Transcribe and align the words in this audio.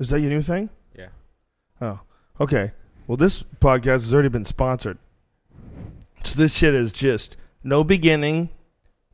Is 0.00 0.08
that 0.08 0.20
your 0.20 0.30
new 0.30 0.40
thing? 0.40 0.70
Yeah. 0.98 1.08
Oh, 1.80 2.00
okay. 2.40 2.72
Well, 3.06 3.16
this 3.18 3.42
podcast 3.60 4.02
has 4.02 4.14
already 4.14 4.30
been 4.30 4.46
sponsored. 4.46 4.96
So 6.24 6.38
this 6.40 6.56
shit 6.56 6.74
is 6.74 6.90
just 6.90 7.36
no 7.62 7.84
beginning, 7.84 8.48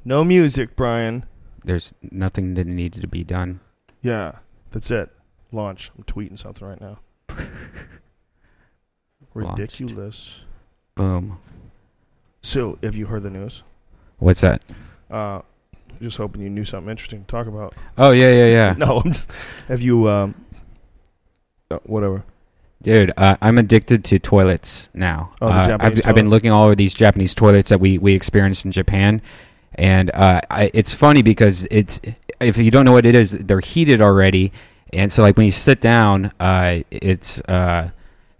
no 0.04 0.24
music, 0.24 0.76
Brian. 0.76 1.24
There's 1.64 1.92
nothing 2.12 2.54
that 2.54 2.68
needs 2.68 3.00
to 3.00 3.08
be 3.08 3.24
done. 3.24 3.58
Yeah, 4.00 4.38
that's 4.70 4.92
it. 4.92 5.10
Launch. 5.50 5.90
I'm 5.98 6.04
tweeting 6.04 6.38
something 6.38 6.66
right 6.66 6.80
now. 6.80 7.00
Launched. 9.34 9.58
Ridiculous. 9.58 10.44
Boom. 10.94 11.38
So, 12.42 12.78
have 12.82 12.94
you 12.94 13.06
heard 13.06 13.24
the 13.24 13.30
news? 13.30 13.64
What's 14.18 14.40
that? 14.42 14.64
Uh, 15.10 15.42
just 16.00 16.16
hoping 16.16 16.42
you 16.42 16.50
knew 16.50 16.64
something 16.64 16.90
interesting 16.90 17.22
to 17.22 17.26
talk 17.26 17.48
about. 17.48 17.74
Oh 17.98 18.12
yeah, 18.12 18.32
yeah, 18.32 18.46
yeah. 18.46 18.74
No, 18.78 18.98
I'm 19.04 19.12
just. 19.12 19.30
Have 19.66 19.82
you? 19.82 20.08
Um, 20.08 20.45
uh, 21.70 21.78
whatever. 21.84 22.24
Dude, 22.82 23.12
uh, 23.16 23.36
I'm 23.40 23.58
addicted 23.58 24.04
to 24.04 24.18
toilets 24.18 24.90
now. 24.94 25.32
Oh, 25.40 25.48
the 25.48 25.54
uh, 25.54 25.66
Japanese 25.66 26.00
I've, 26.00 26.08
I've 26.08 26.14
been 26.14 26.30
looking 26.30 26.50
all 26.50 26.64
over 26.64 26.74
these 26.74 26.94
Japanese 26.94 27.34
toilets 27.34 27.70
that 27.70 27.80
we, 27.80 27.98
we 27.98 28.14
experienced 28.14 28.64
in 28.64 28.70
Japan, 28.70 29.22
and 29.74 30.10
uh, 30.12 30.42
I, 30.50 30.70
it's 30.74 30.94
funny 30.94 31.22
because 31.22 31.66
it's 31.70 32.00
if 32.38 32.56
you 32.58 32.70
don't 32.70 32.84
know 32.84 32.92
what 32.92 33.06
it 33.06 33.14
is, 33.14 33.32
they're 33.32 33.60
heated 33.60 34.00
already, 34.00 34.52
and 34.92 35.10
so 35.10 35.22
like 35.22 35.36
when 35.36 35.46
you 35.46 35.52
sit 35.52 35.80
down, 35.80 36.32
uh, 36.38 36.80
it's 36.90 37.40
uh, 37.42 37.90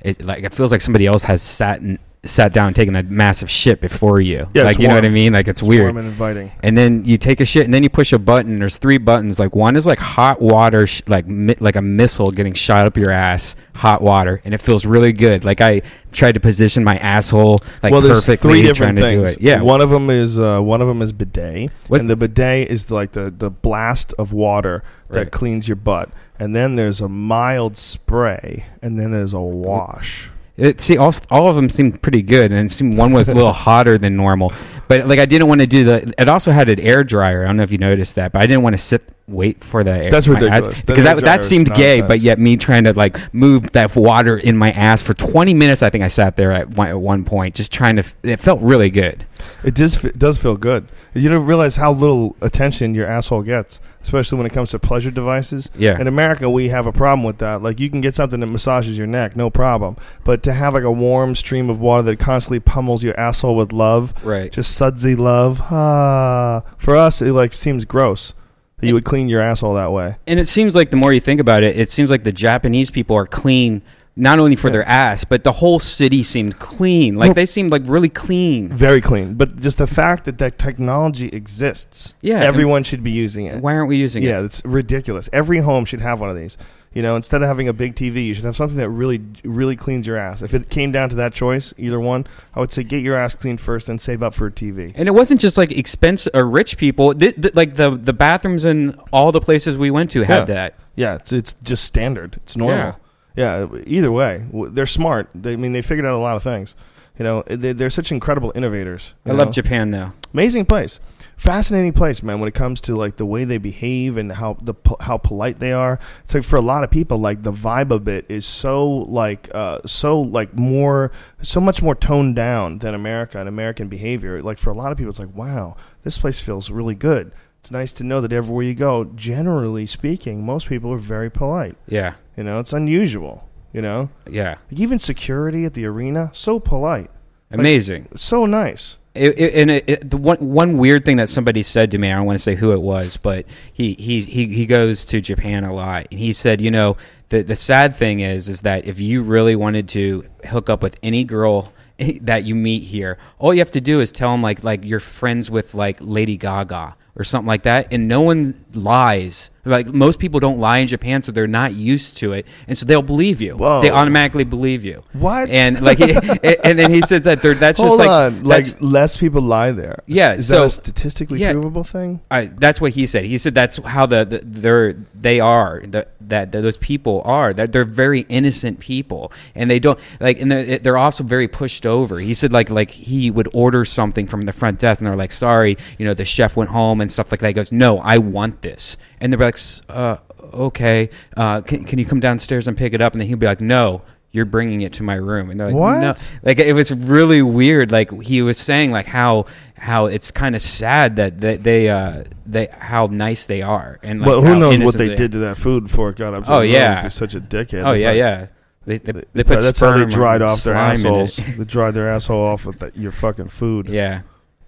it 0.01 0.23
like 0.23 0.45
it 0.45 0.53
feels 0.55 0.71
like 0.71 0.81
somebody 0.81 1.07
else 1.07 1.25
has 1.25 1.43
sat 1.43 1.81
and 1.81 1.99
sat 2.29 2.53
down 2.53 2.75
taking 2.75 2.95
a 2.97 3.03
massive 3.03 3.51
shit 3.51 3.81
before 3.81 4.21
you. 4.21 4.49
Yeah, 4.55 4.65
like 4.65 4.79
you 4.79 4.89
know 4.89 4.95
what 4.95 5.05
I 5.05 5.09
mean? 5.09 5.33
Like 5.33 5.49
it's, 5.49 5.61
It's 5.61 5.69
weird. 5.69 5.83
warm 5.95 5.97
and 5.99 6.07
inviting. 6.09 6.53
and 6.63 6.77
then 6.77 7.05
you 7.05 7.19
take 7.19 7.41
a 7.41 7.45
shit 7.45 7.65
and 7.65 7.73
then 7.73 7.83
you 7.83 7.89
push 7.89 8.13
a 8.13 8.19
button 8.19 8.59
there's 8.59 8.79
three 8.79 8.99
buttons 8.99 9.39
like 9.39 9.55
one 9.55 9.77
is 9.77 9.87
like 9.87 9.99
hot 9.99 10.41
water 10.41 10.87
sh- 10.87 11.03
like 11.07 11.27
mi- 11.27 11.57
like 11.61 11.77
a 11.77 11.83
missile 11.83 12.31
getting 12.31 12.53
shot 12.55 12.87
up 12.87 12.97
your 12.97 13.11
ass 13.11 13.57
hot 13.75 14.01
water 14.03 14.41
and 14.45 14.55
it 14.55 14.59
feels 14.59 14.87
really 14.87 15.13
good 15.13 15.45
like 15.45 15.61
i 15.61 15.83
tried 16.13 16.33
to 16.33 16.41
position 16.41 16.83
my 16.83 16.97
asshole 16.99 17.61
like 17.83 17.93
well, 17.93 18.01
there's 18.01 18.25
perfectly 18.25 18.63
three 18.63 18.73
trying 18.73 18.95
different 18.95 18.99
to 18.99 19.03
things. 19.03 19.37
do 19.37 19.43
it 19.45 19.49
yeah 19.49 19.61
One 19.61 19.81
of 19.83 19.91
them 19.91 20.09
is 20.11 20.39
uh, 20.39 20.61
one 20.61 20.81
of 20.81 20.89
them 20.89 21.03
is 21.03 21.13
bidet, 21.13 21.71
What- 21.89 22.01
and 22.01 22.09
the 22.09 22.17
bidet 22.17 22.69
is 22.71 22.91
like 22.91 23.13
the 23.13 23.33
the 23.37 23.51
blast 23.51 24.15
of 24.19 24.33
water 24.33 24.83
that 25.11 25.17
Right. 25.19 25.31
cleans 25.31 25.69
your 25.69 25.77
butt. 25.77 26.11
And 26.39 26.55
then 26.55 26.77
there's 26.77 27.01
a 27.01 27.09
mild 27.09 27.77
spray, 27.77 28.65
and 28.83 28.99
then 28.99 29.11
there's 29.13 29.33
a 29.33 29.41
wash. 29.41 30.31
It, 30.57 30.81
see, 30.81 30.97
all, 30.97 31.15
all 31.31 31.49
of 31.49 31.57
them 31.57 31.69
seemed 31.69 32.01
pretty 32.01 32.23
good, 32.23 32.51
and 32.51 32.71
seemed 32.71 32.97
one 32.97 33.13
was 33.13 33.29
a 33.29 33.35
little 33.35 33.53
hotter 33.67 33.99
than 33.99 34.17
normal. 34.17 34.53
But 34.89 35.07
like, 35.07 35.19
I 35.19 35.27
didn't 35.27 35.49
want 35.49 35.61
to 35.61 35.67
do 35.67 35.85
the. 35.85 36.15
It 36.19 36.29
also 36.29 36.53
had 36.53 36.69
an 36.69 36.81
air 36.81 37.05
dryer. 37.05 37.43
I 37.43 37.47
don't 37.47 37.57
know 37.57 37.63
if 37.63 37.73
you 37.73 37.79
noticed 37.79 38.15
that, 38.15 38.33
but 38.33 38.41
I 38.41 38.47
didn't 38.47 38.63
want 38.63 38.75
to 38.75 38.79
sit 38.79 39.13
wait 39.29 39.63
for 39.63 39.85
the. 39.85 39.91
Air, 39.91 40.11
That's 40.11 40.29
ridiculous. 40.29 40.85
Because 40.85 41.05
that 41.05 41.21
that 41.23 41.45
seemed 41.45 41.75
gay. 41.75 42.01
But 42.01 42.21
yet, 42.21 42.39
me 42.39 42.57
trying 42.57 42.85
to 42.85 42.93
like 42.93 43.35
move 43.35 43.73
that 43.73 43.95
water 43.97 44.39
in 44.39 44.57
my 44.57 44.71
ass 44.73 45.03
for 45.03 45.13
20 45.13 45.53
minutes. 45.55 45.83
I 45.83 45.91
think 45.91 46.05
I 46.05 46.09
sat 46.09 46.37
there 46.37 46.53
at 46.53 46.77
one, 46.77 46.89
at 46.89 47.01
one 47.01 47.25
point, 47.25 47.55
just 47.55 47.73
trying 47.73 47.97
to. 47.97 48.05
It 48.23 48.39
felt 48.39 48.61
really 48.61 48.91
good. 48.91 49.27
It 49.65 49.75
does 49.75 50.05
it 50.05 50.19
does 50.19 50.39
feel 50.39 50.57
good. 50.57 50.89
You 51.15 51.29
don't 51.29 51.47
realize 51.47 51.77
how 51.77 51.93
little 51.93 52.37
attention 52.41 52.95
your 52.95 53.07
asshole 53.07 53.43
gets, 53.43 53.81
especially 54.07 54.39
when 54.39 54.47
it 54.47 54.53
comes 54.53 54.71
to 54.71 54.79
pleasure 54.79 55.11
devices. 55.11 55.69
Yeah. 55.77 55.99
In 56.01 56.07
America, 56.07 56.49
we 56.49 56.69
have 56.69 56.87
a 56.87 56.93
problem 56.93 57.25
with 57.25 57.39
that. 57.39 57.61
Like 57.61 57.81
you 57.81 57.91
can 57.91 58.01
get 58.01 58.15
something 58.15 58.39
that 58.39 58.47
massages 58.47 58.97
your 58.97 59.09
neck, 59.09 59.35
no 59.35 59.51
problem. 59.51 59.97
But 60.23 60.45
to 60.45 60.53
have 60.53 60.75
like 60.75 60.85
a 60.85 60.93
warm 60.93 61.35
stream 61.35 61.69
of 61.69 61.81
water 61.81 62.05
that 62.05 62.19
constantly 62.21 62.61
pummels 62.61 63.03
your 63.03 63.19
asshole 63.19 63.57
with 63.57 63.73
love, 63.73 64.15
Right. 64.25 64.53
just 64.53 64.77
sudsy 64.77 65.17
love, 65.17 65.61
ah, 65.73 66.63
for 66.79 66.95
us 66.95 67.21
it 67.21 67.33
like 67.33 67.53
seems 67.53 67.85
gross 67.85 68.33
that 68.79 68.87
you 68.87 68.95
would 68.95 69.05
clean 69.05 69.29
your 69.29 69.41
asshole 69.41 69.75
that 69.75 69.91
way. 69.91 70.17
And 70.27 70.39
it 70.39 70.47
seems 70.47 70.75
like 70.75 70.91
the 70.91 70.97
more 70.97 71.13
you 71.13 71.21
think 71.21 71.41
about 71.41 71.63
it, 71.65 71.77
it 71.77 71.91
seems 71.91 72.09
like 72.11 72.25
the 72.25 72.33
Japanese 72.33 72.91
people 72.91 73.17
are 73.17 73.27
clean. 73.27 73.83
Not 74.19 74.39
only 74.39 74.57
for 74.57 74.69
Yeah. 74.69 74.73
their 74.73 74.89
ass, 74.89 75.25
but 75.25 75.45
the 75.45 75.53
whole 75.53 75.79
city 75.79 76.23
seemed 76.23 76.59
clean. 76.59 77.17
Like 77.17 77.29
Well- 77.29 77.35
they 77.35 77.45
seemed 77.47 77.71
like 77.71 77.83
really 77.85 78.09
clean. 78.09 78.71
Very 78.71 79.03
clean. 79.03 79.35
But 79.35 79.61
just 79.61 79.77
the 79.77 79.87
fact 79.87 80.25
that 80.25 80.39
that 80.39 80.59
technology 80.59 81.29
exists, 81.29 82.15
Yeah, 82.23 82.41
everyone 82.43 82.83
should 82.83 83.05
be 83.05 83.11
using 83.11 83.45
it. 83.45 83.61
Why 83.61 83.75
aren't 83.75 83.89
we 83.89 83.97
using 83.99 84.23
it? 84.23 84.29
Yeah, 84.29 84.41
it's 84.41 84.63
ridiculous. 84.65 85.29
Every 85.35 85.59
home 85.59 85.85
should 85.85 86.01
have 86.01 86.19
one 86.21 86.31
of 86.31 86.37
these. 86.37 86.57
You 86.95 87.03
know, 87.03 87.15
instead 87.15 87.43
of 87.43 87.49
having 87.49 87.69
a 87.69 87.75
big 87.75 87.95
TV, 87.95 88.25
you 88.27 88.33
should 88.33 88.47
have 88.47 88.57
something 88.57 88.79
that 88.79 88.89
really, 88.89 89.21
really 89.45 89.77
cleans 89.77 90.07
your 90.07 90.17
ass. 90.17 90.41
If 90.41 90.55
it 90.55 90.71
came 90.71 90.93
down 90.93 91.11
to 91.11 91.17
that 91.17 91.35
choice, 91.35 91.75
either 91.77 92.01
one, 92.01 92.27
I 92.55 92.61
would 92.61 92.73
say 92.73 92.85
get 92.85 93.03
your 93.03 93.17
ass 93.17 93.35
cleaned 93.35 93.61
first 93.61 93.91
and 93.91 94.01
save 94.01 94.23
up 94.23 94.33
for 94.33 94.47
a 94.47 94.51
TV. 94.51 94.93
And 94.95 95.07
it 95.07 95.11
wasn't 95.15 95.43
just 95.43 95.59
like 95.59 95.71
expensive 95.73 96.31
or 96.35 96.41
uh, 96.41 96.45
rich 96.45 96.79
people. 96.79 97.13
Th- 97.13 97.35
th- 97.39 97.55
like 97.55 97.75
the 97.75 97.91
the 98.03 98.15
bathrooms 98.15 98.65
in 98.65 98.99
all 99.13 99.31
the 99.31 99.43
places 99.43 99.77
we 99.77 99.91
went 99.91 100.11
to 100.13 100.23
had 100.23 100.49
Yeah. 100.49 100.55
that. 100.55 100.75
Yeah, 100.95 101.15
it's 101.17 101.33
it's 101.35 101.53
just 101.63 101.85
standard. 101.85 102.37
It's 102.37 102.57
normal. 102.57 102.97
Yeah. 103.37 103.67
either 103.87 104.11
way, 104.11 104.47
they're 104.53 104.87
smart. 104.87 105.29
They, 105.35 105.53
I 105.53 105.57
mean, 105.57 105.73
they 105.73 105.83
figured 105.83 106.07
out 106.07 106.13
a 106.13 106.19
lot 106.19 106.37
of 106.37 106.43
things. 106.43 106.75
You 107.19 107.25
know, 107.25 107.43
they, 107.47 107.73
they're 107.73 107.91
such 107.91 108.13
incredible 108.13 108.53
innovators. 108.55 109.15
I 109.25 109.31
you 109.31 109.37
love? 109.37 109.51
Japan 109.51 109.91
though. 109.91 110.13
Amazing 110.35 110.67
place, 110.67 111.01
fascinating 111.35 111.95
place, 111.95 112.23
man. 112.23 112.41
When 112.41 112.49
it 112.49 112.53
comes 112.55 112.79
to 112.83 112.95
like 112.95 113.17
the 113.17 113.25
way 113.25 113.45
they 113.45 113.57
behave 113.57 114.19
and 114.19 114.33
how 114.33 114.59
the 114.61 114.75
how 115.01 115.17
polite 115.17 115.59
they 115.59 115.73
are, 115.73 115.99
it's 116.23 116.35
like 116.35 116.45
for 116.45 116.57
a 116.57 116.61
lot 116.61 116.85
of 116.85 116.91
people, 116.91 117.17
like 117.17 117.43
the 117.43 117.53
vibe 117.53 117.91
of 117.91 118.07
it 118.07 118.27
is 118.29 118.45
so 118.45 118.87
like 118.87 119.49
uh, 119.55 119.79
so 119.87 120.21
like 120.21 120.55
more 120.55 121.11
so 121.41 121.59
much 121.59 121.81
more 121.83 121.95
toned 121.95 122.37
down 122.37 122.81
than 122.81 122.93
America 122.95 123.39
and 123.41 123.49
American 123.49 123.89
behavior. 123.89 124.43
Like 124.43 124.59
for 124.59 124.69
a 124.69 124.75
lot 124.75 124.93
of 124.93 124.99
people, 124.99 125.09
it's 125.09 125.19
like 125.19 125.35
wow, 125.35 125.75
this 126.03 126.19
place 126.19 126.39
feels 126.39 126.71
really 126.71 126.95
good. 126.95 127.33
It's 127.67 127.73
nice 127.73 127.93
to 127.95 128.05
know 128.05 128.21
that 128.21 128.33
everywhere 128.33 128.63
you 128.63 128.75
go, 128.75 129.07
generally 129.17 129.89
speaking, 129.89 130.47
most 130.47 130.69
people 130.69 130.93
are 130.93 130.99
very 130.99 131.29
polite. 131.29 131.77
Yeah, 131.89 132.15
You 132.37 132.45
know, 132.45 132.61
it's 132.61 132.73
unusual. 132.73 133.49
You 133.73 133.83
know, 133.83 134.09
yeah, 134.31 134.59
like 134.71 134.79
even 134.79 135.01
security 135.01 135.65
at 135.65 135.75
the 135.75 135.85
arena, 135.85 136.31
so 136.33 136.61
polite, 136.61 137.11
amazing. 137.51 138.07
so 138.15 138.47
nice. 138.47 138.99
It, 139.17 139.37
it, 139.37 139.55
and 139.55 139.71
it, 139.73 139.85
it, 139.89 140.11
the 140.11 140.17
one 140.17 140.37
one 140.37 140.79
weird 140.79 141.05
thing 141.05 141.17
that 141.17 141.29
somebody 141.29 141.65
said 141.65 141.91
to 141.91 141.99
me, 141.99 142.13
I 142.13 142.15
don't 142.15 142.25
want 142.25 142.39
to 142.39 142.43
say 142.43 142.55
who 142.55 142.71
it 142.71 142.81
was, 142.81 143.17
but 143.17 143.47
he 143.73 143.95
he 143.95 144.21
he 144.21 144.47
he 144.47 144.65
goes 144.65 145.05
to 145.07 145.21
Japan 145.21 145.65
a 145.65 145.75
lot, 145.75 146.07
and 146.13 146.21
he 146.21 146.33
said, 146.33 146.61
you 146.61 146.71
know, 146.71 146.97
the 147.31 147.43
the 147.43 147.57
sad 147.57 147.97
thing 147.97 148.21
is, 148.21 148.49
is 148.49 148.61
that 148.61 148.85
if 148.85 149.01
you 149.01 149.25
really 149.25 149.57
wanted 149.57 149.89
to 149.89 150.25
hook 150.51 150.71
up 150.71 150.85
with 150.85 150.97
any 151.03 151.25
girl 151.25 151.73
that 152.21 152.45
you 152.45 152.55
meet 152.55 152.85
here, 152.85 153.19
all 153.41 153.53
you 153.53 153.59
have 153.59 153.73
to 153.73 153.81
do 153.81 153.99
is 153.99 154.13
tell 154.13 154.31
them 154.31 154.41
like 154.41 154.63
like 154.63 154.85
you're 154.85 155.01
friends 155.01 155.51
with 155.51 155.75
like 155.75 155.97
Lady 156.01 156.37
Gaga 156.37 156.95
or 157.17 157.25
something 157.25 157.47
like 157.49 157.63
that, 157.63 157.89
and 157.93 158.09
no 158.09 158.21
one 158.21 158.65
lies. 158.75 159.51
Like 159.67 159.89
most 159.89 160.19
people 160.19 160.41
don't 160.41 160.59
lie 160.59 160.79
in 160.79 160.87
Japan, 160.87 161.23
so 161.23 161.33
they're 161.33 161.47
not 161.47 161.75
used 161.75 162.17
to 162.19 162.33
it, 162.33 162.47
and 162.69 162.79
so 162.79 162.87
they'll 162.87 163.03
believe 163.03 163.41
you. 163.43 163.57
Whoa. 163.57 163.83
They 163.83 163.91
automatically 163.91 164.45
believe 164.45 164.85
you. 164.85 165.03
What? 165.13 165.51
And 165.51 165.81
like, 165.83 166.01
and 166.65 166.79
then 166.79 166.91
he 166.91 167.03
says 167.03 167.23
that 167.23 167.43
they're, 167.43 167.55
that's 167.55 167.79
Hold 167.79 167.91
just 167.91 167.99
like 167.99 168.09
on, 168.09 168.45
like 168.45 168.65
that's- 168.65 168.81
less 168.81 169.17
people 169.17 169.43
lie 169.43 169.73
there. 169.73 170.03
Yeah, 170.07 170.35
is 170.35 170.49
so- 170.49 170.61
that 170.61 170.67
a 170.67 170.71
statistically 170.71 171.41
yeah. 171.41 171.53
provable 171.53 171.85
thing? 171.85 172.21
I, 172.31 172.47
that's 172.47 172.81
what 172.81 172.93
he 172.93 173.07
said. 173.07 173.25
He 173.25 173.39
said 173.39 173.55
that's 173.55 173.79
how 173.79 174.07
the, 174.07 174.25
the 174.25 174.41
they're 174.45 174.93
they 175.15 175.41
are 175.41 175.81
the, 175.83 176.07
that, 176.21 176.53
that 176.53 176.63
those 176.63 176.77
people 176.77 177.23
are. 177.25 177.53
That 177.53 177.73
they're 177.73 177.85
very 177.85 178.21
innocent 178.29 178.81
people, 178.81 179.33
and 179.55 179.71
they 179.71 179.79
don't 179.79 179.99
like, 180.21 180.41
and 180.41 180.51
they're, 180.51 180.79
they're 180.79 180.97
also 180.97 181.25
very 181.25 181.49
pushed 181.49 181.85
over. 181.87 182.19
He 182.19 182.35
said 182.35 182.53
like 182.53 182.71
like 182.71 182.91
he 182.91 183.31
would 183.31 183.49
order 183.53 183.85
something 183.85 184.27
from 184.27 184.43
the 184.43 184.53
front 184.53 184.79
desk, 184.79 185.01
and 185.01 185.09
they're 185.09 185.17
like, 185.17 185.33
"Sorry, 185.33 185.77
you 185.99 186.07
know, 186.07 186.15
the 186.15 186.25
chef 186.25 186.57
went 186.57 186.71
home 186.71 187.01
and 187.01 187.11
stuff 187.11 187.31
like 187.33 187.41
that." 187.41 187.49
He 187.49 187.53
goes, 187.53 187.73
"No, 187.73 187.99
I 187.99 188.19
want 188.19 188.63
this," 188.63 188.97
and 189.21 189.33
they're 189.33 189.41
like, 189.41 189.59
uh, 189.89 190.17
"Okay, 190.55 191.11
uh, 191.37 191.61
can 191.63 191.85
can 191.85 191.99
you 191.99 192.05
come 192.05 192.21
downstairs 192.21 192.69
and 192.69 192.77
pick 192.77 192.93
it 192.93 193.01
up?" 193.01 193.13
And 193.13 193.21
then 193.21 193.29
he'd 193.29 193.39
be 193.39 193.47
like, 193.47 193.61
"No." 193.61 194.03
You're 194.33 194.45
bringing 194.45 194.83
it 194.83 194.93
to 194.95 195.03
my 195.03 195.15
room, 195.15 195.49
and 195.49 195.59
they're 195.59 195.69
like, 195.69 195.77
What? 195.77 196.01
"No." 196.01 196.15
Like 196.43 196.59
it 196.59 196.75
was 196.75 196.93
really 196.93 197.41
weird. 197.41 197.91
Like 197.91 198.11
he 198.21 198.43
was 198.43 198.59
saying, 198.59 198.91
like 198.91 199.07
how 199.07 199.47
how 199.79 200.07
it's 200.07 200.31
kind 200.31 200.55
of 200.55 200.61
sad 200.61 201.17
that 201.17 201.41
they, 201.41 201.57
they 201.57 201.89
uh 201.89 202.25
they 202.45 202.67
how 202.67 203.07
nice 203.07 203.47
they 203.47 203.63
are, 203.63 203.99
and 204.03 204.21
like 204.21 204.29
well, 204.29 204.43
who 204.43 204.59
knows 204.59 204.79
what 204.81 204.99
they 204.99 205.15
did 205.15 205.33
to 205.33 205.39
that 205.39 205.57
food 205.57 205.85
before 205.85 206.11
it 206.11 206.17
got 206.17 206.35
up? 206.35 206.45
Oh, 206.49 206.61
yeah. 206.61 206.99
if 206.99 207.05
he's 207.05 207.15
such 207.15 207.35
a 207.35 207.41
dickhead. 207.41 207.87
Oh 207.87 207.93
yeah, 207.93 208.13
yeah. 208.13 208.49
They 208.85 208.99
they, 208.99 209.13
they 209.33 209.45
put 209.45 209.61
that's 209.61 209.81
how 209.81 209.97
they 209.97 210.05
dried 210.05 210.43
off 210.43 210.63
their 210.65 210.75
slime 210.75 210.91
in 210.91 210.91
it. 210.91 211.23
assholes. 211.23 211.37
they 211.37 211.65
dried 211.65 211.95
their 211.95 212.09
asshole 212.09 212.45
off 212.45 212.67
with 212.67 212.79
that, 212.79 212.97
your 212.97 213.13
fucking 213.13 213.49
food. 213.49 213.89
Yeah, 213.89 214.23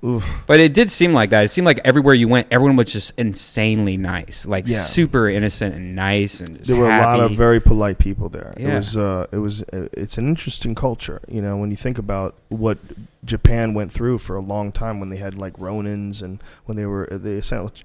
Oof. 0.05 0.45
but 0.47 0.61
it 0.61 0.73
did 0.75 0.93
seem 0.93 1.13
like 1.13 1.31
that. 1.31 1.45
It 1.45 1.49
seemed 1.49 1.65
like 1.67 1.81
everywhere 1.85 2.15
you 2.15 2.29
went, 2.29 2.47
everyone 2.53 2.77
was 2.77 2.93
just 2.93 3.13
insanely 3.19 3.97
nice, 3.97 4.47
like 4.47 4.69
Yeah. 4.69 4.79
super 4.83 5.29
innocent 5.29 5.75
and 5.75 5.97
nice, 5.97 6.41
and 6.41 6.57
just 6.59 6.69
There 6.69 6.77
were 6.79 6.87
a 6.89 6.99
lot 7.01 7.19
of 7.21 7.33
very 7.33 7.59
polite 7.61 7.99
people 7.99 8.29
there. 8.29 8.55
It 8.57 8.73
was, 8.73 8.97
uh, 8.97 9.27
it 9.33 9.39
was, 9.39 9.63
uh, 9.73 9.89
it's 9.93 10.17
an 10.17 10.29
interesting 10.29 10.75
culture. 10.77 11.21
You 11.29 11.43
know, 11.43 11.57
when 11.57 11.71
you 11.71 11.77
think 11.77 11.99
about 11.99 12.35
what 12.49 12.79
Japan 13.25 13.75
went 13.75 13.91
through 13.93 14.19
for 14.19 14.37
a 14.37 14.41
long 14.41 14.71
time, 14.71 15.01
when 15.01 15.09
they 15.11 15.17
had 15.17 15.37
like 15.37 15.55
Ronins, 15.55 16.23
and 16.23 16.41
when 16.67 16.77
they 16.77 16.87
were, 16.87 17.09
they 17.11 17.33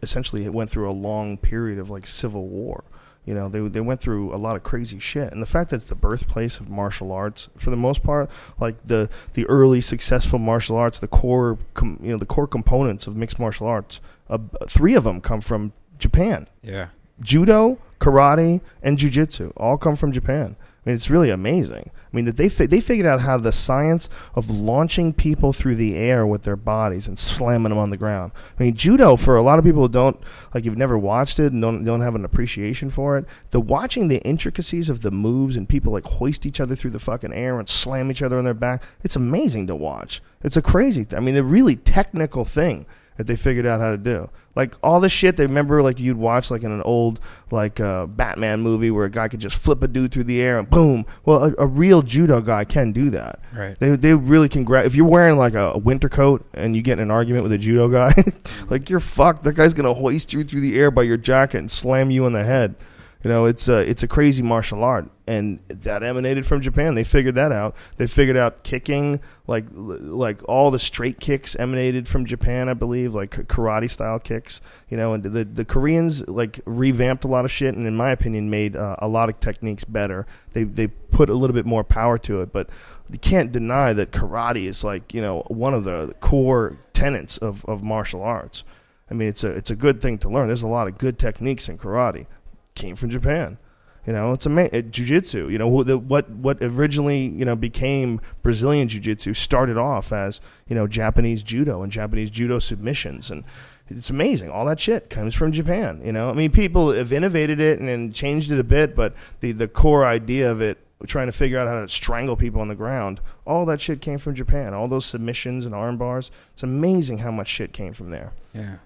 essentially 0.03 0.47
went 0.49 0.69
through 0.69 0.89
a 0.89 0.93
long 0.93 1.37
period 1.37 1.79
of 1.79 1.89
like 1.89 2.05
civil 2.05 2.45
war. 2.47 2.83
You 3.25 3.33
know, 3.33 3.47
they 3.47 3.59
they 3.61 3.79
went 3.79 4.01
through 4.01 4.33
a 4.33 4.37
lot 4.37 4.55
of 4.55 4.63
crazy 4.63 4.99
shit, 4.99 5.31
and 5.31 5.41
the 5.41 5.45
fact 5.45 5.69
that 5.69 5.77
it's 5.77 5.85
the 5.85 5.95
birthplace 5.95 6.59
of 6.59 6.69
martial 6.69 7.11
arts, 7.11 7.49
for 7.55 7.69
the 7.69 7.77
most 7.77 8.03
part, 8.03 8.29
like 8.59 8.85
the 8.85 9.09
the 9.33 9.45
early 9.45 9.79
successful 9.79 10.39
martial 10.39 10.75
arts, 10.75 10.99
the 10.99 11.07
core, 11.07 11.57
com, 11.73 11.99
you 12.01 12.11
know, 12.11 12.17
the 12.17 12.25
core 12.25 12.47
components 12.47 13.07
of 13.07 13.15
mixed 13.15 13.39
martial 13.39 13.65
arts, 13.65 14.01
uh, 14.29 14.37
three 14.67 14.93
of 14.93 15.05
them 15.05 15.21
come 15.21 15.39
from 15.39 15.71
Japan. 15.99 16.47
Yeah, 16.61 16.87
judo, 17.21 17.79
karate, 17.99 18.59
and 18.81 18.97
jujitsu 18.97 19.53
all 19.55 19.77
come 19.77 19.95
from 19.95 20.11
Japan. 20.11 20.57
I 20.85 20.89
mean, 20.89 20.95
it's 20.95 21.09
really 21.09 21.29
amazing. 21.29 21.91
I 21.95 22.15
mean, 22.15 22.25
that 22.25 22.35
they 22.35 22.49
fi- 22.49 22.65
they 22.65 22.81
figured 22.81 23.07
out 23.07 23.21
how 23.21 23.37
the 23.37 23.53
science 23.53 24.09
of 24.35 24.49
launching 24.49 25.13
people 25.13 25.53
through 25.53 25.75
the 25.75 25.95
air 25.95 26.27
with 26.27 26.43
their 26.43 26.57
bodies 26.57 27.07
and 27.07 27.17
slamming 27.17 27.69
them 27.69 27.77
on 27.77 27.89
the 27.89 27.97
ground. 27.97 28.33
I 28.59 28.63
mean, 28.63 28.75
judo 28.75 29.15
for 29.15 29.37
a 29.37 29.41
lot 29.41 29.59
of 29.59 29.65
people 29.65 29.83
who 29.83 29.89
don't 29.89 30.19
like 30.53 30.65
you've 30.65 30.77
never 30.77 30.97
watched 30.97 31.39
it 31.39 31.53
and 31.53 31.61
don't 31.61 31.85
don't 31.85 32.01
have 32.01 32.15
an 32.15 32.25
appreciation 32.25 32.89
for 32.89 33.17
it. 33.17 33.25
The 33.51 33.61
watching 33.61 34.09
the 34.09 34.21
intricacies 34.23 34.89
of 34.89 35.03
the 35.03 35.11
moves 35.11 35.55
and 35.55 35.69
people 35.69 35.93
like 35.93 36.03
hoist 36.03 36.45
each 36.45 36.59
other 36.59 36.75
through 36.75 36.91
the 36.91 36.99
fucking 36.99 37.33
air 37.33 37.57
and 37.59 37.69
slam 37.69 38.11
each 38.11 38.21
other 38.21 38.37
on 38.37 38.43
their 38.43 38.53
back. 38.53 38.83
It's 39.03 39.15
amazing 39.15 39.67
to 39.67 39.75
watch. 39.75 40.21
It's 40.43 40.57
a 40.57 40.61
crazy. 40.61 41.05
Th- 41.05 41.17
I 41.17 41.23
mean, 41.23 41.37
a 41.37 41.43
really 41.43 41.77
technical 41.77 42.43
thing 42.43 42.85
that 43.17 43.27
they 43.27 43.35
figured 43.35 43.65
out 43.65 43.79
how 43.79 43.91
to 43.91 43.97
do. 43.97 44.29
Like 44.55 44.75
all 44.83 44.99
the 44.99 45.09
shit 45.09 45.37
they 45.37 45.45
remember, 45.45 45.81
like 45.81 45.99
you'd 45.99 46.17
watch 46.17 46.51
like 46.51 46.63
in 46.63 46.71
an 46.71 46.81
old 46.83 47.19
like 47.49 47.79
uh, 47.79 48.05
Batman 48.05 48.61
movie 48.61 48.91
where 48.91 49.05
a 49.05 49.09
guy 49.09 49.27
could 49.27 49.39
just 49.39 49.57
flip 49.57 49.81
a 49.81 49.87
dude 49.87 50.11
through 50.11 50.25
the 50.25 50.41
air 50.41 50.59
and 50.59 50.69
boom. 50.69 51.05
Well, 51.25 51.45
a, 51.45 51.53
a 51.63 51.65
real 51.65 52.03
judo 52.03 52.39
guy 52.39 52.63
can 52.63 52.91
do 52.91 53.09
that. 53.11 53.39
Right. 53.53 53.77
They 53.79 53.95
they 53.95 54.13
really 54.13 54.49
can 54.49 54.63
grab. 54.63 54.85
If 54.85 54.95
you're 54.95 55.07
wearing 55.07 55.37
like 55.37 55.55
a, 55.55 55.71
a 55.71 55.77
winter 55.77 56.09
coat 56.09 56.45
and 56.53 56.75
you 56.75 56.83
get 56.83 56.99
in 56.99 57.03
an 57.03 57.11
argument 57.11 57.43
with 57.43 57.51
a 57.51 57.57
judo 57.57 57.89
guy, 57.89 58.13
like 58.69 58.89
you're 58.89 58.99
fucked. 58.99 59.43
That 59.43 59.53
guy's 59.53 59.73
gonna 59.73 59.93
hoist 59.93 60.33
you 60.33 60.43
through 60.43 60.61
the 60.61 60.77
air 60.79 60.91
by 60.91 61.03
your 61.03 61.17
jacket 61.17 61.57
and 61.57 61.71
slam 61.71 62.11
you 62.11 62.27
in 62.27 62.33
the 62.33 62.43
head. 62.43 62.75
You 63.23 63.29
know, 63.29 63.45
it's 63.45 63.69
a 63.69 63.77
it's 63.77 64.03
a 64.03 64.07
crazy 64.07 64.43
martial 64.43 64.83
art, 64.83 65.09
and 65.25 65.59
that 65.69 66.03
emanated 66.03 66.45
from 66.45 66.59
Japan. 66.59 66.95
They 66.95 67.05
figured 67.05 67.35
that 67.35 67.53
out. 67.53 67.73
They 67.95 68.05
figured 68.05 68.35
out 68.35 68.65
kicking, 68.65 69.21
like 69.47 69.65
like 69.71 70.41
all 70.49 70.71
the 70.71 70.79
straight 70.79 71.21
kicks 71.21 71.55
emanated 71.55 72.05
from 72.05 72.25
Japan, 72.25 72.67
I 72.67 72.73
believe, 72.73 73.13
like 73.13 73.31
karate 73.47 73.89
style 73.89 74.19
kicks. 74.19 74.59
You 74.89 74.97
know, 74.97 75.13
and 75.13 75.23
the 75.23 75.45
the 75.45 75.63
Koreans 75.63 76.27
like 76.27 76.59
revamped 76.65 77.23
a 77.23 77.29
lot 77.29 77.45
of 77.45 77.51
shit, 77.51 77.75
and 77.75 77.87
in 77.87 77.95
my 77.95 78.09
opinion, 78.09 78.49
made 78.49 78.75
uh, 78.75 78.97
a 78.99 79.07
lot 79.07 79.29
of 79.29 79.39
techniques 79.39 79.85
better. 79.85 80.27
They 80.51 80.65
they 80.65 80.87
put 80.87 81.29
a 81.29 81.33
little 81.33 81.53
bit 81.53 81.65
more 81.65 81.85
power 81.85 82.17
to 82.17 82.41
it, 82.41 82.51
but 82.51 82.69
you 83.09 83.19
can't 83.19 83.53
deny 83.53 83.93
that 83.93 84.11
karate 84.11 84.67
is 84.67 84.83
like 84.83 85.13
you 85.13 85.21
know 85.21 85.43
one 85.47 85.73
of 85.73 85.85
the 85.85 86.13
core 86.19 86.77
tenets 86.91 87.37
of, 87.37 87.63
of 87.69 87.85
martial 87.85 88.21
arts. 88.21 88.65
I 89.09 89.13
mean, 89.13 89.29
it's 89.29 89.45
a 89.45 89.51
it's 89.51 89.71
a 89.71 89.77
good 89.77 90.01
thing 90.01 90.17
to 90.17 90.29
learn. 90.29 90.47
There's 90.47 90.61
a 90.61 90.67
lot 90.67 90.89
of 90.89 90.97
good 90.97 91.17
techniques 91.17 91.69
in 91.69 91.77
karate 91.77 92.25
came 92.75 92.95
from 92.95 93.09
Japan. 93.09 93.57
You 94.05 94.11
know, 94.11 94.33
it's 94.33 94.45
amazing. 94.45 94.91
Jiu-jitsu, 94.91 95.47
you 95.47 95.57
know, 95.57 95.67
what 95.67 96.29
what 96.29 96.57
originally, 96.61 97.27
you 97.27 97.45
know, 97.45 97.55
became 97.55 98.19
Brazilian 98.41 98.89
jiu-jitsu 98.89 99.33
started 99.33 99.77
off 99.77 100.11
as, 100.11 100.41
you 100.67 100.75
know, 100.75 100.87
Japanese 100.87 101.41
judo 101.41 101.83
and 101.83 101.91
Japanese 101.91 102.29
judo 102.29 102.59
submissions 102.59 103.31
and 103.31 103.45
it's 103.87 104.09
amazing. 104.09 104.49
All 104.49 104.65
that 104.65 104.79
shit 104.79 105.09
comes 105.09 105.35
from 105.35 105.51
Japan, 105.51 106.01
you 106.03 106.11
know? 106.11 106.29
I 106.29 106.33
mean, 106.33 106.51
people 106.51 106.91
have 106.91 107.11
innovated 107.11 107.59
it 107.59 107.79
and, 107.79 107.89
and 107.89 108.13
changed 108.13 108.51
it 108.51 108.59
a 108.59 108.63
bit, 108.63 108.95
but 108.95 109.15
the 109.39 109.53
the 109.53 109.69
core 109.69 110.05
idea 110.05 110.51
of 110.51 110.61
it 110.61 110.79
trying 111.07 111.27
to 111.27 111.33
figure 111.33 111.59
out 111.59 111.67
how 111.67 111.81
to 111.81 111.87
strangle 111.87 112.35
people 112.35 112.61
on 112.61 112.69
the 112.69 112.75
ground, 112.75 113.19
all 113.45 113.65
that 113.65 113.81
shit 113.81 114.01
came 114.01 114.17
from 114.17 114.35
Japan. 114.35 114.73
All 114.73 114.87
those 114.87 115.05
submissions 115.05 115.65
and 115.65 115.75
arm 115.75 115.97
bars. 115.97 116.31
It's 116.53 116.63
amazing 116.63 117.19
how 117.19 117.31
much 117.31 117.49
shit 117.49 117.73
came 117.73 117.93
from 117.93 118.09
there. 118.09 118.33
Yeah. 118.53 118.77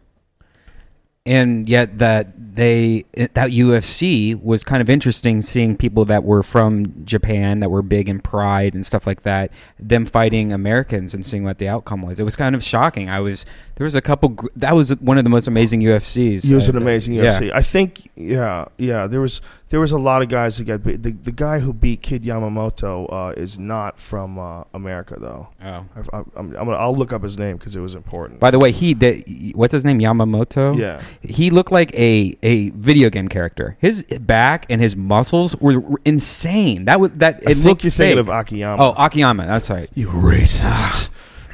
And 1.28 1.68
yet 1.68 2.00
that 2.00 2.56
they 2.58 3.06
that 3.14 3.52
UFC 3.52 4.42
was 4.42 4.64
kind 4.64 4.82
of 4.82 4.90
interesting 4.90 5.42
seeing 5.42 5.78
people 5.78 6.06
that 6.06 6.24
were 6.24 6.42
from 6.42 7.06
Japan 7.06 7.60
that 7.60 7.70
were 7.70 7.84
big 7.84 8.10
in 8.10 8.20
pride 8.20 8.74
and 8.74 8.86
stuff 8.86 9.06
like 9.06 9.22
that 9.22 9.52
them 9.78 10.06
fighting 10.06 10.52
Americans 10.52 11.14
and 11.14 11.26
seeing 11.26 11.44
what 11.44 11.60
the 11.60 11.68
outcome 11.68 12.02
was. 12.02 12.20
It 12.20 12.24
was 12.24 12.36
kind 12.36 12.56
of 12.56 12.64
shocking. 12.64 13.10
I 13.10 13.20
was 13.20 13.46
there 13.76 13.86
was 13.86 13.94
a 13.94 14.02
couple 14.02 14.36
that 14.56 14.74
was 14.74 14.90
one 14.98 15.20
of 15.20 15.24
the 15.24 15.30
most 15.30 15.48
amazing 15.48 15.82
UFCs. 15.82 16.50
It 16.50 16.56
was 16.56 16.68
an 16.68 16.78
amazing 16.78 17.14
yeah. 17.14 17.26
UFC. 17.26 17.52
I 17.54 17.62
think, 17.62 18.10
yeah, 18.16 18.66
yeah. 18.78 19.06
There 19.06 19.22
was 19.22 19.40
there 19.70 19.80
was 19.80 19.92
a 19.92 19.98
lot 19.98 20.22
of 20.22 20.30
guys 20.30 20.58
that 20.58 20.64
got 20.64 20.84
beat. 20.84 21.04
The, 21.04 21.12
the 21.12 21.32
guy 21.32 21.60
who 21.60 21.74
beat 21.74 22.02
Kid 22.02 22.24
Yamamoto 22.24 23.12
uh, 23.12 23.34
is 23.36 23.60
not 23.60 24.00
from 24.00 24.40
uh, 24.40 24.64
America, 24.74 25.18
though. 25.20 25.50
Oh. 25.62 25.68
I, 25.68 25.84
I, 26.14 26.20
I'm, 26.20 26.26
I'm 26.36 26.52
gonna, 26.54 26.72
I'll 26.78 26.96
look 26.96 27.12
up 27.12 27.22
his 27.24 27.38
name 27.38 27.58
because 27.58 27.76
it 27.76 27.82
was 27.82 27.94
important. 27.96 28.40
By 28.40 28.52
the 28.52 28.60
way, 28.60 28.72
he 28.72 28.94
the, 28.94 29.52
what's 29.56 29.74
his 29.74 29.84
name 29.84 30.00
Yamamoto? 30.00 30.78
yeah, 30.78 31.02
He 31.22 31.50
looked 31.50 31.72
like 31.72 31.94
a, 31.96 32.36
a 32.44 32.70
video 32.72 33.10
game 33.10 33.28
character. 33.28 33.78
His 33.80 34.04
back 34.04 34.66
and 34.70 34.82
his 34.82 34.96
muscles 34.96 35.56
were, 35.58 35.80
were 35.80 36.02
insane. 36.06 36.86
That 36.86 37.00
was 37.00 37.12
that. 37.16 37.42
I 37.46 37.52
It 37.52 37.56
think 37.56 37.66
looked 37.66 37.84
you're 37.84 37.92
thinking 37.92 38.20
of 38.20 38.30
Akiyama. 38.30 38.82
Oh, 38.82 38.94
Akiyama. 38.98 39.46
That's 39.46 39.70
right. 39.70 39.90
you 39.96 40.08
racist! 40.08 41.10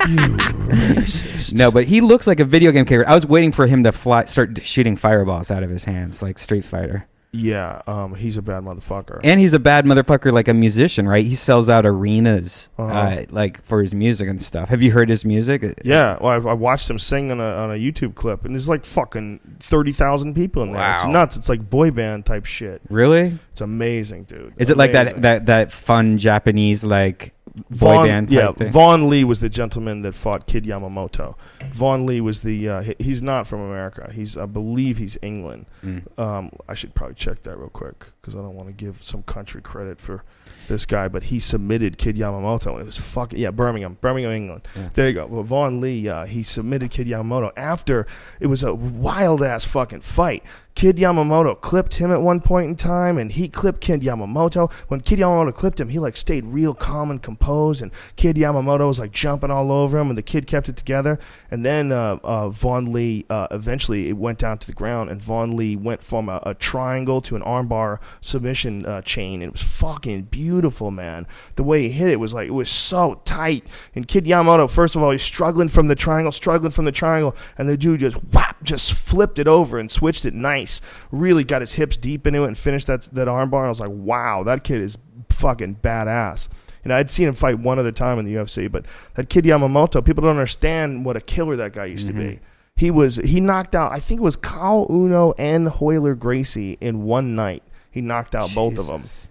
you 0.07 0.18
racist! 0.18 1.54
No, 1.57 1.71
but 1.71 1.86
he 1.86 2.01
looks 2.01 2.25
like 2.27 2.39
a 2.39 2.45
video 2.45 2.71
game 2.71 2.86
character. 2.86 3.10
I 3.10 3.15
was 3.15 3.25
waiting 3.27 3.51
for 3.51 3.68
him 3.68 3.83
to 3.83 3.92
fly, 3.92 4.25
start 4.25 4.62
shooting 4.63 4.95
fireballs 4.95 5.51
out 5.51 5.62
of 5.63 5.69
his 5.69 5.86
hands, 5.86 6.21
like 6.21 6.39
Street 6.39 6.65
Fighter. 6.65 7.07
Yeah, 7.35 7.81
um, 7.88 8.13
he's 8.13 8.38
a 8.38 8.41
bad 8.44 8.63
motherfucker. 8.63 9.19
And 9.24 9.39
he's 9.39 9.53
a 9.53 9.59
bad 9.59 9.85
motherfucker, 9.85 10.31
like 10.31 10.47
a 10.47 10.53
musician, 10.53 11.07
right? 11.07 11.25
He 11.25 11.33
sells 11.33 11.68
out 11.68 11.83
arenas, 11.85 12.69
Uh-huh. 12.77 12.94
uh, 12.94 13.25
like 13.31 13.63
for 13.63 13.81
his 13.81 13.94
music 13.95 14.30
and 14.30 14.39
stuff. 14.41 14.69
Have 14.69 14.81
you 14.83 14.91
heard 14.91 15.09
his 15.09 15.25
music? 15.25 15.63
yeah, 15.83 16.18
well, 16.21 16.31
I've, 16.31 16.45
I 16.45 16.53
watched 16.53 16.89
him 16.89 17.00
sing 17.00 17.31
on 17.31 17.39
a 17.39 17.44
on 17.44 17.71
a 17.71 17.75
YouTube 17.75 18.13
clip, 18.15 18.45
and 18.45 18.53
there's 18.53 18.69
like 18.69 18.85
fucking 18.85 19.39
thirty 19.59 19.91
thousand 19.91 20.35
people 20.35 20.62
in 20.63 20.69
there. 20.71 20.80
Wow. 20.80 20.94
It's 20.94 21.06
nuts. 21.07 21.35
It's 21.35 21.50
like 21.50 21.68
boy 21.69 21.89
band 21.91 22.25
type 22.25 22.45
shit. 22.45 22.81
Really? 22.89 23.38
It's 23.51 23.62
amazing, 23.62 24.25
dude. 24.25 24.53
Is 24.57 24.69
it 24.69 24.77
like 24.77 24.91
that, 24.91 25.21
that 25.24 25.45
that 25.47 25.71
fun 25.71 26.18
Japanese 26.19 26.83
like 26.83 27.32
boy 27.55 27.61
Vaughn, 27.69 28.07
band 28.07 28.27
type 28.29 28.35
yeah, 28.35 28.51
thing? 28.51 28.71
Vaughn 28.71 29.09
Lee 29.09 29.23
was 29.23 29.39
the 29.39 29.50
gentleman 29.50 30.01
that 30.01 30.13
fought 30.13 30.47
Kid 30.47 30.63
Yamamoto. 30.65 31.35
Vaughn 31.69 32.05
Lee 32.05 32.21
was 32.21 32.41
the 32.41 32.69
uh, 32.69 32.81
he- 32.81 32.95
he's 33.00 33.21
not 33.21 33.45
from 33.47 33.61
America. 33.61 34.11
He's 34.13 34.38
I 34.38 34.45
believe 34.45 34.97
he's 34.97 35.17
England. 35.21 35.65
Mm. 35.83 36.19
Um, 36.19 36.51
I 36.67 36.73
should 36.73 36.95
probably 36.95 37.15
check 37.15 37.44
that 37.44 37.57
real 37.57 37.69
quick 37.69 38.05
because 38.21 38.35
I 38.35 38.39
don't 38.39 38.55
want 38.55 38.69
to 38.69 38.73
give 38.73 39.03
some 39.03 39.23
country 39.23 39.61
credit 39.61 40.00
for 40.00 40.23
this 40.67 40.85
guy, 40.85 41.07
but 41.07 41.23
he 41.23 41.39
submitted 41.39 41.97
Kid 41.97 42.15
Yamamoto. 42.15 42.71
And 42.71 42.81
it 42.81 42.85
was 42.85 42.97
fucking 42.97 43.38
yeah, 43.38 43.51
Birmingham, 43.51 43.97
Birmingham, 44.00 44.31
England. 44.31 44.67
Yeah. 44.75 44.89
There 44.94 45.07
you 45.07 45.13
go. 45.13 45.25
Well, 45.25 45.44
Vaughn 45.44 45.81
Lee, 45.81 46.07
uh, 46.07 46.25
he 46.25 46.41
submitted 46.44 46.89
Kid 46.91 47.07
Yamamoto 47.07 47.51
after 47.57 48.07
it 48.39 48.47
was 48.47 48.63
a 48.63 48.73
wild 48.73 49.44
ass 49.44 49.65
fucking 49.65 50.01
fight. 50.01 50.44
Kid 50.75 50.97
Yamamoto 50.97 51.59
clipped 51.59 51.95
him 51.95 52.11
at 52.11 52.21
one 52.21 52.41
point 52.41 52.67
in 52.67 52.75
time, 52.75 53.17
and 53.17 53.31
he 53.31 53.47
clipped 53.47 53.79
Kid 53.79 54.01
Yamamoto. 54.01 54.71
When 54.87 55.01
Kid 55.01 55.19
Yamamoto 55.19 55.53
clipped 55.53 55.79
him, 55.79 55.89
he 55.89 55.99
like 55.99 56.17
stayed 56.17 56.45
real 56.45 56.73
calm 56.73 57.11
and 57.11 57.21
composed, 57.21 57.81
and 57.81 57.91
Kid 58.15 58.35
Yamamoto 58.35 58.87
was 58.87 58.99
like 58.99 59.11
jumping 59.11 59.51
all 59.51 59.71
over 59.71 59.97
him, 59.97 60.09
and 60.09 60.17
the 60.17 60.23
kid 60.23 60.47
kept 60.47 60.69
it 60.69 60.75
together. 60.75 61.19
And 61.51 61.63
then 61.63 61.91
uh, 61.91 62.17
uh, 62.23 62.49
Vaughn 62.49 62.91
Lee 62.91 63.25
uh, 63.29 63.47
eventually 63.51 64.09
it 64.09 64.17
went 64.17 64.39
down 64.39 64.57
to 64.57 64.67
the 64.67 64.73
ground, 64.73 65.09
and 65.09 65.21
Vaughn 65.21 65.55
Lee 65.55 65.75
went 65.75 66.01
from 66.01 66.27
a, 66.27 66.41
a 66.43 66.53
triangle 66.53 67.21
to 67.21 67.36
an 67.36 67.43
armbar 67.43 68.00
submission 68.19 68.86
uh, 68.86 69.01
chain. 69.01 69.41
It 69.41 69.51
was 69.51 69.62
fucking 69.62 70.24
beautiful, 70.24 70.91
man. 70.91 71.27
The 71.55 71.63
way 71.63 71.83
he 71.83 71.89
hit 71.89 72.09
it 72.09 72.19
was 72.19 72.33
like 72.33 72.48
it 72.48 72.51
was 72.51 72.69
so 72.69 73.21
tight. 73.25 73.67
And 73.93 74.07
Kid 74.07 74.25
Yamamoto, 74.25 74.69
first 74.69 74.95
of 74.95 75.03
all, 75.03 75.12
he's 75.12 75.21
struggling 75.21 75.69
from 75.69 75.88
the 75.88 75.95
triangle, 75.95 76.31
struggling 76.31 76.71
from 76.71 76.86
the 76.86 76.91
triangle, 76.91 77.36
and 77.57 77.69
the 77.69 77.77
dude 77.77 78.00
just 78.00 78.17
whap, 78.33 78.63
just 78.63 78.91
flipped 78.93 79.38
it 79.38 79.48
over 79.48 79.77
and 79.77 79.91
switched 79.91 80.25
it 80.25 80.33
nice. 80.33 80.62
Really 81.12 81.43
got 81.43 81.62
his 81.62 81.74
hips 81.74 81.98
deep 81.98 82.27
into 82.27 82.43
it 82.43 82.48
and 82.48 82.58
finished 82.58 82.88
that 82.88 83.03
that 83.13 83.27
armbar. 83.27 83.65
I 83.65 83.70
was 83.70 83.79
like, 83.79 83.91
wow, 83.91 84.43
that 84.43 84.63
kid 84.63 84.82
is 84.82 84.98
fucking 85.29 85.77
badass. 85.77 86.50
You 86.84 86.89
know, 86.89 86.98
I'd 86.98 87.10
seen 87.10 87.27
him 87.27 87.34
fight 87.34 87.60
one 87.60 87.79
other 87.79 87.91
time 87.91 88.20
in 88.20 88.25
the 88.25 88.34
UFC, 88.34 88.70
but 88.70 88.86
that 89.15 89.29
kid 89.29 89.46
Yamamoto, 89.46 90.03
people 90.03 90.22
don't 90.22 90.32
understand 90.32 91.05
what 91.05 91.15
a 91.15 91.22
killer 91.22 91.55
that 91.55 91.74
guy 91.74 91.86
used 91.86 92.08
to 92.08 92.13
be. 92.13 92.24
Mm-hmm. 92.24 92.43
He 92.75 92.91
was 92.91 93.17
he 93.17 93.39
knocked 93.39 93.75
out, 93.75 93.91
I 93.91 94.00
think 94.00 94.20
it 94.20 94.24
was 94.24 94.36
Kyle 94.36 94.88
Uno 94.89 95.34
and 95.38 95.67
Royler 95.67 96.17
Gracie 96.17 96.77
in 96.82 97.03
one 97.03 97.36
night. 97.36 97.63
He 97.91 98.01
knocked 98.01 98.34
out 98.36 98.53
both 98.55 98.79
of 98.79 98.88
them 98.88 99.01
Jesus. 99.01 99.29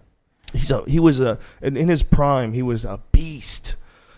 he's 0.53 0.71
a 0.71 0.85
he 0.89 1.01
was 1.01 1.21
a 1.21 1.39
in, 1.61 1.77
in 1.77 1.89
his 1.89 2.05
prime 2.05 2.53
he 2.53 2.63
was 2.63 2.85
a 2.85 3.01
beast 3.11 3.75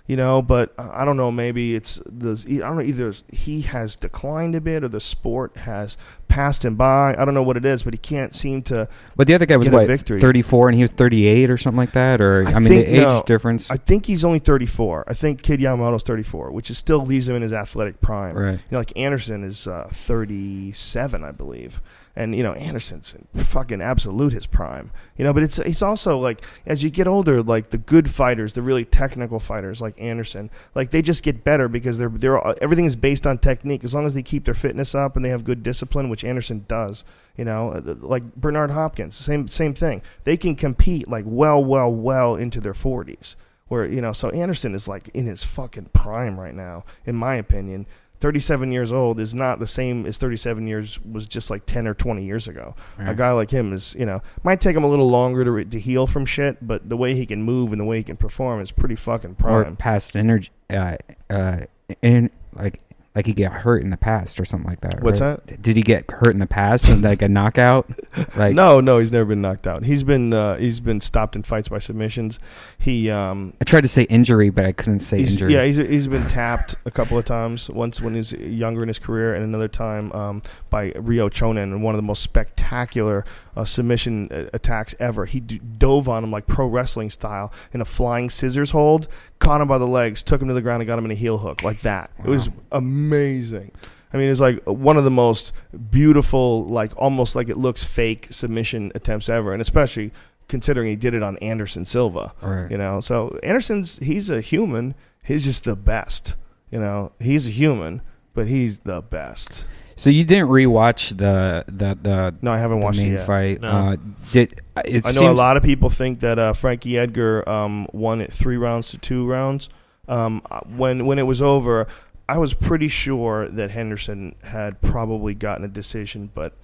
you 0.07 0.17
know 0.17 0.43
but 0.43 0.75
i 0.79 1.05
don't 1.05 1.17
know 1.17 1.31
maybe 1.31 1.75
it's 1.75 2.01
the 2.07 2.43
i 2.49 2.67
don't 2.67 2.77
know 2.77 2.83
either 2.83 3.15
he 3.33 3.63
has 3.63 3.97
declined 3.97 4.55
a 4.55 4.61
bit 4.61 4.85
or 4.85 4.89
the 4.89 5.01
sport 5.01 5.57
has 5.59 5.97
passed 6.29 6.65
him 6.65 6.77
by 6.77 7.15
i 7.19 7.25
don't 7.25 7.35
know 7.35 7.43
what 7.43 7.57
it 7.57 7.65
is 7.65 7.83
but 7.83 7.95
he 7.95 7.99
can't 7.99 8.35
seem 8.35 8.61
to 8.61 8.87
But 9.17 9.27
the 9.27 9.35
other 9.35 9.47
guy 9.47 9.57
was 9.57 9.71
what, 9.71 9.89
34 9.89 10.69
and 10.69 10.77
he 10.77 10.83
was 10.83 10.91
38 10.93 11.51
or 11.51 11.57
something 11.57 11.79
like 11.79 11.93
that? 11.93 12.21
Or, 12.21 12.47
I, 12.47 12.53
I 12.53 12.59
mean, 12.59 12.69
think- 12.69 12.87
the 12.87 12.93
age 12.97 13.01
no. 13.01 13.23
difference. 13.25 13.71
i 13.71 13.77
think 13.77 14.07
he's 14.07 14.25
only 14.25 14.39
34 14.41 15.05
i 15.09 15.15
think 15.15 15.43
kid 15.43 15.61
yamamoto's 15.61 16.03
34 16.03 16.51
which 16.53 16.71
is 16.71 16.77
still 16.79 17.05
leaves 17.05 17.29
him 17.29 17.37
in 17.37 17.43
his 17.43 17.53
athletic 17.53 18.01
prime 18.01 18.37
right. 18.37 18.53
you 18.55 18.61
know 18.71 18.79
like 18.79 18.93
anderson 18.97 19.43
is 19.43 19.67
uh, 19.67 19.89
37 19.91 21.25
i 21.25 21.31
believe 21.31 21.81
and 22.17 22.35
you 22.35 22.43
know 22.43 22.53
Anderson's 22.53 23.15
in 23.15 23.43
fucking 23.43 23.81
absolute 23.81 24.33
his 24.33 24.47
prime. 24.47 24.93
You 25.17 25.25
know, 25.25 25.33
but 25.33 25.43
it's 25.43 25.59
it's 25.59 25.83
also 25.83 26.19
like 26.19 26.45
as 26.67 26.85
you 26.85 26.91
get 26.91 27.09
older, 27.09 27.43
like 27.43 27.71
the 27.71 27.79
good 27.79 28.09
fighters, 28.09 28.55
the 28.55 28.63
really 28.63 28.85
technical 28.85 29.41
fighters 29.41 29.81
like 29.81 30.01
Anderson, 30.01 30.51
like 30.75 30.91
they 30.91 31.03
just 31.03 31.23
get 31.23 31.45
better 31.45 31.69
because 31.69 31.99
they're 31.99 32.09
they're 32.09 32.41
everything 32.63 32.85
is 32.85 32.97
based 32.97 33.27
on 33.27 33.39
technique. 33.39 33.85
As 33.85 33.95
long 33.95 34.07
as 34.07 34.15
they 34.15 34.23
keep 34.23 34.45
their 34.45 34.55
fitness 34.55 34.95
up 34.95 35.17
and 35.17 35.25
they 35.25 35.31
have 35.31 35.45
good 35.45 35.63
discipline, 35.63 36.09
which 36.09 36.25
Anderson 36.25 36.65
does. 36.69 37.05
You 37.37 37.45
know, 37.45 37.73
uh, 37.73 37.95
like 37.99 38.37
Bernard 38.37 38.71
Hopkins, 38.71 39.17
same 39.17 39.49
same 39.49 39.75
thing. 39.75 40.03
They 40.23 40.37
can 40.37 40.55
compete 40.55 41.09
like 41.09 41.25
well, 41.27 41.65
well, 41.65 41.93
well 41.93 42.37
into 42.37 42.61
their 42.61 42.75
forties. 42.75 43.37
Where 43.67 43.87
you 43.87 44.01
know, 44.01 44.13
so 44.13 44.31
Anderson 44.31 44.75
is 44.75 44.87
like 44.87 45.09
in 45.15 45.27
his 45.27 45.43
fucking 45.43 45.91
prime 45.93 46.39
right 46.39 46.55
now, 46.55 46.85
in 47.07 47.17
my 47.17 47.35
opinion 47.35 47.87
37 48.25 48.73
years 48.73 48.91
old 48.91 49.21
is 49.21 49.35
not 49.35 49.59
the 49.59 49.67
same 49.67 50.07
as 50.07 50.17
37 50.17 50.67
years 50.67 50.99
was 51.05 51.27
just 51.27 51.51
like 51.51 51.67
10 51.67 51.87
or 51.87 51.93
20 51.93 52.25
years 52.25 52.49
ago. 52.49 52.75
A 52.99 53.15
guy 53.15 53.31
like 53.33 53.51
him 53.51 53.71
is, 53.75 53.95
you 53.99 54.07
know, 54.07 54.23
might 54.43 54.63
take 54.63 54.75
him 54.75 54.83
a 54.83 54.87
little 54.89 55.11
longer 55.11 55.45
to, 55.45 55.51
re- 55.51 55.67
to 55.67 55.79
heal 55.79 56.07
from 56.07 56.25
shit, 56.25 56.67
but 56.67 56.89
the 56.89 56.97
way 56.97 57.15
he 57.15 57.27
can 57.27 57.43
move 57.43 57.71
and 57.71 57.79
the 57.79 57.85
way 57.85 57.99
he 57.99 58.03
can 58.03 58.17
perform 58.17 58.63
is 58.63 58.73
pretty 58.73 58.95
fucking 58.95 59.33
or 59.33 59.65
prime. 59.65 59.77
past 59.77 60.17
energy, 60.17 60.49
uh, 60.71 60.97
uh, 61.29 61.67
in 62.01 62.31
like 62.55 62.81
like 63.15 63.27
he 63.27 63.33
get 63.33 63.53
hurt 63.53 63.83
in 63.83 63.91
the 63.91 63.97
past 63.97 64.41
or 64.41 64.45
something 64.45 64.69
like 64.69 64.81
that. 64.81 65.01
What's 65.03 65.21
right? 65.21 65.45
that? 65.47 65.63
Did 65.63 65.77
he 65.77 65.83
get 65.83 66.11
hurt 66.11 66.31
in 66.31 66.41
the 66.41 66.47
past 66.47 66.89
and 66.89 67.03
like 67.03 67.23
a 67.23 67.29
knockout? 67.29 67.89
Like 68.37 68.55
no, 68.55 68.81
no, 68.81 68.99
he's 68.99 69.13
never 69.13 69.27
been 69.27 69.43
knocked 69.43 69.67
out. 69.67 69.85
He's 69.85 70.03
been 70.03 70.33
uh, 70.33 70.57
he's 70.57 70.81
been 70.81 71.01
stopped 71.01 71.37
in 71.37 71.43
fights 71.43 71.69
by 71.69 71.79
submissions. 71.79 72.39
He 72.79 73.11
um, 73.11 73.55
I 73.61 73.65
tried 73.65 73.83
to 73.83 73.89
say 73.89 74.05
injury, 74.05 74.51
but 74.51 74.65
I 74.65 74.73
couldn't 74.73 75.01
say 75.01 75.19
He's, 75.19 75.33
injury. 75.33 75.53
yeah, 75.53 75.65
he's 75.65 75.77
he's 75.77 76.09
been 76.09 76.27
tapped 76.27 76.75
a 76.85 76.91
couple 76.91 77.19
of 77.19 77.25
times. 77.25 77.69
Once 77.71 78.01
when 78.01 78.15
he's 78.15 78.33
younger 78.33 78.83
in 78.83 78.89
his 78.89 78.99
career, 78.99 79.35
and 79.35 79.45
another 79.45 79.69
time 79.69 80.11
um, 80.13 80.43
by 80.71 80.93
Ryo 80.97 81.29
Chonan 81.29 81.65
in 81.65 81.83
one 81.83 81.95
of 81.95 81.99
the 81.99 82.03
most 82.03 82.23
spectacular 82.23 83.25
uh, 83.57 83.65
submission 83.65 84.29
uh, 84.31 84.47
attacks 84.53 84.95
ever. 84.99 85.25
He 85.25 85.41
d- 85.41 85.61
dove 85.79 86.09
on 86.09 86.25
him 86.25 86.31
like 86.31 86.47
pro 86.47 86.67
wrestling 86.67 87.11
style 87.11 87.53
in 87.73 87.81
a 87.81 87.85
flying 87.85 88.31
scissors 88.31 88.71
hold, 88.73 89.09
caught 89.39 89.61
him 89.61 89.69
by 89.69 89.79
the 89.79 89.87
legs, 89.87 90.23
took 90.23 90.41
him 90.41 90.49
to 90.49 90.55
the 90.55 90.63
ground, 90.63 90.83
and 90.83 90.87
got 90.87 90.99
him 90.99 91.05
in 91.05 91.11
a 91.11 91.15
heel 91.17 91.39
hook 91.39 91.63
like 91.63 91.81
that. 91.81 92.11
It 92.19 92.29
was 92.29 92.49
amazing. 92.73 93.73
I 94.13 94.17
mean, 94.17 94.29
it's 94.29 94.41
like 94.41 94.63
one 94.65 94.97
of 94.97 95.03
the 95.05 95.11
most 95.11 95.53
beautiful, 95.91 96.67
like 96.67 96.93
almost 96.97 97.35
like 97.35 97.49
it 97.49 97.57
looks 97.57 97.83
fake 97.83 98.29
submission 98.31 98.93
attempts 98.95 99.29
ever, 99.29 99.53
and 99.53 99.61
especially 99.61 100.13
considering 100.47 100.89
he 100.89 100.97
did 100.97 101.15
it 101.15 101.23
on 101.23 101.37
Anderson 101.39 101.85
Silva. 101.85 102.33
Right. 102.41 102.71
You 102.71 102.79
know, 102.79 103.01
so 103.01 103.39
Anderson's 103.43 103.99
he's 103.99 104.31
a 104.31 104.41
human. 104.41 104.95
He's 105.25 105.45
just 105.45 105.65
the 105.65 105.75
best. 105.75 106.37
You 106.71 106.79
know, 106.81 107.13
he's 107.19 107.49
a 107.49 107.51
human, 107.51 108.03
but 108.35 108.47
he's 108.47 108.81
the 108.81 109.01
best. 109.01 109.67
So 109.97 110.11
you 110.11 110.25
didn't 110.25 110.49
rewatch 110.49 111.17
the 111.17 111.65
the 111.69 111.99
the, 112.01 112.35
No, 112.43 112.53
I 112.53 112.59
haven't 112.59 112.81
watched 112.81 112.99
it 112.99 113.03
main 113.03 113.13
yet. 113.13 113.27
fight. 113.27 113.61
No. 113.61 113.69
Uh, 113.69 113.97
did 114.33 114.61
it 114.77 115.07
I 115.07 115.13
know 115.13 115.31
a 115.31 115.33
lot 115.33 115.57
of 115.57 115.63
people 115.63 115.89
think 115.89 116.21
that 116.21 116.39
uh, 116.39 116.53
Frankie 116.53 116.99
Edgar 116.99 117.49
um, 117.49 117.87
won 117.93 118.21
it 118.21 118.33
three 118.33 118.57
rounds 118.57 118.91
to 118.91 118.99
two 118.99 119.27
rounds. 119.27 119.69
Um, 120.09 120.43
when 120.77 121.07
when 121.07 121.19
it 121.19 121.23
was 121.23 121.41
over, 121.41 121.87
I 122.29 122.39
was 122.39 122.55
pretty 122.55 122.89
sure 122.89 123.49
that 123.49 123.71
Henderson 123.71 124.35
had 124.45 124.81
probably 124.81 125.35
gotten 125.35 125.65
a 125.65 125.69
decision, 125.69 126.31
but 126.35 126.55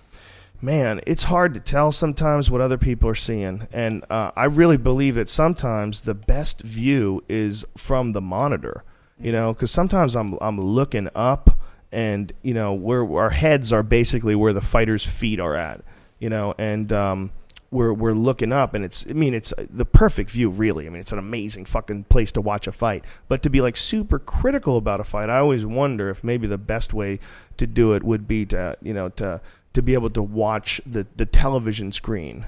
man, 0.61 1.01
it's 1.07 1.25
hard 1.25 1.55
to 1.55 1.61
tell 1.61 1.93
sometimes 1.93 2.51
what 2.51 2.61
other 2.61 2.77
people 2.79 3.09
are 3.09 3.15
seeing, 3.15 3.69
and 3.73 4.05
uh, 4.11 4.33
I 4.37 4.45
really 4.45 4.77
believe 4.77 5.15
that 5.15 5.29
sometimes 5.29 6.03
the 6.03 6.15
best 6.15 6.63
view 6.63 7.23
is 7.29 7.65
from 7.77 8.13
the 8.13 8.21
monitor. 8.21 8.85
You 9.19 9.33
know, 9.33 9.53
because 9.53 9.71
sometimes 9.71 10.17
I'm 10.17 10.39
I'm 10.41 10.59
looking 10.59 11.09
up, 11.15 11.59
and 11.93 12.33
you 12.43 12.55
know 12.55 12.73
where 12.73 13.05
our 13.19 13.31
heads 13.31 13.73
are 13.73 13.83
basically 13.83 14.35
where 14.35 14.53
the 14.53 14.61
fighters' 14.61 15.05
feet 15.05 15.41
are 15.41 15.55
at. 15.57 15.83
You 16.19 16.29
know, 16.29 16.55
and 16.59 16.93
um, 16.93 17.33
we're 17.71 17.93
we're 17.93 18.13
looking 18.13 18.53
up, 18.53 18.75
and 18.75 18.85
it's 18.85 19.07
I 19.09 19.13
mean 19.13 19.35
it's 19.35 19.55
the 19.59 19.85
perfect 19.85 20.31
view, 20.31 20.51
really. 20.51 20.87
I 20.87 20.91
mean 20.91 21.01
it's 21.01 21.13
an 21.13 21.19
amazing 21.19 21.65
fucking 21.65 22.05
place 22.05 22.33
to 22.33 22.41
watch 22.41 22.67
a 22.67 22.73
fight. 22.73 23.05
But 23.29 23.43
to 23.43 23.51
be 23.51 23.61
like 23.61 23.77
super 23.77 24.19
critical 24.19 24.77
about 24.77 25.01
a 25.01 25.05
fight, 25.05 25.31
I 25.31 25.39
always 25.39 25.65
wonder 25.65 26.11
if 26.11 26.25
maybe 26.25 26.47
the 26.47 26.59
best 26.59 26.93
way 26.93 27.21
to 27.57 27.67
do 27.67 27.95
it 27.95 28.03
would 28.03 28.27
be 28.27 28.45
to 28.47 28.77
you 28.83 28.95
know 28.95 29.09
to 29.11 29.41
to 29.73 29.83
be 29.83 29.95
able 29.95 30.11
to 30.11 30.23
watch 30.23 30.81
the 30.85 31.07
the 31.17 31.27
television 31.27 31.93
screen. 31.93 32.47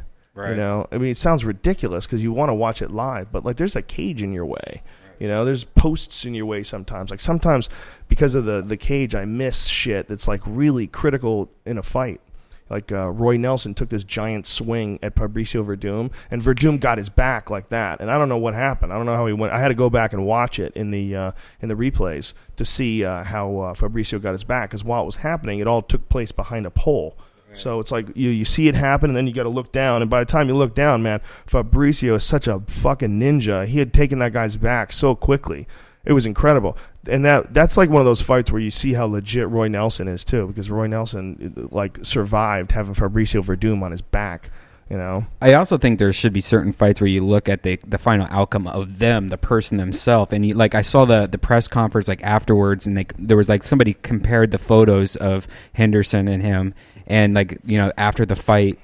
You 0.50 0.56
know, 0.56 0.86
I 0.90 0.96
mean, 0.96 1.10
it 1.10 1.18
sounds 1.18 1.44
ridiculous 1.44 2.06
because 2.06 2.24
you 2.24 2.32
want 2.32 2.48
to 2.48 2.54
watch 2.54 2.80
it 2.80 2.90
live, 2.90 3.30
but 3.30 3.44
like, 3.44 3.56
there's 3.56 3.76
a 3.76 3.82
cage 3.82 4.22
in 4.22 4.32
your 4.32 4.46
way. 4.46 4.82
You 5.22 5.28
know, 5.28 5.44
there's 5.44 5.62
posts 5.62 6.24
in 6.24 6.34
your 6.34 6.46
way 6.46 6.64
sometimes. 6.64 7.12
Like 7.12 7.20
sometimes 7.20 7.70
because 8.08 8.34
of 8.34 8.44
the 8.44 8.60
the 8.60 8.76
cage, 8.76 9.14
I 9.14 9.24
miss 9.24 9.68
shit 9.68 10.08
that's 10.08 10.26
like 10.26 10.40
really 10.44 10.88
critical 10.88 11.48
in 11.64 11.78
a 11.78 11.82
fight. 11.84 12.20
Like 12.68 12.90
uh, 12.90 13.08
Roy 13.08 13.36
Nelson 13.36 13.72
took 13.72 13.88
this 13.88 14.02
giant 14.02 14.48
swing 14.48 14.98
at 15.00 15.14
Fabricio 15.14 15.64
Werdum, 15.64 16.10
and 16.28 16.42
Werdum 16.42 16.80
got 16.80 16.98
his 16.98 17.08
back 17.08 17.50
like 17.50 17.68
that. 17.68 18.00
And 18.00 18.10
I 18.10 18.18
don't 18.18 18.28
know 18.28 18.36
what 18.36 18.54
happened. 18.54 18.92
I 18.92 18.96
don't 18.96 19.06
know 19.06 19.14
how 19.14 19.28
he 19.28 19.32
went. 19.32 19.52
I 19.52 19.60
had 19.60 19.68
to 19.68 19.76
go 19.76 19.88
back 19.88 20.12
and 20.12 20.26
watch 20.26 20.58
it 20.58 20.72
in 20.74 20.90
the 20.90 21.14
uh, 21.14 21.32
in 21.60 21.68
the 21.68 21.76
replays 21.76 22.34
to 22.56 22.64
see 22.64 23.04
uh, 23.04 23.22
how 23.22 23.58
uh, 23.58 23.74
Fabricio 23.74 24.20
got 24.20 24.32
his 24.32 24.42
back. 24.42 24.70
Because 24.70 24.82
while 24.82 25.04
it 25.04 25.06
was 25.06 25.16
happening, 25.16 25.60
it 25.60 25.68
all 25.68 25.82
took 25.82 26.08
place 26.08 26.32
behind 26.32 26.66
a 26.66 26.70
pole. 26.70 27.16
So 27.54 27.80
it's 27.80 27.92
like 27.92 28.08
you 28.16 28.30
you 28.30 28.44
see 28.44 28.68
it 28.68 28.74
happen, 28.74 29.10
and 29.10 29.16
then 29.16 29.26
you 29.26 29.32
got 29.32 29.44
to 29.44 29.48
look 29.48 29.72
down. 29.72 30.02
And 30.02 30.10
by 30.10 30.20
the 30.20 30.26
time 30.26 30.48
you 30.48 30.56
look 30.56 30.74
down, 30.74 31.02
man, 31.02 31.20
Fabricio 31.46 32.14
is 32.14 32.24
such 32.24 32.46
a 32.46 32.60
fucking 32.60 33.20
ninja. 33.20 33.66
He 33.66 33.78
had 33.78 33.92
taken 33.92 34.18
that 34.20 34.32
guy's 34.32 34.56
back 34.56 34.92
so 34.92 35.14
quickly. 35.14 35.66
It 36.04 36.14
was 36.14 36.26
incredible, 36.26 36.76
and 37.08 37.24
that 37.24 37.54
that's 37.54 37.76
like 37.76 37.88
one 37.88 38.00
of 38.00 38.06
those 38.06 38.22
fights 38.22 38.50
where 38.50 38.60
you 38.60 38.72
see 38.72 38.94
how 38.94 39.06
legit 39.06 39.48
Roy 39.48 39.68
Nelson 39.68 40.08
is 40.08 40.24
too, 40.24 40.48
because 40.48 40.68
Roy 40.68 40.88
Nelson 40.88 41.68
like 41.70 41.98
survived 42.02 42.72
having 42.72 42.94
Fabricio 42.94 43.42
Werdum 43.44 43.82
on 43.82 43.92
his 43.92 44.02
back. 44.02 44.50
You 44.90 44.98
know, 44.98 45.26
I 45.40 45.54
also 45.54 45.78
think 45.78 45.98
there 45.98 46.12
should 46.12 46.34
be 46.34 46.42
certain 46.42 46.72
fights 46.72 47.00
where 47.00 47.08
you 47.08 47.24
look 47.24 47.48
at 47.48 47.62
the 47.62 47.78
the 47.86 47.98
final 47.98 48.26
outcome 48.30 48.66
of 48.66 48.98
them, 48.98 49.28
the 49.28 49.38
person 49.38 49.78
themselves, 49.78 50.32
and 50.32 50.44
you 50.44 50.54
like 50.54 50.74
I 50.74 50.82
saw 50.82 51.04
the 51.04 51.26
the 51.26 51.38
press 51.38 51.68
conference 51.68 52.08
like 52.08 52.22
afterwards, 52.22 52.86
and 52.86 52.96
like 52.96 53.14
there 53.16 53.36
was 53.36 53.48
like 53.48 53.62
somebody 53.62 53.94
compared 53.94 54.50
the 54.50 54.58
photos 54.58 55.14
of 55.16 55.46
Henderson 55.72 56.26
and 56.28 56.42
him, 56.42 56.74
and 57.06 57.34
like 57.34 57.58
you 57.64 57.78
know 57.78 57.92
after 57.96 58.24
the 58.26 58.36
fight. 58.36 58.78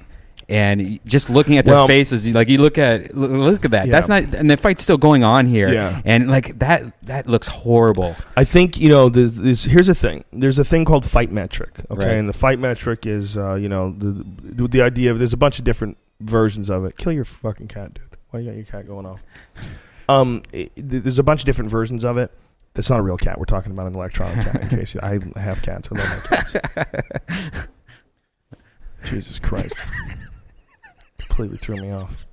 And 0.51 0.99
just 1.05 1.29
looking 1.29 1.59
at 1.59 1.67
their 1.67 1.75
Well- 1.75 1.87
faces, 1.87 2.27
like 2.33 2.49
you 2.49 2.57
look 2.57 2.79
at 2.79 3.15
look, 3.15 3.67
at 3.67 3.71
that. 3.73 3.87
Yeah. 3.87 3.93
That's 3.93 4.09
not, 4.09 4.35
and 4.35 4.51
the 4.51 4.57
fight's 4.57 4.83
still 4.83 4.97
going 4.97 5.23
on 5.23 5.45
here. 5.45 5.69
Yeah. 5.71 6.01
And 6.07 6.31
like 6.31 6.59
that, 6.61 6.99
that 7.03 7.27
looks 7.27 7.49
horrible. 7.49 8.17
I 8.35 8.45
think 8.45 8.79
you 8.79 8.89
know. 8.89 9.11
There's, 9.11 9.37
there's, 9.37 9.65
here's 9.65 9.91
a 9.91 9.95
thing. 9.95 10.25
There's 10.33 10.59
a 10.59 10.65
thing 10.65 10.87
called 10.87 11.05
fight 11.05 11.31
metric. 11.31 11.73
Okay, 11.91 12.03
Right. 12.07 12.17
and 12.17 12.27
the 12.27 12.33
fight 12.33 12.59
metric 12.59 13.05
is 13.05 13.37
uh, 13.37 13.57
you 13.57 13.69
know 13.69 13.91
the 13.91 14.25
the 14.69 14.81
idea 14.81 15.11
of 15.11 15.19
there's 15.19 15.35
a 15.35 15.37
bunch 15.37 15.59
of 15.59 15.67
different 15.67 15.99
versions 16.21 16.71
of 16.71 16.87
it. 16.87 16.97
Kill 16.97 17.13
your 17.13 17.27
fucking 17.27 17.69
cat, 17.69 17.93
dude. 17.93 18.05
Why 18.31 18.41
you 18.41 18.47
got 18.47 18.57
your 18.57 18.65
cat 18.65 18.87
going 18.87 19.05
off? 19.05 19.23
Um, 20.09 20.43
it, 20.55 20.73
there's 20.77 21.19
a 21.19 21.23
bunch 21.23 21.43
of 21.43 21.45
different 21.45 21.71
versions 21.71 22.03
of 22.03 22.17
it. 22.17 22.31
That's 22.73 22.89
not 22.89 22.99
a 23.01 23.03
real 23.03 23.19
cat. 23.19 23.39
We're 23.39 23.45
talking 23.45 23.73
about 23.73 23.89
an 23.89 23.95
electronic 23.97 24.43
cat. 24.43 24.63
In 24.63 24.69
case 24.79 24.95
you, 24.95 25.01
I 25.03 25.19
have 25.39 25.61
cats, 25.61 25.91
I 25.93 25.99
love 25.99 26.25
my 26.31 26.37
cats. 26.39 27.69
Jesus 29.09 29.39
Christ, 29.39 29.77
completely 31.19 31.57
threw 31.57 31.77
me 31.77 31.91
off. 31.91 32.27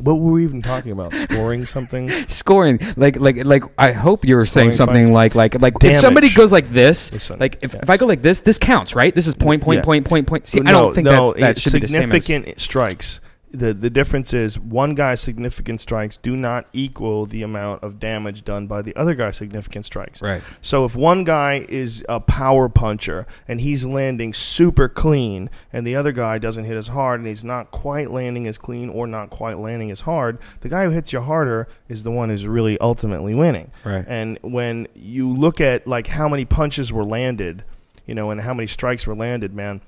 What 0.00 0.14
were 0.14 0.32
we 0.32 0.42
even 0.42 0.60
talking 0.60 0.90
about? 0.90 1.14
Scoring 1.14 1.66
something? 1.66 2.08
Scoring, 2.28 2.80
like, 2.96 3.16
like, 3.20 3.44
like. 3.44 3.62
I 3.78 3.92
hope 3.92 4.24
you 4.24 4.34
were 4.34 4.44
saying 4.44 4.72
Scoring 4.72 4.88
something 4.88 5.12
like, 5.12 5.36
like, 5.36 5.60
like. 5.60 5.74
If 5.84 6.00
somebody 6.00 6.30
goes 6.34 6.50
like 6.50 6.68
this, 6.70 7.12
Listen, 7.12 7.38
like, 7.38 7.58
if, 7.62 7.74
yes. 7.74 7.82
if 7.84 7.90
I 7.90 7.96
go 7.96 8.06
like 8.06 8.20
this, 8.20 8.40
this 8.40 8.58
counts, 8.58 8.96
right? 8.96 9.14
This 9.14 9.28
is 9.28 9.34
point, 9.34 9.62
point, 9.62 9.78
Yeah. 9.78 9.84
point, 9.84 10.04
point, 10.04 10.26
point. 10.26 10.48
See, 10.48 10.60
I 10.60 10.72
don't 10.72 10.94
think 10.94 11.04
no, 11.04 11.32
that 11.34 11.40
that 11.40 11.58
should 11.58 11.74
be 11.74 11.78
the 11.80 11.88
same. 11.88 12.10
Significant 12.10 12.58
strikes. 12.58 13.20
The 13.54 13.72
the 13.72 13.90
difference 13.90 14.34
is 14.34 14.58
one 14.58 14.94
guy's 14.94 15.20
significant 15.20 15.80
strikes 15.80 16.16
do 16.16 16.36
not 16.36 16.66
equal 16.72 17.24
the 17.26 17.42
amount 17.42 17.82
of 17.82 18.00
damage 18.00 18.44
done 18.44 18.66
by 18.66 18.82
the 18.82 18.94
other 18.96 19.14
guy's 19.14 19.36
significant 19.36 19.86
strikes. 19.86 20.20
right. 20.20 20.42
So 20.60 20.84
if 20.84 20.96
one 20.96 21.24
guy 21.24 21.64
is 21.68 22.04
a 22.08 22.20
power 22.20 22.68
puncher 22.68 23.26
and 23.46 23.60
he's 23.60 23.84
landing 23.84 24.34
super 24.34 24.88
clean, 24.88 25.50
and 25.72 25.86
the 25.86 25.94
other 25.94 26.12
guy 26.12 26.38
doesn't 26.38 26.64
hit 26.64 26.76
as 26.76 26.88
hard 26.88 27.20
and 27.20 27.28
he's 27.28 27.44
not 27.44 27.70
quite 27.70 28.10
landing 28.10 28.46
as 28.46 28.58
clean 28.58 28.88
or 28.90 29.06
not 29.06 29.30
quite 29.30 29.58
landing 29.58 29.90
as 29.90 30.00
hard, 30.00 30.38
the 30.60 30.68
guy 30.68 30.84
who 30.84 30.90
hits 30.90 31.12
you 31.12 31.20
harder 31.20 31.68
is 31.88 32.02
the 32.02 32.10
one 32.10 32.30
who's 32.30 32.46
really 32.46 32.78
ultimately 32.80 33.34
winning. 33.34 33.70
Right. 33.84 34.04
And 34.08 34.38
when 34.42 34.88
you 34.94 35.32
look 35.32 35.60
at 35.60 35.86
like 35.86 36.08
how 36.08 36.28
many 36.28 36.44
punches 36.44 36.92
were 36.92 37.04
landed, 37.04 37.64
you 38.06 38.14
know, 38.14 38.30
and 38.30 38.40
how 38.40 38.52
many 38.52 38.66
strikes 38.66 39.06
were 39.06 39.14
landed, 39.14 39.54
man, 39.54 39.80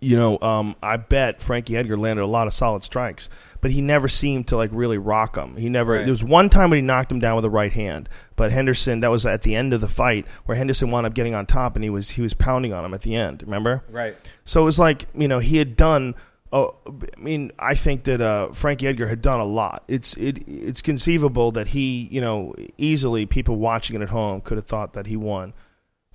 you 0.00 0.16
know, 0.16 0.38
um, 0.40 0.76
I 0.82 0.96
bet 0.96 1.42
Frankie 1.42 1.76
Edgar 1.76 1.96
landed 1.96 2.22
a 2.22 2.26
lot 2.26 2.46
of 2.46 2.54
solid 2.54 2.82
strikes, 2.82 3.28
but 3.60 3.70
he 3.70 3.82
never 3.82 4.08
seemed 4.08 4.48
to 4.48 4.56
like 4.56 4.70
really 4.72 4.98
rock 4.98 5.36
him. 5.36 5.56
He 5.56 5.68
never. 5.68 5.92
Right. 5.92 6.04
There 6.04 6.12
was 6.12 6.24
one 6.24 6.48
time 6.48 6.70
when 6.70 6.78
he 6.78 6.82
knocked 6.82 7.12
him 7.12 7.18
down 7.18 7.36
with 7.36 7.44
a 7.44 7.50
right 7.50 7.72
hand, 7.72 8.08
but 8.36 8.50
Henderson. 8.50 9.00
That 9.00 9.10
was 9.10 9.26
at 9.26 9.42
the 9.42 9.54
end 9.54 9.74
of 9.74 9.80
the 9.80 9.88
fight 9.88 10.26
where 10.46 10.56
Henderson 10.56 10.90
wound 10.90 11.06
up 11.06 11.14
getting 11.14 11.34
on 11.34 11.46
top, 11.46 11.76
and 11.76 11.84
he 11.84 11.90
was 11.90 12.10
he 12.10 12.22
was 12.22 12.32
pounding 12.32 12.72
on 12.72 12.84
him 12.84 12.94
at 12.94 13.02
the 13.02 13.14
end. 13.14 13.42
Remember? 13.42 13.82
Right. 13.90 14.16
So 14.44 14.62
it 14.62 14.64
was 14.64 14.78
like 14.78 15.06
you 15.14 15.28
know 15.28 15.38
he 15.38 15.58
had 15.58 15.76
done. 15.76 16.14
Oh, 16.52 16.74
I 16.86 17.20
mean, 17.20 17.52
I 17.60 17.76
think 17.76 18.04
that 18.04 18.20
uh, 18.20 18.48
Frankie 18.48 18.88
Edgar 18.88 19.06
had 19.06 19.22
done 19.22 19.38
a 19.38 19.44
lot. 19.44 19.84
It's 19.86 20.16
it 20.16 20.48
it's 20.48 20.82
conceivable 20.82 21.52
that 21.52 21.68
he, 21.68 22.08
you 22.10 22.20
know, 22.20 22.54
easily 22.76 23.26
people 23.26 23.56
watching 23.56 23.94
it 23.96 24.02
at 24.02 24.08
home 24.08 24.40
could 24.40 24.56
have 24.56 24.66
thought 24.66 24.94
that 24.94 25.06
he 25.06 25.16
won, 25.16 25.52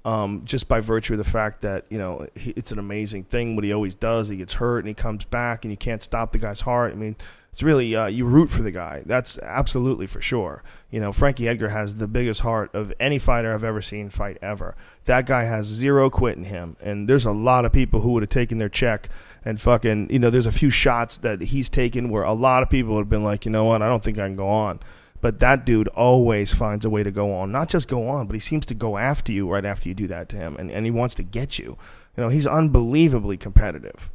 um, 0.06 0.44
just 0.46 0.68
by 0.68 0.80
virtue 0.80 1.14
of 1.14 1.18
the 1.18 1.24
fact 1.24 1.62
that 1.62 1.86
you 1.90 1.98
know 1.98 2.28
he, 2.36 2.52
it's 2.52 2.72
an 2.72 2.78
amazing 2.78 3.24
thing 3.24 3.56
what 3.56 3.66
he 3.66 3.74
always 3.74 3.96
does. 3.96 4.28
He 4.28 4.38
gets 4.38 4.54
hurt 4.54 4.80
and 4.80 4.88
he 4.88 4.94
comes 4.94 5.26
back, 5.26 5.66
and 5.66 5.72
you 5.72 5.78
can't 5.78 6.02
stop 6.02 6.32
the 6.32 6.38
guy's 6.38 6.62
heart. 6.62 6.94
I 6.94 6.96
mean, 6.96 7.16
it's 7.52 7.64
really 7.64 7.96
uh, 7.96 8.06
you 8.06 8.26
root 8.26 8.52
for 8.52 8.62
the 8.62 8.70
guy. 8.70 9.02
That's 9.08 9.40
absolutely 9.40 10.06
for 10.06 10.22
sure. 10.22 10.62
You 10.92 11.00
know, 11.00 11.12
Frankie 11.12 11.48
Edgar 11.48 11.70
has 11.70 11.96
the 11.96 12.08
biggest 12.08 12.42
heart 12.42 12.70
of 12.76 12.94
any 13.00 13.18
fighter 13.18 13.52
I've 13.52 13.64
ever 13.64 13.82
seen 13.82 14.12
fight 14.12 14.38
ever. 14.44 14.76
That 15.06 15.26
guy 15.26 15.46
has 15.46 15.66
zero 15.66 16.12
quit 16.12 16.38
in 16.38 16.46
him, 16.46 16.78
and 16.80 17.10
there's 17.10 17.26
a 17.26 17.32
lot 17.32 17.66
of 17.66 17.74
people 17.74 18.02
who 18.02 18.12
would 18.12 18.24
have 18.24 18.30
taken 18.30 18.60
their 18.60 18.70
check 18.70 19.10
and 19.44 19.60
fucking. 19.60 20.12
You 20.12 20.20
know, 20.20 20.30
there's 20.30 20.46
a 20.46 20.52
few 20.52 20.70
shots 20.70 21.18
that 21.18 21.42
he's 21.42 21.70
taken 21.72 22.12
where 22.12 22.24
a 22.24 22.34
lot 22.34 22.62
of 22.62 22.70
people 22.70 22.94
would 22.94 23.02
have 23.02 23.10
been 23.10 23.24
like, 23.24 23.44
you 23.44 23.52
know 23.52 23.66
what, 23.66 23.82
I 23.82 23.90
don't 23.90 24.04
think 24.04 24.20
I 24.20 24.28
can 24.28 24.36
go 24.36 24.50
on. 24.50 24.80
But 25.26 25.40
that 25.40 25.66
dude 25.66 25.88
always 25.88 26.54
finds 26.54 26.86
a 26.86 26.90
way 26.92 27.02
to 27.02 27.10
go 27.10 27.34
on. 27.34 27.52
Not 27.52 27.68
just 27.68 27.88
go 27.88 28.08
on, 28.10 28.28
but 28.28 28.36
he 28.36 28.40
seems 28.40 28.64
to 28.68 28.76
go 28.76 28.96
after 28.96 29.34
you 29.34 29.50
right 29.50 29.66
after 29.66 29.90
you 29.90 29.96
do 29.96 30.06
that 30.06 30.30
to 30.30 30.36
him, 30.36 30.56
and, 30.56 30.70
and 30.70 30.86
he 30.86 30.92
wants 30.92 31.16
to 31.16 31.24
get 31.24 31.58
you. 31.58 31.80
You 32.16 32.22
know, 32.22 32.30
he's 32.30 32.46
unbelievably 32.46 33.38
competitive. 33.38 34.12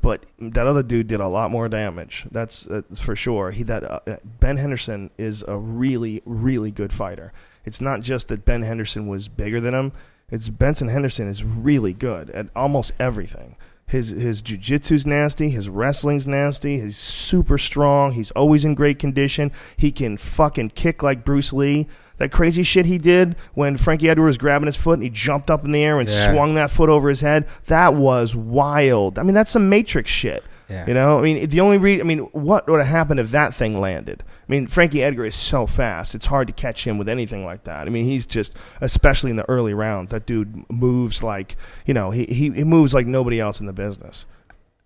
But 0.00 0.24
that 0.38 0.66
other 0.66 0.82
dude 0.82 1.06
did 1.06 1.20
a 1.20 1.28
lot 1.28 1.50
more 1.50 1.68
damage. 1.68 2.24
That's 2.30 2.66
uh, 2.66 2.80
for 2.94 3.14
sure. 3.14 3.50
He 3.50 3.62
that 3.64 3.84
uh, 3.84 4.16
Ben 4.40 4.56
Henderson 4.56 5.10
is 5.18 5.44
a 5.46 5.58
really, 5.58 6.22
really 6.24 6.70
good 6.70 6.94
fighter. 6.94 7.34
It's 7.66 7.82
not 7.82 8.00
just 8.00 8.28
that 8.28 8.46
Ben 8.46 8.62
Henderson 8.62 9.06
was 9.06 9.28
bigger 9.28 9.60
than 9.60 9.74
him. 9.74 9.92
It's 10.30 10.48
Benson 10.48 10.88
Henderson 10.88 11.28
is 11.28 11.44
really 11.44 11.92
good 11.92 12.30
at 12.30 12.46
almost 12.56 12.94
everything. 12.98 13.58
His 13.86 14.10
his 14.10 14.42
jujitsu's 14.42 15.06
nasty. 15.06 15.50
His 15.50 15.68
wrestling's 15.68 16.26
nasty. 16.26 16.80
He's 16.80 16.96
super 16.96 17.58
strong. 17.58 18.12
He's 18.12 18.30
always 18.32 18.64
in 18.64 18.74
great 18.74 18.98
condition. 18.98 19.52
He 19.76 19.92
can 19.92 20.16
fucking 20.16 20.70
kick 20.70 21.02
like 21.02 21.24
Bruce 21.24 21.52
Lee. 21.52 21.86
That 22.16 22.30
crazy 22.30 22.62
shit 22.62 22.86
he 22.86 22.96
did 22.96 23.34
when 23.54 23.76
Frankie 23.76 24.08
Edgar 24.08 24.22
was 24.22 24.38
grabbing 24.38 24.66
his 24.66 24.76
foot 24.76 24.94
and 24.94 25.02
he 25.02 25.10
jumped 25.10 25.50
up 25.50 25.64
in 25.64 25.72
the 25.72 25.82
air 25.82 25.98
and 25.98 26.08
Yeah. 26.08 26.32
swung 26.32 26.54
that 26.54 26.70
foot 26.70 26.88
over 26.88 27.08
his 27.08 27.20
head. 27.22 27.46
That 27.66 27.94
was 27.94 28.34
wild. 28.36 29.18
I 29.18 29.22
mean, 29.24 29.34
that's 29.34 29.50
some 29.50 29.68
Matrix 29.68 30.10
shit. 30.10 30.44
Yeah. 30.74 30.86
You 30.88 30.94
know, 30.94 31.18
I 31.20 31.22
mean, 31.22 31.48
the 31.48 31.60
only 31.60 31.78
reason, 31.78 32.04
I 32.04 32.08
mean, 32.08 32.18
what 32.32 32.68
would 32.68 32.78
have 32.78 32.88
happened 32.88 33.20
if 33.20 33.30
that 33.30 33.54
thing 33.54 33.80
landed? 33.80 34.24
I 34.26 34.52
mean, 34.52 34.66
Frankie 34.66 35.04
Edgar 35.04 35.24
is 35.24 35.36
so 35.36 35.66
fast; 35.66 36.16
it's 36.16 36.26
hard 36.26 36.48
to 36.48 36.52
catch 36.52 36.84
him 36.84 36.98
with 36.98 37.08
anything 37.08 37.44
like 37.44 37.62
that. 37.64 37.86
I 37.86 37.90
mean, 37.90 38.06
he's 38.06 38.26
just, 38.26 38.56
especially 38.80 39.30
in 39.30 39.36
the 39.36 39.48
early 39.48 39.72
rounds, 39.72 40.10
that 40.10 40.26
dude 40.26 40.68
moves 40.68 41.22
like, 41.22 41.56
you 41.86 41.94
know, 41.94 42.10
he 42.10 42.24
he, 42.24 42.50
he 42.50 42.64
moves 42.64 42.92
like 42.92 43.06
nobody 43.06 43.40
else 43.40 43.60
in 43.60 43.66
the 43.66 43.72
business. 43.72 44.26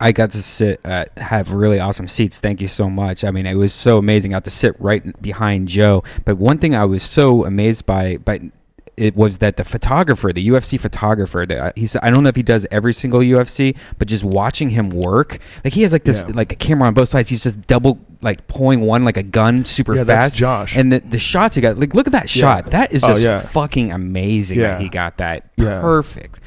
I 0.00 0.12
got 0.12 0.30
to 0.32 0.42
sit 0.42 0.80
at 0.84 1.16
have 1.18 1.52
really 1.52 1.80
awesome 1.80 2.06
seats. 2.06 2.38
Thank 2.38 2.60
you 2.60 2.68
so 2.68 2.88
much. 2.88 3.24
I 3.24 3.30
mean, 3.32 3.46
it 3.46 3.54
was 3.54 3.72
so 3.72 3.98
amazing. 3.98 4.32
I 4.32 4.36
got 4.36 4.44
to 4.44 4.50
sit 4.50 4.76
right 4.78 5.20
behind 5.20 5.68
Joe. 5.68 6.04
But 6.24 6.36
one 6.36 6.58
thing 6.58 6.74
I 6.74 6.84
was 6.84 7.02
so 7.02 7.44
amazed 7.44 7.84
by, 7.84 8.18
by 8.18 8.52
it 8.98 9.16
was 9.16 9.38
that 9.38 9.56
the 9.56 9.64
photographer, 9.64 10.32
the 10.32 10.46
UFC 10.48 10.78
photographer, 10.78 11.46
that 11.46 11.78
he's 11.78 11.96
I 11.96 12.10
don't 12.10 12.22
know 12.22 12.28
if 12.28 12.36
he 12.36 12.42
does 12.42 12.66
every 12.70 12.92
single 12.92 13.20
UFC, 13.20 13.76
but 13.98 14.08
just 14.08 14.24
watching 14.24 14.70
him 14.70 14.90
work, 14.90 15.38
like 15.64 15.72
he 15.74 15.82
has 15.82 15.92
like 15.92 16.04
this 16.04 16.24
Yeah. 16.26 16.34
like 16.34 16.52
a 16.52 16.56
camera 16.56 16.88
on 16.88 16.94
both 16.94 17.08
sides. 17.08 17.28
He's 17.28 17.42
just 17.42 17.66
double 17.66 17.98
like 18.20 18.46
pulling 18.48 18.80
one 18.80 19.04
like 19.04 19.16
a 19.16 19.22
gun 19.22 19.64
super 19.64 19.94
Yeah, 19.94 20.04
fast. 20.04 20.24
that's 20.26 20.36
Josh. 20.36 20.76
And 20.76 20.92
the 20.92 20.98
the 21.00 21.18
shots 21.18 21.54
he 21.54 21.60
got, 21.60 21.78
like 21.78 21.94
look 21.94 22.06
at 22.06 22.12
that 22.12 22.34
Yeah. 22.34 22.40
shot. 22.40 22.70
That 22.72 22.92
is 22.92 23.04
Oh, 23.04 23.08
just 23.08 23.22
yeah. 23.22 23.40
fucking 23.40 23.92
amazing 23.92 24.58
Yeah. 24.58 24.72
that 24.72 24.80
he 24.80 24.88
got 24.88 25.18
that 25.18 25.44
Yeah. 25.56 25.80
perfect. 25.80 26.40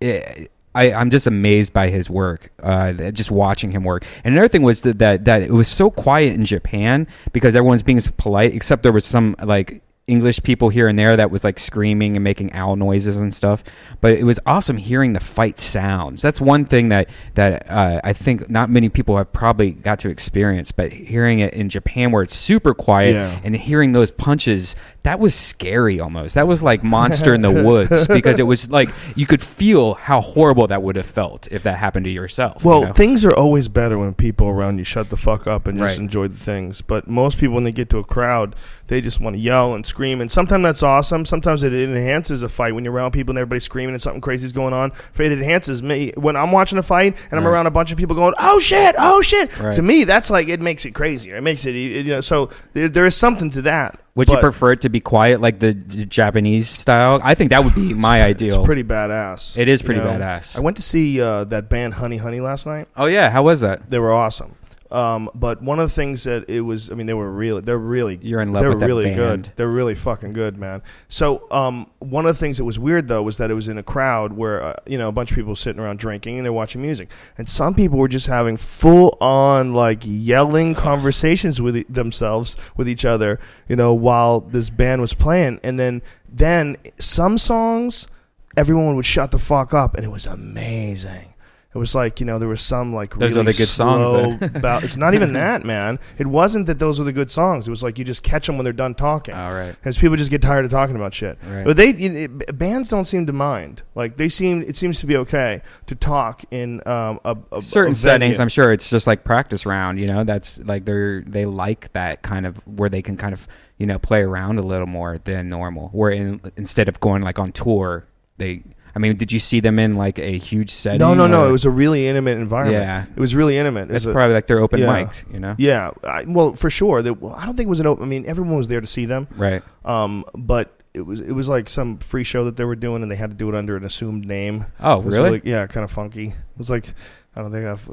It- 0.00 0.50
I, 0.72 0.92
I'm 0.92 1.10
just 1.10 1.26
amazed 1.26 1.72
by 1.72 1.88
his 1.90 2.08
work, 2.08 2.52
uh, 2.62 2.92
just 3.10 3.28
watching 3.32 3.72
him 3.72 3.82
work. 3.82 4.04
And 4.22 4.34
another 4.34 4.46
thing 4.46 4.62
was 4.62 4.82
that, 4.82 5.00
that 5.00 5.24
that 5.24 5.42
it 5.42 5.50
was 5.50 5.66
so 5.66 5.90
quiet 5.90 6.32
in 6.34 6.44
Japan 6.44 7.08
because 7.32 7.56
everyone's 7.56 7.82
being 7.82 7.98
so 7.98 8.12
polite, 8.16 8.54
except 8.54 8.84
there 8.84 8.92
was 8.92 9.04
some 9.04 9.34
like 9.42 9.82
English 10.06 10.42
people 10.42 10.70
here 10.70 10.88
and 10.88 10.98
there 10.98 11.16
that 11.16 11.30
was 11.30 11.44
like 11.44 11.60
screaming 11.60 12.16
and 12.16 12.24
making 12.24 12.52
owl 12.52 12.74
noises 12.74 13.16
and 13.16 13.32
stuff. 13.32 13.62
But 14.00 14.14
it 14.14 14.24
was 14.24 14.40
awesome 14.44 14.76
hearing 14.76 15.12
the 15.12 15.20
fight 15.20 15.58
sounds. 15.58 16.20
That's 16.20 16.40
one 16.40 16.64
thing 16.64 16.88
that 16.88 17.08
that 17.34 17.70
uh, 17.70 18.00
I 18.02 18.12
think 18.12 18.50
not 18.50 18.70
many 18.70 18.88
people 18.88 19.16
have 19.18 19.32
probably 19.32 19.70
got 19.70 20.00
to 20.00 20.08
experience. 20.10 20.72
But 20.72 20.90
hearing 20.92 21.38
it 21.38 21.54
in 21.54 21.68
Japan 21.68 22.10
where 22.10 22.22
it's 22.24 22.34
super 22.34 22.74
quiet 22.74 23.14
Yeah. 23.14 23.40
and 23.44 23.54
hearing 23.54 23.92
those 23.92 24.10
punches, 24.10 24.74
that 25.02 25.18
was 25.18 25.34
scary 25.34 25.98
almost. 25.98 26.34
That 26.34 26.46
was 26.46 26.62
like 26.62 26.84
monster 26.84 27.32
in 27.34 27.40
the 27.40 27.50
woods 27.64 28.06
because 28.18 28.38
it 28.38 28.42
was 28.42 28.70
like 28.70 28.90
you 29.16 29.26
could 29.26 29.40
feel 29.42 29.94
how 29.94 30.20
horrible 30.20 30.66
that 30.66 30.82
would 30.82 30.96
have 30.96 31.06
felt 31.06 31.48
if 31.50 31.62
that 31.62 31.78
happened 31.78 32.04
to 32.04 32.10
yourself. 32.10 32.62
you 32.62 32.68
Well, 32.70 32.82
know? 32.86 32.92
things 32.92 33.24
are 33.24 33.34
always 33.34 33.68
better 33.68 33.98
when 33.98 34.12
people 34.14 34.48
around 34.48 34.76
you 34.78 34.84
shut 34.84 35.08
the 35.08 35.16
fuck 35.16 35.46
up 35.46 35.66
and 35.66 35.78
just 35.78 35.96
Right. 35.96 36.02
enjoy 36.02 36.28
the 36.28 36.36
things. 36.38 36.82
But 36.82 37.08
most 37.08 37.38
people, 37.38 37.54
when 37.54 37.64
they 37.64 37.72
get 37.72 37.88
to 37.90 37.98
a 37.98 38.04
crowd, 38.04 38.54
they 38.88 39.00
just 39.00 39.20
want 39.20 39.36
to 39.36 39.40
yell 39.40 39.74
and 39.74 39.86
scream. 39.86 40.20
And 40.20 40.30
sometimes 40.30 40.64
that's 40.64 40.82
awesome. 40.82 41.24
Sometimes 41.24 41.62
it 41.62 41.72
enhances 41.72 42.42
a 42.42 42.48
fight 42.48 42.74
when 42.74 42.84
you're 42.84 42.92
around 42.92 43.12
people 43.12 43.32
and 43.32 43.38
everybody's 43.38 43.64
screaming 43.64 43.94
and 43.94 44.02
something 44.02 44.20
crazy's 44.20 44.52
going 44.52 44.74
on. 44.74 44.92
It 45.18 45.32
enhances 45.32 45.82
me 45.82 46.12
when 46.16 46.36
I'm 46.36 46.52
watching 46.52 46.76
a 46.78 46.82
fight 46.82 47.16
and 47.30 47.38
I'm 47.40 47.46
Right. 47.46 47.52
around 47.54 47.66
a 47.66 47.70
bunch 47.70 47.90
of 47.92 47.96
people 47.98 48.16
going, 48.16 48.34
"Oh 48.38 48.58
shit, 48.58 48.94
oh 48.98 49.22
shit." 49.22 49.58
Right. 49.58 49.72
To 49.74 49.80
me, 49.82 50.04
that's 50.04 50.28
like 50.28 50.48
it 50.48 50.60
makes 50.60 50.84
it 50.84 50.90
crazier. 50.90 51.36
It 51.36 51.42
makes 51.42 51.64
it, 51.64 51.72
you 51.74 52.02
know. 52.04 52.20
So 52.20 52.50
there, 52.74 52.88
there 52.88 53.06
is 53.06 53.14
something 53.16 53.48
to 53.50 53.62
that. 53.62 53.98
Would 54.14 54.28
you 54.28 54.38
prefer 54.38 54.72
it 54.72 54.80
to 54.82 54.88
be 54.88 55.00
quiet 55.00 55.40
like 55.40 55.60
the 55.60 55.74
Japanese 55.74 56.68
style? 56.68 57.20
I 57.22 57.34
think 57.34 57.50
that 57.50 57.64
would 57.64 57.74
be 57.74 57.94
my 57.94 58.22
ideal. 58.22 58.58
It's 58.58 58.66
pretty 58.66 58.84
badass. 58.84 59.56
It 59.56 59.68
is 59.68 59.80
you 59.82 59.86
pretty 59.86 60.00
know? 60.00 60.06
badass. 60.06 60.56
I 60.56 60.60
went 60.60 60.76
to 60.76 60.82
see 60.82 61.20
uh, 61.20 61.44
that 61.44 61.68
band 61.68 61.94
Honey 61.94 62.16
Honey 62.16 62.40
last 62.40 62.66
night. 62.66 62.88
oh 62.96 63.06
yeah, 63.06 63.30
how 63.30 63.42
was 63.42 63.60
that? 63.60 63.88
They 63.88 63.98
were 63.98 64.12
awesome. 64.12 64.56
Um, 64.90 65.30
but 65.34 65.62
one 65.62 65.78
of 65.78 65.88
the 65.88 65.94
things 65.94 66.24
that 66.24 66.48
it 66.50 66.62
was, 66.62 66.90
I 66.90 66.94
mean, 66.94 67.06
they 67.06 67.14
were 67.14 67.30
really, 67.30 67.60
they're 67.60 67.78
really, 67.78 68.18
You're 68.22 68.40
in 68.40 68.52
love 68.52 68.62
they're 68.62 68.70
with 68.70 68.80
that 68.80 68.86
really 68.86 69.04
band. 69.04 69.16
good. 69.16 69.52
They're 69.56 69.68
really 69.70 69.94
fucking 69.94 70.32
good, 70.32 70.56
man. 70.56 70.82
So, 71.08 71.46
um, 71.52 71.90
one 72.00 72.26
of 72.26 72.34
the 72.34 72.38
things 72.40 72.56
that 72.58 72.64
was 72.64 72.78
weird 72.78 73.06
though 73.08 73.22
was 73.22 73.36
that 73.38 73.50
it 73.50 73.54
was 73.54 73.68
in 73.68 73.78
a 73.78 73.82
crowd 73.82 74.32
where, 74.32 74.62
uh, 74.62 74.74
you 74.86 74.98
know, 74.98 75.08
a 75.08 75.12
bunch 75.12 75.30
of 75.30 75.36
people 75.36 75.54
sitting 75.54 75.80
around 75.80 75.98
drinking 75.98 76.36
and 76.38 76.44
they're 76.44 76.52
watching 76.52 76.82
music, 76.82 77.10
and 77.38 77.48
some 77.48 77.74
people 77.74 77.98
were 77.98 78.08
just 78.08 78.26
having 78.26 78.56
full 78.56 79.16
on 79.20 79.72
like 79.72 80.00
yelling 80.04 80.74
conversations 80.74 81.60
with 81.62 81.76
e- 81.76 81.84
themselves 81.88 82.56
with 82.76 82.88
each 82.88 83.04
other, 83.04 83.38
you 83.68 83.76
know, 83.76 83.94
while 83.94 84.40
this 84.40 84.70
band 84.70 85.00
was 85.00 85.14
playing, 85.14 85.60
and 85.62 85.78
then 85.78 86.02
then 86.28 86.76
some 86.98 87.38
songs 87.38 88.08
everyone 88.56 88.96
would 88.96 89.06
shut 89.06 89.30
the 89.30 89.38
fuck 89.38 89.72
up, 89.72 89.94
and 89.94 90.04
it 90.04 90.10
was 90.10 90.26
amazing. 90.26 91.29
It 91.72 91.78
was 91.78 91.94
like 91.94 92.18
you 92.18 92.26
know 92.26 92.40
there 92.40 92.48
was 92.48 92.60
some 92.60 92.92
like 92.92 93.14
Those 93.16 93.36
really 93.36 93.42
are 93.42 93.52
the 93.52 93.58
good 93.58 93.68
songs, 93.68 94.08
slow 94.40 94.48
bow- 94.60 94.80
it's 94.82 94.96
not 94.96 95.14
even 95.14 95.32
that 95.34 95.64
man. 95.64 96.00
It 96.18 96.26
wasn't 96.26 96.66
that 96.66 96.80
those 96.80 96.98
were 96.98 97.04
the 97.04 97.12
good 97.12 97.30
songs. 97.30 97.68
It 97.68 97.70
was 97.70 97.82
like 97.82 97.96
you 97.96 98.04
just 98.04 98.24
catch 98.24 98.46
them 98.46 98.56
when 98.56 98.64
they're 98.64 98.72
done 98.72 98.94
talking. 98.94 99.36
All 99.36 99.52
right. 99.52 99.70
Because 99.70 99.96
people 99.96 100.16
just 100.16 100.32
get 100.32 100.42
tired 100.42 100.64
of 100.64 100.72
talking 100.72 100.96
about 100.96 101.14
shit. 101.14 101.38
Right. 101.46 101.64
But 101.64 101.76
they 101.76 101.90
it, 101.90 102.30
it- 102.48 102.58
bands 102.58 102.88
don't 102.88 103.04
seem 103.04 103.26
to 103.26 103.32
mind. 103.32 103.82
Like 103.94 104.16
they 104.16 104.28
seem 104.28 104.62
it 104.62 104.74
seems 104.74 104.98
to 105.00 105.06
be 105.06 105.16
okay 105.18 105.62
to 105.86 105.94
talk 105.94 106.42
in 106.50 106.86
um, 106.88 107.20
a, 107.24 107.36
a 107.52 107.62
certain 107.62 107.92
a 107.92 107.94
settings 107.94 108.40
i'm 108.40 108.48
sure 108.48 108.72
it's 108.72 108.90
just 108.90 109.06
like 109.06 109.22
practice 109.24 109.64
round 109.66 110.00
you 110.00 110.06
know 110.06 110.24
that's 110.24 110.58
like 110.60 110.84
they're 110.84 111.20
they 111.22 111.44
like 111.46 111.92
that 111.92 112.22
kind 112.22 112.46
of 112.46 112.56
where 112.66 112.88
they 112.88 113.02
can 113.02 113.16
kind 113.16 113.32
of 113.32 113.46
you 113.78 113.86
know 113.86 113.98
play 113.98 114.22
around 114.22 114.58
a 114.58 114.62
little 114.62 114.86
more 114.86 115.18
than 115.18 115.48
normal 115.48 115.88
where 115.88 116.10
in, 116.10 116.40
instead 116.56 116.88
of 116.88 116.98
going 117.00 117.22
like 117.22 117.38
on 117.38 117.52
tour 117.52 118.06
they 118.38 118.62
i 118.94 118.98
mean 118.98 119.16
did 119.16 119.30
you 119.32 119.38
see 119.38 119.60
them 119.60 119.78
in 119.78 119.94
like 119.96 120.18
a 120.18 120.38
huge 120.38 120.70
setting 120.70 120.98
No, 120.98 121.14
no, 121.14 121.26
no. 121.26 121.44
or- 121.44 121.48
It 121.48 121.52
was 121.52 121.64
a 121.64 121.70
really 121.70 122.06
intimate 122.08 122.38
environment. 122.38 122.82
Yeah. 122.84 123.04
It 123.14 123.20
was 123.20 123.34
really 123.34 123.56
intimate. 123.56 123.90
It 123.90 123.96
it's 123.96 124.06
was 124.06 124.12
probably 124.14 124.34
like 124.34 124.46
they're 124.46 124.60
open 124.60 124.80
yeah. 124.80 124.92
mic'd 124.92 125.24
you 125.32 125.40
know 125.40 125.54
yeah. 125.58 125.90
I, 126.04 126.24
well, 126.26 126.54
for 126.54 126.70
sure. 126.70 127.02
That, 127.02 127.14
well, 127.20 127.34
I 127.34 127.44
don't 127.46 127.56
think 127.56 127.66
it 127.66 127.70
was 127.70 127.80
an 127.80 127.86
open. 127.86 128.04
I 128.04 128.06
mean, 128.06 128.24
everyone 128.26 128.56
was 128.56 128.68
there 128.68 128.80
to 128.80 128.86
see 128.86 129.04
them. 129.06 129.28
right 129.36 129.62
Um, 129.84 130.24
but 130.34 130.76
it 130.94 131.02
was 131.02 131.20
it 131.20 131.32
was 131.32 131.48
like 131.48 131.68
some 131.68 131.98
free 131.98 132.24
show 132.24 132.44
that 132.46 132.56
they 132.56 132.64
were 132.64 132.74
doing, 132.76 133.02
and 133.02 133.10
they 133.10 133.16
had 133.16 133.30
to 133.30 133.36
do 133.36 133.48
it 133.48 133.54
under 133.54 133.76
an 133.76 133.84
assumed 133.84 134.26
name. 134.26 134.66
oh 134.80 134.98
It 135.00 135.04
was 135.06 135.16
really 135.16 135.40
yeah, 135.44 135.66
kind 135.66 135.84
of 135.84 135.90
funky. 135.90 136.28
It 136.28 136.58
was 136.58 136.68
like 136.70 136.92
I 137.36 137.42
don't 137.42 137.52
think 137.52 137.64
I 137.64 137.68
have 137.68 137.88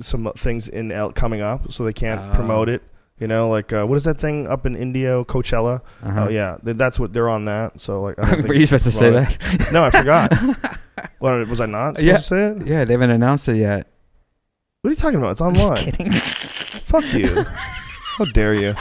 some 0.00 0.30
things 0.36 0.68
in 0.68 0.90
L- 0.90 1.12
coming 1.12 1.40
up, 1.42 1.72
so 1.72 1.84
they 1.84 1.92
can't 1.92 2.20
Oh. 2.20 2.34
promote 2.34 2.68
it. 2.68 2.82
You 3.20 3.28
know, 3.28 3.50
like 3.50 3.72
uh, 3.72 3.84
what 3.84 3.96
is 3.96 4.04
that 4.04 4.16
thing 4.18 4.48
up 4.48 4.64
in 4.66 4.74
Indio, 4.74 5.24
Coachella? 5.24 5.82
uh-huh. 6.02 6.24
Oh 6.24 6.28
yeah, 6.30 6.56
th- 6.64 6.76
that's 6.78 6.98
what 6.98 7.12
they're 7.12 7.28
on 7.28 7.44
that. 7.44 7.78
So 7.78 8.00
like, 8.02 8.18
I 8.18 8.36
were 8.46 8.54
you 8.54 8.64
supposed 8.66 8.84
to 8.84 8.90
say 8.90 9.10
that 9.10 9.70
No, 9.72 9.84
I 9.84 9.90
forgot. 9.90 10.32
what, 11.18 11.46
was 11.46 11.60
I 11.60 11.66
not 11.66 11.96
supposed 11.96 12.06
Yeah. 12.08 12.16
to 12.16 12.22
say 12.22 12.44
it? 12.46 12.66
yeah 12.66 12.84
they 12.84 12.94
haven't 12.94 13.10
announced 13.10 13.46
it 13.48 13.56
yet 13.56 13.86
What 14.82 14.88
are 14.88 14.92
you 14.92 14.96
talking 14.96 15.18
about? 15.18 15.32
It's 15.32 15.40
online. 15.42 15.54
just 15.84 15.84
kidding 15.98 16.12
Fuck 16.12 17.04
you. 17.12 17.44
How 18.16 18.24
dare 18.32 18.54
you? 18.54 18.74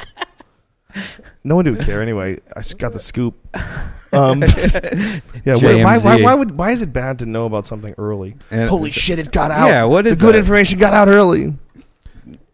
No 1.44 1.56
one 1.56 1.70
would 1.70 1.82
care 1.82 2.02
anyway. 2.02 2.40
I 2.56 2.62
got 2.78 2.94
the 2.94 3.00
scoop. 3.00 3.36
Um, 4.12 4.42
yeah, 5.46 5.56
why, 5.56 5.84
why, 5.84 5.98
why, 6.00 6.22
why 6.24 6.34
would 6.34 6.52
why 6.58 6.72
is 6.72 6.82
it 6.82 6.92
bad 6.92 7.20
to 7.20 7.26
know 7.28 7.46
about 7.46 7.66
something 7.68 7.94
early? 7.98 8.36
And- 8.50 8.70
Holy 8.70 8.90
shit, 8.90 9.20
it 9.20 9.32
got 9.32 9.52
out. 9.52 9.68
yeah 9.68 9.84
what 9.84 10.06
the 10.06 10.16
good 10.16 10.34
that? 10.34 10.40
information 10.40 10.80
got 10.80 10.94
out 10.94 11.08
early. 11.14 11.54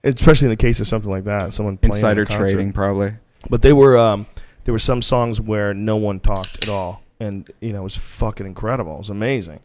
Especially 0.05 0.45
in 0.45 0.51
the 0.51 0.55
case 0.55 0.79
of 0.79 0.87
something 0.87 1.11
like 1.11 1.23
that, 1.25 1.51
someone 1.51 1.77
playing 1.77 1.95
insider 1.95 2.25
trading 2.25 2.71
probably 2.71 3.13
But 3.49 3.61
they 3.61 3.73
were 3.73 3.97
um, 3.97 4.27
there 4.63 4.73
were 4.73 4.79
some 4.79 5.01
songs 5.01 5.41
where 5.41 5.73
no 5.73 5.95
one 5.97 6.19
talked 6.19 6.63
at 6.63 6.69
all, 6.69 7.01
and 7.19 7.49
you 7.59 7.73
know 7.73 7.81
it 7.81 7.83
was 7.83 7.97
fucking 7.97 8.45
incredible. 8.45 8.95
It 8.95 8.99
was 8.99 9.09
amazing. 9.09 9.59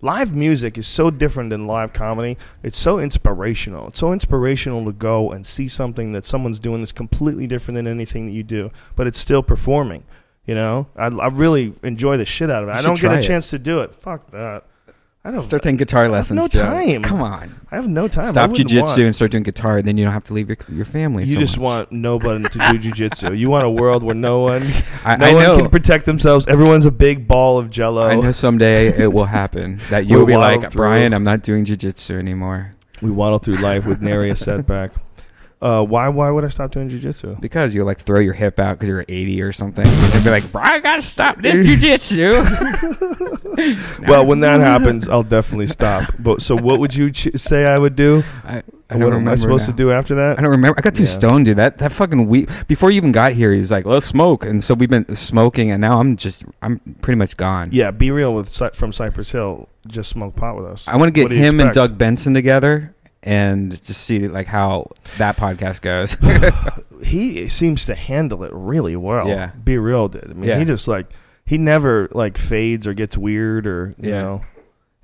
Live 0.00 0.34
music 0.34 0.78
is 0.78 0.86
so 0.88 1.10
different 1.10 1.50
than 1.50 1.68
live 1.68 1.92
comedy. 1.92 2.36
It's 2.64 2.76
so 2.76 2.98
inspirational. 2.98 3.88
It's 3.88 4.00
so 4.00 4.12
inspirational 4.12 4.84
to 4.84 4.92
go 4.92 5.30
and 5.30 5.46
see 5.46 5.68
something 5.68 6.10
that 6.12 6.24
someone's 6.24 6.58
doing 6.58 6.80
that's 6.80 6.90
completely 6.90 7.46
different 7.46 7.76
than 7.76 7.86
anything 7.86 8.26
that 8.26 8.32
you 8.32 8.42
do, 8.42 8.72
but 8.96 9.06
it's 9.06 9.18
still 9.18 9.44
performing. 9.44 10.04
You 10.44 10.56
know, 10.56 10.88
I, 10.96 11.06
I 11.06 11.28
really 11.28 11.74
enjoy 11.84 12.16
the 12.16 12.24
shit 12.24 12.50
out 12.50 12.64
of 12.64 12.68
it. 12.68 12.72
You 12.72 12.78
I 12.78 12.82
don't 12.82 13.00
get 13.00 13.12
a 13.12 13.18
it. 13.18 13.22
chance 13.22 13.50
to 13.50 13.60
do 13.60 13.78
it. 13.80 13.94
Fuck 13.94 14.32
that. 14.32 14.64
I 15.24 15.30
don't. 15.30 15.40
start 15.40 15.62
taking 15.62 15.76
guitar 15.76 16.08
lessons 16.08 16.40
no 16.40 16.48
Joe. 16.48 16.64
time. 16.64 17.02
come 17.02 17.20
on 17.20 17.54
I 17.70 17.76
have 17.76 17.86
no 17.86 18.08
time. 18.08 18.24
I 18.24 18.28
Stop 18.28 18.50
wouldn't 18.50 18.68
jujitsu 18.68 18.82
want- 18.82 18.98
and 18.98 19.14
start 19.16 19.30
doing 19.30 19.44
guitar. 19.44 19.80
Then 19.80 19.96
you 19.96 20.04
don't 20.04 20.12
have 20.12 20.24
to 20.24 20.34
leave 20.34 20.48
your 20.48 20.58
your 20.68 20.84
family. 20.84 21.24
You 21.24 21.34
so 21.34 21.40
just 21.40 21.56
much. 21.58 21.62
want 21.64 21.92
nobody 21.92 22.42
to 22.42 22.50
do 22.50 22.58
jujitsu. 22.90 23.38
You 23.38 23.48
want 23.48 23.64
a 23.64 23.70
world 23.70 24.02
where 24.02 24.14
no 24.16 24.40
one, 24.40 24.62
I, 25.04 25.16
no 25.16 25.26
I 25.26 25.34
one 25.34 25.42
know. 25.42 25.56
can 25.58 25.68
protect 25.70 26.04
themselves. 26.06 26.46
Everyone's 26.48 26.84
a 26.86 26.90
big 26.90 27.26
ball 27.28 27.58
of 27.58 27.70
jello. 27.70 28.02
I 28.08 28.16
know 28.16 28.32
someday 28.32 28.88
it 28.88 29.12
will 29.12 29.24
happen 29.26 29.80
that 29.90 30.06
you'll 30.06 30.18
We'll 30.18 30.26
be 30.26 30.32
waddle 30.36 30.60
like 30.60 30.70
through. 30.72 30.78
Brian. 30.80 31.14
I'm 31.14 31.24
not 31.24 31.42
doing 31.42 31.64
jujitsu 31.64 32.18
anymore. 32.18 32.74
We 33.00 33.10
waddle 33.10 33.38
through 33.38 33.56
life 33.56 33.86
with 33.86 34.02
nary 34.02 34.28
a 34.30 34.36
setback. 34.36 34.90
Uh, 35.62 35.84
why? 35.84 36.08
Why 36.08 36.28
would 36.30 36.44
I 36.44 36.48
stop 36.48 36.72
doing 36.72 36.90
jujitsu? 36.90 37.40
Because 37.40 37.72
you 37.74 37.84
like 37.84 37.98
throw 37.98 38.18
your 38.18 38.34
hip 38.34 38.58
out 38.58 38.74
because 38.74 38.88
you're 38.88 39.04
80 39.08 39.42
or 39.42 39.52
something. 39.52 39.86
You'd 39.86 40.24
be 40.24 40.30
like, 40.30 40.50
bro, 40.50 40.60
I 40.62 40.80
gotta 40.80 41.02
stop 41.02 41.40
this 41.40 41.58
jujitsu. 41.66 43.28
Well, 44.08 44.24
when 44.26 44.40
that 44.40 44.60
happens, 44.60 45.08
I'll 45.08 45.22
definitely 45.22 45.66
stop. 45.66 46.12
But 46.18 46.40
so, 46.42 46.56
what 46.56 46.80
would 46.80 46.94
you 46.96 47.10
ch- 47.10 47.28
say 47.36 47.66
I 47.66 47.78
would 47.78 47.94
do? 47.96 48.24
I, 48.44 48.62
I 48.90 48.96
what 48.96 49.12
am 49.12 49.28
I 49.28 49.34
supposed 49.36 49.68
now. 49.68 49.72
to 49.72 49.76
do 49.76 49.90
after 49.92 50.14
that? 50.16 50.38
I 50.38 50.42
don't 50.42 50.50
remember. 50.50 50.78
I 50.78 50.82
got 50.82 50.94
too 50.94 51.02
Yeah. 51.02 51.08
stoned, 51.08 51.44
dude. 51.44 51.58
That 51.58 51.78
that 51.78 51.92
fucking 51.92 52.26
week 52.28 52.48
before 52.66 52.90
you 52.90 52.96
even 52.96 53.12
got 53.12 53.32
here, 53.32 53.52
he's 53.52 53.70
like, 53.70 53.84
"Let's 53.84 54.06
smoke," 54.06 54.44
and 54.44 54.64
so 54.64 54.74
we've 54.74 54.88
been 54.88 55.14
smoking, 55.14 55.70
and 55.70 55.80
now 55.80 56.00
I'm 56.00 56.16
just, 56.16 56.44
I'm 56.62 56.80
pretty 57.02 57.18
much 57.18 57.36
gone. 57.36 57.68
Yeah, 57.72 57.90
B-Real 57.90 58.34
with 58.34 58.48
from 58.74 58.92
Cypress 58.92 59.32
Hill. 59.32 59.68
Just 59.86 60.10
smoke 60.10 60.34
pot 60.36 60.56
with 60.56 60.64
us. 60.66 60.88
I 60.88 60.96
want 60.96 61.14
to 61.14 61.20
get 61.20 61.30
him 61.30 61.60
and? 61.60 61.72
Doug 61.74 61.98
Benson 61.98 62.34
together 62.34 62.91
and 63.22 63.70
just 63.70 64.02
see 64.02 64.26
like 64.28 64.46
how 64.48 64.90
that 65.18 65.36
podcast 65.36 65.80
goes. 65.82 66.16
he 67.04 67.48
seems 67.50 67.86
to 67.86 67.94
handle 67.94 68.42
it 68.44 68.50
really 68.52 68.96
well. 68.96 69.28
Yeah. 69.28 69.50
B-Real 69.64 70.08
did. 70.08 70.30
I 70.30 70.32
mean, 70.34 70.48
Yeah. 70.48 70.58
he 70.58 70.64
just 70.64 70.88
like 70.88 71.06
he 71.44 71.58
never 71.58 72.08
like 72.12 72.38
fades 72.38 72.86
or 72.86 72.94
gets 72.94 73.16
weird 73.16 73.66
or 73.66 73.94
you 73.98 74.10
Yeah. 74.10 74.20
know. 74.22 74.44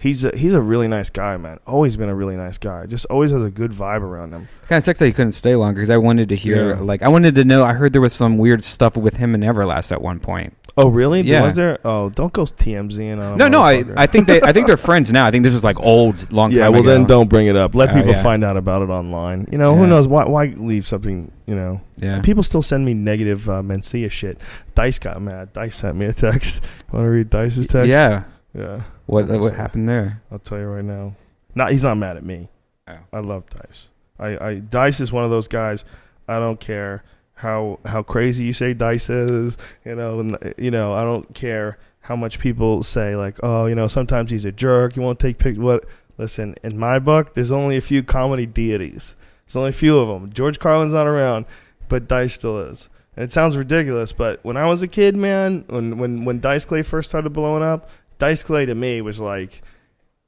He's 0.00 0.24
a, 0.24 0.30
he's 0.36 0.54
a 0.54 0.60
really 0.60 0.86
nice 0.86 1.10
guy, 1.10 1.36
man. 1.38 1.58
Always 1.66 1.96
been 1.96 2.08
a 2.08 2.14
really 2.14 2.36
nice 2.36 2.56
guy. 2.56 2.86
Just 2.86 3.04
always 3.06 3.32
has 3.32 3.42
a 3.42 3.50
good 3.50 3.72
vibe 3.72 4.02
around 4.02 4.30
him. 4.32 4.46
kind 4.68 4.78
of 4.78 4.84
sucks 4.84 5.00
that 5.00 5.06
he 5.06 5.12
couldn't 5.12 5.32
stay 5.32 5.56
longer 5.56 5.80
because 5.80 5.90
I 5.90 5.96
wanted 5.96 6.28
to 6.28 6.36
hear, 6.36 6.74
Yeah. 6.74 6.80
like, 6.80 7.02
I 7.02 7.08
wanted 7.08 7.34
to 7.34 7.44
know. 7.44 7.64
I 7.64 7.72
heard 7.72 7.92
there 7.92 8.00
was 8.00 8.12
some 8.12 8.38
weird 8.38 8.62
stuff 8.62 8.96
with 8.96 9.16
him 9.16 9.34
and 9.34 9.42
Everlast 9.42 9.90
at 9.90 10.00
one 10.00 10.20
point. 10.20 10.54
Oh, 10.80 10.86
really? 10.88 11.22
Yeah. 11.22 11.42
Was 11.42 11.56
there? 11.56 11.80
Oh, 11.84 12.08
don't 12.10 12.32
go 12.32 12.42
TMZ 12.44 13.00
in 13.00 13.18
on 13.18 13.32
a 13.32 13.36
no, 13.36 13.48
no, 13.48 13.60
I. 13.62 13.82
I 13.96 14.06
think 14.06 14.28
they, 14.28 14.40
I 14.40 14.52
think 14.52 14.68
they're 14.68 14.76
friends 14.90 15.10
now. 15.10 15.26
I 15.26 15.32
think 15.32 15.42
this 15.42 15.52
was 15.52 15.64
like 15.64 15.78
old, 15.80 16.30
long 16.30 16.52
yeah, 16.52 16.64
time 16.64 16.72
well 16.72 16.82
ago. 16.82 16.90
then 16.90 17.04
don't 17.04 17.28
bring 17.28 17.48
it 17.48 17.56
up. 17.56 17.74
Let 17.74 17.90
Oh, 17.90 17.94
people 17.94 18.12
yeah. 18.12 18.22
find 18.22 18.44
out 18.44 18.56
about 18.56 18.82
it 18.82 18.88
online. 18.88 19.48
You 19.50 19.58
know, 19.58 19.74
who 19.74 19.88
knows 19.88 20.06
why 20.06 20.24
why 20.26 20.54
leave 20.56 20.86
something, 20.86 21.32
you 21.46 21.56
know. 21.56 21.80
Yeah. 21.96 22.20
People 22.20 22.44
still 22.44 22.62
send 22.62 22.84
me 22.84 22.94
negative 22.94 23.48
uh, 23.48 23.60
Mencia 23.60 24.08
shit. 24.08 24.38
Dice 24.76 25.00
got 25.00 25.20
mad. 25.20 25.52
Dice 25.52 25.74
sent 25.74 25.96
me 25.96 26.06
a 26.06 26.12
text. 26.12 26.62
Want 26.92 27.06
to 27.06 27.10
read 27.10 27.28
Dice's 27.28 27.66
text? 27.66 27.88
Yeah. 27.88 28.22
Yeah. 28.54 28.82
What 29.06 29.26
what 29.26 29.54
happened 29.54 29.88
there? 29.88 30.22
I'll 30.30 30.38
tell 30.38 30.58
you 30.58 30.66
right 30.66 30.84
now. 30.84 31.16
Not 31.56 31.72
he's 31.72 31.82
not 31.82 31.96
mad 31.96 32.16
at 32.16 32.24
me. 32.24 32.50
Oh. 32.86 32.98
I 33.12 33.18
love 33.18 33.50
Dice. 33.50 33.88
I, 34.16 34.38
I 34.38 34.54
Dice 34.60 35.00
is 35.00 35.10
one 35.10 35.24
of 35.24 35.30
those 35.30 35.48
guys. 35.48 35.84
I 36.28 36.38
don't 36.38 36.60
care 36.60 37.02
how 37.38 37.78
how 37.84 38.02
crazy 38.02 38.44
you 38.44 38.52
say 38.52 38.74
Dice 38.74 39.10
is. 39.10 39.58
You 39.84 39.94
know, 39.94 40.20
and 40.20 40.54
you 40.58 40.70
know 40.70 40.92
I 40.94 41.02
don't 41.02 41.34
care 41.34 41.78
how 42.00 42.16
much 42.16 42.38
people 42.38 42.82
say 42.82 43.16
like, 43.16 43.38
oh, 43.42 43.66
you 43.66 43.74
know, 43.74 43.86
sometimes 43.86 44.30
he's 44.30 44.44
a 44.44 44.52
jerk. 44.52 44.96
You 44.96 45.02
won't 45.02 45.18
take 45.18 45.38
pic. 45.38 45.56
What? 45.56 45.84
Listen, 46.16 46.56
in 46.64 46.78
my 46.78 46.98
book, 46.98 47.34
there's 47.34 47.52
only 47.52 47.76
a 47.76 47.80
few 47.80 48.02
comedy 48.02 48.44
deities. 48.44 49.14
There's 49.46 49.56
only 49.56 49.70
a 49.70 49.72
few 49.72 49.98
of 49.98 50.08
them. 50.08 50.32
George 50.32 50.58
Carlin's 50.58 50.92
not 50.92 51.06
around, 51.06 51.46
but 51.88 52.08
Dice 52.08 52.34
still 52.34 52.58
is. 52.58 52.88
And 53.14 53.24
it 53.24 53.32
sounds 53.32 53.56
ridiculous, 53.56 54.12
but 54.12 54.44
when 54.44 54.56
I 54.56 54.66
was 54.66 54.82
a 54.82 54.88
kid, 54.88 55.16
man, 55.16 55.64
when 55.68 55.98
when 55.98 56.24
when 56.24 56.40
Dice 56.40 56.64
Clay 56.64 56.82
first 56.82 57.08
started 57.08 57.30
blowing 57.30 57.62
up, 57.62 57.88
Dice 58.18 58.42
Clay 58.42 58.66
to 58.66 58.74
me 58.74 59.00
was 59.00 59.20
like, 59.20 59.62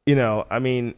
you 0.06 0.14
know, 0.14 0.46
I 0.50 0.58
mean, 0.58 0.94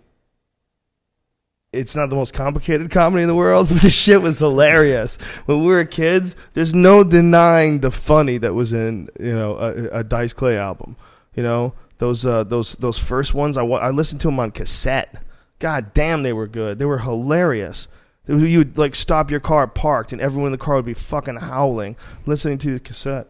it's 1.73 1.97
not 1.97 2.11
the 2.11 2.17
most 2.17 2.35
complicated 2.35 2.91
comedy 2.91 3.23
in 3.23 3.29
the 3.29 3.35
world, 3.35 3.69
but 3.73 3.83
the 3.83 3.91
shit 3.91 4.21
was 4.21 4.39
hilarious. 4.39 5.17
When 5.47 5.61
we 5.61 5.69
were 5.69 5.85
kids, 5.85 6.37
there's 6.55 6.75
no 6.75 7.03
denying 7.03 7.81
the 7.81 7.91
funny 7.91 8.39
that 8.39 8.55
was 8.55 8.73
in, 8.73 9.09
you 9.19 9.35
know, 9.35 9.57
a, 9.57 10.01
a 10.01 10.05
Dice 10.05 10.33
Clay 10.33 10.59
album. 10.59 10.97
You 11.35 11.43
know, 11.43 11.75
those 11.99 12.27
uh, 12.27 12.45
those 12.45 12.75
those 12.75 12.99
first 12.99 13.33
ones, 13.33 13.57
I, 13.57 13.65
I 13.65 13.91
listened 13.91 14.21
to 14.23 14.29
them 14.29 14.39
on 14.39 14.51
cassette. 14.51 15.23
God 15.59 15.95
damn, 15.95 16.23
they 16.23 16.33
were 16.33 16.49
good. 16.49 16.79
They 16.79 16.85
were 16.85 16.99
hilarious. 16.99 17.89
You 18.27 18.59
would 18.59 18.79
like 18.79 18.95
stop 18.95 19.31
your 19.31 19.41
car 19.41 19.67
parked, 19.67 20.13
and 20.13 20.21
everyone 20.21 20.49
in 20.49 20.53
the 20.53 20.59
car 20.59 20.77
would 20.77 20.85
be 20.85 20.95
fucking 20.95 21.37
howling, 21.37 21.97
listening 22.27 22.59
to 22.59 22.75
the 22.75 22.81
cassette. 22.81 23.29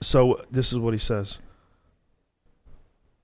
So 0.00 0.44
this 0.50 0.72
is 0.72 0.78
what 0.78 0.94
he 0.94 0.98
says. 0.98 1.38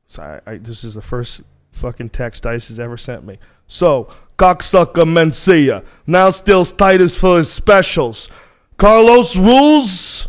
So 0.07 0.23
I, 0.23 0.51
I, 0.51 0.57
this 0.59 0.85
is 0.85 0.95
the 0.95 1.03
first 1.03 1.43
fucking 1.75 2.11
text 2.11 2.45
Dice 2.45 2.69
has 2.69 2.81
ever 2.81 2.97
sent 2.97 3.25
me. 3.25 3.39
So, 3.67 4.09
cocksucker 4.39 5.05
Mencia 5.05 5.85
now 6.07 6.31
steals 6.31 6.73
Titus 6.73 7.17
for 7.17 7.39
his 7.39 7.53
specials. 7.53 8.29
Carlos 8.77 9.37
rules. 9.37 10.29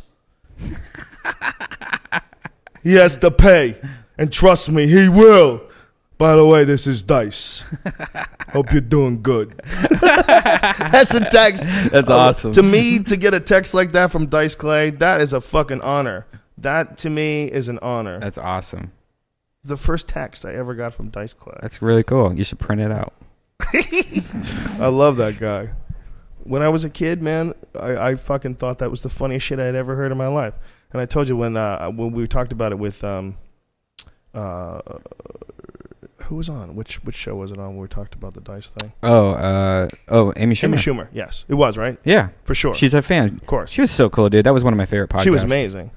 he 2.83 2.93
has 2.95 3.17
to 3.17 3.31
pay. 3.31 3.75
And 4.17 4.31
trust 4.31 4.69
me, 4.69 4.87
he 4.87 5.09
will. 5.09 5.61
By 6.17 6.35
the 6.37 6.45
way, 6.45 6.63
this 6.63 6.87
is 6.87 7.03
Dice. 7.03 7.65
Hope 8.53 8.71
you're 8.71 8.79
doing 8.79 9.21
good. 9.21 9.59
That's 9.65 11.11
the 11.11 11.27
text. 11.29 11.61
That's 11.91 12.09
Uh, 12.09 12.17
awesome. 12.17 12.51
To 12.53 12.63
me, 12.63 12.99
to 13.03 13.17
get 13.17 13.33
a 13.33 13.39
text 13.41 13.73
like 13.73 13.91
that 13.91 14.11
from 14.11 14.27
Dice 14.27 14.55
Clay, 14.55 14.91
that 14.91 15.19
is 15.19 15.33
a 15.33 15.41
fucking 15.41 15.81
honor. 15.81 16.25
That 16.57 16.97
to 16.99 17.09
me 17.09 17.45
is 17.51 17.67
an 17.67 17.79
honor. 17.81 18.17
That's 18.19 18.37
awesome. 18.37 18.93
The 19.65 19.77
first 19.77 20.07
text 20.07 20.45
I 20.45 20.53
ever 20.53 20.73
got 20.75 20.93
from 20.93 21.09
Dice 21.09 21.33
Clay. 21.33 21.57
That's 21.61 21.81
really 21.81 22.03
cool. 22.03 22.33
You 22.33 22.43
should 22.43 22.59
print 22.59 22.81
it 22.81 22.91
out. 22.91 23.13
I 24.79 24.87
love 24.87 25.17
that 25.17 25.37
guy. 25.39 25.71
When 26.43 26.61
I 26.61 26.69
was 26.69 26.85
a 26.85 26.89
kid, 26.89 27.21
man, 27.21 27.53
I, 27.79 27.97
I 28.09 28.15
fucking 28.15 28.55
thought 28.55 28.79
that 28.79 28.91
was 28.91 29.01
the 29.01 29.09
funniest 29.09 29.45
shit 29.47 29.59
I 29.59 29.65
had 29.65 29.75
ever 29.75 29.95
heard 29.95 30.11
in 30.11 30.17
my 30.17 30.27
life. 30.27 30.53
And 30.91 31.01
I 31.01 31.05
told 31.05 31.27
you 31.27 31.35
when 31.35 31.57
uh, 31.57 31.89
when 31.89 32.11
we 32.11 32.27
talked 32.27 32.51
about 32.51 32.71
it 32.71 32.77
with 32.77 33.03
um, 33.03 33.37
uh, 34.33 34.79
who 36.23 36.35
was 36.35 36.49
on? 36.49 36.75
Which 36.75 37.03
which 37.03 37.15
show 37.15 37.35
was 37.35 37.51
it 37.51 37.57
on? 37.57 37.75
Where 37.75 37.83
we 37.83 37.87
talked 37.87 38.13
about 38.13 38.33
the 38.33 38.41
dice 38.41 38.67
thing? 38.69 38.93
Oh, 39.03 39.31
uh, 39.31 39.87
oh, 40.09 40.33
Amy 40.35 40.55
Schumer. 40.55 40.65
Amy 40.65 40.77
Schumer. 40.77 41.07
Yes, 41.11 41.45
it 41.47 41.55
was 41.55 41.77
right 41.77 41.97
Yeah, 42.03 42.29
for 42.43 42.53
sure. 42.55 42.73
she's 42.73 42.93
a 42.93 43.01
fan. 43.01 43.25
of 43.25 43.45
course. 43.45 43.71
She 43.71 43.81
was 43.81 43.91
so 43.91 44.09
cool, 44.09 44.29
dude. 44.29 44.45
That 44.45 44.53
was 44.53 44.63
one 44.63 44.73
of 44.73 44.77
my 44.77 44.85
favorite 44.85 45.09
podcasts. 45.09 45.23
She 45.23 45.29
was 45.31 45.43
amazing. 45.43 45.91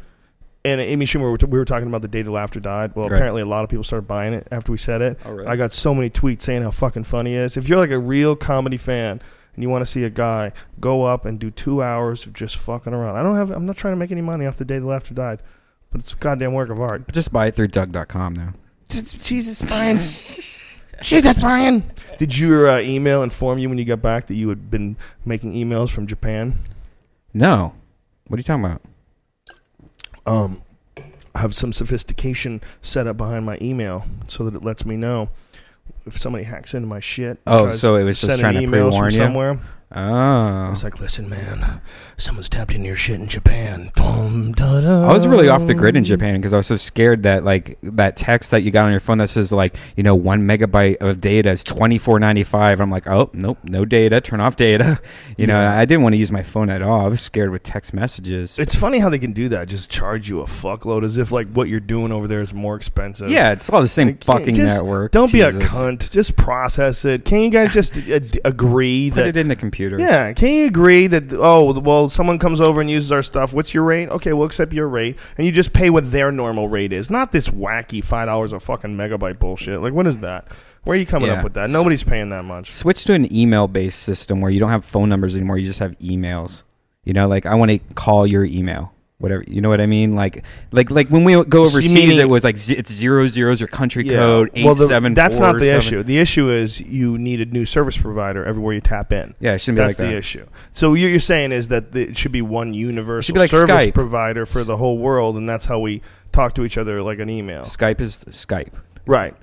And 0.64 0.81
Amy 0.81 1.07
Schumer, 1.07 1.42
we 1.49 1.59
were 1.59 1.64
talking 1.64 1.88
about 1.88 2.03
the 2.03 2.09
day 2.09 2.23
the 2.23 2.33
laughter 2.33 2.61
died. 2.61 2.92
Well, 2.94 3.09
Right. 3.09 3.16
apparently 3.16 3.42
a 3.42 3.47
lot 3.47 3.64
of 3.64 3.71
people 3.71 3.85
started 3.85 4.07
buying 4.09 4.35
it 4.35 4.47
after 4.51 4.73
we 4.73 4.79
said 4.79 5.01
it. 5.01 5.18
Oh, 5.25 5.33
really? 5.33 5.47
I 5.49 5.57
got 5.57 5.73
so 5.73 5.94
many 5.94 6.11
tweets 6.11 6.42
saying 6.42 6.62
how 6.62 6.71
fucking 6.73 7.05
funny 7.05 7.31
he 7.31 7.37
is. 7.37 7.57
If 7.57 7.68
you're 7.68 7.79
like 7.79 7.90
a 7.90 7.99
real 7.99 8.35
comedy 8.37 8.77
fan 8.77 9.21
and 9.55 9.62
you 9.62 9.68
want 9.71 9.83
to 9.83 9.87
see 9.87 10.03
a 10.05 10.11
guy 10.11 10.53
go 10.81 11.05
up 11.05 11.25
and 11.25 11.38
do 11.38 11.51
two 11.51 11.83
hours 11.83 12.27
of 12.27 12.33
just 12.33 12.57
fucking 12.57 12.92
around, 12.92 13.16
I 13.16 13.23
don't 13.23 13.37
have. 13.37 13.51
I'm 13.53 13.66
not 13.66 13.77
trying 13.77 13.92
to 13.92 13.97
make 13.97 14.11
any 14.12 14.21
money 14.21 14.47
off 14.47 14.57
the 14.57 14.64
day 14.64 14.79
the 14.79 14.87
laughter 14.87 15.14
died, 15.14 15.40
but 15.92 16.01
it's 16.01 16.12
a 16.12 16.16
goddamn 16.16 16.53
work 16.55 16.71
of 16.71 16.81
art. 16.81 17.11
Just 17.12 17.33
buy 17.33 17.47
it 17.47 17.55
through 17.55 17.68
Doug.com 17.68 18.35
now. 18.35 18.53
Jesus, 18.88 19.62
Brian. 19.62 19.97
Jesus, 21.03 21.38
Brian. 21.40 21.88
Did 22.18 22.37
your 22.37 22.68
uh, 22.68 22.81
email 22.81 23.23
inform 23.23 23.59
you 23.59 23.68
when 23.68 23.79
you 23.79 23.85
got 23.85 24.03
back 24.03 24.27
that 24.27 24.35
you 24.35 24.49
had 24.49 24.71
been 24.71 24.97
making 25.25 25.55
emails 25.55 25.90
from 25.90 26.09
Japan? 26.09 26.59
No. 27.33 27.75
What 28.27 28.37
are 28.37 28.40
you 28.40 28.44
talking 28.44 28.64
about? 28.64 28.83
Um, 30.29 30.62
I 31.35 31.41
have 31.41 31.55
some 31.55 31.73
sophistication 31.73 32.61
set 32.83 33.07
up 33.07 33.17
behind 33.17 33.47
my 33.47 33.59
email 33.62 34.05
so 34.29 34.45
that 34.45 34.55
it 34.55 34.62
lets 34.62 34.85
me 34.85 34.97
know 34.97 35.31
if 36.07 36.19
somebody 36.19 36.45
hacks 36.45 36.75
into 36.75 36.87
my 36.87 37.01
shit. 37.01 37.38
Oh, 37.47 37.73
so 37.73 37.97
it 37.97 38.05
was 38.05 38.21
just 38.21 38.41
trying 38.41 38.61
to 38.61 38.69
pre-warn 38.69 39.11
you? 39.11 39.17
somewhere. 39.17 39.61
Oh. 39.90 40.68
It's 40.70 40.85
like, 40.85 41.01
listen, 41.01 41.31
man, 41.31 41.81
someone's 42.18 42.51
tapped 42.51 42.72
into 42.74 42.87
your 42.88 42.96
shit 42.96 43.18
in 43.18 43.27
Japan. 43.27 43.90
Dum, 43.94 44.53
da, 44.53 44.83
da. 44.83 45.09
I 45.09 45.14
was 45.14 45.27
really 45.27 45.48
off 45.48 45.66
the 45.66 45.72
grid 45.72 45.96
in 45.96 46.05
Japan 46.05 46.35
because 46.38 46.53
I 46.53 46.59
was 46.59 46.66
so 46.66 46.77
scared 46.77 47.22
that 47.22 47.42
like 47.42 47.79
that 47.83 48.16
text 48.18 48.51
that 48.51 48.62
you 48.62 48.70
got 48.70 48.85
on 48.85 48.90
your 48.90 49.01
phone 49.01 49.16
that 49.18 49.29
says 49.29 49.51
like 49.51 49.77
you 49.96 50.03
know 50.03 50.14
one 50.14 50.42
megabyte 50.46 50.98
of 50.98 51.22
data 51.22 51.51
is 51.51 51.64
twenty 51.64 51.96
four 51.96 52.20
ninety 52.20 52.42
five. 52.44 52.81
I'm 52.81 52.90
like, 52.90 53.07
oh 53.07 53.31
nope, 53.33 53.59
no 53.64 53.87
data. 53.87 54.20
Turn 54.20 54.40
off 54.40 54.57
data. 54.57 55.01
You 55.38 55.46
know, 55.46 55.68
I 55.68 55.85
didn't 55.85 56.03
want 56.03 56.14
to 56.14 56.16
use 56.16 56.33
my 56.33 56.42
phone 56.42 56.68
at 56.68 56.83
all. 56.83 57.01
I 57.01 57.07
was 57.07 57.20
scared 57.20 57.51
with 57.51 57.62
text 57.62 57.94
messages. 57.94 58.59
It's 58.59 58.74
funny 58.74 58.98
how 58.98 59.09
they 59.09 59.20
can 59.20 59.31
do 59.33 59.48
that. 59.51 59.68
Just 59.68 59.88
charge 59.88 60.29
you 60.29 60.40
a 60.40 60.46
fuckload 60.46 61.05
as 61.05 61.16
if 61.16 61.31
like 61.31 61.46
what 61.53 61.68
you're 61.68 61.79
doing 61.79 62.11
over 62.11 62.27
there 62.27 62.40
is 62.40 62.53
more 62.53 62.74
expensive. 62.74 63.31
yeah, 63.31 63.53
it's 63.53 63.70
all 63.70 63.81
the 63.81 63.87
same 63.87 64.09
Like, 64.09 64.24
fucking 64.24 64.55
just 64.57 64.74
network. 64.79 65.12
Don't 65.12 65.31
be 65.31 65.42
a 65.42 65.53
cunt. 65.53 66.11
Just 66.11 66.35
process 66.37 67.05
it. 67.05 67.24
Can 67.24 67.40
you 67.42 67.51
guys 67.51 67.72
just 67.72 67.98
agree 68.44 69.11
Put 69.11 69.16
that 69.16 69.27
it 69.29 69.37
in 69.37 69.46
the 69.46 69.55
computer. 69.55 69.78
Yeah, 69.79 70.33
can 70.33 70.49
you 70.49 70.67
agree 70.67 71.07
that 71.07 71.33
oh 71.33 71.79
well, 71.79 72.09
someone 72.09 72.38
comes 72.38 72.61
over 72.61 72.81
and 72.81 72.91
uses 72.91 73.12
our 73.12 73.23
stuff? 73.23 73.53
What's 73.53 73.73
your 73.75 73.85
rate? 73.85 74.09
Okay, 74.11 74.33
we'll 74.33 74.47
accept 74.47 74.73
your 74.73 74.88
rate, 74.88 75.17
and 75.37 75.47
you 75.47 75.53
just 75.53 75.73
pay 75.73 75.91
what 75.91 76.11
their 76.11 76.33
normal 76.33 76.69
rate 76.69 76.93
is, 76.93 77.11
not 77.11 77.33
this 77.33 77.49
wacky 77.49 78.05
five 78.05 78.27
dollars 78.27 78.53
a 78.53 78.61
fucking 78.61 78.97
megabyte 78.97 79.38
bullshit. 79.38 79.81
Like, 79.81 79.93
what 79.93 80.07
is 80.07 80.19
that? 80.21 80.47
Where 80.85 80.97
are 80.97 81.01
you 81.01 81.07
coming 81.07 81.29
Yeah. 81.29 81.35
up 81.38 81.45
with 81.45 81.55
that? 81.55 81.71
Nobody's 81.71 82.03
paying 82.03 82.31
that 82.31 82.45
much. 82.45 82.73
Switch 82.73 83.05
to 83.05 83.12
an 83.12 83.33
email 83.35 83.69
based 83.69 84.01
system 84.03 84.41
where 84.41 84.51
you 84.51 84.59
don't 84.61 84.71
have 84.71 84.85
phone 84.85 85.09
numbers 85.09 85.37
anymore. 85.37 85.59
You 85.59 85.67
just 85.67 85.81
have 85.81 85.99
emails. 85.99 86.62
You 87.05 87.12
know, 87.12 87.29
like 87.29 87.47
I 87.47 87.55
want 87.55 87.71
to 87.71 87.79
call 87.95 88.27
your 88.27 88.45
email. 88.45 88.93
Whatever 89.20 89.42
you 89.48 89.61
know 89.61 89.68
what 89.68 89.81
I 89.81 89.87
mean, 89.87 90.14
like 90.14 90.44
like 90.70 90.92
like 90.92 91.09
when 91.09 91.24
we 91.24 91.33
go 91.44 91.62
overseas, 91.62 91.92
meaning- 91.92 92.20
it 92.20 92.28
was 92.28 92.44
like 92.44 92.57
z- 92.57 92.74
it's 92.76 92.92
zero 92.92 93.26
zeros 93.26 93.61
your 93.61 93.66
country 93.66 94.04
Yeah. 94.07 94.18
code 94.18 94.50
eight 94.54 94.64
well, 94.64 94.76
the- 94.76 94.87
seven. 94.87 95.12
that's 95.12 95.40
not 95.40 95.54
the 95.59 95.66
four, 95.66 95.76
issue. 95.76 96.02
The 96.04 96.18
issue 96.18 96.48
is 96.50 96.81
you 96.81 97.18
need 97.18 97.40
a 97.40 97.46
new 97.46 97.64
service 97.64 97.96
provider 97.96 98.44
everywhere 98.44 98.74
you 98.74 98.81
tap 98.81 99.12
in. 99.12 99.35
Yeah, 99.40 99.54
it 99.54 99.59
shouldn't 99.59 99.78
be 99.78 99.83
That's 99.83 99.98
like 99.98 100.07
the 100.07 100.12
that. 100.12 100.18
issue. 100.18 100.46
So 100.70 100.90
what 100.90 101.00
you're 101.00 101.18
saying 101.18 101.50
is 101.50 101.66
that 101.66 101.96
it 101.96 102.16
should 102.16 102.31
be 102.31 102.42
one 102.42 102.74
universal 102.74 103.33
be 103.35 103.40
like 103.40 103.50
service 103.50 103.87
Skype. 103.87 103.94
provider 103.94 104.46
for 104.46 104.62
the 104.62 104.76
whole 104.76 104.98
world, 104.98 105.37
and 105.37 105.48
that's 105.48 105.64
how 105.64 105.81
we 105.81 106.00
talk 106.31 106.54
to 106.54 106.64
each 106.64 106.78
other 106.78 107.02
like 107.02 107.18
an 107.18 107.28
email. 107.28 107.62
Skype 107.62 108.00
is 108.00 108.18
Skype. 108.31 108.70
Right. 109.04 109.35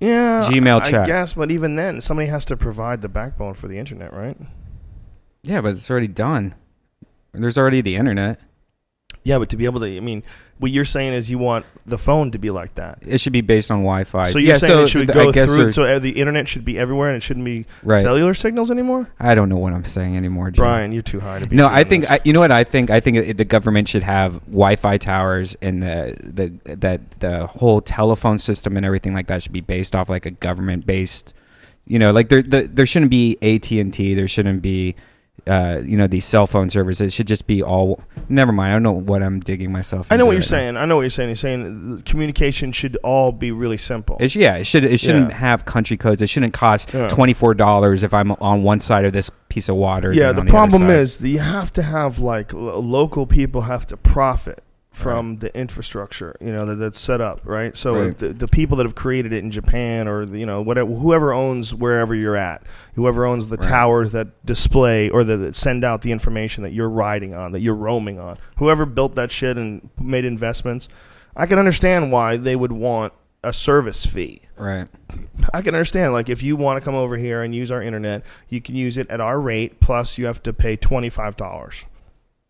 Yeah. 0.00 0.42
Gmail 0.50 0.80
I 0.82 0.90
chat. 0.90 1.06
guess, 1.06 1.34
but 1.34 1.52
even 1.52 1.76
then, 1.76 2.00
somebody 2.00 2.28
has 2.30 2.44
to 2.46 2.56
provide 2.56 3.00
the 3.00 3.08
backbone 3.08 3.54
for 3.54 3.68
the 3.68 3.78
internet, 3.78 4.12
right? 4.12 4.36
Yeah, 5.44 5.60
but 5.60 5.74
it's 5.74 5.88
already 5.88 6.08
done. 6.08 6.56
There's 7.32 7.56
already 7.56 7.80
the 7.80 7.94
internet. 7.94 8.40
Yeah, 9.24 9.38
but 9.38 9.48
to 9.48 9.56
be 9.56 9.64
able 9.64 9.80
to, 9.80 9.96
I 9.96 10.00
mean, 10.00 10.22
what 10.58 10.70
you're 10.70 10.84
saying 10.84 11.14
is 11.14 11.30
you 11.30 11.38
want 11.38 11.64
the 11.86 11.96
phone 11.96 12.30
to 12.32 12.38
be 12.38 12.50
like 12.50 12.74
that. 12.74 12.98
It 13.00 13.22
should 13.22 13.32
be 13.32 13.40
based 13.40 13.70
on 13.70 13.78
Wi-Fi. 13.78 14.26
So 14.26 14.38
you're 14.38 14.52
yeah, 14.52 14.58
saying 14.58 14.72
so 14.72 14.82
it 14.82 14.88
should 14.88 15.08
th- 15.08 15.32
go 15.34 15.46
through, 15.46 15.72
so 15.72 15.98
the 15.98 16.10
internet 16.10 16.46
should 16.46 16.64
be 16.64 16.78
everywhere, 16.78 17.08
and 17.08 17.16
it 17.16 17.22
shouldn't 17.22 17.46
be 17.46 17.64
right. 17.82 18.02
cellular 18.02 18.34
signals 18.34 18.70
anymore. 18.70 19.10
I 19.18 19.34
don't 19.34 19.48
know 19.48 19.56
what 19.56 19.72
I'm 19.72 19.84
saying 19.84 20.16
anymore, 20.16 20.50
Jim. 20.50 20.62
Brian, 20.62 20.92
you're 20.92 21.02
too 21.02 21.20
high 21.20 21.38
to 21.38 21.46
be. 21.46 21.56
No, 21.56 21.68
I 21.68 21.84
think. 21.84 22.10
I, 22.10 22.20
you 22.24 22.34
know 22.34 22.40
what 22.40 22.52
I 22.52 22.64
think. 22.64 22.90
I 22.90 23.00
think 23.00 23.16
it, 23.16 23.38
the 23.38 23.46
government 23.46 23.88
should 23.88 24.02
have 24.02 24.44
Wi-Fi 24.46 24.98
towers 24.98 25.56
and 25.62 25.82
the 25.82 26.16
the 26.22 26.76
that 26.76 27.20
the 27.20 27.46
whole 27.46 27.80
telephone 27.80 28.38
system 28.38 28.76
and 28.76 28.84
everything 28.84 29.14
like 29.14 29.26
that 29.28 29.42
should 29.42 29.52
be 29.52 29.62
based 29.62 29.96
off 29.96 30.10
like 30.10 30.26
a 30.26 30.30
government-based. 30.30 31.32
You 31.86 31.98
know, 31.98 32.12
like 32.12 32.28
there 32.28 32.42
the, 32.42 32.62
there 32.62 32.86
shouldn't 32.86 33.10
be 33.10 33.38
AT 33.40 33.70
and 33.70 33.92
T. 33.92 34.12
There 34.12 34.28
shouldn't 34.28 34.60
be. 34.60 34.94
Uh, 35.46 35.82
you 35.84 35.96
know 35.98 36.06
these 36.06 36.24
cell 36.24 36.46
phone 36.46 36.70
servers. 36.70 37.00
It 37.02 37.12
should 37.12 37.26
just 37.26 37.46
be 37.46 37.62
all. 37.62 38.00
Never 38.30 38.50
mind. 38.50 38.70
I 38.72 38.74
don't 38.76 38.82
know 38.82 38.92
what 38.92 39.22
I'm 39.22 39.40
digging 39.40 39.70
myself. 39.70 40.06
I 40.10 40.16
know 40.16 40.24
what 40.24 40.32
you're 40.32 40.40
right 40.40 40.46
now. 40.50 40.56
saying. 40.56 40.76
I 40.78 40.84
know 40.86 40.96
what 40.96 41.02
you're 41.02 41.10
saying. 41.10 41.28
You're 41.28 41.36
saying 41.36 42.02
communication 42.06 42.72
should 42.72 42.96
all 43.04 43.30
be 43.30 43.52
really 43.52 43.76
simple. 43.76 44.16
It, 44.20 44.30
sh- 44.30 44.36
yeah, 44.36 44.54
it 44.56 44.64
should. 44.64 44.84
It 44.84 45.00
shouldn't 45.00 45.30
Yeah. 45.30 45.36
have 45.36 45.66
country 45.66 45.98
codes. 45.98 46.22
It 46.22 46.28
shouldn't 46.30 46.54
cost 46.54 46.94
Yeah. 46.94 47.08
twenty 47.08 47.34
four 47.34 47.52
dollars 47.52 48.02
if 48.02 48.14
I'm 48.14 48.32
on 48.32 48.62
one 48.62 48.80
side 48.80 49.04
of 49.04 49.12
this 49.12 49.30
piece 49.50 49.68
of 49.68 49.76
water. 49.76 50.12
yeah, 50.12 50.32
the 50.32 50.40
other 50.40 50.50
problem 50.50 50.88
is 50.88 51.18
that 51.18 51.28
you 51.28 51.40
have 51.40 51.70
to 51.74 51.82
have 51.82 52.18
like 52.18 52.52
local 52.54 53.26
people 53.26 53.60
have 53.62 53.86
to 53.88 53.96
profit 53.98 54.62
from 54.94 55.38
the 55.38 55.54
infrastructure, 55.58 56.36
you 56.40 56.52
know, 56.52 56.64
that, 56.66 56.76
that's 56.76 56.98
set 56.98 57.20
up, 57.20 57.40
right? 57.46 57.76
So 57.76 58.04
Right. 58.04 58.16
the, 58.16 58.28
the 58.32 58.48
people 58.48 58.76
that 58.78 58.86
have 58.86 58.94
created 58.94 59.32
it 59.32 59.42
in 59.42 59.50
Japan 59.50 60.06
or 60.08 60.24
the, 60.24 60.38
you 60.38 60.46
know, 60.46 60.62
whatever 60.62 60.90
whoever 60.94 61.32
owns 61.32 61.74
wherever 61.74 62.14
you're 62.14 62.36
at, 62.36 62.62
whoever 62.94 63.26
owns 63.26 63.48
the 63.48 63.56
Right. 63.56 63.68
towers 63.68 64.12
that 64.12 64.46
display 64.46 65.10
or 65.10 65.24
that, 65.24 65.36
that 65.38 65.54
send 65.56 65.82
out 65.84 66.02
the 66.02 66.12
information 66.12 66.62
that 66.62 66.72
you're 66.72 66.88
riding 66.88 67.34
on, 67.34 67.52
that 67.52 67.60
you're 67.60 67.74
roaming 67.74 68.18
on, 68.20 68.38
whoever 68.58 68.86
built 68.86 69.16
that 69.16 69.30
shit 69.32 69.56
and 69.56 69.90
made 70.00 70.24
investments, 70.24 70.88
I 71.36 71.46
can 71.46 71.58
understand 71.58 72.12
why 72.12 72.36
they 72.36 72.54
would 72.56 72.72
want 72.72 73.12
a 73.42 73.52
service 73.52 74.06
fee. 74.06 74.42
right. 74.56 74.86
I 75.52 75.60
can 75.60 75.74
understand. 75.74 76.12
Like, 76.14 76.28
if 76.30 76.42
you 76.42 76.56
want 76.56 76.80
to 76.80 76.84
come 76.84 76.94
over 76.94 77.16
here 77.16 77.42
and 77.42 77.54
use 77.54 77.70
our 77.70 77.82
internet, 77.82 78.24
you 78.48 78.60
can 78.62 78.74
use 78.76 78.96
it 78.96 79.10
at 79.10 79.20
our 79.20 79.38
rate. 79.40 79.80
Plus, 79.80 80.16
you 80.16 80.24
have 80.26 80.42
to 80.44 80.52
pay 80.54 80.76
twenty 80.76 81.10
five 81.10 81.36
dollars. 81.36 81.84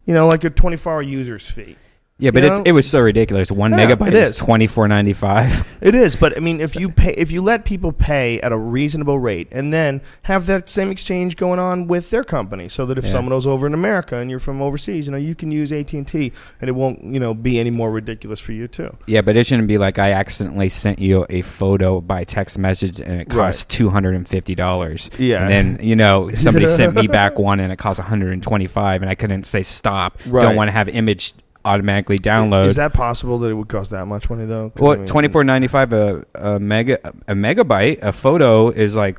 You 0.04 0.12
know, 0.14 0.26
like 0.28 0.44
a 0.44 0.50
twenty 0.50 0.76
four 0.76 0.92
hour 0.92 1.02
users 1.02 1.50
fee. 1.50 1.76
Yeah, 2.16 2.30
but 2.30 2.44
You 2.44 2.48
it's, 2.50 2.58
know? 2.58 2.62
it 2.64 2.72
was 2.72 2.88
so 2.88 3.00
ridiculous. 3.00 3.50
One 3.50 3.72
Yeah, 3.72 3.90
megabyte 3.90 4.12
is 4.12 4.30
is. 4.30 4.36
twenty 4.36 4.68
four 4.68 4.86
ninety 4.86 5.12
five. 5.12 5.70
It 5.84 5.94
is, 5.94 6.16
but 6.16 6.34
I 6.34 6.40
mean, 6.40 6.60
if 6.60 6.76
you 6.76 6.88
pay, 6.88 7.12
if 7.12 7.30
you 7.30 7.42
let 7.42 7.64
people 7.66 7.92
pay 7.92 8.40
at 8.40 8.52
a 8.52 8.56
reasonable 8.56 9.18
rate, 9.18 9.48
and 9.50 9.70
then 9.72 10.00
have 10.22 10.46
that 10.46 10.70
same 10.70 10.90
exchange 10.90 11.36
going 11.36 11.58
on 11.58 11.88
with 11.88 12.08
their 12.10 12.24
company, 12.24 12.68
so 12.70 12.86
that 12.86 12.96
if 12.96 13.04
Yeah. 13.04 13.10
someone 13.10 13.30
goes 13.30 13.46
over 13.46 13.66
in 13.66 13.74
America 13.74 14.16
and 14.16 14.30
you're 14.30 14.38
from 14.38 14.62
overseas, 14.62 15.06
you 15.06 15.12
know, 15.12 15.18
you 15.18 15.34
can 15.34 15.50
use 15.50 15.72
AT 15.72 15.92
and 15.98 16.06
T, 16.06 16.32
and 16.60 16.70
it 16.70 16.72
won't, 16.72 17.02
you 17.04 17.18
know, 17.20 17.34
be 17.34 17.58
any 17.58 17.68
more 17.70 17.90
ridiculous 17.90 18.38
for 18.40 18.52
you 18.52 18.66
too. 18.68 18.96
Yeah, 19.06 19.20
but 19.20 19.36
it 19.36 19.44
shouldn't 19.46 19.68
be 19.68 19.76
like 19.76 19.98
I 19.98 20.12
accidentally 20.12 20.68
sent 20.70 21.00
you 21.00 21.26
a 21.28 21.42
photo 21.42 22.00
by 22.00 22.24
text 22.24 22.58
message 22.58 23.00
and 23.00 23.20
it 23.20 23.28
costs 23.28 23.64
two 23.66 23.90
hundred 23.90 24.14
and 24.14 24.26
fifty 24.26 24.54
dollars. 24.54 25.10
Yeah. 25.18 25.40
And 25.42 25.50
then 25.50 25.78
you 25.86 25.96
know 25.96 26.30
somebody 26.30 26.68
sent 26.68 26.94
me 26.94 27.06
back 27.08 27.38
one 27.38 27.58
and 27.60 27.72
it 27.72 27.76
cost 27.76 27.98
one 27.98 28.08
hundred 28.08 28.32
and 28.32 28.42
twenty 28.42 28.68
five, 28.68 29.02
and 29.02 29.10
I 29.10 29.16
couldn't 29.16 29.44
say 29.44 29.62
stop. 29.64 30.18
Right. 30.26 30.42
Don't 30.42 30.56
want 30.56 30.68
to 30.68 30.72
have 30.72 30.88
image 30.88 31.34
automatically 31.64 32.18
download. 32.18 32.66
Is 32.66 32.76
that 32.76 32.92
possible 32.92 33.38
that 33.40 33.50
it 33.50 33.54
would 33.54 33.68
cost 33.68 33.90
that 33.92 34.06
much 34.06 34.28
money 34.30 34.44
though? 34.46 34.70
'Cause, 34.70 34.80
I 34.80 34.84
Well, 34.84 34.96
mean, 34.98 35.06
twenty 35.06 35.28
four 35.28 35.44
ninety 35.44 35.66
five 35.68 35.92
a, 35.92 36.24
a 36.34 36.58
mega 36.60 36.98
a 37.28 37.34
megabyte 37.34 38.02
a 38.02 38.12
photo 38.12 38.68
is 38.70 38.94
like 38.96 39.18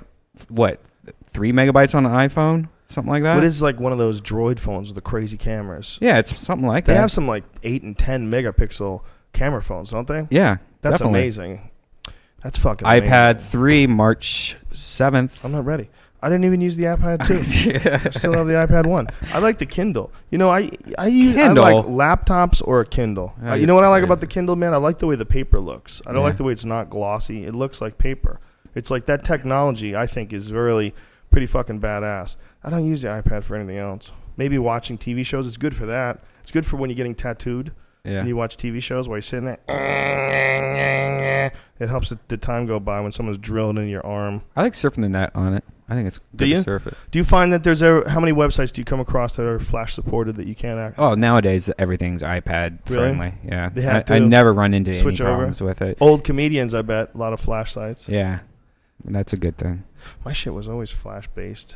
what 0.50 0.80
three 1.28 1.52
megabytes 1.52 1.96
on 1.96 2.06
an 2.06 2.12
iPhone 2.12 2.70
something 2.88 3.12
like 3.12 3.24
that. 3.24 3.36
What 3.36 3.44
is 3.44 3.62
like 3.62 3.80
one 3.80 3.92
of 3.92 3.98
those 3.98 4.22
droid 4.22 4.60
phones 4.60 4.88
with 4.90 4.96
the 4.96 5.02
crazy 5.02 5.38
cameras? 5.38 5.98
yeah, 6.02 6.20
it's 6.20 6.38
something 6.40 6.68
like 6.68 6.86
They 6.86 6.94
that. 6.94 6.98
They 6.98 7.02
have 7.02 7.12
some 7.12 7.28
like 7.28 7.44
eight 7.64 7.82
and 7.84 7.98
ten 7.98 8.30
megapixel 8.30 9.02
camera 9.34 9.62
phones, 9.62 9.90
don't 9.90 10.08
they? 10.08 10.28
yeah, 10.30 10.58
That's 10.82 11.00
definitely. 11.00 11.20
amazing. 11.22 11.72
That's 12.44 12.60
fucking 12.60 12.88
iPad 12.88 13.32
amazing. 13.32 13.50
three 13.50 13.88
March 13.88 14.56
seventh. 14.72 15.44
I'm 15.44 15.52
not 15.52 15.66
ready. 15.66 15.90
I 16.26 16.30
didn't 16.30 16.46
even 16.46 16.60
use 16.60 16.76
the 16.76 16.86
iPad 16.86 17.28
two. 17.28 17.36
I 18.08 18.10
still 18.10 18.34
have 18.34 18.48
the 18.48 18.54
iPad 18.54 18.88
one. 18.88 19.08
I 19.32 19.38
like 19.40 19.60
the 19.60 19.66
Kindle. 19.68 20.12
You 20.32 20.38
know, 20.40 20.50
I 20.50 20.72
I 20.98 21.08
use 21.08 21.36
Kindle? 21.36 21.64
I 21.64 21.74
like 21.74 21.86
laptops 21.86 22.62
or 22.66 22.80
a 22.82 22.86
Kindle. 22.86 23.36
Oh, 23.44 23.50
Uh, 23.52 23.54
you 23.54 23.68
know 23.68 23.76
what 23.76 23.84
I 23.84 23.90
like 23.90 24.04
about 24.04 24.22
the 24.22 24.28
Kindle, 24.28 24.56
man? 24.56 24.74
I 24.74 24.78
like 24.78 24.98
the 24.98 25.06
way 25.08 25.16
the 25.16 25.26
paper 25.26 25.60
looks. 25.60 26.02
I 26.06 26.12
don't 26.12 26.22
Yeah. 26.22 26.28
like 26.30 26.38
the 26.38 26.44
way 26.44 26.52
it's 26.54 26.66
not 26.66 26.90
glossy. 26.90 27.46
It 27.46 27.54
looks 27.54 27.80
like 27.80 27.98
paper. 28.00 28.40
It's 28.74 28.90
like 28.90 29.06
that 29.06 29.24
technology. 29.24 29.96
I 29.96 30.08
think 30.08 30.34
is 30.34 30.52
really 30.52 30.96
pretty 31.32 31.46
fucking 31.48 31.80
badass. 31.80 32.38
I 32.64 32.70
don't 32.72 32.86
use 32.86 33.04
the 33.04 33.10
iPad 33.10 33.44
for 33.44 33.56
anything 33.56 33.78
else. 33.78 34.12
Maybe 34.36 34.58
watching 34.58 34.98
TV 34.98 35.24
shows. 35.26 35.46
It's 35.48 35.58
good 35.58 35.76
for 35.76 35.86
that. 35.86 36.24
It's 36.42 36.52
good 36.52 36.66
for 36.66 36.78
when 36.78 36.90
you're 36.90 36.98
getting 36.98 37.16
tattooed. 37.16 37.72
yeah. 38.04 38.20
and 38.20 38.28
you 38.28 38.36
watch 38.36 38.58
TV 38.58 38.82
shows 38.82 39.08
while 39.08 39.18
you're 39.18 39.22
sitting 39.22 39.46
there. 39.46 39.60
It 41.80 41.90
helps 41.90 42.10
the, 42.10 42.20
the 42.28 42.38
time 42.38 42.66
go 42.66 42.80
by 42.80 43.00
when 43.02 43.12
someone's 43.12 43.38
drilling 43.38 43.78
in 43.78 43.88
your 43.90 44.06
arm. 44.06 44.44
I 44.56 44.62
like 44.64 44.74
surfing 44.74 45.02
the 45.02 45.10
net 45.10 45.32
on 45.36 45.54
it. 45.54 45.64
I 45.88 45.94
think 45.94 46.08
it's 46.08 46.18
good 46.18 46.38
Do 46.38 46.46
you? 46.48 46.56
to 46.56 46.64
surf 46.64 46.88
it. 46.88 46.96
Do 47.12 47.20
you 47.20 47.24
find 47.24 47.54
that 47.54 47.64
there's 47.64 47.84
ever 47.84 48.10
how 48.10 48.20
many 48.20 48.34
websites 48.34 48.74
do 48.74 48.82
you 48.82 48.86
come 48.86 49.00
across 49.00 49.36
that 49.36 49.46
are 49.46 49.60
Flash 49.60 49.94
supported 49.94 50.36
that 50.38 50.48
you 50.48 50.56
can't 50.56 50.80
act? 50.80 50.96
Oh, 50.98 51.14
nowadays 51.14 51.70
everything's 51.78 52.24
iPad 52.24 52.80
Really? 52.90 53.10
friendly. 53.10 53.34
Yeah, 53.46 53.70
They 53.70 53.82
have 53.84 54.10
I, 54.10 54.16
I 54.16 54.20
never 54.20 54.52
run 54.54 54.74
into 54.74 54.92
any 54.92 55.00
switch 55.00 55.22
over? 55.22 55.30
problems 55.32 55.62
with 55.62 55.82
it. 55.84 55.98
Old 56.02 56.24
comedians, 56.24 56.74
I 56.74 56.82
bet 56.82 57.12
a 57.14 57.18
lot 57.18 57.34
of 57.34 57.40
Flash 57.40 57.72
sites. 57.74 58.10
Yeah, 58.10 58.40
that's 59.04 59.32
a 59.34 59.38
good 59.38 59.58
thing. 59.58 59.84
My 60.26 60.32
shit 60.34 60.54
was 60.54 60.68
always 60.68 60.90
Flash 60.90 61.28
based. 61.36 61.76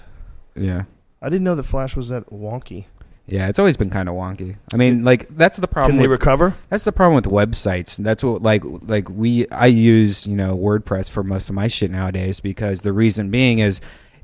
Yeah, 0.55 0.83
I 1.21 1.29
didn't 1.29 1.43
know 1.43 1.55
that 1.55 1.63
Flash 1.63 1.95
was 1.95 2.09
that 2.09 2.31
wonky. 2.31 2.85
Yeah, 3.29 3.47
it's 3.47 3.59
always 3.59 3.77
been 3.77 3.89
kind 3.89 4.09
of 4.09 4.15
wonky. 4.15 4.55
I 4.73 4.77
mean, 4.77 5.03
like 5.03 5.27
that's 5.35 5.57
the 5.57 5.67
problem. 5.67 5.93
Can 5.93 5.97
they 6.01 6.07
with- 6.07 6.19
recover? 6.19 6.55
That's 6.69 6.83
the 6.83 6.91
problem 6.91 7.15
with 7.15 7.25
websites. 7.25 7.95
That's 7.97 8.23
what 8.23 8.41
like 8.41 8.63
like 8.65 9.09
we 9.09 9.47
I 9.49 9.67
use 9.67 10.25
you 10.27 10.35
know 10.35 10.57
WordPress 10.57 11.09
for 11.09 11.23
most 11.23 11.49
of 11.49 11.55
my 11.55 11.67
shit 11.67 11.91
nowadays 11.91 12.39
because 12.39 12.81
the 12.81 12.93
reason 12.93 13.29
being 13.29 13.59
is 13.59 13.81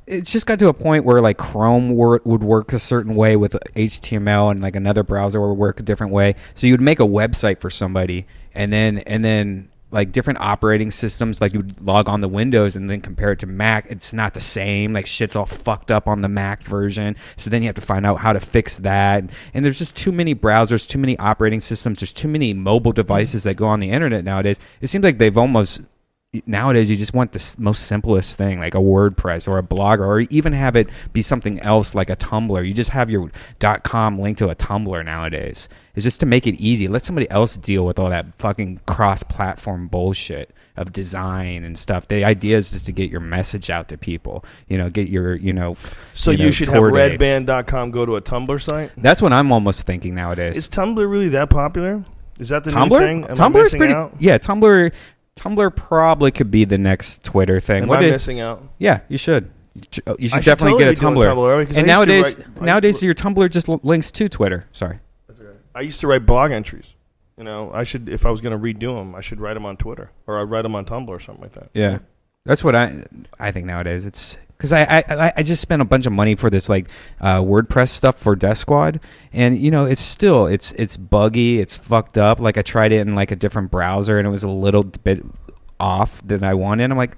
it's 0.07 0.31
just 0.31 0.45
got 0.45 0.59
to 0.59 0.67
a 0.67 0.73
point 0.73 1.03
where 1.03 1.19
like 1.21 1.37
Chrome 1.37 1.91
wor- 1.95 2.21
would 2.25 2.43
work 2.43 2.73
a 2.73 2.79
certain 2.79 3.15
way 3.15 3.35
with 3.35 3.53
HTML 3.75 4.51
and 4.51 4.61
like 4.61 4.75
another 4.75 5.01
browser 5.03 5.41
would 5.41 5.55
work 5.57 5.79
a 5.79 5.83
different 5.83 6.13
way. 6.13 6.35
So 6.53 6.67
you'd 6.67 6.81
make 6.81 6.99
a 6.99 7.05
website 7.07 7.59
for 7.59 7.69
somebody 7.69 8.27
and 8.53 8.71
then 8.71 8.99
and 8.99 9.25
then 9.25 9.69
like 9.95 10.11
different 10.11 10.39
operating 10.41 10.91
systems 10.91 11.39
like 11.39 11.53
you 11.53 11.63
log 11.79 12.09
on 12.09 12.19
the 12.19 12.27
Windows 12.27 12.75
and 12.75 12.89
then 12.89 12.99
compare 12.99 13.31
it 13.31 13.39
to 13.39 13.47
Mac 13.47 13.85
it's 13.89 14.11
not 14.11 14.33
the 14.33 14.41
same 14.41 14.91
like 14.91 15.07
shit's 15.07 15.37
all 15.37 15.45
fucked 15.45 15.89
up 15.89 16.05
on 16.05 16.19
the 16.19 16.27
Mac 16.27 16.61
version. 16.61 17.15
So 17.37 17.49
then 17.49 17.63
you 17.63 17.69
have 17.69 17.75
to 17.75 17.81
find 17.81 18.05
out 18.05 18.17
how 18.17 18.33
to 18.33 18.41
fix 18.41 18.77
that. 18.79 19.23
And 19.53 19.63
there's 19.63 19.79
just 19.79 19.95
too 19.95 20.11
many 20.11 20.35
browsers 20.35 20.85
too 20.85 20.99
many 20.99 21.17
operating 21.17 21.61
systems 21.61 22.01
there's 22.01 22.11
too 22.11 22.27
many 22.27 22.53
mobile 22.53 22.91
devices 22.91 23.41
mm. 23.41 23.43
that 23.45 23.55
go 23.55 23.67
on 23.67 23.79
the 23.79 23.89
internet 23.89 24.25
nowadays. 24.25 24.59
It 24.81 24.87
seems 24.87 25.03
like 25.03 25.17
they've 25.17 25.37
almost 25.37 25.81
nowadays 26.45 26.89
you 26.89 26.95
just 26.95 27.13
want 27.13 27.31
the 27.31 27.55
most 27.57 27.85
simplest 27.87 28.37
thing 28.37 28.59
like 28.59 28.75
a 28.75 28.79
wordpress 28.79 29.47
or 29.47 29.57
a 29.57 29.63
blogger 29.63 29.99
or 30.05 30.19
even 30.21 30.53
have 30.53 30.75
it 30.75 30.87
be 31.13 31.21
something 31.21 31.59
else 31.59 31.93
like 31.95 32.09
a 32.09 32.15
tumblr 32.15 32.65
you 32.67 32.73
just 32.73 32.91
have 32.91 33.09
your 33.09 33.29
.dot 33.59 33.83
com 33.83 34.19
linked 34.19 34.39
to 34.39 34.49
a 34.49 34.55
tumblr 34.55 35.03
nowadays 35.05 35.69
it's 35.95 36.03
just 36.03 36.19
to 36.19 36.25
make 36.25 36.45
it 36.47 36.55
easy 36.55 36.87
let 36.87 37.01
somebody 37.01 37.29
else 37.31 37.57
deal 37.57 37.85
with 37.85 37.97
all 37.99 38.09
that 38.09 38.35
fucking 38.37 38.79
cross-platform 38.85 39.87
bullshit 39.87 40.51
of 40.77 40.91
design 40.91 41.63
and 41.63 41.77
stuff 41.79 42.07
the 42.07 42.23
idea 42.25 42.57
is 42.57 42.71
just 42.71 42.85
to 42.85 42.91
get 42.91 43.09
your 43.09 43.21
message 43.21 43.69
out 43.69 43.87
to 43.87 43.97
people 43.97 44.43
you 44.67 44.77
know 44.77 44.89
get 44.89 45.07
your 45.07 45.35
you 45.35 45.53
know 45.53 45.75
So 46.13 46.31
you 46.31 46.45
you, 46.45 46.51
should 46.51 46.67
have 46.67 46.83
dates. 46.91 47.21
redban.com 47.21 47.91
go 47.91 48.05
to 48.05 48.15
a 48.17 48.21
Tumblr 48.21 48.61
site. 48.61 48.91
that's 48.97 49.21
what 49.21 49.31
i'm 49.31 49.51
almost 49.51 49.85
thinking 49.85 50.15
nowadays 50.15 50.57
Is 50.57 50.67
Tumblr 50.69 50.97
really 51.09 51.29
that 51.29 51.49
popular? 51.49 52.03
Is 52.37 52.49
that 52.49 52.65
the 52.65 52.71
tumblr 52.71 52.89
new 52.89 52.97
thing? 52.97 53.23
Am 53.39 53.55
is 53.55 53.73
pretty 53.73 53.93
out? 53.93 54.13
yeah 54.19 54.37
tumblr 54.37 54.91
tumblr 55.35 55.75
probably 55.75 56.31
could 56.31 56.49
be 56.51 56.65
the 56.65 56.77
next 56.77 57.23
twitter 57.23 57.59
thing 57.59 57.83
Am 57.83 57.89
What 57.89 57.99
I 57.99 58.03
did- 58.03 58.11
missing 58.11 58.39
out? 58.39 58.63
Yeah, 58.79 59.01
you 59.09 59.17
should. 59.17 59.51
You 59.73 59.81
uh, 60.07 60.15
You 60.17 60.29
should 60.29 60.37
I 60.37 60.39
should 60.39 60.45
definitely 60.45 60.71
totally 60.79 60.95
get 60.95 61.03
a 61.03 61.05
Tumblr. 61.05 61.25
Tumblr, 61.35 61.59
because 61.59 61.77
and 61.77 61.91
I 61.91 61.93
nowadays, 61.95 62.37
write- 62.37 62.61
nowadays 62.61 63.03
your 63.03 63.13
Tumblr 63.13 63.49
just 63.51 63.67
links 63.67 64.09
to 64.11 64.29
Twitter. 64.29 64.67
Sorry. 64.71 64.99
I 65.75 65.81
used 65.81 65.99
to 65.99 66.07
write 66.07 66.25
blog 66.25 66.51
entries. 66.51 66.95
You 67.37 67.43
know, 67.43 67.69
I 67.73 67.83
should 67.83 68.07
if 68.07 68.25
I 68.25 68.31
was 68.31 68.39
going 68.39 68.57
to 68.57 68.63
redo 68.63 68.95
them, 68.97 69.13
I 69.13 69.19
should 69.19 69.41
write 69.41 69.55
them 69.55 69.65
on 69.65 69.75
Twitter 69.75 70.11
or 70.25 70.39
I'd 70.39 70.43
write 70.49 70.61
them 70.61 70.73
on 70.75 70.85
Tumblr 70.85 71.09
or 71.09 71.19
something 71.19 71.41
like 71.43 71.51
that. 71.53 71.69
Yeah, 71.73 71.97
that's 72.45 72.63
what 72.63 72.73
I 72.77 73.03
I 73.37 73.51
think 73.51 73.65
nowadays. 73.65 74.05
It's 74.05 74.37
because 74.57 74.71
I, 74.73 74.83
I 74.83 75.03
I- 75.27 75.33
I 75.37 75.43
just 75.43 75.61
spent 75.61 75.81
a 75.81 75.85
bunch 75.85 76.05
of 76.05 76.13
money 76.13 76.35
for 76.35 76.49
this 76.49 76.69
like 76.69 76.87
uh, 77.21 77.39
WordPress 77.39 77.89
stuff 77.89 78.17
for 78.17 78.35
Death 78.35 78.57
Squad, 78.57 78.99
and 79.33 79.57
you 79.57 79.71
know 79.71 79.85
it's 79.85 80.01
still 80.01 80.45
it's 80.47 80.71
it's 80.73 80.97
buggy, 80.97 81.59
it's 81.59 81.75
fucked 81.75 82.17
up. 82.17 82.39
Like 82.39 82.57
I 82.57 82.61
tried 82.61 82.91
it 82.91 82.99
in 83.07 83.15
like 83.15 83.31
a 83.31 83.35
different 83.35 83.71
browser, 83.71 84.17
and 84.17 84.27
it 84.27 84.31
was 84.31 84.43
a 84.43 84.49
little 84.49 84.83
bit 84.83 85.23
off 85.79 86.25
than 86.25 86.41
I 86.43 86.53
wanted. 86.53 86.89
I'm 86.89 86.97
like, 86.97 87.17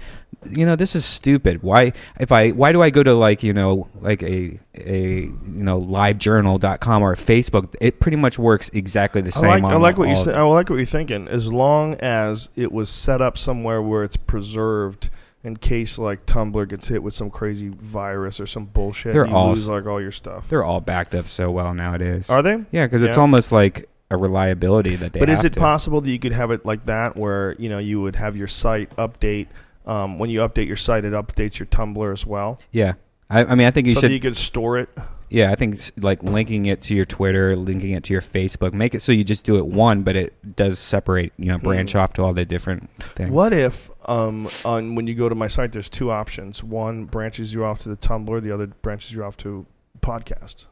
you 0.49 0.65
know, 0.65 0.75
this 0.75 0.95
is 0.95 1.05
stupid. 1.05 1.61
Why 1.61 1.93
if 2.19 2.31
I 2.31 2.49
why 2.49 2.71
do 2.71 2.81
I 2.81 2.89
go 2.89 3.03
to 3.03 3.13
like 3.13 3.43
you 3.43 3.53
know 3.53 3.87
like 4.01 4.23
a 4.23 4.59
a 4.75 5.21
you 5.25 5.37
know 5.45 5.79
livejournal.com 5.79 7.01
or 7.03 7.15
Facebook? 7.15 7.75
It 7.79 7.99
pretty 7.99 8.17
much 8.17 8.39
works 8.39 8.69
exactly 8.73 9.21
the 9.21 9.27
I 9.27 9.31
same. 9.31 9.49
like, 9.49 9.63
on 9.63 9.71
I 9.73 9.75
like 9.75 9.97
what 9.97 10.09
you 10.09 10.15
say. 10.15 10.33
I 10.33 10.41
like 10.41 10.69
what 10.69 10.77
you're 10.77 10.85
thinking. 10.85 11.27
As 11.27 11.51
long 11.51 11.95
as 11.95 12.49
it 12.55 12.71
was 12.71 12.89
set 12.89 13.21
up 13.21 13.37
somewhere 13.37 13.81
where 13.81 14.03
it's 14.03 14.17
preserved 14.17 15.09
in 15.47 15.55
case 15.57 15.97
like 15.97 16.25
Tumblr 16.25 16.67
gets 16.67 16.87
hit 16.89 17.01
with 17.01 17.13
some 17.13 17.29
crazy 17.31 17.69
virus 17.69 18.39
or 18.39 18.45
some 18.45 18.65
bullshit. 18.65 19.13
They're 19.13 19.25
you 19.25 19.33
all 19.33 19.49
lose 19.49 19.69
like 19.69 19.85
all 19.87 20.01
your 20.01 20.11
stuff. 20.11 20.49
They're 20.49 20.63
all 20.63 20.81
backed 20.81 21.15
up 21.15 21.27
so 21.27 21.49
well 21.49 21.73
nowadays. 21.73 22.29
Are 22.29 22.41
they? 22.43 22.63
yeah, 22.71 22.85
because 22.85 23.01
it's 23.01 23.15
Yeah. 23.15 23.21
almost 23.21 23.51
like 23.51 23.87
a 24.11 24.17
reliability 24.17 24.95
that 24.97 25.13
they. 25.13 25.19
But 25.19 25.29
is 25.29 25.39
have 25.39 25.45
it 25.51 25.53
to. 25.53 25.59
possible 25.59 26.01
that 26.01 26.09
you 26.09 26.19
could 26.19 26.33
have 26.33 26.51
it 26.51 26.65
like 26.65 26.85
that, 26.85 27.15
where 27.15 27.55
you 27.57 27.69
know 27.69 27.77
you 27.79 28.01
would 28.01 28.17
have 28.17 28.35
your 28.35 28.47
site 28.47 28.93
update 28.97 29.47
um, 29.85 30.19
when 30.19 30.29
you 30.29 30.39
update 30.41 30.67
your 30.67 30.75
site, 30.75 31.05
it 31.05 31.13
updates 31.13 31.59
your 31.59 31.65
Tumblr 31.67 32.11
as 32.11 32.25
well, 32.25 32.59
Yeah, 32.73 32.93
I, 33.29 33.45
I 33.45 33.55
mean, 33.55 33.67
I 33.67 33.71
think 33.71 33.87
you 33.87 33.93
so 33.93 34.01
should. 34.01 34.09
that 34.11 34.13
you 34.13 34.19
could 34.19 34.35
store 34.35 34.77
it. 34.79 34.89
Yeah, 35.29 35.51
I 35.51 35.55
think 35.55 35.79
like 35.97 36.23
linking 36.23 36.65
it 36.67 36.81
to 36.83 36.95
your 36.95 37.05
Twitter, 37.05 37.55
linking 37.55 37.91
it 37.91 38.03
to 38.05 38.13
your 38.13 38.21
Facebook, 38.21 38.73
make 38.73 38.95
it 38.95 39.01
so 39.01 39.11
you 39.11 39.23
just 39.23 39.45
do 39.45 39.57
it 39.57 39.65
one, 39.67 40.03
but 40.03 40.15
it 40.15 40.55
does 40.55 40.79
separate. 40.79 41.33
You 41.37 41.47
know, 41.47 41.57
branch 41.57 41.91
Hmm. 41.93 41.97
off 41.99 42.13
to 42.13 42.23
all 42.23 42.33
the 42.33 42.45
different 42.45 42.89
things. 42.99 43.31
What 43.31 43.53
if 43.53 43.89
um, 44.05 44.47
on 44.63 44.95
when 44.95 45.07
you 45.07 45.15
go 45.15 45.27
to 45.29 45.35
my 45.35 45.47
site, 45.47 45.71
there's 45.73 45.89
two 45.89 46.11
options. 46.11 46.63
One 46.63 47.05
branches 47.05 47.53
you 47.53 47.65
off 47.65 47.79
to 47.79 47.89
the 47.89 47.97
Tumblr, 47.97 48.41
the 48.41 48.51
other 48.51 48.67
branches 48.67 49.11
you 49.11 49.23
off 49.23 49.35
to 49.37 49.65
podcast. 50.01 50.67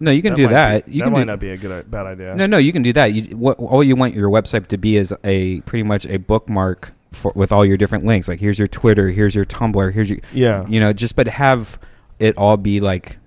No, 0.00 0.10
you 0.10 0.22
can 0.22 0.34
do 0.34 0.48
that. 0.48 0.86
be- 0.86 0.92
you 0.92 0.98
that 0.98 1.04
can 1.04 1.12
might 1.12 1.18
do, 1.20 1.24
not 1.26 1.38
be 1.40 1.50
a 1.50 1.56
good 1.56 1.88
bad 1.90 2.06
idea. 2.06 2.34
No, 2.34 2.46
no, 2.46 2.58
you 2.58 2.72
can 2.72 2.82
do 2.82 2.92
that. 2.94 3.12
You, 3.12 3.36
what, 3.36 3.56
all 3.58 3.84
you 3.84 3.94
want 3.94 4.14
your 4.14 4.30
website 4.30 4.66
to 4.68 4.76
be 4.78 4.96
is 4.96 5.14
a 5.22 5.60
pretty 5.60 5.84
much 5.84 6.06
a 6.06 6.18
bookmark 6.18 6.92
for 7.12 7.30
with 7.36 7.52
all 7.52 7.64
your 7.64 7.76
different 7.76 8.04
links. 8.04 8.26
Like 8.26 8.40
here's 8.40 8.58
your 8.58 8.66
Twitter, 8.68 9.08
here's 9.10 9.34
your 9.34 9.44
Tumblr, 9.44 9.92
here's 9.92 10.10
your 10.10 10.18
Yeah, 10.32 10.66
you 10.66 10.80
know, 10.80 10.92
just 10.92 11.14
but 11.14 11.28
have 11.28 11.78
it 12.18 12.36
all 12.36 12.56
be 12.56 12.80
like 12.80 13.18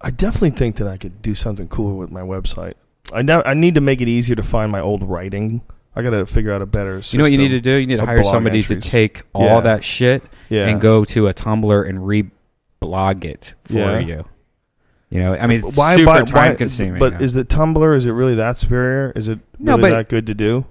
I 0.00 0.10
definitely 0.10 0.50
think 0.50 0.76
that 0.76 0.88
I 0.88 0.96
could 0.96 1.20
do 1.22 1.34
something 1.34 1.68
cooler 1.68 1.94
with 1.94 2.10
my 2.10 2.22
website. 2.22 2.74
I 3.12 3.22
now 3.22 3.42
I 3.44 3.54
need 3.54 3.74
to 3.74 3.80
make 3.80 4.00
it 4.00 4.08
easier 4.08 4.36
to 4.36 4.42
find 4.42 4.70
my 4.72 4.80
old 4.80 5.02
writing. 5.04 5.62
I 5.94 6.02
got 6.02 6.10
to 6.10 6.24
figure 6.24 6.52
out 6.52 6.62
a 6.62 6.66
better. 6.66 7.02
System. 7.02 7.18
you 7.18 7.18
know 7.18 7.24
what 7.24 7.32
you 7.32 7.38
need 7.38 7.54
to 7.54 7.60
do. 7.60 7.72
You 7.72 7.86
need 7.86 7.96
to 7.96 8.02
of 8.02 8.08
hire 8.08 8.20
blog 8.22 8.32
somebody 8.32 8.58
entries. 8.58 8.84
to 8.84 8.90
take 8.90 9.22
all 9.32 9.44
Yeah. 9.56 9.60
that 9.62 9.84
shit 9.84 10.22
yeah. 10.48 10.68
and 10.68 10.80
go 10.80 11.04
to 11.06 11.26
a 11.28 11.34
Tumblr 11.34 11.88
and 11.88 11.98
reblog 12.80 13.24
it 13.24 13.54
for 13.64 13.74
Yeah. 13.78 13.98
you. 13.98 14.24
You 15.10 15.18
know, 15.18 15.34
I 15.34 15.48
mean, 15.48 15.58
it's 15.58 15.76
why, 15.76 15.96
super 15.96 16.22
time 16.22 16.54
consuming. 16.56 17.00
But 17.00 17.20
is 17.20 17.34
the 17.34 17.44
Tumblr? 17.44 17.96
Is 17.96 18.06
it 18.06 18.12
really 18.12 18.36
that 18.36 18.58
superior? 18.58 19.12
Is 19.16 19.26
it 19.28 19.40
No, 19.58 19.72
really 19.76 19.90
but- 19.90 19.96
that 19.96 20.08
good 20.08 20.26
to 20.28 20.34
do? 20.34 20.66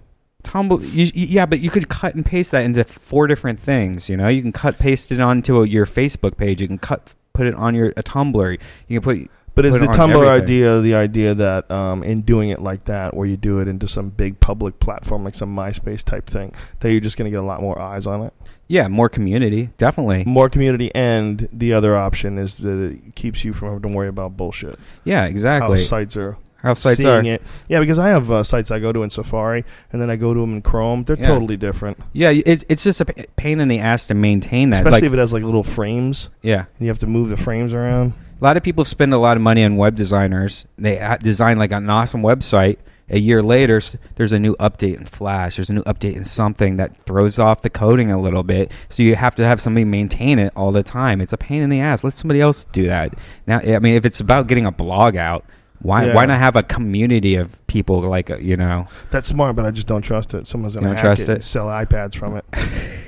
Tumblr, 0.46 0.82
you, 0.94 1.12
you- 1.14 1.28
yeah, 1.28 1.46
but 1.46 1.60
you 1.60 1.70
could 1.70 1.90
cut 1.90 2.16
and 2.16 2.26
paste 2.26 2.52
that 2.52 2.64
into 2.64 2.86
four 2.86 3.28
different 3.28 3.60
things. 3.60 4.08
You 4.10 4.16
know, 4.16 4.30
you 4.30 4.42
can 4.42 4.54
cut 4.54 4.80
paste 4.80 5.12
it 5.12 5.20
onto 5.20 5.62
a, 5.62 5.68
your 5.68 5.86
Facebook 5.86 6.38
page. 6.38 6.62
You 6.62 6.68
can 6.68 6.78
cut 6.78 7.14
put 7.40 7.48
it 7.48 7.56
on 7.56 7.74
your 7.76 7.88
a 7.96 8.04
Tumblr. 8.04 8.60
You 8.88 9.00
can 9.00 9.04
put 9.04 9.32
But 9.56 9.66
is 9.66 9.80
the 9.80 9.88
Tumblr 9.88 10.10
everything. 10.16 10.44
idea 10.44 10.82
the 10.82 10.96
idea 10.96 11.34
that 11.36 11.70
um, 11.72 12.04
in 12.04 12.22
doing 12.22 12.50
it 12.50 12.62
like 12.62 12.84
that, 12.86 13.14
where 13.16 13.28
you 13.28 13.38
do 13.38 13.60
it 13.60 13.68
into 13.68 13.88
some 13.88 14.10
big 14.10 14.40
public 14.40 14.80
platform 14.80 15.24
like 15.24 15.36
some 15.36 15.56
MySpace 15.56 16.04
type 16.04 16.28
thing, 16.28 16.54
that 16.82 16.92
you're 16.92 17.00
just 17.02 17.18
going 17.18 17.26
to 17.30 17.32
get 17.32 17.40
a 17.40 17.46
lot 17.46 17.62
more 17.62 17.80
eyes 17.80 18.06
on 18.08 18.22
it, 18.24 18.34
yeah 18.68 18.88
more 18.88 19.10
community 19.10 19.70
definitely. 19.78 20.24
more 20.26 20.50
community, 20.50 20.92
and 20.94 21.48
the 21.52 21.74
other 21.74 21.96
option 21.96 22.38
is 22.38 22.58
that 22.58 22.78
it 22.92 23.16
keeps 23.16 23.44
you 23.46 23.52
from 23.54 23.70
having 23.70 23.90
to 23.92 23.96
worry 23.98 24.08
about 24.10 24.38
bullshit. 24.38 24.78
Yeah, 25.04 25.22
How 25.22 25.28
exactly. 25.28 25.78
sites 25.80 26.16
are 26.18 26.38
How 26.62 26.74
sites 26.74 26.98
seeing 26.98 27.08
are. 27.10 27.24
it. 27.24 27.42
Yeah, 27.68 27.80
because 27.80 28.00
I 28.00 28.10
have 28.10 28.30
uh, 28.30 28.44
sites 28.44 28.70
I 28.72 28.80
go 28.80 28.92
to 28.92 29.04
in 29.04 29.10
Safari, 29.10 29.64
and 29.92 30.02
then 30.02 30.10
I 30.10 30.16
go 30.18 30.34
to 30.34 30.40
them 30.42 30.54
in 30.56 30.62
Chrome. 30.62 31.04
They're 31.04 31.18
Yeah. 31.18 31.28
totally 31.28 31.58
different, 31.58 31.98
Yeah, 32.14 32.32
it's 32.32 32.66
it's 32.70 32.84
just 32.84 33.00
a 33.02 33.06
pain 33.06 33.60
in 33.60 33.68
the 33.68 33.80
ass 33.80 34.08
to 34.08 34.14
maintain 34.14 34.70
that. 34.72 34.78
especially 34.78 35.02
Like, 35.02 35.04
if 35.04 35.14
it 35.14 35.20
has 35.20 35.34
like 35.34 35.44
little 35.44 35.64
frames, 35.64 36.30
yeah, 36.42 36.60
and 36.60 36.68
you 36.82 36.88
have 36.88 37.00
to 37.00 37.08
move 37.08 37.30
the 37.30 37.38
frames 37.38 37.74
around. 37.74 38.14
a 38.42 38.44
lot 38.44 38.58
of 38.58 38.64
people 38.64 38.86
spend 38.86 39.14
a 39.14 39.18
lot 39.18 39.38
of 39.38 39.44
money 39.44 39.64
on 39.64 39.78
web 39.78 39.96
designers. 39.96 40.66
They 40.78 40.98
ha- 40.98 41.18
design 41.18 41.58
like 41.58 41.72
an 41.72 41.90
awesome 41.90 42.22
website. 42.22 42.78
A 43.12 43.18
year 43.18 43.42
later, 43.42 43.78
s- 43.78 43.96
there's 44.18 44.32
a 44.32 44.38
new 44.40 44.56
update 44.58 44.96
in 44.98 45.04
Flash. 45.06 45.56
There's 45.56 45.72
a 45.72 45.74
new 45.74 45.84
update 45.84 46.16
in 46.16 46.24
something 46.24 46.78
that 46.78 46.96
throws 46.96 47.40
off 47.40 47.64
the 47.64 47.70
coding 47.70 48.12
a 48.12 48.22
little 48.22 48.44
bit. 48.44 48.72
So 48.88 49.02
you 49.02 49.16
have 49.16 49.34
to 49.36 49.46
have 49.46 49.60
somebody 49.60 49.84
maintain 49.84 50.38
it 50.38 50.54
all 50.56 50.72
the 50.72 50.84
time. 50.84 51.20
It's 51.20 51.34
a 51.34 51.38
pain 51.38 51.64
in 51.64 51.70
the 51.72 51.80
ass. 51.80 52.04
Let 52.04 52.14
somebody 52.14 52.40
else 52.40 52.66
do 52.66 52.86
that. 52.86 53.16
Now, 53.48 53.62
I 53.62 53.80
mean, 53.80 53.96
if 53.96 54.06
it's 54.06 54.20
about 54.20 54.46
getting 54.48 54.68
a 54.68 54.72
blog 54.72 55.16
out, 55.16 55.44
why 55.82 56.06
Yeah. 56.08 56.16
why 56.16 56.26
not 56.26 56.40
have 56.40 56.56
a 56.56 56.64
community 56.64 57.36
of 57.36 57.66
people 57.68 58.02
like 58.02 58.30
uh, 58.30 58.38
you 58.38 58.56
know? 58.58 58.88
That's 59.12 59.28
smart, 59.28 59.56
but 59.56 59.66
I 59.66 59.72
just 59.72 59.88
don't 59.88 60.02
trust 60.02 60.34
it. 60.34 60.48
Someone's 60.48 60.76
gonna 60.76 60.90
hack 60.90 61.00
trust 61.00 61.22
it, 61.24 61.38
it? 61.38 61.44
sell 61.44 61.68
iPads 61.68 62.16
from 62.16 62.38
it. 62.38 62.46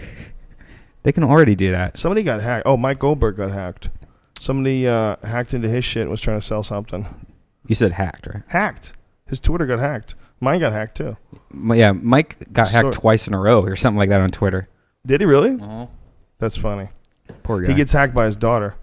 They 1.03 1.11
can 1.11 1.23
already 1.23 1.55
do 1.55 1.71
that. 1.71 1.97
Somebody 1.97 2.21
got 2.23 2.41
hacked. 2.41 2.63
Oh, 2.67 2.77
Mike 2.77 2.99
Goldberg 2.99 3.37
got 3.37 3.49
hacked. 3.51 3.89
Somebody 4.39 4.87
uh, 4.87 5.15
hacked 5.23 5.53
into 5.53 5.67
his 5.67 5.83
shit 5.83 6.03
and 6.03 6.11
was 6.11 6.21
trying 6.21 6.37
to 6.39 6.45
sell 6.45 6.61
something. 6.63 7.07
You 7.65 7.73
said 7.75 7.93
hacked, 7.93 8.27
right? 8.27 8.43
Hacked. 8.49 8.93
His 9.27 9.39
Twitter 9.39 9.65
got 9.65 9.79
hacked. 9.79 10.13
Mine 10.39 10.59
got 10.59 10.73
hacked 10.73 10.97
too. 10.97 11.17
Yeah, 11.73 11.91
Mike 11.93 12.51
got 12.53 12.69
hacked 12.69 12.93
So- 12.95 13.01
twice 13.01 13.27
in 13.27 13.33
a 13.33 13.39
row 13.39 13.61
or 13.63 13.75
something 13.75 13.97
like 13.97 14.09
that 14.09 14.21
on 14.21 14.29
Twitter. 14.31 14.67
Did 15.05 15.21
he 15.21 15.25
really? 15.25 15.59
That's 16.37 16.57
funny. 16.57 16.89
Poor 17.43 17.61
guy. 17.61 17.69
He 17.69 17.73
gets 17.73 17.91
hacked 17.91 18.13
by 18.13 18.25
his 18.25 18.37
daughter. 18.37 18.75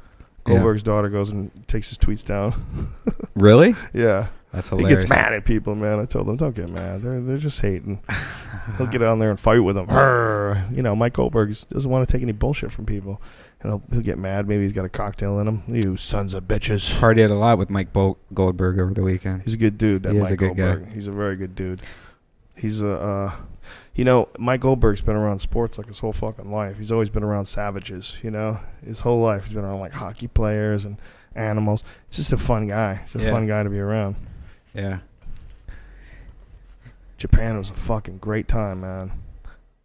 Yeah. 0.47 0.55
Goldberg's 0.55 0.83
daughter 0.83 1.09
goes 1.09 1.31
and 1.31 1.51
takes 1.69 1.89
his 1.91 1.99
tweets 1.99 2.25
down. 2.25 2.55
really? 3.35 3.75
yeah. 3.93 4.29
That's 4.53 4.71
hilarious. 4.71 5.03
He 5.03 5.09
gets 5.09 5.11
mad 5.11 5.35
at 5.35 5.45
people, 5.45 5.75
man. 5.75 6.01
I 6.01 6.07
told 6.07 6.27
him, 6.27 6.37
don't 6.37 6.55
get 6.57 6.71
mad. 6.71 7.03
They're 7.03 7.21
they're 7.21 7.37
just 7.37 7.61
hating. 7.61 8.01
He'll 8.79 8.87
get 8.87 9.03
on 9.03 9.19
there 9.19 9.29
and 9.29 9.39
fight 9.39 9.59
with 9.59 9.77
them. 9.77 9.87
You 10.75 10.81
know, 10.83 10.97
Mike 10.97 11.13
Goldberg 11.13 11.55
doesn't 11.69 11.91
want 11.91 12.09
to 12.09 12.11
take 12.11 12.23
any 12.23 12.33
bullshit 12.33 12.73
from 12.73 12.87
people, 12.87 13.21
and 13.61 13.71
he'll, 13.71 13.83
he'll 13.93 14.01
get 14.01 14.17
mad. 14.17 14.49
Maybe 14.49 14.63
he's 14.63 14.73
got 14.73 14.87
a 14.87 14.89
cocktail 14.89 15.39
in 15.39 15.49
him. 15.49 15.63
You 15.69 15.99
sons 15.99 16.33
of 16.33 16.45
bitches. 16.45 16.99
Partied 16.99 17.31
a 17.31 17.35
lot 17.35 17.59
with 17.59 17.69
Mike 17.69 17.93
Bo- 17.93 18.17
Goldberg 18.33 18.81
over 18.81 18.95
the 18.95 19.03
weekend. 19.03 19.43
He's 19.43 19.53
a 19.53 19.59
good 19.59 19.77
dude. 19.77 20.05
That 20.05 20.13
He 20.13 20.19
is 20.19 20.23
Mike 20.25 20.33
a 20.33 20.37
good 20.37 20.57
guy. 20.57 20.75
Goldberg. 20.77 20.93
He's 20.95 21.09
a 21.09 21.13
very 21.13 21.37
good 21.37 21.55
dude. 21.55 21.83
He's 22.57 22.81
a, 22.81 22.91
uh, 22.91 23.33
you 23.99 24.05
know, 24.05 24.29
Mike 24.39 24.61
Goldberg's 24.61 25.01
been 25.01 25.17
around 25.17 25.41
sports 25.41 25.77
like 25.77 25.89
his 25.89 25.99
whole 25.99 26.13
fucking 26.13 26.53
life. 26.53 26.79
He's 26.79 26.93
always 26.93 27.11
been 27.11 27.25
around 27.25 27.47
savages. 27.47 28.17
You 28.23 28.31
know, 28.31 28.61
his 28.85 29.01
whole 29.01 29.21
life 29.21 29.45
he's 29.47 29.53
been 29.55 29.65
around 29.65 29.81
like 29.81 29.93
hockey 29.93 30.29
players 30.29 30.85
and 30.85 30.99
animals. 31.35 31.83
It's 32.07 32.17
just 32.17 32.33
a 32.33 32.37
fun 32.37 32.69
guy. 32.69 33.01
It's 33.05 33.17
a 33.17 33.19
Yeah. 33.19 33.31
fun 33.33 33.49
guy 33.49 33.65
to 33.65 33.69
be 33.69 33.81
around. 33.81 34.15
Yeah. 34.73 34.99
Japan 37.17 37.59
was 37.59 37.71
a 37.71 37.75
fucking 37.75 38.19
great 38.19 38.47
time, 38.47 38.83
man. 38.83 39.11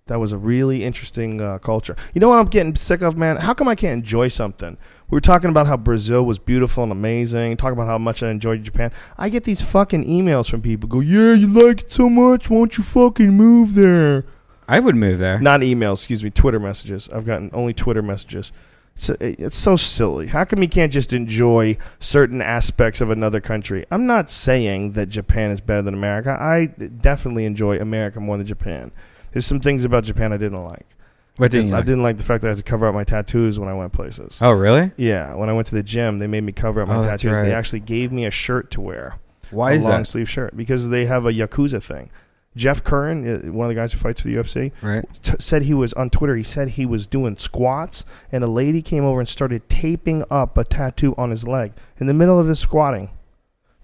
That 0.06 0.20
was 0.20 0.32
a 0.32 0.38
really 0.38 0.84
interesting 0.84 1.42
uh, 1.42 1.58
culture. 1.58 1.96
You 2.14 2.22
know 2.22 2.30
what 2.30 2.38
I'm 2.38 2.46
getting 2.46 2.76
sick 2.76 3.02
of, 3.02 3.18
man? 3.18 3.38
How 3.38 3.56
come 3.56 3.68
I 3.68 3.74
can't 3.74 3.94
enjoy 3.98 4.28
something? 4.28 4.78
We 5.14 5.18
were 5.18 5.22
talking 5.22 5.52
about 5.52 5.68
how 5.68 5.78
Brazil 5.78 6.26
was 6.26 6.40
beautiful 6.40 6.82
and 6.82 6.92
amazing, 6.92 7.58
talking 7.58 7.74
about 7.74 7.86
how 7.86 8.00
much 8.00 8.24
I 8.24 8.32
enjoyed 8.32 8.64
Japan. 8.64 8.92
I 9.16 9.30
get 9.30 9.44
these 9.44 9.62
fucking 9.62 10.06
emails 10.06 10.50
from 10.50 10.64
people 10.64 10.90
go, 10.90 11.02
Yeah, 11.02 11.34
you 11.34 11.46
like 11.46 11.82
it 11.82 11.92
so 11.92 12.10
much, 12.10 12.50
won't 12.50 12.80
you 12.80 12.84
fucking 12.84 13.30
move 13.30 13.76
there? 13.76 14.24
I 14.68 14.80
would 14.80 14.96
move 14.96 15.20
there. 15.20 15.40
Not 15.40 15.60
emails, 15.60 16.00
excuse 16.00 16.24
me, 16.24 16.32
Twitter 16.32 16.60
messages. 16.60 17.10
I've 17.14 17.28
gotten 17.28 17.52
only 17.54 17.76
Twitter 17.76 18.02
messages. 18.02 18.52
It's, 18.96 19.12
uh, 19.12 19.18
it's 19.20 19.56
so 19.56 19.76
silly. 19.76 20.30
How 20.30 20.46
come 20.46 20.64
you 20.64 20.68
can't 20.68 20.92
just 20.92 21.14
enjoy 21.14 21.78
certain 22.00 22.42
aspects 22.42 23.00
of 23.00 23.12
another 23.12 23.40
country? 23.40 23.86
I'm 23.92 24.08
not 24.08 24.32
saying 24.32 24.94
that 24.94 25.10
Japan 25.10 25.52
is 25.52 25.62
better 25.62 25.84
than 25.84 25.94
America. 25.94 26.36
I 26.42 26.66
definitely 26.66 27.46
enjoy 27.46 27.78
America 27.78 28.20
more 28.20 28.38
than 28.38 28.48
Japan. 28.48 28.92
There's 29.32 29.46
some 29.46 29.60
things 29.60 29.86
about 29.86 30.06
Japan 30.06 30.34
I 30.34 30.38
didn't 30.38 30.64
like. 30.64 30.88
What 31.38 31.46
I 31.46 31.48
didn't 31.50 31.68
you 31.70 31.74
I 31.74 31.78
like? 31.78 31.86
didn't 31.86 32.04
like 32.04 32.18
the 32.18 32.24
fact 32.24 32.42
that 32.44 32.48
I 32.48 32.52
had 32.52 32.58
to 32.58 32.64
cover 32.64 32.86
up 32.88 32.94
my 32.94 33.04
tattoos 33.04 33.60
when 33.60 33.68
I 33.70 33.74
went 33.74 33.92
places. 33.94 34.40
Oh, 34.42 34.52
really? 34.52 34.92
Yeah, 34.98 35.34
when 35.36 35.50
I 35.50 35.54
went 35.54 35.68
to 35.68 35.76
the 35.76 35.82
gym, 35.84 36.20
they 36.20 36.28
made 36.28 36.44
me 36.44 36.52
cover 36.52 36.82
up 36.82 36.88
my 36.88 36.98
Oh, 36.98 37.02
that's 37.02 37.22
tattoos. 37.24 37.40
They 37.40 37.54
actually 37.54 37.80
gave 37.80 38.12
me 38.12 38.26
a 38.26 38.32
shirt 38.32 38.70
to 38.72 38.82
wear 38.82 39.16
Why 39.50 39.72
is 39.72 39.78
a 39.78 39.78
is 39.78 39.86
long 39.86 40.02
that? 40.02 40.06
sleeve 40.08 40.30
shirt 40.30 40.56
because 40.56 40.90
they 40.90 41.06
have 41.08 41.26
a 41.26 41.32
yakuza 41.34 41.82
thing. 41.82 42.10
Jeff 42.56 42.84
Curran, 42.84 43.48
uh, 43.48 43.52
one 43.52 43.66
of 43.66 43.70
the 43.70 43.74
guys 43.82 43.94
who 43.94 43.98
fights 43.98 44.22
for 44.22 44.28
the 44.28 44.36
UFC, 44.36 44.72
Right. 44.84 45.04
t- 45.24 45.34
said 45.40 45.64
he 45.64 45.74
was 45.74 45.92
on 45.94 46.12
Twitter. 46.12 46.36
He 46.36 46.44
said 46.44 46.70
he 46.70 46.86
was 46.86 47.08
doing 47.08 47.36
squats, 47.38 48.06
and 48.32 48.44
a 48.44 48.48
lady 48.48 48.84
came 48.84 49.04
over 49.04 49.20
and 49.20 49.28
started 49.28 49.68
taping 49.70 50.24
up 50.30 50.56
a 50.56 50.64
tattoo 50.64 51.16
on 51.18 51.32
his 51.32 51.48
leg 51.48 51.72
in 52.00 52.06
the 52.06 52.14
middle 52.14 52.40
of 52.40 52.46
his 52.48 52.60
squatting. 52.60 53.10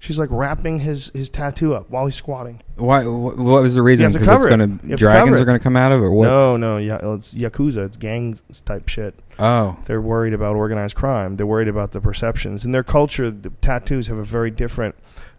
She's 0.01 0.17
like 0.17 0.29
wrapping 0.31 0.79
his 0.79 1.11
his 1.13 1.29
tattoo 1.29 1.73
up 1.75 1.89
while 1.89 2.05
he's 2.05 2.15
squatting. 2.15 2.61
Why? 2.77 3.03
What 3.05 3.61
was 3.61 3.75
the 3.75 3.81
reason? 3.81 4.05
have 4.05 4.13
to 4.13 4.19
'Cause 4.19 4.27
cover 4.27 4.47
it's 4.47 4.49
gonna 4.49 4.77
to 4.89 4.95
dragons 4.95 5.39
are 5.39 5.45
gonna 5.45 5.59
come 5.59 5.75
out 5.75 5.91
of 5.91 6.01
it. 6.01 6.07
What? 6.07 6.25
No, 6.25 6.55
no, 6.55 6.77
yeah, 6.77 6.99
it's 7.03 7.35
yakuza. 7.35 7.85
It's 7.85 7.97
gang 7.97 8.39
type 8.63 8.87
shit. 8.87 9.13
Oh, 9.37 9.77
They're 9.85 10.01
worried 10.01 10.33
about 10.33 10.55
organized 10.55 10.95
crime. 10.95 11.35
They're 11.35 11.45
worried 11.45 11.67
about 11.67 11.91
the 11.91 11.99
perceptions. 12.01 12.63
In 12.65 12.71
their 12.71 12.83
culture, 12.83 13.29
the 13.29 13.49
tattoos 13.61 14.07
have 14.07 14.17
a 14.17 14.23
very 14.23 14.51
different 14.51 14.95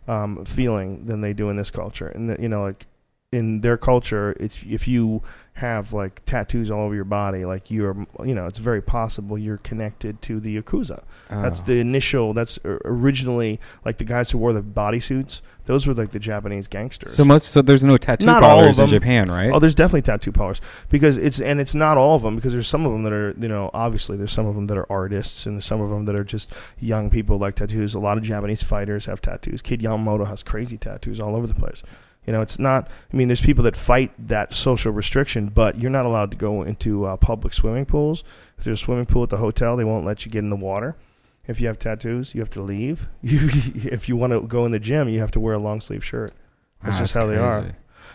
um, 0.09 0.45
feeling 0.45 1.07
than 1.07 1.21
they 1.23 1.33
do 1.33 1.49
in 1.51 1.57
this 1.57 1.71
culture. 1.71 2.09
And 2.09 2.29
the, 2.31 2.37
you 2.41 2.49
know, 2.49 2.63
like 2.63 2.87
in 3.33 3.61
their 3.63 3.77
culture, 3.79 4.37
it's 4.41 4.63
if 4.69 4.87
you 4.89 5.23
have 5.61 5.93
like 5.93 6.23
tattoos 6.27 6.71
all 6.71 6.83
over 6.85 6.95
your 6.95 7.05
body, 7.05 7.45
like 7.45 7.71
you're, 7.71 8.07
you 8.25 8.35
know, 8.35 8.47
it's 8.47 8.59
very 8.59 8.83
possible 8.83 9.39
you're 9.39 9.57
connected 9.59 10.21
to 10.23 10.41
the 10.41 10.61
yakuza. 10.61 11.03
That's 11.31 11.61
Oh. 11.61 11.65
the 11.65 11.79
initial. 11.81 12.33
That's 12.33 12.59
originally 12.85 13.61
like 13.85 13.99
the 13.99 14.05
guys 14.05 14.31
who 14.31 14.39
wore 14.39 14.53
the 14.53 14.63
bodysuits. 14.63 15.41
Those 15.67 15.87
were 15.87 15.95
like 15.95 16.11
the 16.11 16.19
Japanese 16.19 16.67
gangsters. 16.67 17.15
So 17.15 17.25
most. 17.25 17.49
So 17.53 17.63
there's 17.63 17.85
no 17.85 17.97
tattoo 17.97 18.27
Not 18.27 18.43
all 18.43 18.57
parlors 18.57 18.79
in. 18.79 18.87
Japan, 18.89 19.31
right? 19.31 19.51
Oh, 19.53 19.59
there's 19.61 19.75
definitely 19.75 20.03
tattoo 20.03 20.33
parlors 20.33 20.61
because 20.89 21.17
it's 21.17 21.41
and 21.41 21.61
it's 21.61 21.75
not 21.75 21.97
all 21.97 22.17
of 22.17 22.23
them 22.23 22.35
because 22.35 22.53
there's 22.53 22.67
some 22.67 22.85
of 22.85 22.93
them 22.93 23.05
that 23.05 23.13
are 23.13 23.35
you 23.39 23.47
know 23.49 23.71
obviously 23.73 24.17
there's 24.17 24.33
some 24.33 24.47
of 24.47 24.55
them 24.57 24.67
that 24.67 24.77
are 24.77 24.91
artists 24.91 25.47
and 25.47 25.57
there's 25.57 25.65
some 25.67 25.81
of 25.81 25.91
them 25.91 26.07
that 26.07 26.17
are 26.17 26.25
just 26.25 26.53
young 26.81 27.09
people 27.11 27.39
like 27.39 27.55
tattoos. 27.55 27.95
A 27.95 28.01
lot 28.01 28.19
of 28.19 28.25
Japanese 28.25 28.63
fighters 28.65 29.07
have 29.07 29.21
tattoos. 29.23 29.63
Kid 29.63 29.81
Yamamoto 29.81 30.27
has 30.27 30.43
crazy 30.43 30.77
tattoos 30.77 31.21
all 31.21 31.37
over 31.37 31.47
the 31.47 31.55
place. 31.55 31.83
You 32.27 32.33
know, 32.33 32.43
it's 32.43 32.59
not. 32.59 32.89
I 33.13 33.17
mean, 33.17 33.29
there's 33.29 33.41
people 33.41 33.65
that 33.65 33.77
fight 33.77 34.13
that 34.29 34.55
social 34.55 34.93
restriction, 34.93 35.49
but 35.49 35.79
you're 35.79 35.91
not 35.91 36.05
allowed 36.07 36.31
to 36.33 36.37
go 36.37 36.63
into 36.63 37.05
uh, 37.07 37.17
public 37.17 37.55
swimming 37.55 37.87
pools. 37.87 38.23
If 38.59 38.65
there's 38.65 38.81
a 38.81 38.85
swimming 38.85 39.07
pool 39.07 39.23
at 39.23 39.31
the 39.31 39.39
hotel, 39.39 39.77
they 39.77 39.85
won't 39.85 40.05
let 40.05 40.25
you 40.25 40.31
get 40.31 40.41
in 40.41 40.51
the 40.51 40.57
water. 40.57 40.97
If 41.47 41.61
you 41.61 41.67
have 41.67 41.79
tattoos, 41.79 42.35
you 42.35 42.41
have 42.41 42.51
to 42.51 42.63
leave. 42.63 43.09
If 43.23 44.09
you 44.09 44.17
want 44.17 44.33
to 44.33 44.43
go 44.43 44.65
in 44.67 44.73
the 44.73 44.79
gym, 44.79 45.09
you 45.09 45.19
have 45.21 45.31
to 45.33 45.41
wear 45.41 45.55
a 45.55 45.59
long 45.59 45.81
sleeve 45.81 46.05
shirt. 46.05 46.35
That's 46.83 46.97
Wow, 46.97 47.01
just 47.01 47.15
how 47.15 47.27
they 47.27 47.37
are. 47.37 47.75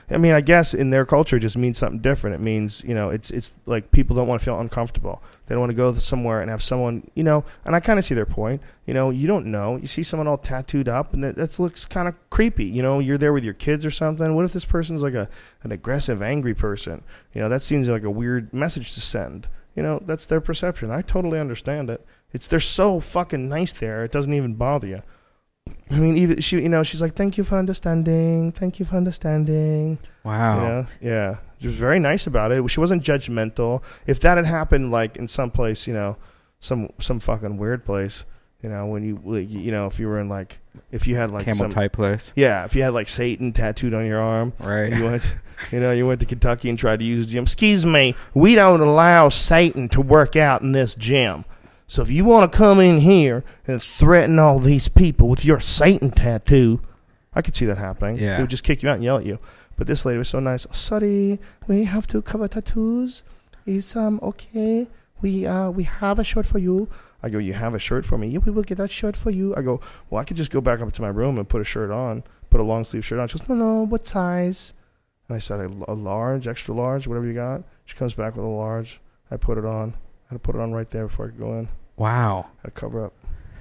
I 0.09 0.17
mean, 0.17 0.33
I 0.33 0.41
guess 0.41 0.73
in 0.73 0.91
their 0.91 1.05
culture, 1.05 1.37
it 1.37 1.39
just 1.39 1.57
means 1.57 1.79
something 1.79 1.99
different. 1.99 2.35
It 2.35 2.41
means 2.41 2.83
you 2.83 2.93
know, 2.93 3.09
it's 3.09 3.31
it's 3.31 3.53
like 3.65 3.91
people 3.91 4.15
don't 4.15 4.27
want 4.27 4.39
to 4.39 4.45
feel 4.45 4.59
uncomfortable. 4.59 5.21
They 5.45 5.55
don't 5.55 5.61
want 5.61 5.71
to 5.71 5.75
go 5.75 5.93
somewhere 5.93 6.41
and 6.41 6.49
have 6.49 6.61
someone, 6.61 7.09
you 7.15 7.23
know. 7.23 7.43
And 7.65 7.75
I 7.75 7.79
kind 7.79 7.97
of 7.97 8.05
see 8.05 8.15
their 8.15 8.25
point. 8.25 8.61
You 8.85 8.93
know, 8.93 9.09
you 9.09 9.27
don't 9.27 9.47
know. 9.47 9.77
You 9.77 9.87
see 9.87 10.03
someone 10.03 10.27
all 10.27 10.37
tattooed 10.37 10.87
up, 10.87 11.13
and 11.13 11.23
that, 11.23 11.35
that 11.35 11.59
looks 11.59 11.85
kind 11.85 12.07
of 12.07 12.15
creepy. 12.29 12.65
You 12.65 12.83
know, 12.83 12.99
you're 12.99 13.17
there 13.17 13.33
with 13.33 13.43
your 13.43 13.53
kids 13.53 13.85
or 13.85 13.91
something. 13.91 14.35
What 14.35 14.45
if 14.45 14.53
this 14.53 14.65
person's 14.65 15.01
like 15.01 15.15
a 15.15 15.27
an 15.63 15.71
aggressive, 15.71 16.21
angry 16.21 16.53
person? 16.53 17.03
You 17.33 17.41
know, 17.41 17.49
that 17.49 17.61
seems 17.61 17.89
like 17.89 18.03
a 18.03 18.11
weird 18.11 18.53
message 18.53 18.93
to 18.93 19.01
send. 19.01 19.47
You 19.75 19.83
know, 19.83 20.01
that's 20.05 20.25
their 20.25 20.41
perception. 20.41 20.91
I 20.91 21.01
totally 21.01 21.39
understand 21.39 21.89
it. 21.89 22.05
It's 22.31 22.47
they're 22.47 22.59
so 22.59 22.99
fucking 22.99 23.49
nice 23.49 23.73
there. 23.73 24.03
It 24.03 24.11
doesn't 24.11 24.33
even 24.33 24.55
bother 24.55 24.87
you. 24.87 25.01
I 25.91 25.99
mean, 25.99 26.17
even 26.17 26.41
she, 26.41 26.57
you 26.61 26.69
know, 26.69 26.83
she's 26.83 27.01
like, 27.01 27.13
"Thank 27.13 27.37
you 27.37 27.43
for 27.43 27.57
understanding. 27.57 28.51
Thank 28.51 28.79
you 28.79 28.85
for 28.85 28.97
understanding." 28.97 29.97
Wow. 30.23 30.55
You 30.55 30.61
know? 30.61 30.85
Yeah. 31.01 31.37
She 31.59 31.67
was 31.67 31.75
very 31.75 31.99
nice 31.99 32.27
about 32.27 32.51
it. 32.51 32.67
She 32.69 32.79
wasn't 32.79 33.03
judgmental. 33.03 33.81
If 34.05 34.19
that 34.21 34.37
had 34.37 34.45
happened 34.45 34.91
like 34.91 35.15
in 35.17 35.27
some 35.27 35.51
place, 35.51 35.87
you 35.87 35.93
know, 35.93 36.17
some 36.59 36.89
some 36.99 37.19
fucking 37.19 37.57
weird 37.57 37.85
place, 37.85 38.25
you 38.61 38.69
know, 38.69 38.85
when 38.87 39.03
you 39.03 39.19
like, 39.23 39.49
you 39.49 39.71
know, 39.71 39.85
if 39.87 39.99
you 39.99 40.07
were 40.07 40.19
in 40.19 40.27
like 40.29 40.59
if 40.91 41.07
you 41.07 41.15
had 41.15 41.31
like 41.31 41.45
Camel 41.45 41.57
some 41.57 41.69
type 41.69 41.93
place. 41.93 42.33
yeah, 42.35 42.65
if 42.65 42.75
you 42.75 42.83
had 42.83 42.93
like 42.93 43.07
Satan 43.07 43.51
tattooed 43.53 43.93
on 43.93 44.05
your 44.05 44.19
arm, 44.19 44.53
Right. 44.59 44.91
you 44.93 45.03
went, 45.03 45.35
you 45.71 45.79
know, 45.79 45.91
you 45.91 46.05
went 46.05 46.19
to 46.19 46.25
Kentucky 46.25 46.69
and 46.69 46.77
tried 46.77 46.99
to 46.99 47.05
use 47.05 47.25
a 47.25 47.29
gym. 47.29 47.43
Excuse 47.43 47.85
me, 47.85 48.15
we 48.33 48.55
don't 48.55 48.81
allow 48.81 49.29
Satan 49.29 49.87
to 49.89 50.01
work 50.01 50.35
out 50.35 50.61
in 50.61 50.73
this 50.73 50.93
gym. 50.95 51.45
So 51.87 52.01
if 52.01 52.09
you 52.09 52.25
want 52.25 52.51
to 52.51 52.57
come 52.57 52.79
in 52.79 53.01
here 53.01 53.43
and 53.67 53.81
threaten 53.81 54.39
all 54.39 54.59
these 54.59 54.87
people 54.87 55.27
with 55.29 55.45
your 55.45 55.59
Satan 55.59 56.11
tattoo, 56.11 56.81
I 57.33 57.41
could 57.41 57.55
see 57.55 57.65
that 57.65 57.77
happening. 57.77 58.17
Yeah. 58.17 58.37
They 58.37 58.43
would 58.43 58.49
just 58.49 58.63
kick 58.63 58.81
you 58.81 58.89
out 58.89 58.95
and 58.95 59.03
yell 59.03 59.17
at 59.17 59.25
you. 59.25 59.39
But 59.77 59.87
this 59.87 60.05
lady 60.05 60.17
was 60.17 60.29
so 60.29 60.39
nice. 60.39 60.65
Sorry, 60.71 61.39
we 61.67 61.83
have 61.83 62.07
to 62.07 62.21
cover 62.21 62.47
tattoos. 62.47 63.23
Is 63.65 63.95
um 63.95 64.19
okay? 64.23 64.87
We 65.21 65.45
uh 65.45 65.69
we 65.69 65.83
have 65.83 66.17
a 66.17 66.23
shirt 66.23 66.45
for 66.45 66.59
you. 66.59 66.87
I 67.21 67.29
go, 67.29 67.39
you 67.39 67.53
have 67.53 67.73
a 67.73 67.79
shirt 67.79 68.05
for 68.05 68.17
me? 68.17 68.27
Yeah, 68.27 68.39
we 68.45 68.51
will 68.51 68.63
get 68.63 68.77
that 68.77 68.91
shirt 68.91 69.15
for 69.17 69.31
you. 69.31 69.55
I 69.55 69.61
go, 69.63 69.79
well, 70.09 70.21
I 70.21 70.25
could 70.25 70.37
just 70.37 70.51
go 70.51 70.61
back 70.61 70.79
up 70.79 70.91
to 70.93 71.01
my 71.01 71.07
room 71.07 71.39
and 71.39 71.49
put 71.49 71.59
a 71.59 71.63
shirt 71.63 71.89
on, 71.89 72.23
put 72.51 72.59
a 72.61 72.63
long 72.63 72.83
sleeve 72.83 73.03
shirt 73.03 73.19
on. 73.19 73.27
She 73.27 73.39
goes, 73.39 73.49
no, 73.49 73.55
no, 73.55 73.85
what 73.85 74.05
size? 74.05 74.73
And 75.27 75.35
I 75.35 75.39
said, 75.39 75.59
a, 75.59 75.91
a 75.91 75.93
large, 75.95 76.47
extra 76.47 76.75
large, 76.75 77.07
whatever 77.07 77.25
you 77.25 77.33
got. 77.33 77.63
She 77.83 77.95
comes 77.95 78.13
back 78.13 78.35
with 78.35 78.45
a 78.45 78.47
large. 78.47 79.01
I 79.31 79.37
put 79.37 79.57
it 79.57 79.65
on. 79.65 79.95
I 80.25 80.33
had 80.33 80.35
to 80.35 80.39
put 80.39 80.55
it 80.55 80.61
on 80.61 80.73
right 80.73 80.89
there 80.89 81.07
before 81.07 81.25
I 81.25 81.29
could 81.29 81.39
go 81.39 81.57
in. 81.59 81.69
Wow. 81.97 82.47
I 82.59 82.61
had 82.63 82.75
to 82.75 82.79
cover 82.81 83.05
up. 83.05 83.13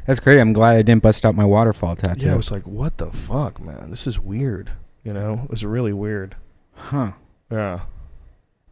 That's 0.07 0.21
great. 0.21 0.39
I'm 0.41 0.53
glad 0.53 0.77
I 0.77 0.83
didn't 0.83 1.03
bust 1.03 1.25
out 1.25 1.35
my 1.35 1.45
waterfall 1.45 1.97
tattoo. 1.97 2.27
Yeah, 2.27 2.33
I 2.35 2.37
was 2.37 2.51
like, 2.51 2.67
what 2.67 2.99
the 2.99 3.11
fuck, 3.11 3.61
man? 3.61 3.91
This 3.91 4.07
is 4.07 4.19
weird. 4.19 4.73
You 5.03 5.13
know, 5.15 5.41
it 5.45 5.51
was 5.51 5.65
really 5.65 5.93
weird. 5.93 6.37
huh. 6.75 7.13
Yeah. 7.51 7.81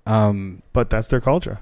Um, 0.07 0.63
But 0.73 0.91
that's 0.91 1.09
their 1.09 1.21
culture. 1.21 1.61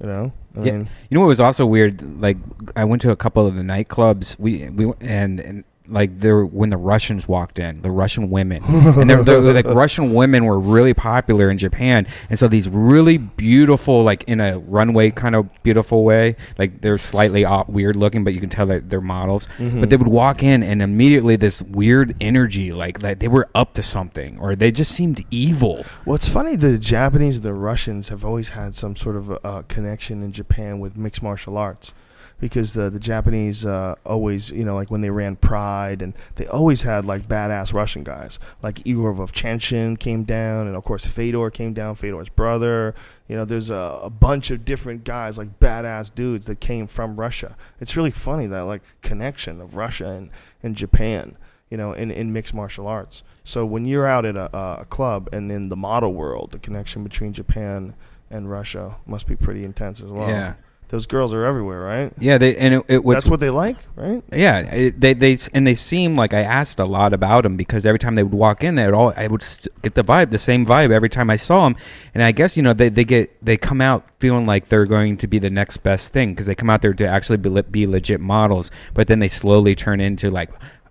You 0.00 0.06
know? 0.06 0.32
I 0.56 0.62
Yeah. 0.64 0.72
mean, 0.72 0.88
you 1.08 1.14
know 1.14 1.20
what 1.20 1.28
was 1.28 1.40
also 1.40 1.66
weird? 1.66 2.20
Like 2.20 2.38
I 2.74 2.84
went 2.84 3.02
to 3.02 3.10
a 3.10 3.16
couple 3.16 3.46
of 3.46 3.54
the 3.54 3.62
nightclubs. 3.62 4.38
We 4.38 4.68
we 4.70 4.92
and, 5.00 5.38
and 5.40 5.64
like 5.90 6.18
there 6.18 6.44
when 6.44 6.70
the 6.70 6.76
Russians 6.76 7.26
walked 7.28 7.58
in, 7.58 7.82
the 7.82 7.90
Russian 7.90 8.30
women, 8.30 8.62
and 8.66 9.08
they're, 9.08 9.22
they're 9.22 9.40
like 9.40 9.66
Russian 9.66 10.14
women 10.14 10.44
were 10.44 10.58
really 10.58 10.94
popular 10.94 11.50
in 11.50 11.58
Japan, 11.58 12.06
and 12.28 12.38
so 12.38 12.48
these 12.48 12.68
really 12.68 13.18
beautiful, 13.18 14.02
like 14.02 14.24
in 14.24 14.40
a 14.40 14.58
runway 14.58 15.10
kind 15.10 15.34
of 15.34 15.48
beautiful 15.62 16.04
way, 16.04 16.36
like 16.58 16.80
they're 16.80 16.98
slightly 16.98 17.44
off, 17.44 17.68
weird 17.68 17.96
looking, 17.96 18.24
but 18.24 18.34
you 18.34 18.40
can 18.40 18.48
tell 18.50 18.66
that 18.66 18.88
they're 18.90 19.00
models. 19.00 19.48
Mhm. 19.58 19.80
But 19.80 19.90
they 19.90 19.96
would 19.96 20.08
walk 20.08 20.42
in, 20.42 20.62
and 20.62 20.80
immediately 20.82 21.36
this 21.36 21.62
weird 21.62 22.14
energy, 22.20 22.72
like 22.72 23.02
like 23.02 23.18
they 23.18 23.28
were 23.28 23.48
up 23.54 23.74
to 23.74 23.82
something, 23.82 24.38
or 24.38 24.54
they 24.56 24.70
just 24.70 24.92
seemed 24.92 25.24
evil. 25.30 25.84
Well, 26.04 26.14
it's 26.14 26.28
funny. 26.28 26.56
The 26.56 26.78
Japanese, 26.78 27.36
and 27.36 27.44
the 27.44 27.54
Russians 27.54 28.08
have 28.10 28.24
always 28.24 28.50
had 28.50 28.74
some 28.74 28.96
sort 28.96 29.16
of 29.16 29.30
a, 29.30 29.38
a 29.44 29.62
connection 29.64 30.22
in 30.22 30.32
Japan 30.32 30.78
with 30.80 30.96
mixed 30.96 31.22
martial 31.22 31.56
arts, 31.56 31.92
because 32.40 32.74
the 32.74 32.90
the 32.90 32.98
Japanese 32.98 33.64
uh, 33.64 33.94
always, 34.04 34.50
you 34.50 34.64
know, 34.64 34.74
like 34.74 34.90
when 34.90 35.00
they 35.00 35.10
ran 35.10 35.36
Pride, 35.36 36.02
and 36.02 36.14
they 36.36 36.46
always 36.46 36.82
had 36.82 37.04
like 37.04 37.28
badass 37.28 37.72
Russian 37.72 38.02
guys, 38.02 38.38
like 38.62 38.80
Igor 38.84 39.14
Vovchanchin 39.14 39.98
came 39.98 40.24
down, 40.24 40.66
and 40.66 40.76
of 40.76 40.84
course 40.84 41.06
Fedor 41.06 41.50
came 41.50 41.72
down, 41.72 41.94
Fedor's 41.94 42.28
brother. 42.28 42.94
You 43.28 43.36
know, 43.36 43.44
there's 43.44 43.70
a, 43.70 44.00
a 44.02 44.10
bunch 44.10 44.50
of 44.50 44.64
different 44.64 45.04
guys, 45.04 45.38
like 45.38 45.60
badass 45.60 46.12
dudes 46.12 46.46
that 46.46 46.58
came 46.60 46.86
from 46.86 47.16
Russia. 47.16 47.56
It's 47.80 47.96
really 47.96 48.10
funny 48.10 48.46
that 48.46 48.62
like 48.62 48.82
connection 49.02 49.60
of 49.60 49.76
Russia 49.76 50.08
and, 50.08 50.30
and 50.62 50.74
Japan 50.74 51.36
you 51.70 51.76
know, 51.76 51.92
in, 51.92 52.10
in 52.10 52.32
mixed 52.32 52.52
martial 52.52 52.86
arts. 52.86 53.22
So 53.44 53.64
when 53.64 53.84
you're 53.84 54.06
out 54.06 54.24
at 54.24 54.36
a, 54.36 54.80
a 54.80 54.84
club 54.86 55.28
and 55.32 55.50
in 55.50 55.68
the 55.68 55.76
model 55.76 56.12
world, 56.12 56.50
the 56.50 56.58
connection 56.58 57.04
between 57.04 57.32
Japan 57.32 57.94
and 58.28 58.50
Russia 58.50 58.96
must 59.06 59.26
be 59.26 59.36
pretty 59.36 59.64
intense 59.64 60.02
as 60.02 60.10
well. 60.10 60.28
Yeah, 60.28 60.54
Those 60.90 61.06
girls 61.06 61.32
are 61.32 61.44
everywhere, 61.44 61.80
right? 61.80 62.12
yeah. 62.18 62.36
They 62.36 62.56
and 62.56 62.74
it, 62.74 62.84
it 62.88 63.04
was 63.04 63.16
That's 63.16 63.30
what 63.30 63.38
they 63.38 63.50
like, 63.50 63.76
right? 63.94 64.24
Yeah, 64.32 64.58
it, 64.58 65.00
they 65.00 65.14
they 65.14 65.38
and 65.54 65.64
they 65.64 65.76
seem 65.76 66.16
like 66.16 66.34
I 66.34 66.40
asked 66.40 66.80
a 66.80 66.84
lot 66.84 67.12
about 67.12 67.44
them 67.44 67.56
because 67.56 67.86
every 67.86 68.00
time 68.00 68.16
they 68.16 68.24
would 68.24 68.34
walk 68.34 68.64
in, 68.64 68.74
they 68.74 68.86
would 68.86 68.94
all 68.94 69.12
I 69.16 69.28
would 69.28 69.44
get 69.82 69.94
the 69.94 70.02
vibe, 70.02 70.30
the 70.30 70.38
same 70.38 70.66
vibe 70.66 70.90
every 70.90 71.08
time 71.08 71.30
I 71.30 71.36
saw 71.36 71.68
them, 71.68 71.76
and 72.12 72.24
I 72.24 72.32
guess 72.32 72.56
you 72.56 72.64
know 72.64 72.72
they 72.72 72.88
they 72.88 73.04
get 73.04 73.44
they 73.44 73.56
come 73.56 73.80
out 73.80 74.04
feeling 74.18 74.46
like 74.46 74.66
they're 74.66 74.84
going 74.84 75.16
to 75.18 75.28
be 75.28 75.38
the 75.38 75.48
next 75.48 75.76
best 75.78 76.12
thing 76.12 76.30
because 76.30 76.46
they 76.46 76.56
come 76.56 76.68
out 76.68 76.82
there 76.82 76.92
to 76.92 77.06
actually 77.06 77.36
be, 77.36 77.62
be 77.62 77.86
legit 77.86 78.20
models, 78.20 78.72
but 78.92 79.06
then 79.06 79.20
they 79.20 79.28
slowly 79.28 79.76
turn 79.76 80.00
into 80.00 80.28
like 80.28 80.50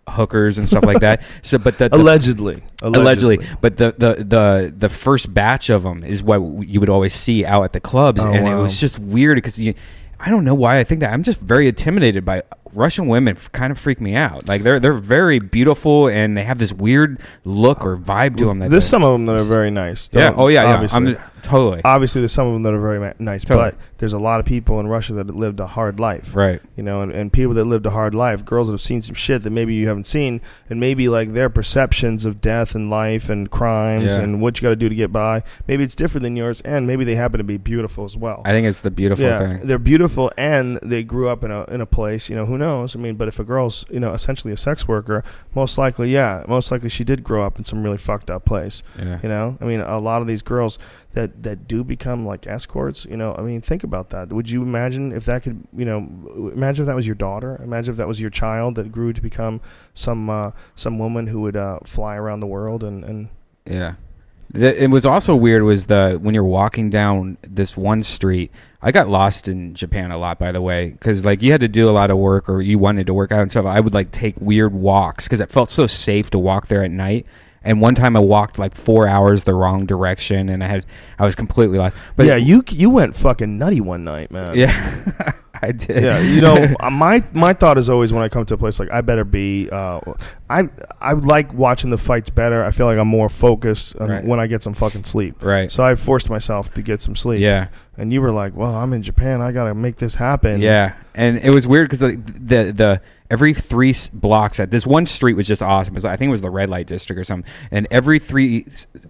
hookers 0.09 0.57
and 0.57 0.67
stuff 0.67 0.83
like 0.85 0.99
that. 0.99 1.21
So, 1.41 1.57
but 1.57 1.77
the, 1.77 1.89
the 1.89 1.95
Allegedly. 1.95 2.61
allegedly. 2.81 3.39
But 3.61 3.77
the, 3.77 3.93
the 3.97 4.23
the 4.23 4.73
the 4.77 4.89
first 4.89 5.33
batch 5.33 5.69
of 5.69 5.83
them 5.83 6.03
is 6.03 6.21
what 6.21 6.39
you 6.67 6.79
would 6.79 6.89
always 6.89 7.13
see 7.13 7.45
out 7.45 7.63
at 7.63 7.73
the 7.73 7.79
clubs, 7.79 8.23
Oh, 8.23 8.31
and 8.31 8.43
wow. 8.45 8.59
it 8.59 8.63
was 8.63 8.79
just 8.79 8.99
weird 8.99 9.37
because 9.37 9.57
you. 9.59 9.73
I 10.21 10.29
don't 10.29 10.43
know 10.43 10.53
why 10.55 10.79
I 10.79 10.83
think 10.83 10.99
that. 10.99 11.13
I'm 11.13 11.23
just 11.23 11.39
very 11.39 11.67
intimidated 11.69 12.25
by 12.25 12.43
Russian 12.73 13.07
women. 13.07 13.35
Kind 13.51 13.71
of 13.71 13.77
freak 13.79 13.99
me 14.01 14.15
out. 14.15 14.47
Like 14.47 14.63
they're 14.63 14.79
they're 14.79 14.93
very 14.93 15.39
beautiful 15.39 16.07
and 16.07 16.37
they 16.37 16.43
have 16.43 16.59
this 16.59 16.73
weird 16.73 17.19
look 17.45 17.85
or 17.85 17.97
vibe 17.97 18.37
to 18.37 18.45
them. 18.45 18.59
That 18.59 18.69
There's 18.69 18.85
some 18.85 19.03
of 19.03 19.13
them 19.13 19.25
that 19.27 19.35
are 19.41 19.43
very 19.45 19.71
nice. 19.71 20.09
yeah. 20.13 20.33
Oh 20.35 20.47
yeah. 20.47 20.63
Yeah. 20.63 20.73
obviously. 20.73 21.15
I'm 21.15 21.17
totally 21.41 21.81
Obviously, 21.85 22.19
there's 22.21 22.33
some 22.33 22.47
of 22.47 22.53
them 22.53 22.63
that 22.63 22.73
are 22.73 22.81
very 22.81 22.99
ma- 22.99 23.13
nice, 23.17 23.45
Totally. 23.45 23.71
but 23.71 23.79
there's 23.97 24.11
a 24.11 24.19
lot 24.19 24.41
of 24.41 24.45
people 24.45 24.79
in 24.81 24.87
Russia 24.87 25.13
that 25.13 25.27
lived 25.33 25.61
a 25.61 25.67
hard 25.67 25.97
life. 25.99 26.35
right. 26.35 26.61
you 26.75 26.83
know, 26.83 27.01
and, 27.01 27.13
and 27.13 27.31
people 27.31 27.53
that 27.53 27.63
lived 27.63 27.85
a 27.85 27.91
hard 27.91 28.13
life, 28.13 28.43
girls 28.43 28.67
that 28.67 28.73
have 28.73 28.81
seen 28.81 29.01
some 29.01 29.15
shit 29.15 29.43
that 29.43 29.49
maybe 29.49 29.73
you 29.73 29.87
haven't 29.87 30.05
seen, 30.05 30.41
and 30.69 30.81
maybe 30.81 31.07
like 31.07 31.31
their 31.33 31.49
perceptions 31.49 32.25
of 32.25 32.41
death 32.41 32.75
and 32.75 32.89
life 32.89 33.29
and 33.29 33.49
crimes 33.49 34.17
Yeah. 34.17 34.19
and 34.21 34.41
what 34.41 34.59
you 34.59 34.63
got 34.63 34.69
to 34.71 34.75
do 34.75 34.89
to 34.89 34.95
get 34.95 35.13
by, 35.13 35.43
maybe 35.65 35.81
it's 35.83 35.95
different 35.95 36.23
than 36.23 36.35
yours, 36.35 36.59
and 36.61 36.85
maybe 36.85 37.05
they 37.05 37.15
happen 37.15 37.37
to 37.37 37.43
be 37.45 37.57
beautiful 37.57 38.03
as 38.03 38.17
well. 38.17 38.41
I 38.43 38.51
think 38.51 38.67
it's 38.67 38.81
the 38.81 38.91
beautiful 38.91 39.23
yeah, 39.25 39.39
thing. 39.39 39.65
they're 39.65 39.79
beautiful, 39.79 40.31
and 40.37 40.77
they 40.83 41.03
grew 41.03 41.29
up 41.29 41.43
in 41.45 41.51
a 41.51 41.63
in 41.65 41.79
a 41.79 41.85
place. 41.85 42.29
You 42.29 42.35
know, 42.35 42.45
who 42.45 42.57
knows? 42.59 42.95
I 42.95 42.99
mean, 42.99 43.15
but 43.15 43.27
if 43.27 43.39
a 43.39 43.43
girl's 43.43 43.85
you 43.89 43.99
know 43.99 44.13
essentially 44.13 44.53
a 44.53 44.57
sex 44.57 44.87
worker, 44.87 45.23
most 45.55 45.77
likely, 45.77 46.11
yeah, 46.13 46.43
most 46.47 46.71
likely 46.71 46.89
she 46.89 47.03
did 47.03 47.23
grow 47.23 47.43
up 47.43 47.57
in 47.57 47.63
some 47.63 47.81
really 47.81 47.97
fucked 47.97 48.29
up 48.29 48.45
place. 48.45 48.83
Yeah. 48.97 49.19
You 49.23 49.29
know, 49.29 49.57
I 49.59 49.65
mean, 49.65 49.79
a 49.79 49.97
lot 49.97 50.21
of 50.21 50.27
these 50.27 50.43
girls 50.43 50.77
that 51.13 51.41
that 51.43 51.67
do 51.67 51.83
become 51.83 52.25
like 52.25 52.45
escorts. 52.45 53.05
You 53.05 53.17
know, 53.17 53.33
I 53.37 53.41
mean, 53.41 53.61
think 53.61 53.83
about 53.83 54.09
that. 54.11 54.31
Would 54.31 54.51
you 54.51 54.61
imagine 54.61 55.11
if 55.11 55.25
that 55.25 55.41
could, 55.41 55.67
you 55.75 55.85
know, 55.85 55.97
imagine 56.53 56.83
if 56.83 56.87
that 56.87 56.95
was 56.95 57.07
your 57.07 57.15
daughter? 57.15 57.59
Imagine 57.63 57.93
if 57.93 57.97
that 57.97 58.07
was 58.07 58.21
your 58.21 58.29
child 58.29 58.75
that 58.75 58.91
grew 58.91 59.13
to 59.13 59.21
become 59.21 59.61
some 59.95 60.29
uh, 60.29 60.51
some 60.75 60.99
woman 60.99 61.25
who 61.27 61.41
would 61.41 61.57
uh, 61.57 61.79
fly 61.83 62.15
around 62.15 62.41
the 62.41 62.47
world 62.47 62.83
and 62.83 63.03
and 63.03 63.29
Yeah. 63.65 63.93
The, 64.51 64.83
it 64.83 64.87
was 64.89 65.05
also 65.05 65.35
weird 65.35 65.63
was 65.63 65.85
the 65.85 66.17
when 66.21 66.33
you're 66.33 66.43
walking 66.43 66.89
down 66.89 67.37
this 67.41 67.77
one 67.77 68.01
street. 68.03 68.51
I 68.81 68.91
got 68.91 69.07
lost 69.07 69.47
in 69.47 69.75
Japan 69.75 70.11
a 70.11 70.17
lot, 70.17 70.39
by 70.39 70.51
the 70.51 70.61
way, 70.61 70.89
because 70.89 71.23
like 71.23 71.41
you 71.41 71.51
had 71.51 71.61
to 71.61 71.67
do 71.67 71.89
a 71.89 71.91
lot 71.91 72.09
of 72.09 72.17
work 72.17 72.49
or 72.49 72.61
you 72.61 72.79
wanted 72.79 73.07
to 73.07 73.13
work 73.13 73.31
out 73.31 73.41
and 73.41 73.51
stuff. 73.51 73.65
I 73.65 73.79
would 73.79 73.93
like 73.93 74.11
take 74.11 74.39
weird 74.39 74.73
walks 74.73 75.25
because 75.27 75.39
it 75.39 75.51
felt 75.51 75.69
so 75.69 75.85
safe 75.85 76.29
to 76.31 76.39
walk 76.39 76.67
there 76.67 76.83
at 76.83 76.91
night. 76.91 77.25
And 77.61 77.81
one 77.81 77.93
time 77.93 78.15
I 78.15 78.21
walked 78.21 78.57
like 78.57 78.73
four 78.73 79.07
hours 79.07 79.43
the 79.43 79.53
wrong 79.53 79.85
direction, 79.85 80.47
and 80.49 80.63
I 80.63 80.67
had 80.67 80.85
I 81.19 81.25
was 81.25 81.35
completely 81.35 81.77
lost. 81.77 81.95
but 82.15 82.25
yeah, 82.25 82.37
you 82.37 82.63
you 82.69 82.89
went 82.89 83.15
fucking 83.17 83.57
nutty 83.57 83.81
one 83.81 84.03
night, 84.05 84.31
man. 84.31 84.55
yeah, 84.55 85.33
I 85.63 85.71
did. 85.73 86.03
yeah, 86.03 86.19
you 86.19 86.41
know, 86.41 86.75
uh, 86.79 86.89
my 86.89 87.23
my 87.33 87.53
thought 87.53 87.77
is 87.77 87.89
always 87.89 88.13
when 88.13 88.23
I 88.23 88.29
come 88.29 88.45
to 88.45 88.53
a 88.53 88.57
place 88.57 88.79
like 88.79 88.91
I 88.91 89.01
better 89.01 89.23
be. 89.23 89.69
Uh, 89.69 89.99
I 90.49 90.69
I 91.01 91.13
like 91.13 91.53
watching 91.53 91.89
the 91.89 91.97
fights 91.97 92.29
better. 92.29 92.63
I 92.63 92.71
feel 92.71 92.85
like 92.85 92.97
I'm 92.97 93.07
more 93.07 93.29
focused 93.29 93.95
um, 93.99 94.09
Right. 94.09 94.23
when 94.23 94.39
I 94.39 94.47
get 94.47 94.63
some 94.63 94.73
fucking 94.73 95.03
sleep. 95.03 95.43
right. 95.43 95.69
So 95.71 95.83
I 95.83 95.95
forced 95.95 96.29
myself 96.29 96.73
to 96.75 96.81
get 96.81 97.01
some 97.01 97.15
sleep. 97.15 97.41
Yeah. 97.41 97.67
And 97.97 98.13
you 98.13 98.21
were 98.21 98.31
like, 98.31 98.55
"Well, 98.55 98.73
I'm 98.73 98.93
in 98.93 99.03
Japan. 99.03 99.41
I 99.41 99.51
gotta 99.51 99.75
make 99.75 99.97
this 99.97 100.15
happen." 100.15 100.61
Yeah, 100.61 100.93
and 101.13 101.37
it 101.37 101.49
was 101.51 101.67
weird 101.67 101.89
because 101.89 101.99
the, 101.99 102.15
the 102.15 102.71
the 102.71 103.01
every 103.29 103.53
three 103.53 103.93
blocks 104.13 104.59
at 104.59 104.71
this 104.71 104.85
one 104.85 105.05
street 105.05 105.33
was 105.33 105.47
just 105.47 105.61
awesome. 105.61 105.93
It 105.93 105.97
was, 105.97 106.05
I 106.05 106.15
think 106.15 106.29
it 106.29 106.31
was 106.31 106.41
the 106.41 106.49
red 106.49 106.69
light 106.69 106.87
district 106.87 107.19
or 107.19 107.23
something. 107.23 107.49
And 107.71 107.87
every 107.91 108.19
three 108.19 108.65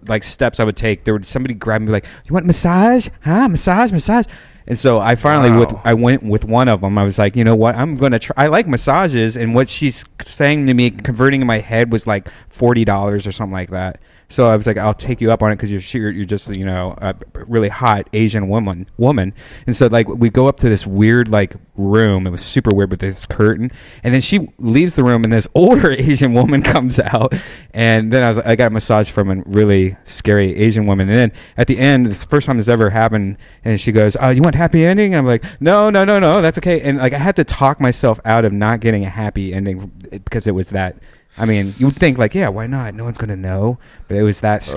like 0.06 0.22
steps 0.22 0.60
I 0.60 0.64
would 0.64 0.76
take, 0.76 1.04
there 1.04 1.14
would 1.14 1.24
somebody 1.24 1.54
grab 1.54 1.82
me 1.82 1.88
like, 1.88 2.06
"You 2.26 2.34
want 2.34 2.46
massage? 2.46 3.08
Huh? 3.22 3.48
Massage? 3.48 3.92
Massage?" 3.92 4.26
And 4.66 4.78
so 4.78 5.00
I 5.00 5.14
finally 5.14 5.50
with 5.58 5.74
I 5.84 5.94
went 5.94 6.22
with 6.22 6.44
one 6.44 6.68
of 6.68 6.82
them. 6.82 6.96
I 6.98 7.04
was 7.04 7.18
like, 7.18 7.34
you 7.34 7.44
know 7.44 7.56
what? 7.56 7.74
I'm 7.74 7.96
gonna 7.96 8.18
try. 8.18 8.34
I 8.36 8.46
like 8.48 8.68
massages, 8.68 9.36
and 9.36 9.54
what 9.54 9.68
she's 9.68 10.04
saying 10.22 10.66
to 10.66 10.74
me, 10.74 10.90
converting 10.90 11.40
in 11.40 11.46
my 11.46 11.58
head, 11.58 11.90
was 11.90 12.06
like 12.06 12.28
forty 12.48 12.84
dollars 12.84 13.26
or 13.26 13.32
something 13.32 13.54
like 13.54 13.70
that. 13.70 14.00
So 14.30 14.48
I 14.48 14.56
was 14.56 14.66
like, 14.66 14.78
I'll 14.78 14.94
take 14.94 15.20
you 15.20 15.32
up 15.32 15.42
on 15.42 15.50
it 15.50 15.56
because 15.56 15.70
you're 15.94 16.10
you're 16.10 16.24
just 16.24 16.48
you 16.48 16.64
know 16.64 16.94
a 16.98 17.14
really 17.46 17.68
hot 17.68 18.08
Asian 18.12 18.48
woman 18.48 18.88
woman. 18.96 19.34
And 19.66 19.74
so 19.74 19.88
like 19.88 20.08
we 20.08 20.30
go 20.30 20.46
up 20.46 20.58
to 20.60 20.68
this 20.68 20.86
weird 20.86 21.28
like 21.28 21.54
room. 21.74 22.26
It 22.26 22.30
was 22.30 22.42
super 22.42 22.74
weird 22.74 22.90
with 22.90 23.00
this 23.00 23.26
curtain, 23.26 23.72
and 24.04 24.14
then 24.14 24.20
she 24.20 24.48
leaves 24.58 24.94
the 24.94 25.02
room, 25.02 25.24
and 25.24 25.32
this 25.32 25.48
older 25.54 25.90
Asian 25.90 26.32
woman 26.32 26.62
comes 26.62 27.00
out, 27.00 27.34
and 27.74 28.12
then 28.12 28.22
I 28.22 28.28
was 28.28 28.38
I 28.38 28.54
got 28.54 28.68
a 28.68 28.70
massage 28.70 29.10
from 29.10 29.30
a 29.30 29.42
really 29.46 29.96
scary 30.04 30.54
Asian 30.56 30.86
woman, 30.86 31.08
and 31.08 31.18
then 31.18 31.32
at 31.56 31.66
the 31.66 31.78
end, 31.78 32.06
is 32.06 32.20
the 32.20 32.28
first 32.28 32.46
time 32.46 32.56
this 32.56 32.68
ever 32.68 32.90
happened, 32.90 33.36
and 33.64 33.80
she 33.80 33.90
goes, 33.90 34.16
"Oh, 34.20 34.30
you 34.30 34.42
want 34.42 34.54
happy 34.54 34.84
ending?" 34.84 35.12
And 35.12 35.18
I'm 35.18 35.26
like, 35.26 35.44
"No, 35.60 35.90
no, 35.90 36.04
no, 36.04 36.20
no, 36.20 36.40
that's 36.40 36.58
okay." 36.58 36.80
And 36.80 36.98
like 36.98 37.12
I 37.12 37.18
had 37.18 37.34
to 37.36 37.44
talk 37.44 37.80
myself 37.80 38.20
out 38.24 38.44
of 38.44 38.52
not 38.52 38.78
getting 38.80 39.04
a 39.04 39.10
happy 39.10 39.52
ending 39.52 39.90
because 40.24 40.46
it 40.46 40.54
was 40.54 40.68
that. 40.70 40.96
I 41.38 41.46
mean, 41.46 41.72
you 41.78 41.86
would 41.86 41.94
think 41.96 42.18
like, 42.18 42.34
yeah, 42.34 42.48
why 42.48 42.66
not? 42.66 42.92
No 42.94 43.04
one's 43.04 43.16
gonna 43.16 43.36
know, 43.36 43.78
but 44.08 44.16
it 44.16 44.22
was 44.22 44.40
that 44.40 44.62
sc- 44.64 44.76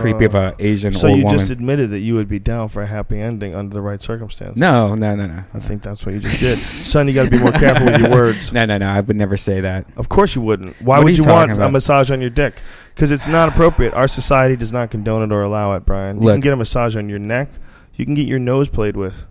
creepy 0.00 0.24
of 0.24 0.34
a 0.34 0.54
Asian 0.58 0.92
Uh, 0.94 0.98
So 0.98 1.06
you 1.06 1.24
woman. 1.24 1.38
just 1.38 1.50
admitted 1.50 1.90
that 1.92 2.00
you 2.00 2.14
would 2.16 2.28
be 2.28 2.38
down 2.40 2.68
for 2.68 2.82
a 2.82 2.86
happy 2.86 3.20
ending 3.20 3.54
under 3.54 3.72
the 3.72 3.80
right 3.80 4.02
circumstances. 4.02 4.56
no, 4.60 4.94
no, 4.96 5.14
no, 5.14 5.26
no, 5.26 5.44
I 5.54 5.60
think 5.60 5.82
that's 5.82 6.04
what 6.04 6.12
you 6.14 6.20
just 6.20 6.40
did, 6.40 6.56
son. 6.58 7.06
You 7.08 7.14
got 7.14 7.24
to 7.24 7.30
be 7.30 7.38
more 7.38 7.52
careful 7.52 7.86
with 7.86 8.00
your 8.02 8.10
words. 8.10 8.52
no, 8.52 8.64
no, 8.66 8.76
no. 8.76 8.88
I 8.88 9.00
would 9.00 9.16
never 9.16 9.36
say 9.36 9.60
that. 9.60 9.86
Of 9.96 10.08
course 10.08 10.34
you 10.34 10.42
wouldn't. 10.42 10.74
Why 10.82 10.98
What 10.98 11.04
would 11.04 11.16
you 11.16 11.24
you, 11.24 11.30
want 11.30 11.50
talking 11.50 11.62
a 11.62 11.70
massage 11.70 12.10
on 12.10 12.20
your 12.20 12.30
dick? 12.30 12.60
Because 12.94 13.10
it's 13.12 13.28
not 13.28 13.48
appropriate. 13.48 13.94
Our 13.94 14.08
society 14.08 14.56
does 14.56 14.72
not 14.72 14.90
condone 14.90 15.22
it 15.22 15.34
or 15.34 15.42
allow 15.42 15.74
it, 15.74 15.86
Brian. 15.86 16.18
You 16.18 16.24
Look. 16.24 16.34
can 16.34 16.40
get 16.40 16.52
a 16.52 16.56
massage 16.56 16.96
on 16.96 17.08
your 17.08 17.18
neck. 17.20 17.48
You 17.94 18.04
can 18.04 18.14
get 18.14 18.26
your 18.26 18.40
nose 18.40 18.68
played 18.68 18.96
with. 18.96 19.24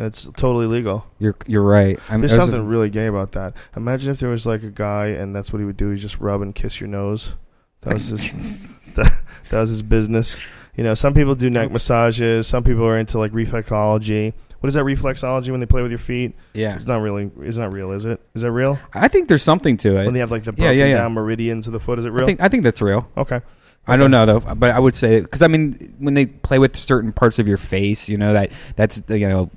And 0.00 0.06
it's 0.06 0.24
totally 0.24 0.64
legal. 0.64 1.04
You're 1.18 1.36
you're 1.46 1.62
right. 1.62 1.98
I'm, 2.08 2.20
There's 2.20 2.34
something 2.34 2.66
really 2.66 2.88
gay 2.88 3.04
about 3.04 3.32
that. 3.32 3.54
Imagine 3.76 4.10
if 4.12 4.18
there 4.18 4.30
was 4.30 4.46
like 4.46 4.62
a 4.62 4.70
guy 4.70 5.08
and 5.08 5.36
that's 5.36 5.52
what 5.52 5.58
he 5.58 5.66
would 5.66 5.76
do. 5.76 5.90
He 5.90 6.00
just 6.00 6.18
rub 6.20 6.40
and 6.40 6.54
kiss 6.54 6.80
your 6.80 6.88
nose. 6.88 7.34
That 7.82 7.92
was 7.92 8.08
his. 8.08 8.94
that, 8.96 9.12
that 9.50 9.60
was 9.60 9.68
his 9.68 9.82
business. 9.82 10.40
You 10.74 10.84
know, 10.84 10.94
some 10.94 11.12
people 11.12 11.34
do 11.34 11.50
neck 11.50 11.70
massages. 11.70 12.46
Some 12.46 12.64
people 12.64 12.82
are 12.86 12.96
into 12.96 13.18
like 13.18 13.32
reflexology. 13.32 14.32
What 14.60 14.68
is 14.68 14.74
that 14.74 14.86
reflexology 14.86 15.50
when 15.50 15.60
they 15.60 15.66
play 15.66 15.82
with 15.82 15.90
your 15.90 15.98
feet? 15.98 16.34
Yeah, 16.54 16.76
It's 16.76 16.86
not 16.86 17.02
really. 17.02 17.30
It's 17.40 17.58
not 17.58 17.70
real, 17.70 17.92
is 17.92 18.06
it? 18.06 18.22
Is 18.34 18.40
that 18.40 18.52
real? 18.52 18.78
I 18.94 19.08
think 19.08 19.28
there's 19.28 19.42
something 19.42 19.76
to 19.78 19.98
it. 19.98 20.06
When 20.06 20.14
they 20.14 20.20
have 20.20 20.30
like 20.30 20.44
the 20.44 20.52
Yeah, 20.52 20.68
broken 20.68 20.78
yeah, 20.78 20.84
yeah. 20.86 20.96
down 20.96 21.12
meridians 21.12 21.66
of 21.66 21.74
the 21.74 21.80
foot, 21.80 21.98
is 21.98 22.06
it 22.06 22.10
real? 22.10 22.24
I 22.24 22.26
think 22.26 22.40
I 22.40 22.48
think 22.48 22.62
that's 22.62 22.80
real. 22.80 23.06
okay. 23.18 23.42
I 23.86 23.96
don't 23.98 24.10
know 24.10 24.24
though, 24.24 24.40
but 24.54 24.70
I 24.70 24.78
would 24.78 24.94
say 24.94 25.20
because 25.20 25.42
I 25.42 25.48
mean 25.48 25.94
when 25.98 26.14
they 26.14 26.24
play 26.24 26.58
with 26.58 26.74
certain 26.76 27.12
parts 27.12 27.38
of 27.38 27.46
your 27.48 27.56
face, 27.58 28.08
you 28.08 28.16
know 28.16 28.32
that 28.32 28.50
that's 28.76 29.02
you 29.08 29.28
know 29.28 29.50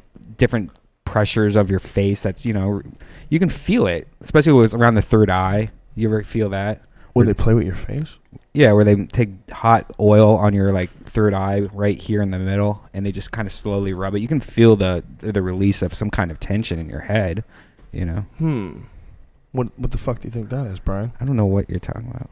different 0.44 0.72
pressures 1.06 1.56
of 1.56 1.70
your 1.70 1.80
face. 1.80 2.22
That's 2.22 2.46
you 2.46 2.52
know 2.54 2.82
you 3.30 3.39
can 3.39 3.48
feel 3.50 3.88
it, 3.88 4.08
especially 4.20 4.52
when 4.54 4.66
it's 4.66 4.74
around 4.74 4.96
the 4.96 5.02
third 5.02 5.30
eye. 5.30 5.70
You 5.96 6.10
ever 6.10 6.22
feel 6.24 6.50
that? 6.50 6.82
Where 7.14 7.26
they 7.26 7.34
play 7.34 7.54
with 7.54 7.66
your 7.66 7.76
face? 7.76 8.18
Yeah, 8.54 8.74
where 8.74 8.84
they 8.84 9.06
take 9.06 9.30
hot 9.52 9.89
oil 10.00 10.36
on 10.36 10.54
your 10.54 10.74
like 10.74 10.89
third 11.06 11.34
eye 11.34 11.62
right 11.72 11.98
here 11.98 12.22
in 12.22 12.32
the 12.32 12.39
middle, 12.39 12.84
and 12.94 13.06
they 13.06 13.12
just 13.12 13.32
kind 13.32 13.46
of 13.46 13.52
slowly 13.54 13.94
rub 13.94 14.16
it. 14.16 14.20
You 14.20 14.28
can 14.28 14.41
feel 14.41 14.76
the 14.76 15.04
the 15.20 15.41
release 15.41 15.82
of 15.82 15.94
some 15.94 16.10
kind 16.10 16.30
of 16.32 16.39
tension 16.39 16.78
in 16.80 16.89
your 16.89 17.02
head. 17.02 17.44
You 17.91 18.06
know, 18.06 18.26
Hmm. 18.38 18.82
What 19.54 19.68
What 19.80 19.91
the 19.91 19.98
fuck 19.98 20.20
do 20.20 20.28
you 20.28 20.32
think 20.32 20.50
that 20.50 20.68
is, 20.68 20.80
Brian? 20.80 21.14
I 21.22 21.26
don't 21.26 21.38
know 21.38 21.46
what 21.46 21.70
you're 21.70 21.80
talking 21.80 22.10
about. 22.10 22.30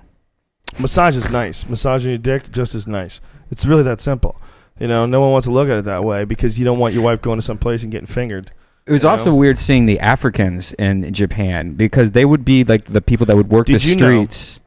Massage 0.79 1.15
is 1.15 1.29
nice. 1.29 1.69
Massaging 1.69 2.09
your 2.11 2.17
dick 2.17 2.51
just 2.51 2.75
as 2.75 2.87
nice. 2.87 3.21
It's 3.51 3.65
really 3.65 3.83
that 3.83 3.99
simple. 3.99 4.35
You 4.79 4.87
know, 4.87 5.05
no 5.05 5.21
one 5.21 5.31
wants 5.31 5.47
to 5.47 5.53
look 5.53 5.69
at 5.69 5.77
it 5.77 5.85
that 5.85 6.03
way 6.03 6.25
because 6.25 6.57
you 6.57 6.65
don't 6.65 6.79
want 6.79 6.93
your 6.93 7.03
wife 7.03 7.21
going 7.21 7.37
to 7.37 7.41
some 7.43 7.57
place 7.57 7.83
and 7.83 7.91
getting 7.91 8.07
fingered. 8.07 8.51
It 8.87 8.91
was 8.91 9.03
You 9.03 9.09
also 9.09 9.29
know? 9.31 9.35
weird 9.37 9.57
seeing 9.59 9.85
the 9.85 9.99
Africans 9.99 10.73
in 10.73 11.13
Japan 11.13 11.73
because 11.73 12.11
they 12.11 12.25
would 12.25 12.43
be 12.43 12.63
like 12.63 12.85
the 12.85 13.01
people 13.01 13.25
that 13.27 13.35
would 13.37 13.49
work 13.49 13.67
Did 13.67 13.79
the 13.79 13.87
you 13.87 13.95
know- 13.95 14.25
streets. 14.25 14.59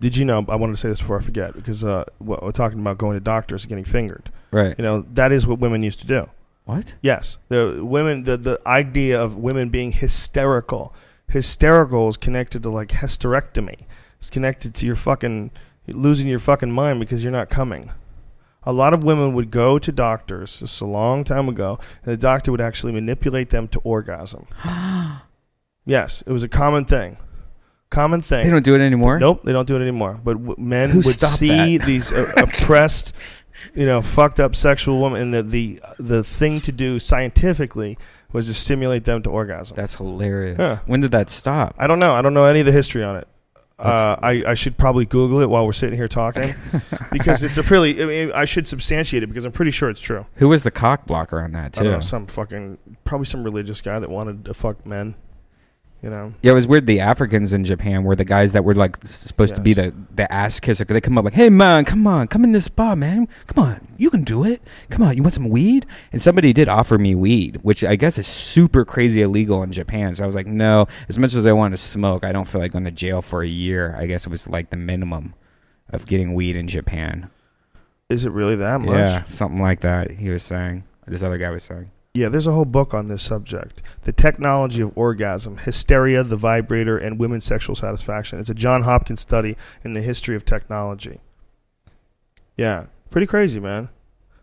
Did 0.00 0.16
you 0.16 0.24
know? 0.24 0.44
I 0.48 0.56
wanted 0.56 0.72
to 0.72 0.76
say 0.76 0.88
this 0.88 1.00
before 1.00 1.18
I 1.18 1.22
forget 1.22 1.54
because 1.54 1.82
uh, 1.84 2.04
we're 2.18 2.50
talking 2.52 2.80
about 2.80 2.98
going 2.98 3.14
to 3.16 3.20
doctors 3.20 3.62
and 3.62 3.68
getting 3.70 3.84
fingered. 3.84 4.30
Right. 4.50 4.74
You 4.76 4.82
know, 4.82 5.06
that 5.14 5.32
is 5.32 5.46
what 5.46 5.60
women 5.60 5.82
used 5.82 6.00
to 6.00 6.06
do. 6.06 6.28
What? 6.64 6.94
Yes, 7.00 7.38
the 7.48 7.80
women. 7.82 8.24
The 8.24 8.36
the 8.36 8.60
idea 8.66 9.22
of 9.22 9.36
women 9.36 9.68
being 9.68 9.92
hysterical. 9.92 10.92
Hysterical 11.28 12.08
is 12.08 12.16
connected 12.16 12.62
to 12.64 12.70
like 12.70 12.88
hysterectomy. 12.88 13.86
It's 14.18 14.30
connected 14.30 14.74
to 14.74 14.86
your 14.86 14.96
fucking 14.96 15.50
losing 15.86 16.26
your 16.28 16.38
fucking 16.38 16.72
mind 16.72 17.00
because 17.00 17.22
you're 17.22 17.32
not 17.32 17.48
coming. 17.48 17.90
A 18.66 18.72
lot 18.72 18.94
of 18.94 19.04
women 19.04 19.34
would 19.34 19.50
go 19.50 19.78
to 19.78 19.92
doctors. 19.92 20.60
This 20.60 20.74
is 20.74 20.80
a 20.80 20.86
long 20.86 21.24
time 21.24 21.48
ago, 21.48 21.78
and 22.04 22.12
the 22.12 22.16
doctor 22.16 22.50
would 22.50 22.60
actually 22.60 22.92
manipulate 22.92 23.50
them 23.50 23.68
to 23.68 23.80
orgasm. 23.80 24.46
yes, 25.84 26.22
it 26.26 26.32
was 26.32 26.42
a 26.42 26.48
common 26.48 26.84
thing. 26.84 27.16
Common 27.90 28.22
thing. 28.22 28.44
They 28.44 28.50
don't 28.50 28.64
do 28.64 28.74
it 28.74 28.80
anymore. 28.80 29.18
Nope, 29.18 29.42
they 29.44 29.52
don't 29.52 29.68
do 29.68 29.76
it 29.76 29.82
anymore. 29.82 30.18
But 30.22 30.34
w- 30.34 30.56
men 30.58 30.90
Who 30.90 30.98
would 30.98 31.04
see 31.14 31.78
that? 31.78 31.86
these 31.86 32.12
uh, 32.12 32.32
oppressed, 32.36 33.14
you 33.74 33.86
know, 33.86 34.02
fucked 34.02 34.40
up 34.40 34.56
sexual 34.56 35.00
women, 35.00 35.22
and 35.22 35.34
the, 35.34 35.42
the 35.42 35.80
the 35.98 36.24
thing 36.24 36.60
to 36.62 36.72
do 36.72 36.98
scientifically 36.98 37.96
was 38.32 38.48
to 38.48 38.54
stimulate 38.54 39.04
them 39.04 39.22
to 39.22 39.30
orgasm. 39.30 39.76
That's 39.76 39.94
hilarious. 39.94 40.58
Yeah. 40.58 40.78
When 40.86 41.00
did 41.00 41.12
that 41.12 41.30
stop? 41.30 41.76
I 41.78 41.86
don't 41.86 42.00
know. 42.00 42.14
I 42.14 42.22
don't 42.22 42.34
know 42.34 42.46
any 42.46 42.60
of 42.60 42.66
the 42.66 42.72
history 42.72 43.04
on 43.04 43.16
it. 43.16 43.28
Uh, 43.78 44.16
I, 44.22 44.44
I 44.46 44.54
should 44.54 44.76
probably 44.78 45.04
Google 45.04 45.40
it 45.40 45.50
while 45.50 45.66
we're 45.66 45.72
sitting 45.72 45.96
here 45.96 46.06
talking 46.06 46.54
because 47.12 47.42
it's 47.42 47.58
a 47.58 47.62
pretty. 47.62 48.00
I 48.00 48.06
mean, 48.06 48.32
I 48.32 48.44
should 48.44 48.68
substantiate 48.68 49.22
it 49.24 49.26
because 49.26 49.44
I'm 49.44 49.52
pretty 49.52 49.72
sure 49.72 49.90
it's 49.90 50.00
true. 50.00 50.26
Who 50.36 50.48
was 50.48 50.62
the 50.62 50.70
cock 50.70 51.06
blocker 51.06 51.40
on 51.40 51.52
that 51.52 51.78
I 51.78 51.82
don't 51.82 51.92
know, 51.92 52.00
some 52.00 52.26
fucking 52.26 52.78
probably 53.04 53.24
some 53.24 53.42
religious 53.42 53.80
guy 53.80 53.98
that 53.98 54.10
wanted 54.10 54.44
to 54.44 54.54
fuck 54.54 54.86
men. 54.86 55.16
You 56.04 56.10
know, 56.10 56.34
Yeah, 56.42 56.50
it 56.50 56.54
was 56.54 56.66
weird. 56.66 56.84
The 56.84 57.00
Africans 57.00 57.54
in 57.54 57.64
Japan 57.64 58.04
were 58.04 58.14
the 58.14 58.26
guys 58.26 58.52
that 58.52 58.62
were 58.62 58.74
like 58.74 58.98
supposed 59.06 59.54
to 59.54 59.62
be 59.62 59.72
the 59.72 59.94
the 60.14 60.30
ass 60.30 60.60
kisser. 60.60 60.84
They 60.84 61.00
come 61.00 61.16
up 61.16 61.24
like, 61.24 61.32
"Hey 61.32 61.48
man, 61.48 61.86
come 61.86 62.06
on, 62.06 62.28
come 62.28 62.44
in 62.44 62.52
this 62.52 62.68
bar, 62.68 62.94
man. 62.94 63.26
Come 63.46 63.64
on, 63.64 63.88
you 63.96 64.10
can 64.10 64.22
do 64.22 64.44
it. 64.44 64.60
Come 64.90 65.00
on, 65.00 65.16
you 65.16 65.22
want 65.22 65.32
some 65.32 65.48
weed?" 65.48 65.86
And 66.12 66.20
somebody 66.20 66.52
did 66.52 66.68
offer 66.68 66.98
me 66.98 67.14
weed, 67.14 67.60
which 67.62 67.82
I 67.82 67.96
guess 67.96 68.18
is 68.18 68.26
super 68.26 68.84
crazy 68.84 69.22
illegal 69.22 69.62
in 69.62 69.72
Japan. 69.72 70.14
So 70.14 70.24
I 70.24 70.26
was 70.26 70.36
like, 70.36 70.46
"No." 70.46 70.86
As 71.08 71.18
much 71.18 71.32
as 71.32 71.46
I 71.46 71.52
want 71.52 71.72
to 71.72 71.78
smoke, 71.78 72.22
I 72.22 72.32
don't 72.32 72.46
feel 72.46 72.60
like 72.60 72.72
going 72.72 72.84
to 72.84 72.90
jail 72.90 73.22
for 73.22 73.42
a 73.42 73.48
year. 73.48 73.96
I 73.98 74.04
guess 74.04 74.26
it 74.26 74.30
was 74.30 74.46
like 74.46 74.68
the 74.68 74.76
minimum 74.76 75.32
of 75.88 76.04
getting 76.04 76.34
weed 76.34 76.54
in 76.54 76.68
Japan. 76.68 77.30
is 78.10 78.26
it 78.26 78.32
really 78.32 78.56
that 78.56 78.82
much? 78.82 78.94
Yeah, 79.08 79.22
something 79.22 79.62
like 79.62 79.80
that. 79.80 80.10
He 80.10 80.28
was 80.28 80.42
saying. 80.42 80.84
This 81.06 81.22
other 81.22 81.38
guy 81.38 81.48
was 81.48 81.62
saying. 81.62 81.90
Yeah, 82.16 82.28
there's 82.28 82.46
a 82.46 82.52
whole 82.52 82.64
book 82.64 82.94
on 82.94 83.08
this 83.08 83.24
subject. 83.24 83.82
The 84.02 84.12
Technology 84.12 84.82
of 84.82 84.96
Orgasm, 84.96 85.56
Hysteria, 85.56 86.22
the 86.22 86.36
Vibrator, 86.36 86.96
and 86.96 87.18
Women's 87.18 87.44
Sexual 87.44 87.74
Satisfaction. 87.74 88.38
It's 88.38 88.50
a 88.50 88.54
John 88.54 88.82
Hopkins 88.82 89.20
study 89.20 89.56
in 89.82 89.94
the 89.94 90.00
history 90.00 90.36
of 90.36 90.44
technology. 90.44 91.20
Yeah, 92.56 92.86
pretty 93.10 93.26
crazy, 93.26 93.58
man. 93.58 93.88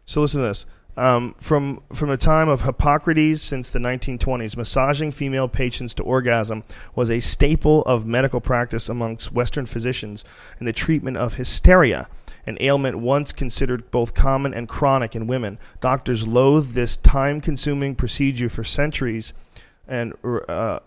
So 0.05 0.19
listen 0.19 0.41
to 0.41 0.47
this. 0.47 0.65
Um, 0.97 1.35
from 1.39 1.81
from 1.93 2.09
the 2.09 2.17
time 2.17 2.49
of 2.49 2.63
Hippocrates 2.63 3.41
since 3.41 3.69
the 3.69 3.79
1920s, 3.79 4.57
massaging 4.57 5.11
female 5.11 5.47
patients 5.47 5.93
to 5.95 6.03
orgasm 6.03 6.63
was 6.95 7.09
a 7.09 7.21
staple 7.21 7.81
of 7.83 8.05
medical 8.05 8.41
practice 8.41 8.89
amongst 8.89 9.31
Western 9.31 9.65
physicians 9.65 10.25
in 10.59 10.65
the 10.65 10.73
treatment 10.73 11.15
of 11.15 11.35
hysteria, 11.35 12.09
an 12.45 12.57
ailment 12.59 12.99
once 12.99 13.31
considered 13.31 13.89
both 13.89 14.13
common 14.13 14.53
and 14.53 14.67
chronic 14.67 15.15
in 15.15 15.27
women. 15.27 15.57
Doctors 15.79 16.27
loathed 16.27 16.73
this 16.73 16.97
time-consuming 16.97 17.95
procedure 17.95 18.49
for 18.49 18.65
centuries, 18.65 19.33
and 19.87 20.13
uh, 20.23 20.79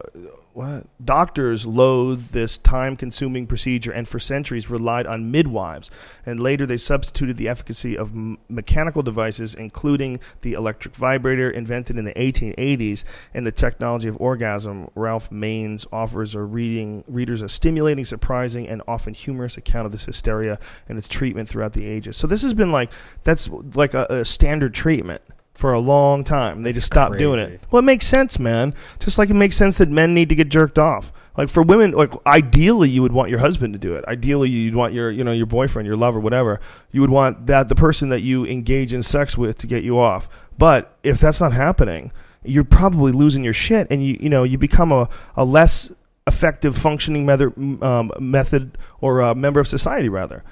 what 0.55 0.87
doctors 1.05 1.67
loathed 1.67 2.33
this 2.33 2.57
time-consuming 2.59 3.47
procedure, 3.47 3.91
and 3.91 4.09
for 4.09 4.21
centuries 4.21 4.71
relied 4.71 5.07
on 5.07 5.31
midwives. 5.31 5.91
And 6.25 6.39
later, 6.39 6.65
they 6.65 6.77
substituted 6.77 7.37
the 7.37 7.49
efficacy 7.49 7.99
of 7.99 8.13
m- 8.13 8.39
mechanical 8.49 9.03
devices, 9.03 9.57
including 9.57 10.21
the 10.43 10.53
electric 10.53 10.95
vibrator 10.95 11.51
invented 11.51 11.99
in 11.99 12.05
the 12.05 12.15
1880s, 12.15 13.05
and 13.35 13.45
the 13.45 13.53
technology 13.53 14.09
of 14.09 14.17
orgasm. 14.21 14.89
Ralph 14.95 15.29
Maines 15.31 15.87
offers 15.93 16.37
a 16.37 16.41
reading 16.41 17.03
readers 17.09 17.43
a 17.43 17.49
stimulating, 17.49 18.05
surprising, 18.05 18.69
and 18.69 18.81
often 18.87 19.13
humorous 19.13 19.57
account 19.57 19.87
of 19.87 19.93
this 19.93 20.05
hysteria 20.05 20.61
and 20.89 20.97
its 20.97 21.09
treatment 21.09 21.49
throughout 21.49 21.73
the 21.73 21.85
ages. 21.85 22.17
So 22.17 22.29
this 22.29 22.43
has 22.43 22.55
been 22.55 22.71
like 22.71 22.93
that's 23.25 23.49
like 23.49 23.95
a, 23.95 24.07
a 24.09 24.25
standard 24.25 24.73
treatment 24.73 25.21
for 25.55 25.73
a 25.73 25.79
long 25.79 26.25
time. 26.25 26.63
They 26.63 26.73
just 26.73 26.87
stopped 26.87 27.17
doing 27.17 27.39
it. 27.39 27.61
Well, 27.71 27.79
it 27.79 27.85
makes 27.85 28.07
sense, 28.07 28.39
man. 28.39 28.75
Just 28.99 29.19
like 29.19 29.31
it 29.31 29.35
makes 29.35 29.57
sense 29.57 29.79
that 29.79 29.89
men 29.89 30.13
need 30.13 30.29
to 30.29 30.35
get 30.35 30.49
jerked 30.49 30.79
off. 30.79 31.13
Like 31.37 31.49
for 31.49 31.63
women, 31.63 31.93
like 31.93 32.13
ideally 32.27 32.91
you 32.91 33.03
would 33.03 33.13
want 33.13 33.31
your 33.31 33.39
husband 33.39 33.73
to 33.73 33.79
do 33.79 33.95
it. 33.95 34.05
Ideally 34.07 34.51
you'd 34.51 34.75
want 34.75 34.93
your, 34.93 35.11
you 35.11 35.25
know, 35.25 35.33
your 35.33 35.47
boyfriend, 35.47 35.87
your 35.87 35.97
lover, 35.97 36.21
whatever. 36.21 36.61
You 36.91 37.01
would 37.01 37.11
want 37.11 37.47
that 37.47 37.69
the 37.69 37.75
person 37.75 38.09
that 38.11 38.21
you 38.21 38.45
engage 38.47 38.93
in 38.93 39.03
sex 39.03 39.39
with 39.39 39.59
to 39.59 39.67
get 39.67 39.85
you 39.85 39.99
off. 39.99 40.29
But 40.59 40.97
if 41.03 41.19
that's 41.21 41.41
not 41.41 41.53
happening, 41.53 42.13
you're 42.45 42.65
probably 42.65 43.13
losing 43.13 43.43
your 43.43 43.53
shit 43.53 43.87
and 43.91 44.05
you 44.05 44.17
you 44.21 44.29
know, 44.29 44.45
you 44.45 44.59
become 44.59 44.93
a, 44.93 45.09
a 45.37 45.45
less 45.45 45.91
effective 46.27 46.77
functioning 46.77 47.27
method, 47.27 47.53
um, 47.83 48.11
method 48.19 48.79
or 49.01 49.35
member 49.35 49.61
of 49.61 49.69
society 49.69 50.09
rather 50.09 50.43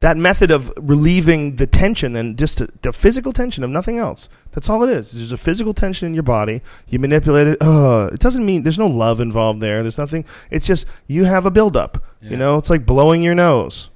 that 0.00 0.16
method 0.16 0.50
of 0.50 0.72
relieving 0.78 1.56
the 1.56 1.66
tension 1.66 2.16
and 2.16 2.38
just 2.38 2.58
the, 2.58 2.68
the 2.82 2.92
physical 2.92 3.32
tension 3.32 3.62
of 3.62 3.68
nothing 3.70 3.98
else. 3.98 4.28
That's 4.52 4.68
all 4.70 4.82
it 4.82 4.88
is. 4.90 5.12
There's 5.16 5.32
a 5.32 5.36
physical 5.36 5.74
tension 5.74 6.06
in 6.08 6.14
your 6.14 6.22
body. 6.22 6.62
You 6.88 6.98
manipulate 6.98 7.46
it. 7.48 7.58
It 7.60 8.20
doesn't 8.20 8.44
mean 8.46 8.62
there's 8.62 8.78
no 8.78 8.86
love 8.86 9.20
involved 9.20 9.60
there. 9.60 9.82
There's 9.82 9.98
nothing. 9.98 10.24
It's 10.50 10.66
just 10.66 10.86
you 11.06 11.24
have 11.24 11.44
a 11.44 11.50
buildup 11.50 12.02
Yeah. 12.22 12.30
you 12.30 12.36
know? 12.38 12.56
It's 12.56 12.70
like 12.70 12.86
blowing 12.86 13.22
your 13.22 13.34
nose. 13.34 13.90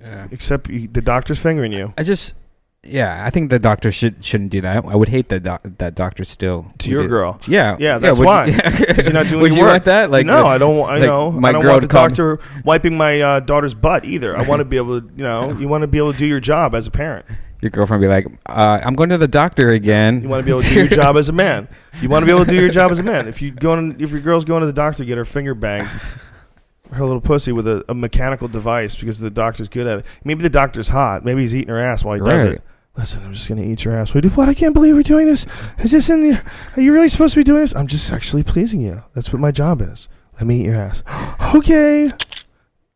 Yeah. 0.00 0.28
except 0.30 0.70
you, 0.70 0.88
the 0.88 1.02
doctor's 1.02 1.38
fingering 1.38 1.72
you. 1.72 1.92
I 1.98 2.04
just, 2.04 2.32
yeah, 2.82 3.22
I 3.26 3.30
think 3.30 3.50
the 3.50 3.58
doctor 3.58 3.92
should 3.92 4.24
shouldn't 4.24 4.50
do 4.50 4.62
that. 4.62 4.84
I 4.86 4.96
would 4.96 5.08
hate 5.10 5.28
that 5.28 5.42
doc- 5.42 5.62
that 5.78 5.94
doctor 5.94 6.24
still 6.24 6.72
to 6.78 6.88
your 6.90 7.02
do- 7.02 7.08
girl 7.08 7.38
Yeah, 7.46 7.76
Yeah, 7.78 7.98
that's 7.98 8.18
would 8.18 8.24
why. 8.26 8.46
You, 8.46 8.60
'Cause 8.60 9.04
you're 9.04 9.12
not 9.12 9.28
doing 9.28 9.42
would 9.42 9.52
you 9.52 9.60
work. 9.62 9.70
want 9.72 9.84
that? 9.84 10.10
Like, 10.10 10.24
no, 10.26 10.46
I 10.46 10.56
don't. 10.58 10.78
want- 10.78 10.92
I 10.92 10.94
like 10.96 11.04
know. 11.06 11.30
my 11.30 11.50
I 11.50 11.52
don't 11.52 11.62
girl 11.62 11.72
want 11.72 11.82
the 11.82 11.88
to 11.88 11.92
call 11.92 12.04
me- 12.04 12.08
doctor 12.08 12.38
wiping 12.64 12.96
my 12.96 13.20
uh, 13.20 13.40
daughter's 13.40 13.74
butt 13.74 14.04
either. 14.06 14.36
I 14.36 14.42
want 14.42 14.60
to 14.60 14.64
be 14.64 14.76
able 14.78 15.00
to, 15.00 15.06
you 15.14 15.22
know, 15.22 15.52
you 15.58 15.68
want 15.68 15.82
to 15.82 15.88
be 15.88 15.98
able 15.98 16.12
to 16.12 16.18
do 16.18 16.26
your 16.26 16.40
job 16.40 16.74
as 16.74 16.86
a 16.86 16.90
parent. 16.90 17.26
your 17.60 17.70
girlfriend 17.70 18.00
be 18.00 18.08
like, 18.08 18.26
uh, 18.46 18.80
"I'm 18.82 18.94
going 18.94 19.10
to 19.10 19.18
the 19.18 19.28
doctor 19.28 19.68
again." 19.68 20.22
You 20.22 20.28
want 20.30 20.40
to 20.40 20.44
be 20.46 20.50
able 20.50 20.62
to 20.62 20.68
do 20.68 20.74
your 20.80 20.88
job 21.02 21.16
as 21.18 21.28
a 21.28 21.32
man. 21.32 21.68
You 22.00 22.08
want 22.08 22.22
to 22.22 22.26
be 22.26 22.32
able 22.32 22.46
to 22.46 22.50
do 22.50 22.58
your 22.58 22.70
job 22.70 22.90
as 22.90 22.98
a 22.98 23.02
man. 23.02 23.28
If 23.28 23.42
you 23.42 23.50
go, 23.50 23.78
if 23.98 24.10
your 24.10 24.20
girl's 24.22 24.46
going 24.46 24.60
to 24.62 24.66
the 24.66 24.72
doctor 24.72 25.04
get 25.04 25.18
her 25.18 25.26
finger 25.26 25.54
banged, 25.54 25.88
her 26.92 27.04
little 27.04 27.20
pussy 27.20 27.52
with 27.52 27.68
a, 27.68 27.84
a 27.90 27.94
mechanical 27.94 28.48
device 28.48 28.96
because 28.98 29.20
the 29.20 29.30
doctor's 29.30 29.68
good 29.68 29.86
at 29.86 29.98
it. 29.98 30.06
Maybe 30.24 30.42
the 30.42 30.48
doctor's 30.50 30.88
hot. 30.88 31.26
Maybe 31.26 31.42
he's 31.42 31.54
eating 31.54 31.68
her 31.68 31.78
ass 31.78 32.02
while 32.04 32.14
he 32.14 32.22
does 32.28 32.44
it. 32.44 32.62
Listen, 32.96 33.22
I'm 33.24 33.32
just 33.32 33.48
gonna 33.48 33.62
eat 33.62 33.84
your 33.84 33.94
ass. 33.94 34.12
Do 34.12 34.28
what? 34.30 34.48
I 34.48 34.54
can't 34.54 34.74
believe 34.74 34.94
we're 34.94 35.02
doing 35.02 35.26
this. 35.26 35.46
Is 35.78 35.92
this 35.92 36.10
in 36.10 36.22
the? 36.22 36.42
Are 36.76 36.82
you 36.82 36.92
really 36.92 37.08
supposed 37.08 37.34
to 37.34 37.40
be 37.40 37.44
doing 37.44 37.60
this? 37.60 37.74
I'm 37.74 37.86
just 37.86 38.06
sexually 38.06 38.42
pleasing 38.42 38.80
you. 38.80 39.04
That's 39.14 39.32
what 39.32 39.40
my 39.40 39.52
job 39.52 39.80
is. 39.80 40.08
Let 40.34 40.46
me 40.46 40.60
eat 40.60 40.66
your 40.66 40.76
ass. 40.76 41.02
okay. 41.54 42.10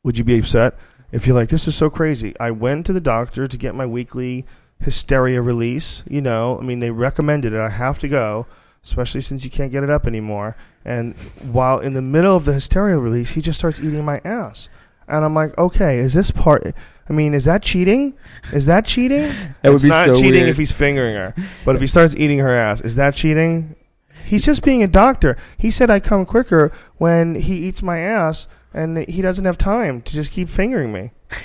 Would 0.02 0.18
you 0.18 0.24
be 0.24 0.38
upset 0.38 0.76
if 1.12 1.26
you're 1.26 1.36
like, 1.36 1.48
this 1.48 1.68
is 1.68 1.76
so 1.76 1.90
crazy? 1.90 2.38
I 2.38 2.50
went 2.50 2.86
to 2.86 2.92
the 2.92 3.00
doctor 3.00 3.46
to 3.46 3.56
get 3.56 3.74
my 3.74 3.86
weekly 3.86 4.44
hysteria 4.80 5.40
release. 5.40 6.02
You 6.08 6.20
know, 6.20 6.58
I 6.58 6.62
mean, 6.62 6.80
they 6.80 6.90
recommended 6.90 7.52
it. 7.52 7.60
I 7.60 7.70
have 7.70 7.98
to 8.00 8.08
go, 8.08 8.46
especially 8.82 9.20
since 9.20 9.44
you 9.44 9.50
can't 9.50 9.72
get 9.72 9.84
it 9.84 9.90
up 9.90 10.06
anymore. 10.06 10.56
And 10.84 11.14
while 11.40 11.78
in 11.78 11.94
the 11.94 12.02
middle 12.02 12.36
of 12.36 12.44
the 12.44 12.52
hysteria 12.52 12.98
release, 12.98 13.30
he 13.30 13.40
just 13.40 13.58
starts 13.58 13.80
eating 13.80 14.04
my 14.04 14.20
ass. 14.24 14.68
And 15.08 15.24
I'm 15.24 15.34
like, 15.34 15.56
okay, 15.58 15.98
is 15.98 16.14
this 16.14 16.30
part? 16.30 16.74
I 17.08 17.12
mean, 17.12 17.34
is 17.34 17.44
that 17.44 17.62
cheating? 17.62 18.14
Is 18.52 18.66
that 18.66 18.86
cheating? 18.86 19.30
That 19.62 19.70
would 19.70 19.74
it's 19.76 19.84
be 19.84 19.90
not 19.90 20.06
so 20.06 20.14
cheating 20.14 20.32
weird. 20.42 20.48
if 20.48 20.56
he's 20.56 20.72
fingering 20.72 21.14
her. 21.14 21.34
But 21.64 21.74
if 21.74 21.80
he 21.80 21.86
starts 21.86 22.14
eating 22.16 22.38
her 22.38 22.50
ass, 22.54 22.80
is 22.80 22.96
that 22.96 23.14
cheating? 23.14 23.76
He's 24.24 24.44
just 24.44 24.62
being 24.62 24.82
a 24.82 24.88
doctor. 24.88 25.36
He 25.58 25.70
said 25.70 25.90
I 25.90 26.00
come 26.00 26.24
quicker 26.26 26.72
when 26.96 27.34
he 27.34 27.56
eats 27.56 27.82
my 27.82 27.98
ass, 27.98 28.48
and 28.72 28.98
he 29.08 29.20
doesn't 29.22 29.44
have 29.44 29.58
time 29.58 30.00
to 30.02 30.12
just 30.14 30.32
keep 30.32 30.48
fingering 30.48 30.92
me. 30.92 31.10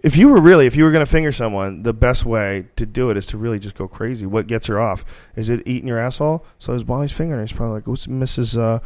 If 0.00 0.16
you 0.16 0.28
were 0.28 0.40
really, 0.40 0.66
if 0.66 0.76
you 0.76 0.84
were 0.84 0.92
going 0.92 1.04
to 1.04 1.10
finger 1.10 1.32
someone, 1.32 1.82
the 1.82 1.92
best 1.92 2.24
way 2.24 2.66
to 2.76 2.86
do 2.86 3.10
it 3.10 3.16
is 3.16 3.26
to 3.26 3.36
really 3.36 3.58
just 3.58 3.76
go 3.76 3.88
crazy. 3.88 4.26
What 4.26 4.46
gets 4.46 4.68
her 4.68 4.78
off? 4.78 5.04
Is 5.34 5.48
it 5.50 5.66
eating 5.66 5.88
your 5.88 5.98
asshole? 5.98 6.44
So 6.60 6.72
his 6.72 6.84
while 6.84 7.02
he's 7.02 7.10
fingering, 7.10 7.40
her, 7.40 7.44
he's 7.44 7.52
probably 7.52 7.74
like, 7.74 7.88
"What's 7.88 8.06
Mrs. 8.06 8.56
Uh, 8.56 8.78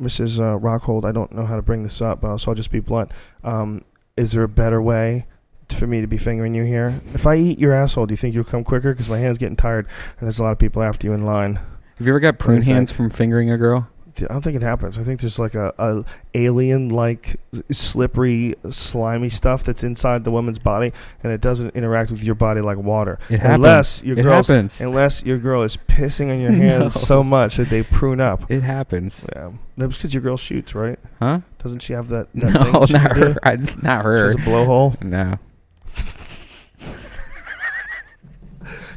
Mrs. 0.00 0.40
Uh, 0.40 0.58
Rockhold? 0.58 1.04
I 1.04 1.12
don't 1.12 1.32
know 1.32 1.44
how 1.44 1.56
to 1.56 1.62
bring 1.62 1.82
this 1.82 2.00
up, 2.00 2.24
uh, 2.24 2.36
so 2.36 2.50
I'll 2.50 2.54
just 2.54 2.70
be 2.70 2.80
blunt. 2.80 3.10
Um, 3.44 3.84
is 4.16 4.32
there 4.32 4.42
a 4.42 4.48
better 4.48 4.80
way 4.80 5.26
for 5.68 5.86
me 5.86 6.00
to 6.00 6.06
be 6.06 6.18
fingering 6.18 6.54
you 6.54 6.64
here? 6.64 7.00
If 7.14 7.26
I 7.26 7.36
eat 7.36 7.58
your 7.58 7.72
asshole, 7.72 8.06
do 8.06 8.12
you 8.12 8.16
think 8.16 8.34
you'll 8.34 8.44
come 8.44 8.64
quicker? 8.64 8.92
Because 8.92 9.08
my 9.08 9.18
hand's 9.18 9.38
getting 9.38 9.56
tired, 9.56 9.86
and 10.18 10.26
there's 10.26 10.38
a 10.38 10.42
lot 10.42 10.52
of 10.52 10.58
people 10.58 10.82
after 10.82 11.06
you 11.06 11.12
in 11.14 11.24
line. 11.24 11.54
Have 11.98 12.06
you 12.06 12.12
ever 12.12 12.20
got 12.20 12.38
prune 12.38 12.62
hands 12.62 12.90
from 12.90 13.10
fingering 13.10 13.50
a 13.50 13.56
girl? 13.56 13.88
I 14.18 14.24
don't 14.32 14.42
think 14.42 14.56
it 14.56 14.62
happens. 14.62 14.98
I 14.98 15.02
think 15.02 15.20
there's 15.20 15.38
like 15.38 15.54
a, 15.54 15.72
a 15.78 16.02
alien 16.34 16.90
like 16.90 17.36
slippery, 17.70 18.54
slimy 18.70 19.28
stuff 19.28 19.64
that's 19.64 19.82
inside 19.84 20.24
the 20.24 20.30
woman's 20.30 20.58
body, 20.58 20.92
and 21.22 21.32
it 21.32 21.40
doesn't 21.40 21.74
interact 21.74 22.10
with 22.10 22.22
your 22.22 22.34
body 22.34 22.60
like 22.60 22.76
water. 22.78 23.18
It 23.30 23.40
happens. 23.40 23.54
unless 23.54 24.02
your 24.04 24.18
it 24.18 24.22
girl's, 24.22 24.48
happens. 24.48 24.80
unless 24.80 25.24
your 25.24 25.38
girl 25.38 25.62
is 25.62 25.76
pissing 25.88 26.30
on 26.30 26.40
your 26.42 26.52
hands 26.52 26.80
No. 26.96 27.00
so 27.00 27.22
much 27.24 27.56
that 27.56 27.68
they 27.70 27.82
prune 27.82 28.20
up. 28.20 28.50
It 28.50 28.62
happens. 28.62 29.26
Yeah, 29.34 29.52
that's 29.76 29.96
because 29.96 30.12
your 30.12 30.22
girl 30.22 30.36
shoots, 30.36 30.74
right? 30.74 30.98
Huh? 31.18 31.40
Doesn't 31.62 31.80
she 31.80 31.92
have 31.94 32.08
that? 32.08 32.28
that 32.34 32.52
No, 32.72 32.86
thing 32.86 32.92
not 33.02 33.16
her. 33.16 33.36
It's 33.44 33.82
not 33.82 34.04
her. 34.04 34.24
has 34.24 34.34
a 34.34 34.38
blowhole. 34.38 35.00
No. 35.02 35.38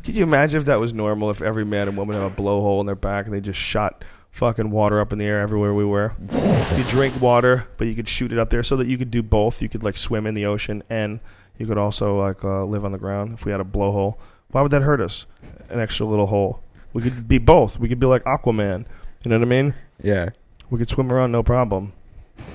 Could 0.03 0.15
you 0.15 0.23
imagine 0.23 0.59
if 0.59 0.65
that 0.65 0.79
was 0.79 0.93
normal? 0.93 1.31
If 1.31 1.41
every 1.41 1.65
man 1.65 1.87
and 1.87 1.97
woman 1.97 2.15
had 2.15 2.25
a 2.31 2.35
blowhole 2.35 2.79
in 2.79 2.85
their 2.85 2.95
back 2.95 3.25
and 3.25 3.33
they 3.33 3.41
just 3.41 3.59
shot 3.59 4.03
fucking 4.35 4.69
water 4.69 4.99
up 4.99 5.13
in 5.13 5.19
the 5.19 5.25
air 5.25 5.39
everywhere 5.39 5.73
we 5.73 5.85
were. 5.85 6.13
you 6.19 6.83
drink 6.89 7.21
water, 7.21 7.67
but 7.77 7.87
you 7.87 7.95
could 7.95 8.09
shoot 8.09 8.33
it 8.33 8.37
up 8.37 8.49
there 8.49 8.63
so 8.63 8.75
that 8.75 8.87
you 8.87 8.97
could 8.97 9.09
do 9.09 9.23
both. 9.23 9.61
You 9.61 9.69
could 9.69 9.81
like 9.81 9.95
swim 9.95 10.27
in 10.27 10.33
the 10.33 10.45
ocean 10.45 10.83
and 10.89 11.21
you 11.57 11.65
could 11.65 11.77
also 11.77 12.19
like 12.19 12.43
uh, 12.43 12.65
live 12.65 12.83
on 12.83 12.91
the 12.91 12.97
ground 12.97 13.35
if 13.35 13.45
we 13.45 13.51
had 13.51 13.61
a 13.61 13.63
blowhole. 13.63 14.17
Why 14.49 14.61
would 14.61 14.71
that 14.71 14.81
hurt 14.81 14.99
us? 14.99 15.25
An 15.69 15.79
extra 15.79 16.05
little 16.05 16.27
hole. 16.27 16.61
We 16.91 17.01
could 17.01 17.29
be 17.29 17.37
both. 17.37 17.79
We 17.79 17.87
could 17.87 17.99
be 17.99 18.07
like 18.07 18.23
Aquaman. 18.25 18.85
You 19.23 19.29
know 19.29 19.39
what 19.39 19.45
I 19.45 19.49
mean? 19.49 19.73
Yeah. 20.03 20.29
We 20.69 20.79
could 20.79 20.89
swim 20.89 21.11
around 21.11 21.31
no 21.31 21.41
problem. 21.41 21.93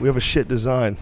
We 0.00 0.06
have 0.06 0.18
a 0.18 0.20
shit 0.20 0.48
design. 0.48 0.98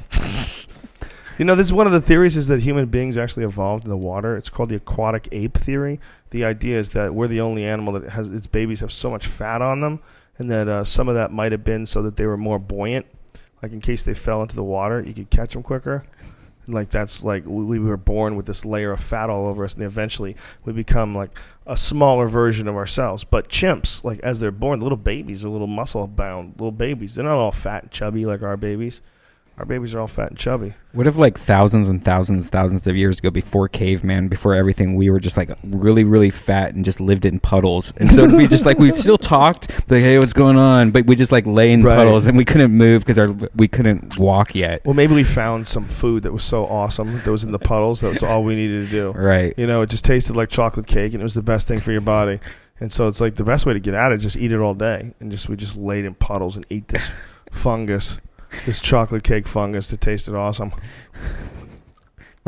you 1.38 1.44
know, 1.44 1.56
this 1.56 1.66
is 1.66 1.72
one 1.72 1.88
of 1.88 1.92
the 1.92 2.00
theories 2.00 2.36
is 2.36 2.46
that 2.46 2.62
human 2.62 2.86
beings 2.86 3.18
actually 3.18 3.44
evolved 3.44 3.82
in 3.82 3.90
the 3.90 3.96
water. 3.96 4.36
It's 4.36 4.48
called 4.48 4.68
the 4.68 4.76
aquatic 4.76 5.28
ape 5.32 5.54
theory. 5.54 5.98
The 6.30 6.44
idea 6.44 6.78
is 6.78 6.90
that 6.90 7.14
we're 7.14 7.26
the 7.26 7.40
only 7.40 7.64
animal 7.64 7.94
that 7.94 8.10
has 8.10 8.28
its 8.28 8.46
babies 8.46 8.78
have 8.78 8.92
so 8.92 9.10
much 9.10 9.26
fat 9.26 9.60
on 9.60 9.80
them, 9.80 10.00
and 10.38 10.50
that 10.50 10.68
uh, 10.68 10.84
some 10.84 11.08
of 11.08 11.14
that 11.14 11.32
might 11.32 11.52
have 11.52 11.64
been 11.64 11.84
so 11.84 12.02
that 12.02 12.16
they 12.16 12.26
were 12.26 12.36
more 12.36 12.58
buoyant, 12.58 13.06
like 13.62 13.72
in 13.72 13.80
case 13.80 14.02
they 14.02 14.14
fell 14.14 14.42
into 14.42 14.56
the 14.56 14.64
water, 14.64 15.00
you 15.00 15.12
could 15.12 15.30
catch 15.30 15.52
them 15.52 15.62
quicker. 15.62 16.04
And 16.64 16.74
like 16.74 16.90
that's 16.90 17.24
like 17.24 17.44
we, 17.44 17.64
we 17.64 17.78
were 17.80 17.96
born 17.96 18.36
with 18.36 18.46
this 18.46 18.64
layer 18.64 18.92
of 18.92 19.00
fat 19.00 19.30
all 19.30 19.46
over 19.46 19.64
us, 19.64 19.74
and 19.74 19.82
eventually 19.82 20.36
we 20.64 20.72
become 20.72 21.14
like 21.14 21.30
a 21.66 21.76
smaller 21.76 22.28
version 22.28 22.68
of 22.68 22.76
ourselves. 22.76 23.24
But 23.24 23.48
chimps, 23.48 24.04
like 24.04 24.20
as 24.20 24.38
they're 24.38 24.50
born, 24.50 24.80
little 24.80 24.96
babies 24.96 25.44
are 25.44 25.48
little 25.48 25.66
muscle 25.66 26.06
bound 26.06 26.54
little 26.58 26.72
babies. 26.72 27.14
They're 27.14 27.24
not 27.24 27.34
all 27.34 27.52
fat 27.52 27.84
and 27.84 27.92
chubby 27.92 28.24
like 28.24 28.42
our 28.42 28.56
babies. 28.56 29.00
Our 29.58 29.64
babies 29.64 29.92
are 29.94 29.98
all 30.00 30.06
fat 30.06 30.30
and 30.30 30.38
chubby. 30.38 30.74
What 30.92 31.08
if 31.08 31.16
like 31.16 31.36
thousands 31.36 31.88
and 31.88 32.02
thousands, 32.04 32.48
thousands 32.48 32.86
of 32.86 32.96
years 32.96 33.18
ago, 33.18 33.30
before 33.30 33.68
caveman, 33.68 34.28
before 34.28 34.54
everything, 34.54 34.94
we 34.94 35.10
were 35.10 35.18
just 35.18 35.36
like 35.36 35.50
really, 35.64 36.04
really 36.04 36.30
fat 36.30 36.74
and 36.74 36.84
just 36.84 37.00
lived 37.00 37.24
in 37.26 37.40
puddles, 37.40 37.92
and 37.96 38.10
so 38.10 38.24
we 38.36 38.46
just 38.46 38.64
like 38.66 38.78
we 38.78 38.90
still 38.94 39.18
talked, 39.18 39.70
like 39.90 40.02
hey, 40.02 40.16
what's 40.18 40.32
going 40.32 40.56
on? 40.56 40.92
But 40.92 41.06
we 41.06 41.16
just 41.16 41.32
like 41.32 41.44
lay 41.46 41.72
in 41.72 41.82
Right. 41.82 41.96
puddles 41.96 42.26
and 42.26 42.36
we 42.36 42.44
couldn't 42.44 42.70
move 42.70 43.02
because 43.02 43.18
our 43.18 43.28
we 43.56 43.66
couldn't 43.66 44.16
walk 44.18 44.54
yet. 44.54 44.84
Well, 44.84 44.94
maybe 44.94 45.14
we 45.14 45.24
found 45.24 45.66
some 45.66 45.84
food 45.84 46.22
that 46.22 46.32
was 46.32 46.44
so 46.44 46.64
awesome 46.66 47.14
that 47.24 47.30
was 47.30 47.42
in 47.42 47.50
the 47.50 47.58
puddles. 47.58 48.00
That 48.02 48.12
was 48.12 48.22
all 48.22 48.44
we 48.44 48.54
needed 48.54 48.86
to 48.86 48.90
do. 48.90 49.10
Right. 49.10 49.54
You 49.56 49.66
know, 49.66 49.82
it 49.82 49.90
just 49.90 50.04
tasted 50.04 50.36
like 50.36 50.50
chocolate 50.50 50.86
cake, 50.86 51.14
and 51.14 51.20
it 51.20 51.24
was 51.24 51.34
the 51.34 51.42
best 51.42 51.66
thing 51.66 51.80
for 51.80 51.90
your 51.90 52.00
body. 52.00 52.38
And 52.80 52.92
so 52.92 53.08
it's 53.08 53.20
like 53.20 53.34
the 53.34 53.42
best 53.42 53.66
way 53.66 53.72
to 53.72 53.80
get 53.80 53.94
at 53.94 54.12
it, 54.12 54.18
just 54.18 54.36
eat 54.36 54.52
it 54.52 54.60
all 54.60 54.74
day, 54.74 55.14
and 55.18 55.32
just 55.32 55.48
we 55.48 55.56
just 55.56 55.76
laid 55.76 56.04
in 56.04 56.14
puddles 56.14 56.54
and 56.54 56.64
ate 56.70 56.86
this 56.86 57.12
fungus, 57.50 58.20
this 58.66 58.80
chocolate 58.80 59.24
cake 59.24 59.46
fungus 59.46 59.90
that 59.90 60.00
tasted 60.00 60.34
awesome. 60.34 60.72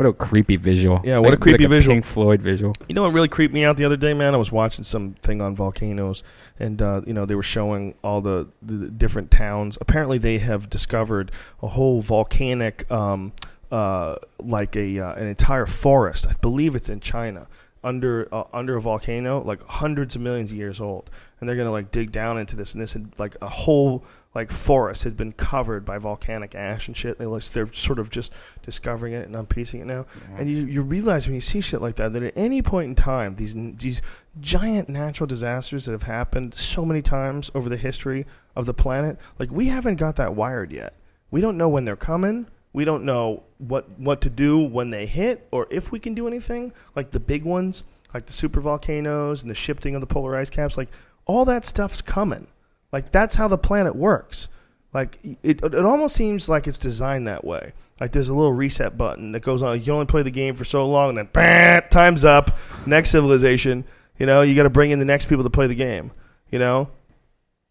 What 0.01 0.09
a 0.09 0.13
creepy 0.13 0.55
visual. 0.55 0.99
Yeah, 1.03 1.19
what 1.19 1.31
a 1.31 1.37
creepy 1.37 1.65
like 1.65 1.69
visual. 1.69 1.93
Pink 1.93 2.05
Floyd 2.05 2.41
visual. 2.41 2.73
You 2.89 2.95
know 2.95 3.03
what 3.03 3.13
really 3.13 3.27
creeped 3.27 3.53
me 3.53 3.63
out 3.63 3.77
the 3.77 3.85
other 3.85 3.97
day, 3.97 4.15
man? 4.15 4.33
I 4.33 4.37
was 4.37 4.51
watching 4.51 4.83
something 4.83 5.43
on 5.43 5.55
volcanoes, 5.55 6.23
and 6.59 6.81
uh, 6.81 7.01
you 7.05 7.13
know 7.13 7.27
they 7.27 7.35
were 7.35 7.43
showing 7.43 7.93
all 8.03 8.19
the, 8.19 8.47
the 8.63 8.89
different 8.89 9.29
towns. 9.29 9.77
Apparently, 9.79 10.17
they 10.17 10.39
have 10.39 10.71
discovered 10.71 11.31
a 11.61 11.67
whole 11.67 12.01
volcanic, 12.01 12.89
um, 12.91 13.31
uh, 13.71 14.15
like 14.39 14.75
a 14.75 14.99
uh, 14.99 15.13
an 15.13 15.27
entire 15.27 15.67
forest. 15.67 16.25
I 16.27 16.33
believe 16.41 16.73
it's 16.73 16.89
in 16.89 16.99
China 16.99 17.45
under 17.83 18.27
uh, 18.33 18.45
under 18.53 18.77
a 18.77 18.81
volcano, 18.81 19.43
like 19.43 19.61
hundreds 19.67 20.15
of 20.15 20.23
millions 20.23 20.51
of 20.51 20.57
years 20.57 20.81
old. 20.81 21.11
And 21.39 21.47
they're 21.47 21.57
gonna 21.57 21.69
like 21.71 21.91
dig 21.91 22.11
down 22.11 22.39
into 22.39 22.55
this, 22.55 22.73
and 22.73 22.81
this 22.81 22.95
and 22.95 23.13
like 23.19 23.35
a 23.39 23.49
whole 23.49 24.03
like 24.33 24.49
forests 24.49 25.03
had 25.03 25.17
been 25.17 25.33
covered 25.33 25.83
by 25.83 25.97
volcanic 25.97 26.55
ash 26.55 26.87
and 26.87 26.95
shit. 26.95 27.17
They 27.17 27.25
like, 27.25 27.43
they're 27.45 27.71
sort 27.73 27.99
of 27.99 28.09
just 28.09 28.33
discovering 28.61 29.13
it 29.13 29.27
and 29.27 29.35
unpiecing 29.35 29.81
it 29.81 29.85
now. 29.85 30.05
And 30.37 30.49
you, 30.49 30.65
you 30.65 30.81
realize 30.81 31.27
when 31.27 31.35
you 31.35 31.41
see 31.41 31.59
shit 31.59 31.81
like 31.81 31.95
that 31.95 32.13
that 32.13 32.23
at 32.23 32.33
any 32.35 32.61
point 32.61 32.89
in 32.89 32.95
time, 32.95 33.35
these 33.35 33.55
these 33.55 34.01
giant 34.39 34.87
natural 34.87 35.27
disasters 35.27 35.85
that 35.85 35.91
have 35.91 36.03
happened 36.03 36.53
so 36.53 36.85
many 36.85 37.01
times 37.01 37.51
over 37.53 37.67
the 37.67 37.77
history 37.77 38.25
of 38.55 38.65
the 38.65 38.73
planet, 38.73 39.17
like 39.37 39.51
we 39.51 39.67
haven't 39.67 39.95
got 39.95 40.15
that 40.15 40.33
wired 40.33 40.71
yet. 40.71 40.93
We 41.29 41.41
don't 41.41 41.57
know 41.57 41.69
when 41.69 41.83
they're 41.83 41.95
coming. 41.95 42.47
We 42.73 42.85
don't 42.85 43.03
know 43.03 43.43
what 43.57 43.99
what 43.99 44.21
to 44.21 44.29
do 44.29 44.57
when 44.59 44.91
they 44.91 45.05
hit, 45.05 45.45
or 45.51 45.67
if 45.69 45.91
we 45.91 45.99
can 45.99 46.13
do 46.13 46.25
anything. 46.25 46.71
Like 46.95 47.11
the 47.11 47.19
big 47.19 47.43
ones, 47.43 47.83
like 48.13 48.27
the 48.27 48.33
super 48.33 48.61
volcanoes 48.61 49.41
and 49.41 49.51
the 49.51 49.55
shifting 49.55 49.93
of 49.93 49.99
the 49.99 50.07
polar 50.07 50.37
ice 50.37 50.49
caps, 50.49 50.77
like 50.77 50.89
all 51.25 51.43
that 51.45 51.65
stuff's 51.65 52.01
coming. 52.01 52.47
Like 52.91 53.11
that's 53.11 53.35
how 53.35 53.47
the 53.47 53.57
planet 53.57 53.95
works. 53.95 54.47
Like 54.93 55.19
it, 55.43 55.63
it 55.63 55.85
almost 55.85 56.15
seems 56.15 56.49
like 56.49 56.67
it's 56.67 56.77
designed 56.77 57.27
that 57.27 57.43
way. 57.43 57.73
Like 57.99 58.11
there's 58.11 58.29
a 58.29 58.33
little 58.33 58.51
reset 58.51 58.97
button 58.97 59.31
that 59.31 59.41
goes 59.41 59.61
on. 59.61 59.81
You 59.81 59.93
only 59.93 60.05
play 60.05 60.23
the 60.23 60.31
game 60.31 60.55
for 60.55 60.65
so 60.65 60.85
long, 60.87 61.09
and 61.09 61.17
then 61.17 61.29
bah, 61.31 61.87
time's 61.89 62.25
up. 62.25 62.57
Next 62.85 63.11
civilization. 63.11 63.85
You 64.17 64.25
know, 64.25 64.41
you 64.41 64.55
got 64.55 64.63
to 64.63 64.69
bring 64.69 64.91
in 64.91 64.99
the 64.99 65.05
next 65.05 65.25
people 65.25 65.43
to 65.43 65.49
play 65.49 65.67
the 65.67 65.75
game. 65.75 66.11
You 66.49 66.59
know, 66.59 66.89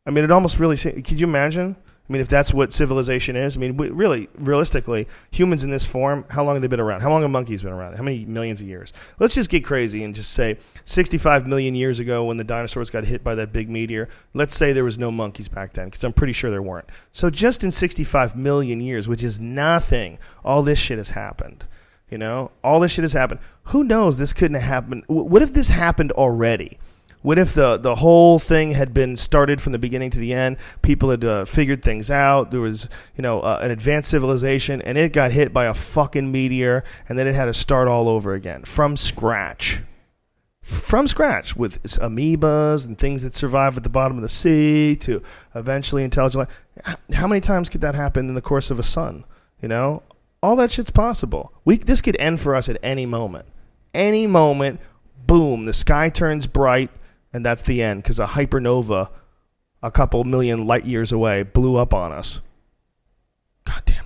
I 0.07 0.11
mean, 0.11 0.25
it 0.25 0.31
almost 0.31 0.59
really. 0.59 0.77
Could 0.77 1.21
you 1.21 1.27
imagine 1.27 1.77
I 2.11 2.13
mean, 2.13 2.21
if 2.23 2.29
that's 2.29 2.53
what 2.53 2.73
civilization 2.73 3.37
is, 3.37 3.57
I 3.57 3.61
mean, 3.61 3.77
we, 3.77 3.89
really, 3.89 4.29
realistically, 4.35 5.07
humans 5.31 5.63
in 5.63 5.71
this 5.71 5.87
form, 5.87 6.25
how 6.29 6.43
long 6.43 6.57
have 6.57 6.63
they 6.63 6.67
been 6.67 6.81
around? 6.81 7.03
How 7.03 7.09
long 7.09 7.23
have 7.23 7.31
monkeys 7.31 7.63
been 7.63 7.73
around? 7.73 7.97
How 7.97 8.03
many 8.03 8.25
millions 8.25 8.61
of 8.61 8.67
years? 8.67 8.93
Let's 9.21 9.33
just 9.33 9.49
get 9.49 9.65
crazy 9.65 10.03
and 10.03 10.13
just 10.13 10.33
say 10.33 10.59
65 10.87 11.47
million 11.47 11.77
years 11.77 12.01
ago 12.01 12.25
when 12.25 12.37
the 12.37 12.43
dinosaurs 12.43 12.91
got 12.91 13.05
hit 13.05 13.23
by 13.23 13.37
that 13.37 13.53
big 13.53 13.71
meteor, 13.71 14.09
let's 14.35 14.57
say 14.57 14.73
there 14.73 14.83
was 14.83 14.99
no 14.99 15.13
monkeys 15.13 15.47
back 15.47 15.73
then, 15.75 15.85
because 15.85 16.03
I'm 16.03 16.13
pretty 16.13 16.33
sure 16.33 16.51
there 16.51 16.61
weren't. 16.61 16.89
So 17.13 17.31
just 17.31 17.63
in 17.63 17.71
65 17.71 18.35
million 18.35 18.81
years, 18.81 19.07
which 19.07 19.23
is 19.23 19.39
nothing, 19.39 20.19
all 20.45 20.65
this 20.65 20.81
shit 20.81 20.99
has 20.99 21.11
happened. 21.11 21.65
You 22.11 22.19
know, 22.19 22.51
all 22.65 22.81
this 22.81 22.91
shit 22.91 23.05
has 23.05 23.13
happened. 23.13 23.39
Who 23.67 23.85
knows? 23.85 24.17
This 24.17 24.33
couldn't 24.33 24.57
have 24.57 24.65
happened. 24.65 25.05
What 25.07 25.43
if 25.43 25.53
this 25.53 25.69
happened 25.69 26.11
already? 26.11 26.77
What 27.23 27.39
if 27.39 27.53
the 27.53 27.77
the 27.77 27.97
whole 27.97 28.39
thing 28.39 28.73
had 28.73 28.95
been 28.95 29.15
started 29.15 29.61
from 29.61 29.73
the 29.73 29.79
beginning 29.79 30.11
to 30.11 30.19
the 30.19 30.33
end? 30.33 30.57
People 30.81 31.11
had 31.11 31.25
uh, 31.25 31.45
figured 31.45 31.83
things 31.83 32.11
out. 32.11 32.51
There 32.51 32.61
was, 32.61 32.89
you 33.15 33.23
know, 33.23 33.41
uh, 33.41 33.59
an 33.61 33.71
advanced 33.71 34.11
civilization, 34.11 34.81
and 34.83 34.97
it 34.97 35.13
got 35.13 35.31
hit 35.31 35.53
by 35.53 35.67
a 35.67 35.75
fucking 35.75 36.33
meteor, 36.33 36.83
and 37.09 37.19
then 37.19 37.27
it 37.27 37.35
had 37.35 37.45
to 37.45 37.55
start 37.55 37.89
all 37.89 38.09
over 38.09 38.33
again 38.33 38.63
from 38.65 38.97
scratch. 38.97 39.81
From 40.63 41.07
scratch, 41.07 41.57
with 41.57 41.83
amoebas 41.83 42.87
and 42.87 42.97
things 42.97 43.23
that 43.23 43.35
survive 43.35 43.77
at 43.77 43.83
the 43.83 43.89
bottom 43.89 44.17
of 44.17 44.23
the 44.23 44.29
sea, 44.29 44.97
to 44.97 45.21
eventually 45.55 46.05
intelligent 46.05 46.49
life. 46.49 46.97
How 47.13 47.27
many 47.27 47.41
times 47.41 47.69
could 47.69 47.81
that 47.83 47.95
happen 47.95 48.29
in 48.29 48.35
the 48.35 48.41
course 48.41 48.71
of 48.71 48.79
a 48.79 48.83
sun? 48.83 49.25
You 49.61 49.69
know, 49.69 50.03
all 50.43 50.57
that 50.57 50.71
shit's 50.71 50.91
possible. 50.91 51.53
We 51.67 51.77
this 51.77 52.01
could 52.01 52.17
end 52.17 52.41
for 52.41 52.55
us 52.55 52.71
at 52.71 52.79
any 52.83 53.05
moment. 53.05 53.47
Any 53.93 54.27
moment, 54.27 54.81
boom, 55.27 55.67
the 55.67 55.73
sky 55.75 56.09
turns 56.09 56.47
bright 56.47 56.91
and 57.33 57.45
that's 57.45 57.63
the 57.63 57.83
end 57.83 58.03
because 58.03 58.19
a 58.19 58.27
hypernova 58.27 59.11
a 59.83 59.91
couple 59.91 60.25
million 60.25 60.67
light 60.67 60.85
years 60.85 61.13
away 61.13 61.43
blew 61.43 61.77
up 61.77 61.95
on 61.95 62.13
us. 62.13 62.41
God 63.65 63.83
damn. 63.85 64.00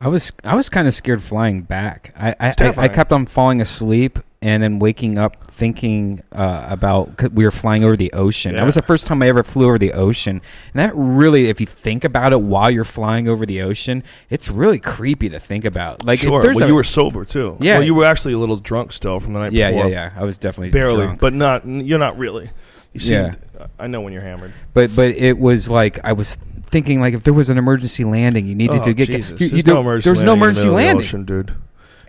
I 0.00 0.08
was 0.08 0.32
I 0.44 0.54
was 0.54 0.68
kind 0.68 0.86
of 0.86 0.94
scared 0.94 1.22
flying 1.22 1.62
back. 1.62 2.12
I 2.16 2.30
I, 2.38 2.52
I, 2.60 2.74
I 2.76 2.88
kept 2.88 3.12
on 3.12 3.26
falling 3.26 3.60
asleep 3.60 4.18
and 4.40 4.62
then 4.62 4.78
waking 4.78 5.18
up 5.18 5.48
thinking 5.50 6.20
uh, 6.30 6.64
about 6.68 7.32
we 7.32 7.44
were 7.44 7.50
flying 7.50 7.82
over 7.82 7.96
the 7.96 8.12
ocean. 8.12 8.54
That 8.54 8.64
was 8.64 8.76
the 8.76 8.82
first 8.82 9.08
time 9.08 9.20
I 9.22 9.28
ever 9.28 9.42
flew 9.42 9.66
over 9.66 9.78
the 9.78 9.92
ocean, 9.92 10.40
and 10.72 10.80
that 10.80 10.92
really, 10.94 11.46
if 11.48 11.60
you 11.60 11.66
think 11.66 12.04
about 12.04 12.32
it 12.32 12.40
while 12.40 12.70
you're 12.70 12.84
flying 12.84 13.26
over 13.26 13.44
the 13.44 13.60
ocean, 13.62 14.04
it's 14.30 14.48
really 14.48 14.78
creepy 14.78 15.28
to 15.30 15.40
think 15.40 15.64
about. 15.64 16.04
Like, 16.04 16.20
sure. 16.20 16.40
Well, 16.42 16.62
a- 16.62 16.66
you 16.68 16.76
were 16.76 16.84
sober 16.84 17.24
too. 17.24 17.56
Yeah. 17.58 17.78
Well, 17.78 17.82
you 17.82 17.96
were 17.96 18.04
actually 18.04 18.34
a 18.34 18.38
little 18.38 18.56
drunk 18.56 18.92
still 18.92 19.18
from 19.18 19.32
the 19.32 19.40
night 19.40 19.52
yeah, 19.52 19.72
before. 19.72 19.88
yeah, 19.88 20.12
yeah. 20.14 20.20
I 20.20 20.24
was 20.24 20.38
definitely 20.38 20.70
Barely, 20.70 21.06
drunk. 21.06 21.20
but 21.20 21.32
not. 21.32 21.66
You're 21.66 21.98
not 21.98 22.16
really. 22.16 22.50
You 22.92 23.00
see, 23.00 23.14
Yeah. 23.14 23.34
I 23.80 23.88
know 23.88 24.00
when 24.02 24.12
you're 24.12 24.22
hammered. 24.22 24.52
but 24.72 24.94
but 24.94 25.10
it 25.10 25.36
was 25.36 25.68
like 25.68 25.98
I 26.04 26.12
was 26.12 26.38
thinking 26.68 27.00
like 27.00 27.14
if 27.14 27.24
there 27.24 27.34
was 27.34 27.50
an 27.50 27.58
emergency 27.58 28.04
landing, 28.04 28.46
you 28.46 28.54
needed 28.54 28.80
oh, 28.80 28.84
to 28.84 28.94
get 28.94 29.06
Jesus. 29.06 29.30
you, 29.30 29.36
There's 29.38 29.52
you 29.52 29.58
no 29.58 29.74
don't- 29.74 29.80
emergency 29.84 30.08
there's 30.10 30.22
no 30.22 30.32
the 30.32 30.36
emergency 30.36 30.68
the 30.68 30.74
landing. 30.74 31.00
ocean, 31.04 31.24
dude. 31.24 31.54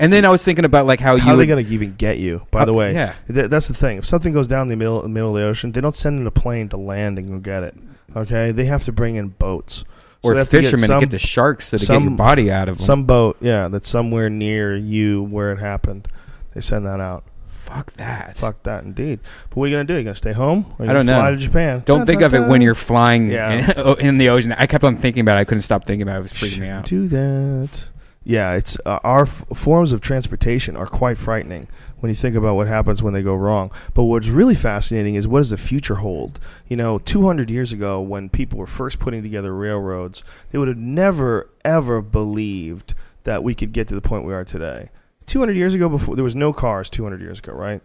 And 0.02 0.14
then 0.14 0.24
I 0.24 0.30
was 0.30 0.46
thinking 0.46 0.64
about 0.64 0.86
like 0.86 1.00
how, 1.02 1.18
How 1.18 1.28
you 1.28 1.34
are 1.34 1.38
they 1.38 1.46
going 1.46 1.66
to 1.66 1.72
even 1.74 1.96
get 1.96 2.20
you? 2.20 2.48
By 2.52 2.64
the 2.64 2.72
Uh, 2.72 2.76
way, 2.78 2.94
yeah. 2.94 3.14
Th- 3.28 3.50
that's 3.50 3.68
the 3.68 3.74
thing. 3.74 3.98
If 3.98 4.06
something 4.06 4.32
goes 4.32 4.48
down 4.48 4.62
in 4.64 4.68
the 4.70 4.76
middle, 4.78 5.06
middle 5.10 5.36
of 5.36 5.42
the 5.42 5.48
ocean, 5.48 5.74
they 5.74 5.82
don't 5.82 5.96
send 5.96 6.20
in 6.22 6.26
a 6.26 6.32
plane 6.32 6.70
to 6.70 6.78
land 6.78 7.18
and 7.20 7.28
go 7.28 7.38
get 7.40 7.64
it. 7.64 7.76
Okay, 8.16 8.52
they 8.52 8.64
have 8.66 8.84
to 8.86 8.94
bring 8.94 9.18
in 9.18 9.28
boats 9.30 9.84
So 10.24 10.30
or 10.32 10.36
have 10.36 10.48
to 10.50 10.56
get 10.58 10.64
fishermen 10.66 10.88
some- 10.88 11.00
get 11.02 11.12
the 11.12 11.20
sharks 11.20 11.70
to 11.72 11.78
get 11.78 11.86
some- 11.86 12.04
your 12.04 12.12
body 12.14 12.50
out 12.50 12.70
of 12.70 12.78
them. 12.78 12.86
Some 12.86 13.04
boat, 13.04 13.36
yeah, 13.42 13.68
that's 13.68 13.90
somewhere 13.90 14.30
near 14.30 14.74
you 14.76 15.22
where 15.24 15.52
it 15.52 15.60
happened. 15.60 16.08
They 16.54 16.62
send 16.62 16.86
that 16.86 17.00
out. 17.02 17.24
Fuck 17.70 17.94
that. 17.94 18.36
Fuck 18.38 18.64
that, 18.64 18.84
indeed. 18.84 19.20
But 19.50 19.58
what 19.58 19.66
are 19.66 19.68
you 19.70 19.76
gonna 19.76 19.86
do? 19.86 19.96
Are 19.96 19.98
You 20.00 20.04
gonna 20.04 20.16
stay 20.16 20.34
home? 20.34 20.66
Or 20.80 20.86
you 20.86 20.92
I 20.92 20.94
don't 20.94 21.06
gonna 21.06 21.18
Fly 21.20 21.30
know. 21.30 21.36
to 21.36 21.42
Japan. 21.42 21.84
Don't 21.86 22.06
think 22.06 22.22
of 22.22 22.34
it 22.34 22.42
when 22.48 22.62
you're 22.62 22.76
flying 22.76 23.30
Yeah. 23.32 23.72
in, 24.00 24.00
in 24.08 24.18
the 24.18 24.30
ocean. 24.30 24.54
I 24.58 24.66
kept 24.66 24.84
on 24.84 24.96
thinking 24.96 25.22
about 25.22 25.36
it. 25.38 25.40
I 25.40 25.44
couldn't 25.46 25.62
stop 25.64 25.86
thinking 25.86 26.02
about 26.04 26.16
it. 26.16 26.20
It 26.20 26.22
was 26.24 26.34
freaking 26.34 26.60
me 26.62 26.68
out. 26.70 26.86
Do 26.86 27.08
that. 27.08 27.90
Yeah, 28.26 28.54
it's 28.54 28.78
uh, 28.86 29.00
our 29.04 29.22
f- 29.22 29.46
forms 29.56 29.92
of 29.94 30.02
transportation 30.02 30.76
are 30.76 30.86
quite 30.86 31.18
frightening 31.18 31.68
when 32.00 32.10
you 32.10 32.16
think 32.16 32.36
about 32.36 32.56
what 32.56 32.68
happens 32.68 33.02
when 33.02 33.14
they 33.14 33.22
go 33.24 33.34
wrong. 33.34 33.72
But 33.94 34.04
what's 34.04 34.28
really 34.28 34.54
fascinating 34.56 35.16
is 35.16 35.28
what 35.28 35.40
does 35.40 35.50
the 35.52 35.58
future 35.58 35.96
hold? 35.96 36.40
You 36.68 36.76
know, 36.76 37.00
200 37.00 37.50
years 37.50 37.72
ago, 37.72 38.02
when 38.02 38.30
people 38.30 38.60
were 38.60 38.68
first 38.68 39.00
putting 39.00 39.24
together 39.24 39.56
railroads, 39.56 40.24
they 40.52 40.60
would 40.60 40.68
have 40.68 40.78
never 40.78 41.50
ever 41.66 42.02
believed 42.02 42.94
that 43.24 43.42
we 43.44 43.56
could 43.56 43.72
get 43.72 43.88
to 43.88 43.96
the 43.96 44.02
point 44.02 44.26
we 44.26 44.34
are 44.34 44.46
today. 44.46 44.90
200 45.30 45.56
years 45.56 45.74
ago, 45.74 45.88
before 45.88 46.16
there 46.16 46.24
was 46.24 46.36
no 46.36 46.52
cars. 46.52 46.90
200 46.90 47.22
years 47.22 47.40
ago, 47.40 47.54
right? 47.54 47.82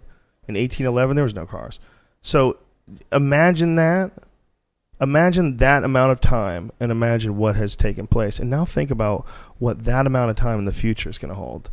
In 0.49 0.57
1811, 0.57 1.17
there 1.17 1.25
was 1.25 1.35
no 1.35 1.47
cars. 1.47 1.79
So 2.23 2.59
imagine 3.13 3.77
that 3.77 4.13
imagine 5.01 5.57
that 5.57 5.85
amount 5.85 6.13
of 6.13 6.21
time 6.21 6.71
and 6.79 6.93
imagine 6.93 7.37
what 7.37 7.57
has 7.57 7.75
taken 7.75 8.07
place 8.07 8.39
and 8.39 8.49
now 8.49 8.65
think 8.65 8.91
about 8.91 9.27
what 9.59 9.85
that 9.85 10.07
amount 10.07 10.31
of 10.31 10.37
time 10.37 10.59
in 10.59 10.65
the 10.67 10.73
future 10.73 11.09
is 11.09 11.19
going 11.19 11.31
to 11.31 11.35
hold 11.35 11.71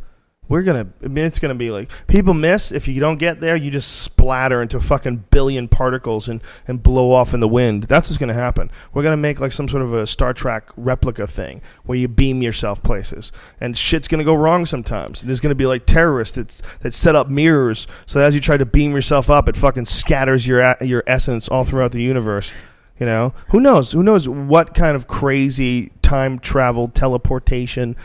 we're 0.52 0.60
mean, 1.08 1.24
it's 1.24 1.38
to 1.54 1.58
be 1.58 1.70
like 1.70 1.90
people 2.08 2.34
miss 2.34 2.72
if 2.72 2.86
you 2.86 3.00
don't 3.00 3.18
get 3.18 3.40
there 3.40 3.56
you 3.56 3.70
just 3.70 4.02
splatter 4.02 4.60
into 4.60 4.76
a 4.76 4.80
fucking 4.80 5.24
billion 5.30 5.66
particles 5.66 6.28
and 6.28 6.42
and 6.68 6.82
blow 6.82 7.10
off 7.10 7.32
in 7.32 7.40
the 7.40 7.48
wind. 7.48 7.84
That's 7.84 8.10
what's 8.10 8.18
to 8.28 8.34
happen. 8.34 8.70
We're 8.92 9.02
to 9.14 9.16
make 9.16 9.40
like 9.40 9.52
some 9.52 9.66
sort 9.66 9.82
of 9.82 9.94
a 9.94 10.06
star 10.06 10.34
trek 10.34 10.68
replica 10.76 11.26
thing 11.26 11.62
where 11.84 11.96
you 11.96 12.06
beam 12.06 12.42
yourself 12.42 12.82
places. 12.82 13.32
And 13.62 13.78
shit's 13.78 14.08
to 14.18 14.26
go 14.26 14.34
wrong 14.34 14.66
sometimes. 14.66 15.22
There's 15.22 15.40
to 15.52 15.56
be 15.56 15.64
like 15.64 15.86
terrorists 15.86 16.36
that's, 16.36 16.60
that 16.80 16.92
set 16.92 17.16
up 17.16 17.30
mirrors. 17.30 17.86
So 18.04 18.18
that 18.18 18.26
as 18.26 18.34
you 18.34 18.42
try 18.42 18.58
to 18.58 18.66
beam 18.66 18.92
yourself 18.92 19.30
up 19.30 19.48
it 19.48 19.56
fucking 19.56 19.86
scatters 19.86 20.46
your 20.46 20.76
your 20.82 21.02
essence 21.06 21.48
all 21.48 21.64
throughout 21.64 21.92
the 21.92 22.02
universe 22.02 22.52
you 22.98 23.06
know, 23.06 23.34
who 23.48 23.58
knows? 23.58 23.90
Who 23.90 24.02
knows 24.02 24.28
what 24.28 24.74
kind 24.74 24.94
of 24.94 25.08
crazy 25.08 25.90
time 26.02 26.38
travel 26.38 26.86
teleportation 26.86 27.96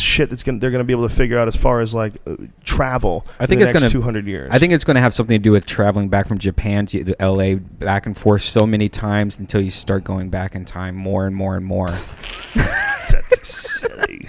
shit 0.00 0.30
that's 0.30 0.42
gonna 0.42 0.58
they're 0.58 0.70
gonna 0.70 0.84
be 0.84 0.92
able 0.92 1.08
to 1.08 1.14
figure 1.14 1.38
out 1.38 1.48
as 1.48 1.56
far 1.56 1.80
as 1.80 1.94
like 1.94 2.14
uh, 2.26 2.36
travel. 2.64 3.26
I 3.40 3.46
think 3.46 3.60
in 3.60 3.66
the 3.66 3.70
it's 3.70 3.74
next 3.80 3.80
gonna- 3.82 3.92
two 3.92 4.02
hundred 4.02 4.26
years. 4.26 4.50
I 4.52 4.58
think 4.58 4.72
it's 4.72 4.84
going 4.84 4.94
to 4.96 5.00
have 5.00 5.14
something 5.14 5.34
to 5.38 5.42
do 5.42 5.52
with 5.52 5.66
traveling 5.66 6.08
back 6.08 6.26
from 6.26 6.38
Japan 6.38 6.86
to 6.86 7.04
to 7.04 7.16
LA, 7.20 7.54
back 7.56 8.06
and 8.06 8.16
forth 8.16 8.42
so 8.42 8.66
many 8.66 8.88
times 8.88 9.38
until 9.38 9.60
you 9.60 9.70
start 9.70 10.04
going 10.04 10.30
back 10.30 10.54
in 10.54 10.64
time 10.64 10.94
more 10.96 11.26
and 11.26 11.34
more 11.34 11.56
and 11.56 11.64
more. 11.66 11.88
that's 12.54 13.48
silly. 13.80 14.28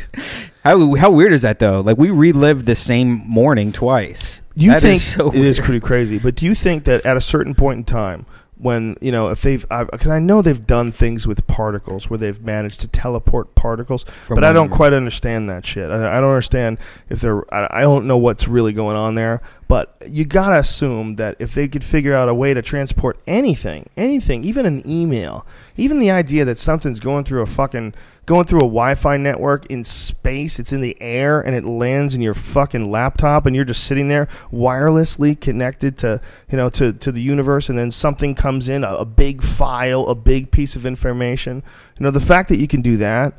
How 0.63 0.95
how 0.95 1.11
weird 1.11 1.33
is 1.33 1.41
that 1.41 1.59
though? 1.59 1.81
Like 1.81 1.97
we 1.97 2.09
relived 2.11 2.65
the 2.65 2.75
same 2.75 3.21
morning 3.27 3.71
twice. 3.71 4.41
You 4.55 4.71
That 4.71 4.81
think 4.81 4.95
is 4.97 5.03
so 5.13 5.29
it 5.29 5.35
is 5.35 5.59
pretty 5.59 5.79
crazy? 5.79 6.19
But 6.19 6.35
do 6.35 6.45
you 6.45 6.53
think 6.55 6.83
that 6.85 7.05
at 7.05 7.17
a 7.17 7.21
certain 7.21 7.55
point 7.55 7.77
in 7.79 7.83
time, 7.83 8.25
when 8.63 8.97
you 9.01 9.11
know, 9.11 9.29
if 9.29 9.41
they've, 9.41 9.65
because 9.69 10.07
I 10.07 10.19
know 10.19 10.41
they've 10.41 10.65
done 10.65 10.91
things 10.91 11.27
with 11.27 11.45
particles 11.47 12.09
where 12.09 12.17
they've 12.17 12.41
managed 12.41 12.81
to 12.81 12.87
teleport 12.87 13.55
particles, 13.55 14.03
From 14.03 14.35
but 14.35 14.43
I 14.43 14.53
don't 14.53 14.69
quite 14.69 14.93
understand 14.93 15.49
that 15.49 15.65
shit. 15.65 15.91
I, 15.91 16.17
I 16.17 16.21
don't 16.21 16.29
understand 16.29 16.79
if 17.09 17.21
they're. 17.21 17.53
I, 17.53 17.67
I 17.79 17.81
don't 17.81 18.07
know 18.07 18.17
what's 18.17 18.47
really 18.47 18.73
going 18.73 18.95
on 18.95 19.15
there. 19.15 19.41
But 19.67 19.95
you 20.07 20.23
gotta 20.25 20.59
assume 20.59 21.15
that 21.15 21.35
if 21.39 21.55
they 21.55 21.67
could 21.67 21.83
figure 21.83 22.13
out 22.13 22.29
a 22.29 22.33
way 22.33 22.53
to 22.53 22.61
transport 22.61 23.19
anything, 23.25 23.89
anything, 23.97 24.43
even 24.43 24.65
an 24.65 24.87
email, 24.87 25.47
even 25.77 25.99
the 25.99 26.11
idea 26.11 26.45
that 26.45 26.57
something's 26.57 26.99
going 26.99 27.23
through 27.23 27.41
a 27.41 27.47
fucking 27.47 27.93
going 28.25 28.45
through 28.45 28.61
a 28.61 28.65
Wi-Fi 28.65 29.17
network 29.17 29.65
in 29.67 29.83
space, 29.83 30.59
it's 30.59 30.73
in 30.73 30.81
the 30.81 30.95
air 31.01 31.41
and 31.41 31.55
it 31.55 31.65
lands 31.65 32.15
in 32.15 32.21
your 32.21 32.33
fucking 32.33 32.91
laptop, 32.91 33.45
and 33.45 33.55
you're 33.55 33.65
just 33.65 33.83
sitting 33.83 34.07
there 34.07 34.27
wirelessly 34.51 35.39
connected 35.39 35.97
to 35.99 36.21
you 36.49 36.57
know 36.57 36.69
to 36.69 36.93
to 36.93 37.11
the 37.11 37.21
universe, 37.21 37.69
and 37.69 37.77
then 37.77 37.91
something 37.91 38.35
comes 38.35 38.69
in, 38.69 38.83
a, 38.83 38.95
a 38.95 39.05
big 39.05 39.41
file, 39.41 40.07
a 40.07 40.15
big 40.15 40.51
piece 40.51 40.75
of 40.75 40.85
information. 40.85 41.63
You 41.99 42.05
know, 42.05 42.11
the 42.11 42.19
fact 42.19 42.49
that 42.49 42.57
you 42.57 42.67
can 42.67 42.81
do 42.81 42.97
that 42.97 43.33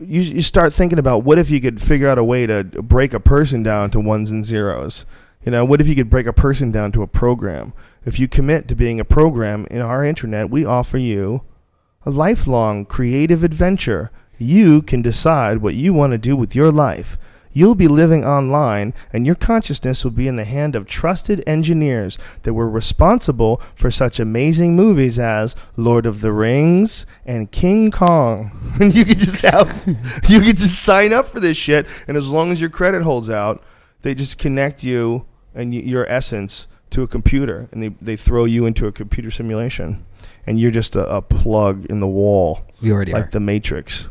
you, 0.00 0.22
you 0.22 0.40
start 0.40 0.72
thinking 0.72 0.98
about 0.98 1.24
what 1.24 1.38
if 1.38 1.50
you 1.50 1.60
could 1.60 1.80
figure 1.80 2.08
out 2.08 2.18
a 2.18 2.24
way 2.24 2.46
to 2.46 2.64
break 2.64 3.12
a 3.12 3.20
person 3.20 3.62
down 3.62 3.90
to 3.90 4.00
ones 4.00 4.30
and 4.30 4.44
zeros. 4.44 5.04
You 5.44 5.52
know, 5.52 5.64
what 5.64 5.80
if 5.80 5.88
you 5.88 5.94
could 5.94 6.10
break 6.10 6.26
a 6.26 6.32
person 6.32 6.70
down 6.70 6.92
to 6.92 7.02
a 7.02 7.06
program? 7.06 7.72
If 8.04 8.18
you 8.18 8.28
commit 8.28 8.68
to 8.68 8.74
being 8.74 9.00
a 9.00 9.04
program 9.04 9.66
in 9.70 9.80
our 9.80 10.04
internet, 10.04 10.50
we 10.50 10.64
offer 10.64 10.98
you 10.98 11.42
a 12.06 12.10
lifelong 12.10 12.86
creative 12.86 13.44
adventure. 13.44 14.10
You 14.38 14.80
can 14.80 15.02
decide 15.02 15.58
what 15.58 15.74
you 15.74 15.92
want 15.92 16.12
to 16.12 16.18
do 16.18 16.34
with 16.34 16.54
your 16.54 16.70
life. 16.70 17.18
You'll 17.52 17.74
be 17.74 17.88
living 17.88 18.24
online, 18.24 18.94
and 19.12 19.26
your 19.26 19.34
consciousness 19.34 20.04
will 20.04 20.12
be 20.12 20.28
in 20.28 20.36
the 20.36 20.44
hand 20.44 20.76
of 20.76 20.86
trusted 20.86 21.42
engineers 21.46 22.16
that 22.42 22.54
were 22.54 22.70
responsible 22.70 23.60
for 23.74 23.90
such 23.90 24.20
amazing 24.20 24.76
movies 24.76 25.18
as 25.18 25.56
Lord 25.76 26.06
of 26.06 26.20
the 26.20 26.32
Rings 26.32 27.06
and 27.26 27.50
King 27.50 27.90
Kong. 27.90 28.52
And 28.80 28.94
you 28.94 29.04
could 29.04 29.18
just 29.18 29.42
have, 29.42 29.84
you 30.28 30.40
could 30.40 30.56
just 30.56 30.82
sign 30.82 31.12
up 31.12 31.26
for 31.26 31.40
this 31.40 31.56
shit, 31.56 31.86
and 32.06 32.16
as 32.16 32.28
long 32.30 32.50
as 32.50 32.60
your 32.60 32.70
credit 32.70 33.02
holds 33.02 33.28
out, 33.28 33.62
they 34.02 34.14
just 34.14 34.38
connect 34.38 34.84
you 34.84 35.26
and 35.54 35.72
y- 35.72 35.80
your 35.80 36.10
essence 36.10 36.66
to 36.90 37.02
a 37.02 37.08
computer, 37.08 37.68
and 37.72 37.82
they, 37.82 37.88
they 38.00 38.16
throw 38.16 38.44
you 38.44 38.64
into 38.64 38.86
a 38.86 38.92
computer 38.92 39.30
simulation, 39.30 40.06
and 40.46 40.58
you're 40.60 40.70
just 40.70 40.96
a, 40.96 41.06
a 41.08 41.22
plug 41.22 41.86
in 41.86 42.00
the 42.00 42.06
wall, 42.08 42.60
We 42.82 42.92
already 42.92 43.12
like 43.12 43.26
are. 43.26 43.30
the 43.30 43.40
Matrix. 43.40 44.08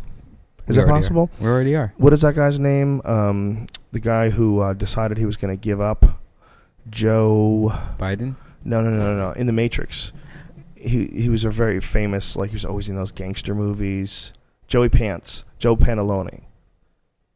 Is 0.68 0.76
We 0.76 0.76
that 0.76 0.82
already 0.82 0.92
are. 0.92 0.96
possible? 0.98 1.30
We 1.40 1.48
already 1.48 1.76
are. 1.76 1.94
What 1.98 2.14
is 2.14 2.22
that 2.22 2.36
guy's 2.36 2.60
name? 2.60 3.02
Um, 3.06 3.68
the 3.92 4.00
guy 4.00 4.30
who 4.30 4.60
uh, 4.60 4.74
decided 4.74 5.18
he 5.18 5.26
was 5.26 5.36
going 5.38 5.56
to 5.56 5.60
give 5.60 5.82
up. 5.82 6.06
Joe. 6.90 7.72
Biden. 7.98 8.36
No, 8.64 8.82
no, 8.82 8.90
no, 8.90 8.98
no, 8.98 9.16
no. 9.16 9.32
In 9.34 9.48
the 9.48 9.54
Matrix, 9.54 10.12
he 10.76 11.08
he 11.08 11.30
was 11.30 11.44
a 11.44 11.50
very 11.50 11.80
famous. 11.80 12.36
Like 12.36 12.50
he 12.50 12.56
was 12.56 12.66
always 12.66 12.90
in 12.90 12.96
those 12.96 13.12
gangster 13.12 13.56
movies. 13.56 14.34
Joey 14.68 14.90
Pants, 14.90 15.44
Joe 15.58 15.76
Pantoliano. 15.76 16.42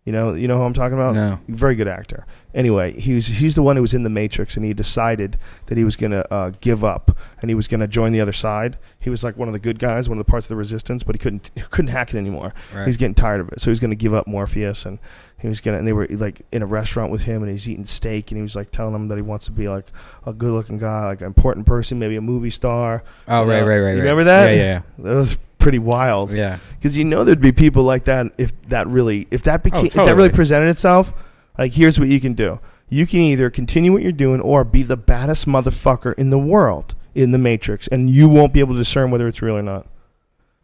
You 0.06 0.12
know, 0.12 0.34
you 0.34 0.50
know 0.50 0.58
who 0.58 0.64
I'm 0.64 0.74
talking 0.74 0.96
about. 0.98 1.16
No. 1.16 1.40
Very 1.48 1.76
good 1.76 1.88
actor. 1.88 2.26
Anyway, 2.54 3.00
he 3.00 3.14
was 3.14 3.28
he's 3.28 3.56
the 3.56 3.64
one 3.64 3.78
who 3.78 3.82
was 3.82 3.94
in 3.94 4.04
the 4.04 4.10
Matrix, 4.10 4.58
and 4.58 4.66
he 4.66 4.74
decided 4.74 5.38
that 5.68 5.78
he 5.78 5.86
was 5.86 5.96
gonna 5.96 6.26
uh, 6.30 6.52
give 6.60 6.84
up 6.84 7.18
and 7.42 7.50
he 7.50 7.56
was 7.56 7.70
gonna 7.70 7.88
join 7.88 8.12
the 8.12 8.20
other 8.20 8.34
side. 8.34 8.78
He 9.00 9.10
was 9.10 9.24
like 9.24 9.38
one 9.38 9.48
of 9.48 9.54
the 9.54 9.60
good 9.60 9.80
guys, 9.80 10.10
one 10.10 10.20
of 10.20 10.26
the 10.26 10.30
parts 10.30 10.46
of 10.46 10.50
the 10.50 10.56
resistance, 10.58 11.04
but 11.04 11.16
he 11.16 11.20
couldn't 11.20 11.52
he 11.56 11.62
couldn't 11.72 11.92
hack 11.92 12.14
it 12.14 12.18
anymore. 12.18 12.54
Right. 12.74 12.86
He's 12.86 12.98
getting 12.98 13.16
tired 13.16 13.40
of 13.40 13.50
it, 13.50 13.62
so 13.62 13.72
he's 13.72 13.80
gonna 13.80 13.96
give 13.96 14.14
up 14.14 14.28
Morpheus, 14.28 14.86
and 14.86 15.00
he 15.40 15.48
was 15.48 15.62
gonna. 15.62 15.78
And 15.78 15.88
they 15.88 15.94
were 15.94 16.08
like 16.10 16.42
in 16.52 16.62
a 16.62 16.66
restaurant 16.66 17.12
with 17.12 17.22
him, 17.22 17.42
and 17.42 17.50
he's 17.50 17.70
eating 17.70 17.86
steak, 17.86 18.30
and 18.30 18.38
he 18.38 18.42
was 18.42 18.58
like 18.58 18.72
telling 18.72 18.94
them 18.94 19.08
that 19.08 19.16
he 19.16 19.22
wants 19.22 19.46
to 19.46 19.52
be 19.52 19.70
like 19.70 19.88
a 20.26 20.34
good-looking 20.34 20.80
guy, 20.80 21.06
like 21.06 21.22
an 21.22 21.28
important 21.28 21.66
person, 21.66 21.98
maybe 21.98 22.18
a 22.18 22.22
movie 22.22 22.50
star. 22.50 23.04
oh, 23.28 23.46
right, 23.46 23.62
know. 23.62 23.68
right, 23.68 23.80
right. 23.80 23.80
You 23.80 23.86
right. 23.86 23.94
remember 24.00 24.26
that? 24.26 24.50
Yeah, 24.52 24.56
yeah, 24.58 24.82
That 25.00 25.16
was 25.16 25.38
pretty 25.64 25.80
wild 25.80 26.32
yeah, 26.32 26.60
because 26.78 26.98
you 26.98 27.06
know 27.06 27.24
there'd 27.24 27.42
be 27.42 27.52
people 27.52 27.84
like 27.84 28.04
that 28.04 28.32
if 28.38 28.52
that 28.68 28.86
really 28.88 29.28
if 29.32 29.44
that 29.44 29.64
became 29.64 29.86
if 29.86 29.94
that 29.94 30.16
really 30.16 30.30
Oh, 30.30 30.34
presented 30.34 30.70
itself. 30.70 31.14
Like 31.58 31.74
here's 31.74 32.00
what 32.00 32.10
you 32.10 32.20
can 32.20 32.34
do: 32.34 32.60
you 32.90 33.08
can 33.08 33.20
either 33.20 33.50
continue 33.50 33.92
what 33.94 34.02
you're 34.04 34.12
doing 34.12 34.42
or 34.42 34.64
be 34.64 34.84
the 34.84 34.98
baddest 34.98 35.48
motherfucker 35.48 36.14
in 36.16 36.30
the 36.30 36.38
world 36.40 36.96
in 37.16 37.32
the 37.32 37.38
Matrix, 37.38 37.88
and 37.88 38.10
you 38.10 38.28
won't 38.28 38.54
be 38.54 38.60
able 38.60 38.74
to 38.74 38.80
discern 38.80 39.12
whether 39.12 39.28
it's 39.28 39.42
real 39.42 39.58
or 39.58 39.62
not. 39.62 39.88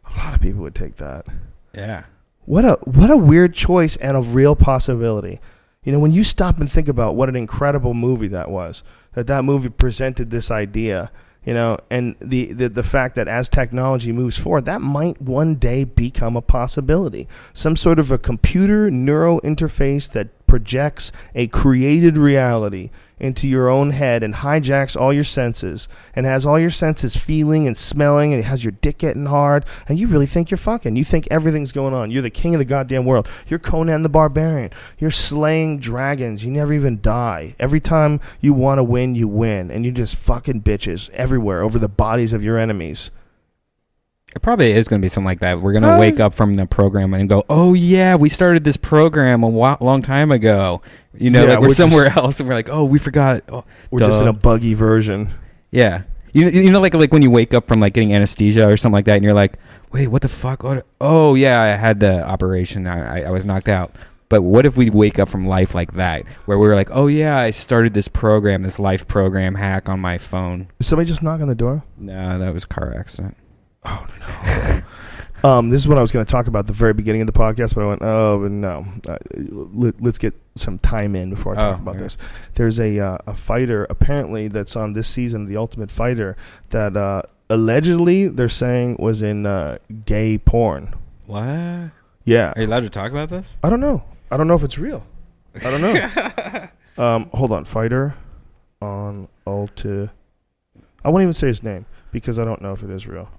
A 0.04 0.18
lot 0.18 0.34
of 0.34 0.40
people 0.40 0.62
would 0.62 0.74
take 0.74 0.96
that. 0.96 1.26
Yeah. 1.74 2.04
What 2.44 2.64
a 2.64 2.78
what 2.84 3.10
a 3.10 3.16
weird 3.16 3.54
choice 3.54 3.96
and 3.96 4.16
a 4.16 4.20
real 4.20 4.56
possibility. 4.56 5.40
You 5.84 5.92
know, 5.92 6.00
when 6.00 6.12
you 6.12 6.24
stop 6.24 6.58
and 6.58 6.70
think 6.70 6.88
about 6.88 7.14
what 7.14 7.28
an 7.28 7.36
incredible 7.36 7.94
movie 7.94 8.28
that 8.28 8.50
was, 8.50 8.82
that 9.14 9.26
that 9.28 9.44
movie 9.44 9.70
presented 9.70 10.30
this 10.30 10.50
idea, 10.50 11.10
you 11.44 11.54
know, 11.54 11.78
and 11.90 12.16
the, 12.20 12.52
the 12.52 12.68
the 12.68 12.82
fact 12.82 13.14
that 13.14 13.26
as 13.26 13.48
technology 13.48 14.12
moves 14.12 14.36
forward, 14.36 14.66
that 14.66 14.82
might 14.82 15.20
one 15.22 15.54
day 15.54 15.84
become 15.84 16.36
a 16.36 16.42
possibility. 16.42 17.26
Some 17.54 17.76
sort 17.76 17.98
of 17.98 18.10
a 18.10 18.18
computer 18.18 18.90
neuro 18.90 19.40
interface 19.40 20.10
that 20.12 20.28
projects 20.46 21.12
a 21.34 21.46
created 21.46 22.18
reality 22.18 22.90
into 23.20 23.46
your 23.46 23.68
own 23.68 23.90
head 23.90 24.22
and 24.22 24.34
hijacks 24.34 24.98
all 24.98 25.12
your 25.12 25.24
senses 25.24 25.88
and 26.14 26.26
has 26.26 26.46
all 26.46 26.58
your 26.58 26.70
senses 26.70 27.16
feeling 27.16 27.66
and 27.66 27.76
smelling 27.76 28.32
and 28.32 28.40
it 28.40 28.46
has 28.46 28.64
your 28.64 28.72
dick 28.72 28.98
getting 28.98 29.26
hard 29.26 29.64
and 29.86 29.98
you 29.98 30.06
really 30.06 30.26
think 30.26 30.50
you're 30.50 30.58
fucking. 30.58 30.96
You 30.96 31.04
think 31.04 31.28
everything's 31.30 31.72
going 31.72 31.94
on. 31.94 32.10
You're 32.10 32.22
the 32.22 32.30
king 32.30 32.54
of 32.54 32.58
the 32.58 32.64
goddamn 32.64 33.04
world. 33.04 33.28
You're 33.46 33.58
Conan 33.58 34.02
the 34.02 34.08
Barbarian. 34.08 34.70
You're 34.98 35.10
slaying 35.10 35.78
dragons. 35.78 36.44
You 36.44 36.50
never 36.50 36.72
even 36.72 37.00
die. 37.00 37.54
Every 37.58 37.80
time 37.80 38.20
you 38.40 38.52
want 38.52 38.78
to 38.78 38.84
win, 38.84 39.14
you 39.14 39.28
win. 39.28 39.70
And 39.70 39.84
you 39.84 39.92
just 39.92 40.16
fucking 40.16 40.62
bitches 40.62 41.10
everywhere 41.10 41.62
over 41.62 41.78
the 41.78 41.88
bodies 41.88 42.32
of 42.32 42.42
your 42.42 42.58
enemies. 42.58 43.10
It 44.34 44.42
probably 44.42 44.70
is 44.72 44.86
going 44.86 45.00
to 45.00 45.04
be 45.04 45.08
something 45.08 45.26
like 45.26 45.40
that. 45.40 45.60
We're 45.60 45.72
going 45.72 45.82
to 45.82 45.94
Uh, 45.96 45.98
wake 45.98 46.20
up 46.20 46.34
from 46.34 46.54
the 46.54 46.64
program 46.66 47.12
and 47.14 47.28
go, 47.28 47.44
"Oh 47.50 47.74
yeah, 47.74 48.14
we 48.16 48.28
started 48.28 48.62
this 48.64 48.76
program 48.76 49.42
a 49.42 49.48
wa- 49.48 49.76
long 49.80 50.02
time 50.02 50.30
ago." 50.30 50.82
You 51.18 51.30
know, 51.30 51.42
Yeah, 51.44 51.50
like 51.50 51.60
we're, 51.60 51.68
we're 51.68 51.74
somewhere 51.74 52.04
just- 52.06 52.16
else, 52.24 52.40
and 52.40 52.48
we're 52.48 52.54
like, 52.54 52.68
"Oh, 52.70 52.84
we 52.84 52.98
forgot." 52.98 53.42
Oh, 53.48 53.64
We're 53.90 53.98
just 53.98 54.22
in 54.22 54.28
a 54.28 54.32
buggy 54.32 54.74
version. 54.74 55.34
yeah. 55.70 56.02
You, 56.32 56.48
you 56.48 56.70
know, 56.70 56.80
like 56.80 56.94
like 56.94 57.12
when 57.12 57.22
you 57.22 57.30
wake 57.30 57.52
up 57.54 57.66
from 57.66 57.80
like 57.80 57.92
getting 57.92 58.14
anesthesia 58.14 58.68
or 58.68 58.76
something 58.76 58.94
like 58.94 59.06
that, 59.06 59.16
and 59.16 59.24
you're 59.24 59.34
like, 59.34 59.54
"Wait, 59.90 60.06
what 60.06 60.22
the 60.22 60.28
fuck? 60.28 60.62
What? 60.62 60.86
Oh 61.00 61.34
yeah, 61.34 61.60
I 61.60 61.66
had 61.76 61.98
the 61.98 62.24
operation. 62.24 62.86
I, 62.86 63.22
I, 63.22 63.26
I 63.26 63.30
was 63.30 63.44
knocked 63.44 63.68
out." 63.68 63.96
But 64.28 64.42
what 64.42 64.64
if 64.64 64.76
we 64.76 64.90
wake 64.90 65.18
up 65.18 65.28
from 65.28 65.44
life 65.44 65.74
like 65.74 65.94
that, 65.94 66.22
where 66.44 66.56
we're 66.56 66.76
like, 66.76 66.88
"Oh 66.92 67.08
yeah, 67.08 67.36
I 67.36 67.50
started 67.50 67.94
this 67.94 68.06
program, 68.06 68.62
this 68.62 68.78
life 68.78 69.08
program 69.08 69.56
hack 69.56 69.88
on 69.88 69.98
my 69.98 70.18
phone." 70.18 70.68
Did 70.78 70.84
somebody 70.86 71.08
just 71.08 71.20
knock 71.20 71.40
on 71.40 71.48
the 71.48 71.56
door? 71.56 71.82
No, 71.98 72.38
that 72.38 72.54
was 72.54 72.64
car 72.64 72.94
accident. 72.96 73.36
Um, 75.42 75.70
this 75.70 75.80
is 75.80 75.88
what 75.88 75.96
I 75.96 76.02
was 76.02 76.12
going 76.12 76.24
to 76.26 76.30
talk 76.30 76.48
about 76.48 76.60
at 76.60 76.66
the 76.66 76.74
very 76.74 76.92
beginning 76.92 77.22
of 77.22 77.26
the 77.26 77.32
podcast, 77.32 77.74
but 77.74 77.82
I 77.82 77.86
went, 77.86 78.02
oh 78.02 78.46
no, 78.46 78.84
uh, 79.08 79.16
let, 79.34 79.94
us 80.06 80.18
get 80.18 80.34
some 80.54 80.78
time 80.78 81.16
in 81.16 81.30
before 81.30 81.52
I 81.52 81.56
talk 81.56 81.78
Oh, 81.78 81.82
about 81.82 81.94
okay. 81.94 82.04
this. 82.04 82.18
There's 82.56 82.78
a 82.78 82.98
uh, 83.00 83.18
a 83.26 83.34
fighter 83.34 83.86
apparently 83.88 84.48
that's 84.48 84.76
on 84.76 84.92
this 84.92 85.08
season 85.08 85.42
of 85.44 85.48
The 85.48 85.56
Ultimate 85.56 85.90
Fighter 85.90 86.36
that 86.70 86.94
uh, 86.94 87.22
allegedly 87.48 88.28
they're 88.28 88.50
saying 88.50 88.96
was 88.98 89.22
in 89.22 89.46
uh, 89.46 89.78
gay 90.04 90.36
porn. 90.36 90.92
What? 91.26 91.90
Yeah. 92.26 92.52
Are 92.54 92.60
you 92.60 92.66
allowed 92.66 92.80
to 92.80 92.90
talk 92.90 93.10
about 93.10 93.30
this? 93.30 93.56
I 93.64 93.70
don't 93.70 93.80
know. 93.80 94.04
I 94.30 94.36
don't 94.36 94.46
know 94.46 94.56
if 94.56 94.62
it's 94.62 94.76
real. 94.78 95.06
I 95.64 95.70
don't 95.70 95.80
know. 95.80 96.68
um, 97.02 97.30
hold 97.32 97.52
on, 97.52 97.64
fighter 97.64 98.14
on 98.82 99.26
Ulti. 99.46 100.10
I 101.02 101.08
won't 101.08 101.22
even 101.22 101.32
say 101.32 101.46
his 101.46 101.62
name 101.62 101.86
because 102.12 102.38
I 102.38 102.44
don't 102.44 102.60
know 102.60 102.72
if 102.72 102.82
it 102.82 102.90
is 102.90 103.06
real. 103.06 103.30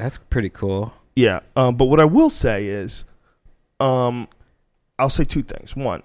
That's 0.00 0.18
pretty 0.18 0.48
cool. 0.48 0.92
Yeah. 1.14 1.40
Um, 1.56 1.76
but 1.76 1.86
what 1.86 2.00
I 2.00 2.04
will 2.04 2.30
say 2.30 2.66
is, 2.66 3.04
um, 3.80 4.28
I'll 4.98 5.10
say 5.10 5.24
two 5.24 5.42
things. 5.42 5.76
One, 5.76 6.02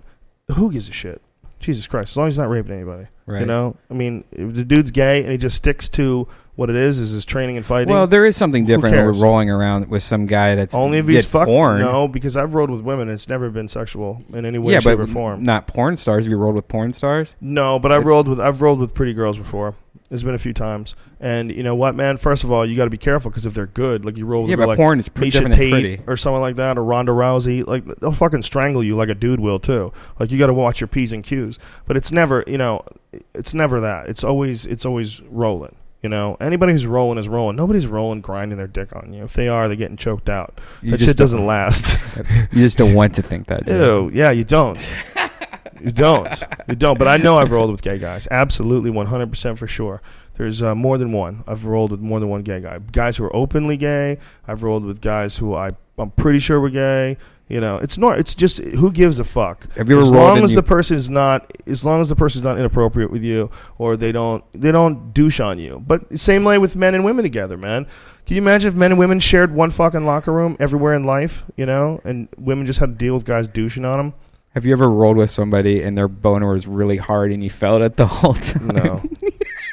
who 0.53 0.71
gives 0.71 0.89
a 0.89 0.91
shit? 0.91 1.21
Jesus 1.59 1.87
Christ, 1.87 2.11
as 2.11 2.17
long 2.17 2.27
as 2.27 2.33
he's 2.33 2.39
not 2.39 2.49
raping 2.49 2.73
anybody. 2.73 3.07
Right. 3.25 3.39
You 3.39 3.45
know? 3.47 3.75
I 3.89 3.93
mean, 3.93 4.23
if 4.31 4.53
the 4.53 4.63
dude's 4.63 4.91
gay 4.91 5.21
and 5.23 5.31
he 5.31 5.37
just 5.37 5.55
sticks 5.55 5.89
to 5.91 6.27
what 6.55 6.69
it 6.69 6.75
is, 6.75 6.99
is 6.99 7.11
his 7.11 7.25
training 7.25 7.57
and 7.57 7.65
fighting. 7.65 7.91
Well, 7.93 8.05
there 8.07 8.25
is 8.25 8.37
something 8.37 8.65
different. 8.65 8.95
when 8.95 9.05
We're 9.05 9.13
rolling 9.13 9.49
around 9.49 9.89
with 9.89 10.03
some 10.03 10.25
guy 10.25 10.55
that's 10.55 10.75
only 10.75 10.99
if 10.99 11.07
he's 11.07 11.25
fucking. 11.25 11.51
porn. 11.53 11.79
No, 11.79 12.07
because 12.07 12.37
I've 12.37 12.53
rolled 12.53 12.69
with 12.69 12.81
women 12.81 13.03
and 13.07 13.11
it's 13.11 13.27
never 13.29 13.49
been 13.49 13.67
sexual 13.67 14.23
in 14.33 14.45
any 14.45 14.59
way, 14.59 14.73
yeah, 14.73 14.79
shape, 14.79 14.97
but 14.99 15.05
or 15.05 15.07
form. 15.07 15.43
not 15.43 15.65
porn 15.65 15.97
stars. 15.97 16.25
Have 16.25 16.29
you 16.31 16.37
rolled 16.37 16.55
with 16.55 16.67
porn 16.67 16.93
stars? 16.93 17.35
No, 17.41 17.79
but 17.79 17.91
I 17.91 17.97
But- 17.99 18.05
rolled 18.05 18.27
with 18.27 18.39
I've 18.39 18.61
rolled 18.61 18.79
with 18.79 18.93
pretty 18.93 19.13
girls 19.13 19.37
before. 19.37 19.73
There's 20.09 20.23
been 20.23 20.35
a 20.35 20.39
few 20.39 20.53
times, 20.53 20.95
and 21.19 21.51
you 21.51 21.63
know 21.63 21.73
what, 21.75 21.95
man? 21.95 22.17
First 22.17 22.43
of 22.43 22.51
all, 22.51 22.63
you 22.63 22.75
got 22.77 22.83
to 22.83 22.91
be 22.91 22.97
careful 22.97 23.31
because 23.31 23.47
if 23.47 23.55
they're 23.55 23.65
good, 23.65 24.05
like 24.05 24.17
you 24.17 24.25
roll 24.27 24.43
with 24.43 24.51
yeah, 24.51 24.55
but 24.55 24.67
like 24.67 24.77
porn 24.77 24.99
is 24.99 25.09
pretty 25.09 25.35
Miesha 25.35 25.51
Tate 25.51 25.71
pretty. 25.71 26.01
or 26.05 26.15
someone 26.15 26.43
like 26.43 26.57
that, 26.57 26.77
or 26.77 26.83
Ronda 26.83 27.11
Rousey, 27.11 27.65
like 27.65 27.85
they'll 27.99 28.11
fucking 28.11 28.43
strangle 28.43 28.83
you 28.83 28.95
like 28.95 29.09
a 29.09 29.15
dude 29.15 29.39
will 29.39 29.57
too. 29.57 29.91
Like 30.19 30.31
you 30.31 30.37
got 30.37 30.47
to 30.47 30.53
watch 30.53 30.79
your 30.79 30.87
p's 30.87 31.11
and 31.11 31.23
q's. 31.23 31.57
But 31.87 31.97
it's 31.97 32.11
never, 32.11 32.43
you 32.45 32.59
know, 32.59 32.85
it's 33.33 33.55
never 33.55 33.81
that. 33.81 34.07
It's 34.07 34.23
always, 34.23 34.67
it's 34.67 34.85
always 34.85 35.21
rolling. 35.23 35.75
You 36.03 36.09
know, 36.09 36.37
anybody 36.39 36.71
who's 36.71 36.85
rolling 36.85 37.17
is 37.17 37.27
rolling. 37.27 37.55
Nobody's 37.55 37.87
rolling, 37.87 38.21
grinding 38.21 38.59
their 38.59 38.67
dick 38.67 38.95
on 38.95 39.11
you. 39.11 39.23
If 39.23 39.33
they 39.33 39.47
are, 39.47 39.67
they're 39.67 39.75
getting 39.75 39.97
choked 39.97 40.29
out. 40.29 40.61
You 40.83 40.91
that 40.91 40.99
shit 40.99 41.17
doesn't 41.17 41.43
last. 41.43 41.97
You 42.51 42.61
just 42.61 42.77
don't 42.77 42.93
want 42.93 43.15
to 43.15 43.21
think 43.21 43.47
that. 43.47 43.67
Ew, 43.67 44.11
yeah, 44.13 44.29
you 44.29 44.43
don't. 44.43 44.77
You 45.81 45.91
don't. 45.91 46.43
You 46.67 46.75
don't. 46.75 46.97
But 46.97 47.07
I 47.07 47.17
know 47.17 47.37
I've 47.37 47.51
rolled 47.51 47.71
with 47.71 47.81
gay 47.81 47.97
guys. 47.99 48.27
Absolutely, 48.31 48.91
100% 48.91 49.57
for 49.57 49.67
sure. 49.67 50.01
There's 50.35 50.61
uh, 50.61 50.75
more 50.75 50.97
than 50.97 51.11
one. 51.11 51.43
I've 51.47 51.65
rolled 51.65 51.91
with 51.91 52.01
more 52.01 52.19
than 52.19 52.29
one 52.29 52.41
gay 52.43 52.59
guy. 52.61 52.79
Guys 52.91 53.17
who 53.17 53.25
are 53.25 53.35
openly 53.35 53.77
gay. 53.77 54.17
I've 54.47 54.63
rolled 54.63 54.83
with 54.83 55.01
guys 55.01 55.37
who 55.37 55.55
I, 55.55 55.69
I'm 55.97 56.11
pretty 56.11 56.39
sure 56.39 56.59
were 56.59 56.69
gay. 56.69 57.17
You 57.47 57.61
know, 57.61 57.77
it's 57.77 57.97
not. 57.97 58.17
It's 58.17 58.33
just 58.33 58.57
who 58.59 58.91
gives 58.91 59.19
a 59.19 59.23
fuck. 59.23 59.71
Have 59.75 59.87
you 59.87 59.97
ever 59.97 60.03
as 60.05 60.11
long 60.11 60.43
as 60.43 60.55
you- 60.55 60.61
the 60.61 60.77
is 60.91 61.09
not, 61.11 61.51
as 61.67 61.85
long 61.85 62.01
as 62.01 62.09
the 62.09 62.15
person's 62.15 62.43
not 62.43 62.57
inappropriate 62.57 63.11
with 63.11 63.23
you, 63.23 63.51
or 63.77 63.95
they 63.95 64.11
don't, 64.11 64.43
they 64.53 64.71
don't 64.71 65.13
douche 65.13 65.39
on 65.39 65.59
you. 65.59 65.83
But 65.85 66.17
same 66.17 66.43
way 66.43 66.57
with 66.57 66.75
men 66.75 66.95
and 66.95 67.05
women 67.05 67.23
together, 67.23 67.55
man. 67.55 67.85
Can 68.25 68.35
you 68.35 68.41
imagine 68.41 68.69
if 68.69 68.73
men 68.75 68.91
and 68.91 68.97
women 68.99 69.19
shared 69.19 69.53
one 69.53 69.69
fucking 69.69 70.03
locker 70.05 70.31
room 70.31 70.57
everywhere 70.59 70.95
in 70.95 71.03
life, 71.03 71.43
you 71.55 71.67
know, 71.67 72.01
and 72.03 72.27
women 72.39 72.65
just 72.65 72.79
had 72.79 72.89
to 72.89 72.95
deal 72.95 73.13
with 73.13 73.23
guys 73.25 73.47
douching 73.47 73.85
on 73.85 73.97
them? 73.99 74.13
Have 74.55 74.65
you 74.65 74.71
ever 74.71 74.89
rolled 74.89 75.17
with 75.17 75.29
somebody 75.29 75.83
and 75.83 75.97
their 75.97 76.07
boner 76.07 76.53
was 76.53 76.65
really 76.65 76.95
hard 76.95 77.33
and 77.33 77.43
you 77.43 77.49
felt 77.49 77.81
it 77.81 77.97
the 77.97 78.07
whole 78.07 78.33
time? 78.33 78.67
No. 78.67 79.03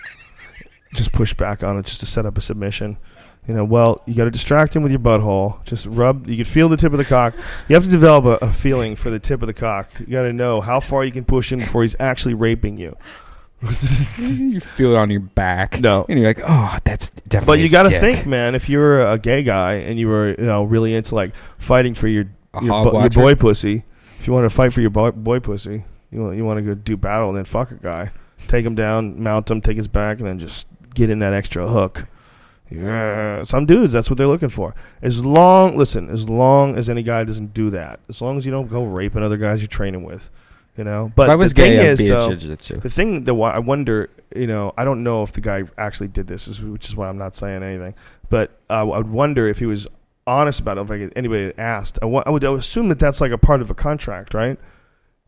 just 0.94 1.12
push 1.12 1.32
back 1.34 1.62
on 1.62 1.78
it 1.78 1.86
just 1.86 2.00
to 2.00 2.06
set 2.06 2.26
up 2.26 2.36
a 2.36 2.40
submission. 2.40 2.98
You 3.46 3.54
know, 3.54 3.64
well, 3.64 4.02
you 4.06 4.14
got 4.14 4.24
to 4.24 4.30
distract 4.30 4.74
him 4.74 4.82
with 4.82 4.90
your 4.90 5.00
butthole. 5.00 5.64
Just 5.64 5.86
rub. 5.86 6.28
You 6.28 6.36
can 6.36 6.44
feel 6.44 6.68
the 6.68 6.76
tip 6.76 6.92
of 6.92 6.98
the 6.98 7.04
cock. 7.04 7.34
You 7.68 7.74
have 7.74 7.84
to 7.84 7.90
develop 7.90 8.24
a, 8.24 8.44
a 8.44 8.52
feeling 8.52 8.96
for 8.96 9.08
the 9.10 9.20
tip 9.20 9.40
of 9.40 9.46
the 9.46 9.54
cock. 9.54 9.88
You 10.00 10.06
got 10.06 10.22
to 10.22 10.32
know 10.32 10.60
how 10.60 10.80
far 10.80 11.04
you 11.04 11.12
can 11.12 11.24
push 11.24 11.52
him 11.52 11.60
before 11.60 11.82
he's 11.82 11.96
actually 12.00 12.34
raping 12.34 12.76
you. 12.76 12.96
you 13.62 14.58
feel 14.58 14.92
it 14.92 14.96
on 14.96 15.10
your 15.10 15.20
back. 15.20 15.80
No. 15.80 16.06
And 16.08 16.18
you're 16.18 16.26
like, 16.26 16.40
oh, 16.44 16.78
that's 16.82 17.10
definitely. 17.10 17.58
But 17.58 17.62
you 17.62 17.70
got 17.70 17.84
to 17.84 18.00
think, 18.00 18.26
man. 18.26 18.56
If 18.56 18.68
you're 18.68 19.08
a 19.08 19.18
gay 19.18 19.44
guy 19.44 19.74
and 19.74 19.98
you 19.98 20.08
were, 20.08 20.30
you 20.30 20.44
know, 20.44 20.64
really 20.64 20.92
into 20.92 21.14
like 21.14 21.34
fighting 21.58 21.94
for 21.94 22.08
your 22.08 22.26
your, 22.60 22.92
your 22.92 23.10
boy 23.10 23.36
pussy, 23.36 23.84
if 24.22 24.28
you 24.28 24.32
want 24.32 24.48
to 24.48 24.54
fight 24.54 24.72
for 24.72 24.80
your 24.80 24.90
boy, 24.90 25.10
boy 25.10 25.40
pussy, 25.40 25.82
you 26.12 26.22
want 26.22 26.36
you 26.36 26.44
want 26.44 26.58
to 26.58 26.62
go 26.62 26.74
do 26.74 26.96
battle 26.96 27.30
and 27.30 27.36
then 27.36 27.44
fuck 27.44 27.72
a 27.72 27.74
guy, 27.74 28.12
take 28.46 28.64
him 28.64 28.76
down, 28.76 29.20
mount 29.20 29.50
him, 29.50 29.60
take 29.60 29.76
his 29.76 29.88
back, 29.88 30.20
and 30.20 30.28
then 30.28 30.38
just 30.38 30.68
get 30.94 31.10
in 31.10 31.18
that 31.18 31.32
extra 31.32 31.66
hook. 31.66 32.06
Yeah, 32.70 33.42
some 33.42 33.66
dudes 33.66 33.92
that's 33.92 34.08
what 34.08 34.18
they're 34.18 34.28
looking 34.28 34.48
for. 34.48 34.76
As 35.02 35.24
long, 35.24 35.76
listen, 35.76 36.08
as 36.08 36.30
long 36.30 36.76
as 36.76 36.88
any 36.88 37.02
guy 37.02 37.24
doesn't 37.24 37.52
do 37.52 37.70
that, 37.70 37.98
as 38.08 38.22
long 38.22 38.38
as 38.38 38.46
you 38.46 38.52
don't 38.52 38.68
go 38.68 38.84
raping 38.84 39.24
other 39.24 39.36
guys 39.38 39.60
you're 39.60 39.66
training 39.66 40.04
with, 40.04 40.30
you 40.76 40.84
know. 40.84 41.10
But 41.16 41.24
if 41.24 41.30
I 41.30 41.34
was 41.34 41.52
the 41.52 41.62
thing 41.62 41.80
I'd 41.80 41.86
is, 41.86 42.00
be 42.00 42.10
a 42.10 42.14
though, 42.14 42.28
jiu-jitsu. 42.28 42.76
the 42.76 42.90
thing 42.90 43.24
that 43.24 43.34
I 43.34 43.58
wonder, 43.58 44.08
you 44.36 44.46
know, 44.46 44.72
I 44.78 44.84
don't 44.84 45.02
know 45.02 45.24
if 45.24 45.32
the 45.32 45.40
guy 45.40 45.64
actually 45.76 46.08
did 46.08 46.28
this, 46.28 46.60
which 46.60 46.88
is 46.88 46.94
why 46.94 47.08
I'm 47.08 47.18
not 47.18 47.34
saying 47.34 47.64
anything. 47.64 47.96
But 48.30 48.56
uh, 48.70 48.88
I 48.88 48.98
would 48.98 49.10
wonder 49.10 49.48
if 49.48 49.58
he 49.58 49.66
was 49.66 49.88
honest 50.26 50.60
about 50.60 50.78
it. 50.78 50.82
If 50.82 50.90
like 50.90 51.12
anybody 51.16 51.44
had 51.46 51.54
asked, 51.58 51.98
I 52.02 52.06
I 52.06 52.08
would, 52.08 52.26
I 52.26 52.30
would 52.30 52.44
assume 52.44 52.88
that 52.88 52.98
that's 52.98 53.20
like 53.20 53.32
a 53.32 53.38
part 53.38 53.60
of 53.60 53.70
a 53.70 53.74
contract, 53.74 54.34
right? 54.34 54.58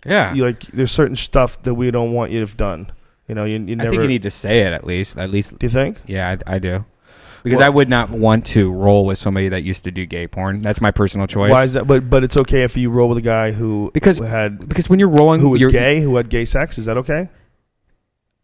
Yeah. 0.06 0.34
You, 0.34 0.44
like, 0.44 0.60
there's 0.66 0.90
certain 0.92 1.16
stuff 1.16 1.62
that 1.62 1.74
we 1.74 1.90
don't 1.90 2.12
want 2.12 2.30
you 2.30 2.40
to 2.40 2.46
have 2.46 2.56
done. 2.56 2.92
You 3.26 3.34
know, 3.34 3.44
you, 3.44 3.58
you 3.58 3.76
I 3.80 3.84
think 3.88 4.02
you 4.02 4.06
need 4.08 4.22
to 4.24 4.30
say 4.30 4.60
it 4.60 4.72
at 4.74 4.84
least. 4.86 5.16
At 5.16 5.30
least, 5.30 5.58
do 5.58 5.64
you 5.64 5.70
think? 5.70 5.98
yeah, 6.06 6.36
I, 6.46 6.56
I 6.56 6.58
do. 6.58 6.84
because 7.42 7.58
Well- 7.60 7.66
I 7.66 7.70
would 7.70 7.88
not 7.88 8.10
want 8.10 8.44
to 8.48 8.70
roll 8.70 9.06
with 9.06 9.16
somebody 9.16 9.48
that 9.48 9.62
used 9.62 9.84
to 9.84 9.90
do 9.90 10.04
gay 10.04 10.26
porn. 10.28 10.60
That's 10.60 10.82
my 10.82 10.90
personal 10.90 11.26
choice. 11.26 11.50
Why 11.50 11.64
is 11.64 11.72
that? 11.72 11.86
But 11.86 12.10
but 12.10 12.22
it's 12.22 12.36
okay 12.36 12.64
if 12.64 12.76
you 12.76 12.90
roll 12.90 13.08
with 13.08 13.16
a 13.16 13.22
guy 13.22 13.52
who 13.52 13.90
Because- 13.94 14.18
had 14.18 14.68
because 14.68 14.90
when 14.90 14.98
you're 14.98 15.08
rolling, 15.08 15.40
who 15.40 15.48
was 15.48 15.62
you're- 15.62 15.72
gay, 15.72 16.00
who 16.02 16.16
had 16.16 16.28
gay 16.28 16.44
sex. 16.44 16.76
Is 16.78 16.84
that 16.84 16.98
okay? 16.98 17.30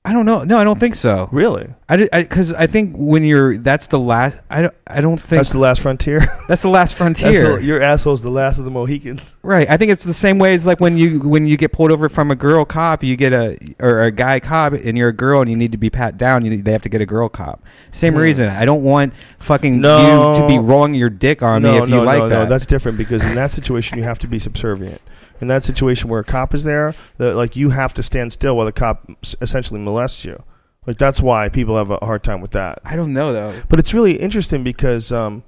I 0.03 0.15
don't 0.15 0.25
know. 0.25 0.45
No, 0.45 0.57
I 0.57 0.65
don't 0.65 0.81
think 0.81 0.95
so. 0.95 1.29
Really? 1.31 1.69
I 1.87 1.97
because 1.99 2.55
I, 2.55 2.67
think 2.67 2.95
when 2.97 3.23
you're 3.23 3.59
that's 3.59 3.87
the 3.89 3.99
last. 3.99 4.39
I 4.49 4.63
don't. 4.63 4.75
I 4.87 5.03
don't 5.03 5.19
think 5.19 5.41
That's 5.41 5.53
the 5.53 5.59
last 5.59 5.83
frontier. 5.83 6.21
that's 6.49 6.63
the 6.63 6.71
last 6.71 6.95
frontier. 6.95 7.59
the, 7.59 7.63
your 7.63 7.83
asshole's 7.83 8.23
the 8.23 8.31
last 8.31 8.59
of 8.59 8.65
the 8.65 8.71
Mohicans. 8.71 9.37
Right. 9.43 9.69
I 9.69 9.77
think 9.77 9.93
it's 9.93 10.05
the 10.05 10.15
same 10.15 10.39
way 10.39 10.55
as 10.55 10.65
like 10.65 10.81
when 10.81 10.97
you 10.97 11.21
when 11.29 11.47
you 11.47 11.59
get 11.59 11.73
pulled 11.73 11.93
over 11.93 12.09
from 12.09 12.31
a 12.31 12.35
girl 12.35 12.65
cop, 12.65 13.05
you 13.05 13.15
get 13.15 13.35
a 13.35 13.59
or 13.79 14.05
a 14.05 14.11
guy 14.11 14.41
cop, 14.41 14.73
and 14.73 14.97
you're 14.97 15.11
a 15.11 15.13
girl 15.13 15.43
and 15.43 15.51
you 15.51 15.57
need 15.57 15.73
to 15.73 15.79
be 15.79 15.91
pat 15.91 16.17
down. 16.17 16.47
You, 16.47 16.63
they 16.63 16.73
have 16.73 16.83
to 16.83 16.89
get 16.89 17.03
a 17.03 17.07
girl 17.07 17.29
cop. 17.29 17.63
Same 17.93 18.15
Hmm. 18.15 18.21
reason. 18.21 18.49
I 18.49 18.65
don't 18.65 18.83
want 18.83 19.13
fucking 19.39 19.83
No. 19.83 20.33
you 20.33 20.41
to 20.41 20.49
be 20.49 20.59
rolling 20.59 20.95
your 20.95 21.11
dick 21.11 21.43
on 21.43 21.61
no, 21.61 21.73
me 21.73 21.79
if 21.83 21.89
no, 21.91 21.99
you 21.99 22.03
like 22.07 22.19
no, 22.21 22.29
that. 22.31 22.35
no. 22.45 22.47
That's 22.47 22.65
different 22.65 22.97
because 22.97 23.23
in 23.29 23.35
that 23.35 23.51
situation 23.51 23.99
you 23.99 24.05
have 24.05 24.19
to 24.21 24.27
be 24.27 24.39
subservient. 24.39 25.03
In 25.41 25.49
that 25.49 25.65
situation 25.65 26.11
where 26.11 26.21
a 26.21 26.25
cop 26.25 26.55
is 26.55 26.65
there, 26.65 26.95
the, 27.17 27.35
like 27.35 27.57
you 27.57 27.71
have 27.71 27.95
to 27.95 28.03
stand 28.03 28.33
still 28.33 28.57
while 28.57 28.67
the 28.67 28.73
cop 28.73 29.11
essentially 29.41 29.81
molests 29.81 30.25
you. 30.25 30.43
Like 30.87 30.99
that's 30.99 31.21
why 31.21 31.49
people 31.49 31.77
have 31.77 31.91
a 31.91 31.99
hard 32.05 32.23
time 32.23 32.41
with 32.41 32.51
that. 32.53 32.81
I 32.85 32.97
don't 32.97 33.13
know 33.13 33.33
though. 33.33 33.55
But 33.69 33.79
it's 33.79 33.95
really 33.95 34.17
interesting 34.19 34.65
because, 34.65 35.13
um, 35.13 35.43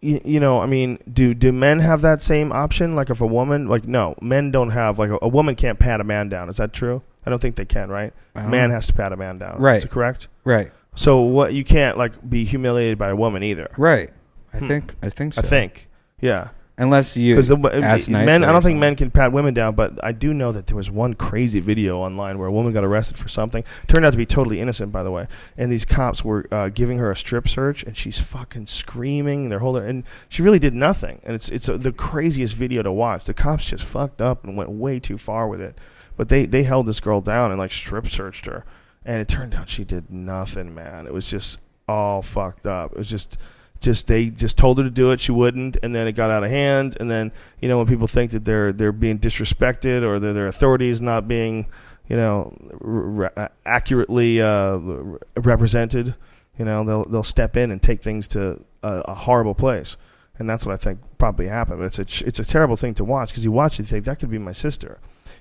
you, 0.00 0.20
you 0.24 0.40
know, 0.40 0.60
I 0.60 0.66
mean, 0.66 0.98
do 1.12 1.34
do 1.34 1.50
men 1.52 1.80
have 1.80 2.00
that 2.02 2.22
same 2.22 2.52
option? 2.52 2.94
Like 2.94 3.10
if 3.10 3.20
a 3.20 3.26
woman, 3.26 3.68
like 3.68 3.86
no, 3.88 4.14
men 4.22 4.50
don't 4.50 4.70
have 4.70 4.98
like 4.98 5.10
a, 5.10 5.18
a 5.22 5.28
woman 5.28 5.56
can't 5.56 5.78
pat 5.78 6.00
a 6.00 6.04
man 6.04 6.28
down. 6.28 6.48
Is 6.48 6.56
that 6.58 6.72
true? 6.72 7.02
I 7.26 7.30
don't 7.30 7.40
think 7.42 7.56
they 7.56 7.64
can. 7.64 7.90
Right? 7.90 8.12
I 8.34 8.40
A 8.40 8.42
don't 8.42 8.50
man 8.52 8.70
has 8.70 8.86
to 8.86 8.92
pat 8.92 9.12
a 9.12 9.16
man 9.16 9.38
down. 9.38 9.58
Right. 9.58 9.76
Is 9.78 9.84
it 9.84 9.90
correct? 9.90 10.28
Right. 10.44 10.70
So 10.94 11.20
what 11.22 11.52
you 11.54 11.64
can't 11.64 11.98
like 11.98 12.28
be 12.28 12.44
humiliated 12.44 12.98
by 12.98 13.08
a 13.10 13.16
woman 13.16 13.42
either. 13.42 13.68
Right. 13.76 14.10
I 14.54 14.58
Hmm. 14.58 14.68
think. 14.68 14.94
I 15.02 15.10
think 15.10 15.34
so. 15.34 15.40
I 15.40 15.44
think. 15.44 15.88
Yeah. 16.20 16.50
Unless 16.78 17.16
you 17.16 17.34
Because 17.34 17.50
ask 17.50 18.08
men, 18.08 18.44
I 18.44 18.52
don't 18.52 18.62
think 18.62 18.78
men 18.78 18.96
can 18.96 19.10
pat 19.10 19.32
women 19.32 19.52
down, 19.52 19.74
but 19.74 20.02
I 20.02 20.12
do 20.12 20.32
know 20.32 20.52
that 20.52 20.66
there 20.66 20.76
was 20.76 20.90
one 20.90 21.14
crazy 21.14 21.60
video 21.60 21.98
online 21.98 22.38
where 22.38 22.48
a 22.48 22.52
woman 22.52 22.72
got 22.72 22.84
arrested 22.84 23.16
for 23.18 23.28
something. 23.28 23.64
Turned 23.88 24.06
out 24.06 24.12
to 24.12 24.16
be 24.16 24.24
totally 24.24 24.60
innocent, 24.60 24.92
by 24.92 25.02
the 25.02 25.10
way. 25.10 25.26
And 25.56 25.70
these 25.70 25.84
cops 25.84 26.24
were 26.24 26.46
uh, 26.50 26.68
giving 26.70 26.98
her 26.98 27.10
a 27.10 27.16
strip 27.16 27.48
search, 27.48 27.82
and 27.82 27.96
she's 27.96 28.18
fucking 28.18 28.66
screaming. 28.66 29.42
And 29.42 29.52
they're 29.52 29.58
holding, 29.58 29.82
her, 29.82 29.88
and 29.88 30.04
she 30.28 30.42
really 30.42 30.58
did 30.58 30.74
nothing. 30.74 31.20
And 31.24 31.34
it's 31.34 31.48
it's 31.48 31.68
uh 31.68 31.76
the 31.76 31.92
craziest 31.92 32.54
video 32.54 32.82
to 32.82 32.92
watch. 32.92 33.26
The 33.26 33.34
cops 33.34 33.66
just 33.66 33.84
fucked 33.84 34.22
up 34.22 34.44
and 34.44 34.56
went 34.56 34.70
way 34.70 35.00
too 35.00 35.18
far 35.18 35.48
with 35.48 35.60
it. 35.60 35.76
But 36.16 36.28
they 36.28 36.46
they 36.46 36.62
held 36.62 36.86
this 36.86 37.00
girl 37.00 37.20
down 37.20 37.50
and 37.50 37.58
like 37.58 37.72
strip 37.72 38.06
searched 38.06 38.46
her, 38.46 38.64
and 39.04 39.20
it 39.20 39.28
turned 39.28 39.54
out 39.54 39.68
she 39.68 39.84
did 39.84 40.10
nothing, 40.10 40.74
man. 40.74 41.06
It 41.06 41.12
was 41.12 41.28
just 41.28 41.60
all 41.88 42.22
fucked 42.22 42.66
up. 42.66 42.92
It 42.92 42.98
was 42.98 43.10
just 43.10 43.36
just 43.80 44.06
they 44.06 44.26
just 44.26 44.58
told 44.58 44.78
her 44.78 44.84
to 44.84 44.90
do 44.90 45.10
it. 45.10 45.20
She 45.20 45.32
wouldn't. 45.32 45.76
And 45.82 45.94
then 45.94 46.06
it 46.06 46.12
got 46.12 46.30
out 46.30 46.44
of 46.44 46.50
hand. 46.50 46.96
And 47.00 47.10
then 47.10 47.32
you 47.60 47.68
know 47.68 47.78
when 47.78 47.86
people 47.86 48.06
think 48.06 48.30
that 48.32 48.44
they're 48.44 48.72
they're 48.72 48.92
being 48.92 49.18
disrespected 49.18 50.02
or 50.02 50.18
that 50.18 50.32
their 50.32 50.46
authorities 50.46 51.00
not 51.00 51.28
being 51.28 51.66
you 52.08 52.16
know 52.16 52.56
re- 52.80 53.48
accurately 53.66 54.40
uh, 54.40 54.76
re- 54.76 55.18
represented 55.36 56.14
you 56.58 56.64
know 56.64 56.84
they'll 56.84 57.04
they'll 57.04 57.22
step 57.22 57.56
in 57.56 57.70
and 57.70 57.82
take 57.82 58.02
things 58.02 58.28
to 58.28 58.62
a, 58.82 59.02
a 59.06 59.14
horrible 59.14 59.54
place. 59.54 59.96
And 60.38 60.48
that's 60.48 60.64
what 60.64 60.72
I 60.72 60.76
think 60.76 61.00
probably 61.18 61.48
happened. 61.48 61.78
But 61.78 61.86
it's 61.86 61.98
a 61.98 62.26
it's 62.26 62.38
a 62.38 62.44
terrible 62.44 62.76
thing 62.76 62.94
to 62.94 63.04
watch 63.04 63.30
because 63.30 63.44
you 63.44 63.52
watch 63.52 63.74
it 63.74 63.78
and 63.80 63.88
you 63.88 63.90
think 63.90 64.04
that 64.06 64.18
could 64.18 64.30
be 64.30 64.38
my 64.38 64.52
sister 64.52 64.98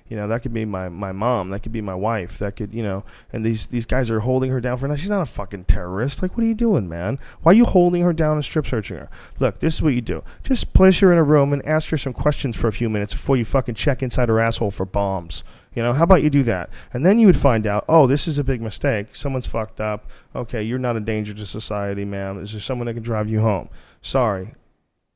you 0.09 0.15
know 0.15 0.27
that 0.27 0.41
could 0.41 0.53
be 0.53 0.65
my, 0.65 0.89
my 0.89 1.11
mom 1.11 1.49
that 1.49 1.61
could 1.61 1.71
be 1.71 1.81
my 1.81 1.95
wife 1.95 2.37
that 2.39 2.55
could 2.55 2.73
you 2.73 2.83
know 2.83 3.03
and 3.33 3.45
these 3.45 3.67
these 3.67 3.85
guys 3.85 4.09
are 4.09 4.21
holding 4.21 4.51
her 4.51 4.61
down 4.61 4.77
for 4.77 4.87
now. 4.87 4.95
she's 4.95 5.09
not 5.09 5.21
a 5.21 5.25
fucking 5.25 5.65
terrorist. 5.65 6.21
Like 6.21 6.35
what 6.37 6.43
are 6.43 6.47
you 6.47 6.55
doing 6.55 6.87
man? 6.87 7.19
Why 7.41 7.51
are 7.51 7.55
you 7.55 7.65
holding 7.65 8.03
her 8.03 8.13
down 8.13 8.35
and 8.35 8.45
strip 8.45 8.65
searching 8.65 8.97
her? 8.97 9.09
Look 9.39 9.59
this 9.59 9.75
is 9.75 9.81
what 9.81 9.93
you 9.93 10.01
do. 10.01 10.23
Just 10.43 10.73
place 10.73 10.99
her 10.99 11.11
in 11.11 11.17
a 11.17 11.23
room 11.23 11.53
and 11.53 11.65
ask 11.65 11.89
her 11.89 11.97
some 11.97 12.13
questions 12.13 12.55
for 12.55 12.67
a 12.67 12.73
few 12.73 12.89
minutes 12.89 13.13
before 13.13 13.37
you 13.37 13.45
fucking 13.45 13.75
check 13.75 14.01
inside 14.01 14.29
her 14.29 14.39
asshole 14.39 14.71
for 14.71 14.85
bombs. 14.85 15.43
You 15.75 15.83
know 15.83 15.93
how 15.93 16.03
about 16.03 16.23
you 16.23 16.29
do 16.29 16.43
that? 16.43 16.69
And 16.93 17.05
then 17.05 17.19
you 17.19 17.27
would 17.27 17.37
find 17.37 17.67
out 17.67 17.85
oh 17.87 18.07
this 18.07 18.27
is 18.27 18.39
a 18.39 18.43
big 18.43 18.61
mistake. 18.61 19.15
Someone's 19.15 19.47
fucked 19.47 19.81
up. 19.81 20.09
Okay 20.35 20.63
you're 20.63 20.79
not 20.79 20.95
a 20.95 21.01
danger 21.01 21.33
to 21.33 21.45
society 21.45 22.05
ma'am. 22.05 22.41
Is 22.41 22.51
there 22.53 22.61
someone 22.61 22.85
that 22.87 22.93
can 22.93 23.03
drive 23.03 23.29
you 23.29 23.41
home? 23.41 23.69
Sorry. 24.01 24.53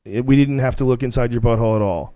It- 0.04 0.26
we 0.26 0.36
didn't 0.36 0.58
have 0.58 0.76
to 0.76 0.84
look 0.84 1.02
inside 1.02 1.32
your 1.32 1.40
butthole 1.42 1.76
at 1.76 1.82
all 1.82 2.14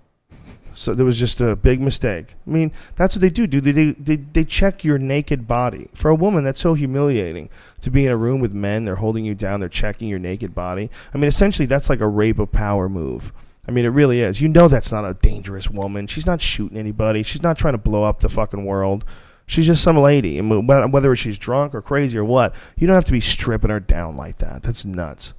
so 0.77 0.93
there 0.93 1.07
was 1.07 1.19
just 1.19 1.41
a 1.41 1.57
big 1.57 1.81
mistake. 1.81 2.35
I 2.47 2.51
mean, 2.51 2.71
that's 2.97 3.17
what 3.17 3.23
they 3.23 3.31
do. 3.31 3.47
Do 3.47 3.61
they, 3.61 3.93
they 3.93 4.17
they 4.17 4.45
check 4.45 4.85
your 4.85 4.99
naked 4.99 5.47
body? 5.47 5.89
For 5.95 6.11
a 6.11 6.15
woman, 6.15 6.45
that's 6.45 6.61
so 6.61 6.75
humiliating 6.75 7.49
to 7.81 7.91
be 7.91 8.05
in 8.05 8.13
a 8.13 8.17
room 8.17 8.41
with 8.41 8.53
men. 8.53 8.85
They're 8.85 8.97
holding 8.97 9.25
you 9.25 9.35
down. 9.35 9.61
They're 9.61 9.71
checking 9.71 10.09
your 10.09 10.19
naked 10.19 10.55
body. 10.55 10.91
I 11.15 11.19
mean, 11.19 11.29
essentially, 11.29 11.65
that's 11.65 11.89
like 11.89 12.01
a 12.01 12.07
rape 12.07 12.39
of 12.39 12.53
power 12.53 12.91
move. 12.91 13.33
I 13.67 13.73
mean, 13.73 13.87
it 13.87 13.89
really 13.89 14.21
is. 14.21 14.43
You 14.43 14.49
know, 14.49 14.69
that's 14.69 14.93
not 14.93 15.07
a 15.07 15.15
dangerous 15.15 15.71
woman. 15.71 16.07
She's 16.07 16.27
not 16.27 16.43
shooting 16.43 16.77
anybody. 16.77 17.23
She's 17.23 17.43
not 17.43 17.57
trying 17.57 17.75
to 17.75 17.79
blow 17.79 18.05
up 18.05 18.21
the 18.21 18.29
fucking 18.29 18.65
world. 18.65 19.05
She's 19.47 19.67
just 19.67 19.83
some 19.83 19.97
lady, 19.97 20.39
and 20.39 20.69
whether 20.69 21.17
she's 21.17 21.39
drunk 21.39 21.75
or 21.75 21.81
crazy 21.81 22.19
or 22.19 22.25
what, 22.25 22.55
you 22.77 22.87
don't 22.87 22.97
have 22.97 23.05
to 23.07 23.13
be 23.13 23.21
stripping 23.21 23.71
her 23.71 23.81
down 23.81 24.17
like 24.17 24.39
that. 24.39 24.63
That's 24.63 24.85
nuts. 24.85 25.33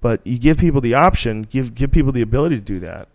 But 0.00 0.24
you 0.24 0.38
give 0.38 0.58
people 0.58 0.80
the 0.80 0.94
option, 0.94 1.42
give 1.42 1.74
give 1.74 1.90
people 1.90 2.12
the 2.12 2.22
ability 2.22 2.56
to 2.56 2.62
do 2.62 2.78
that 2.80 3.08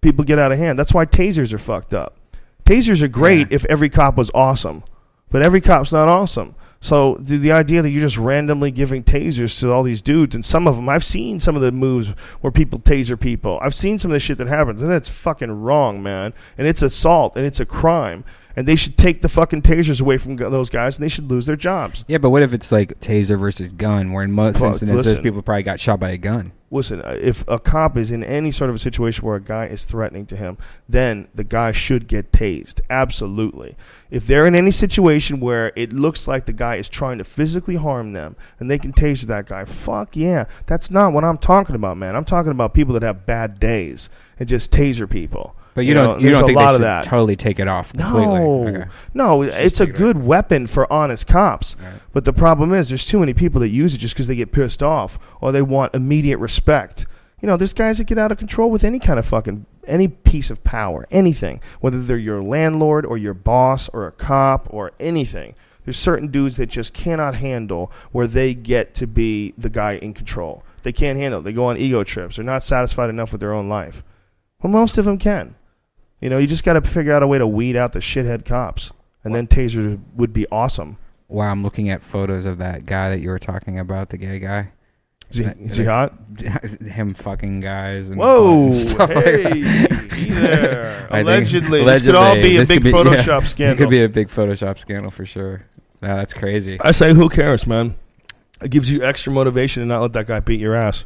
people 0.00 0.24
get 0.24 0.38
out 0.38 0.52
of 0.52 0.58
hand. 0.58 0.78
That's 0.78 0.94
why 0.94 1.06
tasers 1.06 1.52
are 1.52 1.58
fucked 1.58 1.94
up. 1.94 2.16
Tasers 2.64 3.02
are 3.02 3.08
great 3.08 3.50
Yeah. 3.50 3.56
if 3.56 3.64
every 3.66 3.88
cop 3.88 4.16
was 4.16 4.30
awesome, 4.34 4.84
but 5.30 5.42
every 5.42 5.60
cop's 5.60 5.92
not 5.92 6.08
awesome. 6.08 6.54
So 6.82 7.18
the, 7.20 7.36
the 7.36 7.52
idea 7.52 7.82
that 7.82 7.90
you're 7.90 8.00
just 8.00 8.16
randomly 8.16 8.70
giving 8.70 9.02
tasers 9.04 9.60
to 9.60 9.70
all 9.70 9.82
these 9.82 10.00
dudes, 10.00 10.34
and 10.34 10.42
some 10.42 10.66
of 10.66 10.76
them, 10.76 10.88
I've 10.88 11.04
seen 11.04 11.38
some 11.38 11.54
of 11.54 11.60
the 11.60 11.72
moves 11.72 12.08
where 12.40 12.50
people 12.50 12.78
taser 12.78 13.20
people. 13.20 13.58
I've 13.60 13.74
seen 13.74 13.98
some 13.98 14.10
of 14.10 14.14
the 14.14 14.20
shit 14.20 14.38
that 14.38 14.48
happens, 14.48 14.82
and 14.82 14.90
it's 14.90 15.08
fucking 15.08 15.50
wrong, 15.62 16.02
man. 16.02 16.32
And 16.56 16.66
it's 16.66 16.80
assault, 16.80 17.36
and 17.36 17.44
it's 17.44 17.60
a 17.60 17.66
crime. 17.66 18.24
And 18.56 18.66
they 18.66 18.76
should 18.76 18.96
take 18.96 19.22
the 19.22 19.28
fucking 19.28 19.62
tasers 19.62 20.00
away 20.00 20.18
from 20.18 20.36
those 20.36 20.70
guys, 20.70 20.96
and 20.96 21.04
they 21.04 21.08
should 21.08 21.30
lose 21.30 21.46
their 21.46 21.56
jobs. 21.56 22.04
Yeah, 22.08 22.18
but 22.18 22.30
what 22.30 22.42
if 22.42 22.52
it's 22.52 22.72
like 22.72 22.98
taser 23.00 23.38
versus 23.38 23.72
gun, 23.72 24.12
where 24.12 24.24
in 24.24 24.32
most 24.32 24.60
Well, 24.60 24.70
instances 24.70 25.06
listen. 25.06 25.22
people 25.22 25.42
probably 25.42 25.62
got 25.62 25.78
shot 25.80 26.00
by 26.00 26.10
a 26.10 26.16
gun? 26.18 26.52
listen, 26.72 27.00
uh, 27.02 27.16
if 27.20 27.44
a 27.48 27.58
cop 27.58 27.96
is 27.96 28.12
in 28.12 28.22
any 28.22 28.52
sort 28.52 28.70
of 28.70 28.76
a 28.76 28.78
situation 28.78 29.26
where 29.26 29.34
a 29.34 29.40
guy 29.40 29.66
is 29.66 29.84
threatening 29.84 30.24
to 30.24 30.36
him, 30.36 30.56
then 30.88 31.26
the 31.34 31.42
guy 31.42 31.72
should 31.72 32.06
get 32.06 32.30
tased. 32.30 32.80
Absolutely. 32.88 33.76
If 34.08 34.26
they're 34.26 34.46
in 34.46 34.54
any 34.54 34.70
situation 34.70 35.40
where 35.40 35.72
it 35.74 35.92
looks 35.92 36.28
like 36.28 36.46
the 36.46 36.52
guy 36.52 36.76
is 36.76 36.88
trying 36.88 37.18
to 37.18 37.24
physically 37.24 37.74
harm 37.74 38.12
them 38.12 38.36
and 38.60 38.70
they 38.70 38.78
can 38.78 38.92
taser 38.92 39.24
that 39.24 39.46
guy, 39.46 39.64
fuck 39.64 40.14
yeah. 40.14 40.44
That's 40.66 40.92
not 40.92 41.12
what 41.12 41.24
I'm 41.24 41.38
talking 41.38 41.74
about, 41.74 41.96
man. 41.96 42.14
I'm 42.14 42.24
talking 42.24 42.52
about 42.52 42.72
people 42.72 42.94
that 42.94 43.02
have 43.02 43.26
bad 43.26 43.58
days 43.58 44.08
and 44.38 44.48
just 44.48 44.70
taser 44.72 45.10
people. 45.10 45.56
But 45.74 45.86
you, 45.86 45.94
know, 45.94 46.06
don't. 46.06 46.20
You 46.20 46.26
there's 46.26 46.34
don't 46.38 46.44
a 46.44 46.46
think 46.46 46.56
lot 46.56 46.62
they 46.62 46.68
of 46.68 46.78
should 46.78 46.84
that. 46.84 47.04
totally 47.04 47.36
take 47.36 47.60
it 47.60 47.68
off 47.68 47.92
completely? 47.92 48.34
No, 48.34 48.66
Okay. 48.68 48.84
no, 49.14 49.42
it's 49.42 49.80
a 49.80 49.86
good 49.86 50.22
weapon 50.22 50.66
for 50.66 50.92
honest 50.92 51.26
cops. 51.26 51.76
Right. 51.80 51.92
But 52.12 52.24
the 52.24 52.32
problem 52.32 52.72
is, 52.74 52.88
there's 52.88 53.06
too 53.06 53.20
many 53.20 53.34
people 53.34 53.60
that 53.60 53.68
use 53.68 53.94
it 53.94 53.98
just 53.98 54.14
because 54.14 54.26
they 54.26 54.34
get 54.36 54.50
pissed 54.52 54.82
off 54.82 55.18
or 55.40 55.52
they 55.52 55.62
want 55.62 55.94
immediate 55.94 56.38
respect. 56.38 57.06
You 57.40 57.46
know, 57.46 57.56
there's 57.56 57.72
guys 57.72 57.98
that 57.98 58.04
get 58.04 58.18
out 58.18 58.32
of 58.32 58.38
control 58.38 58.70
with 58.70 58.84
any 58.84 58.98
kind 58.98 59.18
of 59.18 59.24
fucking 59.26 59.64
any 59.86 60.08
piece 60.08 60.50
of 60.50 60.62
power, 60.64 61.06
anything, 61.10 61.60
whether 61.80 62.02
they're 62.02 62.18
your 62.18 62.42
landlord 62.42 63.06
or 63.06 63.16
your 63.16 63.32
boss 63.34 63.88
or 63.90 64.06
a 64.06 64.12
cop 64.12 64.66
or 64.70 64.92
anything. 65.00 65.54
There's 65.84 65.96
certain 65.98 66.28
dudes 66.28 66.58
that 66.58 66.66
just 66.66 66.92
cannot 66.92 67.36
handle 67.36 67.90
where 68.12 68.26
they 68.26 68.52
get 68.54 68.92
to 68.96 69.06
be 69.06 69.54
the 69.56 69.70
guy 69.70 69.92
in 69.94 70.12
control. 70.12 70.62
They 70.82 70.92
can't 70.92 71.18
handle 71.18 71.40
it. 71.40 71.44
They 71.44 71.52
go 71.54 71.64
on 71.66 71.78
ego 71.78 72.04
trips. 72.04 72.36
They're 72.36 72.44
not 72.44 72.62
satisfied 72.62 73.08
enough 73.08 73.32
with 73.32 73.40
their 73.40 73.52
own 73.54 73.68
life. 73.70 74.04
Well, 74.62 74.70
most 74.72 74.98
of 74.98 75.06
them 75.06 75.16
can. 75.16 75.54
You 76.20 76.28
know, 76.30 76.38
you 76.38 76.46
just 76.46 76.64
got 76.64 76.74
to 76.74 76.82
figure 76.82 77.12
out 77.12 77.22
a 77.22 77.26
way 77.26 77.38
to 77.38 77.46
weed 77.46 77.76
out 77.76 77.92
the 77.92 77.98
shithead 78.00 78.44
cops, 78.44 78.92
and 79.24 79.34
then 79.34 79.46
taser 79.46 80.00
would 80.14 80.32
be 80.32 80.46
awesome. 80.52 80.98
Wow, 81.28 81.50
I'm 81.50 81.62
looking 81.62 81.88
at 81.90 82.02
photos 82.02 82.44
of 82.46 82.58
that 82.58 82.86
guy 82.86 83.08
that 83.10 83.20
you 83.20 83.28
were 83.30 83.38
talking 83.38 83.78
about, 83.78 84.10
the 84.10 84.16
gay 84.18 84.38
guy. 84.38 84.72
Is 85.30 85.36
he, 85.36 85.44
is 85.44 85.76
he 85.76 85.84
hot? 85.84 86.12
Him 86.82 87.14
fucking 87.14 87.60
guys. 87.60 88.08
And 88.10 88.18
Whoa! 88.18 88.64
and 88.64 88.74
stuff 88.74 89.10
Hey, 89.10 89.60
he 89.60 90.24
there. 90.30 91.06
Think- 91.10 91.22
Allegedly, 91.28 91.84
this 91.84 92.04
could 92.04 92.16
all 92.16 92.34
be 92.34 92.56
a 92.56 92.66
big 92.66 92.82
be- 92.82 92.88
yeah, 92.90 92.94
Photoshop 92.96 93.42
It 93.44 93.48
scandal. 93.48 93.76
could 93.78 93.90
be 93.90 94.02
a 94.02 94.08
big 94.08 94.26
Photoshop 94.28 94.76
scandal 94.78 95.12
for 95.12 95.24
sure. 95.24 95.62
No, 96.02 96.16
that's 96.16 96.34
crazy. 96.34 96.80
I 96.80 96.90
say, 96.90 97.14
who 97.14 97.28
cares, 97.28 97.64
man? 97.66 97.94
It 98.60 98.70
gives 98.72 98.90
you 98.90 99.04
extra 99.04 99.32
motivation 99.32 99.82
to 99.82 99.86
not 99.86 100.00
let 100.02 100.12
that 100.14 100.26
guy 100.26 100.40
beat 100.40 100.58
your 100.58 100.74
ass. 100.74 101.04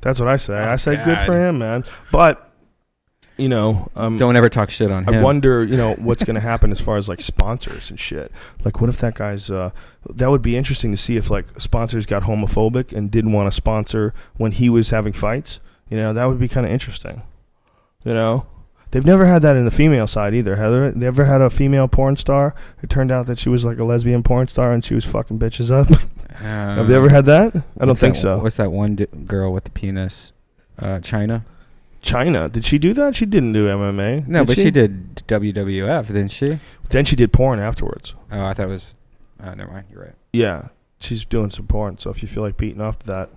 That's 0.00 0.20
what 0.20 0.28
I 0.28 0.36
say. 0.36 0.54
Oh, 0.54 0.70
I 0.72 0.76
say, 0.76 0.96
good 1.04 1.18
for 1.20 1.36
him, 1.38 1.58
man. 1.58 1.84
But 2.10 2.45
you 3.36 3.48
know, 3.48 3.90
um, 3.96 4.16
Don't 4.18 4.36
ever 4.36 4.48
talk 4.48 4.70
shit 4.70 4.90
on 4.90 5.04
him. 5.04 5.14
I 5.14 5.22
wonder, 5.22 5.64
you 5.64 5.76
know, 5.76 5.94
what's 5.94 6.24
going 6.24 6.34
to 6.40 6.40
happen 6.40 6.70
as 6.70 6.80
far 6.80 6.96
as 6.96 7.08
like 7.08 7.20
sponsors 7.20 7.90
and 7.90 7.98
shit. 8.00 8.32
Like, 8.64 8.80
what 8.80 8.88
if 8.90 8.98
that 8.98 9.14
guy's? 9.14 9.50
Uh, 9.50 9.70
that 10.08 10.30
would 10.30 10.42
be 10.42 10.56
interesting 10.56 10.90
to 10.90 10.96
see 10.96 11.16
if 11.16 11.30
like 11.30 11.46
sponsors 11.60 12.06
got 12.06 12.22
homophobic 12.24 12.92
and 12.92 13.10
didn't 13.10 13.32
want 13.32 13.46
to 13.46 13.54
sponsor 13.54 14.14
when 14.36 14.52
he 14.52 14.68
was 14.68 14.90
having 14.90 15.12
fights. 15.12 15.60
You 15.90 15.96
know, 15.96 16.12
that 16.12 16.24
would 16.26 16.40
be 16.40 16.48
kind 16.48 16.66
of 16.66 16.72
interesting. 16.72 17.22
You 18.04 18.14
know, 18.14 18.46
They've 18.92 19.04
never 19.04 19.26
had 19.26 19.42
that 19.42 19.56
in 19.56 19.64
the 19.64 19.70
female 19.72 20.06
side 20.06 20.32
either. 20.32 20.56
Have 20.56 20.94
they? 20.94 21.00
They 21.00 21.06
ever 21.06 21.24
had 21.24 21.40
a 21.40 21.50
female 21.50 21.88
porn 21.88 22.16
star? 22.16 22.54
It 22.82 22.88
turned 22.88 23.10
out 23.10 23.26
that 23.26 23.38
she 23.38 23.48
was 23.48 23.64
like 23.64 23.78
a 23.78 23.84
lesbian 23.84 24.22
porn 24.22 24.46
star 24.48 24.72
and 24.72 24.84
she 24.84 24.94
was 24.94 25.04
fucking 25.04 25.38
bitches 25.40 25.70
up. 25.72 25.88
Have 26.36 26.86
they 26.86 26.94
ever 26.94 27.08
had 27.08 27.24
that? 27.26 27.54
I 27.80 27.84
don't 27.84 27.98
think 27.98 28.14
that- 28.14 28.20
so. 28.20 28.38
What's 28.38 28.56
that 28.58 28.70
one 28.70 28.94
di- 28.94 29.06
girl 29.26 29.52
with 29.52 29.64
the 29.64 29.70
penis? 29.70 30.32
Uh, 30.78 30.98
Chyna? 31.00 31.42
Chyna, 32.06 32.50
did 32.50 32.64
she 32.64 32.78
do 32.78 32.94
that? 32.94 33.16
She 33.16 33.26
didn't 33.26 33.52
do 33.52 33.66
MMA. 33.66 34.28
No, 34.28 34.44
but 34.44 34.54
she? 34.54 34.70
did 34.70 35.16
WWF, 35.26 36.06
didn't 36.06 36.28
she? 36.28 36.60
Then 36.90 37.04
she 37.04 37.16
did 37.16 37.32
porn 37.32 37.58
afterwards. 37.58 38.14
Oh, 38.30 38.46
I 38.46 38.54
thought 38.54 38.66
it 38.66 38.68
was. 38.68 38.94
Oh, 39.42 39.52
never 39.54 39.72
mind. 39.72 39.86
You're 39.90 40.02
right. 40.04 40.14
Yeah, 40.32 40.68
she's 41.00 41.24
doing 41.24 41.50
some 41.50 41.66
porn. 41.66 41.98
So 41.98 42.10
if 42.10 42.22
you 42.22 42.28
feel 42.28 42.44
like 42.44 42.56
beating 42.56 42.80
off 42.80 43.00
to 43.00 43.06
that, 43.06 43.30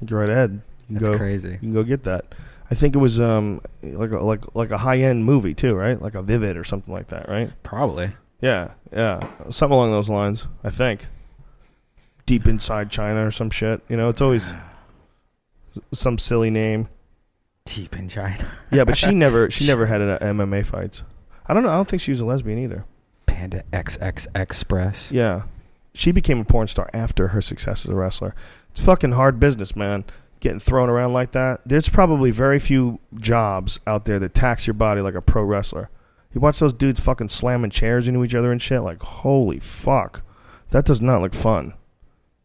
you 0.00 0.06
go 0.06 0.18
right 0.18 0.28
ahead. 0.28 0.62
You 0.82 0.86
can 0.86 0.94
That's 0.94 1.08
go. 1.08 1.16
crazy. 1.18 1.50
You 1.50 1.58
can 1.58 1.74
go 1.74 1.82
get 1.82 2.04
that. 2.04 2.26
I 2.70 2.76
think 2.76 2.94
it 2.94 2.98
was 2.98 3.20
um 3.20 3.60
like 3.82 4.12
a, 4.12 4.18
like 4.20 4.54
like 4.54 4.70
a 4.70 4.78
high 4.78 4.98
end 4.98 5.24
movie 5.24 5.54
too, 5.54 5.74
right? 5.74 6.00
Like 6.00 6.14
a 6.14 6.22
Vivid 6.22 6.56
or 6.56 6.62
something 6.62 6.94
like 6.94 7.08
that, 7.08 7.28
right? 7.28 7.50
Probably. 7.64 8.12
Yeah, 8.40 8.74
yeah, 8.92 9.18
something 9.50 9.74
along 9.74 9.90
those 9.90 10.08
lines. 10.08 10.46
I 10.62 10.70
think. 10.70 11.06
Deep 12.24 12.46
inside 12.46 12.90
China 12.90 13.26
or 13.26 13.30
some 13.32 13.50
shit. 13.50 13.80
You 13.88 13.96
know, 13.96 14.08
it's 14.08 14.20
always 14.20 14.54
some 15.92 16.18
silly 16.18 16.50
name. 16.50 16.88
Deep 17.66 17.96
in 17.96 18.08
China. 18.08 18.46
Yeah, 18.70 18.84
but 18.84 18.96
she 18.96 19.12
never 19.14 19.50
she 19.50 19.66
never 19.68 19.86
had 19.86 20.00
uh, 20.00 20.18
a, 20.20 20.24
MMA 20.26 20.64
fights. 20.64 21.02
I 21.46 21.52
don't 21.54 21.62
know. 21.62 21.68
I 21.70 21.74
don't 21.76 21.88
think 21.88 22.00
she 22.02 22.10
was 22.12 22.20
a 22.20 22.26
lesbian 22.26 22.58
either. 22.58 22.84
Panda 23.26 23.62
XX 23.72 24.26
Express. 24.34 25.12
Yeah, 25.12 25.42
she 25.92 26.10
became 26.12 26.40
a 26.40 26.44
porn 26.44 26.68
star 26.68 26.88
after 26.94 27.28
her 27.28 27.40
success 27.42 27.84
as 27.84 27.90
a 27.90 27.94
wrestler. 27.94 28.34
It's 28.70 28.80
fucking 28.80 29.12
hard 29.12 29.38
business, 29.38 29.76
man. 29.76 30.04
Getting 30.40 30.60
thrown 30.60 30.88
around 30.90 31.12
like 31.12 31.32
that. 31.32 31.60
There's 31.66 31.88
probably 31.88 32.30
very 32.30 32.58
few 32.58 32.98
jobs 33.18 33.80
out 33.86 34.04
there 34.04 34.18
that 34.18 34.34
tax 34.34 34.66
your 34.66 34.74
body 34.74 35.00
like 35.00 35.14
a 35.14 35.22
pro 35.22 35.42
wrestler. 35.42 35.90
You 36.32 36.40
watch 36.40 36.58
those 36.58 36.74
dudes 36.74 37.00
fucking 37.00 37.28
slamming 37.30 37.70
chairs 37.70 38.06
into 38.06 38.22
each 38.22 38.34
other 38.34 38.52
and 38.52 38.60
shit. 38.60 38.82
Like, 38.82 39.00
holy 39.00 39.58
fuck, 39.58 40.22
that 40.70 40.84
does 40.84 41.00
not 41.00 41.22
look 41.22 41.34
fun. 41.34 41.72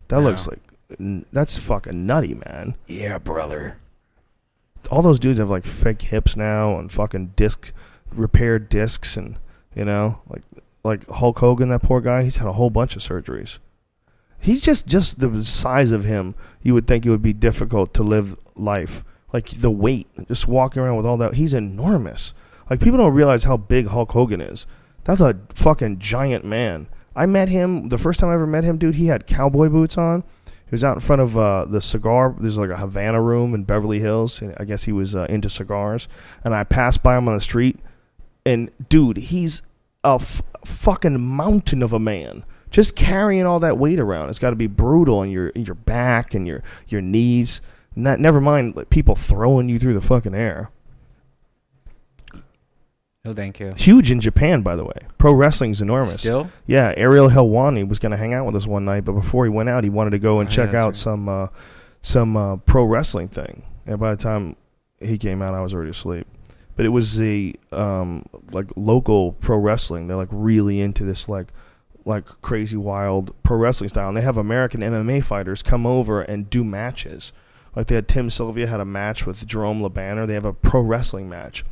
That 0.08 0.22
No. 0.22 0.30
looks 0.30 0.48
like 0.48 0.60
that's 1.34 1.58
fucking 1.58 2.06
nutty, 2.06 2.34
man. 2.34 2.76
Yeah, 2.88 3.18
brother. 3.18 3.78
All 4.90 5.02
those 5.02 5.20
dudes 5.20 5.40
have 5.40 5.50
like 5.50 5.66
fake 5.66 6.02
hips 6.04 6.36
now 6.36 6.78
and 6.78 6.92
fucking 6.92 7.34
disc 7.36 7.72
repaired 8.12 8.68
discs 8.70 9.16
and 9.16 9.38
you 9.76 9.86
know 9.86 10.22
like 10.28 10.42
like 10.84 11.08
Hulk 11.08 11.40
Hogan 11.40 11.70
that 11.70 11.84
poor 11.84 12.02
guy 12.02 12.24
he's 12.24 12.38
had 12.38 12.48
a 12.48 12.54
whole 12.54 12.70
bunch 12.70 12.96
of 12.96 13.02
surgeries. 13.02 13.60
He's 14.40 14.62
just 14.62 14.88
just 14.88 15.20
the 15.20 15.44
size 15.44 15.92
of 15.92 16.06
him 16.06 16.36
you 16.62 16.74
would 16.74 16.88
think 16.88 17.06
it 17.06 17.10
would 17.10 17.22
be 17.22 17.34
difficult 17.34 17.94
to 17.94 18.04
live 18.04 18.36
life. 18.56 19.04
Like 19.32 19.50
the 19.50 19.72
weight 19.72 20.08
just 20.28 20.48
walking 20.48 20.82
around 20.82 20.98
with 20.98 21.06
all 21.06 21.18
that 21.18 21.36
he's 21.36 21.54
enormous. 21.54 22.34
Like 22.70 22.80
people 22.80 22.98
don't 22.98 23.14
realize 23.14 23.44
how 23.44 23.58
big 23.58 23.88
Hulk 23.88 24.12
Hogan 24.12 24.42
is. 24.42 24.66
That's 25.04 25.22
a 25.22 25.38
fucking 25.50 26.00
giant 26.00 26.46
man. 26.46 26.88
I 27.16 27.26
met 27.26 27.50
him 27.50 27.90
the 27.90 27.98
first 27.98 28.20
time 28.20 28.30
I 28.30 28.36
ever 28.36 28.48
met 28.48 28.64
him, 28.64 28.78
dude. 28.78 28.96
He 28.96 29.08
had 29.08 29.28
cowboy 29.28 29.70
boots 29.70 29.98
on. 29.98 30.24
He 30.72 30.76
was 30.76 30.86
out 30.86 30.96
in 30.96 31.02
front 31.02 31.22
of 31.22 31.38
uh, 31.38 31.66
the 31.66 31.82
cigar. 31.82 32.34
There's 32.40 32.58
like 32.58 32.70
a 32.70 32.78
Havana 32.78 33.22
room 33.22 33.54
in 33.54 33.66
Beverly 33.66 34.00
Hills. 34.00 34.42
I 34.56 34.64
guess 34.64 34.86
he 34.86 34.94
was 34.94 35.14
uh, 35.14 35.26
into 35.26 35.50
cigars. 35.50 36.08
And 36.46 36.56
I 36.56 36.64
passed 36.64 37.04
by 37.04 37.18
him 37.18 37.28
on 37.28 37.34
the 37.36 37.42
street, 37.42 37.78
and 38.46 38.72
dude, 38.88 39.18
he's 39.18 39.64
a 40.06 40.14
f- 40.14 40.42
fucking 40.64 41.20
mountain 41.20 41.84
of 41.84 41.92
a 41.92 42.00
man. 42.00 42.46
Just 42.70 42.96
carrying 42.96 43.46
all 43.46 43.60
that 43.60 43.78
weight 43.78 44.00
around, 44.00 44.30
it's 44.30 44.40
got 44.40 44.52
to 44.52 44.56
be 44.56 44.68
brutal 44.68 45.20
on 45.20 45.30
your 45.30 45.52
your 45.56 45.76
back 45.76 46.34
and 46.34 46.48
your 46.48 46.64
your 46.88 47.02
knees. 47.02 47.60
Not 47.94 48.22
never 48.22 48.40
mind 48.40 48.90
people 48.90 49.16
throwing 49.16 49.68
you 49.68 49.78
through 49.78 49.96
the 49.96 50.00
fucking 50.00 50.34
air. 50.34 50.70
No, 53.24 53.34
thank 53.34 53.60
you. 53.60 53.74
Huge 53.78 54.12
in 54.12 54.20
Japan, 54.20 54.62
by 54.64 54.76
the 54.76 54.84
way. 54.84 54.96
Pro 55.20 55.32
wrestling's 55.34 55.80
enormous. 55.82 56.16
Still? 56.16 56.50
Yeah, 56.66 56.94
Ariel 56.98 57.30
Helwani 57.30 57.88
was 57.88 58.00
going 58.00 58.12
to 58.12 58.18
hang 58.18 58.34
out 58.34 58.46
with 58.48 58.56
us 58.56 58.66
one 58.66 58.84
night, 58.86 59.06
but 59.06 59.12
before 59.14 59.46
he 59.46 59.50
went 59.52 59.70
out, 59.70 59.84
he 59.84 59.92
wanted 59.92 60.10
to 60.12 60.20
go 60.20 60.40
and 60.40 60.50
Oh, 60.50 60.52
check 60.52 60.72
that's 60.72 60.82
out 60.82 60.88
right. 60.88 60.96
some 60.96 61.30
uh, 61.30 61.48
some 62.02 62.36
uh, 62.36 62.56
pro 62.58 62.84
wrestling 62.84 63.28
thing. 63.28 63.64
And 63.86 64.00
by 64.00 64.12
the 64.16 64.18
time 64.22 64.56
he 65.00 65.20
came 65.20 65.42
out, 65.44 65.54
I 65.54 65.62
was 65.62 65.74
already 65.74 65.92
asleep. 65.92 66.26
But 66.76 66.86
it 66.88 66.90
was 66.90 67.18
the 67.18 67.56
um, 67.72 68.26
like 68.54 68.72
local 68.76 69.34
pro 69.34 69.58
wrestling. 69.58 70.08
They're 70.08 70.18
like 70.18 70.30
really 70.32 70.80
into 70.82 71.04
this 71.04 71.30
like 71.30 71.50
like 72.06 72.26
crazy 72.42 72.78
wild 72.78 73.36
pro 73.44 73.56
wrestling 73.58 73.90
style, 73.90 74.08
and 74.08 74.18
they 74.18 74.22
have 74.22 74.38
American 74.38 74.82
MMA 74.82 75.24
fighters 75.24 75.62
come 75.62 75.86
over 75.86 76.24
and 76.24 76.50
do 76.50 76.64
matches. 76.64 77.34
Like 77.76 77.86
they 77.86 77.94
had 77.96 78.08
Tim 78.08 78.32
Sylvia 78.32 78.66
had 78.66 78.80
a 78.80 78.86
match 78.86 79.28
with 79.28 79.46
Jerome 79.46 79.80
LeBanner. 79.82 80.26
They 80.26 80.34
have 80.34 80.46
a 80.46 80.54
pro 80.54 80.82
wrestling 80.82 81.30
match, 81.30 81.64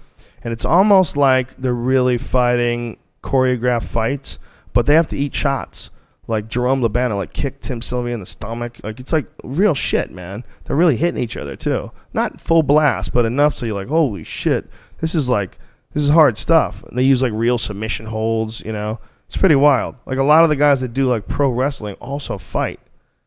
and 0.43 0.53
it's 0.53 0.65
almost 0.65 1.17
like 1.17 1.55
they're 1.57 1.73
really 1.73 2.17
fighting 2.17 2.97
choreographed 3.21 3.85
fights, 3.85 4.39
but 4.73 4.85
they 4.85 4.95
have 4.95 5.07
to 5.07 5.17
eat 5.17 5.35
shots. 5.35 5.89
Like 6.27 6.47
Jerome 6.47 6.81
LeBanner, 6.81 7.15
like 7.15 7.33
kicked 7.33 7.63
Tim 7.63 7.81
Sylvia 7.81 8.13
in 8.13 8.19
the 8.19 8.25
stomach. 8.25 8.79
Like 8.83 8.99
it's 8.99 9.11
like 9.11 9.27
real 9.43 9.73
shit, 9.73 10.11
man. 10.11 10.43
They're 10.63 10.75
really 10.75 10.95
hitting 10.95 11.21
each 11.21 11.35
other 11.35 11.55
too. 11.55 11.91
Not 12.13 12.39
full 12.39 12.61
blast, 12.61 13.13
but 13.13 13.25
enough 13.25 13.55
so 13.55 13.65
you're 13.65 13.73
like, 13.73 13.87
holy 13.87 14.23
shit, 14.23 14.69
this 14.99 15.15
is 15.15 15.27
like 15.27 15.57
this 15.93 16.03
is 16.03 16.09
hard 16.09 16.37
stuff. 16.37 16.83
And 16.83 16.97
they 16.97 17.03
use 17.03 17.23
like 17.23 17.33
real 17.33 17.57
submission 17.57 18.05
holds. 18.05 18.61
You 18.61 18.71
know, 18.71 18.99
it's 19.25 19.37
pretty 19.37 19.55
wild. 19.55 19.95
Like 20.05 20.19
a 20.19 20.23
lot 20.23 20.43
of 20.43 20.49
the 20.49 20.55
guys 20.55 20.81
that 20.81 20.93
do 20.93 21.07
like 21.07 21.27
pro 21.27 21.49
wrestling 21.49 21.95
also 21.95 22.37
fight. 22.37 22.79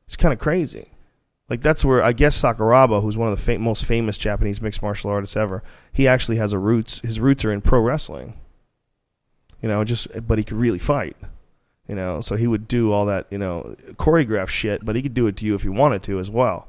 It's 0.07 0.17
kind 0.17 0.33
of 0.33 0.39
crazy. 0.39 0.93
Like 1.49 1.61
that's 1.61 1.85
where 1.85 2.03
I 2.03 2.13
guess 2.13 2.41
Sakuraba, 2.41 3.03
who's 3.03 3.17
one 3.17 3.31
of 3.31 3.37
the 3.37 3.43
fa- 3.43 3.59
most 3.59 3.85
famous 3.85 4.17
Japanese 4.17 4.61
mixed 4.63 4.83
martial 4.83 5.11
artists 5.11 5.37
ever, 5.37 5.63
he 5.93 6.09
actually 6.09 6.37
has 6.37 6.53
a 6.53 6.59
roots. 6.59 7.01
His 7.01 7.21
roots 7.21 7.45
are 7.45 7.53
in 7.53 7.61
pro 7.61 7.81
wrestling. 7.81 8.35
You 9.61 9.69
know, 9.69 9.85
just 9.85 10.09
but 10.27 10.39
he 10.39 10.45
could 10.45 10.57
really 10.57 10.79
fight. 10.79 11.17
You 11.89 11.95
know, 11.97 12.21
so 12.21 12.37
he 12.37 12.47
would 12.47 12.69
do 12.69 12.93
all 12.93 13.07
that 13.07 13.27
you 13.31 13.39
know 13.39 13.77
choreographed 13.95 14.49
shit, 14.49 14.85
but 14.85 14.97
he 14.97 15.03
could 15.03 15.15
do 15.15 15.27
it 15.27 15.37
to 15.39 15.45
you 15.45 15.55
if 15.55 15.63
he 15.63 15.69
wanted 15.69 16.03
to 16.05 16.19
as 16.19 16.31
well. 16.31 16.69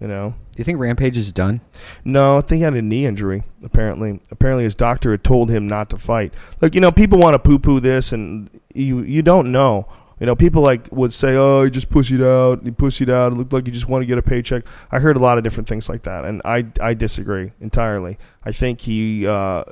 You 0.00 0.08
know. 0.08 0.30
Do 0.30 0.60
you 0.60 0.64
think 0.64 0.78
Rampage 0.78 1.16
is 1.16 1.32
done? 1.32 1.60
No, 2.04 2.38
I 2.38 2.40
think 2.40 2.58
he 2.58 2.62
had 2.62 2.74
a 2.74 2.82
knee 2.82 3.04
injury. 3.04 3.42
Apparently, 3.62 4.20
apparently 4.30 4.64
his 4.64 4.74
doctor 4.74 5.10
had 5.10 5.22
told 5.22 5.50
him 5.50 5.68
not 5.68 5.90
to 5.90 5.96
fight. 5.96 6.34
Like 6.60 6.74
you 6.74 6.80
know, 6.80 6.90
people 6.90 7.18
want 7.18 7.34
to 7.34 7.38
poo-poo 7.38 7.80
this, 7.80 8.12
and 8.12 8.48
you 8.74 9.00
you 9.00 9.22
don't 9.22 9.52
know. 9.52 9.86
You 10.20 10.26
know, 10.26 10.34
people 10.34 10.62
like 10.62 10.88
would 10.90 11.12
say, 11.12 11.36
"Oh, 11.36 11.64
he 11.64 11.70
just 11.70 11.90
pussied 11.90 12.24
out. 12.24 12.64
He 12.64 12.70
pussied 12.70 13.08
out. 13.08 13.32
It 13.32 13.36
looked 13.36 13.52
like 13.52 13.66
he 13.66 13.72
just 13.72 13.88
wanted 13.88 14.04
to 14.04 14.08
get 14.08 14.18
a 14.18 14.22
paycheck." 14.22 14.64
I 14.90 14.98
heard 14.98 15.16
a 15.16 15.20
lot 15.20 15.38
of 15.38 15.44
different 15.44 15.68
things 15.68 15.88
like 15.88 16.02
that, 16.02 16.24
and 16.24 16.42
I 16.44 16.66
I 16.80 16.94
disagree 16.94 17.52
entirely. 17.60 18.18
I 18.44 18.52
think 18.52 18.80
he 18.82 19.26
uh, 19.26 19.64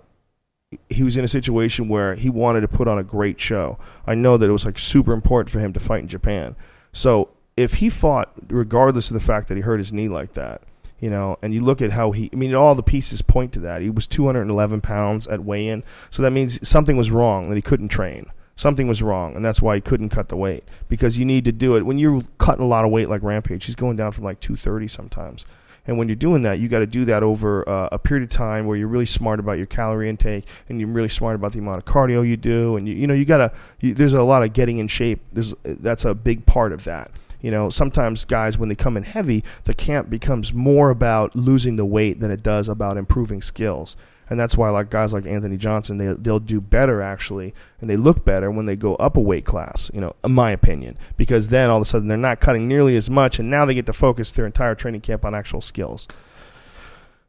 he 0.89 1.03
was 1.03 1.17
in 1.17 1.25
a 1.25 1.29
situation 1.29 1.89
where 1.89 2.15
he 2.15 2.31
wanted 2.31 2.61
to 2.63 2.69
put 2.69 2.89
on 2.89 2.99
a 2.99 3.05
great 3.05 3.41
show. 3.41 3.79
I 4.07 4.15
know 4.15 4.37
that 4.37 4.49
it 4.49 4.53
was 4.53 4.65
like 4.65 4.79
super 4.79 5.13
important 5.13 5.51
for 5.51 5.59
him 5.59 5.73
to 5.73 5.81
fight 5.81 6.01
in 6.01 6.09
Japan. 6.09 6.57
So 6.93 7.31
if 7.57 7.75
he 7.75 7.89
fought, 7.89 8.33
regardless 8.49 9.11
of 9.11 9.15
the 9.15 9.21
fact 9.21 9.49
that 9.49 9.57
he 9.57 9.63
hurt 9.63 9.79
his 9.79 9.93
knee 9.93 10.09
like 10.09 10.35
that, 10.35 10.63
you 11.01 11.11
know, 11.11 11.39
and 11.43 11.53
you 11.53 11.63
look 11.63 11.83
at 11.83 11.93
how 11.93 12.13
he, 12.13 12.31
I 12.33 12.37
mean, 12.37 12.55
all 12.55 12.75
the 12.75 12.83
pieces 12.83 13.23
point 13.23 13.53
to 13.53 13.61
that. 13.61 13.83
He 13.83 13.91
was 13.91 14.07
211 14.07 14.81
pounds 14.81 15.27
at 15.27 15.45
weigh 15.45 15.69
in. 15.69 15.85
So 16.11 16.23
that 16.23 16.31
means 16.31 16.67
something 16.67 16.97
was 16.97 17.11
wrong, 17.11 17.49
that 17.49 17.57
he 17.57 17.63
couldn't 17.63 17.89
train. 17.89 18.27
Something 18.57 18.89
was 18.89 19.03
wrong, 19.03 19.37
and 19.37 19.45
that's 19.45 19.61
why 19.61 19.75
he 19.75 19.81
couldn't 19.83 20.09
cut 20.09 20.31
the 20.31 20.37
weight. 20.37 20.65
Because 20.89 21.19
you 21.19 21.27
need 21.27 21.45
to 21.45 21.53
do 21.53 21.77
it. 21.77 21.85
When 21.85 21.99
you're 21.99 22.23
cutting 22.39 22.65
a 22.65 22.69
lot 22.69 22.87
of 22.87 22.91
weight 22.91 23.11
like 23.11 23.23
Rampage, 23.23 23.67
he's 23.67 23.75
going 23.75 23.97
down 23.97 24.13
from 24.13 24.25
like 24.25 24.41
230 24.41 24.89
sometimes. 24.89 25.45
And 25.87 25.99
when 25.99 26.09
you're 26.09 26.17
doing 26.17 26.43
that, 26.43 26.59
you 26.59 26.69
got 26.69 26.81
to 26.81 26.87
do 26.87 27.05
that 27.05 27.23
over 27.23 27.69
uh, 27.69 27.89
a 27.93 27.99
period 27.99 28.25
of 28.25 28.31
time 28.31 28.67
where 28.67 28.77
you're 28.77 28.89
really 28.89 29.07
smart 29.07 29.39
about 29.39 29.53
your 29.53 29.67
calorie 29.67 30.09
intake 30.09 30.45
and 30.69 30.81
you're 30.81 30.89
really 30.89 31.09
smart 31.09 31.37
about 31.37 31.53
the 31.53 31.61
amount 31.61 31.79
of 31.79 31.85
cardio 31.85 32.27
you 32.27 32.37
do. 32.37 32.77
And 32.77 32.89
you, 32.89 32.95
you 32.95 33.07
know, 33.07 33.15
you 33.15 33.25
got 33.25 33.39
to. 33.39 33.95
There's 33.95 34.15
a 34.15 34.23
lot 34.23 34.43
of 34.43 34.53
getting 34.53 34.79
in 34.79 34.89
shape. 34.89 35.21
There's 35.33 35.55
that's 35.63 36.05
a 36.05 36.15
big 36.15 36.47
part 36.47 36.73
of 36.73 36.85
that. 36.85 37.11
You 37.41 37.51
know, 37.51 37.71
sometimes 37.71 38.25
guys 38.25 38.59
when 38.59 38.69
they 38.69 38.75
come 38.75 38.97
in 38.97 39.05
heavy, 39.05 39.45
the 39.65 39.75
camp 39.75 40.11
becomes 40.11 40.53
more 40.53 40.91
about 40.91 41.37
losing 41.37 41.77
the 41.77 41.85
weight 41.85 42.19
than 42.19 42.31
it 42.31 42.43
does 42.43 42.69
about 42.69 42.97
improving 42.97 43.41
skills. 43.41 43.97
And 44.29 44.41
that's 44.41 44.57
why, 44.57 44.71
like 44.71 44.91
guys 44.91 45.13
like 45.13 45.27
Anthony 45.27 45.57
Johnson, 45.57 45.99
they 45.99 46.13
they'll 46.15 46.41
do 46.41 46.61
better 46.61 47.01
actually, 47.01 47.55
and 47.81 47.89
they 47.89 47.97
look 47.97 48.25
better 48.25 48.51
when 48.51 48.67
they 48.67 48.75
go 48.75 48.97
up 48.97 49.17
a 49.17 49.21
weight 49.21 49.45
class. 49.45 49.91
You 49.95 50.01
know, 50.01 50.17
in 50.25 50.33
my 50.33 50.51
opinion, 50.51 50.99
because 51.17 51.49
then 51.49 51.71
all 51.71 51.77
of 51.77 51.83
a 51.83 51.85
sudden 51.85 52.09
they're 52.09 52.17
not 52.17 52.41
cutting 52.41 52.67
nearly 52.67 52.97
as 52.97 53.09
much, 53.09 53.39
and 53.39 53.49
now 53.49 53.65
they 53.65 53.75
get 53.75 53.87
to 53.87 53.93
focus 53.93 54.33
their 54.33 54.47
entire 54.47 54.75
training 54.75 55.03
camp 55.03 55.25
on 55.25 55.35
actual 55.35 55.61
skills. 55.61 56.09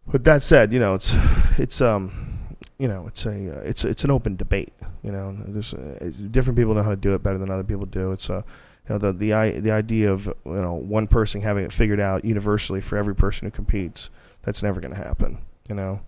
But 0.08 0.24
that 0.24 0.42
said, 0.42 0.74
you 0.74 0.80
know, 0.80 0.96
it's 0.96 1.16
it's 1.60 1.82
um, 1.82 2.40
you 2.80 2.88
know, 2.88 3.08
it's 3.08 3.26
a 3.26 3.58
uh, 3.58 3.62
it's 3.62 3.84
it's 3.86 4.04
an 4.04 4.12
open 4.12 4.36
debate. 4.36 4.74
You 5.04 5.12
know, 5.12 5.36
there's 5.38 5.74
uh, 5.74 6.12
different 6.32 6.58
people 6.58 6.74
know 6.74 6.84
how 6.84 6.90
to 6.90 6.96
do 6.96 7.14
it 7.14 7.22
better 7.22 7.38
than 7.38 7.52
other 7.52 7.64
people 7.64 7.86
do. 7.86 8.12
It's 8.12 8.30
uh, 8.30 8.42
you 8.88 8.96
know, 8.96 8.98
the 8.98 9.14
the 9.14 9.60
the 9.60 9.72
idea 9.72 10.12
of 10.12 10.28
you 10.46 10.52
know 10.54 10.74
one 10.74 11.08
person 11.08 11.42
having 11.42 11.64
it 11.64 11.72
figured 11.72 12.00
out 12.00 12.26
universally 12.26 12.82
for 12.82 12.98
every 12.98 13.16
person 13.16 13.46
who 13.46 13.52
competes. 13.52 14.10
That's 14.44 14.64
never 14.64 14.80
going 14.80 14.94
to 14.94 15.00
happen. 15.00 15.40
You 15.70 15.76
know. 15.76 16.02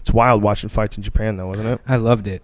It's 0.00 0.12
wild 0.12 0.42
watching 0.42 0.68
fights 0.68 0.96
in 0.96 1.02
Japan, 1.02 1.36
though, 1.36 1.52
isn't 1.52 1.66
it? 1.66 1.80
I 1.86 1.96
loved 1.96 2.26
it. 2.26 2.42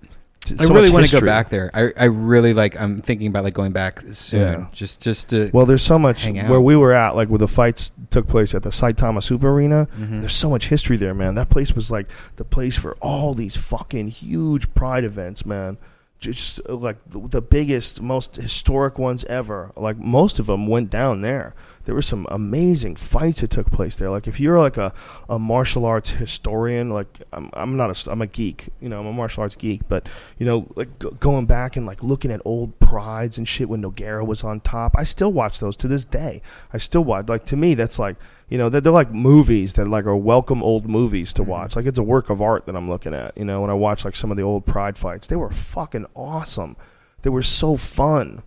I 0.53 0.65
so 0.65 0.75
really 0.75 0.91
want 0.91 1.07
to 1.07 1.21
go 1.21 1.27
back 1.27 1.49
there. 1.49 1.71
I, 1.75 1.93
I 1.97 2.05
really 2.05 2.55
like. 2.55 2.81
I'm 2.81 3.01
thinking 3.03 3.27
about 3.27 3.45
like 3.45 3.55
going 3.55 3.73
back 3.73 4.01
soon. 4.13 4.61
Yeah. 4.61 4.67
Just 4.73 5.03
just 5.03 5.31
to. 5.31 5.51
Well, 5.53 5.67
there's 5.67 5.83
so 5.83 5.99
much 5.99 6.27
where 6.27 6.61
we 6.61 6.77
were 6.77 6.93
at, 6.93 7.17
like 7.17 7.29
where 7.29 7.39
the 7.39 7.49
fights 7.49 7.93
took 8.11 8.29
place 8.29 8.55
at 8.55 8.63
the 8.63 8.71
Saitama 8.71 9.23
Super 9.23 9.51
Arena. 9.51 9.89
Mhm. 9.99 10.21
There's 10.21 10.35
so 10.35 10.49
much 10.51 10.69
history 10.69 10.97
there, 10.97 11.15
man. 11.15 11.35
That 11.35 11.51
place 11.51 11.75
was 11.75 11.91
like 11.91 12.07
the 12.37 12.45
place 12.45 12.77
for 12.79 12.97
all 13.01 13.35
these 13.35 13.57
fucking 13.57 14.09
huge 14.09 14.73
pride 14.75 15.05
events, 15.05 15.45
man. 15.45 15.79
Just 16.19 16.67
like 16.69 16.97
the, 17.07 17.21
the 17.29 17.43
biggest, 17.43 18.01
most 18.01 18.37
historic 18.37 18.99
ones 18.99 19.25
ever. 19.25 19.73
Like 19.77 19.99
most 19.99 20.39
of 20.39 20.47
them 20.47 20.67
went 20.67 20.91
down 20.91 21.21
there. 21.21 21.55
There 21.87 21.95
were 21.95 22.03
some 22.03 22.27
amazing 22.31 22.97
fights 22.97 23.41
that 23.41 23.51
took 23.51 23.71
place 23.71 23.97
there. 23.97 24.11
Like 24.11 24.27
if 24.29 24.39
you're 24.39 24.59
like 24.59 24.77
a, 24.77 24.93
a 25.29 25.39
martial 25.39 25.85
arts 25.87 26.11
historian, 26.11 26.91
like 26.91 27.23
I'm, 27.33 27.49
I'm 27.55 27.77
not 27.77 28.07
a, 28.07 28.11
I'm 28.13 28.21
a 28.21 28.27
geek, 28.27 28.69
you 28.81 28.89
know, 28.89 29.01
I'm 29.01 29.07
a 29.07 29.13
martial 29.13 29.43
arts 29.43 29.57
geek, 29.57 29.89
but 29.89 30.09
you 30.37 30.45
know, 30.45 30.67
like 30.77 30.99
g- 30.99 31.09
going 31.21 31.47
back 31.47 31.77
and 31.77 31.87
like 31.87 32.03
looking 32.03 32.31
at 32.31 32.43
old 32.45 32.79
prides 32.81 33.39
and 33.39 33.49
shit 33.49 33.69
when 33.69 33.83
Nogueira 33.83 34.27
was 34.27 34.45
on 34.45 34.61
top. 34.61 34.95
I 34.99 35.05
still 35.05 35.33
watch 35.33 35.59
those 35.61 35.77
to 35.79 35.89
this 35.89 36.05
day. 36.05 36.43
I 36.73 36.79
still 36.79 37.05
watch. 37.05 37.29
Like 37.29 37.47
to 37.47 37.57
me, 37.57 37.75
that's 37.75 37.99
like 37.99 38.17
you 38.49 38.59
know 38.59 38.69
they're, 38.69 38.81
they're 38.81 38.93
like 38.93 39.13
movies 39.13 39.73
that 39.75 39.89
like 39.89 40.07
are 40.07 40.17
welcome 40.17 40.63
old 40.63 40.89
movies 40.89 41.33
to 41.35 41.43
Mhm. 41.43 41.47
watch. 41.47 41.77
Like 41.77 41.87
it's 41.87 41.99
a 41.99 42.03
work 42.03 42.31
of 42.31 42.43
art 42.43 42.67
that 42.67 42.77
I'm 42.77 42.89
looking 42.91 43.15
at. 43.15 43.39
You 43.39 43.45
know, 43.45 43.61
when 43.61 43.71
I 43.71 43.75
watch 43.75 44.05
like 44.05 44.17
some 44.17 44.31
of 44.31 44.37
the 44.37 44.43
old 44.43 44.67
pride 44.67 44.99
fights, 44.99 45.29
they 45.29 45.37
were 45.37 45.51
fucking 45.51 46.07
awesome. 46.15 46.77
They 47.23 47.31
were 47.31 47.43
so 47.43 47.77
fun. 47.77 48.43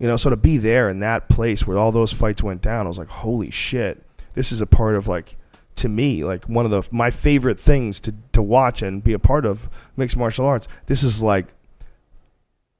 You 0.00 0.08
know, 0.08 0.16
so 0.16 0.30
to 0.30 0.36
be 0.36 0.56
there 0.56 0.88
in 0.88 1.00
that 1.00 1.28
place 1.28 1.66
where 1.66 1.78
all 1.78 1.92
those 1.92 2.12
fights 2.12 2.42
went 2.42 2.62
down, 2.62 2.86
I 2.86 2.88
was 2.88 2.98
like, 2.98 3.08
holy 3.08 3.50
shit, 3.50 4.02
this 4.32 4.50
is 4.50 4.62
a 4.62 4.66
part 4.66 4.94
of 4.96 5.06
like 5.06 5.36
to 5.76 5.88
me 5.88 6.24
like 6.24 6.46
one 6.48 6.64
of 6.64 6.70
the 6.70 6.86
my 6.90 7.10
favorite 7.10 7.58
things 7.58 8.00
to 8.00 8.14
to 8.32 8.42
watch 8.42 8.82
and 8.82 9.04
be 9.04 9.12
a 9.12 9.18
part 9.18 9.44
of 9.44 9.68
mixed 9.96 10.16
martial 10.16 10.46
arts. 10.46 10.66
This 10.86 11.02
is 11.02 11.22
like 11.22 11.54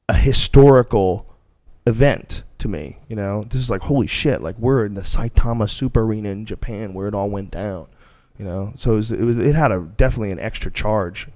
a 0.08 0.14
historical 0.14 1.26
event 1.86 2.42
to 2.58 2.68
me. 2.68 2.98
You 3.08 3.16
know, 3.16 3.44
this 3.44 3.60
is 3.60 3.70
like 3.70 3.82
holy 3.82 4.06
shit. 4.06 4.40
Like 4.40 4.58
we're 4.58 4.86
in 4.86 4.94
the 4.94 5.02
Saitama 5.02 5.68
Super 5.68 6.00
Arena 6.00 6.30
in 6.30 6.46
Japan 6.46 6.94
where 6.94 7.06
it 7.06 7.14
all 7.14 7.28
went 7.28 7.50
down. 7.50 7.86
You 8.38 8.46
know, 8.46 8.72
so 8.76 8.92
it 8.92 8.96
was 8.96 9.12
it, 9.12 9.20
was, 9.20 9.36
it 9.36 9.54
had 9.54 9.72
a 9.72 9.80
definitely 9.80 10.30
an 10.30 10.40
extra 10.40 10.70
charge 10.70 11.28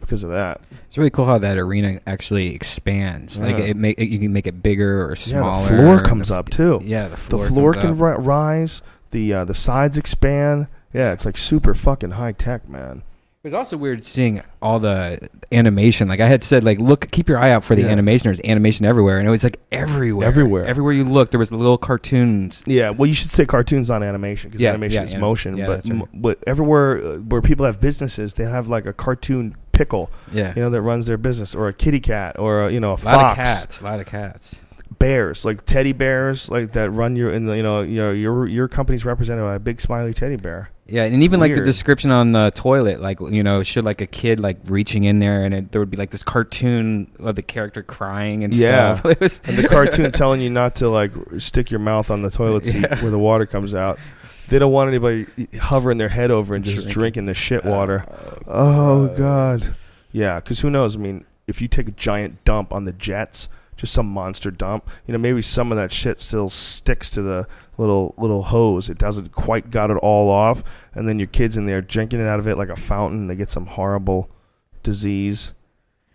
because 0.00 0.22
of 0.22 0.30
that. 0.30 0.60
It's 0.86 0.96
really 0.98 1.10
cool 1.10 1.24
how 1.26 1.38
that 1.38 1.58
arena 1.58 1.98
actually 2.06 2.54
expands. 2.54 3.40
Like 3.40 3.56
it 3.58 3.76
make 3.76 3.98
you 3.98 4.18
can 4.18 4.32
make 4.32 4.46
it 4.46 4.62
bigger 4.62 5.04
or 5.04 5.10
Yeah, 5.10 5.14
smaller. 5.14 5.62
the 5.62 5.68
floor 5.68 5.96
The 5.98 6.02
comes 6.02 6.30
f- 6.30 6.38
up 6.38 6.48
too. 6.50 6.80
Yeah, 6.84 7.04
the 7.04 7.10
The 7.10 7.16
floor. 7.16 7.46
floor 7.46 7.72
comes 7.74 7.98
can 7.98 8.06
ri- 8.06 8.16
rise. 8.24 8.82
The 9.10 9.32
uh, 9.34 9.44
the 9.44 9.54
sides 9.54 9.98
expand. 9.98 10.68
Yeah, 10.92 11.12
it's 11.12 11.24
like 11.26 11.36
super 11.36 11.74
fucking 11.74 12.12
high 12.12 12.32
tech, 12.32 12.68
man. 12.68 13.02
It 13.44 13.46
was 13.46 13.54
also 13.54 13.76
weird 13.76 14.04
seeing 14.04 14.42
all 14.60 14.80
the 14.80 15.28
animation. 15.52 16.08
Like 16.08 16.18
I 16.20 16.26
had 16.26 16.42
said, 16.42 16.64
like 16.64 16.80
look, 16.80 17.10
keep 17.12 17.28
your 17.28 17.38
eye 17.38 17.50
out 17.52 17.62
for 17.64 17.74
the 17.76 17.82
Yeah. 17.82 17.88
animation. 17.88 18.24
There's 18.28 18.40
animation 18.44 18.84
everywhere, 18.84 19.18
and 19.18 19.28
it 19.28 19.30
was 19.30 19.44
like 19.44 19.60
everywhere, 19.70 20.26
Everywhere. 20.26 20.64
everywhere 20.66 20.92
you 20.92 21.04
look. 21.04 21.30
There 21.30 21.38
was 21.38 21.52
little 21.52 21.78
cartoons. 21.78 22.62
Yeah, 22.66 22.90
well, 22.90 23.06
you 23.06 23.14
should 23.14 23.30
say 23.30 23.46
cartoons, 23.46 23.90
on 23.90 24.02
animation, 24.02 24.50
because 24.50 24.60
Yeah, 24.60 24.70
animation 24.70 24.96
yeah, 25.02 25.04
is 25.04 25.12
yeah. 25.12 25.18
motion. 25.20 25.56
Yeah, 25.56 25.66
but 25.68 25.84
right. 25.84 25.92
m- 25.92 26.02
but 26.14 26.38
everywhere 26.46 26.98
uh, 26.98 27.16
where 27.18 27.40
people 27.40 27.64
have 27.64 27.80
businesses, 27.80 28.34
they 28.34 28.44
have 28.44 28.68
like 28.68 28.84
a 28.86 28.92
cartoon 28.92 29.54
pickle, 29.78 30.10
Yeah, 30.32 30.52
you 30.56 30.62
know, 30.62 30.70
that 30.70 30.82
runs 30.82 31.06
their 31.06 31.16
business, 31.16 31.54
or 31.54 31.68
a 31.68 31.72
kitty 31.72 32.00
cat, 32.00 32.38
or 32.38 32.66
a, 32.66 32.72
you 32.72 32.80
know, 32.80 32.90
a 32.90 32.94
a 32.94 32.96
fox. 32.98 33.16
lot 33.16 33.30
of 33.30 33.36
cats, 33.36 33.80
a 33.80 33.84
lot 33.84 34.00
of 34.00 34.06
cats. 34.06 34.60
Bears, 34.98 35.44
like 35.44 35.64
teddy 35.64 35.92
bears, 35.92 36.50
like 36.50 36.72
that 36.72 36.90
run 36.90 37.16
your 37.16 37.32
in 37.32 37.46
the 37.46 37.56
you 37.56 37.62
know 37.62 37.82
your 37.82 38.14
your 38.14 38.46
your 38.46 38.68
company's 38.68 39.04
represented 39.04 39.44
by 39.44 39.54
a 39.54 39.58
big 39.58 39.80
smiley 39.80 40.12
teddy 40.14 40.36
bear. 40.36 40.70
Yeah, 40.90 41.04
and 41.04 41.22
even 41.22 41.38
like 41.38 41.54
the 41.54 41.60
description 41.62 42.10
on 42.10 42.32
the 42.32 42.50
toilet, 42.54 43.02
like 43.02 43.20
you 43.20 43.42
know, 43.42 43.62
should 43.62 43.84
like 43.84 44.00
a 44.00 44.06
kid 44.06 44.40
like 44.40 44.56
reaching 44.64 45.04
in 45.04 45.18
there, 45.18 45.44
and 45.44 45.52
it, 45.54 45.70
there 45.72 45.82
would 45.82 45.90
be 45.90 45.98
like 45.98 46.08
this 46.10 46.22
cartoon 46.22 47.10
of 47.18 47.36
the 47.36 47.42
character 47.42 47.82
crying 47.82 48.42
and 48.42 48.54
Yeah. 48.54 48.94
stuff. 48.96 49.42
And 49.46 49.58
the 49.58 49.68
cartoon 49.68 50.12
telling 50.12 50.40
you 50.40 50.48
not 50.48 50.76
to 50.76 50.88
like 50.88 51.12
stick 51.36 51.70
your 51.70 51.80
mouth 51.80 52.10
on 52.10 52.22
the 52.22 52.30
toilet 52.30 52.64
seat 52.64 52.80
Yeah. 52.82 53.02
where 53.02 53.10
the 53.10 53.18
water 53.18 53.44
comes 53.44 53.74
out. 53.74 53.98
They 54.48 54.58
don't 54.58 54.72
want 54.72 54.88
anybody 54.88 55.26
hovering 55.60 55.98
their 55.98 56.08
head 56.08 56.30
over 56.30 56.54
and 56.54 56.64
just 56.64 56.76
Drinking. 56.88 56.92
drinking 56.94 57.24
the 57.26 57.34
shit 57.34 57.66
Uh, 57.66 57.70
water. 57.70 58.06
Oh 58.46 59.08
god. 59.08 59.66
Yeah, 60.12 60.40
because 60.40 60.60
who 60.60 60.70
knows? 60.70 60.96
I 60.96 61.00
mean, 61.00 61.26
if 61.46 61.60
you 61.60 61.68
take 61.68 61.88
a 61.88 61.92
giant 61.92 62.44
dump 62.44 62.72
on 62.72 62.86
the 62.86 62.92
jets, 62.92 63.50
just 63.78 63.94
some 63.94 64.06
monster 64.06 64.50
dump, 64.50 64.90
you 65.06 65.12
know, 65.12 65.18
maybe 65.18 65.40
some 65.40 65.72
of 65.72 65.76
that 65.78 65.92
shit 65.92 66.20
still 66.20 66.50
sticks 66.50 67.08
to 67.10 67.22
the 67.22 67.46
little 67.78 68.14
little 68.18 68.42
hose. 68.42 68.90
It 68.90 68.98
doesn't 68.98 69.32
quite 69.32 69.70
got 69.70 69.90
it 69.90 69.96
all 69.96 70.28
off, 70.28 70.62
and 70.94 71.08
then 71.08 71.18
your 71.18 71.28
kids 71.28 71.56
in 71.56 71.64
there 71.64 71.80
drinking 71.80 72.20
it 72.20 72.26
out 72.26 72.40
of 72.40 72.48
it 72.48 72.58
like 72.58 72.68
a 72.68 72.76
fountain. 72.76 73.28
They 73.28 73.36
get 73.36 73.48
some 73.48 73.66
horrible 73.66 74.30
disease. 74.82 75.54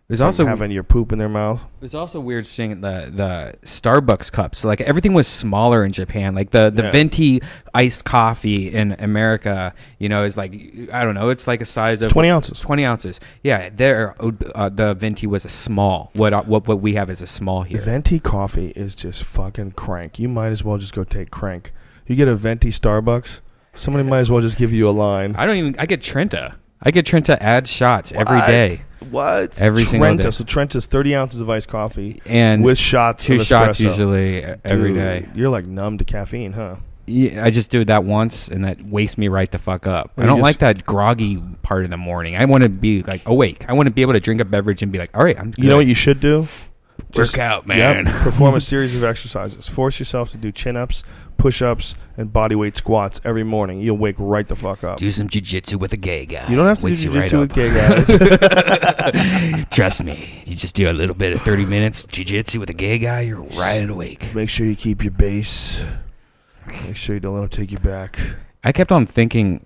It 0.09 0.11
was 0.13 0.21
also 0.21 0.45
having 0.45 0.69
your 0.69 0.83
poop 0.83 1.11
in 1.13 1.17
their 1.17 1.29
mouth. 1.29 1.63
It 1.79 1.81
was 1.83 1.95
also 1.95 2.19
weird 2.19 2.45
seeing 2.45 2.81
the 2.81 3.09
the 3.11 3.55
Starbucks 3.65 4.31
cups. 4.31 4.63
Like 4.65 4.81
everything 4.81 5.13
was 5.13 5.27
smaller 5.27 5.83
in 5.85 5.91
Japan. 5.93 6.35
Like 6.35 6.51
the 6.51 6.69
the 6.69 6.83
Yeah. 6.83 6.91
venti 6.91 7.41
iced 7.73 8.03
coffee 8.03 8.67
in 8.71 8.91
America, 8.99 9.73
you 9.99 10.09
know, 10.09 10.23
is 10.25 10.35
like 10.35 10.53
I 10.91 11.05
don't 11.05 11.15
know. 11.15 11.29
It's 11.29 11.47
like 11.47 11.61
a 11.61 11.65
size 11.65 11.99
It's 11.99 12.07
of 12.07 12.11
twenty 12.13 12.29
ounces. 12.29 12.59
Twenty 12.59 12.85
ounces. 12.85 13.19
Yeah, 13.43 13.69
there 13.73 14.13
uh, 14.53 14.67
the 14.69 14.93
venti 14.93 15.25
was 15.25 15.45
a 15.45 15.49
small. 15.49 16.11
What 16.13 16.33
uh, 16.33 16.43
what 16.43 16.67
what 16.67 16.81
we 16.81 16.95
have 16.95 17.09
is 17.09 17.21
a 17.21 17.27
small 17.27 17.63
here. 17.63 17.79
venti 17.81 18.19
coffee 18.19 18.71
is 18.75 18.95
just 18.95 19.23
fucking 19.23 19.71
crank. 19.71 20.19
You 20.19 20.27
might 20.27 20.49
as 20.51 20.63
well 20.65 20.77
just 20.77 20.93
go 20.93 21.05
take 21.05 21.31
crank. 21.31 21.71
You 22.05 22.17
get 22.17 22.27
a 22.27 22.35
venti 22.35 22.69
Starbucks. 22.71 23.39
Somebody 23.73 24.07
might 24.07 24.19
as 24.19 24.29
well 24.29 24.41
just 24.41 24.57
give 24.59 24.73
you 24.73 24.87
a 24.87 24.91
line. 24.91 25.33
I 25.37 25.45
don't 25.45 25.55
even. 25.55 25.75
I 25.79 25.85
get 25.85 26.01
Trenta. 26.01 26.57
I 26.83 26.91
get 26.91 27.05
Trenta 27.05 27.41
add 27.41 27.67
shots 27.67 28.11
every 28.11 28.37
What? 28.37 28.47
day, 28.47 28.77
What? 29.09 29.61
Every 29.61 29.83
single 29.83 30.07
Trenta. 30.09 30.23
day. 30.23 30.31
So 30.31 30.43
Trenta's 30.43 30.85
thirty 30.85 31.15
ounces 31.15 31.41
of 31.41 31.49
iced 31.49 31.69
coffee 31.69 32.21
and 32.25 32.63
with 32.63 32.77
shots. 32.77 33.23
two 33.23 33.35
of 33.35 33.43
shots 33.43 33.79
espresso. 33.79 33.83
usually 33.83 34.43
uh, 34.45 34.55
every 34.65 34.89
Dude, 34.89 34.97
day. 34.97 35.29
You're 35.35 35.49
like 35.49 35.65
numb 35.65 35.97
to 35.97 36.03
caffeine, 36.05 36.53
huh? 36.53 36.75
Yeah, 37.05 37.43
I 37.43 37.49
just 37.51 37.69
do 37.69 37.83
that 37.85 38.05
once, 38.05 38.47
and 38.47 38.63
that 38.63 38.81
wakes 38.81 39.17
me 39.17 39.27
right 39.27 39.51
the 39.51 39.57
fuck 39.57 39.85
up. 39.87 40.11
Or 40.17 40.21
I 40.21 40.23
you 40.23 40.27
don't 40.27 40.37
just- 40.37 40.43
like 40.43 40.57
that 40.59 40.85
groggy 40.85 41.37
part 41.61 41.83
in 41.83 41.91
the 41.91 41.97
morning. 41.97 42.35
I 42.37 42.45
want 42.45 42.63
to 42.63 42.69
be 42.69 43.03
like 43.03 43.21
awake. 43.27 43.65
I 43.67 43.73
want 43.73 43.87
to 43.87 43.93
be 43.93 44.01
able 44.01 44.13
to 44.13 44.21
drink 44.21 44.39
a 44.41 44.45
beverage 44.45 44.81
and 44.83 44.91
be 44.91 44.99
like, 44.99 45.15
all 45.17 45.23
right, 45.23 45.37
I'm. 45.37 45.51
Good. 45.51 45.63
You 45.63 45.69
know 45.69 45.77
what 45.77 45.87
you 45.87 45.95
should 45.95 46.19
do? 46.19 46.47
Just- 47.11 47.33
Work 47.37 47.39
out, 47.41 47.67
Yep, 47.67 48.05
man. 48.05 48.05
perform 48.23 48.55
a 48.55 48.61
series 48.61 48.95
of 48.95 49.03
exercises. 49.03 49.67
Force 49.67 49.99
yourself 49.99 50.31
to 50.31 50.37
do 50.37 50.51
chin 50.51 50.77
ups, 50.77 51.03
push 51.37 51.61
ups, 51.61 51.95
and 52.17 52.31
body 52.31 52.55
weight 52.55 52.75
squats 52.77 53.19
every 53.25 53.43
morning. 53.43 53.79
You'll 53.81 53.97
wake 53.97 54.15
right 54.19 54.47
the 54.47 54.55
fuck 54.55 54.83
up. 54.83 54.97
Do 54.97 55.09
some 55.11 55.27
jujitsu 55.27 55.75
with 55.79 55.93
a 55.93 55.97
gay 55.97 56.25
guy. 56.25 56.47
You 56.49 56.55
don't 56.55 56.67
have 56.67 56.79
to 56.79 56.85
Wakes 56.85 57.01
do 57.01 57.11
you 57.11 57.19
right 57.19 57.29
jujitsu 57.29 57.39
with 57.39 57.51
up. 57.51 57.55
gay 57.55 57.73
guys. 59.55 59.67
Trust 59.71 60.03
me. 60.03 60.43
You 60.45 60.55
just 60.55 60.75
do 60.75 60.89
a 60.89 60.93
little 60.93 61.15
bit 61.15 61.33
of 61.33 61.41
30 61.41 61.65
minutes 61.65 62.05
jujitsu 62.05 62.59
with 62.59 62.69
a 62.69 62.73
gay 62.73 62.97
guy, 62.97 63.21
you're 63.21 63.41
right 63.41 63.89
awake. 63.89 64.33
Make 64.35 64.49
sure 64.49 64.65
you 64.65 64.75
keep 64.75 65.03
your 65.03 65.11
base. 65.11 65.83
Make 66.85 66.95
sure 66.95 67.15
you 67.15 67.19
don't 67.19 67.33
let 67.35 67.41
them 67.41 67.49
take 67.49 67.71
you 67.71 67.79
back. 67.79 68.19
I 68.63 68.71
kept 68.71 68.91
on 68.91 69.05
thinking. 69.05 69.65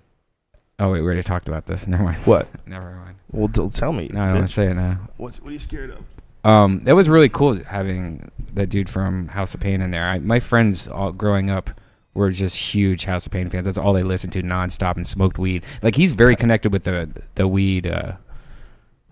Oh, 0.79 0.91
wait, 0.91 1.01
we 1.01 1.05
already 1.07 1.23
talked 1.23 1.47
about 1.47 1.65
this. 1.65 1.87
Never 1.87 2.03
mind. 2.03 2.17
What? 2.19 2.47
Never 2.67 2.91
mind. 2.95 3.17
Well, 3.31 3.47
d- 3.47 3.69
tell 3.69 3.93
me. 3.93 4.09
No, 4.13 4.21
I 4.21 4.25
don't 4.27 4.35
want 4.35 4.47
to 4.47 4.53
say 4.53 4.67
it 4.67 4.73
now. 4.75 4.99
What's, 5.17 5.41
what 5.41 5.49
are 5.49 5.53
you 5.53 5.59
scared 5.59 5.89
of? 5.91 5.99
Um, 6.47 6.79
that 6.81 6.95
was 6.95 7.09
really 7.09 7.29
cool 7.29 7.61
having 7.63 8.31
that 8.53 8.67
dude 8.69 8.89
from 8.89 9.27
House 9.29 9.53
of 9.53 9.59
Pain 9.59 9.81
in 9.81 9.91
there. 9.91 10.07
I, 10.07 10.19
my 10.19 10.39
friends 10.39 10.87
all 10.87 11.11
growing 11.11 11.49
up 11.49 11.69
were 12.13 12.31
just 12.31 12.57
huge 12.73 13.05
House 13.05 13.25
of 13.25 13.31
Pain 13.31 13.49
fans. 13.49 13.65
That's 13.65 13.77
all 13.77 13.93
they 13.93 14.03
listened 14.03 14.33
to 14.33 14.41
nonstop 14.41 14.95
and 14.95 15.05
smoked 15.05 15.37
weed. 15.37 15.63
Like 15.83 15.95
he's 15.95 16.13
very 16.13 16.35
connected 16.35 16.71
with 16.71 16.83
the 16.83 17.09
the 17.35 17.47
weed. 17.47 17.85
Uh, 17.87 18.13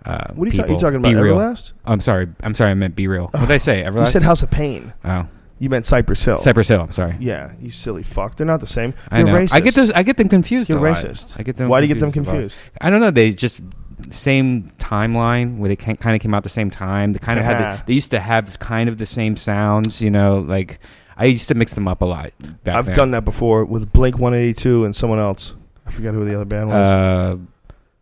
uh, 0.06 0.34
What 0.34 0.48
are 0.48 0.52
you, 0.52 0.62
ta- 0.64 0.68
you 0.72 0.80
talking 0.80 0.98
about? 1.00 1.10
B-Real. 1.10 1.36
Everlast? 1.36 1.74
I'm 1.84 2.00
sorry. 2.00 2.28
I'm 2.44 2.54
sorry. 2.54 2.72
I 2.72 2.74
meant 2.76 2.96
B-Real. 2.96 3.26
What 3.32 3.40
did 3.42 3.52
I 3.52 3.58
say? 3.58 3.82
Everlast. 3.84 4.00
You 4.00 4.06
said 4.12 4.22
House 4.22 4.44
of 4.44 4.52
Pain. 4.52 4.94
oh, 5.04 5.28
You 5.60 5.70
meant 5.70 5.86
Cypress 5.88 6.24
Hill. 6.24 6.38
Cypress 6.38 6.68
Hill. 6.68 6.82
I'm 6.82 6.92
sorry. 6.92 7.16
Yeah, 7.20 7.54
you 7.60 7.72
silly 7.72 8.04
fuck. 8.04 8.36
They're 8.36 8.46
not 8.46 8.60
the 8.60 8.68
same. 8.68 8.94
I 9.10 9.20
You're 9.20 9.28
know. 9.28 9.34
racist. 9.34 9.54
I 9.56 9.60
get 9.62 9.74
those. 9.76 9.92
I 9.92 10.04
get 10.04 10.18
them 10.18 10.30
confused. 10.30 10.70
You're 10.70 10.80
racist. 10.80 11.40
I 11.40 11.44
get 11.44 11.58
them. 11.58 11.70
Why 11.70 11.82
do 11.82 11.88
you 11.88 11.94
get 11.94 12.00
them 12.00 12.12
confused? 12.12 12.62
I 12.80 12.90
don't 12.92 13.02
know. 13.02 13.12
They 13.12 13.32
just 13.32 13.62
same 14.12 14.70
timeline 14.78 15.58
where 15.58 15.68
they 15.70 15.76
kind 15.76 15.98
of 16.16 16.22
came 16.22 16.34
out 16.34 16.44
the 16.44 16.50
same 16.50 16.70
time. 16.70 17.14
They 17.14 17.20
kind 17.20 17.40
of 17.40 17.46
had. 17.46 17.80
The, 17.80 17.86
they 17.88 17.94
used 17.94 18.12
to 18.12 18.20
have 18.20 18.58
kind 18.60 18.90
of 18.90 18.98
the 18.98 19.06
same 19.06 19.38
sounds. 19.38 20.02
You 20.02 20.12
know, 20.12 20.40
like 20.40 20.80
I 21.18 21.26
used 21.26 21.48
to 21.50 21.56
mix 21.56 21.74
them 21.74 21.88
up 21.88 22.02
a 22.02 22.06
lot. 22.06 22.32
Back 22.64 22.76
I've 22.76 22.86
then. 22.88 22.96
done 22.96 23.12
that 23.12 23.26
before 23.26 23.66
with 23.66 23.92
Blink 23.94 24.18
182 24.20 24.86
and 24.86 24.96
someone 24.96 25.20
else. 25.20 25.56
I 25.86 25.92
forget 25.92 26.14
who 26.14 26.26
the 26.26 26.36
other 26.36 26.46
band 26.46 26.70
was. 26.70 26.88
Uh, 26.88 27.38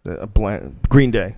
Uh, 0.05 0.59
Green 0.89 1.11
Day. 1.11 1.35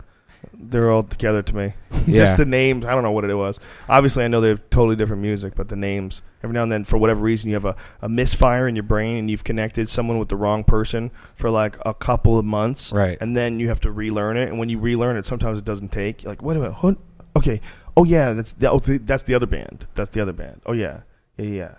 They're 0.76 0.92
all 0.92 1.04
together 1.04 1.42
to 1.42 1.56
me. 1.56 1.74
yeah. 2.06 2.18
Just 2.18 2.36
the 2.36 2.44
names. 2.46 2.84
I 2.86 2.92
don't 2.92 3.02
know 3.04 3.14
what 3.14 3.24
it 3.24 3.34
was. 3.34 3.62
Obviously, 3.88 4.26
I 4.26 4.28
know 4.28 4.42
they 4.42 4.50
have 4.50 4.70
totally 4.70 4.98
different 4.98 5.22
music, 5.22 5.56
but 5.56 5.70
the 5.70 5.78
names. 5.78 6.22
Every 6.44 6.54
now 6.54 6.64
and 6.64 6.72
then, 6.72 6.84
for 6.84 6.98
whatever 6.98 7.22
reason, 7.22 7.50
you 7.50 7.56
have 7.56 7.64
a, 7.64 7.78
a 8.02 8.10
misfire 8.10 8.68
in 8.68 8.76
your 8.76 8.84
brain 8.84 9.18
and 9.20 9.32
you've 9.32 9.46
connected 9.46 9.88
someone 9.88 10.20
with 10.20 10.28
the 10.28 10.36
wrong 10.36 10.66
person 10.66 11.12
for 11.34 11.50
like 11.50 11.78
a 11.86 11.94
couple 11.94 12.38
of 12.38 12.44
months. 12.44 12.92
right. 12.92 13.18
and 13.22 13.38
then 13.38 13.58
you 13.62 13.70
have 13.70 13.80
to 13.80 13.92
relearn 13.92 14.36
it. 14.36 14.50
And 14.50 14.60
when 14.60 14.68
you 14.68 14.78
relearn 14.78 15.16
it, 15.16 15.24
sometimes 15.26 15.60
it 15.60 15.64
doesn't 15.66 15.94
take. 15.94 16.24
You're 16.24 16.32
like, 16.34 16.42
wait 16.44 16.58
a 16.58 16.60
minute, 16.60 16.76
what? 16.84 16.98
okay, 17.38 17.62
oh 17.96 18.04
yeah, 18.04 18.34
that's 18.34 18.52
the, 18.52 18.70
oh, 18.70 18.80
th- 18.80 19.02
that's 19.06 19.24
the 19.24 19.34
other 19.34 19.46
band. 19.48 19.88
That's 19.96 20.10
the 20.10 20.20
other 20.22 20.34
band. 20.34 20.62
Oh 20.66 20.74
yeah, 20.74 21.04
yeah, 21.38 21.46
yeah. 21.46 21.76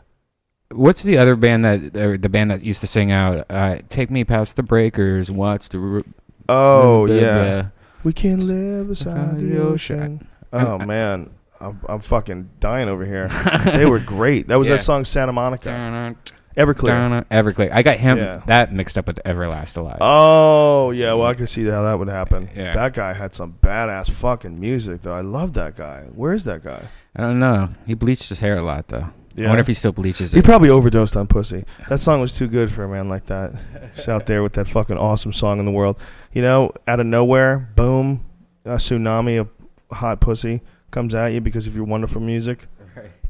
What's 0.72 1.02
the 1.02 1.18
other 1.18 1.36
band 1.36 1.64
that 1.66 1.94
or 1.96 2.16
the 2.18 2.28
band 2.30 2.50
that 2.50 2.64
used 2.64 2.80
to 2.80 2.86
sing 2.86 3.12
out? 3.12 3.46
Uh, 3.50 3.78
Take 3.90 4.10
me 4.10 4.24
past 4.24 4.56
the 4.56 4.62
breakers. 4.62 5.30
Watch 5.30 5.68
the. 5.68 5.78
r- 5.78 6.02
Oh 6.48 7.06
the- 7.06 7.14
yeah, 7.14 7.20
the- 7.38 7.72
We 8.06 8.12
can 8.12 8.46
live 8.46 8.86
beside 8.86 9.40
the 9.40 9.58
ocean. 9.60 10.28
Oh 10.52 10.74
uh, 10.74 10.78
man, 10.78 11.28
I'm, 11.60 11.80
I'm 11.88 11.98
fucking 11.98 12.50
dying 12.60 12.88
over 12.88 13.04
here. 13.04 13.26
they 13.64 13.84
were 13.84 13.98
great. 13.98 14.46
That 14.46 14.60
was 14.60 14.68
Yeah. 14.68 14.76
that 14.76 14.82
song 14.82 15.04
Santa 15.04 15.32
Monica. 15.32 16.14
Everclear. 16.56 16.86
dun, 16.86 17.24
Everclear. 17.24 17.72
I 17.72 17.82
got 17.82 17.96
him 17.96 18.18
Yeah. 18.18 18.34
that 18.46 18.72
mixed 18.72 18.96
up 18.96 19.08
with 19.08 19.18
Everlast 19.24 19.76
Alive. 19.76 19.98
Oh 20.00 20.92
yeah, 20.92 21.14
well 21.14 21.26
I 21.26 21.34
can 21.34 21.48
see 21.48 21.64
how 21.64 21.82
that 21.82 21.98
would 21.98 22.06
happen. 22.06 22.48
Yeah. 22.54 22.70
That 22.74 22.92
guy 22.94 23.12
had 23.12 23.34
some 23.34 23.58
badass 23.60 24.08
fucking 24.08 24.60
music 24.60 25.02
though. 25.02 25.12
I 25.12 25.22
love 25.22 25.54
that 25.54 25.74
guy. 25.74 26.04
Where's 26.14 26.44
that 26.44 26.62
guy? 26.62 26.82
I 27.16 27.22
don't 27.22 27.40
know. 27.40 27.70
He 27.88 27.94
bleached 27.94 28.28
his 28.28 28.38
hair 28.38 28.56
a 28.56 28.62
lot 28.62 28.86
though. 28.86 29.08
I 29.38 29.48
wonder 29.48 29.60
if 29.60 29.66
he 29.66 29.74
still 29.74 29.92
bleaches 29.92 30.32
He 30.32 30.40
probably 30.40 30.70
overdosed 30.70 31.16
on 31.16 31.26
pussy. 31.26 31.64
That 31.88 32.00
song 32.00 32.20
was 32.20 32.36
too 32.36 32.48
good 32.48 32.70
for 32.70 32.84
a 32.84 32.88
man 32.88 33.08
like 33.08 33.26
that. 33.26 33.52
He's 33.94 34.08
out 34.08 34.26
there 34.26 34.42
with 34.42 34.54
that 34.54 34.66
fucking 34.66 34.96
awesome 34.96 35.32
song 35.32 35.58
in 35.58 35.66
the 35.66 35.70
world. 35.70 36.00
You 36.32 36.42
know, 36.42 36.72
out 36.86 37.00
of 37.00 37.06
nowhere, 37.06 37.70
boom, 37.76 38.24
a 38.64 38.76
tsunami 38.76 39.38
of 39.40 39.48
hot 39.92 40.20
pussy 40.20 40.62
comes 40.90 41.14
at 41.14 41.32
you 41.32 41.40
because 41.40 41.66
of 41.66 41.76
your 41.76 41.84
wonderful 41.84 42.20
music. 42.20 42.66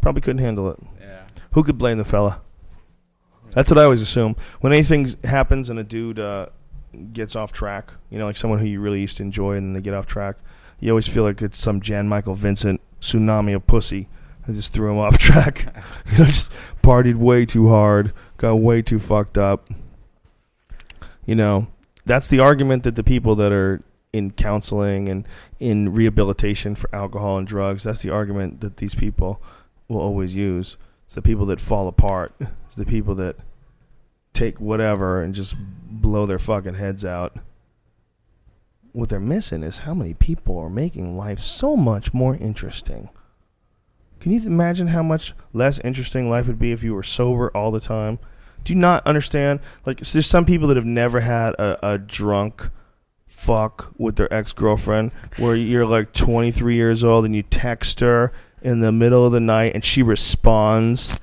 Probably 0.01 0.21
couldn't 0.21 0.43
handle 0.43 0.71
it. 0.71 0.79
Yeah. 1.01 1.23
Who 1.55 1.65
could 1.65 1.79
blame 1.79 1.99
the 1.99 2.05
fella? 2.05 2.41
That's 3.51 3.71
what 3.71 3.79
I 3.79 3.85
always 3.85 4.03
assume. 4.03 4.37
When 4.61 4.73
anything 4.73 5.09
happens 5.25 5.71
and 5.71 5.79
a 5.79 5.85
dude 5.85 6.19
uh, 6.21 6.47
gets 7.13 7.35
off 7.35 7.53
track, 7.53 7.91
you 8.11 8.19
know, 8.19 8.27
like 8.27 8.37
someone 8.37 8.61
who 8.61 8.67
you 8.67 8.81
really 8.81 9.01
used 9.01 9.17
to 9.17 9.23
enjoy 9.25 9.57
and 9.57 9.67
then 9.67 9.73
they 9.73 9.81
get 9.81 9.95
off 9.95 10.07
track, 10.07 10.37
you 10.79 10.91
always 10.91 11.09
feel 11.09 11.25
like 11.25 11.43
it's 11.43 11.59
some 11.59 11.81
Jan 11.81 12.09
Michael 12.09 12.35
Vincent 12.35 12.81
tsunami 13.01 13.55
of 13.57 13.67
pussy 13.67 14.09
that 14.47 14.55
just 14.55 14.73
threw 14.73 14.91
him 14.91 14.99
off 14.99 15.19
track. 15.19 15.67
you 16.13 16.19
know, 16.19 16.25
just 16.27 16.53
partied 16.83 17.17
way 17.17 17.45
too 17.45 17.69
hard, 17.69 18.13
got 18.37 18.57
way 18.57 18.83
too 18.83 18.99
fucked 18.99 19.39
up. 19.39 19.69
You 21.25 21.35
know, 21.35 21.67
that's 22.05 22.29
the 22.29 22.41
argument 22.41 22.85
that 22.85 22.95
the 22.95 23.03
people 23.03 23.35
that 23.37 23.53
are 23.53 23.81
in 24.13 24.31
counseling 24.31 25.09
and 25.09 25.27
in 25.59 25.93
rehabilitation 25.93 26.75
for 26.75 26.95
alcohol 26.95 27.37
and 27.37 27.47
drugs, 27.47 27.83
that's 27.83 28.03
the 28.03 28.11
argument 28.11 28.61
that 28.61 28.79
these 28.79 28.95
people 28.95 29.43
will 29.89 30.01
always 30.01 30.35
use. 30.35 30.77
It's 31.05 31.15
the 31.15 31.23
people 31.23 31.47
that 31.47 31.61
fall 31.61 31.87
apart. 31.87 32.35
It's 32.41 32.77
the 32.77 32.87
people 32.87 33.15
that 33.17 33.37
take 34.33 34.61
whatever 34.61 35.23
and 35.23 35.35
just 35.35 35.55
blow 35.59 36.27
their 36.27 36.39
fucking 36.39 36.75
heads 36.75 37.05
out. 37.05 37.37
What 38.93 39.09
they're 39.09 39.21
missing 39.21 39.63
is 39.63 39.81
how 39.81 39.95
many 39.95 40.15
people 40.15 40.59
are 40.59 40.71
making 40.71 41.17
life 41.17 41.41
so 41.41 41.77
much 41.77 42.15
more 42.15 42.35
interesting. 42.35 43.11
Can 44.21 44.33
you 44.33 44.41
imagine 44.47 44.89
how 44.89 45.03
much 45.03 45.35
less 45.53 45.79
interesting 45.81 46.31
life 46.31 46.47
would 46.47 46.59
be 46.59 46.73
if 46.73 46.83
you 46.83 46.95
were 46.95 47.03
sober 47.03 47.51
all 47.57 47.71
the 47.71 47.81
time? 47.81 48.19
Do 48.65 48.73
you 48.73 48.79
not 48.79 49.07
understand? 49.07 49.61
Like, 49.85 49.99
there's 50.01 50.27
some 50.27 50.45
people 50.45 50.69
that 50.69 50.77
have 50.77 50.87
never 50.87 51.21
had 51.21 51.55
a, 51.55 51.95
a 51.95 51.99
drunk 51.99 52.71
fuck 53.27 53.93
with 53.99 54.17
their 54.17 54.33
ex 54.33 54.53
girlfriend 54.53 55.13
where 55.37 55.55
you're 55.55 55.87
like 55.87 56.13
23 56.13 56.75
years 56.75 57.05
old 57.05 57.25
and 57.25 57.37
you 57.37 57.43
text 57.43 58.01
her 58.01 58.33
in 58.63 58.81
the 58.81 58.91
middle 58.91 59.27
of 59.27 59.33
the 59.33 59.41
night 59.41 59.73
and 59.75 59.85
she 59.85 60.03
responds 60.03 61.17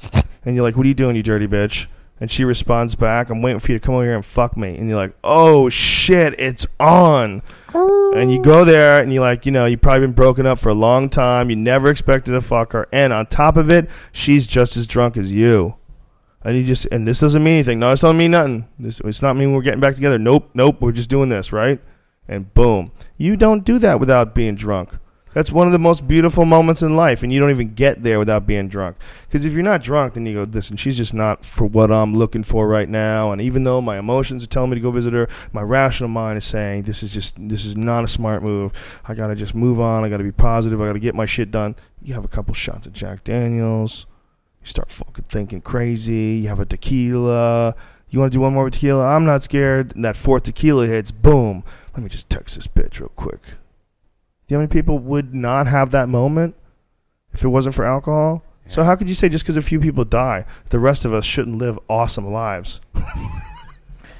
and 0.46 0.56
you're 0.56 0.64
like, 0.64 0.78
What 0.78 0.86
are 0.86 0.90
you 0.90 0.94
doing, 0.94 1.16
you 1.16 1.24
dirty 1.24 1.48
bitch? 1.48 1.88
And 2.24 2.32
she 2.32 2.46
responds 2.46 2.96
back, 2.96 3.30
I'm 3.30 3.42
waiting 3.42 3.60
for 3.60 3.74
you 3.74 3.78
to 3.78 3.86
come 3.86 3.96
over 3.96 4.06
here 4.06 4.16
and 4.16 4.24
fuck 4.24 4.56
me. 4.56 4.78
And 4.78 4.88
you're 4.88 4.96
like, 4.96 5.14
Oh 5.26 5.68
shit, 5.68 6.34
it's 6.40 6.66
on. 6.80 7.42
And 7.74 8.32
you 8.32 8.42
go 8.42 8.64
there 8.64 9.04
and 9.04 9.14
you're 9.14 9.22
like, 9.22 9.46
you 9.46 9.52
know, 9.52 9.66
you've 9.66 9.82
probably 9.82 10.08
been 10.08 10.14
broken 10.14 10.46
up 10.46 10.58
for 10.58 10.70
a 10.70 10.74
long 10.74 11.10
time. 11.10 11.50
You 11.50 11.58
never 11.58 11.90
expected 11.90 12.32
to 12.32 12.40
fuck 12.40 12.72
her. 12.72 12.88
And 12.94 13.12
on 13.12 13.26
top 13.26 13.58
of 13.58 13.70
it, 13.70 13.90
she's 14.14 14.48
just 14.48 14.78
as 14.78 14.88
drunk 14.88 15.18
as 15.18 15.34
you. 15.34 15.76
And 16.46 16.56
you 16.56 16.64
just, 16.64 16.86
and 16.94 17.06
this 17.06 17.20
doesn't 17.20 17.44
mean 17.44 17.56
anything. 17.56 17.80
No, 17.80 17.90
this 17.90 18.00
doesn't 18.00 18.18
mean 18.18 18.32
nothing. 18.32 18.70
This, 18.80 19.02
it's 19.02 19.22
not 19.22 19.36
mean 19.36 19.52
we're 19.52 19.62
getting 19.62 19.82
back 19.82 19.96
together. 19.96 20.18
Nope, 20.18 20.50
nope, 20.54 20.80
we're 20.80 20.94
just 20.94 21.10
doing 21.10 21.28
this, 21.28 21.52
right? 21.52 21.82
And 22.26 22.54
boom. 22.54 22.94
You 23.18 23.36
don't 23.36 23.66
do 23.66 23.80
that 23.80 24.00
without 24.00 24.34
being 24.34 24.56
drunk. 24.56 24.98
That's 25.34 25.52
one 25.52 25.68
of 25.68 25.74
the 25.74 25.80
most 25.80 26.08
beautiful 26.08 26.46
moments 26.46 26.82
in 26.82 26.96
life, 26.96 27.24
and 27.24 27.34
you 27.34 27.40
don't 27.40 27.50
even 27.50 27.74
get 27.74 28.04
there 28.04 28.20
without 28.20 28.46
being 28.46 28.68
drunk. 28.68 28.98
Because 29.28 29.46
if 29.46 29.54
you're 29.54 29.64
not 29.64 29.82
drunk, 29.82 30.14
then 30.14 30.26
you 30.26 30.34
go, 30.34 30.44
listen, 30.44 30.78
she's 30.78 30.98
just 30.98 31.14
not 31.14 31.44
for 31.44 31.66
what 31.66 31.92
I'm 31.92 32.14
looking 32.14 32.44
for 32.44 32.68
right 32.68 32.88
now. 32.88 33.32
And 33.32 33.42
even 33.42 33.64
though 33.64 33.82
my 33.82 33.98
emotions 33.98 34.44
are 34.44 34.48
telling 34.48 34.70
me 34.70 34.76
to 34.76 34.82
go 34.82 34.92
visit 34.92 35.14
her, 35.14 35.28
my 35.52 35.62
rational 35.62 36.10
mind 36.10 36.38
is 36.38 36.46
saying 36.46 36.84
this 36.84 37.04
is 37.04 37.12
just 37.12 37.36
this 37.50 37.66
is 37.66 37.76
not 37.76 38.04
a 38.04 38.08
smart 38.08 38.44
move. 38.44 39.02
I 39.06 39.16
gotta 39.16 39.36
just 39.36 39.56
move 39.56 39.80
on. 39.80 40.04
I 40.04 40.10
gotta 40.10 40.24
be 40.24 40.32
positive. 40.32 40.82
I 40.82 40.88
gotta 40.88 41.00
get 41.00 41.16
my 41.16 41.26
shit 41.26 41.52
done. 41.52 41.76
You 42.02 42.14
have 42.14 42.26
a 42.26 42.30
couple 42.30 42.54
shots 42.54 42.86
of 42.86 42.94
Jack 42.94 43.24
Daniels. 43.24 44.06
You 44.62 44.68
start 44.68 44.92
fucking 44.92 45.26
thinking 45.30 45.62
crazy. 45.62 46.40
You 46.42 46.48
have 46.48 46.60
a 46.60 46.66
tequila. 46.66 47.76
You 48.10 48.20
want 48.20 48.32
to 48.32 48.38
do 48.38 48.42
one 48.42 48.54
more 48.54 48.70
tequila? 48.70 49.08
I'm 49.08 49.26
not 49.26 49.42
scared. 49.42 49.96
And 49.96 50.06
that 50.06 50.16
fourth 50.16 50.44
tequila 50.44 50.86
hits. 50.86 51.10
Boom. 51.10 51.64
Let 51.96 52.04
me 52.04 52.10
just 52.10 52.30
text 52.30 52.56
this 52.56 52.68
bitch 52.68 53.00
real 53.00 53.10
quick. 53.10 53.42
Do 54.48 54.54
you 54.54 54.58
know 54.58 54.62
how 54.62 54.68
many 54.68 54.82
people 54.82 55.00
would 55.00 55.34
not 55.34 55.68
have 55.68 55.92
that 55.92 56.10
moment 56.10 56.56
if 57.32 57.44
it 57.44 57.50
wasn't 57.50 57.76
for 57.76 57.86
alcohol? 57.86 58.44
So 58.68 58.84
how 58.84 58.96
could 58.96 59.10
you 59.10 59.16
say 59.16 59.30
just 59.30 59.44
because 59.44 59.58
a 59.58 59.62
few 59.62 59.80
people 59.80 60.06
die, 60.06 60.46
the 60.70 60.80
rest 60.80 61.06
of 61.06 61.14
us 61.14 61.26
shouldn't 61.26 61.58
live 61.58 61.78
awesome 61.90 62.32
lives? 62.32 62.82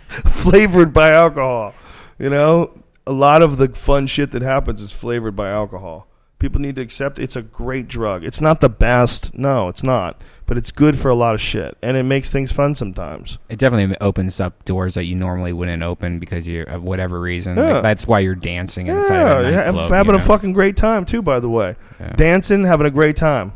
flavored 0.08 0.94
by 0.94 1.12
alcohol. 1.12 1.74
You 2.20 2.30
know, 2.30 2.84
a 3.08 3.14
lot 3.14 3.42
of 3.42 3.58
the 3.58 3.70
fun 3.70 4.08
shit 4.08 4.32
that 4.32 4.42
happens 4.42 4.82
is 4.82 4.92
flavored 4.92 5.36
by 5.36 5.50
alcohol. 5.50 6.08
People 6.44 6.60
need 6.60 6.76
to 6.76 6.82
accept 6.82 7.20
it's 7.20 7.38
a 7.38 7.42
great 7.42 7.88
drug. 7.88 8.26
It's 8.26 8.42
not 8.42 8.60
the 8.60 8.68
best. 8.68 9.34
No, 9.34 9.70
it's 9.70 9.82
not. 9.82 10.22
But 10.46 10.58
it's 10.58 10.72
good 10.72 11.00
for 11.00 11.08
a 11.08 11.16
lot 11.16 11.36
of 11.36 11.40
shit. 11.40 11.78
And 11.82 11.96
it 11.96 12.04
makes 12.04 12.30
things 12.30 12.52
fun 12.52 12.76
sometimes. 12.76 13.40
It 13.48 13.58
definitely 13.58 13.96
opens 14.02 14.42
up 14.42 14.66
doors 14.66 14.96
that 14.96 15.06
you 15.06 15.16
normally 15.16 15.54
wouldn't 15.54 15.82
open 15.82 16.20
because 16.20 16.46
you, 16.46 16.64
of 16.64 16.84
whatever 16.84 17.22
reason. 17.22 17.56
Yeah. 17.56 17.76
Like, 17.76 17.84
that's 17.84 18.06
why 18.06 18.20
you're 18.20 18.36
dancing 18.36 18.88
inside 18.88 19.16
Yeah, 19.16 19.32
of 19.40 19.46
a 19.46 19.52
yeah, 19.52 19.88
having 19.88 20.12
you 20.12 20.20
a 20.20 20.22
fucking 20.22 20.52
great 20.52 20.76
time 20.76 21.06
too, 21.06 21.22
by 21.22 21.40
the 21.40 21.48
way. 21.48 21.78
Yeah. 21.98 22.12
Dancing, 22.18 22.66
having 22.66 22.88
a 22.88 22.92
great 22.92 23.16
time. 23.16 23.54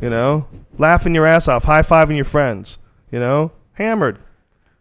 You 0.00 0.10
know? 0.10 0.48
Laughing 0.76 1.14
your 1.14 1.26
ass 1.26 1.46
off, 1.46 1.62
high 1.62 1.82
fiving 1.82 2.16
your 2.16 2.24
friends. 2.24 2.78
You 3.12 3.20
know? 3.20 3.52
Hammered. 3.74 4.18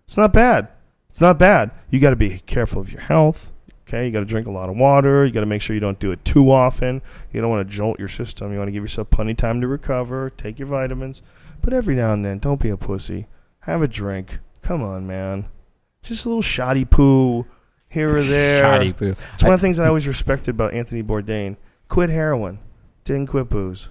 It's 0.08 0.18
not 0.18 0.34
bad. 0.34 0.70
It's 1.12 1.22
not 1.22 1.38
bad. 1.38 1.70
You 1.92 2.00
got 2.00 2.10
to 2.10 2.16
be 2.16 2.40
careful 2.48 2.82
of 2.82 2.92
your 2.92 3.02
health. 3.02 3.52
Okay, 3.88 4.06
you 4.06 4.12
got 4.12 4.20
to 4.22 4.26
drink 4.26 4.48
a 4.48 4.52
lot 4.52 4.70
of 4.70 4.78
water. 4.78 5.26
You 5.26 5.32
got 5.32 5.42
to 5.42 5.46
make 5.46 5.62
sure 5.62 5.74
you 5.74 5.80
don't 5.82 6.00
do 6.00 6.12
it 6.12 6.24
too 6.24 6.52
often. 6.52 7.02
You 7.32 7.42
don't 7.42 7.50
want 7.50 7.68
to 7.68 7.76
jolt 7.76 8.00
your 8.00 8.08
system. 8.08 8.52
You 8.54 8.58
want 8.58 8.70
to 8.70 8.72
give 8.72 8.84
yourself 8.84 9.10
plenty 9.10 9.32
of 9.32 9.38
time 9.38 9.60
to 9.62 9.68
recover. 9.68 10.30
Take 10.30 10.58
your 10.58 10.68
vitamins, 10.70 11.22
but 11.62 11.74
every 11.74 11.96
now 11.96 12.14
and 12.14 12.24
then, 12.24 12.40
don't 12.40 12.62
be 12.62 12.70
a 12.70 12.78
pussy. 12.78 13.28
Have 13.62 13.82
a 13.82 13.88
drink. 13.88 14.40
Come 14.62 14.82
on, 14.82 15.06
man. 15.06 15.48
Just 16.02 16.26
a 16.26 16.30
little 16.30 16.42
shoddy 16.42 16.86
poo 16.86 17.46
here 17.90 18.16
or 18.16 18.22
there. 18.22 18.62
Shoddy 18.62 18.94
poo. 18.94 19.16
It's 19.34 19.44
one 19.44 19.54
of 19.54 19.60
the 19.60 19.66
things 19.66 19.78
that 19.78 19.84
I 19.84 19.88
always 19.88 20.08
respected 20.08 20.52
about 20.52 20.74
Anthony 20.74 21.04
Bourdain. 21.04 21.58
Quit 21.90 22.10
heroin. 22.10 22.60
Didn't 23.04 23.28
quit 23.28 23.50
booze. 23.50 23.90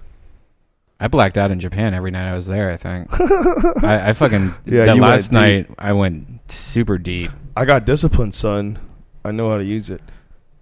I 0.99 1.07
blacked 1.07 1.37
out 1.37 1.51
in 1.51 1.59
Japan 1.59 1.93
every 1.93 2.11
night 2.11 2.29
I 2.29 2.33
was 2.33 2.47
there. 2.47 2.71
I 2.71 2.77
think. 2.77 3.07
I, 3.83 4.09
I 4.09 4.13
fucking 4.13 4.53
Yeah, 4.65 4.85
that 4.85 4.97
last 4.97 5.31
night 5.31 5.69
I 5.77 5.93
went 5.93 6.51
super 6.51 6.97
deep. 6.97 7.29
I 7.55 7.65
got 7.65 7.85
disciplined, 7.85 8.33
son. 8.33 8.79
I 9.23 9.31
know 9.31 9.49
how 9.51 9.57
to 9.57 9.63
use 9.65 9.89
it. 9.89 10.01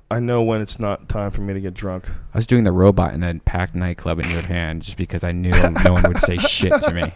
I 0.09 0.19
know 0.19 0.43
when 0.43 0.59
it's 0.61 0.77
not 0.77 1.07
time 1.07 1.31
for 1.31 1.39
me 1.39 1.53
to 1.53 1.61
get 1.61 1.73
drunk. 1.73 2.09
I 2.33 2.37
was 2.37 2.45
doing 2.45 2.65
the 2.65 2.71
robot 2.73 3.13
in 3.13 3.23
a 3.23 3.35
packed 3.39 3.75
nightclub 3.75 4.19
in 4.19 4.25
Japan 4.29 4.81
just 4.81 4.97
because 4.97 5.23
I 5.23 5.31
knew 5.31 5.51
no 5.85 5.93
one 5.93 6.03
would 6.03 6.17
say 6.17 6.35
shit 6.37 6.81
to 6.81 6.93
me. 6.93 7.13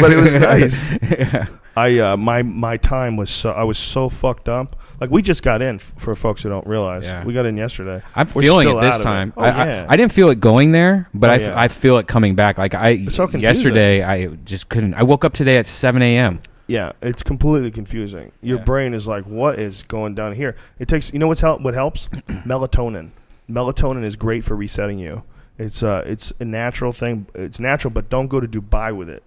but 0.00 0.10
it 0.10 0.16
was 0.20 0.34
nice. 0.50 0.90
Yeah. 1.02 1.46
I 1.76 1.98
uh, 2.00 2.16
my 2.16 2.42
my 2.42 2.76
time 2.78 3.16
was 3.16 3.30
so 3.30 3.52
I 3.52 3.62
was 3.62 3.78
so 3.78 4.08
fucked 4.08 4.48
up. 4.48 4.74
Like 5.00 5.10
we 5.10 5.22
just 5.22 5.44
got 5.44 5.62
in 5.62 5.76
f- 5.76 5.92
for 5.96 6.16
folks 6.16 6.42
who 6.42 6.48
don't 6.48 6.66
realize. 6.66 7.04
Yeah. 7.06 7.24
We 7.24 7.32
got 7.32 7.46
in 7.46 7.56
yesterday. 7.56 8.02
I'm 8.16 8.26
We're 8.34 8.42
feeling 8.42 8.68
it 8.76 8.80
this 8.80 8.96
of 8.96 9.00
it. 9.00 9.04
time. 9.04 9.32
Oh, 9.36 9.42
I, 9.44 9.48
yeah. 9.66 9.86
I, 9.88 9.92
I 9.92 9.96
didn't 9.96 10.12
feel 10.12 10.30
it 10.30 10.40
going 10.40 10.72
there, 10.72 11.08
but 11.14 11.30
Oh, 11.30 11.32
I, 11.32 11.36
f- 11.36 11.42
yeah. 11.42 11.60
I 11.60 11.68
feel 11.68 11.98
it 11.98 12.08
coming 12.08 12.34
back. 12.34 12.58
Like 12.58 12.74
I 12.74 13.06
so 13.06 13.28
yesterday, 13.30 14.02
I 14.02 14.26
just 14.44 14.68
couldn't. 14.68 14.94
I 14.94 15.04
woke 15.04 15.24
up 15.24 15.32
today 15.32 15.58
at 15.58 15.66
7 15.66 16.02
a.m. 16.02 16.40
Yeah, 16.66 16.92
it's 17.02 17.22
completely 17.22 17.70
confusing. 17.70 18.32
Your 18.40 18.58
Yeah. 18.58 18.64
brain 18.64 18.94
is 18.94 19.06
like, 19.06 19.24
what 19.24 19.58
is 19.58 19.82
going 19.82 20.14
down 20.14 20.32
here? 20.32 20.56
It 20.78 20.88
takes, 20.88 21.12
you 21.12 21.18
know 21.18 21.28
what's 21.28 21.42
help? 21.42 21.60
What 21.60 21.74
helps? 21.74 22.06
Melatonin. 22.46 23.10
Melatonin 23.50 24.02
is 24.04 24.16
great 24.16 24.44
for 24.44 24.56
resetting 24.56 24.98
you. 24.98 25.24
It's 25.58 25.82
uh, 25.82 26.02
it's 26.06 26.32
a 26.40 26.44
natural 26.44 26.92
thing. 26.92 27.26
It's 27.34 27.60
natural, 27.60 27.90
but 27.92 28.08
don't 28.08 28.26
go 28.28 28.40
to 28.40 28.48
Dubai 28.48 28.96
with 28.96 29.08
it 29.08 29.22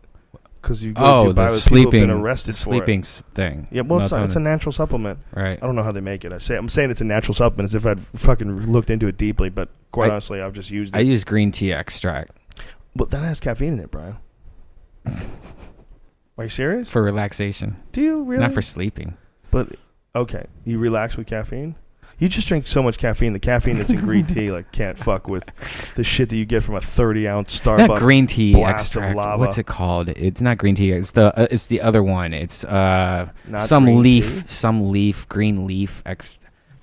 because 0.61 0.83
you 0.83 0.91
go 0.93 1.01
Oh, 1.05 1.23
to 1.25 1.29
Dubai 1.29 1.35
the 1.35 1.41
with 1.43 1.63
people 1.63 1.77
who've 1.77 1.91
sleeping, 1.91 2.01
been 2.01 2.09
arrested 2.11 2.55
sleeping 2.55 2.99
s- 3.01 3.23
thing. 3.33 3.67
Yeah, 3.71 3.83
well, 3.83 4.01
it's, 4.01 4.11
a, 4.11 4.23
it's 4.23 4.35
a 4.35 4.39
Melatonin. 4.39 4.41
natural 4.43 4.71
supplement. 4.73 5.19
right. 5.33 5.57
I 5.61 5.65
don't 5.65 5.75
know 5.75 5.83
how 5.83 5.93
they 5.93 6.01
make 6.01 6.25
it. 6.25 6.33
I 6.33 6.39
say 6.39 6.57
I'm 6.57 6.67
saying 6.67 6.89
it's 6.91 6.99
a 6.99 7.05
natural 7.05 7.33
supplement 7.35 7.69
as 7.69 7.75
if 7.75 7.85
I'd 7.85 8.01
fucking 8.01 8.71
looked 8.71 8.89
into 8.89 9.07
it 9.07 9.15
deeply, 9.17 9.49
but 9.49 9.69
quite 9.91 10.07
I- 10.09 10.13
honestly, 10.13 10.41
I've 10.41 10.51
just 10.53 10.69
used 10.71 10.93
I 10.95 10.99
use 10.99 11.23
green 11.23 11.51
tea 11.53 11.71
extract 11.71 12.31
but 12.95 13.11
that 13.11 13.19
has 13.23 13.39
caffeine 13.39 13.73
in 13.73 13.79
it, 13.79 13.91
Brian. 13.91 14.17
Are 16.37 16.43
you 16.45 16.49
serious? 16.49 16.89
for 16.89 17.01
relaxation, 17.01 17.77
Do 17.91 18.01
you 18.01 18.23
really? 18.23 18.41
not 18.41 18.53
for 18.53 18.61
sleeping. 18.61 19.17
But 19.51 19.75
okay, 20.15 20.45
you 20.65 20.77
relax 20.77 21.17
with 21.17 21.27
caffeine. 21.27 21.75
You 22.19 22.27
just 22.29 22.47
drink 22.47 22.65
so 22.65 22.81
much 22.81 22.97
caffeine. 22.97 23.33
The 23.33 23.39
caffeine 23.39 23.77
that's 23.77 23.91
in 23.91 23.99
green 23.99 24.25
tea 24.33 24.51
like 24.51 24.71
can't 24.71 24.97
fuck 24.97 25.27
with 25.27 25.43
the 25.95 26.03
shit 26.03 26.29
that 26.29 26.35
you 26.35 26.45
get 26.45 26.63
from 26.63 26.75
a 26.75 26.81
thirty 26.81 27.27
ounce 27.27 27.59
Starbucks. 27.59 27.87
Not 27.87 27.99
green 27.99 28.25
tea 28.27 28.53
blast 28.53 28.95
of 28.95 29.03
extract. 29.03 29.15
lava. 29.17 29.37
What's 29.39 29.57
it 29.59 29.67
called? 29.67 30.09
It's 30.09 30.41
not 30.41 30.57
green 30.57 30.73
tea. 30.75 30.91
It's 30.91 31.11
the 31.11 31.37
uh, 31.39 31.47
it's 31.51 31.67
the 31.67 31.81
other 31.81 32.01
one. 32.03 32.33
It's 32.33 32.63
uh 32.65 33.29
Not 33.47 33.61
some 33.61 33.85
green 33.85 34.01
leaf, 34.01 34.41
tea? 34.41 34.47
some 34.47 34.89
leaf, 34.91 35.29
green 35.29 35.67
leaf 35.67 36.01
ex. 36.07 36.39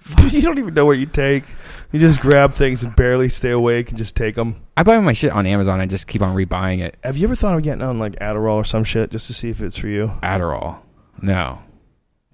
you 0.31 0.43
don't 0.43 0.59
even 0.59 0.75
know 0.75 0.85
what 0.85 0.99
you 0.99 1.07
take. 1.07 1.45
You 1.93 2.01
just 2.01 2.21
grab 2.21 2.53
things 2.53 2.83
and 2.83 2.95
barely 2.95 3.29
stay 3.29 3.51
awake 3.51 3.89
and 3.89 3.97
just 3.97 4.17
take 4.17 4.35
them. 4.35 4.61
I 4.77 4.83
buy 4.83 4.99
my 5.01 5.13
shit 5.13 5.33
on 5.33 5.47
Amazon 5.47 5.81
and 5.81 5.91
just 5.91 6.07
keep 6.07 6.21
on 6.21 6.37
rebuying 6.37 6.81
it. 6.81 6.97
Have 7.03 7.17
you 7.17 7.27
ever 7.27 7.35
thought 7.35 7.57
of 7.57 7.63
getting 7.63 7.83
on 7.83 7.99
like 7.99 8.15
Adderall 8.17 8.57
or 8.57 8.65
some 8.65 8.85
shit 8.85 9.11
just 9.11 9.27
to 9.29 9.35
see 9.35 9.49
if 9.49 9.63
it's 9.63 9.79
for 9.79 9.89
you? 9.89 10.07
Adderall. 10.23 10.79
No. 11.23 11.61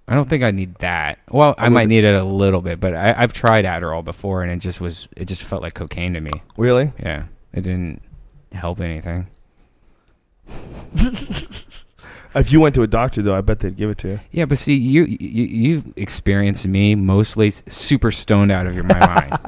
I 0.09 0.15
don't 0.15 0.29
think 0.29 0.43
I 0.43 0.51
need 0.51 0.75
that. 0.77 1.21
Well, 1.31 1.55
I, 1.57 1.67
I 1.67 1.69
might 1.69 1.87
need 1.89 2.03
it 2.03 2.17
a 2.17 2.25
little 2.25 2.61
bit, 2.61 2.81
but 2.81 2.95
I, 2.95 3.15
I've 3.17 3.33
tried 3.33 3.65
Adderall 3.65 4.05
before, 4.05 4.43
and 4.43 4.51
it 4.51 4.57
just 4.57 4.81
was 4.81 5.07
it 5.17 5.27
just 5.27 5.45
felt 5.45 5.63
like 5.63 5.75
cocaine 5.75 6.15
to 6.15 6.21
me. 6.21 6.31
Really? 6.57 6.93
Yeah, 6.99 7.27
it 7.53 7.61
didn't 7.61 8.03
help 8.51 8.81
anything. 8.81 9.29
If 12.35 12.53
you 12.53 12.61
went 12.61 12.75
to 12.77 12.83
a 12.83 12.87
doctor 12.87 13.23
though, 13.23 13.35
I 13.35 13.41
bet 13.41 13.59
they'd 13.61 13.77
give 13.77 13.91
it 13.91 13.99
to 13.99 14.09
you. 14.09 14.21
Yeah, 14.31 14.45
but 14.45 14.59
see, 14.59 14.75
you 14.75 15.05
you 15.05 15.45
you've 15.45 15.93
experienced 15.97 16.67
me 16.69 16.95
mostly 16.95 17.51
super 17.51 18.11
stoned 18.11 18.53
out 18.53 18.67
of 18.67 18.75
your 18.75 18.85
my 18.85 18.99
mind, 19.01 19.39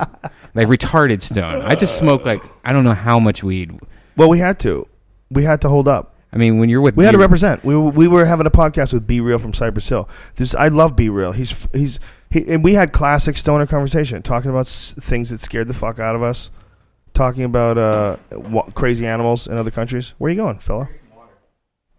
like 0.55 0.67
retarded 0.69 1.23
stoned. 1.23 1.63
I 1.63 1.75
just 1.77 1.99
smoke 1.99 2.25
like 2.25 2.41
I 2.65 2.73
don't 2.73 2.85
know 2.85 2.95
how 2.95 3.19
much 3.21 3.45
weed. 3.45 3.79
Well, 4.17 4.29
we 4.29 4.39
had 4.41 4.59
to. 4.61 4.87
We 5.31 5.45
had 5.45 5.61
to 5.63 5.69
hold 5.69 5.87
up. 5.89 6.15
I 6.35 6.39
mean, 6.39 6.59
when 6.59 6.69
you're 6.71 6.81
with 6.81 6.97
We 6.97 7.05
had 7.05 7.13
to 7.13 7.19
represent. 7.19 7.63
We 7.63 7.77
were, 7.77 7.91
we 7.91 8.09
were 8.09 8.25
having 8.25 8.47
a 8.47 8.51
podcast 8.51 8.95
with 8.95 9.07
B-Real 9.07 9.39
from 9.39 9.53
Cypress 9.53 9.89
Hill. 9.89 10.09
This 10.37 10.55
I 10.55 10.69
love 10.69 10.97
B-Real. 10.97 11.33
He's 11.33 11.69
he's 11.75 12.01
he, 12.31 12.47
and 12.53 12.65
we 12.65 12.73
had 12.75 12.93
classic 12.93 13.37
stoner 13.37 13.67
conversation, 13.67 14.23
talking 14.23 14.51
about 14.51 14.61
s- 14.61 14.95
things 14.99 15.29
that 15.31 15.41
scared 15.41 15.69
the 15.69 15.75
fuck 15.75 15.99
out 15.99 16.17
of 16.17 16.23
us, 16.23 16.51
talking 17.15 17.45
about 17.45 17.77
uh 17.79 18.17
wa- 18.33 18.69
crazy 18.75 19.07
animals 19.07 19.47
in 19.47 19.57
other 19.57 19.71
countries. 19.71 20.15
Where 20.19 20.29
are 20.29 20.33
you 20.33 20.41
going, 20.41 20.59
fella? 20.59 20.89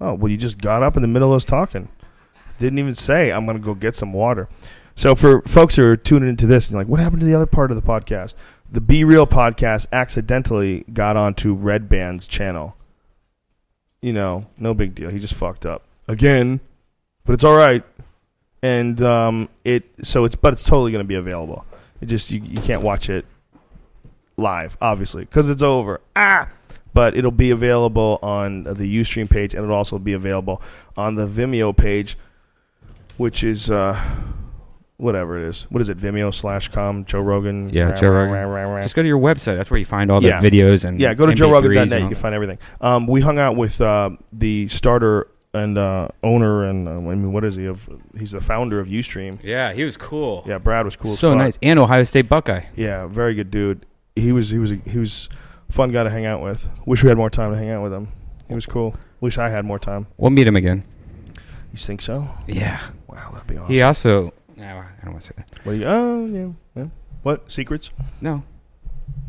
Oh 0.03 0.13
well, 0.13 0.31
you 0.31 0.37
just 0.37 0.57
got 0.57 0.83
up 0.83 0.95
in 0.95 1.01
the 1.01 1.07
middle 1.07 1.31
of 1.31 1.37
us 1.37 1.45
talking. 1.45 1.89
Didn't 2.59 2.79
even 2.79 2.95
say 2.95 3.31
I'm 3.31 3.45
going 3.45 3.57
to 3.57 3.63
go 3.63 3.73
get 3.73 3.95
some 3.95 4.13
water. 4.13 4.47
So 4.95 5.15
for 5.15 5.41
folks 5.41 5.75
who 5.75 5.85
are 5.85 5.97
tuning 5.97 6.29
into 6.29 6.45
this 6.45 6.69
and 6.69 6.77
like, 6.77 6.87
what 6.87 6.99
happened 6.99 7.21
to 7.21 7.25
the 7.25 7.33
other 7.33 7.47
part 7.47 7.71
of 7.71 7.75
the 7.75 7.81
podcast? 7.81 8.35
The 8.71 8.81
B-Real 8.81 9.25
podcast 9.25 9.87
accidentally 9.91 10.83
got 10.93 11.17
onto 11.17 11.57
Redban's 11.57 12.27
channel 12.27 12.77
you 14.03 14.11
know, 14.11 14.45
no 14.57 14.73
big 14.73 14.93
deal. 14.93 15.09
He 15.09 15.17
just 15.17 15.33
fucked 15.33 15.65
up 15.65 15.85
again, 16.09 16.59
but 17.25 17.33
it's 17.33 17.43
all 17.45 17.55
right. 17.55 17.83
And 18.61 19.01
um, 19.01 19.49
it 19.63 19.85
so 20.03 20.25
it's 20.25 20.35
but 20.35 20.53
it's 20.53 20.61
totally 20.61 20.91
going 20.91 21.03
to 21.03 21.07
be 21.07 21.15
available. 21.15 21.65
It 22.01 22.07
just 22.07 22.29
you, 22.29 22.41
you 22.41 22.61
can't 22.61 22.81
watch 22.81 23.09
it 23.09 23.25
live, 24.35 24.77
obviously, 24.81 25.23
because 25.23 25.49
it's 25.49 25.63
over. 25.63 26.01
Ah, 26.17 26.49
but 26.93 27.15
it'll 27.17 27.31
be 27.31 27.49
available 27.51 28.19
on 28.21 28.63
the 28.63 28.99
UStream 29.01 29.29
page, 29.29 29.53
and 29.55 29.63
it'll 29.63 29.75
also 29.75 29.97
be 29.99 30.13
available 30.13 30.61
on 30.97 31.15
the 31.15 31.25
Vimeo 31.27 31.75
page, 31.75 32.17
which 33.17 33.43
is 33.43 33.69
uh, 33.71 33.99
whatever 34.97 35.37
it 35.37 35.47
is. 35.47 35.63
What 35.69 35.81
is 35.81 35.89
it? 35.89 35.97
Vimeo 35.97 36.33
slash 36.33 36.67
com 36.69 37.05
Joe 37.05 37.21
Rogan. 37.21 37.69
Yeah, 37.69 37.93
Joe 37.93 38.11
Rogan. 38.11 38.81
Just 38.83 38.95
go 38.95 39.01
to 39.01 39.07
your 39.07 39.19
website. 39.19 39.57
That's 39.57 39.71
where 39.71 39.79
you 39.79 39.85
find 39.85 40.11
all 40.11 40.21
the 40.21 40.27
Yeah. 40.29 40.41
videos 40.41 40.85
and 40.85 40.99
Yeah, 40.99 41.13
go 41.13 41.25
to 41.25 41.33
MP3s 41.33 41.37
joerogan.net. 41.61 42.01
You 42.01 42.07
can 42.07 42.15
find 42.15 42.35
everything. 42.35 42.59
Um, 42.81 43.07
we 43.07 43.21
hung 43.21 43.39
out 43.39 43.55
with 43.55 43.81
uh, 43.81 44.11
the 44.31 44.67
starter 44.67 45.27
and 45.55 45.77
uh, 45.77 46.07
owner, 46.23 46.63
and 46.63 46.87
uh, 46.87 46.91
I 46.93 46.99
mean, 46.99 47.31
what 47.31 47.43
is 47.43 47.55
he? 47.55 47.65
Of 47.65 47.87
he's 48.17 48.31
the 48.31 48.41
founder 48.41 48.79
of 48.79 48.87
UStream. 48.87 49.39
Yeah, 49.43 49.71
he 49.73 49.83
was 49.83 49.97
cool. 49.97 50.43
Yeah, 50.47 50.57
Brad 50.57 50.85
was 50.85 50.95
cool. 50.95 51.11
so 51.11 51.35
nice. 51.35 51.59
And 51.61 51.77
Ohio 51.79 52.03
State 52.03 52.27
Buckeye. 52.29 52.65
Yeah, 52.75 53.05
very 53.07 53.33
good 53.35 53.51
dude. 53.51 53.85
He 54.15 54.31
was 54.31 54.49
he 54.49 54.57
was 54.57 54.71
he 54.71 54.97
was 54.99 55.29
fun 55.69 55.91
guy 55.91 56.03
to 56.03 56.09
hang 56.09 56.25
out 56.25 56.41
with. 56.41 56.67
Wish 56.85 57.03
we 57.03 57.09
had 57.09 57.17
more 57.17 57.29
time 57.29 57.51
to 57.51 57.57
hang 57.57 57.69
out 57.69 57.83
with 57.83 57.93
him. 57.93 58.09
He 58.47 58.55
was 58.55 58.65
cool. 58.65 58.95
Wish 59.21 59.37
I 59.37 59.49
had 59.49 59.65
more 59.65 59.79
time. 59.79 60.07
We'll 60.17 60.31
meet 60.31 60.47
him 60.47 60.55
again. 60.55 60.83
You 61.71 61.77
think 61.77 62.01
so? 62.01 62.27
Yeah. 62.47 62.79
Wow, 63.07 63.31
that'd 63.31 63.47
be 63.47 63.57
awesome. 63.57 63.73
He 63.73 63.81
also. 63.81 64.33
No, 64.55 64.65
I 64.65 64.85
don't 65.03 65.13
want 65.13 65.21
to 65.21 65.27
say 65.27 65.33
that. 65.37 65.49
What 65.63 65.73
do 65.73 65.79
you? 65.79 65.85
Oh 65.87 66.25
yeah, 66.25 66.49
yeah. 66.75 66.87
What 67.23 67.51
secrets? 67.51 67.91
No. 68.21 68.43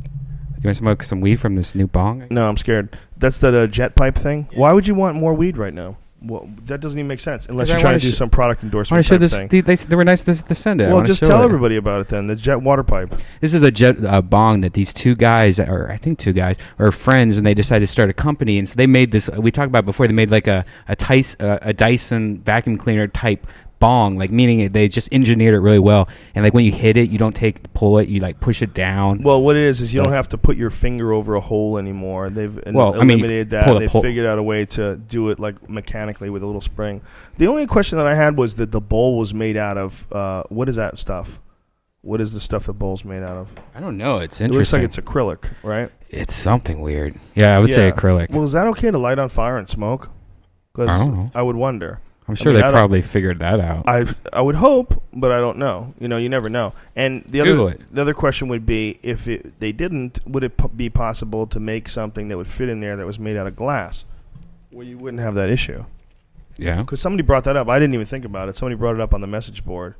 You 0.05 0.69
want 0.69 0.75
to 0.77 0.83
smoke 0.83 1.03
some 1.03 1.21
weed 1.21 1.37
from 1.37 1.55
this 1.55 1.75
new 1.75 1.87
bong? 1.87 2.27
No, 2.31 2.49
I'm 2.49 2.57
scared. 2.57 2.97
That's 3.17 3.39
that 3.39 3.55
uh, 3.55 3.67
jet 3.67 3.97
pipe 3.97 4.15
thing. 4.15 4.49
Why 4.55 4.73
would 4.73 4.89
you 4.89 4.95
want 4.95 5.17
more 5.17 5.35
weed 5.35 5.57
right 5.57 5.75
now? 5.75 5.99
Well, 6.27 6.49
that 6.67 6.81
doesn't 6.81 6.99
even 6.99 7.09
make 7.09 7.21
sense 7.21 7.47
unless 7.47 7.69
you're 7.69 7.79
I 7.79 7.81
trying 7.81 7.93
wanna 7.93 8.01
do 8.01 8.11
sh- 8.11 8.17
some 8.17 8.31
product 8.31 8.63
endorsement 8.63 9.05
to 9.05 9.09
show 9.09 9.15
type 9.15 9.21
this. 9.21 9.33
thing. 9.33 9.49
They, 9.49 9.61
they, 9.61 9.77
they 9.77 9.97
were 9.97 10.05
nice 10.05 10.23
to, 10.25 10.35
to 10.35 10.55
send 10.55 10.81
it. 10.81 10.91
Well, 10.91 11.03
just 11.03 11.23
tell 11.23 11.43
it. 11.43 11.45
everybody 11.45 11.77
about 11.77 12.01
it 12.01 12.09
then. 12.09 12.27
The 12.27 12.37
jet 12.37 12.63
water 12.63 12.83
pipe. 12.83 13.15
This 13.41 13.55
is 13.55 13.63
a 13.63 13.71
jet 13.71 14.05
uh, 14.05 14.23
bong 14.23 14.63
that 14.63 14.73
these 14.75 14.93
two 14.93 15.15
guys, 15.15 15.61
or 15.61 15.91
I 15.91 15.97
think 15.97 16.19
two 16.19 16.33
guys, 16.33 16.57
are 16.79 16.91
friends, 16.93 17.37
and 17.37 17.47
they 17.47 17.55
decided 17.55 17.87
to 17.87 17.93
start 17.93 18.11
a 18.11 18.15
company. 18.15 18.59
And 18.59 18.69
so 18.69 18.75
they 18.75 18.87
made 18.87 19.13
this. 19.13 19.29
We 19.31 19.51
talked 19.51 19.69
about 19.69 19.85
before. 19.85 20.07
They 20.07 20.15
made 20.15 20.31
like 20.31 20.47
a 20.47 20.65
a, 20.89 20.97
Tis, 20.97 21.37
uh, 21.41 21.59
a 21.63 21.73
Dyson 21.73 22.39
vacuum 22.39 22.79
cleaner 22.79 23.07
type 23.07 23.47
bong, 23.85 24.17
like 24.19 24.31
meaning 24.31 24.61
it, 24.61 24.73
they 24.73 24.89
just 24.89 25.13
engineered 25.13 25.55
it 25.55 25.61
really 25.61 25.79
well. 25.79 26.09
And 26.35 26.45
like 26.45 26.55
when 26.55 26.65
you 26.65 26.73
hit 26.73 26.97
it, 26.97 27.11
you 27.11 27.19
don't 27.19 27.35
take 27.37 27.73
pull 27.75 27.99
it. 27.99 28.09
You 28.09 28.21
like 28.21 28.41
push 28.41 28.63
it 28.63 28.73
down. 28.75 29.23
Well, 29.23 29.43
what 29.43 29.57
it 29.57 29.63
is 29.63 29.81
is 29.81 29.93
you 29.93 29.99
So- 29.99 30.05
don't 30.05 30.13
have 30.15 30.29
to 30.29 30.39
put 30.39 30.57
your 30.57 30.71
finger 30.71 31.13
over 31.13 31.35
a 31.35 31.41
hole 31.41 31.77
anymore. 31.79 32.31
They've 32.31 32.59
Well, 32.67 32.95
I 32.95 32.99
mean, 33.05 33.19
eliminated 33.19 33.51
that. 33.51 33.79
They've 33.79 33.91
pull- 33.91 34.03
figured 34.03 34.27
out 34.27 34.39
a 34.39 34.43
way 34.43 34.65
to 34.77 34.97
do 34.97 35.29
it 35.31 35.39
like 35.39 35.69
mechanically 35.69 36.31
with 36.31 36.43
a 36.43 36.47
little 36.47 36.61
spring. 36.61 37.03
The 37.39 37.47
only 37.47 37.67
question 37.67 37.99
that 37.99 38.07
I 38.07 38.15
had 38.15 38.37
was 38.37 38.55
that 38.57 38.71
the 38.73 38.81
bowl 38.81 39.19
was 39.19 39.35
made 39.35 39.57
out 39.57 39.77
of 39.77 40.11
uh, 40.13 40.43
what 40.49 40.69
is 40.69 40.77
that 40.77 40.99
stuff? 40.99 41.41
What 42.01 42.21
is 42.21 42.33
the 42.35 42.41
stuff 42.41 42.65
the 42.65 42.75
bowl's 42.75 43.05
made 43.05 43.23
out 43.23 43.37
of? 43.39 43.55
I 43.75 43.81
don't 43.81 43.97
know. 43.97 44.19
It's 44.19 44.41
It 44.41 44.51
looks 44.51 44.73
like 44.75 44.83
it's 44.83 44.99
acrylic, 44.99 45.53
right? 45.63 45.91
it's 46.11 46.35
something 46.35 46.81
weird. 46.81 47.15
Yeah, 47.35 47.57
I 47.57 47.61
would 47.61 47.73
say 47.73 47.91
acrylic. 47.91 48.31
Well, 48.31 48.45
is 48.45 48.53
that 48.53 48.67
okay 48.69 48.91
to 48.91 48.99
light 48.99 49.19
on 49.19 49.29
fire 49.31 49.57
and 49.57 49.69
smoke? 49.69 50.11
I. 50.79 51.29
I 51.35 51.43
would 51.43 51.57
wonder. 51.57 52.01
I'm 52.27 52.35
sure 52.35 52.53
mean, 52.53 52.63
they 52.63 52.71
probably 52.71 53.03
figured 53.03 53.41
that 53.41 53.61
out. 53.61 53.87
I 53.87 54.07
I 54.33 54.41
would 54.41 54.55
hope, 54.55 55.03
but 55.13 55.31
I 55.31 55.41
don't 55.41 55.59
know. 55.59 55.95
You 56.01 56.09
know, 56.09 56.17
you 56.17 56.29
never 56.31 56.49
know. 56.49 56.73
And 56.97 57.23
the 57.25 57.41
Google 57.41 57.67
other 57.67 57.75
it. 57.75 57.95
the 57.95 58.01
other 58.01 58.15
question 58.15 58.49
would 58.49 58.65
be 58.65 58.99
if 59.03 59.29
it, 59.29 59.61
they 59.61 59.73
didn't, 59.73 60.21
would 60.27 60.43
it 60.43 60.57
p- 60.57 60.69
be 60.75 60.89
possible 60.89 61.47
to 61.49 61.61
make 61.61 61.89
something 61.89 62.29
that 62.29 62.37
would 62.39 62.49
fit 62.49 62.69
in 62.71 62.81
there 62.81 62.97
that 62.97 63.05
was 63.05 63.19
made 63.19 63.37
out 63.37 63.47
of 63.47 63.57
glass, 63.57 64.07
where 64.71 64.87
you 64.87 64.97
wouldn't 64.97 65.23
have 65.23 65.35
that 65.35 65.51
issue? 65.51 65.85
yeah. 66.57 66.81
Because 66.81 67.01
somebody 67.01 67.23
brought 67.23 67.45
that 67.45 67.57
up. 67.57 67.69
I 67.69 67.79
didn't 67.79 67.95
even 67.95 68.07
think 68.07 68.25
about 68.25 68.49
it. 68.49 68.55
Somebody 68.55 68.77
brought 68.77 68.95
it 68.95 69.01
up 69.01 69.13
on 69.13 69.21
the 69.21 69.27
message 69.27 69.65
board. 69.65 69.95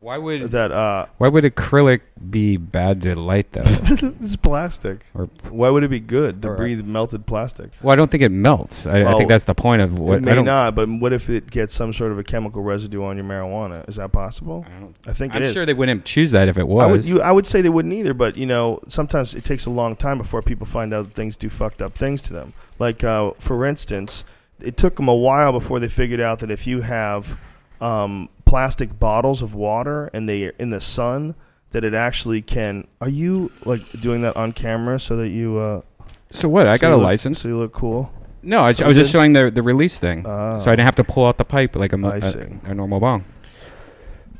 Why 0.00 0.16
would 0.16 0.52
That 0.52 0.70
uh, 0.70 1.06
why 1.18 1.26
would 1.26 1.42
acrylic 1.42 2.02
be 2.30 2.56
bad 2.56 3.02
to 3.02 3.18
light 3.18 3.50
though? 3.50 3.62
is 4.20 4.36
plastic. 4.36 5.00
Or- 5.12 5.24
Why 5.50 5.70
would 5.70 5.82
it 5.82 5.88
be 5.90 5.98
good 5.98 6.40
to 6.42 6.50
Or- 6.50 6.54
breathe 6.56 6.84
melted 6.84 7.26
plastic? 7.26 7.70
well, 7.82 7.92
I 7.92 7.96
don't 7.96 8.08
think 8.08 8.22
it 8.22 8.28
melts. 8.28 8.86
I, 8.86 9.02
I 9.02 9.14
think 9.16 9.28
that's 9.28 9.42
the 9.44 9.56
point 9.56 9.82
of 9.82 9.98
what. 9.98 10.18
it 10.18 10.22
may 10.22 10.40
not, 10.40 10.76
but 10.76 10.88
what 10.88 11.12
if 11.12 11.28
it 11.28 11.50
gets 11.50 11.74
some 11.74 11.92
sort 11.92 12.12
of 12.12 12.18
a 12.20 12.22
chemical 12.22 12.62
residue 12.62 13.02
on 13.02 13.16
your 13.16 13.26
marijuana? 13.26 13.88
Is 13.88 13.96
that 13.96 14.12
possible? 14.12 14.64
I 14.68 14.78
don't 14.80 14.94
I 15.04 15.12
think 15.12 15.34
I'm 15.34 15.42
it 15.42 15.46
is. 15.46 15.52
sure 15.52 15.66
they 15.66 15.74
wouldn't 15.74 16.04
choose 16.04 16.30
that 16.30 16.46
if 16.46 16.56
it 16.58 16.60
I 16.60 16.64
would, 16.64 16.90
was. 16.92 17.08
you, 17.08 17.20
I 17.20 17.32
would 17.32 17.46
say 17.48 17.60
they 17.60 17.68
wouldn't 17.68 17.92
either, 17.94 18.14
but 18.14 18.36
you 18.36 18.46
know, 18.46 18.80
sometimes 18.86 19.34
it 19.34 19.44
takes 19.44 19.66
a 19.66 19.70
long 19.70 19.96
time 19.96 20.16
before 20.18 20.42
people 20.42 20.64
find 20.66 20.94
out 20.94 21.06
that 21.06 21.14
things 21.14 21.36
do 21.36 21.48
fucked 21.48 21.82
up 21.82 21.94
things 21.94 22.22
to 22.22 22.32
them. 22.32 22.52
Like, 22.78 23.02
uh, 23.02 23.32
for 23.40 23.66
instance, 23.66 24.24
it 24.60 24.76
took 24.76 24.94
them 24.94 25.08
a 25.08 25.14
while 25.16 25.50
before 25.50 25.80
they 25.80 25.88
figured 25.88 26.20
out 26.20 26.38
that 26.38 26.52
if 26.52 26.68
you 26.68 26.82
have 26.82 27.36
um, 27.80 28.28
plastic 28.48 28.98
bottles 28.98 29.42
of 29.42 29.54
water 29.54 30.08
and 30.12 30.28
they 30.28 30.44
are 30.44 30.54
in 30.58 30.70
the 30.70 30.80
sun, 30.80 31.34
that 31.70 31.84
it 31.84 31.94
actually 31.94 32.40
can. 32.42 32.86
Are 33.00 33.08
you 33.08 33.50
like 33.64 33.82
doing 34.00 34.22
that 34.22 34.36
on 34.36 34.52
camera 34.52 34.98
so 34.98 35.16
that 35.16 35.28
you? 35.28 35.58
Uh, 35.58 35.82
so 36.30 36.48
what? 36.48 36.66
I 36.66 36.78
got 36.78 36.92
a 36.92 36.96
look- 36.96 37.04
license. 37.04 37.40
So 37.40 37.48
you 37.48 37.58
look 37.58 37.72
cool. 37.72 38.12
No, 38.42 38.62
I, 38.62 38.72
so 38.72 38.84
I 38.84 38.88
was 38.88 38.96
just 38.96 39.10
showing 39.12 39.32
the 39.32 39.50
the 39.50 39.62
release 39.62 39.98
thing, 39.98 40.24
Uh, 40.24 40.60
so 40.60 40.70
I 40.70 40.76
didn't 40.76 40.86
have 40.86 40.96
to 40.96 41.04
pull 41.04 41.26
out 41.26 41.38
the 41.38 41.44
pipe 41.44 41.74
like 41.76 41.92
a, 41.92 41.98
I 42.06 42.18
a, 42.22 42.70
a 42.70 42.74
normal 42.74 43.00
bong. 43.00 43.24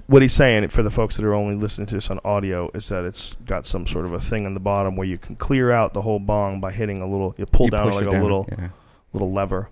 what 0.07 0.23
he's 0.23 0.33
saying 0.33 0.69
for 0.69 0.83
the 0.85 0.91
folks 0.91 1.17
that 1.17 1.25
are 1.25 1.35
only 1.35 1.57
listening 1.57 1.87
to 1.89 1.95
this 1.97 2.09
on 2.09 2.21
audio 2.25 2.71
is 2.75 2.89
that 2.89 3.05
it's 3.05 3.35
got 3.45 3.67
some 3.67 3.87
sort 3.87 4.05
of 4.07 4.13
a 4.13 4.21
thing 4.21 4.47
on 4.47 4.55
the 4.55 4.61
bottom 4.61 4.95
where 4.97 5.07
you 5.07 5.19
can 5.19 5.35
clear 5.37 5.71
out 5.73 5.95
the 5.95 6.03
whole 6.03 6.21
bong 6.21 6.61
by 6.61 6.71
hitting 6.73 7.03
a 7.03 7.07
little. 7.11 7.35
You 7.37 7.45
pull 7.47 7.67
You 7.67 7.71
down 7.73 7.91
like 7.91 8.07
a 8.07 8.11
down, 8.13 8.23
little 8.23 8.47
yeah. 8.57 8.69
little 9.13 9.33
lever. 9.33 9.69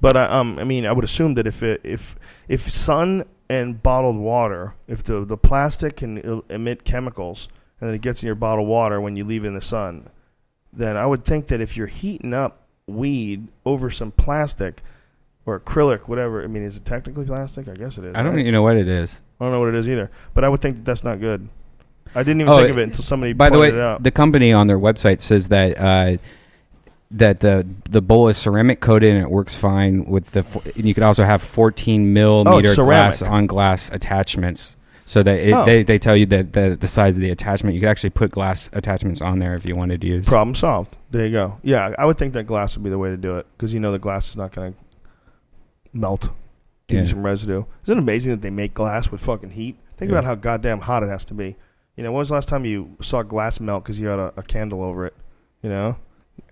But 0.00 0.16
uh, 0.16 0.28
um, 0.30 0.58
I 0.60 0.64
mean, 0.64 0.86
I 0.86 0.92
would 0.92 1.04
assume 1.04 1.34
that 1.34 1.46
if 1.46 1.62
it, 1.62 1.80
if 1.82 2.16
if 2.48 2.60
sun 2.70 3.24
and 3.50 3.82
bottled 3.82 4.16
water, 4.16 4.76
if 4.86 5.02
the 5.02 5.24
the 5.24 5.36
plastic 5.36 5.96
can 5.96 6.42
emit 6.48 6.84
chemicals 6.84 7.48
and 7.80 7.88
then 7.88 7.94
it 7.96 8.00
gets 8.00 8.22
in 8.22 8.28
your 8.28 8.36
bottled 8.36 8.68
water 8.68 9.00
when 9.00 9.16
you 9.16 9.24
leave 9.24 9.44
it 9.44 9.48
in 9.48 9.54
the 9.54 9.60
sun, 9.60 10.08
then 10.72 10.96
I 10.96 11.04
would 11.04 11.24
think 11.24 11.48
that 11.48 11.60
if 11.60 11.76
you're 11.76 11.88
heating 11.88 12.32
up 12.32 12.62
weed 12.86 13.48
over 13.66 13.90
some 13.90 14.12
plastic 14.12 14.82
or 15.46 15.58
acrylic, 15.58 16.06
whatever. 16.06 16.44
I 16.44 16.46
mean, 16.46 16.62
is 16.62 16.76
it 16.76 16.84
technically 16.84 17.24
plastic? 17.24 17.68
I 17.68 17.74
guess 17.74 17.98
it 17.98 18.04
is. 18.04 18.14
I 18.14 18.22
don't 18.22 18.34
right? 18.34 18.40
even 18.40 18.52
know 18.52 18.62
what 18.62 18.76
it 18.76 18.86
is. 18.86 19.20
I 19.40 19.44
don't 19.44 19.52
know 19.52 19.60
what 19.60 19.70
it 19.70 19.74
is 19.74 19.88
either. 19.88 20.10
But 20.32 20.44
I 20.44 20.48
would 20.48 20.60
think 20.60 20.76
that 20.76 20.84
that's 20.84 21.02
not 21.02 21.18
good. 21.18 21.48
I 22.14 22.22
didn't 22.22 22.42
even 22.42 22.52
Oh, 22.52 22.58
think 22.58 22.70
of 22.70 22.78
it 22.78 22.84
until 22.84 23.02
somebody 23.02 23.32
By 23.32 23.50
the 23.50 23.58
way, 23.58 23.70
the 23.70 24.10
company 24.10 24.52
on 24.52 24.68
their 24.68 24.78
website 24.78 25.20
says 25.20 25.48
that 25.48 25.78
uh, 25.78 26.18
that 27.12 27.40
the 27.40 27.66
the 27.88 28.00
bowl 28.00 28.28
is 28.28 28.36
ceramic 28.38 28.80
coated 28.80 29.14
and 29.14 29.22
it 29.22 29.30
works 29.30 29.56
fine 29.56 30.04
with 30.04 30.30
the. 30.32 30.44
And 30.76 30.86
you 30.86 30.94
could 30.94 31.02
also 31.02 31.24
have 31.24 31.42
14 31.42 32.12
millimeter 32.12 32.68
Oh, 32.78 32.84
glass 32.84 33.20
on 33.22 33.46
glass 33.46 33.90
attachments. 33.90 34.76
So 35.06 35.24
that 35.24 35.40
it, 35.40 35.52
Oh. 35.52 35.64
they, 35.64 35.82
they 35.82 35.98
tell 35.98 36.14
you 36.14 36.24
that 36.26 36.52
the, 36.52 36.76
the 36.80 36.86
size 36.86 37.16
of 37.16 37.20
the 37.20 37.30
attachment, 37.30 37.74
you 37.74 37.80
could 37.80 37.88
actually 37.88 38.10
put 38.10 38.30
glass 38.30 38.70
attachments 38.72 39.20
on 39.20 39.40
there 39.40 39.54
if 39.54 39.66
you 39.66 39.74
wanted 39.74 40.00
to 40.02 40.06
use. 40.06 40.24
Problem 40.28 40.54
solved. 40.54 40.96
There 41.10 41.26
you 41.26 41.32
go. 41.32 41.58
Yeah, 41.64 41.92
I 41.98 42.04
would 42.04 42.16
think 42.16 42.32
that 42.34 42.44
glass 42.44 42.76
would 42.76 42.84
be 42.84 42.90
the 42.90 42.98
way 42.98 43.08
to 43.10 43.16
do 43.16 43.36
it 43.38 43.46
because 43.56 43.74
you 43.74 43.80
know 43.80 43.90
the 43.90 43.98
glass 43.98 44.28
is 44.30 44.36
not 44.36 44.52
going 44.52 44.74
to 44.74 44.78
melt. 45.92 46.28
Give 46.86 46.96
Yeah. 46.96 47.00
you 47.02 47.06
some 47.08 47.26
residue. 47.26 47.64
Isn't 47.84 47.98
it 47.98 48.00
amazing 48.00 48.30
that 48.32 48.42
they 48.42 48.50
make 48.50 48.72
glass 48.72 49.10
with 49.10 49.20
fucking 49.20 49.50
heat? 49.50 49.76
Think 49.96 50.10
Yeah. 50.12 50.18
about 50.18 50.26
how 50.26 50.36
goddamn 50.36 50.80
hot 50.80 51.02
it 51.02 51.08
has 51.08 51.24
to 51.26 51.34
be. 51.34 51.56
You 51.96 52.04
know, 52.04 52.12
when 52.12 52.20
was 52.20 52.28
the 52.28 52.34
last 52.34 52.48
time 52.48 52.64
you 52.64 52.96
saw 53.02 53.22
glass 53.22 53.58
melt 53.58 53.82
because 53.82 53.98
you 54.00 54.06
had 54.06 54.18
a, 54.20 54.32
a 54.36 54.42
candle 54.44 54.82
over 54.82 55.06
it? 55.06 55.14
You 55.62 55.70
know, 55.70 55.96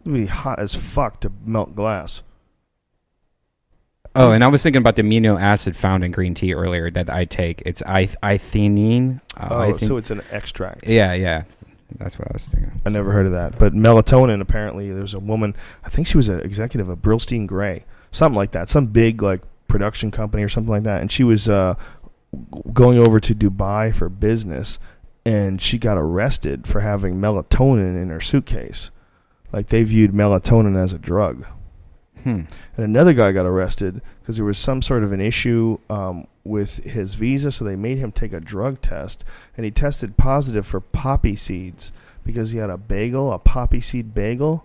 it'd 0.01 0.12
be 0.12 0.27
hot 0.27 0.59
as 0.59 0.75
fuck 0.75 1.20
to 1.20 1.33
melt 1.45 1.75
glass. 1.75 2.23
Oh, 4.15 4.33
and 4.33 4.43
I 4.43 4.49
was 4.49 4.62
thinking 4.62 4.81
about 4.81 4.97
the 4.97 5.03
amino 5.03 5.41
acid 5.41 5.77
found 5.77 6.03
in 6.03 6.11
green 6.11 6.35
tea 6.35 6.53
earlier 6.55 6.91
that 6.91 7.09
I 7.09 7.25
take. 7.25 7.62
It's 7.65 7.83
L-theanine. 7.87 9.20
Uh, 9.37 9.49
oh, 9.51 9.77
so 9.77 9.97
it's 9.97 10.11
an 10.11 10.23
extract. 10.33 10.89
yeah, 10.89 11.12
yeah. 11.12 11.45
That's 11.97 12.19
what 12.19 12.29
I 12.29 12.33
was 12.33 12.49
thinking. 12.49 12.81
I 12.85 12.91
never 12.91 13.12
heard 13.12 13.27
of 13.27 13.33
that. 13.33 13.59
But 13.59 13.73
melatonin, 13.73 14.41
apparently, 14.41 14.91
there's 14.93 15.15
a 15.15 15.19
woman. 15.19 15.55
I 15.85 15.89
think 15.89 16.07
she 16.07 16.16
was 16.16 16.29
an 16.29 16.41
executive 16.41 16.89
of 16.89 16.99
Brillstein-Grey, 16.99 17.85
something 18.11 18.37
like 18.37 18.51
that, 18.53 18.69
some 18.69 18.89
big 18.89 19.23
like 19.23 19.43
production 19.69 20.11
company 20.11 20.43
or 20.43 20.49
something 20.49 20.73
like 20.73 20.83
that. 20.83 21.01
And 21.01 21.11
she 21.11 21.25
was 21.25 21.49
uh, 21.49 21.77
going 22.73 22.99
over 22.99 23.20
to 23.20 23.35
Dubai 23.35 23.95
for 23.95 24.09
business, 24.09 24.79
and 25.25 25.62
she 25.62 25.79
got 25.79 25.97
arrested 25.97 26.66
for 26.66 26.81
having 26.81 27.16
melatonin 27.16 28.01
in 28.01 28.11
her 28.11 28.20
suitcase. 28.20 28.91
Like 29.53 29.69
they 29.69 29.83
viewed 29.85 30.12
melatonin 30.12 30.77
as 30.77 30.93
a 30.93 30.99
drug. 30.99 31.47
Hmm. 32.23 32.43
And 32.77 32.85
another 32.85 33.12
guy 33.15 33.33
got 33.33 33.47
arrested 33.47 34.03
because 34.20 34.37
there 34.37 34.45
was 34.45 34.59
some 34.59 34.83
sort 34.83 35.05
of 35.05 35.12
an 35.12 35.20
issue 35.20 35.79
um, 35.89 36.27
with 36.45 36.79
his 36.85 37.15
visa, 37.15 37.51
so 37.53 37.65
they 37.65 37.77
made 37.77 37.99
him 37.99 38.11
take 38.12 38.33
a 38.33 38.41
drug 38.41 38.81
test, 38.83 39.25
and 39.57 39.65
he 39.65 39.70
tested 39.70 40.16
positive 40.16 40.66
for 40.66 40.81
poppy 40.81 41.37
seeds 41.37 41.93
because 42.25 42.51
he 42.51 42.59
had 42.59 42.70
a 42.70 42.77
bagel, 42.77 43.33
a 43.33 43.39
poppy 43.39 43.81
seed 43.81 44.15
bagel, 44.15 44.65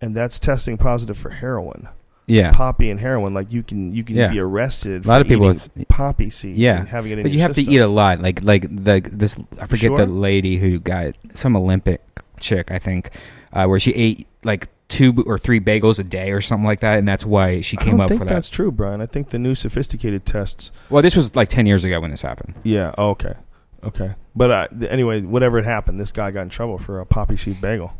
and 0.00 0.16
that's 0.16 0.38
testing 0.38 0.78
positive 0.78 1.18
for 1.18 1.30
heroin. 1.30 1.88
Yeah. 2.26 2.52
Poppy 2.52 2.90
and 2.90 2.98
heroin, 2.98 3.34
like 3.34 3.52
you 3.52 3.62
can 3.62 3.92
you 3.92 4.02
can 4.02 4.16
Yeah. 4.16 4.28
be 4.28 4.38
arrested. 4.40 5.04
A 5.04 5.08
lot 5.08 5.16
for 5.16 5.20
of 5.22 5.28
people 5.28 5.46
with- 5.48 5.68
poppy 5.88 6.30
seeds, 6.30 6.58
Yeah. 6.58 6.78
and 6.78 6.88
having 6.88 7.12
it 7.12 7.18
in 7.18 7.24
But 7.24 7.32
you 7.32 7.40
have 7.40 7.50
system. 7.50 7.66
to 7.66 7.72
eat 7.72 7.78
a 7.82 7.88
lot. 7.88 8.20
Like 8.22 8.42
like 8.42 8.62
the 8.62 9.00
this 9.12 9.36
I 9.60 9.66
forget 9.66 9.88
Sure. 9.90 9.96
the 9.98 10.06
lady 10.06 10.56
who 10.56 10.78
got 10.78 11.14
some 11.34 11.54
Olympic 11.56 12.00
chick 12.38 12.70
I 12.70 12.78
think, 12.78 13.10
uh, 13.52 13.66
where 13.66 13.78
she 13.78 13.92
ate 13.94 14.26
like 14.44 14.68
two 14.88 15.22
or 15.26 15.38
three 15.38 15.60
bagels 15.60 15.98
a 16.00 16.04
day 16.04 16.32
or 16.32 16.40
something 16.40 16.66
like 16.66 16.80
that, 16.80 16.98
and 16.98 17.06
that's 17.06 17.24
why 17.24 17.60
she 17.60 17.78
I 17.78 17.82
came 17.84 17.92
don't 17.92 18.00
up 18.02 18.08
think 18.08 18.20
for 18.20 18.24
that. 18.26 18.34
that's 18.34 18.48
true, 18.50 18.72
Brian. 18.72 19.00
I 19.00 19.06
think 19.06 19.30
the 19.30 19.38
new 19.38 19.54
sophisticated 19.54 20.26
tests 20.26 20.72
Well, 20.90 21.02
this 21.02 21.14
was 21.16 21.36
like 21.36 21.48
ten 21.48 21.66
years 21.66 21.84
ago 21.84 22.00
when 22.00 22.10
this 22.10 22.22
happened. 22.22 22.54
Yeah. 22.64 22.94
oh, 22.98 23.10
okay. 23.10 23.34
Okay. 23.82 24.14
But 24.36 24.50
uh, 24.50 24.68
th- 24.68 24.90
anyway, 24.90 25.22
whatever 25.22 25.56
had 25.58 25.64
happened, 25.64 25.98
this 26.00 26.12
guy 26.12 26.30
got 26.30 26.42
in 26.42 26.48
trouble 26.50 26.76
for 26.78 27.00
a 27.00 27.06
poppy 27.06 27.36
seed 27.36 27.60
bagel, 27.60 27.94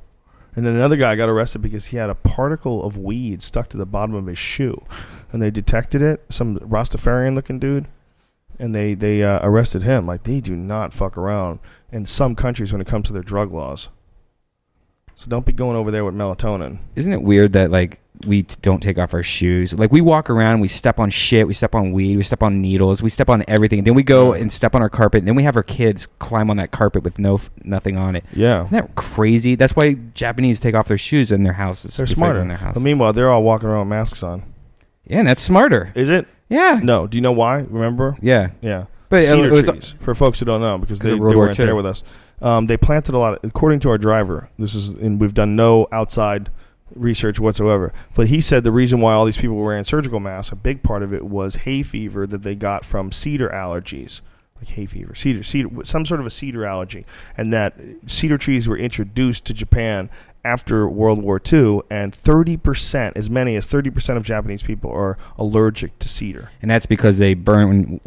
and 0.54 0.66
then 0.66 0.74
another 0.74 0.96
guy 0.96 1.14
got 1.16 1.28
arrested 1.28 1.60
because 1.62 1.86
he 1.86 1.96
had 1.96 2.10
a 2.10 2.14
particle 2.14 2.84
of 2.84 2.98
weed 2.98 3.40
stuck 3.40 3.68
to 3.68 3.76
the 3.76 3.86
bottom 3.86 4.14
of 4.14 4.26
his 4.26 4.38
shoe, 4.38 4.84
and 5.32 5.40
they 5.40 5.50
detected 5.50 6.02
it. 6.02 6.24
Some 6.28 6.58
Rastafarian 6.58 7.34
looking 7.34 7.58
dude, 7.58 7.86
and 8.58 8.74
they 8.74 8.94
they 8.94 9.22
uh, 9.22 9.38
arrested 9.42 9.82
him. 9.84 10.06
Like 10.06 10.24
they 10.24 10.40
do 10.40 10.54
not 10.56 10.92
fuck 10.92 11.16
around 11.16 11.60
in 11.90 12.04
some 12.04 12.34
countries 12.34 12.72
when 12.72 12.80
it 12.82 12.86
comes 12.86 13.06
to 13.06 13.12
their 13.12 13.22
drug 13.22 13.52
laws. 13.52 13.88
So 15.20 15.26
don't 15.28 15.44
be 15.44 15.52
going 15.52 15.76
over 15.76 15.90
there 15.90 16.02
with 16.02 16.14
melatonin. 16.14 16.78
Isn't 16.96 17.12
it 17.12 17.22
weird 17.22 17.52
that 17.52 17.70
like 17.70 18.00
we 18.26 18.44
t- 18.44 18.56
don't 18.62 18.82
take 18.82 18.96
off 18.96 19.12
our 19.12 19.22
shoes? 19.22 19.74
Like 19.74 19.92
we 19.92 20.00
walk 20.00 20.30
around, 20.30 20.60
we 20.60 20.68
step 20.68 20.98
on 20.98 21.10
shit, 21.10 21.46
we 21.46 21.52
step 21.52 21.74
on 21.74 21.92
weed, 21.92 22.16
we 22.16 22.22
step 22.22 22.42
on 22.42 22.62
needles, 22.62 23.02
we 23.02 23.10
step 23.10 23.28
on 23.28 23.44
everything. 23.46 23.84
Then 23.84 23.92
we 23.92 24.02
go 24.02 24.32
and 24.32 24.50
step 24.50 24.74
on 24.74 24.80
our 24.80 24.88
carpet, 24.88 25.18
and 25.18 25.28
then 25.28 25.34
we 25.34 25.42
have 25.42 25.56
our 25.56 25.62
kids 25.62 26.06
climb 26.06 26.48
on 26.48 26.56
that 26.56 26.70
carpet 26.70 27.02
with 27.02 27.18
no 27.18 27.34
f- 27.34 27.50
nothing 27.62 27.98
on 27.98 28.16
it. 28.16 28.24
Yeah. 28.32 28.64
Isn't 28.64 28.74
that 28.74 28.94
crazy? 28.94 29.56
That's 29.56 29.76
why 29.76 29.92
Japanese 30.14 30.58
take 30.58 30.74
off 30.74 30.88
their 30.88 30.96
shoes 30.96 31.30
in 31.30 31.42
their 31.42 31.52
houses. 31.52 31.98
They're 31.98 32.06
before 32.06 32.14
smarter. 32.16 32.40
In 32.40 32.48
their 32.48 32.56
house. 32.56 32.72
But 32.72 32.80
meanwhile, 32.82 33.12
they're 33.12 33.28
all 33.28 33.42
walking 33.42 33.68
around 33.68 33.80
with 33.80 33.88
masks 33.88 34.22
on. 34.22 34.42
yeah, 35.06 35.18
and 35.18 35.28
that's 35.28 35.42
smarter. 35.42 35.92
Is 35.94 36.08
it? 36.08 36.26
Yeah, 36.48 36.80
No. 36.82 37.06
Do 37.06 37.18
you 37.18 37.22
know 37.22 37.32
why? 37.32 37.58
Remember? 37.68 38.16
yeah. 38.22 38.52
Yeah. 38.62 38.86
But 39.10 39.24
cedar 39.24 39.44
it 39.48 39.50
was, 39.52 39.68
uh, 39.68 39.72
trees 39.72 39.94
for 39.98 40.14
folks 40.14 40.38
who 40.38 40.46
don't 40.46 40.60
know 40.60 40.78
because 40.78 41.00
they, 41.00 41.10
of 41.10 41.16
they 41.16 41.20
World 41.20 41.34
War 41.34 41.46
weren't 41.46 41.58
II. 41.58 41.66
there 41.66 41.74
with 41.76 41.84
us. 41.84 42.04
Um, 42.42 42.66
they 42.66 42.76
planted 42.76 43.14
a 43.14 43.18
lot. 43.18 43.34
Of, 43.34 43.50
according 43.50 43.80
to 43.80 43.90
our 43.90 43.98
driver, 43.98 44.50
this 44.58 44.74
is 44.74 44.90
and 44.90 45.20
we've 45.20 45.34
done 45.34 45.56
no 45.56 45.86
outside 45.92 46.50
research 46.94 47.38
whatsoever. 47.38 47.92
But 48.14 48.28
he 48.28 48.40
said 48.40 48.64
the 48.64 48.72
reason 48.72 49.00
why 49.00 49.12
all 49.12 49.24
these 49.24 49.38
people 49.38 49.56
were 49.56 49.64
wearing 49.64 49.84
surgical 49.84 50.20
masks, 50.20 50.52
a 50.52 50.56
big 50.56 50.82
part 50.82 51.02
of 51.02 51.12
it 51.12 51.24
was 51.24 51.56
hay 51.56 51.82
fever 51.82 52.26
that 52.26 52.42
they 52.42 52.54
got 52.54 52.84
from 52.84 53.12
cedar 53.12 53.48
allergies, 53.50 54.20
like 54.56 54.68
hay 54.70 54.86
fever, 54.86 55.14
cedar, 55.14 55.42
cedar, 55.42 55.84
some 55.84 56.04
sort 56.04 56.20
of 56.20 56.26
a 56.26 56.30
cedar 56.30 56.64
allergy, 56.64 57.04
and 57.36 57.52
that 57.52 57.74
cedar 58.06 58.38
trees 58.38 58.68
were 58.68 58.76
introduced 58.76 59.46
to 59.46 59.54
Japan 59.54 60.10
after 60.44 60.88
World 60.88 61.22
War 61.22 61.40
II, 61.40 61.80
and 61.90 62.12
30%, 62.12 63.12
as 63.16 63.28
many 63.28 63.56
as 63.56 63.66
30% 63.66 64.16
of 64.16 64.22
Japanese 64.22 64.62
people 64.62 64.90
are 64.90 65.18
allergic 65.38 65.98
to 65.98 66.08
cedar. 66.08 66.50
and 66.62 66.70
that's 66.70 66.86
because 66.86 67.18
they 67.18 67.34
burn 67.34 68.00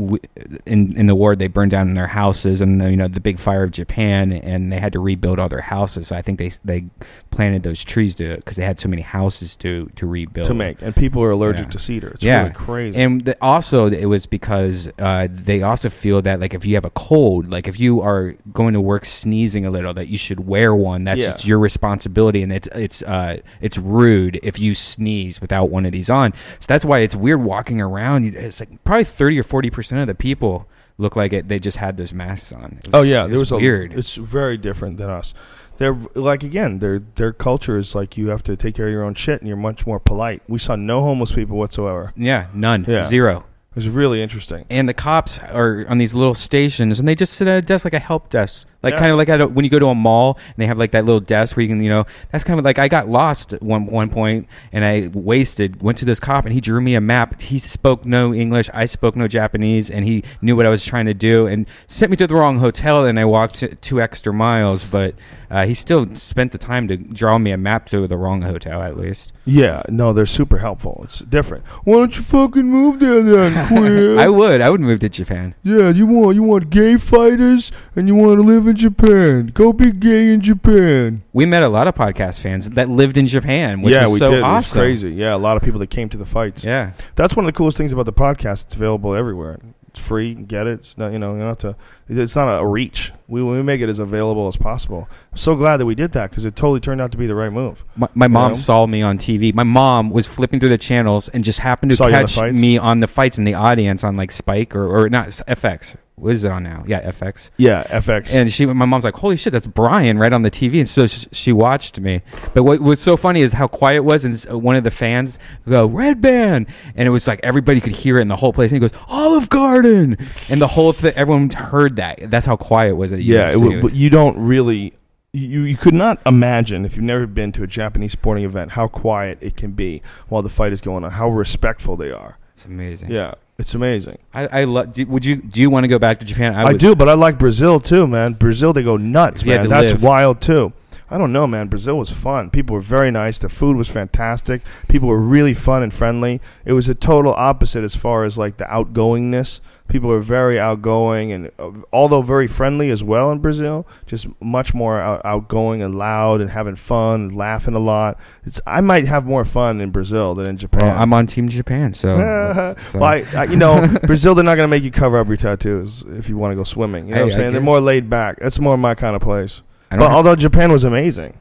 in 0.65 0.97
in 0.97 1.07
the 1.07 1.15
war. 1.15 1.35
They 1.35 1.47
burned 1.47 1.72
down 1.72 1.93
their 1.93 2.07
houses, 2.07 2.61
and 2.61 2.81
you 2.81 2.97
know 2.97 3.07
the 3.07 3.19
big 3.19 3.39
fire 3.39 3.64
of 3.64 3.72
Japan, 3.72 4.31
and 4.31 4.72
they 4.72 4.80
had 4.80 4.93
to 4.93 4.99
rebuild 4.99 5.39
all 5.39 5.49
their 5.49 5.61
houses. 5.61 6.07
So 6.07 6.15
I 6.15 6.22
think 6.22 6.39
they 6.39 6.51
they 6.64 6.85
planted 7.34 7.64
those 7.64 7.84
trees 7.84 8.14
to 8.15 8.35
because 8.38 8.55
they 8.57 8.64
had 8.64 8.80
so 8.80 8.88
many 8.88 9.01
houses 9.01 9.55
to 9.57 9.89
to 9.95 10.05
rebuild 10.07 10.47
to 10.47 10.53
make, 10.53 10.81
and 10.81 10.95
people 10.95 11.22
are 11.23 11.31
allergic 11.31 11.65
Yeah. 11.65 11.69
to 11.72 11.80
cedar. 11.80 12.07
It's 12.10 12.23
Yeah. 12.23 12.39
really 12.43 12.53
crazy. 12.53 13.01
And 13.01 13.22
the, 13.26 13.35
also, 13.41 13.88
it 13.88 14.05
was 14.05 14.26
because 14.27 14.91
uh, 14.99 15.27
they 15.30 15.61
also 15.64 15.89
feel 15.89 16.22
that, 16.22 16.39
like, 16.39 16.53
if 16.53 16.65
you 16.65 16.76
have 16.76 16.85
a 16.85 16.91
cold, 16.91 17.49
like 17.49 17.68
if 17.68 17.80
you 17.80 18.01
are 18.01 18.35
going 18.53 18.73
to 18.73 18.81
work 18.81 19.03
sneezing 19.05 19.65
a 19.65 19.72
little, 19.72 19.93
that 19.95 20.07
you 20.07 20.18
should 20.18 20.47
wear 20.47 20.76
one. 20.76 21.03
That's 21.03 21.22
Yeah. 21.22 21.31
it's 21.31 21.45
your 21.47 21.60
responsibility, 21.60 22.43
and 22.43 22.53
it's 22.53 22.68
it's 22.76 23.01
uh, 23.03 23.38
it's 23.61 23.77
rude 23.77 24.39
if 24.43 24.60
you 24.60 24.76
sneeze 24.76 25.41
without 25.41 25.69
one 25.69 25.85
of 25.85 25.91
these 25.91 26.10
on. 26.10 26.34
So 26.60 26.65
that's 26.68 26.85
why 26.85 26.99
it's 26.99 27.15
weird 27.15 27.41
walking 27.43 27.81
around. 27.81 28.26
It's 28.26 28.60
like 28.60 28.84
probably 28.84 29.03
thirty 29.05 29.39
or 29.39 29.43
forty 29.43 29.69
percent 29.69 30.01
of 30.01 30.07
the 30.07 30.15
people 30.15 30.68
look 30.99 31.15
like 31.15 31.34
it. 31.34 31.47
They 31.47 31.57
just 31.60 31.77
had 31.77 31.97
those 31.97 32.14
masks 32.14 32.51
on. 32.53 32.77
It 32.84 32.91
oh 32.93 33.01
yeah, 33.01 33.26
it 33.26 33.30
there 33.30 33.39
was, 33.39 33.51
weird. 33.51 33.93
A, 33.93 33.97
it's 33.97 34.15
very 34.15 34.57
different 34.57 34.97
than 34.97 35.10
us. 35.10 35.34
They're 35.77 35.97
like 36.15 36.43
again, 36.43 36.79
their 36.79 36.99
their 36.99 37.33
culture 37.33 37.77
is 37.77 37.95
like 37.95 38.17
you 38.17 38.27
have 38.29 38.43
to 38.43 38.55
take 38.55 38.75
care 38.75 38.87
of 38.87 38.91
your 38.93 39.03
own 39.03 39.15
shit, 39.15 39.39
and 39.41 39.47
you're 39.47 39.57
much 39.57 39.85
more 39.87 39.99
polite. 39.99 40.41
We 40.47 40.59
saw 40.59 40.75
no 40.75 41.01
homeless 41.01 41.31
people 41.31 41.57
whatsoever. 41.57 42.11
yeah, 42.15 42.47
none, 42.53 42.85
Yeah. 42.87 43.03
zero. 43.05 43.45
It 43.71 43.75
was 43.77 43.89
really 43.89 44.21
interesting. 44.21 44.65
and 44.69 44.87
the 44.87 44.93
cops 44.93 45.39
are 45.39 45.83
on 45.89 45.97
these 45.97 46.13
little 46.13 46.35
stations 46.35 46.99
and 46.99 47.07
they 47.07 47.15
just 47.15 47.33
sit 47.33 47.47
at 47.47 47.57
a 47.57 47.61
desk 47.61 47.85
like 47.85 47.95
a 47.95 47.99
help 47.99 48.29
desk 48.29 48.67
like 48.84 48.93
Yeah. 48.93 48.99
kind 48.99 49.11
of 49.11 49.18
like 49.18 49.30
at 49.30 49.41
a, 49.41 49.47
when 49.47 49.64
you 49.65 49.72
go 49.72 49.80
to 49.80 49.88
a 49.88 49.95
mall 49.95 50.38
and 50.47 50.55
they 50.57 50.65
have 50.68 50.77
like 50.77 50.91
that 50.91 51.05
little 51.05 51.19
desk 51.19 51.55
where 51.55 51.64
you 51.64 51.69
can 51.69 51.81
you 51.81 51.89
know 51.89 52.05
that's 52.31 52.43
kind 52.43 52.60
of 52.60 52.65
like 52.65 52.77
i 52.77 52.88
got 52.88 53.07
lost 53.10 53.53
at 53.53 53.61
one 53.64 53.85
one 53.88 54.10
point 54.10 54.47
and 54.72 54.84
i 54.85 55.10
wasted 55.14 55.81
went 55.81 55.97
to 55.97 56.05
this 56.05 56.19
cop 56.19 56.45
and 56.45 56.53
he 56.53 56.61
drew 56.61 56.81
me 56.81 56.93
a 56.95 57.01
map 57.01 57.41
he 57.41 57.57
spoke 57.60 58.05
no 58.05 58.34
english 58.34 58.69
i 58.73 58.85
spoke 58.85 59.15
no 59.15 59.27
japanese 59.27 59.89
and 59.89 60.05
he 60.05 60.23
knew 60.41 60.55
what 60.55 60.65
i 60.65 60.69
was 60.69 60.85
trying 60.85 61.05
to 61.05 61.14
do 61.14 61.47
and 61.47 61.65
sent 61.88 62.10
me 62.11 62.18
to 62.18 62.27
the 62.27 62.35
wrong 62.35 62.60
hotel 62.60 63.05
and 63.05 63.19
i 63.19 63.26
walked 63.26 63.64
two 63.81 64.01
extra 64.01 64.34
miles 64.34 64.84
but 64.84 65.15
uh, 65.51 65.68
he 65.68 65.73
still 65.76 66.15
spent 66.15 66.51
the 66.51 66.57
time 66.57 66.88
to 66.88 66.97
draw 66.97 67.38
me 67.38 67.51
a 67.51 67.57
map 67.57 67.85
to 67.85 68.07
the 68.07 68.18
wrong 68.18 68.41
hotel 68.41 68.81
at 68.81 68.97
least 68.97 69.31
Yeah, 69.45 69.84
no, 69.88 70.11
they're 70.14 70.26
super 70.26 70.57
helpful. 70.60 71.01
It's 71.03 71.19
different. 71.19 71.64
Why 71.84 71.93
don't 71.95 72.15
you 72.15 72.23
fucking 72.23 72.65
move 72.65 72.99
there 72.99 73.22
then, 73.22 73.68
queer? 73.72 74.18
i 74.18 74.27
would 74.30 74.61
i 74.61 74.69
would 74.72 74.81
move 74.81 74.99
to 75.01 75.10
japan 75.10 75.53
yeah, 75.61 75.89
you 75.89 76.07
want 76.07 76.34
you 76.35 76.41
want 76.41 76.72
gay 76.72 76.97
fighters, 76.97 77.72
and 77.95 78.07
you 78.07 78.15
want 78.15 78.39
to 78.39 78.43
live 78.43 78.65
in 78.68 78.72
Japan. 78.75 79.47
Go 79.47 79.73
be 79.73 79.91
gay 79.91 80.33
in 80.33 80.41
Japan. 80.41 81.23
we 81.33 81.45
met 81.45 81.63
a 81.63 81.69
lot 81.69 81.87
of 81.87 81.95
podcast 81.95 82.39
fans 82.39 82.71
that 82.71 82.89
lived 82.89 83.17
in 83.17 83.27
japan 83.27 83.81
which 83.81 83.93
yeah, 83.93 84.03
was 84.03 84.13
we 84.13 84.19
so 84.19 84.31
did. 84.31 84.39
It 84.39 84.43
was 84.43 84.71
crazy. 84.71 85.11
Yeah, 85.11 85.35
a 85.35 85.37
lot 85.37 85.57
of 85.57 85.63
people 85.63 85.79
that 85.79 85.89
came 85.89 86.09
to 86.09 86.17
the 86.17 86.25
fights. 86.25 86.63
yeah 86.63 86.93
That's 87.15 87.35
one 87.35 87.45
of 87.45 87.51
the 87.51 87.57
coolest 87.57 87.77
things 87.77 87.93
about 87.93 88.05
the 88.05 88.13
podcast. 88.13 88.65
It's 88.65 88.75
available 88.75 89.15
everywhere. 89.15 89.59
It's 89.93 89.99
free. 89.99 90.29
You 90.29 90.35
can 90.35 90.45
get 90.45 90.65
it. 90.65 90.73
It's 90.79 90.97
not, 90.97 91.11
you 91.11 91.19
know, 91.19 91.33
you 91.33 91.39
don't 91.39 91.49
have 91.49 91.57
to. 91.59 91.75
It's 92.09 92.35
not 92.35 92.59
a 92.59 92.65
reach. 92.65 93.11
We 93.27 93.43
we 93.43 93.61
make 93.61 93.79
it 93.79 93.89
as 93.89 93.99
available 93.99 94.47
as 94.47 94.57
possible. 94.57 95.07
I'm 95.31 95.37
so 95.37 95.55
glad 95.55 95.77
that 95.77 95.85
we 95.85 95.93
did 95.93 96.13
that 96.13 96.31
because 96.31 96.45
it 96.45 96.55
totally 96.55 96.79
turned 96.79 96.99
out 96.99 97.11
to 97.11 97.17
be 97.19 97.27
the 97.27 97.35
right 97.35 97.51
move. 97.51 97.85
My, 97.95 98.07
my 98.15 98.27
mom 98.27 98.49
know? 98.49 98.55
saw 98.55 98.87
me 98.87 99.03
on 99.03 99.19
TV. 99.19 99.53
My 99.53 99.63
mom 99.63 100.09
was 100.09 100.25
flipping 100.25 100.59
through 100.59 100.69
the 100.69 100.79
channels 100.79 101.29
and 101.29 101.43
just 101.43 101.59
happened 101.59 101.91
to 101.91 101.97
Saw 101.97 102.07
you 102.07 102.15
on 102.15 102.21
the 102.23 102.27
catch 102.27 102.53
me 102.53 102.79
on 102.79 103.01
the 103.01 103.07
fights 103.07 103.37
in 103.37 103.43
the 103.43 103.53
audience 103.53 104.03
on 104.03 104.17
like 104.17 104.31
Spike 104.31 104.75
or, 104.75 104.87
or 104.87 105.09
not 105.09 105.27
FX. 105.27 105.95
What 106.15 106.34
is 106.34 106.44
it 106.44 106.52
on 106.52 106.64
now? 106.64 106.84
Yeah, 106.88 107.02
FX. 107.10 107.49
Yeah, 107.57 107.84
FX. 107.85 108.34
And 108.35 108.52
she, 108.52 108.65
my 108.68 108.85
mom's 108.85 109.03
like, 109.03 109.15
"Holy 109.15 109.35
shit, 109.35 109.52
that's 109.52 109.65
Brian!" 109.65 110.19
Right 110.19 110.31
on 110.31 110.44
the 110.44 110.52
TV, 110.52 110.77
and 110.80 110.88
so 110.88 111.07
sh- 111.07 111.26
she 111.31 111.52
watched 111.52 111.99
me. 111.99 112.22
But 112.53 112.64
what 112.64 112.80
was 112.81 112.99
so 112.99 113.18
funny 113.18 113.41
is 113.41 113.53
how 113.53 113.68
quiet 113.68 113.98
it 113.98 114.06
was, 114.06 114.23
and 114.23 114.45
uh, 114.52 114.57
one 114.60 114.76
of 114.76 114.84
the 114.84 114.91
fans 114.91 115.40
go 115.68 115.90
"Redban," 115.90 116.68
and 116.95 117.07
it 117.07 117.10
was 117.10 117.27
like 117.27 117.40
everybody 117.41 117.81
could 117.81 117.94
hear 117.94 118.19
it 118.19 118.22
in 118.22 118.27
the 118.27 118.35
whole 118.35 118.53
place. 118.53 118.72
And 118.72 118.81
he 118.81 118.88
goes 118.88 118.98
"Olive 119.07 119.49
Garden," 119.49 120.15
and 120.19 120.61
the 120.61 120.68
whole 120.68 120.91
thing, 120.94 121.14
everyone 121.15 121.49
heard 121.49 121.95
that. 121.95 122.30
That's 122.30 122.45
how 122.45 122.57
quiet 122.57 122.91
it 122.91 122.94
was 122.98 123.11
at 123.11 123.23
yeah, 123.23 123.49
it, 123.49 123.53
w- 123.53 123.81
but 123.81 123.94
you 123.94 124.10
don't 124.11 124.38
really. 124.38 124.94
You, 125.35 125.61
you 125.64 125.76
could 125.76 125.95
not 125.95 126.22
imagine 126.27 126.85
if 126.85 126.95
you've 126.95 127.06
never 127.06 127.26
been 127.26 127.52
to 127.53 127.64
a 127.64 127.68
Japanese 127.68 128.11
sporting 128.11 128.44
event 128.44 128.73
how 128.73 128.88
quiet 128.88 129.40
it 129.41 129.57
can 129.57 129.72
be 129.72 130.03
while 130.27 130.44
the 130.44 130.49
fight 130.49 130.72
is 130.73 130.80
going 130.80 131.03
on. 131.03 131.10
How 131.10 131.27
respectful 131.27 131.98
they 131.98 132.11
are. 132.11 132.38
it's 132.52 132.65
amazing. 132.65 133.10
Yeah, 133.10 133.34
it's 133.57 133.75
amazing. 133.75 134.17
I, 134.34 134.47
I 134.47 134.63
love. 134.63 134.97
Would 134.97 135.25
you? 135.25 135.35
Do 135.35 135.61
you 135.61 135.69
want 135.69 135.84
to 135.84 135.88
go 135.88 135.99
back 135.99 136.19
to 136.19 136.25
Japan? 136.25 136.55
I, 136.55 136.65
would, 136.65 136.80
do, 136.80 136.95
but 136.95 137.07
I 137.07 137.13
like 137.13 137.38
Brazil 137.38 137.80
too, 137.80 138.07
man. 138.07 138.34
Brazil, 138.34 138.73
they 138.73 138.84
go 138.84 138.97
nuts, 138.97 139.41
If 139.41 139.47
you 139.47 139.53
had 139.53 139.61
man. 139.61 139.69
That's 139.69 139.91
live. 139.91 140.03
wild 140.03 140.41
too. 140.41 140.73
I 141.14 141.19
don't 141.19 141.31
know, 141.31 141.45
man. 141.45 141.68
Brazil 141.68 141.99
was 141.99 142.10
fun. 142.10 142.49
People 142.49 142.73
were 142.73 142.80
very 142.80 143.11
nice. 143.11 143.38
The 143.38 143.48
food 143.48 143.77
was 143.77 143.88
fantastic. 143.88 144.64
People 144.88 145.07
were 145.07 145.19
really 145.22 145.53
fun 145.53 145.84
and 145.84 145.94
friendly. 145.94 146.41
It 146.65 146.73
was 146.73 146.90
a 146.90 146.95
total 146.95 147.34
opposite 147.35 147.84
as 147.84 147.95
far 147.95 148.23
as 148.23 148.35
like 148.40 148.57
the 148.57 148.64
outgoingness. 148.65 149.60
People 149.88 150.10
were 150.10 150.22
very 150.22 150.60
outgoing 150.60 151.31
and 151.31 151.52
uh, 151.60 151.69
although 151.91 152.23
very 152.23 152.48
friendly 152.48 152.90
as 152.90 153.03
well 153.03 153.30
in 153.31 153.38
Brazil, 153.38 153.85
just 154.07 154.26
much 154.41 154.73
more 154.73 154.99
out- 154.99 155.22
outgoing 155.23 155.84
and 155.84 155.99
loud 155.99 156.41
and 156.41 156.49
having 156.49 156.76
fun 156.76 157.22
and 157.22 157.35
laughing 157.35 157.76
a 157.76 157.80
lot. 157.80 158.18
It's 158.44 158.60
I 158.65 158.81
might 158.81 159.06
have 159.06 159.23
more 159.27 159.45
fun 159.45 159.81
in 159.81 159.91
Brazil 159.91 160.34
than 160.34 160.49
in 160.49 160.57
Japan. 160.57 160.88
Well, 160.88 160.98
I'm 160.98 161.14
on 161.14 161.27
Team 161.27 161.48
Japan, 161.48 161.94
so. 161.94 162.10
so- 162.80 162.98
well, 162.99 163.03
I, 163.11 163.23
I, 163.35 163.44
you 163.44 163.56
know, 163.57 163.85
Brazil, 164.07 164.34
they're 164.34 164.44
not 164.44 164.56
going 164.56 164.65
to 164.68 164.72
make 164.72 164.81
you 164.84 164.90
cover 164.90 165.19
up 165.19 165.27
your 165.27 165.38
tattoos 165.38 166.02
if 166.07 166.27
you 166.27 166.38
want 166.38 166.53
to 166.53 166.56
go 166.56 166.64
swimming. 166.64 167.07
You 167.07 167.11
know 167.14 167.18
Hey, 167.18 167.23
what 167.26 167.34
I'm 167.34 167.38
saying? 167.38 167.52
They're 167.52 167.61
more 167.61 167.80
laid 167.81 168.10
back. 168.10 168.40
That's 168.40 168.60
more 168.60 168.77
my 168.80 168.95
kind 168.95 169.15
of 169.15 169.22
place. 169.22 169.61
But 169.99 170.11
although 170.11 170.35
Japan 170.35 170.71
was 170.71 170.83
amazing, 170.83 171.37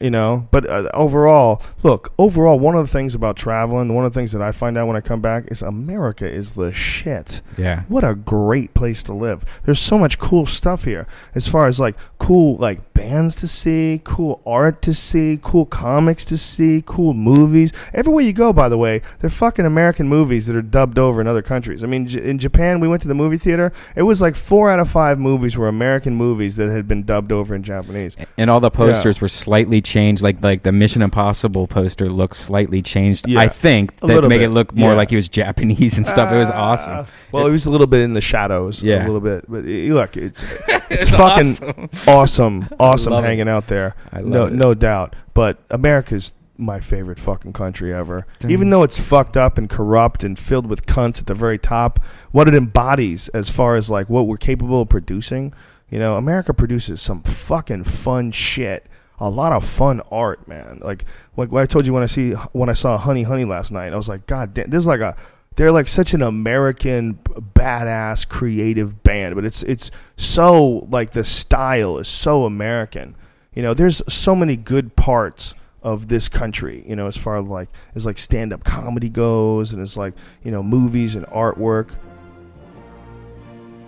you 0.00 0.10
know, 0.10 0.48
but 0.50 0.68
uh, 0.68 0.90
overall, 0.94 1.62
look, 1.82 2.12
overall, 2.18 2.58
one 2.58 2.74
of 2.74 2.84
the 2.84 2.92
things 2.92 3.14
about 3.14 3.36
traveling, 3.36 3.94
one 3.94 4.04
of 4.04 4.12
the 4.12 4.18
things 4.18 4.32
that 4.32 4.42
I 4.42 4.50
find 4.52 4.76
out 4.76 4.86
when 4.88 4.96
I 4.96 5.00
come 5.00 5.20
back 5.20 5.44
is 5.48 5.62
America 5.62 6.28
is 6.28 6.52
the 6.54 6.72
shit. 6.72 7.40
yeah. 7.56 7.82
What 7.88 8.02
a 8.04 8.14
great 8.14 8.74
place 8.74 9.02
to 9.04 9.12
live. 9.12 9.44
There's 9.64 9.78
so 9.80 9.98
much 9.98 10.18
cool 10.18 10.46
stuff 10.46 10.84
here 10.84 11.06
as 11.34 11.46
far 11.46 11.66
as 11.66 11.78
like 11.78 11.96
cool 12.18 12.56
like 12.56 12.94
bands 12.94 13.34
to 13.36 13.46
see, 13.48 14.00
cool 14.04 14.40
art 14.46 14.80
to 14.82 14.94
see, 14.94 15.38
cool 15.42 15.66
comics 15.66 16.24
to 16.26 16.38
see, 16.38 16.82
cool 16.86 17.14
movies. 17.14 17.72
Everywhere 17.92 18.24
you 18.24 18.32
go, 18.32 18.52
by 18.52 18.68
the 18.68 18.78
way, 18.78 19.02
they're 19.20 19.30
fucking 19.30 19.66
American 19.66 20.08
movies 20.08 20.46
that 20.46 20.56
are 20.56 20.62
dubbed 20.62 20.98
over 20.98 21.20
in 21.20 21.26
other 21.26 21.42
countries. 21.42 21.82
I 21.84 21.86
mean, 21.86 22.06
J- 22.06 22.28
in 22.28 22.38
Japan, 22.38 22.80
we 22.80 22.88
went 22.88 23.02
to 23.02 23.08
the 23.08 23.14
movie 23.14 23.36
theater. 23.38 23.72
It 23.96 24.02
was 24.02 24.20
like 24.22 24.34
4 24.36 24.70
out 24.70 24.80
of 24.80 24.88
5 24.90 25.18
movies 25.20 25.56
were 25.56 25.68
American 25.68 26.14
movies 26.14 26.56
that 26.56 26.70
had 26.70 26.88
been 26.88 27.02
dubbed 27.04 27.32
over 27.32 27.54
in 27.54 27.62
Japanese. 27.62 28.16
And 28.38 28.48
all 28.48 28.60
the 28.60 28.70
posters 28.70 29.20
were 29.20 29.28
slightly 29.28 29.80
changed, 29.82 30.22
like 30.22 30.42
like 30.42 30.62
the 30.62 30.72
Mission 30.72 31.02
Impossible 31.02 31.66
poster 31.66 32.08
looks 32.08 32.38
slightly 32.38 32.82
changed. 32.82 33.28
Yeah, 33.28 33.40
I 33.40 33.48
think 33.48 33.96
that 33.96 34.22
to 34.22 34.28
make 34.28 34.40
bit, 34.40 34.46
it 34.46 34.50
look 34.50 34.74
more 34.74 34.90
yeah. 34.90 34.96
like 34.96 35.10
he 35.10 35.16
was 35.16 35.28
Japanese 35.28 35.96
and 35.96 36.06
stuff. 36.06 36.32
it 36.32 36.36
was 36.38 36.50
awesome. 36.50 36.92
Ah, 36.92 37.06
Well, 37.32 37.46
it 37.46 37.50
was 37.50 37.66
a 37.66 37.70
little 37.70 37.86
bit 37.86 38.00
in 38.00 38.14
the 38.14 38.20
shadows, 38.20 38.82
Yeah. 38.82 39.04
a 39.04 39.06
little 39.06 39.20
bit. 39.20 39.44
But 39.48 39.64
look, 39.64 40.16
it's 40.16 40.42
it's, 40.68 40.86
It's 40.90 41.10
fucking 41.10 41.90
awesome, 42.06 42.68
awesome, 42.78 43.12
it. 43.12 43.22
hanging 43.22 43.48
out 43.48 43.66
there. 43.66 43.94
I 44.12 44.20
love 44.20 44.26
no, 44.28 44.46
it. 44.46 44.52
no 44.52 44.74
doubt. 44.74 45.14
But 45.34 45.58
America's 45.70 46.34
my 46.58 46.80
favorite 46.80 47.18
fucking 47.18 47.52
country 47.52 47.92
ever. 47.92 48.26
Damn. 48.38 48.50
Even 48.50 48.70
though 48.70 48.82
it's 48.82 49.00
fucked 49.00 49.36
up 49.36 49.58
and 49.58 49.68
corrupt 49.68 50.22
and 50.22 50.38
filled 50.38 50.66
with 50.66 50.86
cunts 50.86 51.18
at 51.20 51.26
the 51.26 51.34
very 51.34 51.58
top, 51.58 51.98
what 52.30 52.48
it 52.48 52.54
embodies 52.54 53.28
as 53.28 53.50
far 53.50 53.74
as 53.76 53.90
like 53.90 54.08
what 54.08 54.26
we're 54.26 54.36
capable 54.36 54.82
of 54.82 54.88
producing, 54.88 55.52
you 55.90 55.98
know, 55.98 56.16
America 56.16 56.54
produces 56.54 57.00
some 57.00 57.22
fucking 57.22 57.84
fun 57.84 58.30
shit. 58.30 58.86
A 59.20 59.30
lot 59.30 59.52
of 59.52 59.64
fun 59.64 60.00
art, 60.10 60.48
man. 60.48 60.80
Like 60.82 61.04
like 61.36 61.52
what 61.52 61.62
I 61.62 61.66
told 61.66 61.86
you 61.86 61.92
when 61.92 62.02
I 62.02 62.06
see 62.06 62.32
when 62.52 62.68
I 62.68 62.72
saw 62.72 62.96
Honey 62.96 63.22
Honey 63.22 63.44
last 63.44 63.70
night, 63.70 63.92
I 63.92 63.96
was 63.96 64.08
like, 64.08 64.26
God 64.26 64.54
damn, 64.54 64.70
this 64.70 64.80
is 64.80 64.86
like 64.86 65.00
a 65.00 65.16
they're 65.56 65.72
like 65.72 65.88
such 65.88 66.14
an 66.14 66.22
American 66.22 67.14
badass 67.14 68.28
creative 68.28 69.02
band, 69.02 69.34
but 69.34 69.44
it's 69.44 69.62
it's 69.62 69.90
so 70.16 70.86
like 70.90 71.12
the 71.12 71.24
style 71.24 71.98
is 71.98 72.08
so 72.08 72.44
American. 72.44 73.14
You 73.54 73.62
know, 73.62 73.74
there's 73.74 74.02
so 74.12 74.34
many 74.34 74.56
good 74.56 74.96
parts 74.96 75.54
of 75.82 76.08
this 76.08 76.28
country, 76.28 76.84
you 76.86 76.96
know, 76.96 77.06
as 77.06 77.16
far 77.16 77.36
as 77.36 77.44
like 77.44 77.68
as 77.94 78.06
like 78.06 78.18
stand 78.18 78.52
up 78.52 78.64
comedy 78.64 79.08
goes 79.08 79.72
and 79.72 79.82
it's 79.82 79.96
like, 79.96 80.14
you 80.42 80.50
know, 80.50 80.62
movies 80.62 81.16
and 81.16 81.26
artwork. 81.26 81.96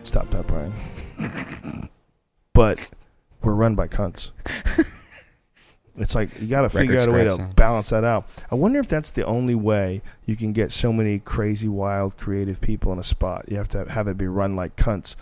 Stop 0.03 0.31
that, 0.31 0.47
Brian. 0.47 0.73
but 2.53 2.91
we're 3.43 3.55
run 3.55 3.75
by 3.75 3.89
cunts. 3.89 4.33
It's 5.97 6.15
like 6.15 6.41
you 6.41 6.49
got 6.49 6.63
to 6.63 6.69
figure 6.69 6.99
out 6.99 7.09
a 7.09 7.13
way 7.13 7.25
to 7.25 7.51
balance 7.55 7.91
that 7.91 8.03
out. 8.03 8.29
I 8.51 8.57
wonder 8.57 8.81
if 8.81 8.89
that's 8.89 9.13
the 9.13 9.25
only 9.25 9.55
way 9.55 10.03
you 10.27 10.35
can 10.35 10.53
get 10.53 10.73
so 10.73 10.93
many 10.93 11.21
crazy, 11.21 11.69
wild, 11.69 12.17
creative 12.17 12.61
people 12.61 12.93
in 12.93 12.99
a 12.99 13.05
spot. 13.05 13.45
You 13.49 13.57
have 13.59 13.69
to 13.69 13.85
have 13.91 14.09
it 14.09 14.19
be 14.19 14.27
run 14.27 14.57
like 14.57 14.75
cunts, 14.75 15.15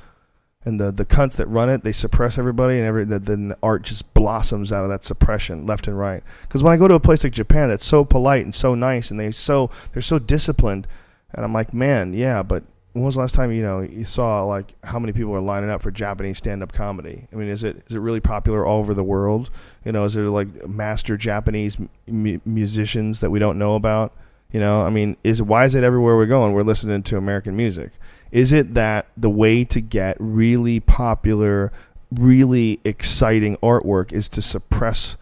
and 0.65 0.81
the 0.81 0.91
the 0.91 1.05
cunts 1.05 1.37
that 1.37 1.47
run 1.47 1.69
it, 1.69 1.85
they 1.85 1.93
suppress 1.93 2.39
everybody, 2.39 2.79
and 2.79 2.87
every 2.87 3.05
the, 3.05 3.19
then 3.19 3.49
the 3.49 3.59
art 3.63 3.83
just 3.83 4.15
blossoms 4.15 4.73
out 4.73 4.85
of 4.85 4.91
that 4.91 5.05
suppression, 5.05 5.67
left 5.67 5.89
and 5.89 5.99
right. 5.99 6.23
Because 6.43 6.63
when 6.63 6.73
I 6.73 6.79
go 6.79 6.89
to 6.89 6.95
a 6.95 7.01
place 7.01 7.23
like 7.23 7.35
Japan, 7.35 7.69
that's 7.69 7.85
so 7.85 8.03
polite 8.03 8.45
and 8.45 8.55
so 8.55 8.75
nice, 8.75 9.11
and 9.11 9.21
they 9.21 9.31
so 9.31 9.71
they're 9.93 10.01
so 10.01 10.19
disciplined, 10.19 10.87
and 11.35 11.45
I'm 11.45 11.53
like, 11.53 11.75
man, 11.75 12.15
yeah, 12.15 12.43
but 12.43 12.63
when 12.93 13.05
was 13.05 13.15
the 13.15 13.21
last 13.21 13.35
time 13.35 13.53
you 13.53 13.63
know 13.63 13.81
you 13.81 14.05
saw 14.05 14.45
like 14.45 14.75
how 14.85 14.99
many 14.99 15.13
people 15.13 15.35
are 15.35 15.41
lining 15.41 15.71
up 15.71 15.81
for 15.81 15.91
Japanese 15.91 16.39
stand-up 16.39 16.73
comedy? 16.73 17.27
I 17.33 17.37
mean, 17.37 17.49
is 17.49 17.65
it 17.65 17.83
is 17.89 17.95
it 17.95 18.01
really 18.01 18.21
popular 18.21 18.67
all 18.67 18.79
over 18.79 18.93
the 18.95 19.05
world? 19.05 19.51
You 19.85 19.93
know, 19.93 20.05
is 20.05 20.15
there 20.15 20.29
like 20.29 20.69
master 20.69 21.17
Japanese 21.17 21.79
mu- 22.07 22.41
musicians 22.45 23.21
that 23.21 23.31
we 23.31 23.39
don't 23.39 23.59
know 23.59 23.75
about? 23.77 24.13
You 24.53 24.61
know, 24.61 24.85
I 24.85 24.91
mean, 24.91 25.17
is 25.25 25.43
why 25.43 25.65
is 25.65 25.75
it 25.75 25.83
everywhere 25.83 26.17
we're 26.17 26.27
going? 26.27 26.53
We're 26.53 26.63
listening 26.63 27.03
to 27.05 27.17
American 27.17 27.57
music. 27.57 27.93
Is 28.31 28.53
it 28.53 28.75
that 28.75 29.07
the 29.17 29.31
way 29.31 29.65
to 29.65 29.81
get 29.81 30.17
really 30.21 30.79
popular, 30.81 31.73
really 32.11 32.79
exciting 32.85 33.57
artwork 33.59 34.13
is 34.13 34.29
to 34.31 34.43
suppress 34.43 35.17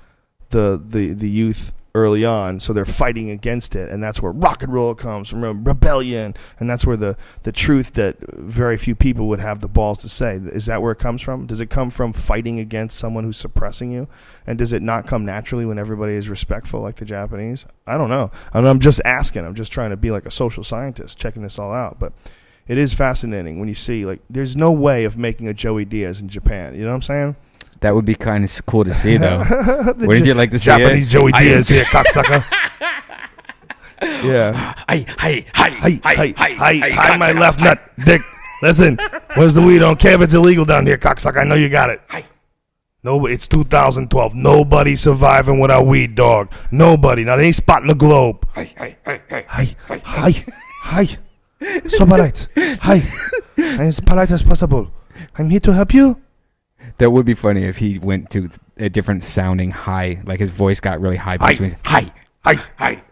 the 0.51 0.82
the 0.84 1.12
the 1.12 1.28
youth 1.28 1.72
early 1.95 2.25
on, 2.25 2.61
so 2.61 2.73
they're 2.73 2.85
fighting 2.85 3.31
against 3.31 3.75
it, 3.75 3.91
and 3.91 4.03
that's 4.03 4.23
where 4.23 4.33
rock 4.33 4.62
and 4.62 4.73
roll 4.73 4.95
comes 4.95 5.29
from, 5.29 5.65
rebellion, 5.65 6.35
and 6.59 6.71
that's 6.71 6.87
where 6.87 6.97
the 6.97 7.17
the 7.43 7.53
truth 7.53 7.93
that 7.95 8.17
very 8.35 8.77
few 8.77 8.95
people 8.95 9.29
would 9.29 9.41
have 9.41 9.61
the 9.61 9.69
balls 9.69 10.01
to 10.01 10.09
say. 10.09 10.37
Is 10.37 10.67
that 10.67 10.83
where 10.83 10.93
it 10.93 10.99
comes 10.99 11.23
from? 11.23 11.47
Does 11.47 11.61
it 11.61 11.71
come 11.71 11.91
from 11.91 12.12
fighting 12.12 12.59
against 12.61 12.99
someone 12.99 13.25
who's 13.25 13.37
suppressing 13.37 13.91
you, 13.91 14.09
and 14.47 14.59
does 14.59 14.73
it 14.73 14.83
not 14.83 15.07
come 15.07 15.25
naturally 15.25 15.67
when 15.67 15.79
everybody 15.79 16.15
is 16.15 16.29
respectful 16.29 16.81
like 16.81 16.97
the 16.97 17.05
Japanese? 17.05 17.67
I 17.87 17.97
don't 17.97 18.11
know. 18.11 18.31
I 18.53 18.61
mean, 18.61 18.69
I'm 18.69 18.81
just 18.81 19.01
asking. 19.05 19.45
I'm 19.45 19.55
just 19.55 19.73
trying 19.73 19.91
to 19.91 19.97
be 19.97 20.11
like 20.11 20.27
a 20.27 20.31
social 20.31 20.65
scientist, 20.65 21.19
checking 21.19 21.43
this 21.43 21.59
all 21.59 21.73
out, 21.73 21.99
but. 21.99 22.12
It 22.69 22.79
is 22.79 22.95
fascinating 22.95 23.59
when 23.59 23.67
you 23.67 23.75
see 23.75 24.07
like 24.07 24.21
there's 24.31 24.57
no 24.57 24.71
way 24.71 25.03
of 25.03 25.19
making 25.19 25.49
a 25.49 25.55
Joey 25.55 25.85
Diaz 25.85 26.21
in 26.21 26.29
Japan. 26.29 26.77
You 26.77 26.83
know 26.83 26.91
what 26.91 26.97
I'm 26.97 27.03
saying? 27.03 27.37
That 27.81 27.94
would 27.94 28.05
be 28.05 28.15
kind 28.15 28.44
of 28.44 28.66
cool 28.66 28.85
to 28.85 28.93
see, 28.93 29.16
though. 29.16 29.43
The 29.44 30.05
Wouldn't 30.07 30.27
you 30.27 30.35
like 30.35 30.51
to 30.51 30.59
see 30.59 30.66
Japanese 30.66 31.09
it? 31.09 31.12
Joey 31.19 31.32
Diaz 31.32 31.69
here, 31.69 31.85
cocksucker. 31.85 32.44
yeah. 34.24 34.74
Hi, 34.89 35.05
hi, 35.19 35.47
hi, 35.55 35.70
Hi, 35.70 35.70
hi, 35.70 36.01
hi, 36.05 36.35
hi, 36.36 36.55
Hi, 36.55 36.90
hi 36.90 37.16
my 37.16 37.32
left 37.32 37.61
nut, 37.61 37.81
dick. 38.05 38.20
Listen, 38.62 38.98
where's 39.35 39.55
the 39.55 39.62
weed? 39.62 39.77
I 39.77 39.81
don't 39.81 39.98
care 39.98 40.15
if 40.15 40.20
it's 40.20 40.35
illegal 40.35 40.66
down 40.66 40.86
here, 40.86 40.98
cocksucker. 40.98 41.40
I 41.40 41.44
know 41.44 41.55
you 41.55 41.70
got 41.70 41.89
it. 41.89 42.02
Hi. 42.09 42.24
No, 43.02 43.24
it's 43.24 43.48
2012. 43.48 44.35
Nobody 44.35 44.94
surviving 44.94 45.59
without 45.59 45.86
weed, 45.86 46.15
dog. 46.15 46.52
Nobody. 46.70 47.24
Not 47.24 47.39
any 47.39 47.52
spot 47.52 47.81
in 47.81 47.89
the 47.89 47.94
globe. 47.94 48.47
Hi, 48.55 48.70
hi, 48.77 48.97
hi, 49.07 49.20
hi. 49.31 49.44
Hi, 49.48 49.65
hi, 50.05 50.44
hi. 50.82 51.07
So 51.89 52.05
polite. 52.05 52.48
Hi. 52.57 53.02
As 53.57 54.01
polite 54.07 54.31
as 54.31 54.43
possible. 54.43 54.93
I'm 55.39 55.48
here 55.48 55.61
to 55.61 55.73
help 55.73 55.94
you. 55.94 56.20
That 56.99 57.11
would 57.11 57.27
be 57.27 57.35
funny 57.35 57.62
if 57.65 57.79
he 57.79 57.99
went 57.99 58.31
to 58.31 58.49
a 58.77 58.89
different 58.89 59.23
sounding 59.23 59.71
high, 59.71 60.21
like 60.25 60.41
his 60.41 60.51
voice 60.51 60.81
got 60.81 61.01
really 61.01 61.17
high. 61.17 61.37
Hi, 61.41 61.55
hi, 61.85 62.12
hi, 62.45 62.55
hi. 62.79 63.03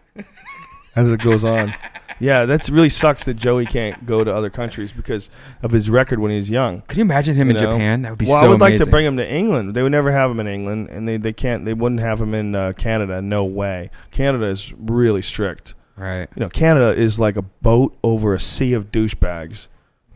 as 0.95 1.09
it 1.09 1.21
goes 1.21 1.43
on. 1.43 1.73
Yeah, 2.21 2.45
that's 2.45 2.69
really 2.69 2.89
sucks 2.89 3.23
that 3.25 3.35
Joey 3.35 3.65
can't 3.65 4.05
go 4.05 4.25
to 4.25 4.35
other 4.35 4.49
countries 4.49 4.91
because 4.91 5.29
of 5.63 5.71
his 5.71 5.89
record 5.89 6.19
when 6.19 6.31
he 6.31 6.37
was 6.37 6.49
young. 6.49 6.81
Could 6.81 6.97
you 6.97 7.03
imagine 7.03 7.35
him 7.35 7.49
You 7.49 7.55
in 7.55 7.63
know? 7.63 7.71
Japan? 7.71 8.01
That 8.01 8.09
would 8.09 8.19
be 8.19 8.25
well, 8.25 8.41
so 8.41 8.45
I 8.45 8.49
would 8.49 8.59
like 8.59 8.77
to 8.79 8.85
bring 8.87 9.05
him 9.05 9.15
to 9.17 9.31
England. 9.33 9.73
They 9.73 9.81
would 9.83 9.93
never 9.93 10.11
have 10.11 10.29
him 10.29 10.41
in 10.41 10.47
England, 10.47 10.89
and 10.89 11.07
they, 11.07 11.15
they 11.15 11.31
can't. 11.31 11.63
They 11.63 11.73
wouldn't 11.73 12.01
have 12.01 12.19
him 12.19 12.33
in 12.33 12.55
uh, 12.55 12.73
Canada. 12.73 13.21
No 13.21 13.45
way. 13.45 13.89
Canada 14.11 14.47
is 14.47 14.73
really 14.77 15.21
strict. 15.21 15.75
right. 15.95 16.27
You 16.35 16.41
know, 16.41 16.49
Canada 16.49 16.93
is 16.93 17.21
like 17.21 17.37
a 17.37 17.41
boat 17.41 17.97
over 18.03 18.33
a 18.33 18.39
sea 18.39 18.73
of 18.73 18.91
douchebags. 18.91 19.69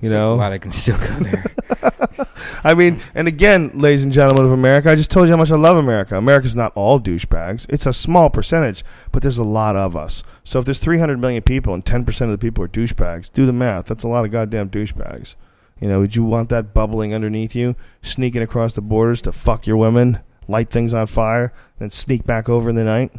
You 0.04 0.10
So 0.10 0.16
know, 0.16 0.36
glad 0.36 0.52
I 0.52 0.58
can 0.58 0.70
still 0.70 0.98
go 0.98 1.08
there. 1.20 1.46
I 2.66 2.74
mean, 2.74 3.00
and 3.16 3.26
again, 3.26 3.72
ladies 3.74 4.04
and 4.04 4.12
gentlemen 4.12 4.44
of 4.44 4.52
America, 4.52 4.92
I 4.92 4.96
just 4.96 5.10
told 5.10 5.28
you 5.28 5.32
how 5.32 5.38
much 5.38 5.50
I 5.50 5.56
love 5.56 5.78
America. 5.78 6.18
America's 6.18 6.58
not 6.58 6.74
all 6.76 7.00
douchebags. 7.00 7.66
It's 7.70 7.86
a 7.86 7.94
small 7.94 8.30
percentage, 8.30 8.84
but 9.14 9.22
there's 9.22 9.38
a 9.38 9.46
lot 9.46 9.78
of 9.78 9.96
us. 9.96 10.22
So 10.44 10.60
if 10.60 10.66
there's 10.66 10.82
300 10.82 11.20
million 11.22 11.42
people 11.42 11.74
and 11.74 11.86
10% 11.86 12.22
of 12.22 12.32
the 12.32 12.38
people 12.38 12.66
are 12.66 12.68
douchebags, 12.68 13.32
do 13.32 13.46
the 13.46 13.54
math. 13.54 13.86
That's 13.86 14.04
a 14.04 14.10
lot 14.10 14.26
of 14.26 14.32
goddamn 14.32 14.70
douchebags. 14.70 15.36
You 15.80 15.88
know, 15.88 16.02
would 16.02 16.18
you 16.18 16.26
want 16.26 16.50
that 16.50 16.74
bubbling 16.74 17.14
underneath 17.14 17.56
you, 17.56 17.78
sneaking 18.02 18.42
across 18.42 18.74
the 18.74 18.82
borders 18.82 19.22
to 19.22 19.32
fuck 19.32 19.66
your 19.66 19.78
women, 19.78 20.20
light 20.50 20.70
things 20.70 20.94
on 20.94 21.08
fire, 21.08 21.54
then 21.80 21.90
sneak 21.90 22.26
back 22.26 22.50
over 22.50 22.70
in 22.70 22.76
the 22.76 22.84
night? 22.84 23.14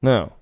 No. 0.00 0.32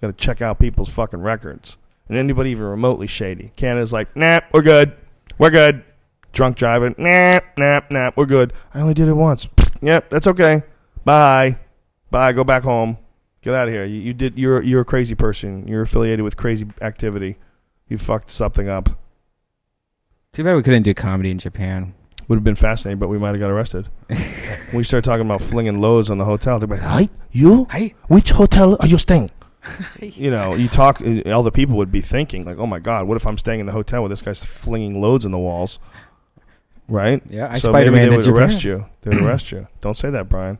Got 0.00 0.08
to 0.08 0.12
check 0.24 0.42
out 0.42 0.58
people's 0.58 0.88
fucking 0.88 1.20
records. 1.22 1.76
And 2.08 2.18
anybody 2.18 2.50
even 2.50 2.66
remotely 2.66 3.06
shady. 3.06 3.52
Canada's 3.56 3.92
like, 3.92 4.14
nah, 4.16 4.40
we're 4.52 4.62
good. 4.62 4.94
We're 5.38 5.50
good 5.50 5.84
drunk 6.32 6.56
driving. 6.56 6.94
Nah, 6.98 7.40
nah, 7.56 7.80
nah. 7.90 8.10
We're 8.16 8.26
good. 8.26 8.52
I 8.74 8.80
only 8.80 8.94
did 8.94 9.08
it 9.08 9.14
once. 9.14 9.48
yep, 9.82 10.10
that's 10.10 10.26
okay. 10.26 10.62
Bye, 11.04 11.58
bye. 12.10 12.32
Go 12.32 12.44
back 12.44 12.62
home. 12.62 12.98
Get 13.42 13.54
out 13.54 13.68
of 13.68 13.74
here. 13.74 13.84
You, 13.84 14.00
you 14.00 14.14
did. 14.14 14.38
You're 14.38 14.62
you're 14.62 14.80
a 14.80 14.84
crazy 14.84 15.14
person. 15.14 15.66
You're 15.68 15.82
affiliated 15.82 16.22
with 16.22 16.36
crazy 16.36 16.66
activity. 16.80 17.38
You 17.88 17.98
fucked 17.98 18.30
something 18.30 18.68
up. 18.68 18.88
Too 20.32 20.44
bad 20.44 20.56
we 20.56 20.62
couldn't 20.62 20.84
do 20.84 20.94
comedy 20.94 21.30
in 21.30 21.38
Japan. 21.38 21.94
Would 22.28 22.36
have 22.36 22.44
been 22.44 22.54
fascinating, 22.54 22.98
but 22.98 23.08
we 23.08 23.18
might 23.18 23.30
have 23.30 23.40
got 23.40 23.50
arrested. 23.50 23.88
when 24.06 24.18
we 24.72 24.84
started 24.84 25.04
talking 25.04 25.26
about 25.26 25.42
flinging 25.42 25.80
loads 25.80 26.08
on 26.08 26.18
the 26.18 26.24
hotel, 26.24 26.58
they'd 26.58 26.68
be 26.68 26.76
like, 26.76 27.08
"Hey, 27.08 27.08
you? 27.32 27.66
Hey. 27.70 27.94
Which 28.06 28.30
hotel 28.30 28.76
are 28.80 28.86
you 28.86 28.96
staying?" 28.96 29.30
you 30.00 30.30
know, 30.30 30.54
you 30.54 30.68
talk. 30.68 31.00
uh, 31.00 31.30
All 31.30 31.42
the 31.42 31.52
people 31.52 31.76
would 31.76 31.92
be 31.92 32.00
thinking, 32.00 32.44
like, 32.44 32.58
"Oh 32.58 32.66
my 32.66 32.78
god, 32.80 33.06
what 33.06 33.16
if 33.16 33.26
I'm 33.26 33.38
staying 33.38 33.60
in 33.60 33.66
the 33.66 33.72
hotel 33.72 34.02
where 34.02 34.08
this 34.08 34.22
guy's 34.22 34.44
flinging 34.44 35.00
loads 35.00 35.24
in 35.24 35.30
the 35.32 35.38
walls?" 35.38 35.78
Right? 36.88 37.22
Yeah, 37.30 37.48
I 37.50 37.58
so 37.58 37.70
Spider 37.70 37.90
maybe 37.90 38.00
Man 38.00 38.08
they 38.08 38.14
in 38.14 38.16
would 38.16 38.24
Japan. 38.24 38.40
arrest 38.40 38.64
you. 38.64 38.86
They 39.02 39.10
would 39.10 39.20
arrest 39.24 39.52
you. 39.52 39.68
Don't 39.80 39.96
say 39.96 40.10
that, 40.10 40.28
Brian, 40.28 40.58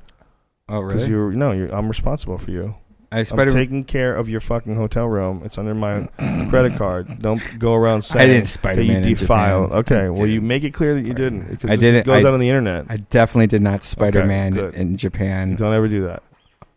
Oh, 0.69 0.83
because 0.87 1.03
really? 1.03 1.11
you're 1.11 1.33
no, 1.33 1.53
you're. 1.53 1.75
I'm 1.75 1.89
responsible 1.89 2.39
for 2.39 2.51
you. 2.51 2.77
I 3.11 3.27
I'm 3.31 3.49
taking 3.51 3.85
care 3.85 4.17
of 4.17 4.31
your 4.31 4.41
fucking 4.41 4.75
hotel 4.75 5.07
room. 5.07 5.43
It's 5.45 5.59
under 5.59 5.75
my 5.75 6.09
credit 6.49 6.79
card. 6.79 7.21
Don't 7.21 7.43
go 7.59 7.75
around 7.75 7.99
I 7.99 8.01
saying 8.01 8.29
didn't 8.29 8.45
that 8.45 8.49
Spider 8.49 8.81
you 8.83 8.89
Man 8.95 9.03
in 9.03 9.09
defiled. 9.09 9.73
Okay, 9.73 10.09
well, 10.09 10.27
you 10.27 10.41
make 10.41 10.65
it 10.65 10.71
clear 10.71 10.95
that 10.95 11.03
you 11.05 11.13
didn't 11.13 11.47
because 11.51 11.71
I 11.71 11.77
this 11.77 11.81
didn't- 11.93 12.07
goes 12.07 12.25
I- 12.25 12.29
out 12.29 12.33
on 12.33 12.41
the 12.41 12.49
internet. 12.49 12.87
I 12.89 12.97
definitely 12.97 13.49
did 13.49 13.61
not 13.61 13.85
Spider 13.85 14.25
Man 14.25 14.53
good. 14.53 14.73
in 14.75 14.97
Japan. 14.97 15.57
Don't 15.57 15.75
ever 15.75 15.89
do 15.89 16.07
that. 16.07 16.23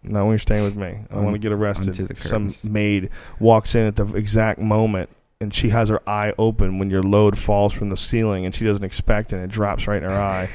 When 0.10 0.26
you're 0.30 0.38
staying 0.40 0.64
with 0.64 0.76
me. 0.76 0.96
I 1.12 1.16
On- 1.16 1.24
want 1.24 1.34
to 1.36 1.40
get 1.40 1.52
arrested. 1.52 1.90
onto 1.90 2.08
the 2.08 2.16
Some 2.16 2.44
curtains. 2.48 2.64
maid 2.64 3.10
walks 3.40 3.76
in 3.76 3.86
at 3.88 3.96
the 3.96 4.06
exact 4.16 4.60
moment 4.60 5.10
and 5.42 5.54
she 5.54 5.70
has 5.70 5.90
her 5.90 6.02
eye 6.10 6.34
open 6.38 6.80
when 6.80 6.90
your 6.90 7.04
load 7.04 7.38
falls 7.38 7.74
from 7.74 7.90
the 7.90 7.98
ceiling 7.98 8.46
and 8.46 8.56
she 8.56 8.64
doesn't 8.66 8.84
expect 8.86 9.34
it 9.34 9.36
and 9.36 9.44
it 9.46 9.52
drops 9.52 9.86
right 9.88 10.02
in 10.02 10.10
her 10.10 10.16
eye. 10.16 10.50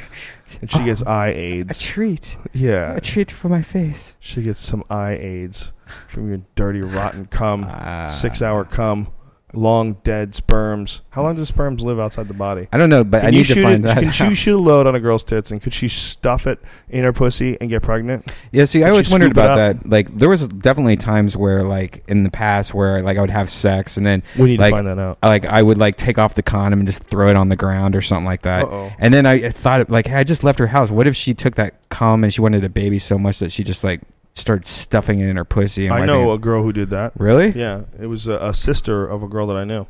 And 0.61 0.71
she 0.71 0.83
gets 0.85 1.03
eye 1.07 1.29
AIDS. 1.29 1.69
A 1.69 1.71
aids. 1.71 1.83
treat. 1.83 2.37
Yeah. 2.55 2.95
A 2.97 3.01
treat 3.01 3.31
for 3.31 3.49
my 3.51 3.61
face. 3.63 4.17
She 4.21 4.43
gets 4.43 4.59
some 4.59 4.83
eye 4.89 5.17
aids 5.21 5.73
from 6.09 6.29
your 6.29 6.41
dirty, 6.55 6.81
rotten 6.81 7.27
cum. 7.27 7.67
Ah. 7.69 8.07
Six 8.09 8.41
hour 8.43 8.65
cum. 8.65 9.09
Long 9.53 9.95
dead 10.05 10.35
sperms. 10.35 11.03
How 11.11 11.23
long 11.23 11.37
does 11.37 11.49
sperms 11.49 11.83
live 11.83 11.99
outside 11.99 12.29
the 12.29 12.35
body? 12.35 12.69
I 12.73 12.79
don't 12.79 12.91
know, 12.91 13.03
but 13.05 13.21
Can 13.21 13.27
I 13.27 13.31
you 13.31 13.39
need 13.39 13.47
to 13.47 13.55
shoot 13.55 13.63
find 13.63 13.85
it, 13.85 13.89
that. 13.89 13.99
Can 13.99 14.09
out. 14.09 14.21
you 14.21 14.35
shoot 14.35 14.57
a 14.57 14.59
load 14.61 14.87
on 14.87 14.95
a 14.95 15.01
girl's 15.01 15.25
tits 15.25 15.51
and 15.51 15.61
could 15.61 15.75
she 15.75 15.89
stuff 15.89 16.47
it 16.47 16.61
in 16.89 17.03
her 17.05 17.13
pussy 17.13 17.57
and 17.61 17.69
get 17.69 17.83
pregnant? 17.83 18.33
Yeah, 18.53 18.65
see, 18.65 18.85
I 18.85 18.91
always 18.91 19.11
wondered 19.11 19.33
about 19.33 19.57
that. 19.57 19.89
Like, 19.89 20.17
there 20.17 20.29
was 20.29 20.47
definitely 20.49 20.97
times 20.97 21.37
where, 21.37 21.65
like, 21.65 22.05
in 22.09 22.23
the 22.23 22.31
past, 22.31 22.75
where 22.75 23.03
like 23.03 23.17
I 23.19 23.21
would 23.21 23.31
have 23.31 23.51
sex 23.51 23.97
and 23.97 24.07
then, 24.07 24.23
We 24.39 24.49
need 24.51 24.61
Like- 24.61 24.71
to 24.71 24.77
find 24.77 24.87
that 24.87 24.99
out. 24.99 25.19
like, 25.23 25.45
I 25.45 25.63
would 25.63 25.79
like 25.79 25.97
take 25.97 26.19
off 26.19 26.35
the 26.35 26.43
condom 26.43 26.81
and 26.81 26.87
just 26.87 27.03
throw 27.05 27.29
it 27.29 27.37
on 27.37 27.49
the 27.49 27.57
ground 27.57 27.97
or 27.97 28.03
something 28.03 28.25
like 28.27 28.43
that. 28.43 28.65
Uh-oh. 28.65 28.93
And 28.99 29.13
then 29.13 29.27
I 29.27 29.51
thought, 29.51 29.91
like, 29.91 30.07
hey, 30.07 30.17
I 30.17 30.25
just 30.25 30.45
left 30.45 30.59
her 30.59 30.69
house. 30.69 30.91
What 30.91 31.07
if 31.07 31.17
she 31.17 31.35
took 31.35 31.57
that 31.57 31.75
cum 31.89 32.23
and 32.25 32.33
she 32.33 32.41
wanted 32.41 32.63
a 32.65 32.69
baby 32.69 32.99
so 32.99 33.19
much 33.19 33.41
that 33.41 33.51
she 33.53 33.65
just 33.65 33.83
like 33.85 34.01
started 34.41 34.67
stuffing 34.67 35.21
it 35.21 35.29
in 35.29 35.37
her 35.37 35.45
pussy? 35.45 35.87
And 35.87 35.95
I 35.95 36.07
know 36.07 36.33
a 36.33 36.39
girl 36.39 36.63
who 36.63 36.73
did 36.73 36.91
that. 36.91 37.13
Really? 37.17 37.51
Yeah, 37.51 37.83
it 38.01 38.07
was 38.07 38.29
a, 38.29 38.39
a 38.39 38.55
sister 38.55 39.07
of 39.07 39.23
a 39.23 39.29
girl 39.29 39.47
that 39.49 39.57
I 39.57 39.65
knew. 39.65 39.87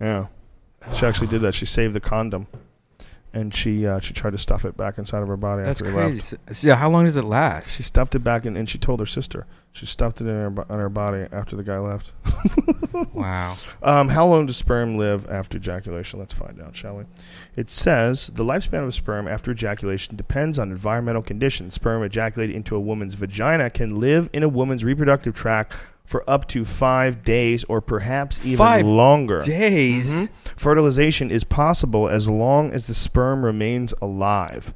Yeah, 0.00 0.26
she 0.94 1.06
actually 1.06 1.28
did 1.28 1.42
that. 1.42 1.54
She 1.54 1.66
saved 1.66 1.94
the 1.94 2.00
condom, 2.00 2.46
and 3.32 3.54
she 3.54 3.86
uh, 3.86 4.00
she 4.00 4.14
tried 4.14 4.30
to 4.30 4.38
stuff 4.38 4.64
it 4.64 4.76
back 4.76 4.98
inside 4.98 5.22
of 5.22 5.28
her 5.28 5.36
body 5.36 5.62
That's 5.62 5.80
after 5.80 5.90
he 5.90 5.96
left. 5.96 6.10
crazy. 6.10 6.36
So, 6.48 6.52
so 6.52 6.74
how 6.74 6.90
long 6.90 7.04
does 7.04 7.16
it 7.16 7.24
last? 7.24 7.76
She 7.76 7.82
stuffed 7.82 8.14
it 8.14 8.20
back 8.20 8.46
in, 8.46 8.56
and 8.56 8.68
she 8.68 8.78
told 8.78 9.00
her 9.00 9.06
sister 9.06 9.46
she 9.72 9.86
stuffed 9.86 10.20
it 10.20 10.26
in 10.26 10.34
her 10.34 10.66
on 10.70 10.78
her 10.78 10.88
body 10.88 11.26
after 11.32 11.56
the 11.56 11.62
guy 11.64 11.78
left. 11.78 12.12
Wow. 13.12 13.56
Um, 13.82 14.08
how 14.08 14.26
long 14.26 14.46
does 14.46 14.56
sperm 14.56 14.96
live 14.98 15.28
after 15.30 15.56
ejaculation? 15.58 16.18
Let's 16.18 16.32
find 16.32 16.60
out, 16.60 16.74
shall 16.74 16.96
we? 16.96 17.04
It 17.54 17.70
says 17.70 18.28
the 18.28 18.42
lifespan 18.42 18.82
of 18.82 18.88
a 18.88 18.92
sperm 18.92 19.28
after 19.28 19.52
ejaculation 19.52 20.16
depends 20.16 20.58
on 20.58 20.70
environmental 20.70 21.22
conditions. 21.22 21.74
Sperm 21.74 22.02
ejaculated 22.02 22.56
into 22.56 22.74
a 22.74 22.80
woman's 22.80 23.14
vagina 23.14 23.70
can 23.70 24.00
live 24.00 24.28
in 24.32 24.42
a 24.42 24.48
woman's 24.48 24.84
reproductive 24.84 25.34
tract 25.34 25.74
for 26.08 26.24
up 26.28 26.48
to 26.48 26.64
five 26.64 27.22
days 27.22 27.64
or 27.64 27.82
perhaps 27.82 28.42
even 28.42 28.56
Five 28.56 28.86
longer. 28.86 29.42
Days. 29.42 30.10
Mhm. 30.22 30.28
Fertilization 30.56 31.30
is 31.30 31.44
possible 31.44 32.08
as 32.08 32.26
long 32.30 32.70
as 32.72 32.86
the 32.86 32.94
sperm 32.94 33.44
remains 33.44 33.92
alive. 34.00 34.72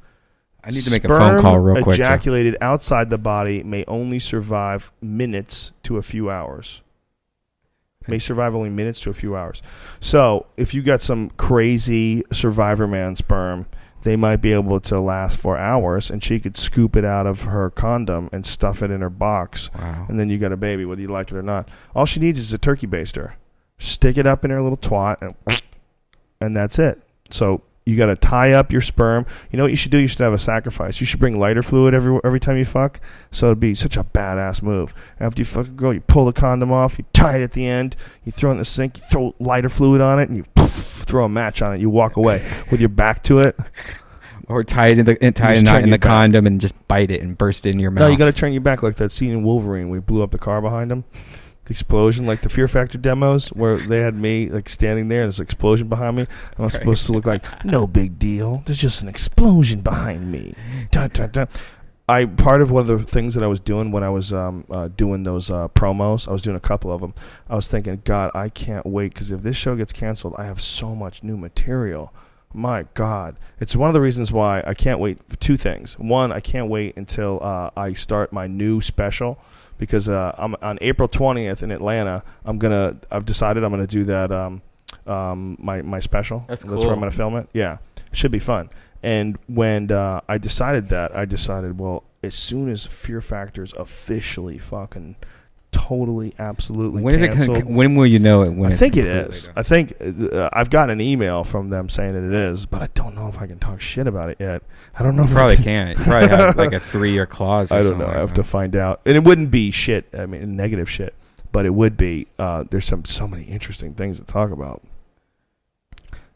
I 0.63 0.69
need 0.69 0.83
to 0.83 0.91
make 0.91 1.03
a 1.03 1.07
phone 1.07 1.41
call 1.41 1.57
real 1.57 1.81
quick. 1.83 1.95
Ejaculated 1.95 2.55
outside 2.61 3.09
the 3.09 3.17
body 3.17 3.63
may 3.63 3.83
only 3.87 4.19
survive 4.19 4.91
minutes 5.01 5.71
to 5.81 5.97
a 5.97 6.03
few 6.03 6.29
hours. 6.29 6.83
May 8.07 8.19
survive 8.19 8.53
only 8.53 8.69
minutes 8.69 9.01
to 9.01 9.09
a 9.09 9.13
few 9.13 9.35
hours. 9.35 9.63
So, 9.99 10.45
if 10.55 10.75
you 10.75 10.83
got 10.83 11.01
some 11.01 11.29
crazy 11.37 12.23
survivor 12.31 12.85
man 12.85 13.15
sperm, 13.15 13.65
they 14.03 14.15
might 14.15 14.37
be 14.37 14.53
able 14.53 14.79
to 14.81 14.99
last 14.99 15.37
for 15.37 15.57
hours, 15.57 16.11
and 16.11 16.23
she 16.23 16.39
could 16.39 16.55
scoop 16.57 16.95
it 16.95 17.05
out 17.05 17.25
of 17.25 17.43
her 17.43 17.69
condom 17.69 18.29
and 18.31 18.45
stuff 18.45 18.81
it 18.83 18.91
in 18.91 19.01
her 19.01 19.09
box, 19.09 19.69
Wow. 19.73 20.05
and 20.09 20.19
then 20.19 20.29
you 20.29 20.37
got 20.37 20.51
a 20.51 20.57
baby, 20.57 20.85
whether 20.85 21.01
you 21.01 21.07
like 21.07 21.31
it 21.31 21.35
or 21.37 21.41
not. 21.43 21.69
All 21.95 22.05
she 22.05 22.19
needs 22.19 22.37
is 22.39 22.53
a 22.53 22.57
turkey 22.57 22.87
baster. 22.87 23.33
Stick 23.79 24.17
it 24.17 24.27
up 24.27 24.45
in 24.45 24.51
her 24.51 24.61
little 24.61 24.77
twat, 24.77 25.17
and, 25.21 25.61
and 26.39 26.55
that's 26.55 26.77
it. 26.79 27.01
So 27.29 27.61
you 27.85 27.97
got 27.97 28.05
to 28.05 28.15
tie 28.15 28.53
up 28.53 28.71
your 28.71 28.81
sperm. 28.81 29.25
You 29.51 29.57
know 29.57 29.63
what 29.63 29.71
you 29.71 29.75
should 29.75 29.91
do? 29.91 29.97
You 29.97 30.07
should 30.07 30.21
have 30.21 30.33
a 30.33 30.37
sacrifice. 30.37 30.99
You 30.99 31.05
should 31.05 31.19
bring 31.19 31.39
lighter 31.39 31.63
fluid 31.63 31.93
every 31.93 32.19
every 32.23 32.39
time 32.39 32.57
you 32.57 32.65
fuck. 32.65 32.99
So 33.31 33.47
it'd 33.47 33.59
be 33.59 33.75
such 33.75 33.97
a 33.97 34.03
badass 34.03 34.61
move. 34.61 34.93
After 35.19 35.41
you 35.41 35.45
fuck 35.45 35.67
a 35.67 35.71
girl, 35.71 35.93
you 35.93 36.01
pull 36.01 36.25
the 36.25 36.33
condom 36.33 36.71
off, 36.71 36.97
you 36.97 37.05
tie 37.13 37.37
it 37.37 37.43
at 37.43 37.51
the 37.51 37.65
end, 37.65 37.95
you 38.23 38.31
throw 38.31 38.51
it 38.51 38.53
in 38.53 38.59
the 38.59 38.65
sink, 38.65 38.97
you 38.97 39.03
throw 39.03 39.35
lighter 39.39 39.69
fluid 39.69 40.01
on 40.01 40.19
it, 40.19 40.29
and 40.29 40.37
you 40.37 40.43
poof, 40.55 40.71
throw 40.71 41.25
a 41.25 41.29
match 41.29 41.61
on 41.61 41.73
it. 41.73 41.81
You 41.81 41.89
walk 41.89 42.15
away 42.15 42.45
with 42.71 42.79
your 42.79 42.89
back 42.89 43.23
to 43.23 43.39
it. 43.39 43.57
Or 44.47 44.61
tie 44.63 44.87
it 44.87 44.99
in 44.99 45.05
the 45.05 45.17
and 45.23 45.33
tie 45.33 45.53
a 45.53 45.61
knot 45.61 45.83
in 45.83 45.89
the 45.89 45.97
back. 45.97 46.09
condom 46.09 46.45
and 46.45 46.59
just 46.59 46.87
bite 46.89 47.09
it 47.11 47.21
and 47.21 47.37
burst 47.37 47.65
it 47.65 47.73
in 47.73 47.79
your 47.79 47.91
mouth. 47.91 48.01
No, 48.01 48.07
you 48.09 48.17
got 48.17 48.25
to 48.25 48.33
turn 48.33 48.51
your 48.51 48.61
back 48.61 48.83
like 48.83 48.97
that 48.97 49.09
scene 49.09 49.31
in 49.31 49.43
Wolverine 49.43 49.87
where 49.87 49.99
he 49.99 50.01
blew 50.01 50.21
up 50.21 50.31
the 50.31 50.37
car 50.37 50.61
behind 50.61 50.91
him. 50.91 51.05
The 51.65 51.71
explosion, 51.71 52.25
like 52.25 52.41
the 52.41 52.49
Fear 52.49 52.67
Factor 52.67 52.97
demos, 52.97 53.49
where 53.49 53.77
they 53.77 53.99
had 53.99 54.15
me 54.15 54.49
like 54.49 54.67
standing 54.67 55.07
there 55.07 55.21
and 55.21 55.27
there's 55.27 55.39
an 55.39 55.43
explosion 55.43 55.87
behind 55.87 56.17
me. 56.17 56.27
I'm 56.57 56.69
supposed 56.69 57.05
to 57.05 57.13
look 57.13 57.25
like 57.25 57.45
no 57.63 57.87
big 57.87 58.19
deal. 58.19 58.63
There's 58.65 58.81
just 58.81 59.01
an 59.01 59.07
explosion 59.07 59.81
behind 59.81 60.31
me. 60.31 60.55
Dun, 60.91 61.09
dun, 61.13 61.29
dun. 61.31 61.47
I 62.07 62.25
part 62.25 62.61
of 62.61 62.69
one 62.69 62.81
of 62.81 62.87
the 62.87 62.99
things 63.05 63.33
that 63.35 63.43
I 63.43 63.47
was 63.47 63.61
doing 63.61 63.91
when 63.91 64.03
I 64.03 64.09
was 64.09 64.33
um, 64.33 64.65
uh, 64.69 64.89
doing 64.89 65.23
those 65.23 65.49
uh, 65.49 65.69
promos, 65.69 66.27
I 66.27 66.33
was 66.33 66.41
doing 66.41 66.57
a 66.57 66.61
couple 66.61 66.91
of 66.91 66.99
them. 66.99 67.13
I 67.49 67.55
was 67.55 67.69
thinking, 67.69 68.01
God, 68.03 68.31
I 68.35 68.49
can't 68.49 68.85
wait 68.85 69.13
because 69.13 69.31
if 69.31 69.41
this 69.41 69.55
show 69.55 69.75
gets 69.75 69.93
canceled, 69.93 70.35
I 70.37 70.43
have 70.43 70.59
so 70.59 70.95
much 70.95 71.23
new 71.23 71.37
material. 71.37 72.13
My 72.53 72.85
God, 72.93 73.37
it's 73.59 73.75
one 73.75 73.89
of 73.89 73.93
the 73.93 74.01
reasons 74.01 74.31
why 74.31 74.63
I 74.67 74.73
can't 74.73 74.99
wait 74.99 75.17
for 75.27 75.37
two 75.37 75.55
things. 75.55 75.97
One, 75.97 76.31
I 76.31 76.39
can't 76.39 76.69
wait 76.69 76.97
until 76.97 77.39
uh, 77.41 77.71
I 77.75 77.93
start 77.93 78.33
my 78.33 78.47
new 78.47 78.81
special 78.81 79.39
because 79.83 80.07
uh, 80.07 80.33
I'm 80.37 80.55
on 80.61 80.77
April 80.79 81.09
20th 81.09 81.61
in 81.61 81.71
Atlanta. 81.71 82.23
I'm 82.45 82.57
gonna. 82.57 82.95
I've 83.11 83.25
decided 83.25 83.65
I'm 83.65 83.71
gonna 83.71 83.85
do 83.85 84.05
that. 84.05 84.31
Um, 84.31 84.61
um, 85.05 85.57
my 85.59 85.81
my 85.81 85.99
special. 85.99 86.45
That's 86.47 86.63
cool. 86.63 86.71
That's 86.71 86.85
where 86.85 86.93
I'm 86.93 86.99
gonna 86.99 87.11
film 87.11 87.35
it. 87.35 87.49
Yeah, 87.53 87.79
it 87.97 88.15
should 88.15 88.31
be 88.31 88.39
fun. 88.39 88.69
And 89.01 89.37
when 89.47 89.91
uh, 89.91 90.21
I 90.29 90.37
decided 90.37 90.87
that, 90.89 91.13
I 91.13 91.25
decided, 91.25 91.77
well, 91.77 92.05
as 92.23 92.35
soon 92.35 92.69
as 92.69 92.85
Fear 92.85 93.19
Factor's 93.19 93.73
officially 93.73 94.57
fucking 94.57 95.17
totally, 95.73 96.33
absolutely 96.39 97.01
when 97.01 97.15
is 97.15 97.21
it? 97.21 97.31
Con- 97.33 97.73
when 97.73 97.95
will 97.95 98.05
you 98.05 98.19
know 98.19 98.43
it? 98.43 98.51
When 98.51 98.71
I 98.71 98.75
think 98.75 98.95
it 98.95 99.05
is. 99.05 99.47
done? 99.47 99.53
I 99.57 99.63
think 99.63 99.93
uh, 99.99 100.49
I've 100.53 100.69
got 100.69 100.89
an 100.89 101.01
email 101.01 101.43
from 101.43 101.67
them 101.67 101.89
saying 101.89 102.13
that 102.13 102.23
it 102.23 102.33
is, 102.33 102.65
but 102.65 102.81
I 102.81 102.87
don't 102.93 103.13
know 103.15 103.27
if 103.27 103.41
I 103.41 103.47
can 103.47 103.59
talk 103.59 103.81
shit 103.81 104.07
about 104.07 104.29
it 104.29 104.37
yet. 104.39 104.63
I 104.97 105.03
don't 105.03 105.15
know. 105.17 105.23
You 105.23 105.29
if 105.29 105.33
I 105.35 105.37
probably 105.39 105.55
can- 105.57 105.63
can't. 105.95 105.99
You 105.99 106.05
probably 106.05 106.29
have 106.29 106.55
like 106.55 106.71
a 106.73 106.79
three-year 106.91 107.25
clause. 107.25 107.71
Or 107.71 107.75
I 107.75 107.81
don't 107.83 107.97
know. 107.97 108.05
like 108.05 108.15
I 108.15 108.19
have 108.19 108.29
that. 108.29 108.35
to 108.35 108.43
find 108.43 108.75
out. 108.75 109.01
And 109.05 109.17
it 109.17 109.23
wouldn't 109.23 109.51
be 109.51 109.71
shit. 109.71 110.07
I 110.17 110.25
mean, 110.25 110.55
negative 110.55 110.89
shit, 110.89 111.13
but 111.51 111.65
it 111.65 111.73
would 111.73 111.97
be. 111.97 112.27
Uh, 112.39 112.63
there's 112.69 112.85
some 112.85 113.03
so 113.03 113.27
many 113.27 113.43
interesting 113.43 113.93
things 113.93 114.19
to 114.19 114.25
talk 114.25 114.51
about. 114.51 114.81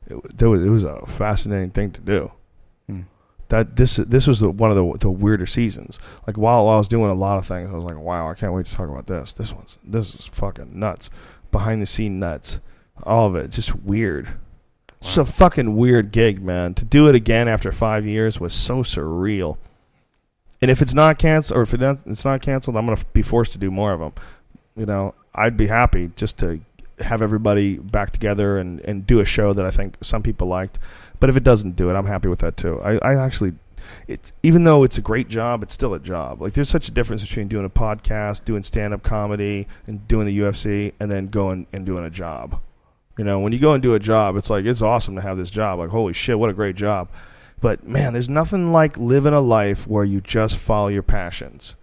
It, 0.07 0.37
there 0.37 0.49
was, 0.49 0.61
it 0.61 0.69
was 0.69 0.83
a 0.83 1.05
fascinating 1.05 1.71
thing 1.71 1.91
to 1.91 2.01
do. 2.01 2.31
Hmm. 2.87 3.01
That 3.49 3.77
this 3.77 3.95
this 3.95 4.27
was 4.27 4.39
the, 4.39 4.49
one 4.49 4.71
of 4.71 4.77
the 4.77 4.97
the 4.99 5.09
weirder 5.09 5.45
seasons. 5.45 5.99
Like 6.25 6.37
while, 6.37 6.67
I 6.67 6.77
was 6.77 6.87
doing 6.87 7.09
a 7.09 7.15
lot 7.15 7.37
of 7.37 7.45
things, 7.45 7.69
I 7.69 7.75
was 7.75 7.83
like, 7.83 7.97
wow, 7.97 8.29
I 8.29 8.33
can't 8.33 8.53
wait 8.53 8.65
to 8.65 8.73
talk 8.73 8.89
about 8.89 9.07
this. 9.07 9.33
This 9.33 9.53
one's 9.53 9.77
this 9.83 10.13
is 10.13 10.25
fucking 10.27 10.77
nuts. 10.77 11.09
Behind 11.51 11.81
the 11.81 11.85
scene 11.85 12.19
nuts. 12.19 12.59
All 13.03 13.27
of 13.27 13.35
it 13.35 13.51
just 13.51 13.75
weird. 13.75 14.27
It's 14.99 15.17
a 15.17 15.25
fucking 15.25 15.75
weird 15.75 16.11
gig, 16.11 16.41
man. 16.41 16.73
To 16.73 16.85
do 16.85 17.07
it 17.07 17.15
again 17.15 17.47
after 17.47 17.71
five 17.71 18.05
years 18.05 18.39
was 18.39 18.53
so 18.53 18.77
surreal. 18.77 19.57
And 20.61 20.71
if 20.71 20.81
it's 20.81 20.93
not 20.93 21.19
canceled, 21.19 21.57
or 21.57 21.61
if 21.61 21.73
it's 21.73 22.25
not 22.25 22.41
canceled, 22.41 22.75
I'm 22.75 22.85
gonna 22.85 23.01
be 23.13 23.21
forced 23.21 23.51
to 23.53 23.57
do 23.59 23.69
more 23.69 23.93
of 23.93 23.99
them. 23.99 24.13
You 24.75 24.87
know, 24.87 25.13
I'd 25.33 25.55
be 25.55 25.67
happy 25.67 26.11
just 26.15 26.39
to 26.39 26.59
have 26.99 27.21
everybody 27.21 27.77
back 27.77 28.11
together 28.11 28.57
and, 28.57 28.79
and 28.81 29.05
do 29.05 29.19
a 29.19 29.25
show 29.25 29.53
that 29.53 29.65
I 29.65 29.71
think 29.71 29.97
some 30.01 30.23
people 30.23 30.47
liked. 30.47 30.79
But 31.19 31.29
if 31.29 31.37
it 31.37 31.43
doesn't 31.43 31.75
do 31.75 31.89
it, 31.89 31.93
I'm 31.93 32.05
happy 32.05 32.27
with 32.27 32.39
that 32.39 32.57
too. 32.57 32.79
I, 32.81 32.97
I 32.97 33.15
actually, 33.15 33.53
it's 34.07 34.33
even 34.43 34.63
though 34.63 34.83
it's 34.83 34.97
a 34.97 35.01
great 35.01 35.27
job, 35.27 35.63
it's 35.63 35.73
still 35.73 35.93
a 35.93 35.99
job. 35.99 36.41
Like 36.41 36.53
there's 36.53 36.69
such 36.69 36.87
a 36.87 36.91
difference 36.91 37.23
between 37.23 37.47
doing 37.47 37.65
a 37.65 37.69
podcast, 37.69 38.45
doing 38.45 38.63
stand 38.63 38.93
up 38.93 39.03
comedy, 39.03 39.67
and 39.85 40.07
doing 40.07 40.27
the 40.27 40.39
UFC, 40.39 40.93
and 40.99 41.09
then 41.09 41.27
going 41.27 41.67
and 41.73 41.85
doing 41.85 42.05
a 42.05 42.09
job. 42.09 42.61
You 43.17 43.23
know, 43.23 43.39
when 43.39 43.51
you 43.51 43.59
go 43.59 43.73
and 43.73 43.81
do 43.81 43.95
a 43.95 43.99
job, 43.99 44.35
it's 44.35 44.49
like 44.49 44.65
it's 44.65 44.81
awesome 44.81 45.15
to 45.15 45.21
have 45.21 45.37
this 45.37 45.49
job. 45.49 45.79
Like 45.79 45.89
holy 45.89 46.13
shit, 46.13 46.37
what 46.37 46.49
a 46.49 46.53
great 46.53 46.75
job. 46.75 47.09
But 47.59 47.87
man, 47.87 48.13
there's 48.13 48.29
nothing 48.29 48.71
like 48.71 48.97
living 48.97 49.33
a 49.33 49.41
life 49.41 49.87
where 49.87 50.03
you 50.03 50.21
just 50.21 50.57
follow 50.57 50.89
your 50.89 51.03
passions. 51.03 51.75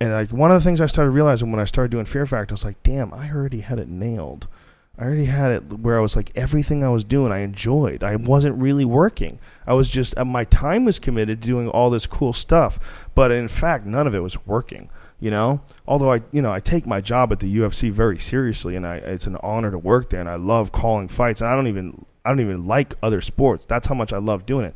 And 0.00 0.12
like 0.12 0.30
one 0.30 0.50
of 0.50 0.58
the 0.58 0.64
things 0.64 0.80
I 0.80 0.86
started 0.86 1.10
realizing 1.10 1.50
when 1.50 1.60
I 1.60 1.66
started 1.66 1.90
doing 1.90 2.06
Fear 2.06 2.26
Factor, 2.26 2.52
I 2.52 2.54
was 2.54 2.64
like, 2.64 2.82
damn, 2.82 3.12
I 3.12 3.30
already 3.30 3.60
had 3.60 3.78
it 3.78 3.88
nailed. 3.88 4.48
I 4.98 5.04
already 5.04 5.26
had 5.26 5.52
it 5.52 5.72
where 5.78 5.96
I 5.96 6.00
was 6.00 6.14
like 6.14 6.30
everything 6.34 6.84
I 6.84 6.90
was 6.90 7.04
doing 7.04 7.32
I 7.32 7.38
enjoyed. 7.38 8.04
I 8.04 8.16
wasn't 8.16 8.60
really 8.60 8.84
working. 8.84 9.38
I 9.66 9.72
was 9.72 9.90
just 9.90 10.16
uh, 10.18 10.26
my 10.26 10.44
time 10.44 10.84
was 10.84 10.98
committed 10.98 11.40
to 11.40 11.46
doing 11.46 11.68
all 11.68 11.88
this 11.88 12.06
cool 12.06 12.34
stuff, 12.34 13.08
but 13.14 13.30
in 13.30 13.48
fact 13.48 13.86
none 13.86 14.06
of 14.06 14.14
it 14.14 14.20
was 14.20 14.46
working. 14.46 14.90
You 15.18 15.30
know, 15.30 15.62
although 15.86 16.12
I 16.12 16.20
you 16.32 16.42
know 16.42 16.52
I 16.52 16.60
take 16.60 16.86
my 16.86 17.00
job 17.00 17.32
at 17.32 17.40
the 17.40 17.58
UFC 17.58 17.90
very 17.90 18.18
seriously, 18.18 18.76
and 18.76 18.86
I 18.86 18.96
it's 18.96 19.26
an 19.26 19.36
honor 19.42 19.70
to 19.70 19.78
work 19.78 20.10
there, 20.10 20.20
and 20.20 20.28
I 20.28 20.36
love 20.36 20.70
calling 20.70 21.08
fights. 21.08 21.40
And 21.40 21.48
I 21.48 21.54
don't 21.54 21.66
even 21.66 22.04
I 22.24 22.30
don't 22.30 22.40
even 22.40 22.66
like 22.66 22.94
other 23.02 23.22
sports. 23.22 23.64
That's 23.64 23.86
how 23.86 23.94
much 23.94 24.12
I 24.12 24.18
love 24.18 24.44
doing 24.44 24.66
it. 24.66 24.74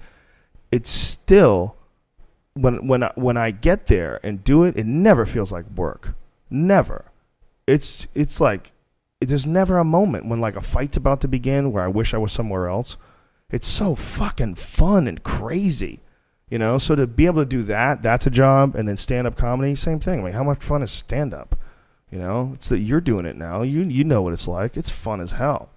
It's 0.72 0.90
still 0.90 1.76
when 2.54 2.86
when 2.86 3.02
I, 3.02 3.12
when 3.16 3.36
I 3.36 3.50
get 3.50 3.86
there 3.86 4.20
and 4.22 4.42
do 4.42 4.62
it, 4.64 4.76
it 4.76 4.86
never 4.86 5.26
feels 5.26 5.52
like 5.52 5.68
work. 5.70 6.14
Never. 6.50 7.06
It's 7.66 8.06
it's 8.14 8.40
like 8.40 8.72
there's 9.20 9.46
never 9.46 9.78
a 9.78 9.84
moment 9.84 10.26
when 10.26 10.40
like 10.40 10.56
a 10.56 10.60
fight's 10.60 10.96
about 10.96 11.20
to 11.22 11.28
begin 11.28 11.72
where 11.72 11.84
I 11.84 11.88
wish 11.88 12.14
I 12.14 12.18
was 12.18 12.32
somewhere 12.32 12.68
else. 12.68 12.96
It's 13.50 13.66
so 13.66 13.94
fucking 13.94 14.54
fun 14.54 15.06
and 15.06 15.22
crazy. 15.22 16.00
You 16.50 16.58
know, 16.58 16.78
so 16.78 16.94
to 16.94 17.06
be 17.06 17.26
able 17.26 17.42
to 17.42 17.48
do 17.48 17.62
that, 17.64 18.02
that's 18.02 18.26
a 18.26 18.30
job, 18.30 18.74
and 18.74 18.86
then 18.86 18.96
stand 18.96 19.26
up 19.26 19.36
comedy, 19.36 19.74
same 19.74 19.98
thing. 19.98 20.20
I 20.20 20.24
mean, 20.24 20.32
how 20.34 20.44
much 20.44 20.62
fun 20.62 20.82
is 20.82 20.90
stand 20.90 21.32
up? 21.32 21.58
You 22.10 22.18
know, 22.18 22.52
it's 22.54 22.68
that 22.68 22.78
you're 22.78 23.00
doing 23.00 23.26
it 23.26 23.36
now. 23.36 23.62
You 23.62 23.82
you 23.82 24.04
know 24.04 24.22
what 24.22 24.32
it's 24.32 24.46
like. 24.46 24.76
It's 24.76 24.90
fun 24.90 25.20
as 25.20 25.32
hell. 25.32 25.70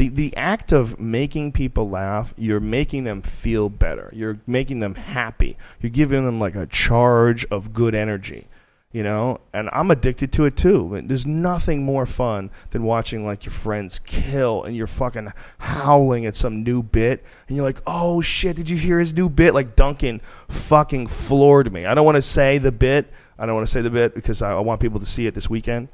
The 0.00 0.08
the 0.08 0.34
act 0.34 0.72
of 0.72 0.98
making 0.98 1.52
people 1.52 1.90
laugh, 1.90 2.32
you're 2.38 2.58
making 2.58 3.04
them 3.04 3.20
feel 3.20 3.68
better. 3.68 4.10
You're 4.14 4.38
making 4.46 4.80
them 4.80 4.94
happy. 4.94 5.58
You're 5.78 5.90
giving 5.90 6.24
them 6.24 6.40
like 6.40 6.54
a 6.54 6.64
charge 6.64 7.44
of 7.50 7.74
good 7.74 7.94
energy 7.94 8.46
you 8.92 9.04
know? 9.04 9.38
And 9.52 9.70
i'm 9.72 9.88
addicted 9.92 10.32
to 10.32 10.46
it 10.46 10.56
too. 10.56 11.00
There's 11.04 11.24
nothing 11.24 11.84
more 11.84 12.06
fun 12.06 12.50
than 12.70 12.82
watching 12.82 13.24
like 13.24 13.44
your 13.44 13.52
friends 13.52 14.00
kill 14.00 14.64
and 14.64 14.74
you're 14.74 14.88
fucking 14.88 15.32
howling 15.58 16.26
at 16.26 16.34
some 16.34 16.64
new 16.64 16.82
bit 16.82 17.22
and 17.46 17.56
you're 17.56 17.66
like 17.66 17.80
oh 17.86 18.20
shit 18.20 18.56
did 18.56 18.68
you 18.68 18.76
hear 18.76 18.98
his 18.98 19.14
new 19.14 19.28
bit? 19.28 19.54
Like 19.54 19.76
duncan 19.76 20.20
fucking 20.48 21.08
floored 21.08 21.72
me. 21.72 21.84
I 21.86 21.94
don't 21.94 22.06
want 22.06 22.16
to 22.16 22.22
say 22.22 22.58
the 22.58 22.72
bit. 22.72 23.12
I 23.38 23.46
don't 23.46 23.54
want 23.54 23.68
to 23.68 23.72
say 23.72 23.82
the 23.82 23.90
bit 23.90 24.14
because 24.14 24.42
I, 24.42 24.52
I 24.52 24.60
want 24.60 24.80
people 24.80 24.98
to 24.98 25.06
see 25.06 25.26
it 25.26 25.34
this 25.34 25.48
weekend 25.48 25.88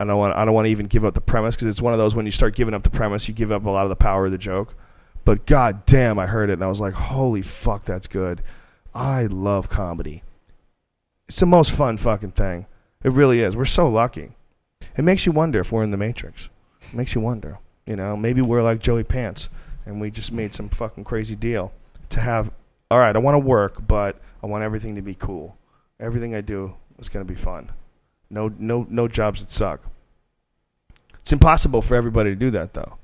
i 0.00 0.04
don't 0.04 0.18
want 0.18 0.36
i 0.36 0.44
don't 0.44 0.54
want 0.54 0.66
to 0.66 0.70
even 0.70 0.86
give 0.86 1.04
up 1.04 1.14
the 1.14 1.20
premise 1.20 1.54
because 1.54 1.68
it's 1.68 1.82
one 1.82 1.92
of 1.92 1.98
those 1.98 2.14
when 2.14 2.24
you 2.24 2.32
start 2.32 2.54
giving 2.54 2.74
up 2.74 2.82
the 2.82 2.90
premise 2.90 3.28
you 3.28 3.34
give 3.34 3.52
up 3.52 3.64
a 3.64 3.70
lot 3.70 3.84
of 3.84 3.90
the 3.90 3.96
power 3.96 4.26
of 4.26 4.32
the 4.32 4.38
joke 4.38 4.74
but 5.24 5.46
god 5.46 5.84
damn 5.86 6.18
i 6.18 6.26
heard 6.26 6.50
it 6.50 6.54
and 6.54 6.64
i 6.64 6.68
was 6.68 6.80
like 6.80 6.94
holy 6.94 7.42
fuck 7.42 7.84
that's 7.84 8.06
good 8.06 8.42
i 8.94 9.26
love 9.26 9.68
comedy 9.68 10.22
it's 11.28 11.40
the 11.40 11.46
most 11.46 11.72
fun 11.72 11.98
fucking 11.98 12.32
thing. 12.32 12.66
It 13.04 13.12
really 13.12 13.40
is. 13.40 13.54
We're 13.54 13.66
so 13.66 13.86
lucky. 13.86 14.32
It 14.96 15.02
makes 15.02 15.26
you 15.26 15.32
wonder 15.32 15.60
if 15.60 15.70
we're 15.70 15.84
in 15.84 15.90
the 15.90 15.96
Matrix. 15.96 16.48
It 16.80 16.94
makes 16.94 17.14
you 17.14 17.20
wonder. 17.20 17.58
You 17.86 17.96
know, 17.96 18.16
maybe 18.16 18.40
we're 18.40 18.62
like 18.62 18.80
Joey 18.80 19.04
Pants 19.04 19.50
and 19.84 20.00
we 20.00 20.10
just 20.10 20.32
made 20.32 20.54
some 20.54 20.70
fucking 20.70 21.04
crazy 21.04 21.36
deal 21.36 21.72
to 22.10 22.20
have. 22.20 22.50
All 22.90 22.98
right, 22.98 23.14
I 23.14 23.18
want 23.18 23.34
to 23.34 23.46
work, 23.46 23.86
but 23.86 24.16
I 24.42 24.46
want 24.46 24.64
everything 24.64 24.94
to 24.94 25.02
be 25.02 25.14
cool. 25.14 25.58
Everything 26.00 26.34
I 26.34 26.40
do 26.40 26.76
is 26.98 27.10
going 27.10 27.26
to 27.26 27.30
be 27.30 27.38
fun. 27.38 27.70
No, 28.30 28.52
no, 28.58 28.86
no 28.88 29.08
jobs 29.08 29.40
that 29.40 29.50
suck. 29.50 29.82
It's 31.20 31.32
impossible 31.32 31.82
for 31.82 31.94
everybody 31.94 32.30
to 32.30 32.36
do 32.36 32.50
that, 32.50 32.74
though. 32.74 32.98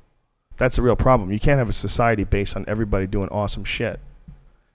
That's 0.57 0.77
the 0.77 0.83
real 0.83 0.97
problem. 0.97 1.33
You 1.33 1.41
can't 1.41 1.59
have 1.59 1.69
a 1.69 1.75
society 1.75 2.25
based 2.25 2.57
on 2.57 2.65
everybody 2.69 3.07
doing 3.07 3.29
awesome 3.31 3.65
shit, 3.65 4.01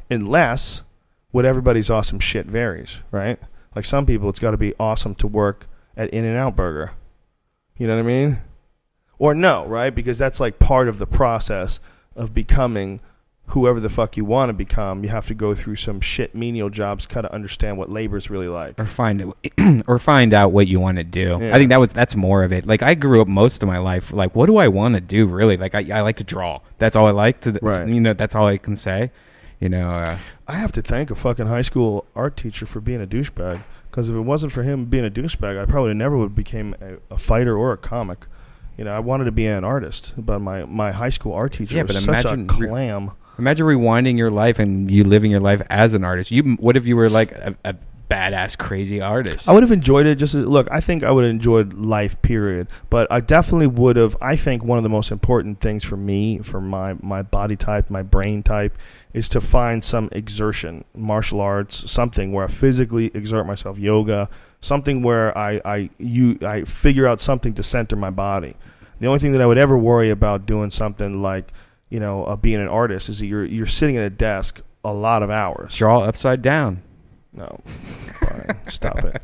unless 0.09 0.83
what 1.31 1.45
everybody's 1.45 1.89
awesome 1.89 2.19
shit 2.19 2.47
varies, 2.47 2.99
right? 3.11 3.39
Like 3.75 3.85
some 3.85 4.05
people, 4.05 4.29
it's 4.29 4.39
got 4.39 4.51
to 4.51 4.57
be 4.57 4.73
awesome 4.79 5.15
to 5.15 5.27
work 5.27 5.67
at 5.95 6.09
In-N-Out 6.09 6.55
Burger. 6.55 6.91
You 7.77 7.87
know 7.87 7.95
what 7.95 8.03
I 8.03 8.07
mean? 8.07 8.41
Or 9.17 9.33
no, 9.33 9.65
right? 9.65 9.93
Because 9.93 10.17
that's 10.17 10.39
like 10.39 10.59
part 10.59 10.87
of 10.87 10.99
the 10.99 11.05
process 11.05 11.79
of 12.15 12.33
becoming 12.33 12.99
whoever 13.49 13.79
the 13.79 13.89
fuck 13.89 14.15
you 14.17 14.25
want 14.25 14.49
to 14.49 14.53
become. 14.53 15.03
You 15.03 15.09
have 15.09 15.27
to 15.27 15.33
go 15.33 15.53
through 15.53 15.75
some 15.77 16.01
shit 16.01 16.35
menial 16.35 16.69
jobs, 16.69 17.05
kind 17.05 17.25
of 17.25 17.31
understand 17.31 17.77
what 17.77 17.89
labor's 17.89 18.29
really 18.29 18.47
like. 18.47 18.79
or 18.79 18.85
find 18.85 19.33
or 19.87 19.99
find 19.99 20.33
out 20.33 20.51
what 20.51 20.67
you 20.67 20.79
want 20.79 20.97
to 20.97 21.03
do. 21.03 21.37
Yeah. 21.41 21.55
I 21.55 21.57
think 21.57 21.69
that 21.69 21.79
was 21.79 21.91
that's 21.93 22.15
more 22.15 22.43
of 22.43 22.51
it. 22.51 22.65
Like 22.65 22.81
I 22.83 22.93
grew 22.95 23.21
up 23.21 23.27
most 23.27 23.61
of 23.63 23.67
my 23.67 23.77
life 23.79 24.13
like 24.13 24.35
what 24.35 24.45
do 24.47 24.57
I 24.57 24.67
want 24.67 24.95
to 24.95 25.01
do 25.01 25.27
really? 25.27 25.57
Like 25.57 25.75
I, 25.75 25.85
I 25.97 26.01
like 26.01 26.17
to 26.17 26.23
draw. 26.23 26.59
That's 26.77 26.95
all 26.95 27.05
I 27.07 27.11
like 27.11 27.41
to 27.41 27.57
Right. 27.61 27.87
you 27.87 27.99
know 27.99 28.13
that's 28.13 28.35
all 28.35 28.45
I 28.47 28.57
can 28.57 28.75
say. 28.75 29.11
You 29.59 29.67
know, 29.67 29.89
uh, 29.89 30.17
I 30.47 30.53
have 30.55 30.71
to 30.73 30.81
thank 30.81 31.11
a 31.11 31.15
fucking 31.15 31.47
high 31.47 31.63
school 31.63 32.05
art 32.15 32.37
teacher 32.37 32.65
for 32.65 32.79
being 32.79 33.01
a 33.01 33.07
douchebag. 33.07 33.61
Because 33.91 34.07
if 34.07 34.15
it 34.15 34.21
wasn't 34.21 34.53
for 34.53 34.63
him 34.63 34.85
being 34.85 35.05
a 35.05 35.09
douchebag, 35.09 35.59
I 35.61 35.65
probably 35.65 35.93
never 35.95 36.15
would 36.15 36.25
have 36.29 36.35
became 36.35 36.75
a, 36.79 37.13
a 37.13 37.17
fighter 37.17 37.57
or 37.57 37.73
a 37.73 37.77
comic. 37.77 38.25
You 38.77 38.85
know, 38.85 38.91
I 38.93 38.99
wanted 38.99 39.25
to 39.25 39.33
be 39.33 39.45
an 39.47 39.65
artist, 39.65 40.13
but 40.17 40.39
my, 40.39 40.63
my 40.63 40.93
high 40.93 41.09
school 41.09 41.33
art 41.33 41.51
teacher 41.51 41.75
Yeah, 41.75 41.83
was 41.83 41.95
but 42.05 42.21
such 42.21 42.25
a 42.25 42.29
imagine 42.35 42.47
clam. 42.47 43.11
Imagine 43.39 43.65
rewinding 43.65 44.17
your 44.17 44.29
life 44.29 44.59
and 44.59 44.91
you 44.91 45.03
living 45.03 45.31
your 45.31 45.39
life 45.39 45.61
as 45.69 45.93
an 45.93 46.03
artist. 46.03 46.29
You 46.31 46.55
what 46.55 46.77
if 46.77 46.85
you 46.85 46.95
were 46.95 47.09
like 47.09 47.31
a, 47.31 47.55
a 47.65 47.75
badass 48.09 48.57
crazy 48.57 48.99
artist? 49.01 49.47
I 49.47 49.53
would 49.53 49.63
have 49.63 49.71
enjoyed 49.71 50.05
it. 50.05 50.15
Just 50.15 50.35
as, 50.35 50.43
look, 50.43 50.67
I 50.71 50.79
think 50.79 51.03
I 51.03 51.11
would 51.11 51.23
have 51.23 51.31
enjoyed 51.31 51.73
life. 51.73 52.21
Period. 52.21 52.67
But 52.89 53.11
I 53.11 53.21
definitely 53.21 53.67
would 53.67 53.95
have. 53.95 54.17
I 54.21 54.35
think 54.35 54.63
one 54.63 54.77
of 54.77 54.83
the 54.83 54.89
most 54.89 55.11
important 55.11 55.59
things 55.61 55.83
for 55.83 55.97
me, 55.97 56.39
for 56.39 56.59
my 56.59 56.95
my 57.01 57.21
body 57.21 57.55
type, 57.55 57.89
my 57.89 58.03
brain 58.03 58.43
type, 58.43 58.77
is 59.13 59.29
to 59.29 59.41
find 59.41 59.83
some 59.83 60.09
exertion, 60.11 60.83
martial 60.93 61.39
arts, 61.39 61.89
something 61.89 62.33
where 62.33 62.45
I 62.45 62.47
physically 62.47 63.11
exert 63.13 63.45
myself, 63.45 63.79
yoga, 63.79 64.29
something 64.61 65.01
where 65.03 65.35
I 65.37 65.61
I 65.63 65.89
you 65.97 66.37
I 66.41 66.63
figure 66.63 67.07
out 67.07 67.21
something 67.21 67.53
to 67.53 67.63
center 67.63 67.95
my 67.95 68.09
body. 68.09 68.55
The 68.99 69.07
only 69.07 69.19
thing 69.19 69.31
that 69.31 69.41
I 69.41 69.45
would 69.45 69.57
ever 69.57 69.77
worry 69.77 70.09
about 70.09 70.45
doing 70.45 70.71
something 70.71 71.21
like 71.21 71.53
you 71.89 71.99
know 71.99 72.23
uh, 72.25 72.35
being 72.35 72.59
an 72.61 72.67
artist 72.67 73.09
is 73.09 73.19
that 73.19 73.27
you're 73.27 73.45
you're 73.45 73.65
sitting 73.65 73.97
at 73.97 74.05
a 74.05 74.09
desk 74.09 74.61
a 74.83 74.93
lot 74.93 75.23
of 75.23 75.29
hours. 75.29 75.75
draw 75.75 75.99
upside 76.01 76.41
down. 76.41 76.81
No, 77.33 77.59
Brian, 78.21 78.59
stop 78.69 79.03
it. 79.03 79.21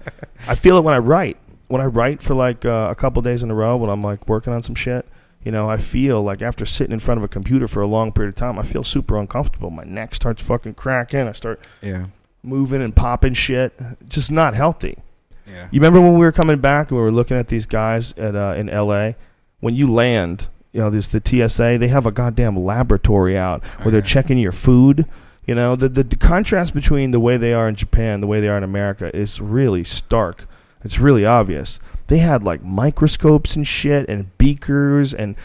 I 0.47 0.55
feel 0.55 0.77
it 0.77 0.83
when 0.83 0.93
I 0.93 0.99
write. 0.99 1.37
When 1.67 1.81
I 1.81 1.85
write 1.85 2.21
for 2.21 2.35
like 2.35 2.63
uh, 2.65 2.89
a 2.91 2.95
couple 2.95 3.21
days 3.23 3.41
in 3.41 3.49
a 3.49 3.55
row, 3.55 3.75
when 3.77 3.89
I'm 3.89 4.03
like 4.03 4.27
working 4.29 4.53
on 4.53 4.61
some 4.61 4.75
shit, 4.75 5.07
you 5.43 5.51
know, 5.51 5.67
I 5.69 5.77
feel 5.77 6.21
like 6.21 6.43
after 6.43 6.65
sitting 6.65 6.93
in 6.93 6.99
front 6.99 7.17
of 7.17 7.23
a 7.23 7.27
computer 7.27 7.67
for 7.67 7.81
a 7.81 7.87
long 7.87 8.11
period 8.11 8.29
of 8.29 8.35
time, 8.35 8.59
I 8.59 8.63
feel 8.63 8.83
super 8.83 9.17
uncomfortable. 9.17 9.71
My 9.71 9.83
neck 9.83 10.13
starts 10.13 10.43
fucking 10.43 10.75
cracking. 10.75 11.21
I 11.27 11.31
start 11.31 11.59
Yeah. 11.81 12.07
moving 12.43 12.81
and 12.83 12.95
popping 12.95 13.33
shit. 13.33 13.73
Just 14.07 14.31
not 14.31 14.53
healthy. 14.53 14.99
Yeah. 15.47 15.67
You 15.71 15.79
remember 15.79 15.99
when 16.01 16.13
we 16.13 16.19
were 16.19 16.31
coming 16.31 16.59
back 16.59 16.91
and 16.91 16.99
we 16.99 17.03
were 17.03 17.11
looking 17.11 17.37
at 17.37 17.47
these 17.47 17.65
guys 17.65 18.13
at 18.17 18.35
uh, 18.35 18.53
in 18.55 18.69
L.A. 18.69 19.15
When 19.61 19.73
you 19.73 19.91
land, 19.91 20.49
you 20.75 20.81
know, 20.81 20.89
there's 20.89 21.07
the 21.07 21.21
TSA. 21.23 21.77
They 21.79 21.87
have 21.87 22.05
a 22.05 22.11
goddamn 22.11 22.57
laboratory 22.57 23.37
out 23.37 23.63
oh, 23.63 23.83
where 23.83 23.91
they're 23.93 24.01
checking 24.01 24.37
your 24.37 24.51
food. 24.51 25.05
You 25.45 25.55
know, 25.55 25.77
the, 25.77 25.87
the 25.87 26.03
the 26.03 26.17
contrast 26.17 26.73
between 26.73 27.11
the 27.11 27.19
way 27.19 27.37
they 27.37 27.53
are 27.53 27.69
in 27.69 27.75
Japan, 27.75 28.19
the 28.19 28.27
way 28.27 28.41
they 28.41 28.49
are 28.49 28.57
in 28.57 28.63
America, 28.63 29.15
is 29.15 29.39
really 29.39 29.85
stark. 29.85 30.45
It's 30.83 30.99
really 30.99 31.25
obvious. 31.25 31.79
They 32.07 32.19
had 32.19 32.43
like 32.43 32.63
microscopes 32.63 33.55
and 33.55 33.65
shit, 33.65 34.07
and 34.07 34.35
beakers, 34.37 35.13
and 35.13 35.35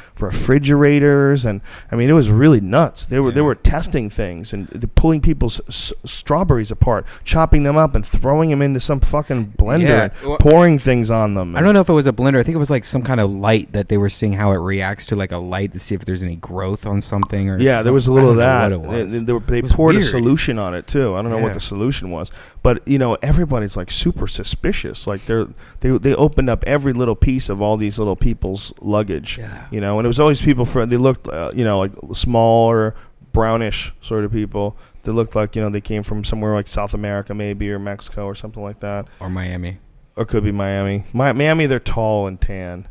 refrigerators, 0.54 1.44
and 1.44 1.60
I 1.92 1.96
mean, 1.96 2.10
it 2.10 2.14
was 2.14 2.30
really 2.30 2.60
nuts. 2.60 3.06
They 3.06 3.20
were 3.20 3.30
they 3.30 3.40
were 3.40 3.54
testing 3.54 4.10
things 4.10 4.52
and 4.52 4.90
pulling 4.94 5.20
people's 5.20 5.60
s- 5.68 5.92
strawberries 6.04 6.70
apart, 6.70 7.06
chopping 7.24 7.62
them 7.62 7.76
up, 7.76 7.94
and 7.94 8.04
throwing 8.04 8.50
them 8.50 8.60
into 8.62 8.80
some 8.80 9.00
fucking 9.00 9.54
blender, 9.58 9.82
Yeah. 9.88 10.02
and 10.04 10.12
Well- 10.26 10.38
pouring 10.38 10.78
things 10.78 11.10
on 11.10 11.34
them. 11.34 11.56
I 11.56 11.60
don't 11.60 11.72
know 11.74 11.80
if 11.80 11.88
it 11.88 11.92
was 11.92 12.06
a 12.06 12.12
blender. 12.12 12.38
I 12.38 12.42
think 12.42 12.56
it 12.56 12.58
was 12.58 12.70
like 12.70 12.84
some 12.84 13.02
kind 13.02 13.20
of 13.20 13.30
light 13.30 13.72
that 13.72 13.88
they 13.88 13.96
were 13.96 14.10
seeing 14.10 14.32
how 14.34 14.50
it 14.52 14.56
reacts 14.58 15.06
to 15.06 15.16
like 15.16 15.32
a 15.32 15.38
light 15.38 15.72
to 15.72 15.78
see 15.78 15.94
if 15.94 16.04
there's 16.04 16.22
any 16.22 16.36
growth 16.36 16.84
on 16.86 17.00
something 17.00 17.48
or 17.48 17.58
Yeah, 17.58 17.82
there 17.82 17.92
was 17.92 18.08
a 18.08 18.12
little 18.12 18.30
of 18.30 18.36
that. 18.36 18.68
don't 18.68 18.82
know 18.82 18.88
what 18.88 18.98
it 18.98 19.04
was. 19.04 19.12
They, 19.12 19.18
they, 19.20 19.32
were- 19.32 19.40
they 19.40 19.62
poured 19.62 19.96
a 19.96 20.02
solution 20.02 20.58
on 20.58 20.74
it 20.74 20.86
too. 20.86 21.14
I 21.14 21.22
don't 21.22 21.30
know 21.30 21.38
what 21.38 21.54
the 21.54 21.60
solution 21.60 22.10
was, 22.10 22.30
but 22.62 22.86
you 22.86 22.98
know, 22.98 23.16
everybody's 23.22 23.76
like 23.76 23.90
super 23.90 24.26
suspicious. 24.26 25.06
Like 25.06 25.24
they're 25.26 25.46
they 25.80 25.90
they 25.96 26.14
opened 26.14 26.49
up 26.50 26.64
every 26.66 26.92
little 26.92 27.16
piece 27.16 27.48
of 27.48 27.62
all 27.62 27.76
these 27.76 27.98
little 27.98 28.16
people's 28.16 28.72
luggage. 28.80 29.38
Yeah. 29.38 29.66
You 29.70 29.80
know, 29.80 29.98
and 29.98 30.04
it 30.06 30.08
was 30.08 30.20
always 30.20 30.42
people 30.42 30.64
from 30.64 30.90
they 30.90 30.96
looked 30.98 31.28
uh, 31.28 31.52
you 31.54 31.64
know 31.64 31.78
like 31.78 31.92
smaller, 32.14 32.94
brownish 33.32 33.92
sort 34.00 34.24
of 34.24 34.32
people. 34.32 34.76
They 35.04 35.12
looked 35.12 35.34
like 35.34 35.56
you 35.56 35.62
know 35.62 35.70
they 35.70 35.80
came 35.80 36.02
from 36.02 36.24
somewhere 36.24 36.52
like 36.54 36.68
South 36.68 36.92
America 36.94 37.34
maybe 37.34 37.70
or 37.70 37.78
Mexico 37.78 38.26
or 38.26 38.34
something 38.34 38.62
like 38.62 38.80
that, 38.80 39.06
or 39.20 39.30
Miami. 39.30 39.78
or 40.16 40.24
could 40.26 40.44
be 40.44 40.52
Miami. 40.52 41.04
Mi- 41.14 41.32
Miami, 41.32 41.66
they're 41.66 41.78
tall 41.78 42.26
and 42.26 42.40
tan. 42.40 42.86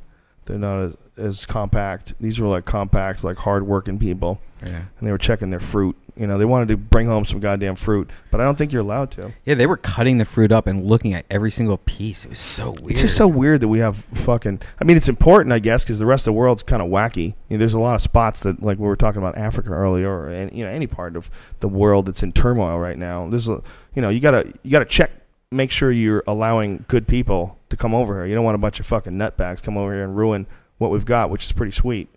They're 0.46 0.58
not 0.58 0.80
as, 0.82 0.94
as 1.20 1.46
compact. 1.46 2.14
These 2.20 2.40
were 2.40 2.48
like 2.48 2.66
compact, 2.66 3.24
like 3.24 3.38
hard 3.38 3.68
working 3.68 4.00
people 4.00 4.40
Yeah. 4.66 4.84
and 5.00 5.08
they 5.08 5.12
were 5.12 5.18
checking 5.18 5.50
their 5.50 5.60
fruit. 5.60 5.96
You 6.16 6.28
know, 6.28 6.38
they 6.38 6.44
wanted 6.46 6.68
to 6.68 6.76
bring 6.76 7.08
home 7.08 7.24
some 7.24 7.40
goddamn 7.40 7.76
fruit, 7.76 8.10
but 8.30 8.42
I 8.42 8.44
don't 8.44 8.58
think 8.58 8.74
you're 8.74 8.82
allowed 8.82 9.10
to. 9.12 9.32
Yeah, 9.46 9.54
they 9.56 9.66
were 9.66 9.78
cutting 9.78 10.18
the 10.18 10.26
fruit 10.26 10.52
up 10.52 10.68
and 10.68 10.86
looking 10.86 11.14
at 11.14 11.26
every 11.32 11.50
single 11.50 11.78
piece. 11.78 12.26
It 12.26 12.30
was 12.32 12.40
so 12.40 12.72
weird. 12.72 12.92
It's 12.92 13.02
just 13.02 13.16
so 13.16 13.26
weird 13.26 13.62
that 13.62 13.70
we 13.70 13.80
have 13.80 13.96
fucking. 13.98 14.60
I 14.82 14.84
mean, 14.84 14.98
it's 14.98 15.08
important, 15.08 15.54
I 15.54 15.60
guess, 15.60 15.86
because 15.86 15.98
the 16.00 16.06
rest 16.06 16.24
of 16.28 16.34
the 16.34 16.38
world's 16.40 16.62
kind 16.62 16.82
of 16.82 16.90
wacky. 16.90 17.36
You 17.48 17.56
know, 17.56 17.58
there's 17.60 17.74
a 17.74 17.80
lot 17.80 17.96
of 17.96 18.02
spots 18.02 18.42
that, 18.42 18.62
like 18.62 18.80
we 18.80 18.86
were 18.86 18.98
talking 18.98 19.22
about 19.22 19.38
Africa 19.38 19.70
earlier, 19.70 20.12
or 20.12 20.30
any, 20.30 20.58
you 20.58 20.66
know, 20.66 20.72
any 20.72 20.88
part 20.88 21.16
of 21.16 21.32
the 21.62 21.70
world 21.70 22.08
that's 22.08 22.22
in 22.22 22.34
turmoil 22.34 22.78
right 22.80 22.98
now. 22.98 23.30
There's 23.30 23.48
a, 23.48 23.62
you 23.96 24.02
know, 24.02 24.10
you 24.10 24.20
gotta 24.20 24.52
you 24.64 24.72
gotta 24.72 24.84
check, 24.86 25.12
make 25.54 25.72
sure 25.72 25.90
you're 25.90 26.24
allowing 26.28 26.84
good 26.90 27.08
people 27.08 27.58
to 27.70 27.78
come 27.78 27.96
over 27.96 28.16
here. 28.16 28.26
You 28.26 28.36
don't 28.36 28.44
want 28.44 28.56
a 28.56 28.60
bunch 28.60 28.82
of 28.82 28.86
fucking 28.86 29.14
nutbags 29.14 29.64
come 29.64 29.78
over 29.78 29.94
here 29.94 30.04
and 30.04 30.18
ruin 30.18 30.48
what 30.80 30.90
we've 30.90 31.06
got, 31.06 31.30
which 31.30 31.46
is 31.46 31.52
pretty 31.52 31.72
sweet. 31.72 32.10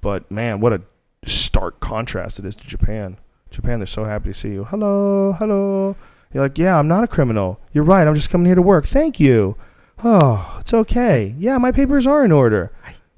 But 0.00 0.28
man, 0.30 0.58
what 0.60 0.72
a 0.72 0.82
stark 1.24 1.78
contrast 1.80 2.38
it 2.40 2.44
is 2.44 2.56
to 2.56 2.66
Japan. 2.66 3.18
Japan, 3.50 3.78
they're 3.78 3.86
so 3.86 4.04
happy 4.04 4.30
to 4.30 4.34
see 4.34 4.50
you. 4.50 4.64
Hello, 4.64 5.32
hello. 5.38 5.94
You're 6.32 6.42
like, 6.44 6.58
yeah, 6.58 6.78
I'm 6.78 6.88
not 6.88 7.04
a 7.04 7.08
criminal. 7.08 7.60
You're 7.72 7.84
right. 7.84 8.06
I'm 8.06 8.14
just 8.14 8.30
coming 8.30 8.46
here 8.46 8.54
to 8.54 8.62
work. 8.62 8.86
Thank 8.86 9.18
you. 9.20 9.56
Oh, 10.02 10.56
it's 10.60 10.72
okay. 10.72 11.34
Yeah, 11.38 11.58
my 11.58 11.72
papers 11.72 12.06
are 12.06 12.24
in 12.24 12.32
order. 12.32 12.72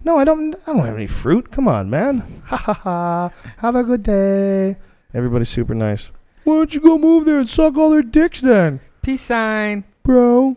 No, 0.05 0.19
I 0.19 0.25
don't. 0.25 0.55
I 0.67 0.73
don't 0.73 0.85
have 0.85 0.97
any 0.97 1.07
fruit. 1.07 1.51
Come 1.53 1.69
on, 1.69 1.89
man. 1.89 2.23
Ha 2.47 2.57
ha 2.57 2.73
ha. 2.75 3.31
Have 3.59 3.77
a 3.77 3.85
good 3.85 4.03
day. 4.03 4.77
Everybody's 5.15 5.49
super 5.49 5.75
nice. 5.75 6.11
Why 6.45 6.55
don't 6.57 6.75
you 6.75 6.81
go 6.81 6.99
move 6.99 7.25
there 7.25 7.39
and 7.39 7.49
suck 7.49 7.77
all 7.77 7.91
their 7.91 8.03
dicks 8.03 8.41
then, 8.41 8.81
Peace 9.03 9.23
sign. 9.23 9.85
bro? 10.03 10.57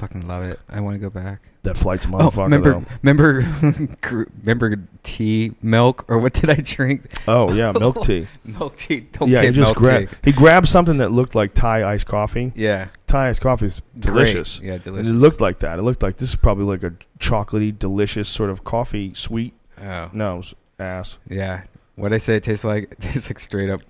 Fucking 0.00 0.22
love 0.26 0.42
it. 0.44 0.58
I 0.70 0.80
want 0.80 0.94
to 0.94 0.98
go 0.98 1.10
back. 1.10 1.42
That 1.62 1.76
flight's 1.76 2.06
a 2.06 2.08
Oh, 2.08 2.12
motherfucker. 2.30 2.44
remember, 2.44 2.84
remember, 3.02 3.96
gr- 4.00 4.22
remember 4.40 4.76
tea, 5.02 5.52
milk, 5.60 6.06
or 6.08 6.18
what 6.18 6.32
did 6.32 6.48
I 6.48 6.54
drink? 6.54 7.12
Oh 7.28 7.52
yeah, 7.52 7.70
milk 7.78 8.02
tea. 8.02 8.26
Milk 8.42 8.76
tea. 8.76 9.00
Don't 9.12 9.28
yeah, 9.28 9.42
he 9.42 9.50
just 9.50 9.74
grabbed. 9.74 10.16
He 10.24 10.32
grabbed 10.32 10.68
something 10.68 10.96
that 10.98 11.12
looked 11.12 11.34
like 11.34 11.52
Thai 11.52 11.84
iced 11.84 12.06
coffee. 12.06 12.52
Yeah, 12.56 12.88
Thai 13.06 13.28
iced 13.28 13.42
coffee 13.42 13.66
is 13.66 13.82
delicious. 13.98 14.58
Great. 14.58 14.68
Yeah, 14.68 14.74
And 14.76 14.82
delicious. 14.84 15.10
it 15.10 15.14
looked 15.14 15.40
like 15.42 15.58
that. 15.58 15.78
It 15.78 15.82
looked 15.82 16.02
like 16.02 16.16
this 16.16 16.30
is 16.30 16.36
probably 16.36 16.64
like 16.64 16.82
a 16.82 16.94
chocolatey, 17.18 17.78
delicious 17.78 18.30
sort 18.30 18.48
of 18.48 18.64
coffee, 18.64 19.12
sweet. 19.12 19.52
Oh, 19.82 20.08
No, 20.14 20.42
ass. 20.78 21.18
yeah. 21.28 21.64
What 21.96 22.14
I 22.14 22.16
say 22.16 22.36
it 22.36 22.42
tastes 22.44 22.64
like? 22.64 22.84
It 22.92 23.00
tastes 23.02 23.28
like 23.28 23.38
straight 23.38 23.68
up 23.68 23.82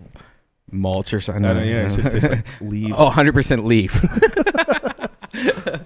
mulch 0.72 1.14
or 1.14 1.20
something. 1.20 1.42
No, 1.42 1.54
no, 1.54 1.62
yeah, 1.62 1.86
it 1.88 2.10
tastes 2.10 2.28
like 2.28 2.44
leaves. 2.60 2.94
oh, 2.98 3.04
100 3.04 3.32
percent 3.32 3.64
leaf. 3.64 3.92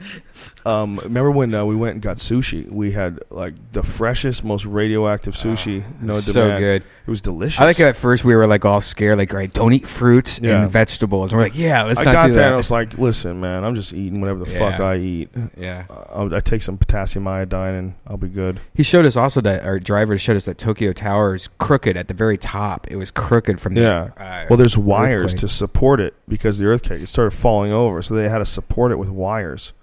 Um, 0.66 0.96
remember 1.04 1.30
when 1.30 1.52
uh, 1.52 1.62
we 1.66 1.76
went 1.76 1.92
and 1.92 2.02
got 2.02 2.16
sushi? 2.16 2.66
We 2.70 2.92
had 2.92 3.20
like 3.28 3.52
the 3.72 3.82
freshest, 3.82 4.44
most 4.44 4.64
radioactive 4.64 5.34
sushi. 5.34 5.84
no 6.00 6.14
Ah, 6.16 6.20
so 6.20 6.32
demand. 6.32 6.58
good. 6.60 6.82
It 7.06 7.10
was 7.10 7.20
delicious. 7.20 7.60
I 7.60 7.66
like 7.66 7.76
how 7.76 7.84
at 7.84 7.96
first 7.96 8.24
we 8.24 8.34
were 8.34 8.46
like 8.46 8.64
all 8.64 8.80
scared, 8.80 9.18
like, 9.18 9.30
all 9.34 9.38
right, 9.38 9.52
don't 9.52 9.74
eat 9.74 9.86
fruits 9.86 10.40
Yeah. 10.42 10.62
and 10.62 10.70
vegetables. 10.70 11.32
And 11.32 11.38
we're 11.38 11.44
like, 11.44 11.54
yeah, 11.58 11.82
let's 11.82 12.00
I 12.00 12.04
not 12.04 12.14
got 12.14 12.26
do 12.28 12.32
there 12.32 12.46
and 12.46 12.54
I 12.54 12.56
was 12.56 12.70
like, 12.70 12.96
"Listen, 12.96 13.40
man, 13.40 13.62
I'm 13.62 13.74
just 13.74 13.92
eating 13.92 14.22
whatever 14.22 14.38
the 14.38 14.46
fuck 14.46 14.78
Yeah. 14.78 14.84
I 14.86 14.96
eat. 14.96 15.28
yeah. 15.54 15.84
Uh, 15.90 16.30
I 16.32 16.40
take 16.40 16.62
some 16.62 16.78
potassium 16.78 17.28
iodine 17.28 17.74
and 17.74 17.94
I'll 18.06 18.16
be 18.16 18.28
good." 18.28 18.58
He 18.74 18.82
showed 18.82 19.04
us 19.04 19.16
also 19.16 19.42
that 19.42 19.64
our 19.66 19.78
driver 19.78 20.16
showed 20.16 20.36
us 20.36 20.46
that 20.46 20.56
Tokyo 20.56 20.94
Tower 20.94 21.34
is 21.34 21.48
crooked 21.58 21.94
at 21.98 22.08
the 22.08 22.14
very 22.14 22.38
top. 22.38 22.86
It 22.90 22.96
was 22.96 23.10
crooked 23.10 23.60
from 23.60 23.74
the 23.74 23.82
Yeah. 23.82 24.08
uh, 24.16 24.46
Well, 24.48 24.56
there's 24.56 24.78
wires 24.78 25.34
earthquake. 25.34 25.40
to 25.40 25.48
support 25.48 26.00
it 26.00 26.14
because 26.26 26.58
the 26.58 26.64
earthquake 26.64 27.02
it 27.02 27.08
started 27.10 27.32
falling 27.32 27.70
over, 27.70 28.00
so 28.00 28.14
they 28.14 28.30
had 28.30 28.38
to 28.38 28.46
support 28.46 28.92
it 28.92 28.96
with 28.98 29.10
wires. 29.10 29.74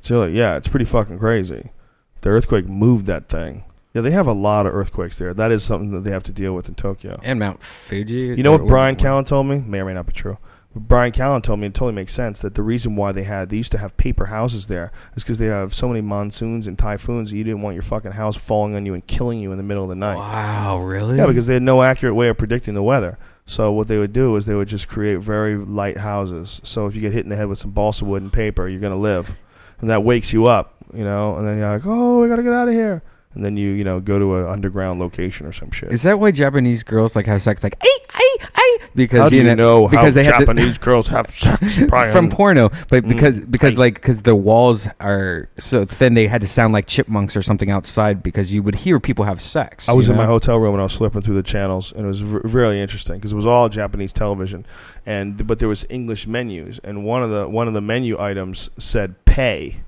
So 0.00 0.14
you're 0.18 0.26
like, 0.28 0.36
yeah, 0.36 0.54
it's 0.56 0.68
pretty 0.68 0.84
fucking 0.86 1.18
crazy. 1.18 1.72
The 2.20 2.28
earthquake 2.30 2.68
moved 2.68 3.06
that 3.06 3.28
thing. 3.28 3.64
Yeah, 3.94 4.02
they 4.02 4.12
have 4.12 4.26
a 4.28 4.32
lot 4.32 4.66
of 4.66 4.74
earthquakes 4.74 5.18
there. 5.18 5.34
That 5.34 5.50
is 5.50 5.62
something 5.64 5.90
that 5.92 6.04
they 6.04 6.12
have 6.12 6.22
to 6.24 6.32
deal 6.32 6.54
with 6.54 6.68
in 6.68 6.74
Tokyo. 6.76 7.18
and 7.24 7.38
Mount 7.40 7.62
Fuji. 7.62 8.14
You 8.36 8.42
know 8.42 8.52
what 8.52 8.66
Bryan 8.66 8.94
Callen 8.96 9.26
told 9.26 9.46
me? 9.46 9.58
May 9.58 9.80
or 9.80 9.84
may 9.84 9.94
not 9.94 10.06
be 10.06 10.12
true. 10.12 10.38
But 10.72 10.86
Bryan 10.86 11.10
Callen 11.10 11.42
told 11.42 11.58
me 11.58 11.66
it 11.66 11.74
totally 11.74 11.92
makes 11.94 12.12
sense 12.14 12.38
that 12.40 12.54
the 12.54 12.62
reason 12.62 12.94
why 12.94 13.10
they 13.10 13.24
had 13.24 13.48
they 13.48 13.56
used 13.56 13.72
to 13.72 13.78
have 13.78 13.96
paper 13.96 14.26
houses 14.26 14.68
there 14.68 14.92
is 15.16 15.24
because 15.24 15.38
they 15.40 15.46
have 15.46 15.74
so 15.74 15.88
many 15.88 16.00
monsoons 16.00 16.68
and 16.68 16.78
typhoons. 16.78 17.32
You 17.32 17.42
didn't 17.42 17.62
want 17.62 17.74
your 17.74 17.82
fucking 17.82 18.12
house 18.12 18.36
falling 18.36 18.76
on 18.76 18.86
you 18.86 18.94
and 18.94 19.04
killing 19.08 19.40
you 19.40 19.50
in 19.50 19.56
the 19.58 19.64
middle 19.64 19.82
of 19.82 19.88
the 19.88 19.96
night. 19.96 20.14
Wow, 20.14 20.78
really? 20.78 21.16
Yeah, 21.16 21.26
because 21.26 21.48
they 21.48 21.54
had 21.54 21.62
no 21.64 21.82
accurate 21.82 22.14
way 22.14 22.28
of 22.28 22.38
predicting 22.38 22.74
the 22.74 22.84
weather. 22.84 23.18
So 23.46 23.72
what 23.72 23.88
they 23.88 23.98
would 23.98 24.12
do 24.12 24.36
is 24.36 24.46
they 24.46 24.54
would 24.54 24.68
just 24.68 24.86
create 24.86 25.18
very 25.18 25.56
light 25.56 25.96
houses. 25.98 26.60
So 26.62 26.86
if 26.86 26.94
you 26.94 27.00
get 27.00 27.12
hit 27.12 27.24
in 27.24 27.30
the 27.30 27.36
head 27.36 27.48
with 27.48 27.58
some 27.58 27.72
balsa 27.72 28.04
wood 28.04 28.22
and 28.22 28.32
paper, 28.32 28.68
you're 28.68 28.80
gonna 28.80 28.94
live, 28.94 29.34
and 29.80 29.90
that 29.90 30.04
wakes 30.04 30.32
you 30.32 30.46
up, 30.46 30.76
you 30.94 31.02
know. 31.02 31.34
And 31.36 31.44
then 31.48 31.58
you're 31.58 31.68
like, 31.68 31.82
oh, 31.84 32.20
we 32.20 32.28
gotta 32.28 32.44
get 32.44 32.52
out 32.52 32.68
of 32.68 32.74
here. 32.74 33.02
And 33.34 33.44
then 33.44 33.56
you, 33.56 33.70
you 33.70 33.84
know, 33.84 34.00
go 34.00 34.18
to 34.18 34.36
an 34.38 34.46
underground 34.48 34.98
location 34.98 35.46
or 35.46 35.52
some 35.52 35.70
shit. 35.70 35.92
Is 35.92 36.02
that 36.02 36.18
why 36.18 36.32
Japanese 36.32 36.82
girls 36.82 37.14
like 37.14 37.26
have 37.26 37.40
sex 37.40 37.62
like 37.62 37.76
ay 37.80 37.98
ay 38.12 38.36
ay? 38.56 38.78
Because 38.96 39.20
How 39.20 39.28
do 39.28 39.36
you 39.36 39.54
know, 39.54 39.86
because 39.86 40.16
how 40.16 40.22
they 40.22 40.24
have 40.24 40.34
to- 40.40 40.46
Japanese 40.46 40.78
girls 40.88 41.06
have 41.08 41.30
sex, 41.30 41.78
Brian? 41.86 42.10
from 42.12 42.28
porno, 42.28 42.70
but 42.88 43.04
Mm. 43.04 43.08
because 43.08 43.46
because 43.46 43.74
Ay. 43.74 43.82
like 43.82 43.94
because 43.94 44.22
the 44.22 44.34
walls 44.34 44.88
are 44.98 45.48
so 45.58 45.84
thin, 45.84 46.14
they 46.14 46.26
had 46.26 46.40
to 46.40 46.48
sound 46.48 46.72
like 46.72 46.88
chipmunks 46.88 47.36
or 47.36 47.42
something 47.42 47.70
outside 47.70 48.20
because 48.20 48.52
you 48.52 48.64
would 48.64 48.74
hear 48.74 48.98
people 48.98 49.24
have 49.26 49.40
sex. 49.40 49.88
I 49.88 49.92
was 49.92 50.08
you 50.08 50.14
in 50.14 50.18
my 50.18 50.26
hotel 50.26 50.58
room 50.58 50.74
and 50.74 50.80
I 50.80 50.84
was 50.84 50.96
flipping 50.96 51.22
through 51.22 51.36
the 51.36 51.44
channels, 51.44 51.92
and 51.92 52.04
it 52.06 52.08
was 52.08 52.22
r- 52.24 52.40
really 52.42 52.80
interesting 52.80 53.18
because 53.18 53.32
it 53.32 53.36
was 53.36 53.46
all 53.46 53.68
Japanese 53.68 54.12
television, 54.12 54.66
and 55.06 55.46
but 55.46 55.60
there 55.60 55.68
was 55.68 55.86
English 55.88 56.26
menus, 56.26 56.80
and 56.82 57.04
one 57.04 57.22
of 57.22 57.30
the 57.30 57.48
one 57.48 57.68
of 57.68 57.74
the 57.74 57.80
menu 57.80 58.18
items 58.20 58.70
said 58.76 59.24
pay. 59.24 59.82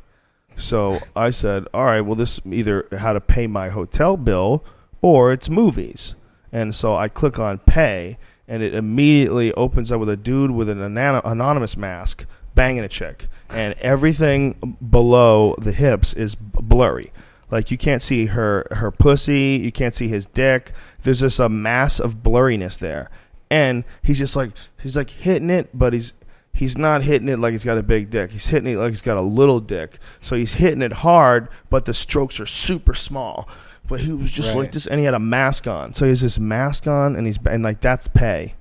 So 0.63 1.01
I 1.17 1.31
said, 1.31 1.67
all 1.75 1.85
right, 1.85 2.01
well, 2.01 2.15
this 2.15 2.41
either 2.45 2.87
how 2.97 3.13
to 3.13 3.21
pay 3.21 3.47
my 3.47 3.69
hotel 3.69 4.17
bill 4.17 4.65
or 5.03 5.33
it's 5.33 5.51
movies, 5.51 6.15
and 6.53 6.75
so 6.75 6.95
I 6.95 7.09
click 7.09 7.39
on 7.39 7.59
pay, 7.59 8.17
and 8.47 8.63
it 8.63 8.73
immediately 8.73 9.53
opens 9.55 9.91
up 9.91 9.99
with 9.99 10.09
a 10.09 10.17
dude 10.17 10.53
with 10.53 10.69
an 10.69 10.81
anon- 10.81 11.23
anonymous 11.25 11.77
mask 11.77 12.27
banging 12.55 12.85
a 12.85 12.89
chick, 12.89 13.27
and 13.51 13.75
everything 13.81 14.77
below 14.89 15.57
the 15.59 15.73
hips 15.73 16.15
is 16.15 16.37
blurry. 16.37 17.13
Like 17.51 17.71
you 17.71 17.77
can't 17.77 18.01
see 18.01 18.27
her 18.27 18.67
her 18.71 18.91
pussy, 18.91 19.61
you 19.63 19.73
can't 19.73 19.95
see 19.95 20.09
his 20.09 20.27
dick. 20.27 20.73
There's 21.03 21.21
just 21.21 21.41
a 21.41 21.49
mass 21.49 21.99
of 21.99 22.23
blurriness 22.23 22.79
there, 22.79 23.11
and 23.51 23.85
he's 24.03 24.19
just 24.19 24.37
like 24.37 24.53
he's 24.81 24.97
like 24.97 25.11
hitting 25.11 25.51
it, 25.51 25.71
but 25.75 25.93
he's 25.93 26.15
he's 26.53 26.77
not 26.79 27.03
hitting 27.03 27.29
it 27.29 27.39
like 27.39 27.53
he's 27.53 27.65
got 27.65 27.79
a 27.79 27.83
big 27.83 28.11
dick. 28.11 28.31
He's 28.31 28.49
hitting 28.49 28.73
it 28.73 28.77
like 28.77 28.91
he's 28.91 29.03
got 29.03 29.17
a 29.17 29.23
little 29.23 29.61
dick. 29.61 29.99
So 30.21 30.37
he's 30.37 30.55
hitting 30.55 30.83
it 30.83 30.93
hard, 30.93 31.49
but 31.71 31.85
the 31.85 31.95
strokes 31.95 32.39
are 32.41 32.47
super 32.47 32.95
small. 32.95 33.49
But 33.89 34.01
he 34.01 34.13
was 34.13 34.33
just 34.33 34.55
like 34.55 34.73
this, 34.73 34.87
and 34.87 35.01
he 35.01 35.05
had 35.05 35.15
a 35.15 35.19
mask 35.19 35.67
on. 35.67 35.93
So 35.93 36.05
he 36.05 36.11
has 36.11 36.21
this 36.21 36.39
mask 36.39 36.87
on, 36.87 37.17
and 37.17 37.27
he's 37.27 37.39
and 37.45 37.63
like 37.63 37.81
that's 37.81 38.09
pay, 38.09 38.55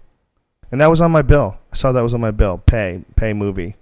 and 0.71 0.81
that 0.81 0.87
was 0.87 0.99
on 0.99 1.11
my 1.11 1.21
bill. 1.21 1.57
I 1.71 1.75
saw 1.75 1.91
that 1.91 2.01
was 2.01 2.13
on 2.13 2.21
my 2.21 2.31
bill. 2.31 2.57
Pay, 2.57 3.03
pay 3.15 3.33
movie. 3.33 3.75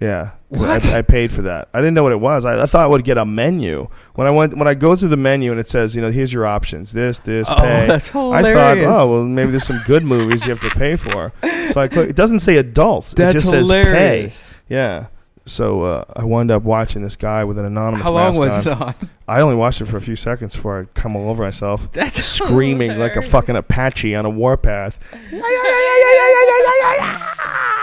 Yeah, 0.00 0.30
What? 0.48 0.84
I, 0.94 0.98
I 0.98 1.02
paid 1.02 1.32
for 1.32 1.42
that. 1.42 1.68
I 1.74 1.78
didn't 1.80 1.94
know 1.94 2.04
what 2.04 2.12
it 2.12 2.20
was. 2.20 2.44
I, 2.44 2.62
I 2.62 2.66
thought 2.66 2.84
I 2.84 2.86
would 2.86 3.02
get 3.02 3.18
a 3.18 3.24
menu 3.24 3.88
when 4.14 4.28
I 4.28 4.30
went 4.30 4.56
when 4.56 4.68
I 4.68 4.74
go 4.74 4.94
through 4.94 5.08
the 5.08 5.16
menu 5.16 5.50
and 5.50 5.58
it 5.58 5.68
says, 5.68 5.96
you 5.96 6.02
know, 6.02 6.10
here's 6.12 6.32
your 6.32 6.46
options. 6.46 6.92
This, 6.92 7.18
this, 7.18 7.48
Oh, 7.50 7.56
pay. 7.56 7.86
that's 7.88 8.14
I 8.14 8.42
thought, 8.54 8.78
oh 8.78 9.12
well, 9.12 9.24
maybe 9.24 9.50
there's 9.50 9.66
some 9.66 9.80
good 9.86 10.04
movies 10.04 10.46
you 10.46 10.50
have 10.54 10.60
to 10.60 10.70
pay 10.70 10.94
for. 10.94 11.32
So 11.72 11.80
I 11.80 11.88
click. 11.88 12.10
It 12.10 12.16
doesn't 12.16 12.38
say 12.38 12.58
adult. 12.58 13.12
that's 13.16 13.34
it 13.34 13.38
just 13.40 13.52
hilarious. 13.52 14.34
says 14.34 14.56
pay. 14.68 14.74
Yeah. 14.74 15.06
So 15.46 15.82
uh, 15.82 16.04
I 16.14 16.24
wound 16.26 16.50
up 16.50 16.62
watching 16.62 17.02
this 17.02 17.16
guy 17.16 17.42
with 17.42 17.58
an 17.58 17.64
anonymous. 17.64 18.04
How 18.04 18.12
long 18.12 18.36
was 18.36 18.66
on. 18.66 18.72
it 18.72 18.80
on? 18.82 18.94
I 19.26 19.40
only 19.40 19.56
watched 19.56 19.80
it 19.80 19.86
for 19.86 19.96
a 19.96 20.00
few 20.00 20.14
seconds 20.14 20.54
before 20.54 20.82
I 20.82 20.84
come 21.00 21.16
all 21.16 21.30
over 21.30 21.42
myself, 21.42 21.90
That's 21.92 22.22
screaming 22.24 22.98
like 22.98 23.16
a 23.16 23.22
fucking 23.22 23.56
Apache 23.56 24.14
on 24.14 24.26
a 24.26 24.30
warpath. 24.30 24.98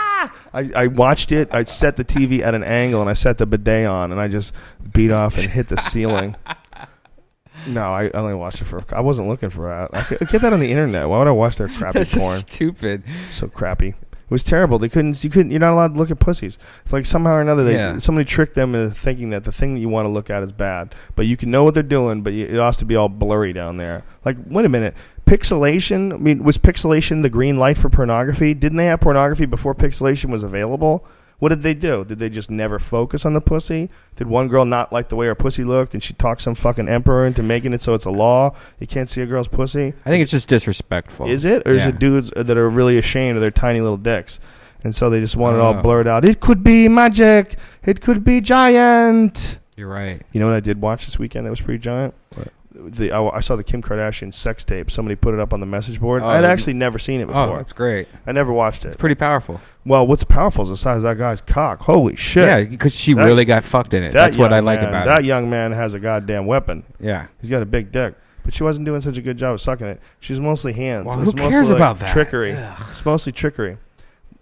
I, 0.52 0.70
I 0.74 0.86
watched 0.88 1.32
it. 1.32 1.48
I 1.52 1.64
set 1.64 1.96
the 1.96 2.04
TV 2.04 2.40
at 2.40 2.54
an 2.54 2.64
angle 2.64 3.00
and 3.00 3.10
I 3.10 3.14
set 3.14 3.38
the 3.38 3.46
bidet 3.46 3.86
on 3.86 4.12
and 4.12 4.20
I 4.20 4.28
just 4.28 4.54
beat 4.92 5.10
off 5.10 5.36
and 5.38 5.50
hit 5.50 5.68
the 5.68 5.76
ceiling. 5.76 6.36
No, 7.66 7.82
I 7.82 8.10
only 8.10 8.34
watched 8.34 8.60
it 8.60 8.66
for. 8.66 8.84
I 8.94 9.00
wasn't 9.00 9.26
looking 9.28 9.50
for 9.50 9.66
that. 9.68 9.90
I 9.98 10.02
could- 10.04 10.28
get 10.28 10.42
that 10.42 10.52
on 10.52 10.60
the 10.60 10.70
internet. 10.70 11.08
Why 11.08 11.18
would 11.18 11.26
I 11.26 11.32
watch 11.32 11.56
their 11.56 11.66
crappy 11.68 11.98
That's 12.00 12.10
so 12.10 12.20
porn? 12.20 12.36
stupid. 12.36 13.02
so 13.30 13.48
crappy. 13.48 13.88
It 13.88 14.30
was 14.30 14.44
terrible. 14.44 14.78
They 14.78 14.88
couldn't. 14.88 15.24
You 15.24 15.30
couldn't. 15.30 15.50
You're 15.50 15.58
not 15.60 15.72
allowed 15.72 15.94
to 15.94 15.98
look 15.98 16.10
at 16.12 16.18
pussies. 16.20 16.58
It's 16.82 16.92
like 16.92 17.06
somehow 17.06 17.32
or 17.34 17.40
another, 17.40 17.64
they, 17.64 17.74
Yeah. 17.74 17.98
somebody 17.98 18.24
tricked 18.24 18.54
them 18.54 18.74
into 18.74 18.94
thinking 18.94 19.30
that 19.30 19.44
the 19.44 19.52
thing 19.52 19.74
that 19.74 19.80
you 19.80 19.88
want 19.88 20.04
to 20.06 20.10
look 20.10 20.30
at 20.30 20.42
is 20.44 20.52
bad. 20.52 20.94
But 21.16 21.26
you 21.26 21.36
can 21.36 21.50
know 21.50 21.64
what 21.64 21.74
they're 21.74 21.82
doing, 21.82 22.22
but 22.22 22.32
you, 22.34 22.46
it 22.46 22.54
has 22.54 22.76
to 22.78 22.84
be 22.84 22.94
all 22.94 23.08
blurry 23.08 23.52
down 23.52 23.78
there. 23.78 24.04
Like, 24.24 24.36
wait 24.46 24.64
a 24.64 24.68
minute. 24.68 24.96
Pixelation. 25.26 26.12
I 26.14 26.16
mean, 26.16 26.42
was 26.44 26.56
pixelation 26.56 27.22
the 27.22 27.30
green 27.30 27.58
light 27.58 27.76
for 27.76 27.88
pornography? 27.90 28.54
Didn't 28.54 28.76
they 28.78 28.86
have 28.86 29.00
pornography 29.00 29.44
before 29.46 29.74
pixelation 29.74 30.30
was 30.30 30.42
available? 30.42 31.04
What 31.38 31.50
did 31.50 31.60
they 31.60 31.74
do? 31.74 32.02
Did 32.04 32.18
they 32.18 32.30
just 32.30 32.50
never 32.50 32.78
focus 32.78 33.26
on 33.26 33.34
the 33.34 33.42
pussy? 33.42 33.90
Did 34.14 34.26
one 34.28 34.48
girl 34.48 34.64
not 34.64 34.90
like 34.92 35.10
the 35.10 35.16
way 35.16 35.26
her 35.26 35.34
pussy 35.34 35.64
looked, 35.64 35.92
and 35.92 36.02
she 36.02 36.14
talked 36.14 36.40
some 36.40 36.54
fucking 36.54 36.88
emperor 36.88 37.26
into 37.26 37.42
making 37.42 37.74
it 37.74 37.82
so 37.82 37.92
it's 37.92 38.06
a 38.06 38.10
law? 38.10 38.54
You 38.80 38.86
can't 38.86 39.06
see 39.08 39.20
a 39.20 39.26
girl's 39.26 39.48
pussy. 39.48 39.92
I 40.06 40.10
think 40.10 40.22
it's 40.22 40.30
just 40.30 40.48
disrespectful. 40.48 41.26
Is 41.28 41.44
it, 41.44 41.66
or 41.68 41.72
is 41.72 41.84
it 41.84 41.98
dudes 41.98 42.32
that 42.34 42.56
are 42.56 42.70
really 42.70 42.96
ashamed 42.96 43.36
of 43.36 43.42
their 43.42 43.50
tiny 43.50 43.82
little 43.82 43.98
dicks, 43.98 44.40
and 44.82 44.94
so 44.94 45.10
they 45.10 45.20
just 45.20 45.36
want 45.36 45.56
it 45.56 45.60
all 45.60 45.74
Oh. 45.76 45.82
blurred 45.82 46.06
out? 46.08 46.26
It 46.26 46.40
could 46.40 46.64
be 46.64 46.88
magic. 46.88 47.56
It 47.84 48.00
could 48.00 48.24
be 48.24 48.40
giant. 48.40 49.58
You're 49.76 49.88
right. 49.88 50.22
You 50.32 50.40
know 50.40 50.46
what 50.46 50.54
I 50.56 50.60
did 50.60 50.80
watch 50.80 51.04
this 51.04 51.18
weekend? 51.18 51.44
That 51.44 51.50
was 51.50 51.60
pretty 51.60 51.80
giant. 51.80 52.14
What? 52.34 52.48
The 52.90 53.12
I, 53.12 53.36
I 53.36 53.40
saw 53.40 53.56
the 53.56 53.64
Kim 53.64 53.82
Kardashian 53.82 54.32
sex 54.32 54.64
tape. 54.64 54.90
Somebody 54.90 55.16
put 55.16 55.34
it 55.34 55.40
up 55.40 55.52
on 55.52 55.60
the 55.60 55.66
message 55.66 56.00
board. 56.00 56.22
Oh, 56.22 56.26
I'd 56.28 56.44
actually 56.44 56.74
never 56.74 56.98
seen 56.98 57.20
it 57.20 57.26
before. 57.26 57.42
Oh, 57.42 57.44
before. 57.46 57.56
that's 57.58 57.72
great. 57.72 58.08
I 58.26 58.32
never 58.32 58.52
watched 58.52 58.84
it. 58.84 58.88
It's 58.88 58.96
pretty 58.96 59.14
powerful. 59.14 59.60
Well, 59.84 60.06
what's 60.06 60.24
powerful 60.24 60.62
is 60.64 60.70
the 60.70 60.76
size 60.76 60.98
of 60.98 61.02
that 61.02 61.18
guy's 61.18 61.40
cock. 61.40 61.80
Holy 61.82 62.16
shit! 62.16 62.46
Yeah, 62.48 62.62
because 62.64 62.94
she 62.96 63.12
That- 63.14 63.24
really 63.24 63.44
got 63.44 63.64
fucked 63.64 63.94
in 63.94 64.02
it. 64.02 64.08
That 64.12 64.24
That's 64.24 64.36
what 64.36 64.52
I 64.52 64.60
like 64.60 64.80
man- 64.80 64.88
about 64.88 65.04
that 65.06 65.18
it. 65.20 65.24
young 65.26 65.48
man 65.50 65.72
has 65.72 65.94
a 65.94 65.98
goddamn 66.00 66.46
weapon. 66.46 66.84
Yeah. 67.00 67.26
He's 67.40 67.50
got 67.50 67.62
a 67.62 67.66
big 67.66 67.92
dick. 67.92 68.14
But 68.44 68.54
she 68.54 68.62
wasn't 68.62 68.86
doing 68.86 69.00
such 69.00 69.16
a 69.18 69.22
good 69.22 69.36
job 69.38 69.54
of 69.54 69.60
sucking 69.60 69.88
it. 69.88 70.00
She's 70.20 70.38
mostly 70.38 70.72
hands. 70.72 71.06
Well, 71.06 71.20
It's 71.20 71.32
who 71.32 71.36
mostly 71.36 71.50
cares 71.50 71.68
like 71.70 71.78
about 71.78 71.98
that? 71.98 72.08
Trickery. 72.08 72.54
Ugh. 72.54 72.86
It's 72.90 73.04
mostly 73.04 73.32
trickery. 73.32 73.78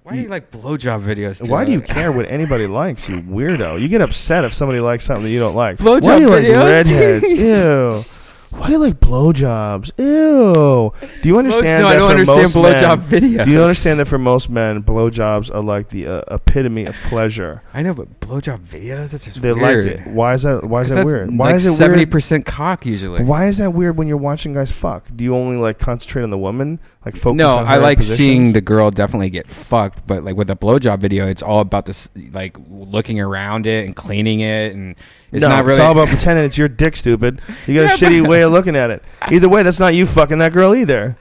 Why 0.05 0.17
do 0.17 0.21
you 0.21 0.29
like 0.29 0.51
blowjob 0.51 1.03
videos? 1.03 1.49
Why 1.49 1.65
do 1.65 1.73
you 1.73 1.81
care 1.81 2.13
what 2.13 2.29
anybody 2.29 2.67
likes, 2.67 3.09
you 3.09 3.23
weirdo? 3.23 3.81
You 3.81 3.89
get 3.89 4.03
upset 4.03 4.45
if 4.45 4.53
somebody 4.53 4.79
likes 4.79 5.03
something 5.03 5.25
that 5.25 5.31
you 5.31 5.41
don't 5.41 5.55
like. 5.55 5.79
Blowjob 5.79 6.03
Why 6.05 6.17
do 6.19 6.23
you 6.23 6.29
like 6.29 6.45
videos? 6.45 6.65
redheads? 6.91 7.33
Ew. 8.53 8.61
Why 8.61 8.67
do 8.67 8.73
you 8.75 8.79
like 8.79 9.01
blowjobs? 9.01 9.93
Ew. 9.99 10.93
Do 11.23 11.29
you 11.29 11.39
understand 11.39 11.83
no, 11.83 11.89
that 11.89 11.95
I 11.95 11.97
don't 11.97 12.11
for 12.11 12.19
understand 12.19 12.43
most 12.43 12.55
blowjob 12.55 13.11
men, 13.11 13.21
videos. 13.23 13.45
Do 13.47 13.51
you 13.51 13.63
understand 13.63 13.99
that 13.99 14.07
for 14.07 14.19
most 14.19 14.51
men, 14.51 14.83
blowjobs 14.83 15.53
are 15.53 15.63
like 15.63 15.89
the 15.89 16.07
uh, 16.07 16.23
epitome 16.35 16.85
of 16.85 16.95
pleasure? 17.09 17.63
I 17.73 17.83
know, 17.83 17.95
but 17.95 18.21
blowjob 18.21 18.59
videos. 18.61 19.13
That's 19.13 19.25
just 19.25 19.41
They 19.41 19.55
weird. 19.55 19.87
like 19.87 20.07
it. 20.07 20.07
Why 20.09 20.35
is 20.35 20.43
that? 20.43 20.65
Why 20.65 20.83
is 20.83 20.91
that 20.91 21.05
weird? 21.05 21.37
Why 21.37 21.47
like 21.47 21.55
is 21.57 21.65
it 21.67 21.75
seventy 21.75 22.01
weird? 22.01 22.11
percent 22.11 22.45
cock 22.47 22.85
usually? 22.85 23.25
Why 23.25 23.47
is 23.47 23.57
that 23.57 23.71
weird 23.73 23.97
when 23.97 24.07
you're 24.07 24.19
watching 24.19 24.53
guys 24.53 24.71
fuck? 24.71 25.09
Do 25.17 25.25
you 25.25 25.35
only 25.35 25.57
like 25.57 25.79
concentrate 25.79 26.23
on 26.23 26.31
the 26.31 26.39
woman? 26.39 26.79
Like 27.05 27.17
focus 27.17 27.37
no, 27.37 27.59
I 27.59 27.77
like 27.77 27.99
positions? 27.99 28.17
seeing 28.17 28.53
the 28.55 28.63
girl 28.63 28.91
definitely 28.91 29.29
get 29.29 29.47
fucked, 29.47 30.07
but 30.07 30.25
like 30.25 30.37
with 30.37 30.49
a 30.49 30.57
blowjob 30.57 31.01
video, 31.01 31.27
it's 31.27 31.43
all 31.43 31.61
about 31.61 31.85
this 31.85 32.09
like 32.33 32.57
looking 32.71 33.21
around 33.21 33.67
it 33.67 33.85
and 33.85 33.95
cleaning 33.95 34.41
it, 34.41 34.75
and 34.75 34.97
it's 35.31 35.43
no, 35.43 35.49
not 35.49 35.65
really. 35.65 35.73
it's 35.73 35.81
all 35.81 35.93
about 35.93 36.09
pretending 36.09 36.47
it's 36.47 36.57
your 36.57 36.69
dick, 36.69 36.97
stupid. 36.97 37.43
You 37.67 37.75
got 37.75 37.81
a 37.81 37.83
Yeah, 38.05 38.09
shitty 38.09 38.27
way 38.27 38.43
of 38.43 38.53
looking 38.53 38.75
at 38.75 38.91
it. 38.91 39.03
Either 39.31 39.51
way, 39.51 39.63
that's 39.63 39.79
not 39.79 39.95
you 39.95 40.07
fucking 40.07 40.39
that 40.39 40.55
girl 40.55 40.75
either. 40.75 41.19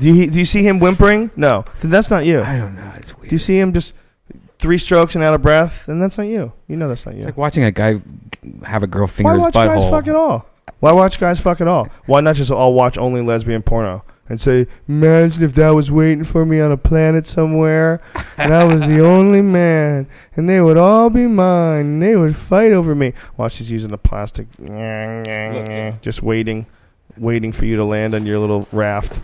Do 0.00 0.12
you, 0.12 0.28
do 0.28 0.38
you 0.38 0.44
see 0.44 0.64
him 0.64 0.80
whimpering? 0.80 1.30
No, 1.36 1.64
then 1.80 1.92
that's 1.92 2.10
not 2.10 2.24
you. 2.26 2.42
I 2.42 2.56
don't 2.56 2.74
know. 2.74 2.92
It's 2.96 3.16
weird. 3.16 3.28
Do 3.28 3.34
you 3.34 3.38
see 3.38 3.58
him 3.60 3.72
just 3.72 3.94
three 4.58 4.78
strokes 4.78 5.14
and 5.14 5.22
out 5.22 5.34
of 5.34 5.42
breath? 5.42 5.86
Then 5.86 6.00
that's 6.00 6.18
not 6.18 6.26
you. 6.26 6.52
You 6.66 6.76
know 6.76 6.88
that's 6.88 7.06
not 7.06 7.14
you. 7.14 7.18
It's 7.18 7.26
like 7.26 7.36
watching 7.36 7.62
a 7.62 7.70
guy 7.70 8.00
have 8.64 8.82
a 8.82 8.88
girl 8.88 9.06
finger 9.06 9.34
Why 9.34 9.38
watch 9.38 9.54
guys 9.54 9.88
fuck 9.88 10.08
at 10.08 10.16
all? 10.16 10.46
Why 10.80 10.90
watch 10.92 11.20
guys 11.20 11.38
fuck 11.38 11.60
at 11.60 11.68
all? 11.68 11.86
Why 12.06 12.20
not 12.20 12.34
just 12.34 12.50
all 12.50 12.74
watch 12.74 12.98
only 12.98 13.20
lesbian 13.20 13.62
porno 13.62 14.04
and 14.32 14.40
say, 14.40 14.66
imagine 14.88 15.42
if 15.44 15.52
that 15.56 15.70
was 15.70 15.90
waiting 15.90 16.24
for 16.24 16.46
me 16.46 16.58
on 16.58 16.72
a 16.72 16.78
planet 16.78 17.26
somewhere 17.26 18.00
and 18.38 18.54
I 18.54 18.64
was 18.64 18.80
the 18.80 18.98
only 19.06 19.42
man 19.42 20.06
and 20.34 20.48
they 20.48 20.58
would 20.62 20.78
all 20.78 21.10
be 21.10 21.26
mine 21.26 21.80
and 21.84 22.02
they 22.02 22.16
would 22.16 22.34
fight 22.34 22.72
over 22.72 22.94
me. 22.94 23.12
Watch 23.36 23.58
he's 23.58 23.70
using 23.70 23.90
the 23.90 23.98
plastic, 23.98 24.46
just 26.00 26.22
waiting, 26.22 26.64
waiting 27.18 27.52
for 27.52 27.66
you 27.66 27.76
to 27.76 27.84
land 27.84 28.14
on 28.14 28.24
your 28.24 28.38
little 28.38 28.66
raft. 28.72 29.20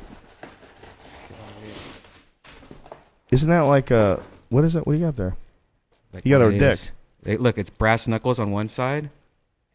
Isn't 3.30 3.48
that 3.48 3.60
like 3.62 3.90
a, 3.90 4.22
what 4.50 4.64
is 4.64 4.74
that? 4.74 4.86
What 4.86 4.92
do 4.92 4.98
you 4.98 5.06
got 5.06 5.16
there? 5.16 5.36
Like 6.12 6.26
You 6.26 6.32
got 6.34 6.42
one 6.42 6.52
a 6.52 6.54
of 6.54 6.60
dick. 6.60 6.92
these. 7.24 7.38
Look, 7.40 7.56
it's 7.56 7.70
brass 7.70 8.06
knuckles 8.06 8.38
on 8.38 8.50
one 8.50 8.68
side, 8.68 9.08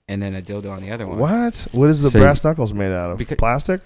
and 0.08 0.22
then 0.22 0.36
a 0.36 0.42
dildo 0.44 0.72
on 0.72 0.82
the 0.82 0.92
other 0.92 1.06
one. 1.08 1.18
What? 1.18 1.68
What 1.72 1.90
is 1.90 2.02
the 2.04 2.10
So- 2.12 2.20
brass 2.20 2.44
knuckles 2.44 2.72
made 2.74 2.92
out 2.92 3.12
of? 3.12 3.18
Because- 3.18 3.38
plastic? 3.38 3.82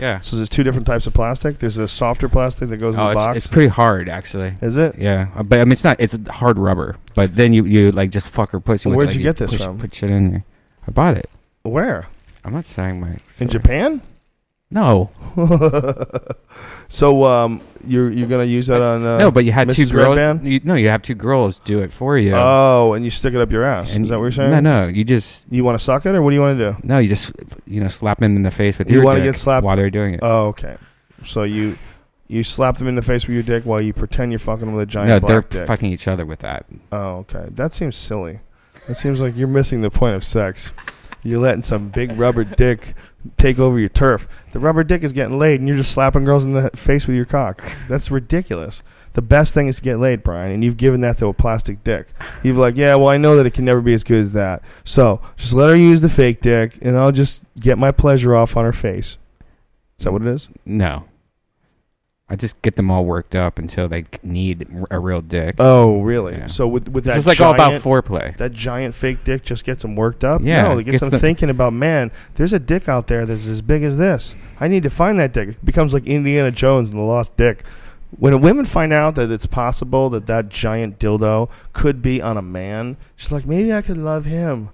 Yeah. 0.00 0.20
So 0.20 0.36
there's 0.36 0.48
two 0.48 0.62
different 0.62 0.86
types 0.86 1.06
of 1.06 1.14
plastic. 1.14 1.58
There's 1.58 1.78
a 1.78 1.88
softer 1.88 2.28
plastic 2.28 2.68
that 2.68 2.76
goes 2.78 2.94
in 2.94 3.00
Oh, 3.00 3.06
the 3.06 3.10
it's, 3.12 3.24
box. 3.24 3.36
it's 3.36 3.46
pretty 3.46 3.68
hard 3.68 4.08
actually. 4.08 4.54
Is 4.60 4.76
it? 4.76 4.96
Yeah, 4.98 5.28
Uh, 5.36 5.42
but 5.42 5.58
I 5.60 5.64
mean, 5.64 5.72
it's 5.72 5.84
not. 5.84 5.98
It's 6.00 6.16
hard 6.28 6.58
rubber. 6.58 6.96
But 7.14 7.36
then 7.36 7.52
you 7.52 7.64
you 7.64 7.90
like 7.92 8.10
just 8.10 8.28
fuck 8.28 8.50
her 8.50 8.60
pussy. 8.60 8.88
with, 8.88 8.96
Where'd 8.96 9.08
like, 9.10 9.16
you 9.16 9.22
get 9.22 9.36
this 9.36 9.52
push- 9.52 9.62
from? 9.62 9.78
Put 9.78 9.94
shit 9.94 10.10
in 10.10 10.30
there. 10.30 10.44
I 10.86 10.90
bought 10.90 11.16
it. 11.16 11.28
Where? 11.62 12.06
I'm 12.44 12.52
not 12.52 12.66
saying 12.66 13.00
my. 13.00 13.16
In 13.38 13.48
Japan? 13.48 14.02
No, 14.68 15.10
so 16.88 17.24
um, 17.24 17.60
you're 17.86 18.10
you're 18.10 18.26
gonna 18.28 18.44
use 18.44 18.66
that 18.66 18.82
on 18.82 19.04
uh, 19.04 19.18
no, 19.18 19.30
but 19.30 19.44
you 19.44 19.52
had 19.52 19.70
two 19.70 19.86
girls. 19.86 20.16
Redban? 20.16 20.44
You, 20.44 20.60
no, 20.64 20.74
you 20.74 20.88
have 20.88 21.02
two 21.02 21.14
girls 21.14 21.60
do 21.60 21.80
it 21.80 21.92
for 21.92 22.18
you. 22.18 22.32
Oh, 22.34 22.94
and 22.94 23.04
you 23.04 23.10
stick 23.10 23.34
it 23.34 23.40
up 23.40 23.50
your 23.52 23.62
ass. 23.64 23.94
And 23.94 24.04
is 24.04 24.10
that 24.10 24.16
what 24.18 24.24
you're 24.24 24.32
saying? 24.32 24.50
No, 24.50 24.60
no, 24.60 24.88
you 24.88 25.04
just 25.04 25.46
You 25.50 25.62
want 25.64 25.78
to 25.78 25.84
suck 25.84 26.04
it, 26.06 26.14
or 26.14 26.22
what 26.22 26.30
do 26.30 26.34
you 26.36 26.42
want 26.42 26.58
to 26.58 26.72
do? 26.72 26.78
no, 26.82 26.98
you 26.98 27.08
just 27.08 27.32
you 27.66 27.80
know 27.80 27.88
slap 27.88 28.18
them 28.18 28.34
in 28.36 28.42
the 28.42 28.50
face 28.50 28.76
with 28.78 28.90
You 28.90 28.96
your 28.96 29.04
wanna 29.04 29.20
dick 29.20 29.34
get 29.34 29.38
slapped- 29.38 29.64
while 29.64 29.76
they're 29.76 29.90
doing 29.90 30.14
it. 30.14 30.20
Oh, 30.22 30.46
okay. 30.48 30.76
So 31.24 31.44
you 31.44 31.76
you 32.28 32.42
slap 32.42 32.76
them 32.78 32.88
in 32.88 32.96
the 32.96 33.02
face 33.02 33.26
with 33.28 33.34
your 33.34 33.44
dick 33.44 33.64
while 33.64 33.80
you 33.80 33.92
pretend 33.92 34.32
you're 34.32 34.38
fucking 34.40 34.66
them 34.66 34.74
with 34.74 34.82
a 34.82 34.90
giant 34.90 35.08
no, 35.22 35.28
they're 35.28 35.42
black 35.42 35.50
dick. 35.50 35.66
fucking 35.68 35.92
each 35.92 36.08
other 36.08 36.26
with 36.26 36.40
that. 36.40 36.66
Oh, 36.90 37.18
okay. 37.18 37.46
That 37.52 37.72
seems 37.72 37.96
silly. 37.96 38.40
That 38.88 38.96
seems 38.96 39.20
like 39.20 39.36
you're 39.36 39.46
missing 39.48 39.82
the 39.82 39.90
point 39.90 40.16
of 40.16 40.24
sex. 40.24 40.72
You're 41.22 41.40
letting 41.40 41.62
some 41.62 41.88
big 41.88 42.16
rubber 42.18 42.44
dick 42.44 42.94
take 43.36 43.58
over 43.58 43.78
your 43.78 43.88
turf. 43.88 44.28
The 44.52 44.58
rubber 44.58 44.82
dick 44.82 45.02
is 45.02 45.12
getting 45.12 45.38
laid, 45.38 45.60
and 45.60 45.68
you're 45.68 45.76
just 45.76 45.92
slapping 45.92 46.24
girls 46.24 46.44
in 46.44 46.52
the 46.52 46.70
face 46.70 47.06
with 47.06 47.16
your 47.16 47.24
cock. 47.24 47.62
That's 47.88 48.10
ridiculous. 48.10 48.82
The 49.14 49.22
best 49.22 49.54
thing 49.54 49.66
is 49.66 49.76
to 49.76 49.82
get 49.82 49.98
laid, 49.98 50.22
Brian, 50.22 50.52
and 50.52 50.62
you've 50.62 50.76
given 50.76 51.00
that 51.00 51.16
to 51.18 51.26
a 51.26 51.32
plastic 51.32 51.82
dick. 51.82 52.08
You've 52.42 52.58
like, 52.58 52.76
yeah, 52.76 52.94
well, 52.96 53.08
I 53.08 53.16
know 53.16 53.36
that 53.36 53.46
it 53.46 53.54
can 53.54 53.64
never 53.64 53.80
be 53.80 53.94
as 53.94 54.04
good 54.04 54.20
as 54.20 54.32
that. 54.34 54.62
So 54.84 55.22
just 55.36 55.54
let 55.54 55.70
her 55.70 55.76
use 55.76 56.02
the 56.02 56.08
fake 56.08 56.40
dick, 56.42 56.78
and 56.82 56.98
I'll 56.98 57.12
just 57.12 57.44
get 57.58 57.78
my 57.78 57.92
pleasure 57.92 58.34
off 58.34 58.56
on 58.56 58.64
her 58.64 58.72
face. 58.72 59.18
Is 59.98 60.04
that 60.04 60.12
what 60.12 60.22
it 60.22 60.28
is? 60.28 60.50
No, 60.66 61.04
I 62.28 62.34
just 62.34 62.60
get 62.60 62.74
them 62.74 62.90
all 62.90 63.04
worked 63.04 63.36
up 63.36 63.56
until 63.56 63.86
they 63.86 64.04
need 64.24 64.66
a 64.90 64.98
real 64.98 65.20
dick. 65.20 65.56
Oh, 65.60 66.00
really? 66.00 66.32
Yeah. 66.34 66.46
So 66.46 66.66
with 66.66 66.88
with 66.88 67.04
that 67.04 67.18
is 67.18 67.26
like 67.26 67.40
all 67.40 67.54
about 67.54 67.80
foreplay. 67.82 68.36
that 68.38 68.52
giant 68.52 68.94
fake 68.96 69.22
dick 69.22 69.44
just 69.44 69.64
gets 69.64 69.82
them 69.82 69.94
worked 69.94 70.24
up. 70.24 70.40
Yeah, 70.42 70.62
no, 70.62 70.78
it 70.78 70.84
gets 70.84 70.94
gets 70.94 71.00
them 71.02 71.10
the- 71.10 71.18
thinking 71.20 71.50
about 71.50 71.72
man. 71.72 72.10
There's 72.34 72.52
a 72.52 72.58
dick 72.58 72.88
out 72.88 73.06
there 73.06 73.26
that's 73.26 73.46
as 73.46 73.62
big 73.62 73.84
as 73.84 73.96
this. 73.96 74.34
I 74.58 74.66
need 74.66 74.82
to 74.82 74.90
find 74.90 75.20
that 75.20 75.32
dick. 75.32 75.50
It 75.50 75.64
becomes 75.64 75.94
like 75.94 76.06
Indiana 76.06 76.50
Jones 76.50 76.90
and 76.90 76.98
the 76.98 77.04
Lost 77.04 77.36
Dick. 77.36 77.62
When 78.18 78.40
women 78.40 78.64
find 78.64 78.92
out 78.92 79.14
that 79.16 79.30
it's 79.30 79.46
possible 79.46 80.10
that 80.10 80.26
that 80.26 80.48
giant 80.48 80.98
dildo 80.98 81.48
could 81.72 82.02
be 82.02 82.22
on 82.22 82.36
a 82.36 82.42
man, 82.42 82.96
she's 83.14 83.30
like, 83.32 83.46
maybe 83.46 83.72
I 83.72 83.82
could 83.82 83.98
love 83.98 84.24
him. 84.24 84.70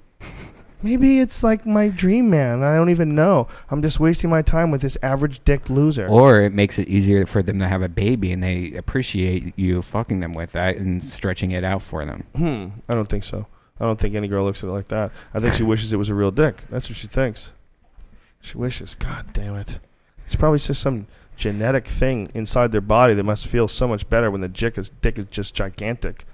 Maybe 0.83 1.21
it's 1.21 1.43
like 1.43 1.65
my 1.65 1.89
dream 1.89 2.31
man. 2.31 2.63
I 2.63 2.77
don't 2.77 2.91
even 2.91 3.15
know. 3.15 3.47
I'm 3.71 3.83
just 3.83 4.01
wasting 4.01 4.31
my 4.31 4.43
time 4.43 4.71
with 4.71 4.81
this 4.83 4.99
average 5.03 5.45
dick 5.45 5.71
loser. 5.71 6.09
Or 6.09 6.41
it 6.41 6.53
makes 6.53 6.79
it 6.79 6.89
easier 6.89 7.25
for 7.27 7.43
them 7.43 7.59
to 7.61 7.69
have 7.69 7.83
a 7.83 7.89
baby, 7.89 8.33
and 8.33 8.43
they 8.43 8.73
appreciate 8.75 9.55
you 9.57 9.83
fucking 9.83 10.21
them 10.21 10.33
with 10.33 10.53
that 10.53 10.77
and 10.77 11.03
stretching 11.03 11.53
it 11.53 11.65
out 11.65 11.83
for 11.83 12.05
them. 12.05 12.25
Hmm. 12.37 12.69
I 12.89 12.95
don't 12.95 13.09
think 13.09 13.25
so. 13.25 13.47
I 13.81 13.85
don't 13.85 13.99
think 13.99 14.15
any 14.15 14.29
girl 14.29 14.45
looks 14.45 14.63
at 14.63 14.69
it 14.69 14.73
like 14.73 14.89
that. 14.89 15.13
I 15.35 15.41
think 15.41 15.55
she 15.55 15.63
wishes 15.63 15.93
it 15.93 15.97
was 15.97 16.09
a 16.09 16.15
real 16.15 16.31
dick. 16.31 16.63
That's 16.71 16.89
what 16.89 16.97
she 16.97 17.07
thinks. 17.07 17.53
She 18.41 18.59
wishes. 18.59 18.95
God 18.95 19.33
damn 19.33 19.55
it. 19.57 19.79
It's 20.25 20.37
probably 20.37 20.59
just 20.59 20.83
some 20.83 21.07
genetic 21.37 21.87
thing 21.87 22.31
inside 22.35 22.73
their 22.73 22.81
body 22.81 23.15
that 23.15 23.25
must 23.25 23.47
feel 23.47 23.67
so 23.67 23.89
much 23.89 24.09
better 24.09 24.31
when 24.31 24.41
the 24.41 24.49
dick 24.49 24.79
is, 24.79 24.91
dick 25.01 25.19
is 25.19 25.27
just 25.27 25.55
gigantic. 25.55 26.25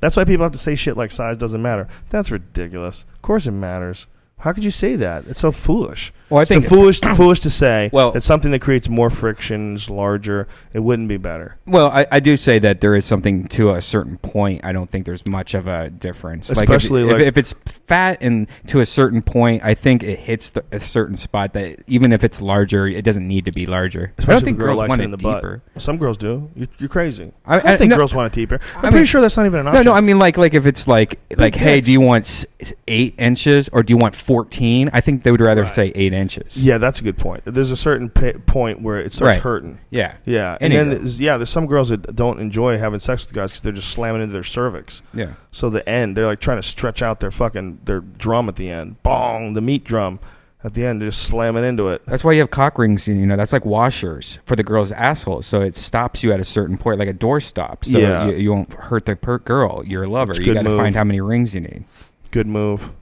That's 0.00 0.16
why 0.16 0.24
people 0.24 0.44
have 0.44 0.52
to 0.52 0.58
say 0.58 0.74
shit 0.74 0.96
like 0.96 1.10
size 1.10 1.36
doesn't 1.36 1.62
matter. 1.62 1.86
That's 2.08 2.30
ridiculous. 2.30 3.04
Of 3.14 3.22
course 3.22 3.46
it 3.46 3.52
matters. 3.52 4.06
How 4.40 4.52
could 4.52 4.64
you 4.64 4.70
say 4.70 4.96
that? 4.96 5.24
It's 5.26 5.40
so 5.40 5.52
foolish. 5.52 6.12
Well, 6.28 6.38
I 6.38 6.42
It's 6.42 6.48
so 6.50 6.54
think 6.60 6.66
foolish, 6.72 7.00
foolish 7.00 7.40
to 7.40 7.50
say 7.50 7.90
Well- 7.92 8.12
that 8.12 8.22
something 8.22 8.50
that 8.52 8.60
creates 8.60 8.88
more 8.88 9.10
friction 9.10 9.74
is 9.74 9.90
larger. 9.90 10.46
It 10.72 10.80
wouldn't 10.80 11.08
be 11.08 11.16
better. 11.16 11.58
Well, 11.66 11.88
I, 11.90 12.06
I 12.10 12.20
do 12.20 12.36
say 12.36 12.58
that 12.60 12.80
there 12.80 12.94
is 12.94 13.04
something 13.04 13.46
to 13.48 13.70
a 13.72 13.82
certain 13.82 14.16
point. 14.18 14.64
I 14.64 14.72
don't 14.72 14.88
think 14.88 15.06
there's 15.06 15.26
much 15.26 15.54
of 15.54 15.66
a 15.66 15.90
difference. 15.90 16.48
Especially, 16.50 17.02
like, 17.02 17.12
if, 17.14 17.18
like- 17.18 17.22
if, 17.22 17.28
if 17.28 17.36
it's 17.38 17.52
fat 17.86 18.18
and 18.20 18.46
to 18.68 18.80
a 18.80 18.86
certain 18.86 19.22
point, 19.22 19.64
I 19.64 19.74
think 19.74 20.02
it 20.04 20.20
hits 20.20 20.50
the, 20.50 20.64
a 20.70 20.78
certain 20.80 21.16
spot 21.16 21.52
that 21.54 21.82
even 21.86 22.12
if 22.12 22.22
it's 22.22 22.40
larger, 22.40 22.86
it 22.86 23.04
doesn't 23.04 23.26
need 23.26 23.44
to 23.46 23.52
be 23.52 23.66
larger. 23.66 24.12
I 24.18 24.20
Especially 24.22 24.32
don't 24.34 24.44
think 24.44 24.58
girl 24.58 24.76
girls 24.76 24.88
want 24.88 25.00
it 25.00 25.10
the 25.10 25.16
butt. 25.16 25.42
deeper. 25.42 25.62
Some 25.76 25.96
girls 25.98 26.16
do. 26.16 26.50
You're, 26.54 26.68
you're 26.78 26.88
crazy. 26.88 27.32
I- 27.44 27.56
I, 27.56 27.72
I- 27.72 27.76
think 27.76 27.90
no- 27.90 27.96
girls 27.96 28.14
want 28.14 28.32
it 28.32 28.36
deeper. 28.36 28.60
I'm 28.76 28.90
pretty 28.92 29.06
sure 29.06 29.20
that's 29.20 29.36
not 29.36 29.46
even 29.46 29.60
an 29.60 29.68
option. 29.68 29.84
no, 29.84 29.90
no. 29.92 29.96
I 29.96 30.00
mean 30.00 30.18
like 30.18 30.38
like 30.38 30.54
if 30.54 30.64
it's 30.66 30.86
like 30.86 31.18
like 31.36 31.54
hey, 31.56 31.80
do 31.80 31.90
you 31.92 32.00
want 32.00 32.46
eight 32.86 33.14
inches 33.18 33.68
or 33.70 33.82
do 33.82 33.92
you 33.92 33.98
want 33.98 34.14
fourteen? 34.30 34.90
I 34.92 35.00
think 35.00 35.22
they 35.24 35.30
would 35.30 35.40
rather 35.40 35.62
Right. 35.62 35.70
say 35.70 35.92
eight 35.94 36.12
inches. 36.12 36.64
Yeah, 36.64 36.78
that's 36.78 37.00
a 37.00 37.02
good 37.02 37.18
point. 37.18 37.42
There's 37.44 37.70
a 37.70 37.76
certain 37.76 38.08
pa- 38.08 38.38
point 38.46 38.80
where 38.82 38.98
it 39.00 39.12
starts 39.12 39.36
Right. 39.36 39.42
hurting. 39.42 39.78
yeah, 39.90 40.12
Yeah, 40.24 40.56
and 40.60 40.72
Any 40.72 40.76
then 40.76 40.88
there's, 40.90 41.20
yeah, 41.20 41.36
there's 41.36 41.50
some 41.50 41.66
girls 41.66 41.88
that 41.88 42.14
don't 42.14 42.38
enjoy 42.40 42.78
having 42.78 43.00
sex 43.00 43.24
with 43.26 43.34
guys 43.34 43.50
because 43.50 43.62
they're 43.62 43.72
just 43.72 43.90
slamming 43.90 44.22
into 44.22 44.32
their 44.32 44.42
cervix. 44.44 45.02
yeah. 45.12 45.30
So 45.50 45.68
the 45.70 45.86
end, 45.88 46.16
they're 46.16 46.26
like 46.26 46.40
trying 46.40 46.58
to 46.58 46.62
stretch 46.62 47.02
out 47.02 47.20
their 47.20 47.30
fucking 47.32 47.78
their 47.84 48.00
drum 48.00 48.48
at 48.48 48.56
the 48.56 48.70
end. 48.70 49.02
Bong, 49.02 49.54
the 49.54 49.60
meat 49.60 49.84
drum 49.84 50.20
at 50.62 50.74
the 50.74 50.84
end. 50.86 51.00
They're 51.00 51.08
just 51.08 51.22
slamming 51.22 51.64
into 51.64 51.88
it. 51.88 52.02
That's 52.06 52.22
why 52.22 52.32
you 52.32 52.40
have 52.40 52.50
cock 52.50 52.78
rings. 52.78 53.08
You 53.08 53.14
know, 53.26 53.36
that's 53.36 53.52
like 53.52 53.64
washers 53.64 54.38
for 54.44 54.54
the 54.56 54.62
girl's 54.62 54.92
asshole. 54.92 55.42
So 55.42 55.60
it 55.62 55.76
stops 55.76 56.22
you 56.22 56.32
at 56.32 56.38
a 56.38 56.44
certain 56.44 56.76
point, 56.76 56.98
like 56.98 57.08
a 57.08 57.12
door 57.12 57.40
stop. 57.40 57.84
So 57.84 57.98
Yeah. 57.98 58.26
you, 58.26 58.36
you 58.36 58.50
won't 58.52 58.72
hurt 58.74 59.06
the 59.06 59.16
per- 59.16 59.38
girl, 59.38 59.82
your 59.86 60.06
lover. 60.06 60.34
You 60.40 60.54
got 60.54 60.64
to 60.64 60.76
find 60.76 60.94
how 60.94 61.04
many 61.04 61.20
rings 61.20 61.54
you 61.54 61.60
need. 61.62 61.84
Good 62.30 62.46
move. 62.46 62.92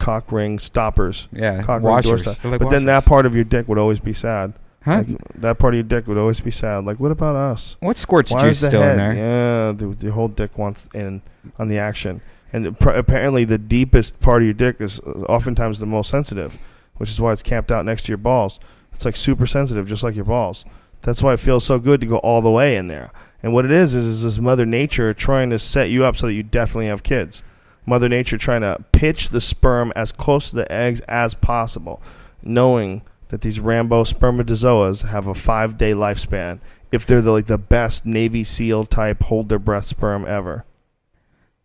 Cock 0.00 0.32
ring 0.32 0.58
stoppers. 0.58 1.28
Yeah, 1.32 1.62
Cock 1.62 1.82
ring 1.82 2.00
door 2.00 2.12
washers. 2.14 2.44
Like 2.44 2.58
but 2.58 2.70
then 2.70 2.86
that 2.86 3.04
part 3.04 3.26
of 3.26 3.34
your 3.36 3.44
dick 3.44 3.68
would 3.68 3.78
always 3.78 4.00
be 4.00 4.12
sad. 4.12 4.54
huh? 4.82 5.04
Like, 5.06 5.18
that 5.36 5.58
part 5.60 5.74
of 5.74 5.76
your 5.76 5.84
dick 5.84 6.08
would 6.08 6.18
always 6.18 6.40
be 6.40 6.50
sad. 6.50 6.84
Like, 6.84 6.98
what 6.98 7.12
about 7.12 7.36
us? 7.36 7.76
what 7.80 7.96
squirts 7.96 8.32
Why 8.32 8.40
juice 8.42 8.58
still 8.66 8.82
head? 8.82 8.92
in 8.92 8.96
there? 8.96 9.14
Yeah, 9.14 9.72
the, 9.72 9.86
the 9.94 10.10
whole 10.12 10.28
dick 10.28 10.58
wants 10.58 10.88
in 10.94 11.22
on 11.58 11.68
the 11.68 11.78
action, 11.78 12.20
and 12.52 12.78
pr- 12.80 12.90
apparently 12.90 13.44
the 13.44 13.58
deepest 13.58 14.18
part 14.20 14.42
of 14.42 14.46
your 14.46 14.54
dick 14.54 14.80
is 14.80 14.98
uh, 15.00 15.10
oftentimes 15.28 15.78
the 15.78 15.86
most 15.86 16.10
sensitive, 16.10 16.58
which 16.96 17.10
is 17.10 17.20
why 17.20 17.32
it's 17.32 17.42
camped 17.42 17.70
out 17.70 17.84
next 17.84 18.02
to 18.06 18.10
your 18.12 18.18
balls. 18.18 18.58
It's 18.92 19.04
like 19.04 19.16
super 19.16 19.46
sensitive, 19.46 19.86
just 19.86 20.02
like 20.02 20.16
your 20.16 20.24
balls. 20.24 20.64
That's 21.02 21.22
why 21.22 21.32
it 21.34 21.40
feels 21.40 21.64
so 21.64 21.78
good 21.78 22.00
to 22.02 22.06
go 22.06 22.16
all 22.18 22.42
the 22.42 22.50
way 22.50 22.76
in 22.76 22.88
there. 22.88 23.10
And 23.42 23.54
what 23.54 23.64
it 23.64 23.70
is 23.70 23.94
is, 23.94 24.04
is 24.04 24.22
this 24.22 24.38
Mother 24.38 24.66
Nature 24.66 25.14
trying 25.14 25.48
to 25.48 25.58
set 25.58 25.88
you 25.88 26.04
up 26.04 26.16
so 26.16 26.26
that 26.26 26.34
you 26.34 26.42
definitely 26.42 26.88
have 26.88 27.02
kids. 27.02 27.42
Mother 27.86 28.08
Nature 28.08 28.38
trying 28.38 28.60
to 28.60 28.84
pitch 28.92 29.30
the 29.30 29.40
sperm 29.40 29.92
as 29.96 30.12
close 30.12 30.50
to 30.50 30.56
the 30.56 30.70
eggs 30.72 31.00
as 31.02 31.34
possible, 31.34 32.02
knowing 32.42 33.02
that 33.28 33.40
these 33.40 33.60
Rambo 33.60 34.04
spermatozoas 34.04 35.08
have 35.08 35.26
a 35.26 35.34
five 35.34 35.78
day 35.78 35.92
lifespan 35.92 36.58
if 36.92 37.06
they're 37.06 37.20
the, 37.20 37.30
like 37.32 37.46
the 37.46 37.58
best 37.58 38.04
Navy 38.04 38.42
SEAL 38.44 38.86
type 38.86 39.22
hold 39.24 39.48
their 39.48 39.58
breath 39.58 39.86
sperm 39.86 40.24
ever. 40.26 40.64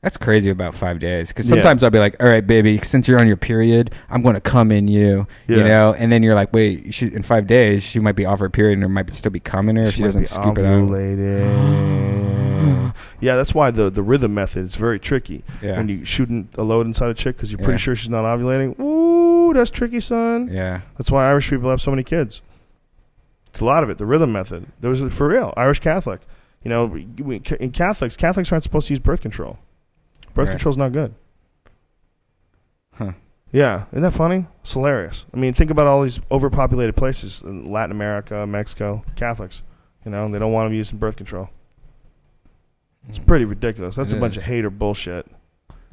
That's 0.01 0.17
crazy 0.17 0.51
about 0.51 0.75
five 0.75 0.99
days. 0.99 1.29
Because 1.29 1.49
Yeah. 1.49 1.55
sometimes 1.55 1.81
I'll 1.81 1.89
be 1.89 1.97
like, 1.97 2.15
"All 2.21 2.29
right, 2.29 2.45
baby, 2.45 2.77
since 2.83 3.07
you're 3.07 3.19
on 3.19 3.25
your 3.25 3.37
period, 3.37 3.89
I'm 4.07 4.21
going 4.21 4.35
to 4.35 4.41
come 4.41 4.71
in 4.71 4.87
you." 4.87 5.25
Yeah. 5.47 5.57
You 5.57 5.63
know, 5.63 5.93
and 5.97 6.11
then 6.11 6.21
you're 6.21 6.35
like, 6.35 6.53
"Wait, 6.53 6.93
she, 6.93 7.07
in 7.07 7.23
five 7.23 7.47
days, 7.47 7.81
she 7.81 7.97
might 7.99 8.15
be 8.15 8.23
off 8.23 8.37
her 8.39 8.49
period, 8.51 8.73
and 8.73 8.83
there 8.83 8.89
might 8.89 9.11
still 9.15 9.31
be 9.31 9.39
cum 9.39 9.67
in 9.67 9.77
her 9.77 9.83
if 9.85 9.95
she, 9.95 10.01
might 10.03 10.09
doesn't 10.09 10.27
scoop 10.27 10.59
it 10.59 10.65
out." 10.65 10.87
Yeah, 13.19 13.35
that's 13.35 13.53
why 13.55 13.71
the 13.71 13.89
the 13.89 14.01
rhythm 14.03 14.33
method 14.33 14.63
is 14.63 14.75
very 14.75 14.99
tricky. 14.99 15.43
Yeah, 15.61 15.77
When 15.77 15.87
you 15.89 16.05
shooting 16.05 16.49
a 16.57 16.63
load 16.63 16.85
inside 16.85 17.09
a 17.09 17.13
chick 17.13 17.35
because 17.35 17.51
you're 17.51 17.57
pretty 17.59 17.73
Yeah. 17.73 17.77
sure 17.77 17.95
she's 17.95 18.09
not 18.09 18.23
ovulating. 18.23 18.79
Ooh, 18.79 19.53
that's 19.53 19.69
tricky, 19.71 19.99
son. 19.99 20.49
yeah. 20.51 20.81
That's 20.97 21.11
why 21.11 21.27
Irish 21.29 21.49
people 21.49 21.69
have 21.69 21.81
so 21.81 21.91
many 21.91 22.03
kids. 22.03 22.41
It's 23.47 23.61
a 23.61 23.65
lot 23.65 23.83
of 23.83 23.89
it. 23.89 23.97
The 23.97 24.05
rhythm 24.05 24.31
method. 24.33 24.67
Those 24.81 25.01
are 25.01 25.09
for 25.09 25.27
real. 25.29 25.53
Irish 25.55 25.79
Catholic. 25.79 26.21
You 26.63 26.69
know, 26.69 26.85
we, 26.87 27.05
we- 27.21 27.41
in 27.59 27.71
Catholics, 27.71 28.17
Catholics 28.17 28.51
aren't 28.51 28.63
supposed 28.63 28.87
to 28.87 28.93
use 28.93 28.99
birth 28.99 29.21
control. 29.21 29.59
Birth 30.33 30.47
Right. 30.47 30.53
control's 30.53 30.77
not 30.77 30.91
good. 30.91 31.13
Huh. 32.93 33.11
Yeah, 33.51 33.85
isn't 33.91 34.01
that 34.01 34.11
funny? 34.11 34.47
It's 34.61 34.73
hilarious. 34.73 35.25
I 35.33 35.37
mean, 35.37 35.53
think 35.53 35.71
about 35.71 35.87
all 35.87 36.01
these 36.03 36.19
overpopulated 36.31 36.95
places 36.95 37.43
in 37.43 37.71
Latin 37.71 37.91
America, 37.91 38.45
Mexico, 38.45 39.03
Catholics. 39.15 39.63
You 40.03 40.11
know, 40.11 40.29
they 40.29 40.39
don't 40.39 40.51
want 40.51 40.67
them 40.67 40.73
using 40.75 40.97
birth 40.97 41.15
control. 41.15 41.49
It's 43.07 43.19
pretty 43.19 43.45
ridiculous. 43.45 43.95
That's 43.95 44.14
It 44.14 44.18
a 44.18 44.19
bunch 44.19 44.38
of 44.38 44.44
hate 44.44 44.65
or 44.65 44.69
bullshit. 44.69 45.27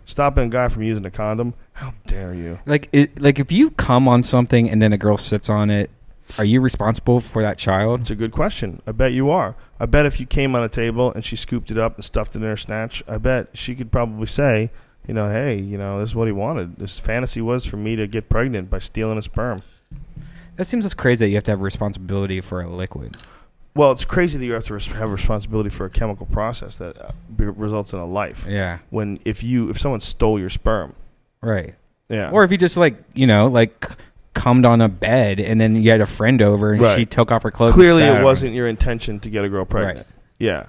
Stopping 0.04 0.44
a 0.44 0.48
guy 0.48 0.68
from 0.68 0.82
using 0.82 1.06
a 1.06 1.10
condom? 1.10 1.54
How 1.74 1.94
dare 2.06 2.34
you? 2.34 2.58
Like, 2.66 2.88
it, 2.92 3.20
like 3.20 3.38
if 3.38 3.52
you 3.52 3.70
come 3.70 4.08
on 4.08 4.22
something 4.22 4.68
and 4.68 4.82
then 4.82 4.92
a 4.92 4.98
girl 4.98 5.16
sits 5.16 5.48
on 5.48 5.70
it, 5.70 5.90
are 6.38 6.44
you 6.44 6.60
responsible 6.60 7.20
for 7.20 7.42
that 7.42 7.58
child? 7.58 8.00
It's 8.00 8.10
a 8.10 8.16
good 8.16 8.32
question. 8.32 8.80
I 8.86 8.92
bet 8.92 9.12
you 9.12 9.30
are. 9.30 9.54
I 9.78 9.86
bet 9.86 10.06
if 10.06 10.18
you 10.18 10.26
came 10.26 10.56
on 10.56 10.62
a 10.62 10.68
table 10.68 11.12
and 11.12 11.24
she 11.24 11.36
scooped 11.36 11.70
it 11.70 11.78
up 11.78 11.96
and 11.96 12.04
stuffed 12.04 12.34
it 12.34 12.38
in 12.38 12.44
her 12.44 12.56
snatch, 12.56 13.02
I 13.06 13.18
bet 13.18 13.48
she 13.52 13.74
could 13.74 13.92
probably 13.92 14.26
say, 14.26 14.70
you 15.06 15.14
know, 15.14 15.30
hey, 15.30 15.58
you 15.58 15.76
know, 15.76 16.00
this 16.00 16.10
is 16.10 16.14
what 16.14 16.28
he 16.28 16.32
wanted. 16.32 16.76
His 16.78 16.98
fantasy 16.98 17.40
was 17.40 17.64
for 17.64 17.76
me 17.76 17.96
to 17.96 18.06
get 18.06 18.28
pregnant 18.28 18.70
by 18.70 18.78
stealing 18.78 19.16
his 19.16 19.26
sperm. 19.26 19.62
That 20.56 20.66
seems 20.66 20.84
as 20.84 20.94
crazy 20.94 21.24
that 21.24 21.28
you 21.30 21.34
have 21.36 21.44
to 21.44 21.52
have 21.52 21.60
responsibility 21.60 22.40
for 22.40 22.60
a 22.60 22.68
liquid. 22.68 23.16
Well, 23.74 23.90
it's 23.92 24.04
crazy 24.04 24.38
that 24.38 24.44
you 24.44 24.52
have 24.52 24.64
to 24.64 24.74
res- 24.74 24.86
have 24.88 25.10
responsibility 25.12 25.70
for 25.70 25.86
a 25.86 25.90
chemical 25.90 26.26
process 26.26 26.76
that 26.76 27.00
uh, 27.00 27.10
results 27.52 27.92
in 27.94 27.98
a 28.00 28.04
life. 28.06 28.46
Yeah, 28.48 28.78
When 28.90 29.18
if 29.24 29.42
you 29.42 29.70
if 29.70 29.78
someone 29.78 30.00
stole 30.00 30.38
your 30.38 30.50
sperm, 30.50 30.92
right. 31.40 31.74
yeah, 32.08 32.30
Or 32.30 32.44
if 32.44 32.50
you 32.52 32.58
just 32.58 32.76
like 32.76 32.96
you 33.14 33.26
know 33.26 33.46
like 33.48 33.86
c- 33.86 33.94
cummed 34.34 34.66
on 34.66 34.80
a 34.82 34.88
bed 34.90 35.40
and 35.40 35.58
then 35.60 35.76
you 35.82 35.90
had 35.90 36.00
a 36.02 36.06
friend 36.06 36.42
over 36.42 36.72
and 36.72 36.82
Right. 36.82 36.96
she 36.98 37.06
took 37.06 37.32
off 37.32 37.42
her 37.44 37.50
clothes. 37.50 37.70
and 37.70 37.74
clearly 37.82 38.02
sat 38.02 38.20
it 38.20 38.24
wasn't 38.24 38.54
your 38.54 38.68
intention 38.68 39.20
to 39.20 39.30
get 39.30 39.44
a 39.44 39.48
girl 39.48 39.64
pregnant. 39.64 39.98
Right. 39.98 40.06
Yeah, 40.38 40.66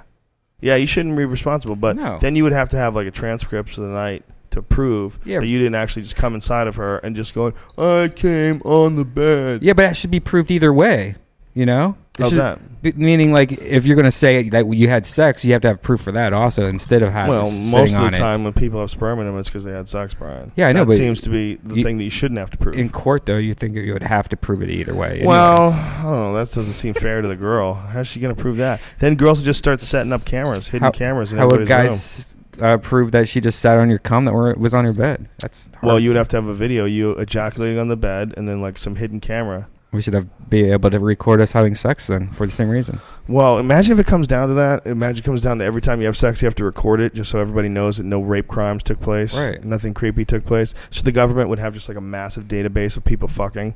yeah, 0.62 0.76
you 0.76 0.86
shouldn't 0.86 1.18
be 1.18 1.26
responsible. 1.26 1.76
But 1.76 1.98
No. 1.98 2.20
then 2.20 2.38
you 2.38 2.44
would 2.44 2.54
have 2.54 2.70
to 2.70 2.78
have 2.78 2.96
like 2.96 3.08
a 3.08 3.12
transcript 3.12 3.70
of 3.78 3.84
the 3.84 3.90
night 3.90 4.24
to 4.52 4.62
prove 4.62 5.20
Yeah. 5.26 5.40
that 5.42 5.48
you 5.48 5.58
didn't 5.58 5.76
actually 5.76 6.04
just 6.04 6.16
come 6.16 6.36
inside 6.36 6.68
of 6.68 6.76
her 6.78 7.00
and 7.00 7.18
just 7.18 7.34
going, 7.36 7.54
"I 7.78 8.10
came 8.16 8.62
on 8.64 8.96
the 8.96 9.04
bed." 9.04 9.62
Yeah, 9.62 9.74
but 9.74 9.82
that 9.82 9.98
should 9.98 10.12
be 10.12 10.20
proved 10.22 10.52
either 10.52 10.72
way. 10.72 11.16
You 11.54 11.66
know, 11.66 11.96
How's 12.20 12.30
should- 12.30 12.40
that? 12.40 12.60
Meaning, 12.98 13.32
like, 13.32 13.54
if 13.54 13.86
you're 13.86 13.96
going 13.96 14.04
to 14.04 14.12
say 14.12 14.50
that 14.50 14.68
you 14.68 14.90
had 14.90 15.06
sex, 15.06 15.46
you 15.46 15.54
have 15.54 15.62
to 15.62 15.70
have 15.70 15.82
proof 15.82 16.02
for 16.02 16.12
that 16.12 16.34
also, 16.34 16.66
instead 16.68 17.02
of 17.02 17.14
having 17.14 17.30
Well, 17.32 17.44
most 17.72 17.96
of 17.96 18.02
the 18.02 18.08
it. 18.08 18.14
time 18.16 18.44
when 18.44 18.52
people 18.52 18.82
have 18.82 18.90
sperm 18.90 19.20
in 19.20 19.26
them, 19.26 19.40
it's 19.40 19.48
because 19.48 19.64
they 19.64 19.72
had 19.72 19.88
sex, 19.88 20.14
Brian. 20.14 20.52
Yeah, 20.58 20.68
I 20.68 20.74
know, 20.74 20.82
That 20.82 20.88
but 20.88 20.98
seems 20.98 21.22
to 21.22 21.30
be 21.30 21.56
the 21.64 21.76
you- 21.78 21.84
thing 21.86 21.98
that 21.98 22.04
you 22.04 22.10
shouldn't 22.10 22.40
have 22.40 22.50
to 22.52 22.58
prove. 22.58 22.76
In 22.76 22.90
court, 22.90 23.26
though, 23.26 23.38
you 23.38 23.54
think 23.54 23.76
you 23.78 23.94
would 23.94 24.04
have 24.04 24.28
to 24.30 24.36
prove 24.38 24.62
it 24.62 24.70
either 24.70 24.94
way. 24.94 25.22
well, 25.24 25.68
anyways. 25.72 25.80
I 25.82 26.04
don't 26.04 26.12
know. 26.12 26.34
That 26.34 26.40
doesn't 26.54 26.64
seem 26.74 26.94
fair 26.94 27.22
to 27.22 27.28
the 27.30 27.38
girl. 27.38 27.74
How's 27.74 28.08
she 28.08 28.20
going 28.20 28.36
to 28.36 28.40
prove 28.42 28.58
that? 28.58 28.82
Then 29.00 29.16
girls 29.16 29.42
just 29.44 29.60
start 29.60 29.80
setting 29.80 30.12
up 30.12 30.26
cameras, 30.26 30.68
hidden 30.68 30.84
How- 30.84 30.92
cameras 30.92 31.32
in 31.32 31.40
how 31.40 31.48
would 31.48 31.62
everybody's 31.62 32.36
room. 32.36 32.60
guys 32.60 32.74
uh, 32.76 32.78
prove 32.80 33.14
that 33.14 33.30
she 33.30 33.40
just 33.40 33.60
sat 33.60 33.78
on 33.78 33.90
your 33.90 34.00
cum 34.00 34.26
that 34.26 34.34
were, 34.34 34.54
was 34.58 34.74
on 34.74 34.84
your 34.84 34.94
bed? 34.94 35.30
That's 35.40 35.70
hard. 35.76 35.84
Well, 35.84 36.00
you 36.02 36.10
would 36.10 36.18
have 36.18 36.28
to 36.28 36.36
have 36.36 36.48
a 36.48 36.54
video 36.54 36.84
you 36.84 37.12
ejaculating 37.12 37.80
on 37.80 37.88
the 37.88 37.96
bed, 37.96 38.34
and 38.36 38.46
then 38.46 38.62
like 38.62 38.78
some 38.78 38.98
hidden 38.98 39.22
camera. 39.22 39.70
We 39.94 40.02
should 40.02 40.14
have 40.14 40.50
be 40.50 40.72
able 40.72 40.90
to 40.90 41.00
record 41.00 41.40
us 41.40 41.52
having 41.52 41.74
sex 41.76 42.08
then 42.08 42.30
for 42.32 42.46
the 42.46 42.52
same 42.52 42.70
reason. 42.70 43.00
Well, 43.28 43.60
imagine 43.60 43.94
if 43.94 44.00
it 44.00 44.08
comes 44.08 44.28
down 44.28 44.50
to 44.50 44.54
that. 44.56 44.86
Imagine 44.86 45.24
it 45.24 45.26
comes 45.26 45.42
down 45.42 45.60
to 45.60 45.64
every 45.64 45.82
time 45.82 46.00
you 46.00 46.08
have 46.08 46.18
sex, 46.18 46.42
you 46.42 46.48
have 46.48 46.56
to 46.56 46.66
record 46.66 47.00
it 47.00 47.14
just 47.14 47.30
so 47.32 47.40
everybody 47.40 47.70
knows 47.70 47.98
that 47.98 48.04
no 48.04 48.20
rape 48.22 48.48
crimes 48.48 48.84
took 48.84 49.00
place. 49.00 49.38
Right. 49.38 49.64
Nothing 49.64 49.94
creepy 49.94 50.26
took 50.26 50.46
place. 50.46 50.74
So 50.90 51.04
the 51.04 51.12
government 51.12 51.50
would 51.50 51.60
have 51.60 51.74
just 51.74 51.88
like 51.88 51.98
a 51.98 52.02
massive 52.02 52.46
database 52.46 52.98
of 52.98 53.06
people 53.06 53.28
fucking. 53.28 53.76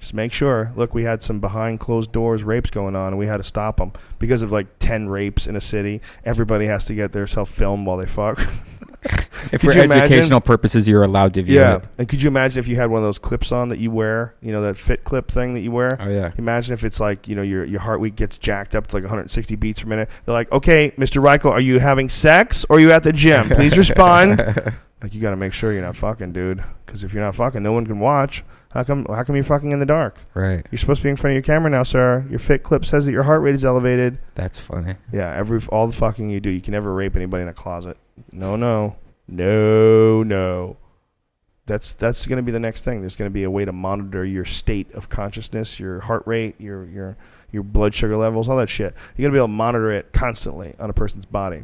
Just 0.00 0.14
make 0.14 0.32
sure. 0.32 0.72
Look, 0.76 0.94
we 0.94 1.02
had 1.02 1.22
some 1.22 1.40
behind 1.40 1.80
closed 1.80 2.12
doors 2.12 2.44
rapes 2.44 2.70
going 2.70 2.94
on, 2.94 3.08
and 3.08 3.18
we 3.18 3.26
had 3.26 3.38
to 3.38 3.44
stop 3.44 3.78
them 3.78 3.92
because 4.18 4.42
of 4.42 4.52
like 4.52 4.66
ten 4.78 5.08
rapes 5.08 5.46
in 5.46 5.56
a 5.56 5.60
city. 5.60 6.00
Everybody 6.24 6.66
has 6.66 6.86
to 6.86 6.94
get 6.94 7.12
their 7.12 7.26
self 7.26 7.50
filmed 7.50 7.86
while 7.86 7.96
they 7.96 8.06
fuck. 8.06 8.40
If 9.52 9.60
for 9.62 9.72
you 9.72 9.82
imagine- 9.82 10.02
educational 10.04 10.40
purposes, 10.40 10.88
you're 10.88 11.04
allowed 11.04 11.34
to 11.34 11.42
view 11.42 11.60
yeah. 11.60 11.76
it. 11.76 11.84
And 11.98 12.08
could 12.08 12.20
you 12.20 12.28
imagine 12.28 12.58
if 12.58 12.66
you 12.68 12.76
had 12.76 12.90
one 12.90 12.98
of 12.98 13.04
those 13.04 13.18
clips 13.18 13.52
on 13.52 13.68
that 13.68 13.78
you 13.78 13.90
wear? 13.90 14.34
You 14.42 14.50
know 14.52 14.62
that 14.62 14.76
fit 14.76 15.04
clip 15.04 15.30
thing 15.30 15.54
that 15.54 15.60
you 15.60 15.70
wear. 15.70 15.96
Oh 16.00 16.08
yeah. 16.08 16.32
Imagine 16.36 16.74
if 16.74 16.82
it's 16.84 16.98
like 16.98 17.28
you 17.28 17.36
know 17.36 17.42
your 17.42 17.64
your 17.64 17.80
heart 17.80 18.00
rate 18.00 18.16
gets 18.16 18.36
jacked 18.38 18.74
up 18.74 18.88
to 18.88 18.96
like 18.96 19.04
160 19.04 19.54
beats 19.56 19.82
per 19.82 19.88
minute. 19.88 20.10
They're 20.24 20.34
like, 20.34 20.50
okay, 20.50 20.90
Mr. 20.98 21.22
Reichel, 21.22 21.52
are 21.52 21.60
you 21.60 21.78
having 21.78 22.08
sex 22.08 22.66
or 22.68 22.76
are 22.76 22.80
you 22.80 22.90
at 22.90 23.04
the 23.04 23.12
gym? 23.12 23.48
Please 23.48 23.78
respond. 23.78 24.40
like 25.00 25.14
you 25.14 25.20
got 25.20 25.30
to 25.30 25.36
make 25.36 25.52
sure 25.52 25.72
you're 25.72 25.82
not 25.82 25.96
fucking, 25.96 26.32
dude. 26.32 26.62
Because 26.84 27.04
if 27.04 27.14
you're 27.14 27.22
not 27.22 27.36
fucking, 27.36 27.62
no 27.62 27.72
one 27.72 27.86
can 27.86 28.00
watch. 28.00 28.42
How 28.70 28.84
come? 28.84 29.06
How 29.06 29.24
come 29.24 29.34
you're 29.34 29.44
fucking 29.44 29.72
in 29.72 29.80
the 29.80 29.86
dark? 29.86 30.18
right. 30.34 30.66
You're 30.70 30.78
supposed 30.78 31.00
to 31.00 31.04
be 31.04 31.10
in 31.10 31.16
front 31.16 31.32
of 31.32 31.34
your 31.36 31.42
camera 31.42 31.70
now, 31.70 31.82
sir. 31.82 32.26
Your 32.28 32.38
fit 32.38 32.62
clip 32.62 32.84
says 32.84 33.06
that 33.06 33.12
your 33.12 33.22
heart 33.22 33.40
rate 33.42 33.54
is 33.54 33.64
elevated. 33.64 34.18
That's 34.34 34.58
funny. 34.58 34.96
Yeah, 35.12 35.34
every 35.34 35.60
all 35.70 35.86
the 35.86 35.94
fucking 35.94 36.28
you 36.28 36.40
do, 36.40 36.50
you 36.50 36.60
can 36.60 36.72
never 36.72 36.92
rape 36.92 37.16
anybody 37.16 37.42
in 37.42 37.48
a 37.48 37.54
closet. 37.54 37.96
No, 38.30 38.56
no, 38.56 38.96
no, 39.26 40.22
no. 40.22 40.76
That's 41.64 41.94
that's 41.94 42.26
going 42.26 42.38
to 42.38 42.42
be 42.42 42.52
the 42.52 42.60
next 42.60 42.84
thing. 42.84 43.00
There's 43.00 43.16
going 43.16 43.30
to 43.30 43.34
be 43.34 43.44
a 43.44 43.50
way 43.50 43.64
to 43.64 43.72
monitor 43.72 44.24
your 44.24 44.44
state 44.44 44.92
of 44.92 45.08
consciousness, 45.08 45.80
your 45.80 46.00
heart 46.00 46.22
rate, 46.26 46.60
your 46.60 46.84
your 46.86 47.16
your 47.50 47.62
blood 47.62 47.94
sugar 47.94 48.16
levels, 48.16 48.48
all 48.48 48.56
that 48.58 48.68
shit. 48.68 48.94
You're 49.16 49.24
going 49.24 49.32
to 49.32 49.36
be 49.36 49.38
able 49.38 49.46
to 49.48 49.52
monitor 49.52 49.90
it 49.92 50.12
constantly 50.12 50.74
on 50.78 50.90
a 50.90 50.94
person's 50.94 51.26
body. 51.26 51.62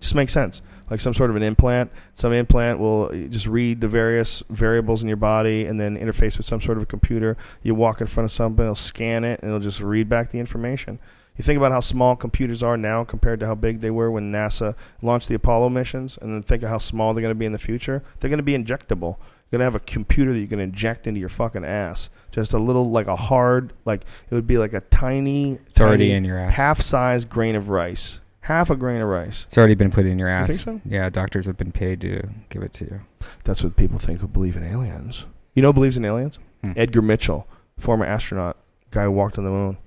Just 0.00 0.14
makes 0.14 0.32
sense. 0.32 0.60
Like 0.92 1.00
some 1.00 1.14
sort 1.14 1.30
of 1.30 1.36
an 1.36 1.42
implant. 1.42 1.90
Some 2.12 2.34
implant 2.34 2.78
will 2.78 3.08
just 3.30 3.46
read 3.46 3.80
the 3.80 3.88
various 3.88 4.42
variables 4.50 5.02
in 5.02 5.08
your 5.08 5.16
body 5.16 5.64
and 5.64 5.80
then 5.80 5.96
interface 5.96 6.36
with 6.36 6.44
some 6.44 6.60
sort 6.60 6.76
of 6.76 6.82
a 6.82 6.86
computer. 6.86 7.38
You 7.62 7.74
walk 7.74 8.02
in 8.02 8.06
front 8.06 8.26
of 8.26 8.30
something, 8.30 8.62
it'll 8.62 8.74
scan 8.74 9.24
it, 9.24 9.40
and 9.40 9.48
it'll 9.48 9.58
just 9.58 9.80
read 9.80 10.10
back 10.10 10.28
the 10.28 10.38
information. 10.38 10.98
You 11.38 11.44
think 11.44 11.56
about 11.56 11.72
how 11.72 11.80
small 11.80 12.14
computers 12.14 12.62
are 12.62 12.76
now 12.76 13.04
compared 13.04 13.40
to 13.40 13.46
how 13.46 13.54
big 13.54 13.80
they 13.80 13.90
were 13.90 14.10
when 14.10 14.30
NASA 14.30 14.76
launched 15.00 15.30
the 15.30 15.34
Apollo 15.34 15.70
missions, 15.70 16.18
and 16.20 16.30
then 16.30 16.42
think 16.42 16.62
of 16.62 16.68
how 16.68 16.76
small 16.76 17.14
they're 17.14 17.22
going 17.22 17.34
to 17.34 17.38
be 17.38 17.46
in 17.46 17.52
the 17.52 17.58
future. 17.58 18.02
They're 18.20 18.28
going 18.28 18.36
to 18.36 18.42
be 18.42 18.52
injectable. 18.52 19.16
You're 19.50 19.58
going 19.58 19.60
to 19.60 19.64
have 19.64 19.74
a 19.74 19.80
computer 19.80 20.34
that 20.34 20.40
you 20.40 20.46
can 20.46 20.60
inject 20.60 21.06
into 21.06 21.20
your 21.20 21.30
fucking 21.30 21.64
ass. 21.64 22.10
Just 22.32 22.52
a 22.52 22.58
little, 22.58 22.90
like 22.90 23.06
a 23.06 23.16
hard, 23.16 23.72
like 23.86 24.02
it 24.30 24.34
would 24.34 24.46
be 24.46 24.58
like 24.58 24.74
a 24.74 24.82
tiny, 24.82 25.52
It's 25.68 25.80
already 25.80 26.08
tiny 26.08 26.12
in 26.12 26.24
your 26.26 26.38
ass. 26.38 26.54
half-sized 26.54 27.30
grain 27.30 27.54
of 27.56 27.70
rice. 27.70 28.20
Half 28.42 28.70
a 28.70 28.76
grain 28.76 29.00
of 29.00 29.08
rice. 29.08 29.44
It's 29.46 29.56
already 29.56 29.74
been 29.74 29.90
put 29.90 30.04
in 30.04 30.18
your 30.18 30.28
ass. 30.28 30.48
You 30.48 30.54
think 30.54 30.82
so? 30.82 30.88
Yeah, 30.88 31.08
doctors 31.10 31.46
have 31.46 31.56
been 31.56 31.72
paid 31.72 32.00
to 32.00 32.28
give 32.50 32.62
it 32.62 32.72
to 32.74 32.84
you. 32.84 33.00
That's 33.44 33.62
what 33.62 33.76
people 33.76 33.98
think 33.98 34.20
who 34.20 34.26
believe 34.28 34.56
in 34.56 34.64
aliens. 34.64 35.26
You 35.54 35.62
know 35.62 35.68
who 35.68 35.74
believes 35.74 35.96
in 35.96 36.04
aliens? 36.04 36.38
Hmm. 36.64 36.72
Edgar 36.76 37.02
Mitchell, 37.02 37.46
former 37.78 38.04
astronaut, 38.04 38.56
guy 38.90 39.04
who 39.04 39.12
walked 39.12 39.38
on 39.38 39.44
the 39.44 39.50
moon. 39.50 39.78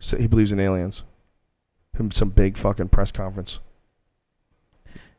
So 0.00 0.16
he 0.16 0.26
believes 0.26 0.50
in 0.50 0.58
aliens. 0.58 1.04
Him 1.96 2.10
some 2.10 2.30
big 2.30 2.56
fucking 2.56 2.88
press 2.88 3.12
conference. 3.12 3.60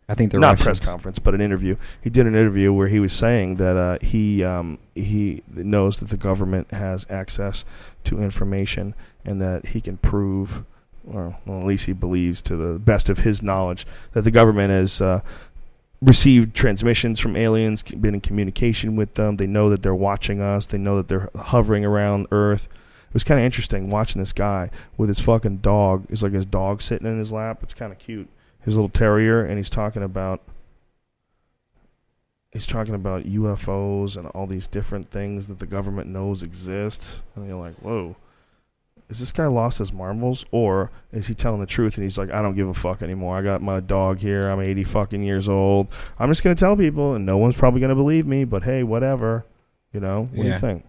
I 0.09 0.15
think 0.15 0.31
they're 0.31 0.41
Not 0.41 0.59
Russians. 0.59 0.79
press 0.79 0.89
conference, 0.89 1.19
but 1.19 1.33
an 1.33 1.39
interview. 1.39 1.77
He 2.01 2.09
did 2.09 2.27
an 2.27 2.35
interview 2.35 2.73
where 2.73 2.87
he 2.87 2.99
was 2.99 3.13
saying 3.13 3.55
that 3.57 3.77
uh, 3.77 3.97
he 4.01 4.43
um, 4.43 4.77
he 4.93 5.41
knows 5.47 5.99
that 5.99 6.09
the 6.09 6.17
government 6.17 6.71
has 6.71 7.07
access 7.09 7.63
to 8.05 8.19
information 8.19 8.93
and 9.23 9.41
that 9.41 9.67
he 9.67 9.79
can 9.79 9.95
prove, 9.97 10.65
well, 11.03 11.39
at 11.47 11.65
least 11.65 11.85
he 11.85 11.93
believes 11.93 12.41
to 12.43 12.55
the 12.55 12.79
best 12.79 13.09
of 13.09 13.19
his 13.19 13.41
knowledge, 13.41 13.85
that 14.13 14.21
the 14.21 14.31
government 14.31 14.71
has 14.71 15.01
uh, 15.01 15.21
received 16.01 16.55
transmissions 16.55 17.19
from 17.19 17.35
aliens, 17.35 17.83
been 17.83 18.15
in 18.15 18.21
communication 18.21 18.95
with 18.95 19.13
them. 19.15 19.37
They 19.37 19.47
know 19.47 19.69
that 19.69 19.83
they're 19.83 19.95
watching 19.95 20.41
us. 20.41 20.65
They 20.65 20.77
know 20.77 20.97
that 20.97 21.07
they're 21.07 21.29
hovering 21.35 21.85
around 21.85 22.27
Earth. 22.31 22.67
It 23.09 23.13
was 23.13 23.23
kind 23.23 23.39
of 23.39 23.45
interesting 23.45 23.89
watching 23.89 24.21
this 24.21 24.33
guy 24.33 24.69
with 24.97 25.09
his 25.09 25.19
fucking 25.19 25.57
dog. 25.57 26.05
It's 26.09 26.23
like 26.23 26.31
his 26.31 26.45
dog 26.45 26.81
sitting 26.81 27.07
in 27.07 27.17
his 27.17 27.31
lap. 27.31 27.61
It's 27.61 27.73
kind 27.73 27.91
of 27.91 27.99
cute. 27.99 28.29
His 28.61 28.75
little 28.75 28.89
terrier, 28.89 29.43
and 29.43 29.57
he's 29.57 29.69
talking 29.69 30.03
about 30.03 30.41
he's 32.51 32.67
talking 32.67 32.93
about 32.93 33.23
UFOs 33.23 34.17
and 34.17 34.27
all 34.27 34.45
these 34.45 34.67
different 34.67 35.07
things 35.07 35.47
that 35.47 35.59
the 35.59 35.65
government 35.65 36.09
knows 36.09 36.43
exist. 36.43 37.21
And 37.35 37.47
you're 37.47 37.59
like, 37.59 37.75
whoa, 37.75 38.15
is 39.11 39.19
this 39.19 39.31
guy 39.31 39.45
lost 39.45 39.77
his 39.79 39.91
marbles, 39.91 40.45
or 40.51 40.89
is 41.11 41.27
he 41.27 41.35
telling 41.35 41.59
the 41.59 41.65
truth? 41.65 41.97
And 41.97 42.03
he's 42.03 42.17
like, 42.17 42.31
I 42.31 42.41
don't 42.41 42.55
give 42.55 42.67
a 42.67 42.73
fuck 42.73 43.01
anymore. 43.01 43.37
I 43.37 43.41
got 43.41 43.61
my 43.61 43.81
dog 43.81 44.19
here. 44.19 44.49
I'm 44.49 44.61
80 44.61 44.85
fucking 44.85 45.21
years 45.21 45.49
old. 45.49 45.87
I'm 46.17 46.29
just 46.29 46.43
gonna 46.43 46.55
tell 46.55 46.77
people, 46.77 47.13
and 47.13 47.25
no 47.25 47.37
one's 47.37 47.55
probably 47.55 47.81
gonna 47.81 47.93
believe 47.93 48.25
me. 48.25 48.45
But 48.45 48.63
hey, 48.63 48.83
whatever. 48.83 49.45
You 49.93 49.99
know, 49.99 50.21
what 50.21 50.43
do 50.43 50.47
you 50.47 50.57
think? 50.57 50.85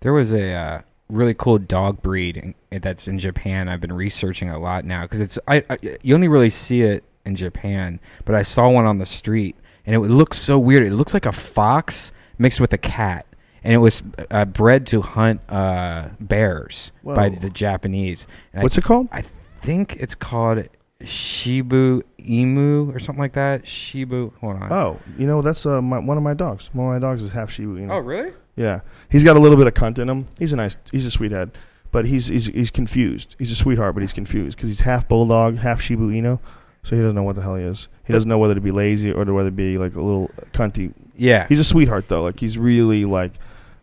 There 0.00 0.12
was 0.12 0.32
a 0.32 0.52
uh, 0.52 0.82
really 1.08 1.34
cool 1.34 1.58
dog 1.58 2.00
breed 2.00 2.36
in, 2.70 2.80
that's 2.80 3.08
in 3.08 3.18
Japan. 3.18 3.68
I've 3.68 3.80
been 3.80 3.92
researching 3.92 4.48
a 4.48 4.58
lot 4.58 4.84
now 4.84 5.02
because 5.02 5.18
it's 5.18 5.38
I, 5.48 5.64
I 5.68 5.78
you 6.02 6.14
only 6.14 6.28
really 6.28 6.50
see 6.50 6.82
it 6.82 7.02
in 7.24 7.34
Japan, 7.34 7.98
but 8.24 8.36
I 8.36 8.42
saw 8.42 8.70
one 8.70 8.86
on 8.86 8.98
the 8.98 9.06
street 9.06 9.56
and 9.84 9.96
it 9.96 9.98
looks 9.98 10.38
so 10.38 10.58
weird. 10.58 10.84
It 10.84 10.94
looks 10.94 11.14
like 11.14 11.26
a 11.26 11.32
fox 11.32 12.12
mixed 12.38 12.60
with 12.60 12.72
a 12.72 12.78
cat, 12.78 13.26
and 13.66 13.74
it 13.74 13.78
was 13.78 14.04
uh, 14.30 14.44
bred 14.44 14.86
to 14.86 15.02
hunt 15.02 15.40
uh, 15.48 16.10
bears 16.20 16.92
by 17.02 17.30
the 17.30 17.50
Japanese. 17.50 18.28
And 18.52 18.62
What's 18.62 18.78
I, 18.78 18.80
it 18.80 18.84
called? 18.84 19.08
I 19.10 19.24
think 19.60 19.96
it's 19.96 20.14
called 20.14 20.68
Shibu 21.00 22.02
Emu 22.24 22.94
or 22.94 23.00
something 23.00 23.20
like 23.20 23.32
that. 23.32 23.64
Shibu. 23.64 24.32
Hold 24.40 24.62
on. 24.62 24.72
Oh, 24.72 25.00
you 25.18 25.26
know 25.26 25.42
that's 25.42 25.66
uh, 25.66 25.82
my, 25.82 25.98
one 25.98 26.16
of 26.16 26.22
my 26.22 26.32
dogs. 26.32 26.70
One 26.74 26.94
of 26.94 27.02
my 27.02 27.04
dogs 27.04 27.24
is 27.24 27.32
half 27.32 27.50
Shiba 27.50 27.72
Inu. 27.72 27.90
Oh, 27.90 27.98
really? 27.98 28.32
Yeah, 28.54 28.82
he's 29.10 29.24
got 29.24 29.36
a 29.36 29.40
little 29.40 29.58
bit 29.58 29.66
of 29.66 29.74
cunt 29.74 29.98
in 29.98 30.08
him. 30.08 30.28
He's 30.38 30.52
a 30.52 30.56
nice, 30.56 30.78
he's 30.92 31.04
a 31.04 31.10
sweethead, 31.10 31.50
but 31.90 32.06
he's 32.06 32.28
he's 32.28 32.46
he's 32.46 32.70
confused. 32.70 33.34
He's 33.36 33.50
a 33.50 33.56
sweetheart, 33.56 33.96
but 33.96 34.00
he's 34.00 34.12
confused 34.12 34.56
because 34.56 34.68
he's 34.68 34.82
half 34.82 35.08
bulldog, 35.08 35.58
half 35.58 35.80
Shiba 35.80 36.04
Inu, 36.04 36.38
so 36.84 36.94
he 36.94 37.02
doesn't 37.02 37.16
know 37.16 37.24
what 37.24 37.34
the 37.34 37.42
hell 37.42 37.56
he 37.56 37.64
is. 37.64 37.88
He 38.04 38.12
doesn't 38.12 38.28
know 38.28 38.38
whether 38.38 38.54
to 38.54 38.60
be 38.60 38.70
lazy 38.70 39.10
or 39.10 39.24
to 39.24 39.34
whether 39.34 39.48
to 39.48 39.56
be 39.56 39.76
like 39.76 39.96
a 39.96 40.00
little 40.00 40.30
cunty. 40.52 40.94
Yeah. 41.16 41.48
He's 41.48 41.58
a 41.58 41.64
sweetheart 41.64 42.06
though. 42.06 42.22
Like 42.22 42.38
he's 42.38 42.56
really 42.56 43.04
like 43.04 43.32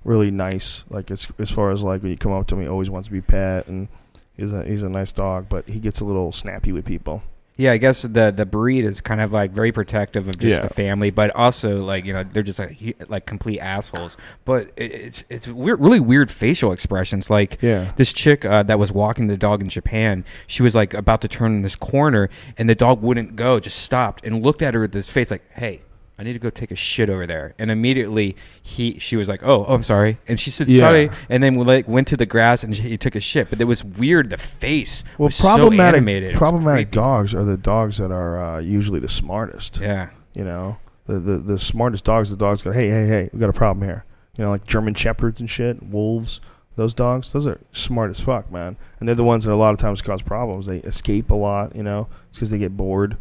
really 0.03 0.31
nice. 0.31 0.85
Like 0.89 1.11
as 1.11 1.27
as 1.39 1.51
far 1.51 1.71
as 1.71 1.83
like 1.83 2.01
when 2.01 2.11
you 2.11 2.17
come 2.17 2.31
up 2.31 2.47
to 2.47 2.55
him, 2.55 2.61
he 2.61 2.67
always 2.67 2.89
wants 2.89 3.07
to 3.07 3.11
be 3.13 3.21
pet 3.21 3.67
and. 3.67 3.87
He's 4.35 4.51
a 4.51 4.63
he's 4.65 4.81
a 4.81 4.89
nice 4.89 5.11
dog, 5.11 5.45
but 5.47 5.69
he 5.69 5.79
gets 5.79 5.99
a 6.01 6.05
little 6.05 6.31
snappy 6.31 6.71
with 6.71 6.85
people. 6.85 7.21
Yeah, 7.55 7.71
I 7.71 7.77
guess 7.77 8.01
the 8.01 8.33
the 8.35 8.47
breed 8.47 8.83
is 8.83 8.99
kind 8.99 9.21
of 9.21 9.31
like 9.31 9.51
very 9.51 9.71
protective 9.71 10.27
of 10.27 10.39
just 10.39 10.55
Yeah. 10.59 10.67
the 10.67 10.73
family, 10.73 11.11
but 11.11 11.29
also 11.35 11.83
like 11.83 12.03
you 12.03 12.13
know 12.13 12.23
they're 12.23 12.41
just 12.41 12.57
like 12.57 12.95
like 13.09 13.27
complete 13.27 13.59
assholes. 13.59 14.17
But 14.43 14.71
it, 14.75 14.91
it's 14.91 15.23
it's 15.29 15.47
weird, 15.47 15.79
really 15.79 15.99
weird 15.99 16.31
facial 16.31 16.71
expressions. 16.71 17.29
Like 17.29 17.59
Yeah. 17.61 17.91
this 17.95 18.11
chick 18.11 18.43
uh, 18.43 18.63
that 18.63 18.79
was 18.79 18.91
walking 18.91 19.27
the 19.27 19.37
dog 19.37 19.61
in 19.61 19.69
Japan, 19.69 20.25
she 20.47 20.63
was 20.63 20.73
like 20.73 20.95
about 20.95 21.21
to 21.21 21.27
turn 21.27 21.53
in 21.53 21.61
this 21.61 21.75
corner, 21.75 22.27
and 22.57 22.67
the 22.67 22.73
dog 22.73 23.03
wouldn't 23.03 23.35
go, 23.35 23.59
just 23.59 23.77
stopped 23.77 24.25
and 24.25 24.41
looked 24.43 24.63
at 24.63 24.73
her 24.73 24.79
with 24.81 24.93
this 24.93 25.07
face 25.07 25.29
like, 25.29 25.43
"Hey." 25.51 25.81
I 26.17 26.23
need 26.23 26.33
to 26.33 26.39
go 26.39 26.49
take 26.51 26.69
a 26.71 26.75
shit 26.75 27.09
over 27.09 27.25
there, 27.25 27.55
and 27.57 27.71
immediately 27.71 28.35
he 28.61 28.99
she 28.99 29.15
was 29.15 29.27
like, 29.27 29.41
"Oh, 29.43 29.65
oh 29.65 29.73
I'm 29.73 29.81
sorry," 29.83 30.19
and 30.27 30.39
she 30.39 30.51
said 30.51 30.69
Yeah. 30.69 30.79
sorry, 30.79 31.09
and 31.27 31.41
then 31.43 31.55
we 31.55 31.65
like 31.65 31.87
went 31.87 32.07
to 32.09 32.17
the 32.17 32.27
grass 32.27 32.63
and 32.63 32.75
he 32.75 32.97
took 32.97 33.15
a 33.15 33.19
shit. 33.19 33.49
But 33.49 33.59
it 33.59 33.65
was 33.65 33.83
weird. 33.83 34.29
The 34.29 34.37
face 34.37 35.03
Well, 35.17 35.25
was 35.27 35.35
so 35.35 35.47
problematic 35.47 35.97
animated. 35.97 36.31
It 36.31 36.37
problematic 36.37 36.91
dogs 36.91 37.33
are 37.33 37.43
the 37.43 37.57
dogs 37.57 37.97
that 37.97 38.11
are 38.11 38.37
uh, 38.43 38.59
usually 38.59 38.99
the 38.99 39.09
smartest. 39.09 39.79
Yeah. 39.79 40.11
You 40.35 40.43
know, 40.43 40.77
the, 41.07 41.19
the 41.19 41.37
the 41.39 41.59
smartest 41.59 42.05
dogs. 42.05 42.29
The 42.29 42.37
dogs 42.37 42.61
go, 42.61 42.71
hey, 42.71 42.89
hey, 42.89 43.07
hey, 43.07 43.29
we 43.33 43.39
got 43.39 43.49
a 43.49 43.53
problem 43.53 43.87
here. 43.87 44.05
You 44.37 44.43
know, 44.43 44.51
like 44.51 44.67
German 44.67 44.93
shepherds 44.93 45.39
and 45.39 45.49
shit, 45.49 45.81
wolves. 45.81 46.41
Those 46.75 46.95
dogs, 46.95 47.31
those 47.31 47.45
are 47.45 47.59
smart 47.71 48.09
as 48.09 48.19
fuck, 48.19 48.51
man. 48.51 48.77
And 48.99 49.07
they're 49.07 49.13
the 49.15 49.23
ones 49.23 49.45
that 49.45 49.53
a 49.53 49.55
lot 49.55 49.73
of 49.75 49.79
times 49.79 50.01
cause 50.01 50.23
problems. 50.23 50.65
They 50.65 50.77
escape 50.77 51.29
a 51.29 51.35
lot. 51.35 51.75
You 51.75 51.83
know, 51.83 52.07
it's 52.29 52.37
because 52.37 52.49
they 52.49 52.57
get 52.57 52.75
bored. 52.77 53.17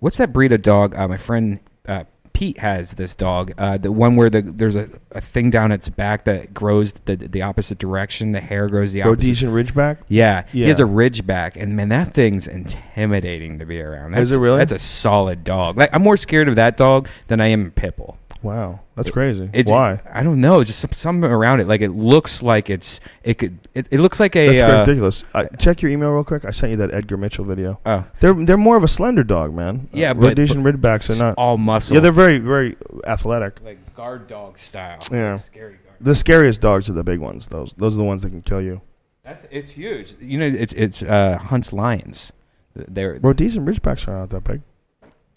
What's 0.00 0.18
that 0.18 0.34
breed 0.34 0.52
of 0.52 0.60
dog? 0.60 0.94
Uh, 0.94 1.08
my 1.08 1.16
friend 1.16 1.60
uh, 1.88 2.04
Pete 2.34 2.58
has 2.58 2.94
this 2.94 3.14
dog. 3.14 3.52
Uh, 3.56 3.78
the 3.78 3.92
one 3.92 4.16
where 4.16 4.28
the 4.28 4.42
there's 4.42 4.74
a, 4.74 4.88
a 5.12 5.20
thing 5.20 5.50
down 5.50 5.70
its 5.70 5.88
back 5.88 6.24
that 6.24 6.52
grows 6.52 6.92
the 6.92 7.14
the 7.16 7.42
opposite 7.42 7.78
direction. 7.78 8.32
The 8.32 8.40
hair 8.40 8.68
grows 8.68 8.92
the 8.92 9.02
opposite. 9.02 9.10
Rhodesian 9.10 9.50
Ridgeback. 9.50 9.98
Yeah, 10.08 10.44
he 10.48 10.62
has 10.62 10.80
a 10.80 10.84
ridgeback, 10.84 11.54
and 11.54 11.76
man, 11.76 11.90
that 11.90 12.12
thing's 12.12 12.48
intimidating 12.48 13.60
to 13.60 13.64
be 13.64 13.80
around. 13.80 14.12
That's, 14.12 14.30
Is 14.30 14.32
it 14.32 14.38
really? 14.40 14.58
That's 14.58 14.72
a 14.72 14.78
solid 14.80 15.44
dog. 15.44 15.78
Like 15.78 15.90
I'm 15.92 16.02
more 16.02 16.16
scared 16.16 16.48
of 16.48 16.56
that 16.56 16.76
dog 16.76 17.08
than 17.28 17.40
I 17.40 17.46
am 17.46 17.70
Pitbull. 17.70 18.16
Wow, 18.44 18.80
that's 18.94 19.10
crazy. 19.10 19.48
It- 19.52 19.66
Why? 19.66 20.00
I 20.12 20.22
don't 20.22 20.40
know. 20.40 20.62
Just 20.62 20.78
some, 20.80 20.92
something 20.92 21.28
around 21.30 21.60
it. 21.60 21.66
Like 21.66 21.80
it 21.80 21.90
looks 21.90 22.42
like 22.42 22.68
it's 22.70 23.00
it 23.22 23.38
could. 23.38 23.58
It, 23.74 23.88
it 23.90 24.00
looks 24.00 24.20
like 24.20 24.36
a. 24.36 24.46
That's 24.54 24.62
uh, 24.62 24.80
ridiculous. 24.80 25.24
Uh, 25.34 25.44
check 25.58 25.80
your 25.82 25.90
email 25.90 26.10
real 26.12 26.24
quick. 26.24 26.44
I 26.44 26.50
sent 26.50 26.70
you 26.70 26.76
that 26.76 26.92
Edgar 26.92 27.16
Mitchell 27.16 27.44
video. 27.44 27.80
oh 27.86 28.04
They're 28.20 28.34
they're 28.34 28.56
more 28.58 28.76
of 28.76 28.84
a 28.84 28.88
slender 28.88 29.24
dog, 29.24 29.54
man. 29.54 29.88
Yeah, 29.92 30.10
uh, 30.10 30.14
but- 30.14 30.26
Rhodesian 30.28 30.62
Ridgebacks 30.62 31.08
are 31.14 31.18
not. 31.18 31.34
all 31.38 31.56
muscle. 31.56 31.94
Yeah, 31.94 32.00
they're 32.00 32.12
very 32.12 32.38
very 32.38 32.76
athletic. 33.06 33.60
like 33.64 33.94
guard 33.96 34.28
dog 34.28 34.58
style. 34.58 34.98
Yeah. 35.10 35.38
scary 35.38 35.78
guard. 35.84 35.96
The 36.00 36.14
scariest 36.14 36.60
dogs 36.60 36.88
are 36.90 36.92
the 36.92 37.04
big 37.04 37.20
ones. 37.20 37.48
Those 37.48 37.72
those 37.74 37.94
are 37.94 37.98
the 37.98 38.04
ones 38.04 38.22
that 38.22 38.30
can 38.30 38.42
kill 38.42 38.60
you. 38.60 38.82
That, 39.22 39.46
it's 39.50 39.70
huge. 39.70 40.16
You 40.20 40.36
know, 40.38 40.46
it's 40.46 40.74
it's 40.74 41.02
uh, 41.02 41.38
hunts 41.38 41.72
lions. 41.72 42.30
They're 42.76 43.18
Rhodesian 43.22 43.64
Ridgebacks 43.64 44.06
are 44.06 44.18
not 44.18 44.30
that 44.30 44.44
big. 44.44 44.60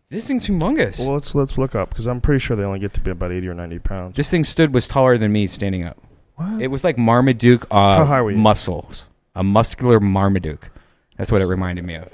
This 0.09 0.27
thing's 0.27 0.47
humongous. 0.47 0.99
Well, 0.99 1.13
let's 1.15 1.35
let's 1.35 1.57
look 1.57 1.75
up 1.75 1.89
because 1.89 2.07
I'm 2.07 2.21
pretty 2.21 2.39
sure 2.39 2.55
they 2.55 2.63
only 2.63 2.79
get 2.79 2.93
to 2.93 3.01
be 3.01 3.11
about 3.11 3.31
eighty 3.31 3.47
or 3.47 3.53
ninety 3.53 3.79
pounds. 3.79 4.15
this 4.15 4.29
thing 4.29 4.43
stood 4.45 4.73
was 4.73 4.87
taller 4.87 5.17
than 5.17 5.31
me 5.33 5.47
standing 5.47 5.83
up. 5.83 5.97
what? 6.35 6.61
It 6.61 6.67
was 6.67 6.83
like 6.83 6.97
Marmaduke 6.97 7.65
uh, 7.69 7.97
How 7.97 8.05
high 8.05 8.21
were 8.21 8.31
you? 8.31 8.37
muscles, 8.37 9.09
a 9.35 9.43
muscular 9.43 9.99
Marmaduke. 9.99 10.69
That's 11.17 11.29
what 11.31 11.41
it 11.41 11.45
reminded 11.45 11.83
me 11.83 11.95
of. 11.95 12.07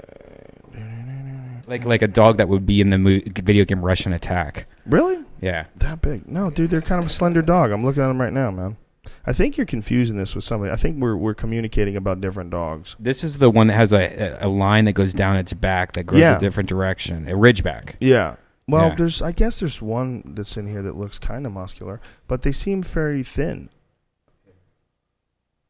Like 1.66 1.84
like 1.84 2.02
a 2.02 2.08
dog 2.08 2.38
that 2.38 2.48
would 2.48 2.66
be 2.66 2.80
in 2.80 2.90
the 2.90 2.98
mo- 2.98 3.20
video 3.26 3.64
game 3.64 3.80
Rush'n 3.80 4.12
Attack. 4.14 4.66
really 4.86 5.18
Yeah. 5.40 5.66
that 5.76 6.02
big? 6.02 6.26
No, 6.28 6.50
dude, 6.50 6.70
they're 6.70 6.82
kind 6.82 7.00
of 7.00 7.06
a 7.06 7.10
slender 7.10 7.40
dog. 7.42 7.70
I'm 7.70 7.84
looking 7.84 8.02
at 8.02 8.08
them 8.08 8.20
right 8.20 8.32
now, 8.32 8.50
man. 8.50 8.76
I 9.26 9.32
think 9.32 9.56
you're 9.56 9.66
confusing 9.66 10.16
this 10.16 10.34
with 10.34 10.44
something. 10.44 10.70
I 10.70 10.76
think 10.76 11.00
we're 11.00 11.16
we're 11.16 11.34
communicating 11.34 11.96
about 11.96 12.20
different 12.20 12.50
dogs. 12.50 12.96
This 12.98 13.24
is 13.24 13.38
the 13.38 13.50
one 13.50 13.66
that 13.68 13.74
has 13.74 13.92
a, 13.92 14.38
a, 14.40 14.48
line 14.48 14.84
that 14.86 14.92
goes 14.92 15.12
down 15.12 15.36
its 15.36 15.52
back 15.52 15.92
that 15.92 16.04
grows 16.04 16.20
Yeah. 16.20 16.36
a 16.36 16.40
different 16.40 16.68
direction, 16.68 17.28
a 17.28 17.32
ridgeback. 17.32 17.96
Yeah. 18.00 18.36
Well, 18.66 18.88
Yeah. 18.88 18.94
there's 18.96 19.22
I 19.22 19.32
guess 19.32 19.60
there's 19.60 19.80
one 19.82 20.22
that's 20.34 20.56
in 20.56 20.66
here 20.66 20.82
that 20.82 20.96
looks 20.96 21.18
kind 21.18 21.46
of 21.46 21.52
muscular, 21.52 22.00
but 22.28 22.42
they 22.42 22.52
seem 22.52 22.82
very 22.82 23.22
thin. 23.22 23.68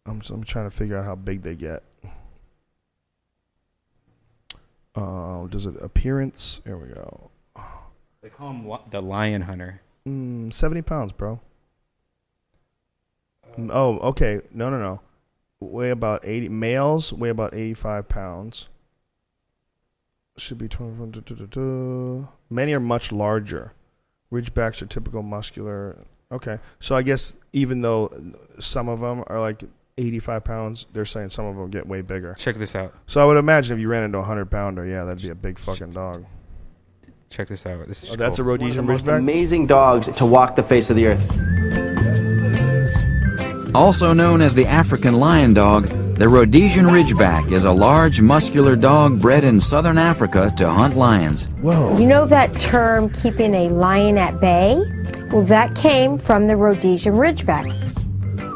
I'm 0.06 0.20
I'm 0.30 0.44
trying 0.44 0.68
to 0.68 0.76
figure 0.76 0.96
out 0.96 1.04
how 1.04 1.14
big 1.14 1.42
they 1.42 1.54
get. 1.54 1.82
Uh, 4.94 5.46
does 5.48 5.66
it 5.66 5.74
appearance? 5.82 6.60
Here 6.64 6.76
we 6.76 6.88
go. 6.88 7.30
They 8.22 8.28
call 8.28 8.50
him 8.50 8.70
the 8.90 9.02
lion 9.02 9.42
hunter. 9.42 9.80
Mm, 10.06 10.52
70 10.52 10.82
pounds, 10.82 11.12
bro. 11.12 11.40
Oh, 13.58 13.98
okay. 14.10 14.40
No, 14.52 14.70
no, 14.70 14.78
no. 14.78 15.00
Weigh 15.60 15.90
about 15.90 16.20
80. 16.24 16.48
Males 16.50 17.12
weigh 17.12 17.30
about 17.30 17.54
85 17.54 18.08
pounds. 18.08 18.68
Should 20.36 20.58
be 20.58 20.68
20. 20.68 21.10
duh, 21.12 21.20
duh, 21.20 21.34
duh, 21.34 21.46
duh. 21.46 22.26
Many 22.50 22.72
are 22.74 22.80
much 22.80 23.12
larger. 23.12 23.72
Ridgebacks 24.32 24.82
are 24.82 24.86
typical 24.86 25.22
muscular. 25.22 26.04
Okay. 26.32 26.58
So 26.80 26.96
I 26.96 27.02
guess 27.02 27.36
even 27.52 27.82
though 27.82 28.10
some 28.58 28.88
of 28.88 29.00
them 29.00 29.22
are 29.28 29.38
like 29.40 29.62
85 29.96 30.44
pounds, 30.44 30.86
they're 30.92 31.04
saying 31.04 31.28
some 31.28 31.46
of 31.46 31.56
them 31.56 31.70
get 31.70 31.86
way 31.86 32.02
bigger. 32.02 32.34
Check 32.34 32.56
this 32.56 32.74
out. 32.74 32.92
So 33.06 33.22
I 33.22 33.24
would 33.26 33.36
imagine 33.36 33.76
if 33.76 33.80
you 33.80 33.88
ran 33.88 34.02
into 34.02 34.18
a 34.18 34.22
100 34.22 34.46
pounder, 34.50 34.84
yeah, 34.84 35.04
that'd 35.04 35.22
be 35.22 35.28
a 35.28 35.34
big 35.36 35.58
fucking 35.58 35.92
dog. 35.92 36.24
Check 37.30 37.48
this 37.48 37.64
out. 37.66 37.86
This 37.86 38.02
is 38.02 38.10
Oh, 38.10 38.16
that's 38.16 38.38
a 38.38 38.42
cool. 38.42 38.52
One 38.52 38.60
Rhodesian 38.60 38.86
Ridgeback? 38.86 39.18
amazing 39.18 39.66
dogs 39.66 40.08
to 40.08 40.26
walk 40.26 40.56
the 40.56 40.62
face 40.64 40.90
of 40.90 40.96
the 40.96 41.06
earth. 41.06 41.93
Also 43.74 44.12
known 44.12 44.40
as 44.40 44.54
the 44.54 44.66
African 44.66 45.14
lion 45.14 45.52
dog, 45.52 45.88
the 46.16 46.28
Rhodesian 46.28 46.86
Ridgeback 46.86 47.50
is 47.50 47.64
a 47.64 47.72
large, 47.72 48.20
muscular 48.20 48.76
dog 48.76 49.20
bred 49.20 49.42
in 49.42 49.58
southern 49.58 49.98
Africa 49.98 50.52
to 50.56 50.70
hunt 50.70 50.96
lions. 50.96 51.46
Whoa. 51.60 51.98
You 51.98 52.06
know 52.06 52.24
that 52.24 52.54
term, 52.60 53.10
keeping 53.10 53.52
a 53.52 53.68
lion 53.70 54.16
at 54.16 54.40
bay? 54.40 54.80
Well, 55.32 55.42
that 55.46 55.74
came 55.74 56.18
from 56.18 56.46
the 56.46 56.56
Rhodesian 56.56 57.14
Ridgeback. 57.14 57.93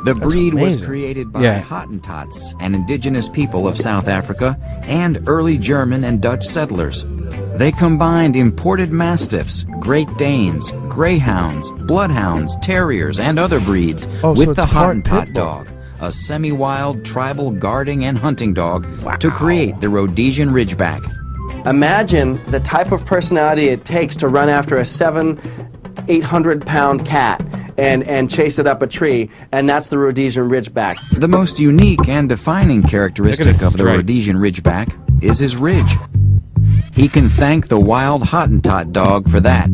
The 0.05 0.15
breed 0.15 0.55
was 0.55 0.85
created 0.85 1.33
by 1.33 1.43
Yeah. 1.43 1.63
Hottentots, 1.63 2.55
an 2.61 2.75
indigenous 2.75 3.29
people 3.29 3.67
of 3.67 3.77
South 3.77 4.09
Africa, 4.09 4.57
and 4.83 5.23
early 5.27 5.59
German 5.59 6.05
and 6.05 6.21
Dutch 6.21 6.47
settlers. 6.47 7.05
They 7.57 7.73
combined 7.73 8.37
imported 8.37 8.91
mastiffs, 8.93 9.65
Great 9.81 10.09
Danes, 10.17 10.71
greyhounds, 10.89 11.69
bloodhounds, 11.87 12.57
terriers, 12.63 13.19
and 13.19 13.39
other 13.39 13.59
breeds 13.61 14.07
Oh, 14.23 14.31
with 14.31 14.51
it's 14.51 14.57
the 14.57 14.67
Hottentot 14.67 15.35
dog, 15.35 15.69
a 16.01 16.13
semi-wild 16.13 17.05
tribal 17.05 17.51
guarding 17.51 18.05
and 18.05 18.17
hunting 18.17 18.55
dog, 18.55 18.87
to 19.19 19.31
create 19.31 19.81
the 19.81 19.89
Rhodesian 19.89 20.51
Ridgeback. 20.51 21.03
Imagine 21.67 22.41
the 22.51 22.61
type 22.61 22.93
of 22.93 23.05
personality 23.05 23.69
it 23.69 23.85
takes 23.85 24.15
to 24.17 24.29
run 24.29 24.49
after 24.49 24.77
a 24.77 24.85
seven, 24.85 25.39
eight 26.09 26.25
hundred 26.25 26.65
pound 26.65 27.05
cat 27.07 27.45
and, 27.77 28.03
and 28.05 28.31
chase 28.31 28.59
it 28.59 28.67
up 28.67 28.83
a 28.83 28.87
tree, 28.87 29.31
and 29.53 29.69
that's 29.69 29.89
the 29.89 29.99
Rhodesian 29.99 30.49
Ridgeback. 30.49 30.97
The 31.19 31.29
most 31.29 31.59
unique 31.59 32.09
and 32.09 32.29
defining 32.29 32.83
characteristic 32.83 33.63
of 33.63 33.77
the. 33.77 33.85
Rhodesian 33.85 34.37
Ridgeback 34.37 35.23
is 35.23 35.39
his 35.39 35.57
ridge. 35.57 35.97
He 36.95 37.09
can 37.09 37.29
thank 37.29 37.69
the 37.69 37.79
wild 37.79 38.23
Hottentot 38.23 38.93
dog 38.93 39.31
for 39.31 39.41
that. 39.41 39.71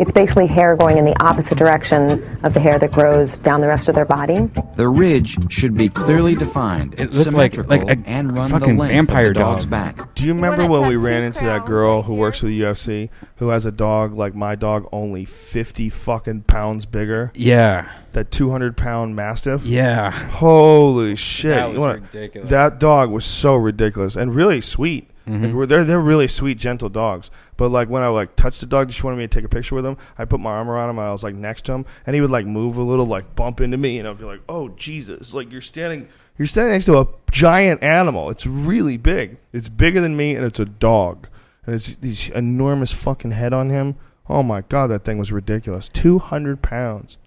It's 0.00 0.10
basically 0.12 0.46
hair 0.46 0.76
going 0.76 0.96
in 0.96 1.04
the 1.04 1.14
opposite 1.22 1.58
direction 1.58 2.26
of 2.42 2.54
the 2.54 2.60
hair 2.60 2.78
that 2.78 2.90
grows 2.90 3.36
down 3.38 3.60
the 3.60 3.66
rest 3.66 3.86
of 3.86 3.94
their 3.94 4.06
body. 4.06 4.48
The 4.76 4.88
ridge 4.88 5.36
should 5.52 5.74
be 5.76 5.90
clearly 5.90 6.34
defined, 6.34 6.94
It 6.94 7.12
looked 7.14 7.32
like- 7.34 7.52
symmetrical, 7.54 7.86
like 7.86 7.98
a 7.98 8.08
and 8.08 8.34
run 8.34 8.48
fucking 8.50 8.76
the 8.76 8.80
length 8.80 8.92
vampire 8.92 9.28
the 9.28 9.34
dog's 9.34 9.66
dog. 9.66 9.70
back. 9.70 10.14
Do 10.14 10.26
you 10.26 10.32
remember 10.32 10.62
wanna 10.66 10.80
when 10.80 10.88
we 10.88 10.96
ran 10.96 11.22
into 11.22 11.44
that 11.44 11.66
girl 11.66 12.02
who 12.04 12.14
here? 12.14 12.20
works 12.22 12.40
for 12.40 12.46
the 12.46 12.58
UFC 12.62 13.10
who 13.36 13.50
has 13.50 13.66
a 13.66 13.70
dog 13.70 14.14
like 14.14 14.34
my 14.34 14.54
dog, 14.54 14.86
only 14.90 15.26
fifty 15.26 15.90
fucking 15.90 16.42
pounds 16.42 16.86
bigger? 16.86 17.30
Yeah. 17.34 17.84
That 18.12 18.30
two 18.30 18.50
hundred 18.50 18.78
pound 18.78 19.14
mastiff. 19.14 19.64
Yeah. 19.66 20.10
Holy 20.12 21.14
shit! 21.14 21.54
That 21.56 21.68
was 21.70 21.78
wanna- 21.78 21.94
ridiculous. 22.00 22.48
That 22.48 22.80
dog 22.80 23.10
was 23.10 23.26
so 23.26 23.54
ridiculous 23.54 24.16
and 24.16 24.34
really 24.34 24.62
sweet. 24.62 25.09
Mm-hmm. 25.30 25.56
Like, 25.58 25.68
they're 25.68 25.84
they're 25.84 26.00
really 26.00 26.26
sweet, 26.26 26.58
gentle 26.58 26.88
dogs. 26.88 27.30
But 27.56 27.68
like 27.68 27.88
when 27.88 28.02
I 28.02 28.08
like 28.08 28.36
touched 28.36 28.60
the 28.60 28.66
dog, 28.66 28.88
just 28.88 29.04
wanted 29.04 29.16
me 29.16 29.24
to 29.24 29.28
take 29.28 29.44
a 29.44 29.48
picture 29.48 29.74
with 29.74 29.86
him. 29.86 29.96
I 30.18 30.24
put 30.24 30.40
my 30.40 30.50
arm 30.50 30.68
around 30.68 30.90
him. 30.90 30.98
and 30.98 31.08
I 31.08 31.12
was 31.12 31.22
like 31.22 31.34
next 31.34 31.64
to 31.66 31.72
him, 31.72 31.86
and 32.06 32.14
he 32.14 32.20
would 32.20 32.30
like 32.30 32.46
move 32.46 32.76
a 32.76 32.82
little, 32.82 33.06
like 33.06 33.36
bump 33.36 33.60
into 33.60 33.76
me, 33.76 33.98
and 33.98 34.08
I'd 34.08 34.18
be 34.18 34.24
like, 34.24 34.40
"Oh 34.48 34.70
Jesus!" 34.70 35.34
Like 35.34 35.52
you're 35.52 35.60
standing, 35.60 36.08
you're 36.38 36.46
standing 36.46 36.72
next 36.72 36.86
to 36.86 36.98
a 36.98 37.06
giant 37.30 37.82
animal. 37.82 38.30
It's 38.30 38.46
really 38.46 38.96
big. 38.96 39.38
It's 39.52 39.68
bigger 39.68 40.00
than 40.00 40.16
me, 40.16 40.34
and 40.34 40.44
it's 40.44 40.58
a 40.60 40.64
dog, 40.64 41.28
and 41.66 41.74
it's 41.74 41.96
this 41.96 42.28
enormous 42.30 42.92
fucking 42.92 43.32
head 43.32 43.52
on 43.52 43.70
him. 43.70 43.96
Oh 44.28 44.42
my 44.42 44.62
god, 44.62 44.88
that 44.88 45.04
thing 45.04 45.18
was 45.18 45.30
ridiculous. 45.32 45.88
Two 45.88 46.18
hundred 46.18 46.62
pounds, 46.62 47.18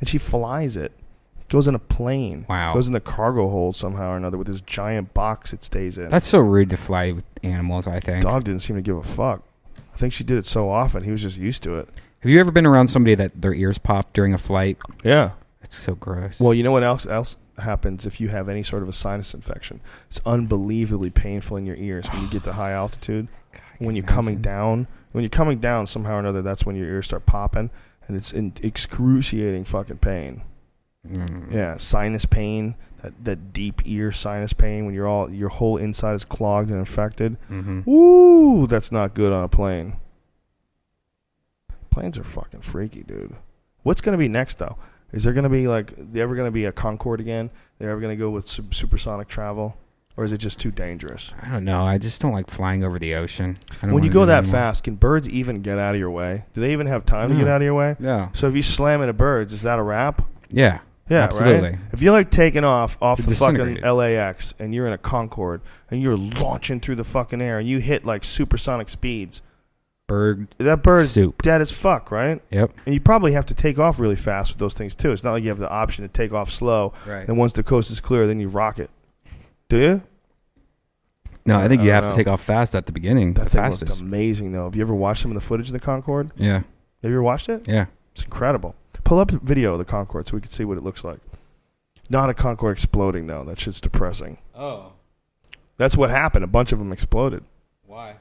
and 0.00 0.08
she 0.08 0.18
flies 0.18 0.76
it. 0.76 0.92
Goes 1.48 1.68
in 1.68 1.74
a 1.74 1.78
plane. 1.78 2.44
Wow. 2.48 2.72
Goes 2.72 2.88
in 2.88 2.92
the 2.92 3.00
cargo 3.00 3.48
hold 3.48 3.76
somehow 3.76 4.10
or 4.12 4.16
another 4.16 4.36
with 4.36 4.48
this 4.48 4.60
giant 4.60 5.14
box 5.14 5.52
it 5.52 5.62
stays 5.62 5.96
in. 5.96 6.08
That's 6.08 6.26
so 6.26 6.40
rude 6.40 6.70
to 6.70 6.76
fly 6.76 7.12
with 7.12 7.24
animals, 7.42 7.86
I 7.86 8.00
think. 8.00 8.24
dog 8.24 8.44
didn't 8.44 8.62
seem 8.62 8.76
to 8.76 8.82
give 8.82 8.96
a 8.96 9.02
fuck. 9.02 9.42
I 9.94 9.96
think 9.96 10.12
she 10.12 10.24
did 10.24 10.38
it 10.38 10.44
so 10.46 10.68
often 10.68 11.04
he 11.04 11.10
was 11.10 11.22
just 11.22 11.38
used 11.38 11.62
to 11.62 11.76
it. 11.76 11.88
Have 12.20 12.30
you 12.30 12.40
ever 12.40 12.50
been 12.50 12.66
around 12.66 12.88
somebody 12.88 13.14
that 13.14 13.40
their 13.40 13.54
ears 13.54 13.78
pop 13.78 14.12
during 14.12 14.34
a 14.34 14.38
flight? 14.38 14.78
Yeah. 15.04 15.32
It's 15.62 15.76
so 15.76 15.94
gross. 15.94 16.40
Well, 16.40 16.52
you 16.52 16.62
know 16.62 16.72
what 16.72 16.82
else 16.82 17.06
else 17.06 17.36
happens 17.58 18.04
if 18.06 18.20
you 18.20 18.28
have 18.28 18.48
any 18.48 18.62
sort 18.62 18.82
of 18.82 18.88
a 18.88 18.92
sinus 18.92 19.32
infection? 19.32 19.80
It's 20.08 20.20
unbelievably 20.26 21.10
painful 21.10 21.56
in 21.56 21.66
your 21.66 21.76
ears 21.76 22.06
when 22.12 22.22
you 22.22 22.28
get 22.28 22.44
to 22.44 22.52
high 22.54 22.72
altitude. 22.82 23.28
when 23.78 23.94
you're 23.94 24.04
coming 24.04 24.40
down, 24.42 24.88
when 25.12 25.22
you're 25.22 25.28
coming 25.28 25.58
down 25.58 25.86
somehow 25.86 26.16
or 26.16 26.18
another, 26.18 26.42
that's 26.42 26.66
when 26.66 26.76
your 26.76 26.86
ears 26.88 27.06
start 27.06 27.24
popping, 27.26 27.70
and 28.06 28.16
it's 28.16 28.32
in 28.32 28.52
excruciating 28.62 29.64
fucking 29.64 29.98
pain. 29.98 30.42
Mm. 31.08 31.52
Yeah, 31.52 31.76
sinus 31.78 32.24
pain, 32.24 32.74
that 33.02 33.12
that 33.24 33.52
deep 33.52 33.82
ear 33.84 34.12
sinus 34.12 34.52
pain 34.52 34.84
when 34.86 34.94
you're 34.94 35.06
all 35.08 35.30
your 35.30 35.48
whole 35.48 35.76
inside 35.76 36.14
is 36.14 36.24
clogged 36.24 36.70
and 36.70 36.78
infected. 36.78 37.36
Mhm. 37.50 37.84
Woo, 37.86 38.66
that's 38.66 38.90
not 38.92 39.14
good 39.14 39.32
on 39.32 39.44
a 39.44 39.48
plane. 39.48 39.96
Planes 41.90 42.18
are 42.18 42.24
fucking 42.24 42.60
freaky, 42.60 43.02
dude. 43.02 43.34
What's 43.82 44.00
gonna 44.00 44.18
be 44.18 44.28
next 44.28 44.58
though? 44.58 44.76
Is 45.12 45.24
there 45.24 45.32
gonna 45.32 45.48
be 45.48 45.68
like 45.68 45.94
there 45.96 46.22
ever 46.24 46.34
gonna 46.34 46.50
be 46.50 46.64
a 46.64 46.72
Concorde 46.72 47.20
again? 47.20 47.50
They're 47.78 47.90
ever 47.90 48.00
gonna 48.00 48.16
go 48.16 48.30
with 48.30 48.46
sub- 48.48 48.74
supersonic 48.74 49.28
travel, 49.28 49.78
or 50.16 50.24
is 50.24 50.32
it 50.32 50.38
just 50.38 50.58
too 50.58 50.70
dangerous? 50.70 51.32
I 51.40 51.48
don't 51.50 51.64
know. 51.64 51.86
I 51.86 51.96
just 51.98 52.20
don't 52.20 52.32
like 52.32 52.50
flying 52.50 52.84
over 52.84 52.98
the 52.98 53.14
ocean. 53.14 53.56
I 53.82 53.86
don't 53.86 53.94
When 53.94 54.02
you 54.04 54.10
go 54.10 54.26
that 54.26 54.38
anymore. 54.38 54.52
fast, 54.52 54.84
can 54.84 54.96
birds 54.96 55.28
even 55.28 55.62
get 55.62 55.78
out 55.78 55.94
of 55.94 55.98
your 56.00 56.10
way? 56.10 56.44
Do 56.54 56.60
they 56.60 56.72
even 56.72 56.86
have 56.88 57.06
time 57.06 57.30
to 57.30 57.36
get 57.36 57.48
out 57.48 57.62
of 57.62 57.64
your 57.64 57.74
way? 57.74 57.96
No. 57.98 58.30
So 58.34 58.46
if 58.48 58.54
you 58.54 58.62
slam 58.62 59.00
into 59.00 59.12
birds, 59.12 59.52
is 59.52 59.62
that 59.62 59.78
a 59.78 59.82
wrap? 59.82 60.22
Yeah. 60.50 60.80
Yeah, 61.08 61.24
Absolutely. 61.24 61.70
right. 61.70 61.78
If 61.92 62.02
you're 62.02 62.12
like 62.12 62.30
taking 62.30 62.64
off 62.64 62.98
off 63.00 63.18
the 63.24 63.34
fucking. 63.34 63.80
LAX 63.82 64.54
and 64.58 64.74
you're 64.74 64.86
in 64.88 64.92
a 64.92 64.98
Concorde 64.98 65.60
and 65.90 66.02
you're 66.02 66.16
launching 66.16 66.80
through 66.80 66.96
the 66.96 67.04
fucking 67.04 67.40
air 67.40 67.58
and 67.60 67.68
you 67.68 67.78
hit 67.78 68.04
like 68.04 68.24
supersonic 68.24 68.88
speeds, 68.88 69.40
Bird. 70.08 70.48
that 70.58 70.82
bird's 70.82 71.10
Soup. 71.10 71.40
dead 71.42 71.60
as 71.60 71.70
fuck, 71.70 72.10
right? 72.10 72.40
Yep. 72.50 72.72
And 72.86 72.94
you 72.94 73.00
probably 73.00 73.32
have 73.32 73.46
to 73.46 73.54
take 73.54 73.78
off 73.78 73.98
really 74.00 74.16
fast 74.16 74.50
with 74.52 74.58
those 74.58 74.74
things 74.74 74.94
too. 74.96 75.12
It's 75.12 75.22
not 75.24 75.32
like 75.32 75.42
you 75.44 75.48
have 75.50 75.58
the 75.58 75.70
option 75.70 76.02
to 76.04 76.08
take 76.08 76.32
off 76.32 76.50
slow. 76.50 76.92
Right. 77.06 77.26
And 77.28 77.38
once 77.38 77.52
the 77.52 77.62
coast 77.62 77.90
is 77.90 78.00
clear, 78.00 78.26
then 78.26 78.40
you 78.40 78.48
rock 78.48 78.78
it. 78.80 78.90
Do 79.68 79.78
you? 79.78 80.02
No, 81.44 81.60
I 81.60 81.68
think 81.68 81.82
I 81.82 81.84
you 81.84 81.90
have 81.92 82.04
know. 82.04 82.10
to 82.10 82.16
take 82.16 82.26
off 82.26 82.40
fast 82.42 82.74
at 82.74 82.86
the 82.86 82.92
beginning. 82.92 83.34
That 83.34 83.44
the 83.44 83.50
thing 83.50 83.60
fastest. 83.62 84.00
amazing 84.00 84.50
though. 84.52 84.64
Have 84.64 84.74
you 84.74 84.82
ever 84.82 84.94
watched 84.94 85.22
some 85.22 85.30
of 85.30 85.36
the 85.36 85.40
footage 85.40 85.68
of 85.68 85.72
the 85.72 85.78
Concorde? 85.80 86.32
Yeah. 86.36 86.54
Have 86.54 86.64
you 87.02 87.10
ever 87.10 87.22
watched 87.22 87.48
it? 87.48 87.66
Yeah. 87.68 87.86
It's 88.12 88.24
incredible. 88.24 88.74
Pull 89.06 89.20
up 89.20 89.30
video 89.30 89.74
of 89.74 89.78
the 89.78 89.84
Concorde 89.84 90.26
so 90.26 90.36
we 90.36 90.40
can 90.40 90.50
see 90.50 90.64
what 90.64 90.76
it 90.76 90.82
looks 90.82 91.04
like. 91.04 91.20
Not 92.10 92.28
a 92.28 92.34
Concorde 92.34 92.72
exploding 92.72 93.28
though. 93.28 93.44
That 93.44 93.60
shit's 93.60 93.80
depressing. 93.80 94.38
Oh. 94.52 94.94
That's 95.76 95.96
what 95.96 96.10
happened. 96.10 96.42
A 96.42 96.48
bunch 96.48 96.72
of 96.72 96.80
them 96.80 96.90
exploded. 96.90 97.44
Why? 97.86 98.16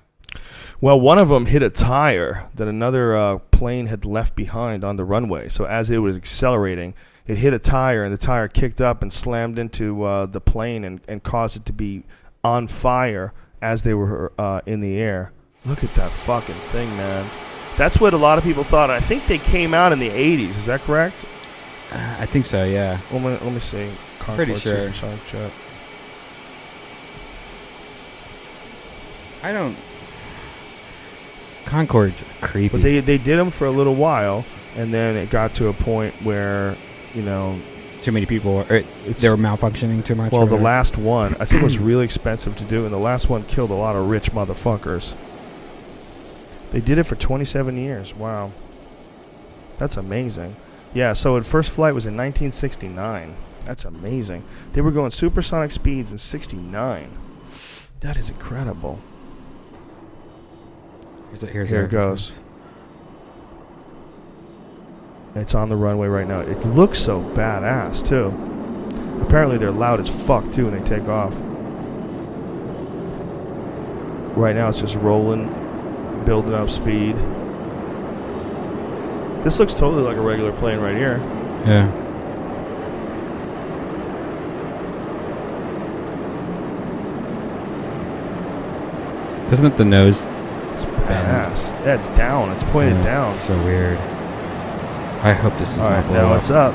Well, 0.80 1.02
one 1.02 1.18
of 1.18 1.30
them 1.30 1.48
hit 1.48 1.64
a 1.64 1.72
tire 1.72 2.52
that 2.54 2.68
another 2.68 3.16
uh, 3.16 3.40
plane 3.50 3.88
had 3.88 4.06
left 4.06 4.36
behind 4.36 4.84
on 4.84 4.96
the 4.96 5.04
runway. 5.04 5.50
So 5.50 5.66
as 5.66 5.90
it 5.90 5.98
was 5.98 6.18
accelerating, 6.18 6.94
it 7.26 7.40
hit 7.40 7.52
a 7.52 7.58
tire, 7.58 8.04
and 8.04 8.14
the 8.14 8.20
tire 8.20 8.48
kicked 8.48 8.80
up 8.80 9.02
and 9.02 9.12
slammed 9.12 9.58
into 9.58 10.04
uh, 10.04 10.28
the 10.28 10.40
plane 10.40 10.84
and, 10.84 11.02
and 11.08 11.24
caused 11.24 11.58
it 11.58 11.66
to 11.66 11.74
be 11.74 12.04
on 12.44 12.68
fire 12.68 13.34
as 13.60 13.82
they 13.82 13.96
were 13.96 14.32
uh, 14.38 14.62
in 14.68 14.82
the 14.82 15.00
air. 15.00 15.32
Look 15.66 15.84
at 15.84 15.96
that 15.96 16.12
fucking 16.12 16.54
thing, 16.54 16.90
man. 16.96 17.28
That's 17.78 18.00
what 18.00 18.14
a 18.14 18.18
lot 18.18 18.38
of 18.38 18.44
people 18.44 18.64
thought. 18.64 18.90
I 18.90 19.00
think 19.00 19.26
they 19.26 19.38
came 19.38 19.74
out 19.74 19.92
in 19.92 20.00
the 20.00 20.10
80s. 20.10 20.50
Is 20.50 20.66
that 20.66 20.82
correct? 20.82 21.26
Uh, 21.92 22.18
I 22.20 22.26
think 22.26 22.46
so. 22.46 22.64
Yeah. 22.64 23.00
Let 23.12 23.22
me, 23.22 23.30
let 23.30 23.54
me 23.54 23.60
see. 23.60 23.90
Pretty 24.20 24.56
sure. 24.56 24.92
I 29.44 29.52
don't. 29.52 29.78
Concorde's 31.66 32.24
creepy. 32.42 32.70
But 32.70 32.82
they 32.82 33.00
they 33.00 33.18
did 33.18 33.38
them 33.38 33.52
for 33.52 33.66
a 33.68 33.72
little 33.72 33.96
while, 33.96 34.46
and 34.76 34.94
then 34.94 35.16
it 35.16 35.30
got 35.30 35.54
to 35.56 35.68
a 35.68 35.74
point 35.74 36.16
where, 36.24 36.76
you 37.14 37.22
know, 37.22 37.60
too 38.00 38.12
many 38.12 38.26
people. 38.26 38.52
Or, 38.52 38.64
they 38.64 39.30
were 39.30 39.38
malfunctioning 39.38 40.04
too 40.04 40.16
much. 40.16 40.32
well, 40.32 40.48
the 40.48 40.56
last 40.56 40.98
one 40.98 41.36
I 41.40 41.46
think 41.46 41.62
was 41.62 41.78
really 41.80 42.06
expensive 42.06 42.56
to 42.58 42.64
do, 42.66 42.86
and 42.86 42.94
the 42.94 43.00
last 43.00 43.30
one 43.30 43.44
killed 43.44 43.72
a 43.72 43.76
lot 43.76 43.96
of 43.96 44.10
rich 44.10 44.32
motherfuckers. 44.32 45.16
They 46.72 46.82
did 46.82 46.98
it 46.98 47.04
for 47.04 47.16
27 47.16 47.78
years. 47.78 48.14
Wow, 48.14 48.52
that's 49.78 49.98
amazing. 49.98 50.56
Yeah, 50.94 51.14
so 51.14 51.36
its 51.38 51.50
first 51.50 51.72
flight 51.72 51.94
was 51.94 52.06
in 52.06 52.14
1969. 52.16 53.36
That's 53.66 53.86
amazing. 53.86 54.44
They 54.74 54.82
were 54.82 54.92
going 54.92 55.12
supersonic 55.12 55.72
speeds 55.72 56.12
in 56.12 56.18
69. 56.18 57.10
That 58.02 58.18
is 58.18 58.30
incredible. 58.30 59.00
Here's 61.30 61.44
a- 61.44 61.48
here's 61.48 61.70
Here 61.70 61.84
it 61.86 61.92
goes. 61.92 62.32
It's 65.34 65.54
on 65.56 65.68
the 65.70 65.76
runway 65.76 66.08
right 66.08 66.28
now. 66.28 66.40
It 66.42 66.66
looks 66.66 66.98
so 67.00 67.22
badass 67.22 68.08
too. 68.08 68.28
Apparently 69.26 69.58
they're 69.58 69.72
loud 69.72 70.00
as 70.00 70.10
fuck 70.10 70.50
too 70.52 70.66
when 70.70 70.78
they 70.78 70.84
take 70.86 71.08
off. 71.10 71.34
Right 74.38 74.56
now 74.56 74.70
it's 74.70 74.80
just 74.80 74.96
rolling, 74.98 75.48
building 76.26 76.54
up 76.54 76.70
speed. 76.70 77.16
This 79.44 79.60
looks 79.60 79.76
totally 79.76 80.02
like 80.04 80.18
a 80.18 80.22
regular 80.22 80.52
plane 80.54 80.80
right 80.80 80.98
here. 80.98 81.18
Yeah. 81.66 81.92
Isn't 89.52 89.66
it 89.68 89.78
the 89.78 89.86
nose? 89.86 90.26
It's 90.26 90.86
badass. 91.06 91.70
Yeah, 91.86 91.96
it's 91.96 92.08
down. 92.10 92.52
It's 92.52 92.64
pointed 92.66 92.96
Yeah, 92.98 93.04
down. 93.04 93.38
So 93.38 93.56
weird. 93.64 93.98
I 95.22 95.34
hope 95.34 95.58
this 95.60 95.74
is 95.74 95.80
All 95.80 95.90
not 95.90 95.98
right, 95.98 96.08
blow 96.08 96.16
now 96.28 96.34
up. 96.34 96.40
it's 96.40 96.50
up. 96.50 96.74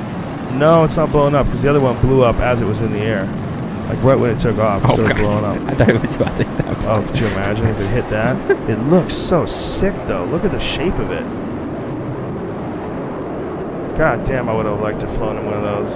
No, 0.53 0.85
it's 0.85 0.97
not 0.97 1.11
blowing 1.13 1.35
up 1.35 1.47
because 1.47 1.63
the 1.63 1.69
other 1.69 1.81
one 1.81 2.01
blew 2.01 2.23
up 2.23 2.37
as 2.37 2.61
it 2.61 2.65
was 2.65 2.81
in 2.81 2.93
the 2.93 3.01
air. 3.01 3.25
Like 3.91 4.03
right 4.05 4.15
when 4.15 4.31
it 4.31 4.39
took 4.39 4.57
off, 4.59 4.85
it 4.85 4.91
Oh, 4.91 4.95
started 4.95 5.17
God. 5.17 5.41
blowing 5.43 5.69
up. 5.69 5.69
I 5.73 5.75
thought 5.75 5.89
it 5.89 6.01
was 6.01 6.15
about 6.15 6.37
to 6.37 6.45
hit 6.45 6.57
that. 6.59 6.85
Oh, 6.87 7.03
could 7.09 7.19
you 7.19 7.27
imagine 7.27 7.67
if 7.67 7.81
it 7.81 7.87
hit 7.89 8.09
that? 8.11 8.51
It 8.71 8.79
looks 8.85 9.15
so 9.15 9.45
sick, 9.47 9.95
though. 10.07 10.25
Look 10.27 10.45
at 10.45 10.53
the 10.53 10.61
shape 10.61 10.95
of 11.01 11.11
it. 11.11 11.25
God 13.97 14.23
damn, 14.25 14.49
I 14.49 14.55
would 14.55 14.67
have 14.67 14.79
liked 14.81 15.01
to 15.01 15.07
have 15.09 15.17
flown 15.17 15.39
in 15.39 15.45
one 15.45 15.55
of 15.55 15.63
those. 15.63 15.93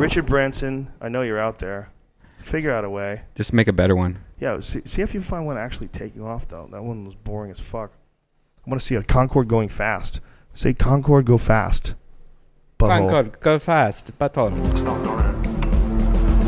Richard 0.00 0.26
Branson, 0.26 0.90
I 1.00 1.08
know 1.08 1.22
you're 1.22 1.38
out 1.38 1.60
there. 1.60 1.92
Figure 2.40 2.72
out 2.72 2.84
a 2.84 2.90
way. 2.90 3.22
Just 3.36 3.52
make 3.52 3.68
a 3.68 3.72
better 3.72 3.94
one. 3.94 4.18
Yeah, 4.40 4.58
see, 4.58 4.82
see 4.86 5.02
if 5.02 5.14
you 5.14 5.20
find 5.20 5.46
one 5.46 5.56
actually 5.56 5.86
taking 5.88 6.24
off, 6.24 6.48
though. 6.48 6.66
That 6.72 6.82
one 6.82 7.04
was 7.06 7.14
boring 7.14 7.52
as 7.52 7.60
fuck. 7.60 7.92
I 8.66 8.70
want 8.70 8.80
to 8.80 8.84
see 8.86 8.96
a 8.96 9.04
Concorde 9.04 9.46
going 9.46 9.68
fast. 9.68 10.20
Say 10.52 10.74
Concorde, 10.74 11.26
go 11.26 11.38
fast. 11.38 11.94
Butthole. 12.76 13.38
go 13.40 13.58
fast. 13.60 14.18
Butthole. 14.18 15.37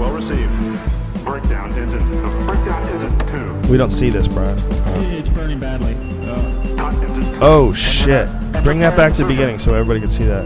Stop 0.01 0.09
Dorad. 0.09 0.09
Well 0.09 0.15
received. 0.15 1.25
Breakdown 1.25 1.73
engine. 1.75 2.47
Breakdown 2.47 2.89
engine 2.89 3.63
two. 3.63 3.69
We 3.71 3.77
don't 3.77 3.91
see 3.91 4.11
this, 4.11 4.27
Brian. 4.29 4.59
It's 5.13 5.29
burning 5.29 5.61
badly. 5.61 5.95
Uh, 6.29 6.57
Oh, 7.43 7.73
shit. 7.73 8.29
Bring 8.63 8.81
that 8.81 8.97
back 8.97 9.13
to 9.15 9.23
the 9.23 9.29
beginning 9.29 9.59
so 9.59 9.73
everybody 9.75 10.01
can 10.01 10.09
see 10.11 10.25
that. 10.25 10.45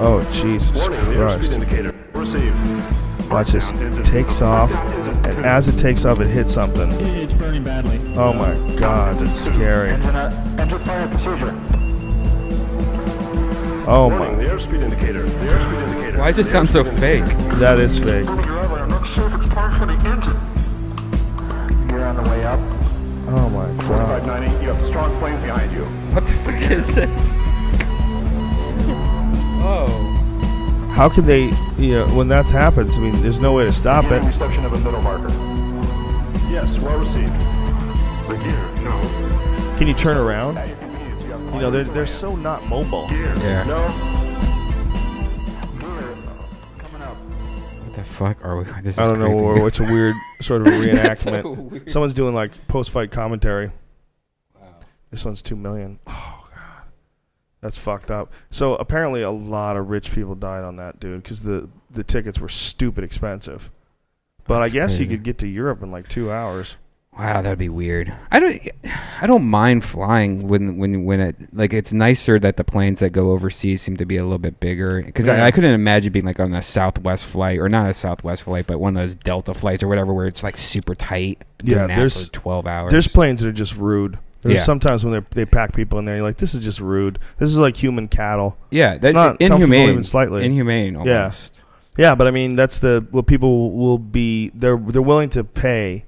Oh, 0.00 0.22
Jesus 0.32 0.88
Warning, 0.88 1.08
the 1.10 1.14
Christ. 1.16 1.52
indicator. 1.54 1.94
Watch 3.30 3.52
this. 3.52 3.72
Takes 4.08 4.40
off. 4.42 4.72
And 5.26 5.44
as 5.44 5.68
it 5.68 5.76
takes 5.76 6.04
off, 6.04 6.20
it 6.20 6.28
hits 6.28 6.52
something. 6.52 6.90
It's 6.92 7.32
burning 7.32 7.64
badly. 7.64 8.00
Oh 8.16 8.32
my 8.32 8.54
god, 8.78 9.20
it's 9.22 9.34
scary. 9.38 9.90
Engine, 9.90 10.14
uh, 10.14 10.56
engine 10.60 10.78
fire 10.80 11.08
procedure. 11.08 11.52
Oh 13.86 14.08
Warning, 14.08 14.36
my, 14.38 14.44
the 14.44 14.50
airspeed 14.50 14.82
indicator. 14.82 15.22
The 15.22 15.28
airspeed 15.28 15.88
indicator. 15.88 16.18
Why 16.18 16.28
does 16.32 16.38
it 16.38 16.50
sound 16.50 16.70
so 16.70 16.82
airspeed 16.84 17.00
fake? 17.00 17.24
that 17.58 17.78
is 17.78 17.98
fake. 17.98 18.26
Moving 18.26 18.44
your 18.46 18.58
over, 18.60 18.76
I'm 18.76 18.88
not 18.88 19.06
sure 19.14 19.26
if 19.28 19.34
it's 19.34 19.48
partially 19.48 19.96
the 19.96 20.06
engine. 20.08 20.40
You're 21.90 22.04
on 22.04 22.16
the 22.16 22.22
way 22.22 22.44
up. 22.44 22.58
Oh 23.26 23.50
my 23.50 23.66
god. 23.82 23.84
4590, 24.26 24.64
you 24.64 24.70
have 24.72 24.82
strong 24.82 25.10
flames 25.18 25.42
behind 25.42 25.70
you. 25.72 25.84
What 26.14 26.24
the 26.26 26.32
fuck 26.32 26.70
is 26.70 26.94
this? 26.94 27.36
oh. 29.66 30.10
How 30.94 31.08
can 31.08 31.24
they, 31.26 31.50
you 31.76 31.92
know, 31.94 32.06
when 32.16 32.28
that 32.28 32.46
happens? 32.46 32.96
I 32.96 33.00
mean, 33.00 33.20
there's 33.20 33.40
no 33.40 33.52
way 33.52 33.64
to 33.64 33.72
stop 33.72 34.04
Beginning 34.04 34.24
it. 34.24 34.28
reception 34.28 34.64
of 34.64 34.72
a 34.72 34.78
middle 34.78 35.02
marker. 35.02 35.28
Yes, 36.50 36.78
well 36.78 36.98
received. 37.00 37.32
The 38.28 38.36
gear, 38.42 38.84
no. 38.84 39.74
Can 39.76 39.88
you 39.88 39.94
turn 39.94 40.16
around? 40.16 40.56
At 41.56 41.60
your 41.60 41.60
convenience, 41.60 41.60
you 41.60 41.60
know, 41.60 41.70
they're 41.70 41.84
they're 41.94 42.06
so 42.06 42.36
not 42.36 42.66
mobile. 42.66 43.08
Gear, 43.08 43.34
Yeah. 43.38 43.64
no. 43.64 43.88
Gear, 45.78 46.16
coming 46.78 47.02
up. 47.02 47.14
What 47.16 47.94
the 47.94 48.04
fuck 48.04 48.44
are 48.44 48.56
we? 48.58 48.64
This 48.82 48.94
is 48.94 48.98
I 48.98 49.06
don't 49.06 49.18
know. 49.18 49.26
creepy. 49.28 49.60
Or 49.60 49.68
it's 49.68 49.80
a 49.80 49.84
weird 49.84 50.14
sort 50.40 50.62
of 50.62 50.68
a 50.68 50.70
so 50.70 50.84
reenactment. 50.84 51.56
weird. 51.70 51.90
Someone's 51.90 52.14
doing 52.14 52.34
like 52.34 52.66
post-fight 52.68 53.10
commentary. 53.10 53.70
Wow. 54.60 54.68
This 55.10 55.24
one's 55.24 55.42
two 55.42 55.56
million. 55.56 55.98
Oh 56.06 56.46
god, 56.54 56.84
that's 57.60 57.78
fucked 57.78 58.10
up. 58.10 58.32
So 58.50 58.74
apparently, 58.76 59.22
a 59.22 59.30
lot 59.30 59.76
of 59.76 59.90
rich 59.90 60.12
people 60.12 60.34
died 60.34 60.64
on 60.64 60.76
that 60.76 61.00
dude 61.00 61.22
because 61.22 61.42
the 61.42 61.68
the 61.90 62.04
tickets 62.04 62.38
were 62.40 62.48
stupid 62.48 63.04
expensive. 63.04 63.70
But 64.46 64.56
I 64.56 64.58
That's 64.64 64.72
guess 64.74 64.92
you 64.98 65.06
crazy. 65.06 65.16
could 65.16 65.24
get 65.24 65.38
to 65.38 65.48
Europe 65.48 65.82
in 65.82 65.90
like 65.90 66.06
two 66.08 66.30
hours. 66.30 66.76
Wow, 67.18 67.42
that'd 67.42 67.58
be 67.60 67.68
weird. 67.68 68.12
I 68.32 68.40
don't. 68.40 68.60
I 69.20 69.26
don't 69.28 69.44
mind 69.44 69.84
flying 69.84 70.48
when 70.48 70.78
when 70.78 71.04
when 71.04 71.20
it 71.20 71.36
like 71.52 71.72
it's 71.72 71.92
nicer 71.92 72.40
that 72.40 72.56
the 72.56 72.64
planes 72.64 72.98
that 72.98 73.10
go 73.10 73.30
overseas 73.30 73.82
seem 73.82 73.96
to 73.98 74.04
be 74.04 74.16
a 74.16 74.24
little 74.24 74.38
bit 74.38 74.58
bigger 74.58 75.00
because 75.00 75.28
Yeah. 75.28 75.42
I, 75.44 75.46
I 75.46 75.50
couldn't 75.52 75.74
imagine 75.74 76.12
being 76.12 76.24
like 76.24 76.40
on 76.40 76.52
a 76.52 76.60
Southwest 76.62 77.24
flight 77.26 77.60
or 77.60 77.68
not 77.68 77.88
a 77.88 77.94
Southwest 77.94 78.42
flight 78.42 78.66
but 78.66 78.80
one 78.80 78.96
of 78.96 79.02
those 79.02 79.14
Delta 79.14 79.54
flights 79.54 79.82
or 79.84 79.88
whatever 79.88 80.12
where 80.12 80.26
it's 80.26 80.42
like 80.42 80.56
super 80.56 80.96
tight. 80.96 81.42
Yeah, 81.62 81.86
there's- 81.86 82.26
for 82.26 82.32
twelve 82.32 82.66
hours. 82.66 82.90
There's 82.90 83.06
planes 83.08 83.42
that 83.42 83.48
are 83.48 83.52
just 83.52 83.76
rude. 83.76 84.18
There's 84.42 84.56
Yeah. 84.56 84.62
sometimes 84.64 85.04
when 85.04 85.14
they 85.14 85.20
they 85.30 85.44
pack 85.46 85.72
people 85.72 86.00
in 86.00 86.04
there, 86.06 86.16
you're 86.16 86.24
like, 86.26 86.38
this 86.38 86.52
is 86.52 86.64
just 86.64 86.80
rude. 86.80 87.20
This 87.38 87.48
is 87.48 87.58
like 87.58 87.76
human 87.76 88.08
cattle. 88.08 88.56
yeah, 88.72 88.98
that, 88.98 89.14
not 89.14 89.40
inhumane, 89.40 89.88
even 89.90 90.02
slightly. 90.02 90.44
inhumane 90.44 90.96
almost. 90.96 91.62
Yeah, 91.96 92.16
but 92.16 92.26
I 92.26 92.32
mean 92.32 92.56
that's 92.56 92.80
the 92.80 93.06
what 93.12 93.26
people 93.28 93.70
will 93.70 93.98
be 93.98 94.50
they're 94.52 94.76
they're 94.76 95.00
willing 95.00 95.30
to 95.30 95.44
pay, 95.44 96.04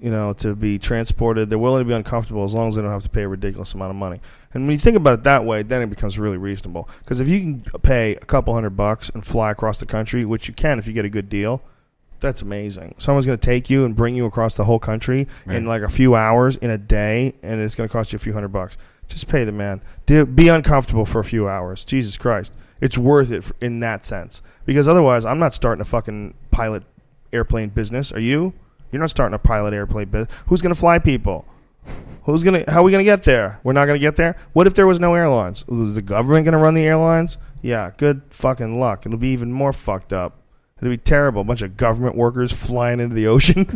you 0.00 0.10
know, 0.10 0.32
to 0.34 0.54
be 0.54 0.78
transported. 0.78 1.48
They're 1.48 1.58
willing 1.58 1.82
to 1.82 1.88
be 1.88 1.94
uncomfortable 1.94 2.44
as 2.44 2.52
long 2.52 2.68
as 2.68 2.74
they 2.74 2.82
don't 2.82 2.90
have 2.90 3.02
to 3.04 3.08
pay 3.08 3.22
a 3.22 3.28
ridiculous 3.28 3.74
amount 3.74 3.90
of 3.90 3.96
money. 3.96 4.20
And 4.52 4.64
when 4.64 4.72
you 4.72 4.78
think 4.78 4.96
about 4.96 5.20
it 5.20 5.22
that 5.24 5.44
way, 5.44 5.62
then 5.62 5.82
it 5.82 5.90
becomes 5.90 6.18
really 6.18 6.36
reasonable. 6.36 6.88
Because 6.98 7.20
if 7.20 7.28
you 7.28 7.40
can 7.40 7.80
pay 7.80 8.16
a 8.16 8.24
couple 8.24 8.52
hundred 8.54 8.76
bucks 8.76 9.08
and 9.10 9.24
fly 9.24 9.50
across 9.50 9.80
the 9.80 9.86
country, 9.86 10.24
which 10.24 10.48
you 10.48 10.54
can 10.54 10.78
if 10.78 10.86
you 10.86 10.92
get 10.92 11.04
a 11.04 11.10
good 11.10 11.28
deal, 11.28 11.62
that's 12.20 12.42
amazing. 12.42 12.94
Someone's 12.98 13.26
going 13.26 13.38
to 13.38 13.44
take 13.44 13.68
you 13.68 13.84
and 13.84 13.94
bring 13.94 14.14
you 14.14 14.24
across 14.26 14.56
the 14.56 14.64
whole 14.64 14.78
country 14.78 15.26
in 15.46 15.66
like 15.66 15.82
a 15.82 15.88
few 15.88 16.14
hours 16.14 16.56
in 16.56 16.70
a 16.70 16.78
day, 16.78 17.34
and 17.42 17.60
it's 17.60 17.74
going 17.74 17.88
to 17.88 17.92
cost 17.92 18.12
you 18.12 18.16
a 18.16 18.20
few 18.20 18.32
hundred 18.32 18.48
bucks. 18.48 18.78
Just 19.08 19.28
pay 19.28 19.44
the 19.44 19.52
man. 19.52 19.82
Be 20.06 20.48
uncomfortable 20.48 21.04
for 21.04 21.18
a 21.18 21.24
few 21.24 21.48
hours. 21.48 21.84
Jesus 21.84 22.16
Christ, 22.16 22.54
it's 22.80 22.96
worth 22.96 23.30
it 23.30 23.44
in 23.60 23.80
that 23.80 24.04
sense. 24.04 24.40
Because 24.64 24.88
otherwise, 24.88 25.26
I'm 25.26 25.38
not 25.38 25.52
starting 25.52 25.82
a 25.82 25.84
fucking 25.84 26.34
pilot 26.50 26.84
airplane 27.32 27.68
business. 27.68 28.10
Are 28.12 28.20
you? 28.20 28.54
You're 28.94 29.00
not 29.00 29.10
starting 29.10 29.34
a 29.34 29.40
pilot 29.40 29.74
airplane 29.74 30.08
business. 30.08 30.32
Who's 30.46 30.62
going 30.62 30.72
to 30.72 30.78
fly 30.78 31.00
people? 31.00 31.44
Who's 32.26 32.44
gonna? 32.44 32.64
How 32.68 32.80
are 32.80 32.84
we 32.84 32.92
gonna 32.92 33.04
get 33.04 33.24
there? 33.24 33.60
We're 33.64 33.74
not 33.74 33.86
gonna 33.86 33.98
get 33.98 34.16
there. 34.16 34.36
What 34.54 34.66
if 34.66 34.72
there 34.72 34.86
was 34.86 34.98
no 34.98 35.14
airlines? 35.14 35.66
Was 35.66 35.96
the 35.96 36.00
government 36.00 36.46
gonna 36.46 36.58
run 36.58 36.72
the 36.72 36.86
airlines? 36.86 37.36
Yeah, 37.60 37.90
good 37.98 38.22
fucking 38.30 38.80
luck. 38.80 39.04
It'll 39.04 39.18
be 39.18 39.28
even 39.28 39.52
more 39.52 39.74
fucked 39.74 40.12
up. 40.14 40.38
It'll 40.78 40.88
be 40.88 40.96
terrible. 40.96 41.42
A 41.42 41.44
bunch 41.44 41.60
of 41.60 41.76
government 41.76 42.16
workers 42.16 42.50
flying 42.50 43.00
into 43.00 43.14
the 43.14 43.26
ocean, 43.34 43.66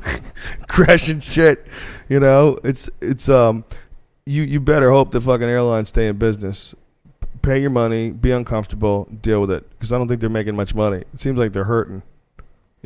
crashing 0.66 1.20
shit. 1.20 1.66
You 2.08 2.20
know, 2.20 2.58
it's 2.64 2.88
it's 3.02 3.28
um, 3.28 3.64
you 4.24 4.44
you 4.44 4.60
better 4.60 4.90
hope 4.90 5.12
the 5.12 5.20
fucking 5.20 5.48
airlines 5.48 5.90
stay 5.90 6.08
in 6.08 6.16
business. 6.16 6.74
Pay 7.42 7.60
your 7.60 7.70
money, 7.70 8.12
be 8.12 8.30
uncomfortable, 8.30 9.08
deal 9.20 9.42
with 9.42 9.50
it. 9.50 9.68
Because 9.70 9.92
I 9.92 9.98
don't 9.98 10.08
think 10.08 10.22
they're 10.22 10.30
making 10.30 10.56
much 10.56 10.74
money. 10.74 11.04
It 11.12 11.20
seems 11.20 11.38
like 11.38 11.52
they're 11.52 11.64
hurting. 11.64 12.02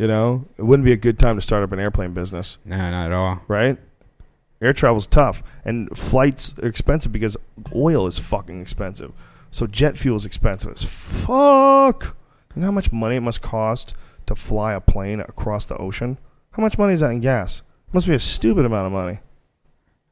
You 0.03 0.09
know, 0.09 0.49
it 0.59 0.63
wouldn't 0.63 0.85
be 0.85 0.91
a 0.91 0.97
good 0.97 1.17
time 1.17 1.37
to 1.37 1.41
start 1.41 1.63
up 1.63 1.71
an 1.71 1.79
airplane 1.79 2.13
business 2.13 2.59
No, 2.65 2.77
not 2.77 3.07
at 3.07 3.13
all. 3.13 3.41
right? 3.47 3.79
Air 4.61 4.73
travel's 4.73 5.07
tough, 5.07 5.45
and 5.65 5.97
flights 5.97 6.59
are 6.59 6.67
expensive 6.67 7.13
because 7.13 7.37
oil 7.73 8.09
is 8.09 8.19
fucking 8.19 8.61
expensive. 8.61 9.13
So 9.53 9.69
jet 9.69 9.97
fuel 9.97 10.17
is 10.17 10.27
expensive 10.27 10.73
as 10.73 10.83
fuck. 10.83 12.17
You 12.57 12.63
know 12.63 12.67
how 12.67 12.73
much 12.73 12.91
money 12.91 13.15
it 13.15 13.21
must 13.21 13.43
cost 13.43 13.95
to 14.27 14.35
fly 14.35 14.73
a 14.73 14.81
plane 14.81 15.21
across 15.21 15.67
the 15.67 15.77
ocean? 15.77 16.19
How 16.51 16.65
much 16.65 16.79
money 16.79 16.95
is 16.95 17.01
that 17.01 17.13
in 17.13 17.21
gas? 17.21 17.63
Must 17.93 18.09
be 18.09 18.15
a 18.15 18.19
stupid 18.19 18.65
amount 18.65 18.87
of 18.87 18.93
money. 18.93 19.21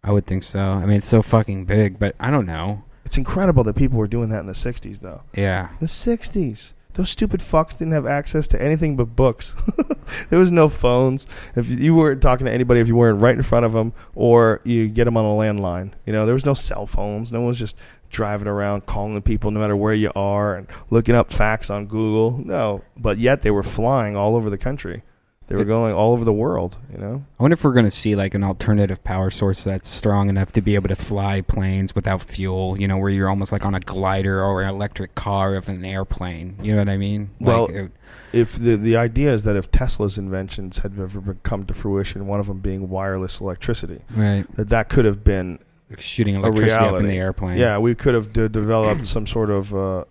I 0.04 0.12
would 0.12 0.24
think 0.24 0.44
so. 0.44 0.60
I 0.60 0.86
mean, 0.86 0.98
it's 0.98 1.08
so 1.08 1.20
fucking 1.20 1.64
big, 1.64 1.98
but 1.98 2.14
I 2.20 2.30
don't 2.30 2.46
know. 2.46 2.84
It's 3.04 3.18
incredible 3.18 3.64
that 3.64 3.74
people 3.74 3.98
were 3.98 4.06
doing 4.06 4.28
that 4.28 4.38
in 4.38 4.46
the 4.46 4.52
'60s, 4.52 5.00
though. 5.00 5.22
Yeah, 5.34 5.70
The 5.80 5.86
'60s. 5.86 6.74
Those 6.94 7.10
stupid 7.10 7.40
fucks 7.40 7.78
didn't 7.78 7.92
have 7.92 8.06
access 8.06 8.48
to 8.48 8.60
anything 8.60 8.96
but 8.96 9.16
books. 9.16 9.54
there 10.28 10.38
was 10.38 10.50
no 10.50 10.68
phones. 10.68 11.26
If 11.54 11.70
you 11.70 11.94
weren't 11.94 12.20
talking 12.20 12.46
to 12.46 12.52
anybody, 12.52 12.80
if 12.80 12.88
you 12.88 12.96
weren't 12.96 13.20
right 13.20 13.34
in 13.34 13.42
front 13.42 13.64
of 13.64 13.72
them, 13.72 13.92
or 14.14 14.60
you 14.64 14.88
get 14.88 15.04
them 15.04 15.16
on 15.16 15.24
a 15.24 15.28
landline, 15.28 15.92
you 16.04 16.12
know, 16.12 16.26
there 16.26 16.34
was 16.34 16.46
no 16.46 16.54
cell 16.54 16.86
phones. 16.86 17.32
No 17.32 17.40
one 17.40 17.48
was 17.48 17.58
just 17.58 17.76
driving 18.10 18.48
around 18.48 18.86
calling 18.86 19.22
people 19.22 19.50
no 19.50 19.60
matter 19.60 19.76
where 19.76 19.94
you 19.94 20.10
are 20.16 20.56
and 20.56 20.66
looking 20.90 21.14
up 21.14 21.30
facts 21.30 21.70
on 21.70 21.86
Google. 21.86 22.38
No, 22.44 22.82
but 22.96 23.18
yet 23.18 23.42
they 23.42 23.50
were 23.50 23.62
flying 23.62 24.16
all 24.16 24.34
over 24.34 24.50
the 24.50 24.58
country. 24.58 25.02
They 25.50 25.56
were 25.56 25.64
going 25.64 25.92
all 25.92 26.12
over 26.12 26.24
the 26.24 26.32
world. 26.32 26.78
You 26.92 26.98
know, 26.98 27.24
I 27.38 27.42
wonder 27.42 27.54
if 27.54 27.64
we're 27.64 27.72
going 27.72 27.84
to 27.84 27.90
see 27.90 28.14
like 28.14 28.34
an 28.34 28.44
alternative 28.44 29.02
power 29.04 29.30
source 29.30 29.64
that's 29.64 29.88
strong 29.88 30.28
enough 30.28 30.52
to 30.52 30.62
be 30.62 30.76
able 30.76 30.88
to 30.88 30.94
fly 30.96 31.40
planes 31.42 31.94
without 31.94 32.22
fuel. 32.22 32.80
You 32.80 32.86
know, 32.88 32.96
where 32.98 33.10
you're 33.10 33.28
almost 33.28 33.50
like 33.52 33.66
on 33.66 33.74
a 33.74 33.80
glider 33.80 34.42
or 34.42 34.62
an 34.62 34.68
electric 34.68 35.14
car 35.16 35.56
of 35.56 35.68
an 35.68 35.84
airplane. 35.84 36.56
You 36.62 36.72
know 36.72 36.78
what 36.78 36.88
I 36.88 36.96
mean? 36.96 37.30
Well, 37.40 37.66
like, 37.66 37.74
it- 37.74 37.92
if 38.32 38.54
the 38.56 38.76
the 38.76 38.96
idea 38.96 39.32
is 39.32 39.42
that 39.42 39.56
if 39.56 39.72
Tesla's 39.72 40.16
inventions 40.16 40.78
had 40.78 40.92
ever 41.00 41.20
be- 41.20 41.38
come 41.42 41.64
to 41.64 41.74
fruition, 41.74 42.28
one 42.28 42.38
of 42.38 42.46
them 42.46 42.60
being 42.60 42.88
wireless 42.88 43.40
electricity, 43.40 44.02
right, 44.14 44.46
that 44.54 44.68
that 44.68 44.88
could 44.88 45.04
have 45.04 45.24
been 45.24 45.58
like 45.90 46.00
shooting 46.00 46.36
electricity 46.36 46.70
up 46.80 47.00
in 47.00 47.06
the 47.08 47.18
airplane. 47.18 47.58
Yeah, 47.58 47.78
we 47.78 47.96
could 47.96 48.14
have 48.14 48.32
de- 48.32 48.48
developed 48.48 49.04
some 49.06 49.26
sort 49.26 49.50
of. 49.50 49.74
Uh, 49.74 50.04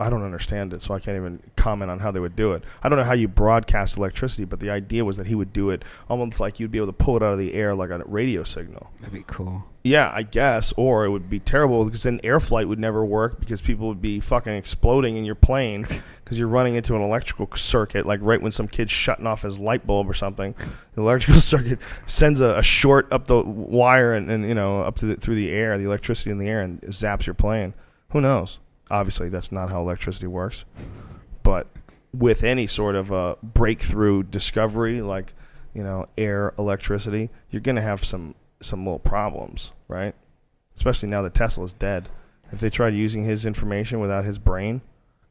I 0.00 0.10
don't 0.10 0.22
understand 0.22 0.72
it, 0.72 0.80
so 0.80 0.94
I 0.94 1.00
can't 1.00 1.16
even 1.16 1.40
comment 1.56 1.90
on 1.90 1.98
how 1.98 2.12
they 2.12 2.20
would 2.20 2.36
do 2.36 2.52
it. 2.52 2.62
I 2.84 2.88
don't 2.88 2.98
know 2.98 3.04
how 3.04 3.14
you 3.14 3.26
broadcast 3.26 3.96
electricity, 3.96 4.44
but 4.44 4.60
the 4.60 4.70
idea 4.70 5.04
was 5.04 5.16
that 5.16 5.26
he 5.26 5.34
would 5.34 5.52
do 5.52 5.70
it 5.70 5.84
almost 6.08 6.38
like 6.38 6.60
you'd 6.60 6.70
be 6.70 6.78
able 6.78 6.86
to 6.86 6.92
pull 6.92 7.16
it 7.16 7.22
out 7.22 7.32
of 7.32 7.38
the 7.40 7.52
air 7.54 7.74
like 7.74 7.90
a 7.90 7.98
radio 8.06 8.44
signal. 8.44 8.92
that'd 9.00 9.12
be 9.12 9.24
cool. 9.26 9.64
Yeah, 9.82 10.12
I 10.14 10.22
guess, 10.22 10.72
or 10.76 11.04
it 11.04 11.10
would 11.10 11.28
be 11.28 11.40
terrible 11.40 11.84
because 11.84 12.04
then 12.04 12.20
air 12.22 12.38
flight 12.38 12.68
would 12.68 12.78
never 12.78 13.04
work 13.04 13.40
because 13.40 13.60
people 13.60 13.88
would 13.88 14.02
be 14.02 14.20
fucking 14.20 14.52
exploding 14.52 15.16
in 15.16 15.24
your 15.24 15.34
plane 15.34 15.82
because 16.24 16.38
you're 16.38 16.46
running 16.46 16.76
into 16.76 16.94
an 16.94 17.02
electrical 17.02 17.48
circuit, 17.56 18.06
like 18.06 18.20
right 18.22 18.40
when 18.40 18.52
some 18.52 18.68
kid's 18.68 18.92
shutting 18.92 19.26
off 19.26 19.42
his 19.42 19.58
light 19.58 19.84
bulb 19.84 20.08
or 20.08 20.14
something. 20.14 20.54
The 20.94 21.00
electrical 21.00 21.40
circuit 21.40 21.80
sends 22.06 22.40
a, 22.40 22.58
a 22.58 22.62
short 22.62 23.12
up 23.12 23.26
the 23.26 23.40
wire 23.42 24.14
and, 24.14 24.30
and 24.30 24.46
you 24.46 24.54
know 24.54 24.82
up 24.82 24.96
to 24.98 25.06
the, 25.06 25.16
through 25.16 25.36
the 25.36 25.50
air, 25.50 25.76
the 25.76 25.84
electricity 25.86 26.30
in 26.30 26.38
the 26.38 26.48
air, 26.48 26.60
and 26.60 26.80
zaps 26.82 27.26
your 27.26 27.34
plane. 27.34 27.74
Who 28.10 28.20
knows? 28.20 28.60
Obviously, 28.90 29.28
that's 29.28 29.52
not 29.52 29.70
how 29.70 29.80
electricity 29.80 30.26
works, 30.26 30.64
but 31.42 31.66
with 32.12 32.42
any 32.42 32.66
sort 32.66 32.94
of 32.94 33.10
a 33.10 33.36
breakthrough 33.42 34.22
discovery 34.22 35.02
like 35.02 35.34
you 35.74 35.82
know 35.82 36.06
air 36.16 36.54
electricity, 36.58 37.30
you're 37.50 37.60
gonna 37.60 37.82
have 37.82 38.04
some 38.04 38.34
some 38.60 38.84
little 38.84 38.98
problems, 38.98 39.72
right? 39.88 40.14
Especially 40.76 41.08
now 41.08 41.22
that 41.22 41.34
Tesla's 41.34 41.72
dead. 41.72 42.08
If 42.50 42.60
they 42.60 42.70
tried 42.70 42.94
using 42.94 43.24
his 43.24 43.44
information 43.44 44.00
without 44.00 44.24
his 44.24 44.38
brain, 44.38 44.80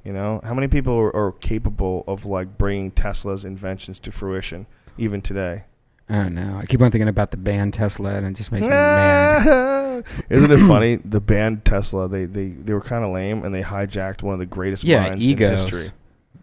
you 0.04 0.14
know, 0.14 0.40
how 0.44 0.54
many 0.54 0.68
people 0.68 0.94
are, 0.96 1.16
are 1.16 1.32
capable 1.32 2.04
of 2.08 2.26
like 2.26 2.58
bringing 2.58 2.92
Tesla's 2.92 3.44
inventions 3.44 4.00
to 4.02 4.12
fruition 4.12 4.68
even 4.98 5.22
today? 5.22 5.64
I 6.08 6.16
don't 6.16 6.36
know. 6.36 6.60
I 6.62 6.66
keep 6.66 6.82
on 6.82 6.92
thinking 6.92 7.10
about 7.10 7.32
the 7.32 7.38
band 7.38 7.74
Tesla, 7.74 8.12
and 8.12 8.26
it 8.28 8.36
just 8.36 8.52
makes 8.52 8.64
me 8.64 8.70
mad. 8.70 9.44
Isn't 10.30 10.52
it 10.52 10.60
funny? 10.60 10.96
The 10.98 11.20
band 11.22 11.66
Tesla, 11.66 12.08
they 12.08 12.26
they, 12.26 12.48
they 12.50 12.74
were 12.74 12.82
kind 12.82 13.04
of 13.06 13.12
lame, 13.12 13.44
and 13.44 13.54
they 13.54 13.62
hijacked 13.64 14.24
one 14.24 14.34
of 14.34 14.40
the 14.40 14.46
greatest 14.46 14.84
Yeah, 14.84 15.02
minds 15.10 15.28
in 15.28 15.38
history. 15.38 15.88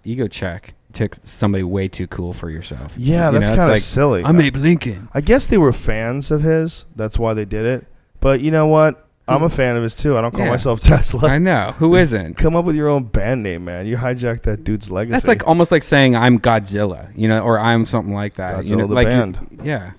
Ego 0.05 0.27
check. 0.29 0.75
Took 0.93 1.17
somebody 1.23 1.65
way 1.65 1.89
too 1.89 2.07
cool 2.07 2.33
for 2.33 2.51
yourself. 2.51 2.95
Yeah, 2.97 3.31
You 3.33 3.39
that's 3.39 3.51
kind 3.51 3.63
of 3.63 3.69
like, 3.71 3.79
silly. 3.79 4.23
I'm 4.25 4.41
Abe 4.41 4.57
Lincoln. 4.57 5.09
I 5.13 5.21
guess 5.21 5.47
they 5.49 5.59
were 5.59 5.73
fans 5.73 6.31
of 6.31 6.43
his. 6.43 6.87
That's 6.95 7.19
why 7.19 7.35
they 7.35 7.45
did 7.45 7.67
it. 7.67 7.87
But 8.21 8.41
you 8.41 8.53
know 8.53 8.69
what? 8.69 9.05
I'm 9.27 9.43
a 9.43 9.49
hmm. 9.49 9.55
fan 9.55 9.77
of 9.77 9.83
his 9.83 9.97
too. 9.97 10.17
I 10.19 10.21
don't 10.21 10.33
call 10.33 10.45
Yeah. 10.45 10.51
myself 10.53 10.81
Tesla. 10.83 11.31
I 11.31 11.39
know. 11.39 11.75
Who 11.79 11.97
isn't? 11.97 12.35
Come 12.39 12.55
up 12.55 12.65
with 12.65 12.77
your 12.77 12.89
own 12.89 13.05
band 13.05 13.43
name, 13.43 13.65
man. 13.65 13.87
You 13.87 13.97
hijacked 13.97 14.43
that 14.43 14.65
dude's 14.65 14.91
legacy. 14.91 15.13
That's 15.13 15.27
like 15.27 15.47
almost 15.47 15.73
like 15.73 15.83
saying 15.83 16.15
I'm 16.15 16.39
Godzilla, 16.39 17.11
you 17.17 17.27
know, 17.29 17.41
or 17.41 17.59
I'm 17.59 17.85
something 17.87 18.15
like 18.15 18.35
that. 18.35 18.67
you 18.67 18.77
Godzilla 18.77 18.79
know, 18.79 18.87
the 18.87 18.95
like 18.95 19.07
you- 19.07 19.13
band. 19.13 19.61
yeah. 19.65 19.93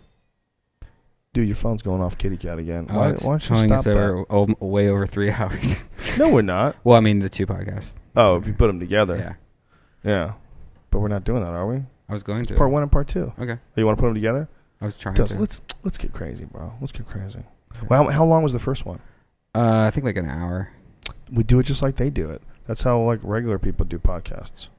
Dude, 1.36 1.48
your 1.48 1.56
phone's 1.56 1.84
going 1.84 2.02
off, 2.02 2.18
kitty 2.18 2.38
cat 2.38 2.57
again. 2.57 2.88
Oh, 2.90 2.98
Why, 2.98 3.10
it's 3.10 3.24
why 3.24 3.30
don't 3.38 3.44
you 3.44 3.48
telling 3.49 3.68
stop 3.68 3.78
us 3.80 3.84
that 3.86 3.94
that? 3.94 3.99
we're 3.99 4.26
o- 4.32 4.66
way 4.68 4.88
over 4.90 5.06
three 5.06 5.30
hours. 5.40 5.76
No, 6.18 6.30
we're 6.32 6.41
not. 6.41 6.76
well, 6.84 6.98
I 6.98 7.02
mean 7.02 7.20
the 7.20 7.30
two 7.30 7.45
podcasts. 7.45 7.94
Oh, 8.16 8.38
if 8.38 8.48
you 8.48 8.53
put 8.53 8.68
them 8.68 8.80
together, 8.80 9.38
Yeah, 10.03 10.10
yeah. 10.10 10.34
But 10.90 10.99
we're 10.99 11.10
not 11.10 11.24
doing 11.26 11.41
that, 11.44 11.49
are 11.52 11.68
we? 11.68 11.84
I 12.10 12.14
was 12.14 12.24
going 12.24 12.45
to. 12.45 12.56
Part 12.56 12.72
one 12.72 12.82
and 12.82 12.91
part 12.91 13.07
two. 13.07 13.34
Okay, 13.40 13.53
Oh, 13.53 13.60
you 13.76 13.86
want 13.86 13.98
to 13.98 14.02
put 14.02 14.07
them 14.07 14.16
together? 14.16 14.48
I 14.82 14.86
was 14.86 14.98
trying 14.98 15.16
to. 15.16 15.22
let's 15.40 15.62
let's 15.84 15.98
get 15.98 16.14
crazy, 16.14 16.45
bro. 16.45 16.72
Let's 16.82 16.91
get 16.94 17.06
crazy. 17.07 17.40
Well, 17.90 18.06
how, 18.06 18.10
how 18.10 18.26
long 18.26 18.41
was 18.44 18.53
the 18.53 18.60
first 18.60 18.86
one? 18.86 18.99
Uh, 19.53 19.84
I 19.88 19.91
think 19.91 20.06
like 20.06 20.18
an 20.18 20.30
hour. 20.30 20.72
We 21.32 21.44
do 21.44 21.60
it 21.60 21.64
just 21.64 21.82
like 21.82 21.95
they 21.98 22.10
do 22.10 22.30
it. 22.32 22.41
That's 22.68 22.84
how 22.84 22.99
like 23.02 23.20
regular 23.24 23.60
people 23.60 23.86
do 23.86 23.99
podcasts. 23.99 24.70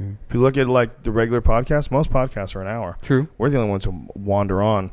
Mm. 0.00 0.16
If 0.28 0.34
you 0.34 0.40
look 0.40 0.56
at 0.56 0.68
like 0.68 1.02
the 1.02 1.12
regular 1.12 1.42
podcasts, 1.42 1.90
most 1.90 2.10
podcasts 2.10 2.56
are 2.56 2.62
an 2.62 2.68
hour. 2.68 2.96
True. 3.02 3.28
We're 3.36 3.50
the 3.50 3.58
only 3.58 3.70
ones 3.70 3.84
who 3.84 4.06
wander 4.14 4.62
on 4.62 4.90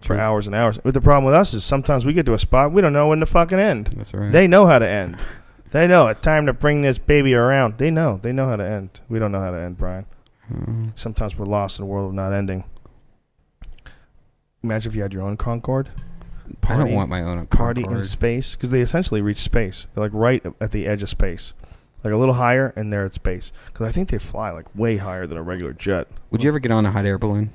for 0.00 0.14
True. 0.14 0.18
hours 0.18 0.46
and 0.46 0.56
hours. 0.56 0.78
But 0.82 0.94
the 0.94 1.00
problem 1.00 1.24
with 1.24 1.34
us 1.34 1.54
is 1.54 1.64
sometimes 1.64 2.04
we 2.06 2.12
get 2.12 2.26
to 2.26 2.34
a 2.34 2.38
spot 2.38 2.72
we 2.72 2.82
don't 2.82 2.92
know 2.92 3.08
when 3.08 3.20
to 3.20 3.26
fucking 3.26 3.58
end. 3.58 3.88
That's 3.88 4.14
right. 4.14 4.32
They 4.32 4.46
know 4.46 4.66
how 4.66 4.78
to 4.78 4.88
end. 4.88 5.18
They 5.70 5.86
know 5.86 6.08
it's 6.08 6.20
time 6.20 6.46
to 6.46 6.52
bring 6.52 6.80
this 6.80 6.98
baby 6.98 7.34
around. 7.34 7.78
They 7.78 7.90
know. 7.90 8.18
They 8.20 8.32
know 8.32 8.46
how 8.46 8.56
to 8.56 8.64
end. 8.64 9.00
We 9.08 9.18
don't 9.18 9.30
know 9.30 9.40
how 9.40 9.52
to 9.52 9.58
end, 9.58 9.78
Brian. 9.78 10.06
Mm. 10.52 10.98
Sometimes 10.98 11.38
we're 11.38 11.46
lost 11.46 11.78
in 11.78 11.84
a 11.84 11.86
world 11.86 12.08
of 12.08 12.14
not 12.14 12.32
ending. 12.32 12.64
Imagine 14.62 14.90
if 14.90 14.96
you 14.96 15.02
had 15.02 15.12
your 15.12 15.22
own 15.22 15.36
Concorde. 15.36 15.90
I 16.64 16.76
don't 16.76 16.92
want 16.92 17.08
my 17.08 17.22
own 17.22 17.46
Party 17.46 17.84
in 17.84 18.02
space 18.02 18.56
because 18.56 18.70
they 18.70 18.80
essentially 18.80 19.22
reach 19.22 19.38
space. 19.38 19.86
They're 19.94 20.02
like 20.02 20.12
right 20.12 20.44
at 20.60 20.72
the 20.72 20.86
edge 20.86 21.02
of 21.02 21.08
space, 21.08 21.54
like 22.02 22.12
a 22.12 22.16
little 22.16 22.34
higher, 22.34 22.72
and 22.74 22.92
they're 22.92 23.04
at 23.04 23.14
space. 23.14 23.52
Because 23.66 23.86
I 23.86 23.92
think 23.92 24.08
they 24.08 24.18
fly 24.18 24.50
like 24.50 24.66
way 24.74 24.96
higher 24.96 25.26
than 25.26 25.38
a 25.38 25.42
regular 25.42 25.72
jet. 25.72 26.08
Would 26.30 26.42
you 26.42 26.50
ever 26.50 26.58
get 26.58 26.72
on 26.72 26.84
a 26.84 26.90
hot 26.90 27.06
air 27.06 27.18
balloon? 27.18 27.50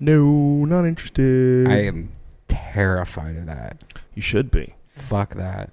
No, 0.00 0.64
not 0.64 0.84
interested. 0.84 1.68
I 1.68 1.82
am 1.84 2.10
terrified 2.48 3.36
of 3.36 3.46
that. 3.46 3.82
you 4.14 4.22
should 4.22 4.50
be. 4.50 4.74
Fuck 4.88 5.34
that. 5.34 5.70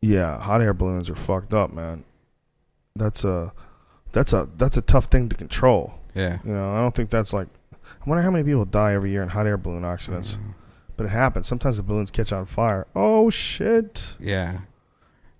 Yeah, 0.00 0.40
hot 0.40 0.62
air 0.62 0.72
balloons 0.72 1.10
are 1.10 1.14
fucked 1.14 1.52
up, 1.52 1.72
man. 1.72 2.04
That's 2.96 3.24
a 3.24 3.52
that's 4.12 4.32
a 4.32 4.48
that's 4.56 4.76
a 4.76 4.82
tough 4.82 5.06
thing 5.06 5.28
to 5.28 5.36
control. 5.36 5.94
Yeah. 6.14 6.38
You 6.44 6.52
know, 6.52 6.72
I 6.72 6.78
don't 6.78 6.94
think 6.94 7.10
that's 7.10 7.32
like. 7.32 7.48
I 7.72 8.08
wonder 8.08 8.22
how 8.22 8.30
many 8.30 8.44
people 8.44 8.64
die 8.64 8.94
every 8.94 9.10
year 9.10 9.22
in 9.22 9.28
hot 9.28 9.46
air 9.46 9.58
balloon 9.58 9.84
accidents. 9.84 10.34
Mm. 10.34 10.54
But 10.96 11.06
it 11.06 11.10
happens. 11.10 11.46
Sometimes 11.48 11.76
the 11.76 11.82
balloons 11.82 12.10
catch 12.10 12.32
on 12.32 12.46
fire. 12.46 12.86
Oh 12.94 13.30
shit! 13.30 14.14
Yeah. 14.18 14.60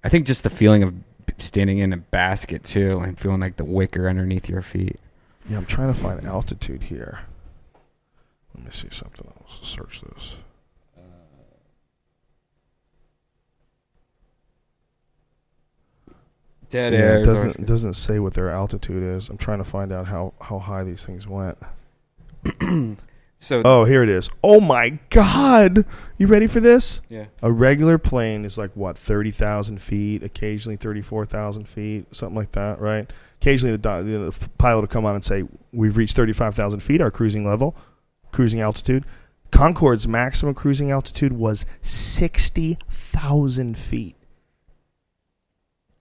I 0.04 0.08
think 0.08 0.26
just 0.26 0.42
the 0.42 0.50
feeling 0.50 0.82
of 0.82 0.94
standing 1.38 1.78
in 1.78 1.92
a 1.92 1.96
basket 1.98 2.64
too 2.64 2.98
and 3.00 3.18
feeling 3.18 3.40
like 3.40 3.56
the 3.56 3.64
wicker 3.64 4.08
underneath 4.08 4.48
your 4.48 4.62
feet. 4.62 4.98
Yeah, 5.48 5.56
I'm 5.58 5.66
trying 5.66 5.92
to 5.92 5.98
find 5.98 6.24
altitude 6.24 6.84
here. 6.84 7.20
Let 8.60 8.66
me 8.66 8.70
see 8.72 8.88
something 8.90 9.26
else. 9.40 9.58
Search 9.62 10.02
this. 10.02 10.36
Dead 16.68 16.92
Yeah, 16.92 16.98
air. 17.00 17.16
it 17.18 17.20
is 17.22 17.26
doesn't 17.26 17.56
it 17.62 17.66
doesn't 17.66 17.94
say 17.94 18.18
what 18.18 18.34
their 18.34 18.50
altitude 18.50 19.02
is. 19.02 19.28
I'm 19.28 19.38
trying 19.38 19.58
to 19.58 19.64
find 19.64 19.92
out 19.92 20.06
how 20.06 20.34
how 20.40 20.58
high 20.58 20.84
these 20.84 21.04
things 21.04 21.26
went. 21.26 21.58
good. 22.60 22.96
so 23.40 23.62
Oh, 23.64 23.84
here 23.84 24.02
it 24.04 24.08
is. 24.08 24.30
Oh 24.44 24.60
my 24.60 24.98
god! 25.10 25.84
You 26.16 26.26
ready 26.28 26.46
for 26.46 26.60
this? 26.60 27.00
yeah. 27.08 27.26
A 27.42 27.50
regular 27.50 27.98
plane 27.98 28.44
is 28.44 28.56
like 28.56 28.70
what 28.76 28.96
thirty 28.96 29.32
thousand 29.32 29.80
feet, 29.82 30.22
occasionally 30.22 30.76
thirty 30.76 31.02
four 31.02 31.24
thousand 31.26 31.66
feet, 31.68 32.14
something 32.14 32.36
like 32.36 32.52
that, 32.52 32.80
right? 32.80 33.10
Occasionally, 33.40 33.72
the, 33.72 33.78
di- 33.78 34.02
the 34.02 34.48
pilot 34.58 34.82
will 34.82 34.86
come 34.88 35.06
on 35.06 35.14
and 35.16 35.24
say, 35.24 35.44
"We've 35.72 35.96
reached 35.96 36.14
thirty 36.14 36.32
five 36.34 36.54
thousand 36.54 36.80
feet, 36.80 37.00
our 37.00 37.10
cruising 37.10 37.44
level, 37.44 37.74
cruising 38.32 38.60
altitude." 38.60 39.04
Concorde's 39.50 40.06
maximum 40.06 40.54
cruising 40.54 40.90
altitude 40.90 41.32
was 41.32 41.66
sixty 41.82 42.78
thousand 42.88 43.76
feet. 43.76 44.16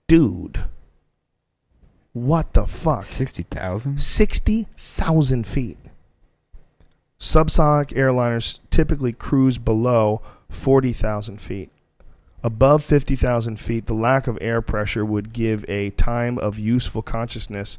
Dude, 0.06 0.64
what 2.12 2.54
the 2.54 2.66
fuck? 2.66 3.04
60,000? 3.04 4.00
60,000 4.00 5.46
feet. 5.46 5.78
Subsonic 7.20 7.92
airliners 7.92 8.58
typically 8.70 9.12
cruise 9.12 9.58
below 9.58 10.20
40,000 10.48 11.40
feet. 11.40 11.70
Above 12.42 12.82
50,000 12.82 13.60
feet, 13.60 13.86
the 13.86 13.94
lack 13.94 14.26
of 14.26 14.38
air 14.40 14.60
pressure 14.60 15.04
would 15.04 15.32
give 15.32 15.64
a 15.68 15.90
time 15.90 16.38
of 16.38 16.58
useful 16.58 17.02
consciousness 17.02 17.78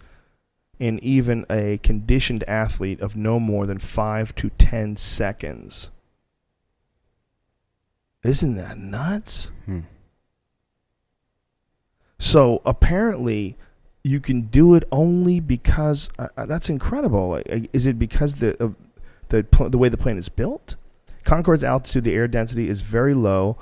in 0.82 0.98
even 1.04 1.46
a 1.48 1.78
conditioned 1.84 2.44
athlete 2.48 3.00
of 3.02 3.16
no 3.16 3.40
more 3.40 3.68
than 3.68 3.78
5 3.78 4.34
to 4.34 4.50
10 4.50 4.96
seconds. 4.96 5.92
Isn't 8.24 8.56
that 8.56 8.80
nuts? 8.80 9.52
Hmm. 9.66 9.82
So 12.18 12.64
apparently, 12.66 13.58
you 14.04 14.20
can 14.20 14.42
do 14.42 14.74
it 14.74 14.84
only 14.92 15.40
because 15.40 16.10
uh, 16.18 16.30
uh, 16.36 16.48
that's 16.48 16.68
incredible. 16.68 17.34
Uh, 17.34 17.60
is 17.72 17.86
it 17.86 18.00
because 18.00 18.36
the 18.36 18.62
of 18.62 18.76
the 19.30 19.44
pl- 19.44 19.70
the 19.70 19.78
way 19.78 19.88
the 19.88 19.98
plane 19.98 20.18
is 20.18 20.30
built? 20.30 20.78
Concorde's 21.24 21.64
altitude, 21.64 22.06
the 22.06 22.16
air 22.16 22.28
density 22.28 22.68
is 22.68 22.82
very 22.82 23.14
low. 23.14 23.58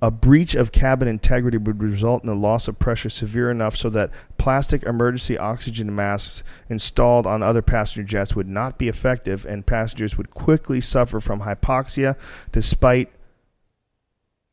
A 0.00 0.10
breach 0.12 0.54
of 0.54 0.70
cabin 0.70 1.08
integrity 1.08 1.58
would 1.58 1.82
result 1.82 2.22
in 2.22 2.28
a 2.28 2.34
loss 2.34 2.68
of 2.68 2.78
pressure 2.78 3.08
severe 3.08 3.50
enough 3.50 3.74
so 3.74 3.90
that 3.90 4.10
plastic 4.36 4.84
emergency 4.84 5.36
oxygen 5.36 5.94
masks 5.94 6.44
installed 6.68 7.26
on 7.26 7.42
other 7.42 7.62
passenger 7.62 8.06
jets 8.06 8.36
would 8.36 8.46
not 8.46 8.78
be 8.78 8.88
effective, 8.88 9.44
and 9.44 9.66
passengers 9.66 10.16
would 10.16 10.30
quickly 10.30 10.80
suffer 10.80 11.18
from 11.18 11.40
hypoxia 11.40 12.16
despite 12.52 13.10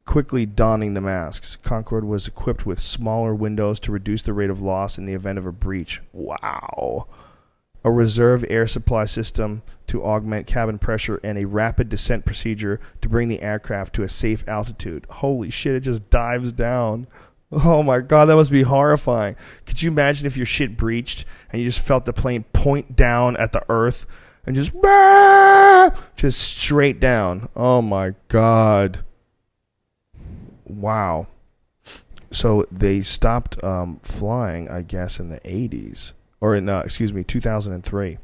quickly 0.05 0.45
donning 0.45 0.93
the 0.93 1.01
masks. 1.01 1.57
Concorde 1.57 2.05
was 2.05 2.27
equipped 2.27 2.65
with 2.65 2.79
smaller 2.79 3.35
windows 3.35 3.79
to 3.81 3.91
reduce 3.91 4.23
the 4.23 4.33
rate 4.33 4.49
of 4.49 4.61
loss 4.61 4.97
in 4.97 5.05
the 5.05 5.13
event 5.13 5.37
of 5.37 5.45
a 5.45 5.51
breach. 5.51 6.01
Wow. 6.11 7.07
A 7.85 7.91
reserve 7.91 8.43
air 8.49 8.65
supply 8.65 9.05
system 9.05 9.61
to 9.85 10.03
augment 10.03 10.47
cabin 10.47 10.79
pressure 10.79 11.19
and 11.23 11.37
a 11.37 11.45
rapid 11.45 11.87
descent 11.87 12.25
procedure 12.25 12.79
to 13.01 13.07
bring 13.07 13.27
the 13.27 13.43
aircraft 13.43 13.93
to 13.93 14.03
a 14.03 14.09
safe 14.09 14.43
altitude. 14.47 15.05
Holy 15.07 15.51
shit, 15.51 15.75
it 15.75 15.81
just 15.81 16.09
dives 16.09 16.51
down. 16.51 17.05
Oh 17.51 17.83
my 17.83 17.99
god, 17.99 18.25
that 18.25 18.35
must 18.35 18.51
be 18.51 18.63
horrifying. 18.63 19.35
Could 19.67 19.83
you 19.83 19.91
imagine 19.91 20.25
if 20.25 20.35
your 20.35 20.47
shit 20.47 20.75
breached 20.75 21.25
and 21.51 21.61
you 21.61 21.67
just 21.67 21.85
felt 21.85 22.05
the 22.05 22.11
plane 22.11 22.43
point 22.53 22.95
down 22.95 23.37
at 23.37 23.53
the 23.53 23.63
earth 23.69 24.07
and 24.47 24.55
just 24.55 24.73
just 26.15 26.41
straight 26.41 26.99
down? 26.99 27.47
Oh 27.55 27.83
my 27.83 28.15
god. 28.29 29.05
Wow. 30.65 31.27
So 32.31 32.67
they 32.71 33.01
stopped 33.01 33.63
um, 33.63 33.99
flying, 34.01 34.69
I 34.69 34.81
guess, 34.81 35.19
in 35.19 35.29
the 35.29 35.39
80s. 35.41 36.13
Or 36.45 36.55
in, 36.55 36.69
uh, 36.69 36.81
excuse 36.81 37.11
me, 37.11 37.23
2003. 37.23 38.19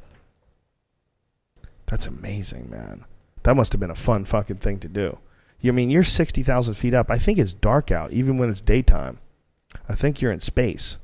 That's 1.88 2.06
amazing, 2.06 2.70
man. 2.70 3.06
That 3.42 3.56
must 3.56 3.74
have 3.74 3.80
been 3.80 3.90
a 3.90 3.96
fun 3.96 4.26
fucking 4.26 4.58
thing 4.58 4.78
to 4.82 4.88
do. 4.88 5.18
You 5.60 5.72
I 5.72 5.74
mean 5.74 5.90
you're 5.90 6.04
60,000 6.04 6.76
feet 6.76 6.94
up. 6.94 7.10
I 7.10 7.18
think 7.18 7.40
it's 7.40 7.56
dark 7.56 7.90
out, 7.90 8.12
even 8.12 8.38
when 8.38 8.52
it's 8.52 8.62
daytime. 8.62 9.18
I 9.90 9.96
think 9.96 10.22
you're 10.22 10.32
in 10.32 10.40
space. 10.40 11.00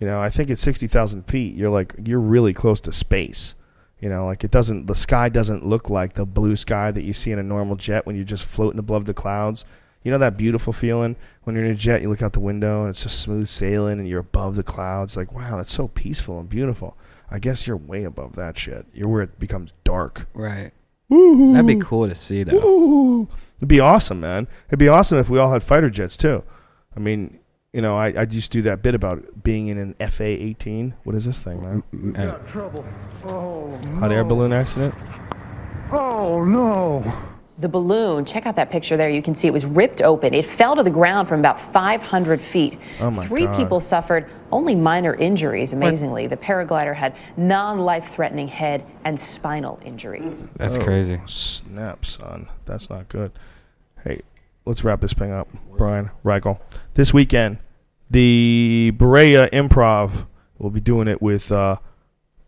You 0.00 0.08
know, 0.08 0.20
I 0.20 0.30
think 0.30 0.50
at 0.50 0.58
60,000 0.58 1.28
feet, 1.28 1.54
you're 1.54 1.70
like, 1.70 1.94
you're 2.04 2.18
really 2.18 2.54
close 2.54 2.80
to 2.80 2.92
space. 2.92 3.54
You 4.00 4.08
know, 4.08 4.26
like 4.26 4.42
it 4.42 4.50
doesn't, 4.50 4.88
the 4.88 4.96
sky 4.96 5.28
doesn't 5.28 5.64
look 5.64 5.90
like 5.90 6.14
the 6.14 6.26
blue 6.26 6.56
sky 6.56 6.90
that 6.90 7.04
you 7.04 7.12
see 7.12 7.30
in 7.30 7.38
a 7.38 7.44
normal 7.44 7.76
jet 7.76 8.04
when 8.04 8.16
you're 8.16 8.24
just 8.24 8.46
floating 8.46 8.80
above 8.80 9.04
the 9.04 9.14
clouds. 9.14 9.64
You 10.02 10.10
know 10.10 10.18
that 10.18 10.36
beautiful 10.38 10.72
feeling 10.72 11.16
when 11.42 11.54
you're 11.56 11.64
in 11.66 11.72
a 11.72 11.74
jet, 11.74 12.00
you 12.00 12.08
look 12.08 12.22
out 12.22 12.32
the 12.32 12.40
window 12.40 12.80
and 12.82 12.90
it's 12.90 13.02
just 13.02 13.20
smooth 13.20 13.46
sailing 13.48 13.98
and 13.98 14.08
you're 14.08 14.20
above 14.20 14.56
the 14.56 14.62
clouds. 14.62 15.16
Like, 15.16 15.34
wow, 15.34 15.56
that's 15.56 15.72
so 15.72 15.88
peaceful 15.88 16.40
and 16.40 16.48
beautiful. 16.48 16.96
I 17.30 17.38
guess 17.38 17.66
you're 17.66 17.76
way 17.76 18.04
above 18.04 18.34
that 18.36 18.58
shit. 18.58 18.86
You're 18.94 19.08
where 19.08 19.22
it 19.22 19.38
becomes 19.38 19.72
dark. 19.84 20.26
Right. 20.34 20.72
That'd 21.10 21.66
be 21.66 21.76
cool 21.76 22.08
to 22.08 22.14
see, 22.14 22.44
though. 22.44 22.56
Ooh. 22.56 23.28
It'd 23.58 23.68
be 23.68 23.80
awesome, 23.80 24.20
man. 24.20 24.48
It'd 24.68 24.78
be 24.78 24.88
awesome 24.88 25.18
if 25.18 25.28
we 25.28 25.38
all 25.38 25.52
had 25.52 25.62
fighter 25.62 25.90
jets 25.90 26.16
too. 26.16 26.42
I 26.96 27.00
mean, 27.00 27.38
you 27.72 27.82
know, 27.82 27.96
I, 27.98 28.06
I 28.22 28.24
just 28.24 28.50
do 28.50 28.62
that 28.62 28.82
bit 28.82 28.94
about 28.94 29.42
being 29.42 29.68
in 29.68 29.76
an 29.78 29.94
FA 30.08 30.24
18. 30.24 30.94
What 31.04 31.14
is 31.14 31.24
this 31.26 31.40
thing, 31.40 31.62
man? 31.62 31.82
M- 31.92 32.14
uh, 32.16 32.32
Trouble. 32.48 32.84
Oh, 33.24 33.78
Hot 33.98 34.10
air 34.10 34.24
balloon 34.24 34.52
accident? 34.52 34.94
oh 35.92 36.44
no. 36.44 37.02
The 37.60 37.68
balloon, 37.68 38.24
check 38.24 38.46
out 38.46 38.56
that 38.56 38.70
picture 38.70 38.96
there. 38.96 39.10
You 39.10 39.20
can 39.20 39.34
see 39.34 39.46
it 39.46 39.52
was 39.52 39.66
ripped 39.66 40.00
open. 40.00 40.32
It 40.32 40.46
fell 40.46 40.74
to 40.76 40.82
the 40.82 40.90
ground 40.90 41.28
from 41.28 41.40
about 41.40 41.60
500 41.60 42.40
feet. 42.40 42.78
Oh, 43.00 43.10
my 43.10 43.26
Three 43.26 43.44
God. 43.44 43.54
people 43.56 43.80
suffered 43.80 44.26
only 44.50 44.74
minor 44.74 45.14
injuries, 45.16 45.74
amazingly. 45.74 46.26
The 46.26 46.38
paraglider 46.38 46.94
had 46.94 47.14
non 47.36 47.80
life 47.80 48.08
threatening 48.08 48.48
head 48.48 48.84
and 49.04 49.20
spinal 49.20 49.78
injuries. 49.84 50.50
that's 50.54 50.78
Oh, 50.78 50.84
crazy. 50.84 51.20
Snap, 51.26 52.06
son. 52.06 52.48
That's 52.64 52.88
not 52.88 53.08
good. 53.08 53.30
Hey, 54.04 54.22
let's 54.64 54.82
wrap 54.82 55.02
this 55.02 55.12
thing 55.12 55.30
up. 55.30 55.48
Brian 55.76 56.10
Reichel. 56.24 56.60
This 56.94 57.12
weekend, 57.12 57.58
the 58.10 58.92
Brea 58.96 59.48
Improv 59.52 60.26
will 60.58 60.70
be 60.70 60.80
doing 60.80 61.08
it 61.08 61.20
with 61.20 61.52
uh, 61.52 61.76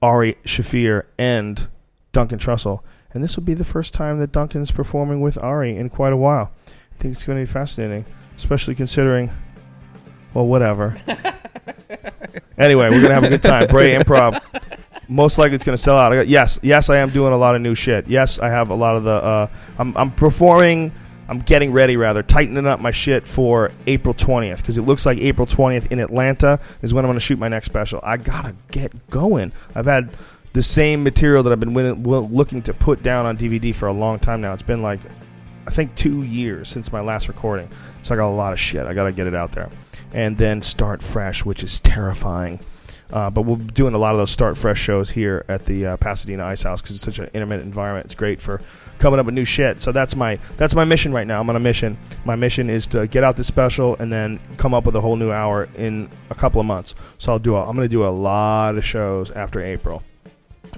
Ari 0.00 0.36
Shaffir 0.46 1.04
and 1.18 1.68
Duncan 2.12 2.38
Trussell. 2.38 2.80
And 3.14 3.22
this 3.22 3.36
will 3.36 3.44
be 3.44 3.54
the 3.54 3.64
first 3.64 3.94
time 3.94 4.18
that 4.20 4.32
Duncan's 4.32 4.70
performing 4.70 5.20
with 5.20 5.36
Ari 5.42 5.76
in 5.76 5.90
quite 5.90 6.12
a 6.12 6.16
while. 6.16 6.52
I 6.66 6.98
think 6.98 7.12
it's 7.12 7.24
going 7.24 7.38
to 7.38 7.42
be 7.42 7.52
fascinating, 7.52 8.06
especially 8.36 8.74
considering, 8.74 9.30
well, 10.34 10.46
whatever. 10.46 10.96
anyway, 12.58 12.88
we're 12.88 13.02
going 13.02 13.08
to 13.08 13.14
have 13.14 13.24
a 13.24 13.28
good 13.28 13.42
time. 13.42 13.66
Brea 13.66 13.94
Improv. 13.94 14.40
Most 15.08 15.36
likely 15.36 15.56
it's 15.56 15.64
going 15.64 15.76
to 15.76 15.82
sell 15.82 15.98
out. 15.98 16.12
I 16.12 16.16
got, 16.16 16.28
yes, 16.28 16.58
yes, 16.62 16.88
I 16.88 16.98
am 16.98 17.10
doing 17.10 17.32
a 17.32 17.36
lot 17.36 17.54
of 17.54 17.60
new 17.60 17.74
shit. 17.74 18.06
Yes, 18.08 18.38
I 18.38 18.48
have 18.48 18.70
a 18.70 18.74
lot 18.74 18.96
of 18.96 19.04
the. 19.04 19.10
Uh, 19.10 19.46
I'm, 19.78 19.96
I'm 19.96 20.10
performing. 20.12 20.92
I'm 21.28 21.38
getting 21.40 21.72
ready, 21.72 21.96
rather, 21.96 22.22
tightening 22.22 22.66
up 22.66 22.80
my 22.80 22.90
shit 22.90 23.26
for 23.26 23.72
April 23.86 24.14
20th 24.14 24.58
because 24.58 24.76
it 24.76 24.82
looks 24.82 25.06
like 25.06 25.18
April 25.18 25.46
20th 25.46 25.90
in 25.90 25.98
Atlanta 25.98 26.60
is 26.82 26.92
when 26.92 27.04
I'm 27.04 27.08
going 27.08 27.16
to 27.16 27.24
shoot 27.24 27.38
my 27.38 27.48
next 27.48 27.66
special. 27.66 28.00
I 28.02 28.16
gotta 28.16 28.54
get 28.70 29.08
going. 29.08 29.52
I've 29.74 29.86
had 29.86 30.10
the 30.52 30.62
same 30.62 31.02
material 31.02 31.42
that 31.42 31.52
I've 31.52 31.60
been 31.60 31.74
looking 31.74 32.62
to 32.62 32.74
put 32.74 33.02
down 33.02 33.26
on 33.26 33.36
DVD 33.38 33.74
for 33.74 33.88
a 33.88 33.92
long 33.92 34.18
time 34.18 34.40
now. 34.40 34.52
It's 34.52 34.62
been 34.62 34.82
like, 34.82 35.00
I 35.66 35.70
think, 35.70 35.94
two 35.94 36.22
years 36.22 36.68
since 36.68 36.92
my 36.92 37.00
last 37.00 37.28
recording. 37.28 37.70
So 38.02 38.14
I 38.14 38.18
got 38.18 38.28
a 38.28 38.34
lot 38.34 38.52
of 38.52 38.60
shit. 38.60 38.86
I 38.86 38.92
got 38.92 39.04
to 39.04 39.12
get 39.12 39.26
it 39.26 39.34
out 39.34 39.52
there. 39.52 39.70
And 40.12 40.36
then 40.36 40.60
start 40.60 41.02
fresh, 41.02 41.44
which 41.44 41.64
is 41.64 41.80
terrifying. 41.80 42.60
Uh, 43.10 43.28
but 43.28 43.42
we'll 43.42 43.56
be 43.56 43.64
doing 43.64 43.94
a 43.94 43.98
lot 43.98 44.12
of 44.12 44.18
those 44.18 44.30
start 44.30 44.56
fresh 44.56 44.80
shows 44.80 45.10
here 45.10 45.44
at 45.48 45.66
the 45.66 45.86
uh, 45.86 45.96
Pasadena 45.98 46.44
Ice 46.46 46.62
House 46.62 46.80
because 46.80 46.96
it's 46.96 47.04
such 47.04 47.18
an 47.18 47.28
intimate 47.34 47.60
environment. 47.60 48.06
It's 48.06 48.14
great 48.14 48.40
for 48.40 48.62
coming 48.98 49.20
up 49.20 49.26
with 49.26 49.34
new 49.34 49.44
shit. 49.44 49.82
So 49.82 49.92
that's 49.92 50.16
my 50.16 50.38
that's 50.56 50.74
my 50.74 50.84
mission 50.84 51.12
right 51.12 51.26
now. 51.26 51.38
I'm 51.38 51.50
on 51.50 51.56
a 51.56 51.60
mission. 51.60 51.98
My 52.24 52.36
mission 52.36 52.70
is 52.70 52.86
to 52.88 53.06
get 53.06 53.22
out 53.22 53.36
this 53.36 53.46
special 53.46 53.96
and 53.96 54.10
then 54.10 54.40
come 54.56 54.72
up 54.72 54.86
with 54.86 54.96
a 54.96 55.00
whole 55.02 55.16
new 55.16 55.30
hour 55.30 55.68
in 55.76 56.10
a 56.30 56.34
couple 56.34 56.58
of 56.58 56.66
months. 56.66 56.94
So 57.18 57.32
I'll 57.32 57.38
do. 57.38 57.54
A, 57.54 57.60
I'm 57.60 57.76
going 57.76 57.86
to 57.86 57.94
do 57.94 58.06
a 58.06 58.08
lot 58.08 58.76
of 58.76 58.84
shows 58.84 59.30
after 59.30 59.62
April 59.62 60.02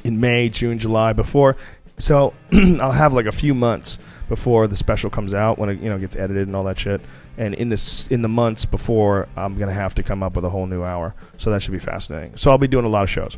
in 0.04 0.20
May, 0.20 0.48
June, 0.48 0.78
July 0.78 1.12
before. 1.12 1.56
So 1.98 2.34
I'll 2.80 2.92
have 2.92 3.12
like 3.12 3.26
a 3.26 3.32
few 3.32 3.54
months 3.54 3.98
before 4.28 4.66
the 4.66 4.76
special 4.76 5.10
comes 5.10 5.34
out 5.34 5.58
when 5.58 5.68
it 5.68 5.80
you 5.80 5.88
know 5.88 5.98
gets 5.98 6.16
edited 6.16 6.46
and 6.46 6.56
all 6.56 6.64
that 6.64 6.78
shit. 6.78 7.00
And 7.36 7.54
in 7.54 7.68
this 7.68 8.06
in 8.08 8.22
the 8.22 8.28
months 8.28 8.64
before, 8.64 9.28
I'm 9.36 9.56
gonna 9.56 9.72
have 9.72 9.94
to 9.96 10.02
come 10.02 10.22
up 10.22 10.36
with 10.36 10.44
a 10.44 10.50
whole 10.50 10.66
new 10.66 10.82
hour. 10.82 11.14
So 11.36 11.50
that 11.50 11.62
should 11.62 11.72
be 11.72 11.78
fascinating. 11.78 12.36
So 12.36 12.50
I'll 12.50 12.58
be 12.58 12.68
doing 12.68 12.84
a 12.84 12.88
lot 12.88 13.02
of 13.04 13.10
shows, 13.10 13.36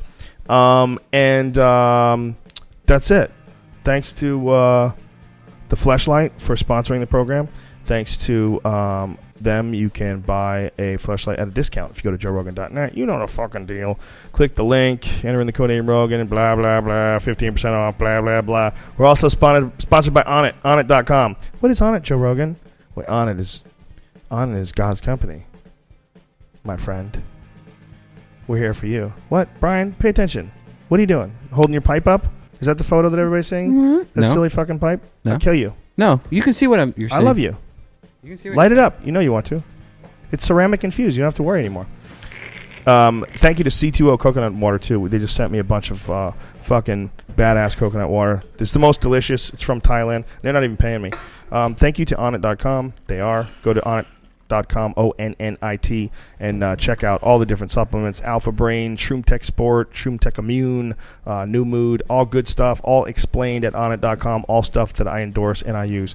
um, 0.49 0.99
and 1.13 1.57
um, 1.59 2.37
that's 2.87 3.11
it. 3.11 3.31
Thanks 3.85 4.13
to 4.15 4.49
uh, 4.49 4.93
the 5.69 5.77
Fleshlight 5.77 6.41
for 6.41 6.57
sponsoring 6.57 7.01
the 7.01 7.07
program. 7.07 7.49
Thanks 7.85 8.17
to 8.27 8.61
um, 8.65 9.19
them, 9.41 9.75
you 9.75 9.91
can 9.91 10.21
buy 10.21 10.71
a 10.79 10.97
Fleshlight 10.97 11.39
at 11.39 11.49
a 11.49 11.51
discount 11.51 11.91
if 11.93 12.05
you 12.05 12.11
go 12.11 12.17
to 12.17 12.27
joerogan.net. 12.27 12.97
You 12.97 13.07
know 13.07 13.19
the 13.19 13.27
fucking 13.27 13.67
deal. 13.67 13.99
Click 14.33 14.55
the 14.55 14.65
link, 14.65 15.25
enter 15.25 15.41
in 15.41 15.47
the 15.47 15.53
code 15.53 15.71
name 15.71 15.89
Rogan, 15.89 16.27
blah, 16.27 16.55
blah, 16.57 16.81
blah, 16.81 17.19
15% 17.19 17.73
off, 17.73 17.99
blah, 17.99 18.21
blah, 18.21 18.41
blah. 18.43 18.71
We're 18.99 19.07
also 19.07 19.29
sponsored, 19.29 19.81
sponsored 19.83 20.15
by 20.15 20.23
Onnit, 20.23 20.55
Onnit.com. 20.63 21.37
What 21.61 21.71
is 21.71 21.81
Onnit, 21.81 22.03
Joe 22.03 22.17
Rogan? 22.17 22.57
Well, 22.95 23.07
Onnit 23.07 23.39
is, 23.41 23.65
Onnit 24.31 24.57
is 24.59 24.73
God's 24.73 25.01
company, 25.01 25.47
my 26.65 26.77
friend. 26.77 27.23
We're 28.47 28.59
here 28.59 28.75
for 28.75 28.87
you. 28.87 29.13
What, 29.29 29.49
Brian? 29.61 29.93
Pay 29.95 30.09
attention. 30.11 30.53
What 30.89 30.99
are 30.99 31.01
you 31.01 31.07
doing? 31.09 31.37
Holding 31.53 31.73
your 31.73 31.83
pipe 31.83 32.07
up? 32.07 32.29
Is 32.61 32.67
that 32.69 32.79
the 32.79 32.85
photo 32.85 33.09
that 33.09 33.19
everybody's 33.19 33.49
seeing? 33.49 33.73
Mm-hmm. 33.73 33.99
That 34.15 34.21
No. 34.21 34.27
silly 34.27 34.49
fucking 34.49 34.79
pipe? 34.79 35.03
No. 35.25 35.33
I'll 35.33 35.39
kill 35.39 35.55
you. 35.55 35.75
No, 35.97 36.21
you 36.31 36.43
can 36.43 36.55
see 36.55 36.67
what 36.67 36.79
I'm. 36.79 36.95
You're 36.97 37.13
I 37.13 37.19
love 37.21 37.39
you. 37.39 37.57
You 38.27 38.33
can 38.33 38.39
see 38.39 38.51
Light 38.51 38.73
it 38.73 38.79
up. 38.79 38.99
You 39.07 39.13
know 39.13 39.21
you 39.21 39.33
want 39.33 39.47
to. 39.47 39.63
It's 40.33 40.45
ceramic 40.45 40.83
infused. 40.83 41.17
You 41.17 41.21
don't 41.21 41.29
have 41.29 41.35
to 41.35 41.45
worry 41.45 41.61
anymore. 41.61 41.87
Um, 42.85 43.25
thank 43.29 43.59
you 43.59 43.63
to 43.63 43.71
C2O 43.71 44.19
Coconut 44.19 44.53
Water 44.53 44.81
too. 44.81 45.09
They 45.09 45.21
just 45.21 45.37
sent 45.37 45.53
me 45.53 45.61
a 45.61 45.65
bunch 45.65 45.93
of 45.93 46.11
uh, 46.11 46.33
fucking 46.59 47.13
badass 47.37 47.77
coconut 47.77 48.11
water. 48.11 48.43
It's 48.59 48.73
the 48.73 48.81
most 48.81 49.01
delicious. 49.01 49.51
It's 49.51 49.63
from 49.63 49.81
Thailand. 49.81 50.25
They're 50.43 50.53
not 50.53 50.65
even 50.65 50.77
paying 50.77 51.03
me. 51.03 51.13
Um, 51.53 51.77
thank 51.77 52.01
you 52.01 52.05
to 52.05 52.17
Onnit.com. 52.17 52.95
They 53.07 53.21
are. 53.21 53.47
Go 53.63 53.73
to 53.73 53.81
Onnit.com, 54.49 54.95
O 54.97 55.11
N 55.19 55.35
N 55.39 55.57
I 55.63 55.77
T, 55.77 56.11
and 56.41 56.63
uh, 56.63 56.77
check 56.77 57.05
out 57.05 57.23
all 57.23 57.39
the 57.39 57.47
different 57.47 57.71
supplements 57.71 58.23
Alpha 58.23 58.53
Brain, 58.53 58.97
Shroom 58.97 59.25
Tech 59.25 59.45
Sport, 59.45 59.93
Shroom 59.93 60.21
Tech 60.21 60.39
Immune, 60.39 60.95
uh, 61.27 61.45
New 61.45 61.65
Mood, 61.65 62.03
all 62.09 62.25
good 62.25 62.49
stuff, 62.49 62.81
all 62.85 63.05
explained 63.05 63.65
at 63.65 63.73
Onnit.com, 63.75 64.45
all 64.49 64.63
stuff 64.63 64.93
that 64.95 65.09
I 65.09 65.21
endorse 65.21 65.63
and 65.63 65.77
I 65.77 65.85
use. 65.85 66.15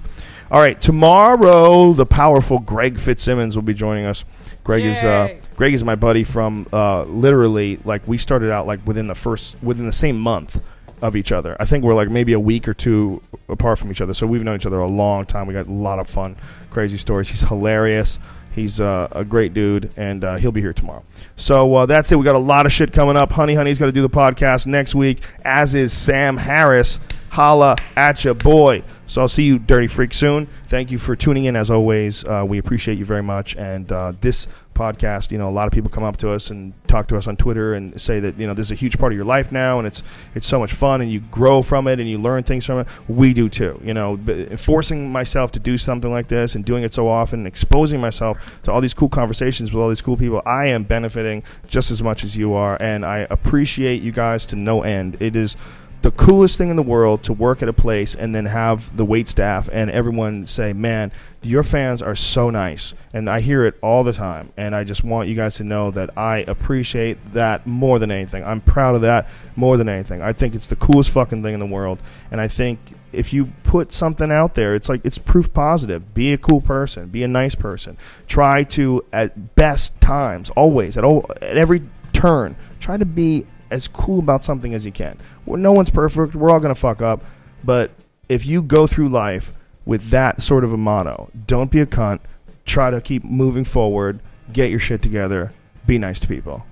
All 0.50 0.60
right, 0.60 0.80
tomorrow, 0.80 1.92
the 1.92 2.06
powerful 2.06 2.58
Greg 2.58 2.98
Fitzsimmons 2.98 3.56
will 3.56 3.62
be 3.62 3.74
joining 3.74 4.04
us. 4.04 4.24
Greg 4.64 4.84
is 4.84 5.02
uh, 5.02 5.36
Greg 5.56 5.74
is 5.74 5.84
my 5.84 5.96
buddy 5.96 6.24
from 6.24 6.66
uh, 6.72 7.02
literally 7.04 7.78
like 7.84 8.06
we 8.06 8.18
started 8.18 8.50
out 8.50 8.66
like 8.66 8.84
within 8.86 9.08
the 9.08 9.14
first 9.14 9.60
within 9.62 9.86
the 9.86 9.92
same 9.92 10.18
month 10.18 10.60
of 11.02 11.16
each 11.16 11.32
other. 11.32 11.56
I 11.60 11.66
think 11.66 11.84
we're 11.84 11.94
like 11.94 12.08
maybe 12.08 12.32
a 12.32 12.40
week 12.40 12.68
or 12.68 12.74
two 12.74 13.22
apart 13.48 13.78
from 13.78 13.90
each 13.90 14.00
other. 14.00 14.14
So 14.14 14.26
we've 14.26 14.42
known 14.42 14.56
each 14.56 14.66
other 14.66 14.78
a 14.78 14.86
long 14.86 15.26
time. 15.26 15.46
We 15.46 15.52
got 15.52 15.66
a 15.66 15.72
lot 15.72 15.98
of 15.98 16.08
fun, 16.08 16.36
crazy 16.70 16.96
stories. 16.96 17.28
He's 17.28 17.42
hilarious. 17.42 18.18
He's 18.52 18.80
uh, 18.80 19.08
a 19.12 19.24
great 19.24 19.54
dude, 19.54 19.90
and 19.96 20.22
uh, 20.22 20.36
he'll 20.36 20.52
be 20.52 20.60
here 20.60 20.74
tomorrow. 20.74 21.02
So 21.36 21.74
uh, 21.74 21.86
that's 21.86 22.12
it. 22.12 22.16
We 22.16 22.24
got 22.24 22.34
a 22.34 22.38
lot 22.38 22.66
of 22.66 22.72
shit 22.72 22.92
coming 22.92 23.16
up. 23.16 23.32
Honey 23.32 23.54
Honey's 23.54 23.78
going 23.78 23.90
to 23.90 23.94
do 23.94 24.02
the 24.02 24.10
podcast 24.10 24.66
next 24.66 24.94
week, 24.94 25.20
as 25.44 25.74
is 25.74 25.92
Sam 25.92 26.36
Harris. 26.36 27.00
Holla 27.30 27.76
at 27.96 28.22
ya, 28.26 28.34
boy. 28.34 28.82
So 29.06 29.22
I'll 29.22 29.28
see 29.28 29.44
you, 29.44 29.58
Dirty 29.58 29.86
Freak, 29.86 30.12
soon. 30.12 30.48
Thank 30.68 30.90
you 30.90 30.98
for 30.98 31.16
tuning 31.16 31.46
in, 31.46 31.56
as 31.56 31.70
always. 31.70 32.26
Uh, 32.26 32.44
we 32.46 32.58
appreciate 32.58 32.98
you 32.98 33.06
very 33.06 33.22
much. 33.22 33.56
And 33.56 33.90
uh, 33.90 34.12
this 34.20 34.48
podcast, 34.74 35.32
you 35.32 35.38
know, 35.38 35.48
a 35.48 35.50
lot 35.50 35.66
of 35.66 35.72
people 35.72 35.90
come 35.90 36.04
up 36.04 36.16
to 36.18 36.30
us 36.30 36.50
and 36.50 36.72
talk 36.86 37.08
to 37.08 37.16
us 37.16 37.26
on 37.26 37.36
Twitter 37.36 37.74
and 37.74 37.98
say 38.00 38.20
that 38.20 38.38
you 38.38 38.46
know 38.46 38.54
this 38.54 38.66
is 38.66 38.72
a 38.72 38.74
huge 38.74 38.98
part 38.98 39.12
of 39.12 39.16
your 39.16 39.24
life 39.24 39.50
now, 39.50 39.78
and 39.78 39.86
it's 39.86 40.02
it's 40.34 40.46
so 40.46 40.58
much 40.58 40.72
fun, 40.72 41.00
and 41.00 41.10
you 41.10 41.20
grow 41.20 41.62
from 41.62 41.86
it, 41.88 41.98
and 42.00 42.08
you 42.08 42.18
learn 42.18 42.42
things 42.42 42.66
from 42.66 42.80
it. 42.80 42.88
We 43.08 43.32
do 43.32 43.48
too. 43.48 43.80
You 43.82 43.94
know, 43.94 44.18
forcing 44.56 45.10
myself 45.10 45.52
to 45.52 45.60
do 45.60 45.78
something 45.78 46.10
like 46.10 46.28
this 46.28 46.54
and 46.54 46.64
doing 46.64 46.84
it 46.84 46.92
so 46.92 47.08
often, 47.08 47.46
exposing 47.46 48.00
myself 48.00 48.60
to 48.64 48.72
all 48.72 48.80
these 48.80 48.94
cool 48.94 49.08
conversations 49.08 49.72
with 49.72 49.82
all 49.82 49.88
these 49.88 50.02
cool 50.02 50.16
people, 50.16 50.42
I 50.44 50.66
am 50.66 50.84
benefiting 50.84 51.42
just 51.66 51.90
as 51.90 52.02
much 52.02 52.24
as 52.24 52.36
you 52.36 52.52
are, 52.54 52.76
and 52.80 53.04
I 53.04 53.26
appreciate 53.30 54.02
you 54.02 54.12
guys 54.12 54.46
to 54.46 54.56
no 54.56 54.82
end. 54.82 55.16
It 55.20 55.36
is 55.36 55.56
the 56.02 56.10
coolest 56.10 56.58
thing 56.58 56.68
in 56.68 56.76
the 56.76 56.82
world 56.82 57.22
to 57.24 57.32
work 57.32 57.62
at 57.62 57.68
a 57.68 57.72
place 57.72 58.14
and 58.14 58.34
then 58.34 58.46
have 58.46 58.96
the 58.96 59.04
wait 59.04 59.28
staff 59.28 59.68
and 59.72 59.90
everyone 59.90 60.46
say, 60.46 60.72
"Man, 60.72 61.12
your 61.42 61.62
fans 61.62 62.02
are 62.02 62.16
so 62.16 62.50
nice." 62.50 62.94
And 63.14 63.30
I 63.30 63.40
hear 63.40 63.64
it 63.64 63.76
all 63.82 64.02
the 64.02 64.12
time, 64.12 64.50
and 64.56 64.74
I 64.74 64.84
just 64.84 65.04
want 65.04 65.28
you 65.28 65.34
guys 65.34 65.56
to 65.56 65.64
know 65.64 65.90
that 65.92 66.10
I 66.16 66.38
appreciate 66.48 67.34
that 67.34 67.66
more 67.66 67.98
than 67.98 68.10
anything. 68.10 68.44
I'm 68.44 68.60
proud 68.60 68.96
of 68.96 69.02
that 69.02 69.28
more 69.54 69.76
than 69.76 69.88
anything. 69.88 70.22
I 70.22 70.32
think 70.32 70.54
it's 70.54 70.66
the 70.66 70.76
coolest 70.76 71.10
fucking 71.10 71.42
thing 71.42 71.54
in 71.54 71.60
the 71.60 71.66
world, 71.66 71.98
and 72.30 72.40
I 72.40 72.48
think 72.48 72.80
if 73.12 73.32
you 73.32 73.52
put 73.62 73.92
something 73.92 74.32
out 74.32 74.54
there, 74.54 74.74
it's 74.74 74.88
like 74.88 75.02
it's 75.04 75.18
proof 75.18 75.52
positive. 75.52 76.14
Be 76.14 76.32
a 76.32 76.38
cool 76.38 76.60
person, 76.60 77.08
be 77.08 77.22
a 77.22 77.28
nice 77.28 77.54
person. 77.54 77.96
Try 78.26 78.64
to 78.64 79.04
at 79.12 79.54
best 79.54 80.00
times, 80.00 80.50
always 80.50 80.96
at 80.96 81.04
all 81.04 81.30
at 81.40 81.56
every 81.56 81.82
turn, 82.12 82.56
try 82.80 82.96
to 82.96 83.04
be 83.04 83.46
as 83.72 83.88
cool 83.88 84.18
about 84.18 84.44
something 84.44 84.74
as 84.74 84.86
you 84.86 84.92
can. 84.92 85.18
Well, 85.46 85.58
no 85.58 85.72
one's 85.72 85.90
perfect. 85.90 86.34
We're 86.34 86.50
all 86.50 86.60
going 86.60 86.74
to 86.74 86.80
fuck 86.80 87.02
up. 87.02 87.24
But 87.64 87.90
if 88.28 88.46
you 88.46 88.62
go 88.62 88.86
through 88.86 89.08
life 89.08 89.52
with 89.84 90.10
that 90.10 90.42
sort 90.42 90.64
of 90.64 90.72
a 90.72 90.76
motto, 90.76 91.30
don't 91.46 91.70
be 91.70 91.80
a 91.80 91.86
cunt. 91.86 92.20
Try 92.64 92.90
to 92.90 93.00
keep 93.00 93.24
moving 93.24 93.64
forward. 93.64 94.20
Get 94.52 94.70
your 94.70 94.78
shit 94.78 95.02
together. 95.02 95.52
Be 95.86 95.98
nice 95.98 96.20
to 96.20 96.28
people. 96.28 96.64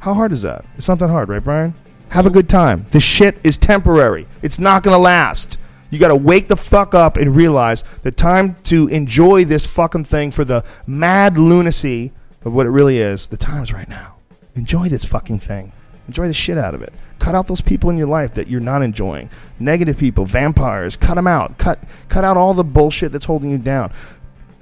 How 0.00 0.14
hard 0.14 0.32
is 0.32 0.42
that? 0.42 0.64
It's 0.76 0.88
not 0.88 0.98
that 0.98 1.08
hard, 1.08 1.28
right, 1.28 1.42
Brian? 1.42 1.74
Have 2.10 2.26
a 2.26 2.30
good 2.30 2.48
time. 2.48 2.86
This 2.90 3.02
shit 3.02 3.38
is 3.42 3.56
temporary. 3.58 4.26
It's 4.42 4.58
not 4.58 4.82
going 4.82 4.94
to 4.94 4.98
last. 4.98 5.58
You 5.90 5.98
got 5.98 6.08
to 6.08 6.16
wake 6.16 6.48
the 6.48 6.56
fuck 6.56 6.94
up 6.94 7.16
and 7.16 7.34
realize 7.34 7.82
the 8.02 8.10
time 8.10 8.56
to 8.64 8.88
enjoy 8.88 9.44
this 9.44 9.66
fucking 9.66 10.04
thing 10.04 10.30
for 10.30 10.44
the 10.44 10.64
mad 10.86 11.38
lunacy 11.38 12.12
of 12.44 12.52
what 12.52 12.66
it 12.66 12.70
really 12.70 12.98
is. 12.98 13.28
The 13.28 13.36
time's 13.36 13.72
right 13.72 13.88
now. 13.88 14.16
Enjoy 14.54 14.88
this 14.88 15.04
fucking 15.04 15.40
thing. 15.40 15.72
Enjoy 16.08 16.26
the 16.26 16.34
shit 16.34 16.58
out 16.58 16.74
of 16.74 16.82
it. 16.82 16.92
Cut 17.18 17.34
out 17.34 17.46
those 17.46 17.60
people 17.60 17.90
in 17.90 17.98
your 17.98 18.08
life 18.08 18.34
that 18.34 18.48
you're 18.48 18.60
not 18.60 18.82
enjoying. 18.82 19.28
Negative 19.60 19.96
people, 19.96 20.24
vampires, 20.24 20.96
cut 20.96 21.14
them 21.14 21.26
out. 21.26 21.58
Cut 21.58 21.78
cut 22.08 22.24
out 22.24 22.36
all 22.36 22.54
the 22.54 22.64
bullshit 22.64 23.12
that's 23.12 23.26
holding 23.26 23.50
you 23.50 23.58
down. 23.58 23.92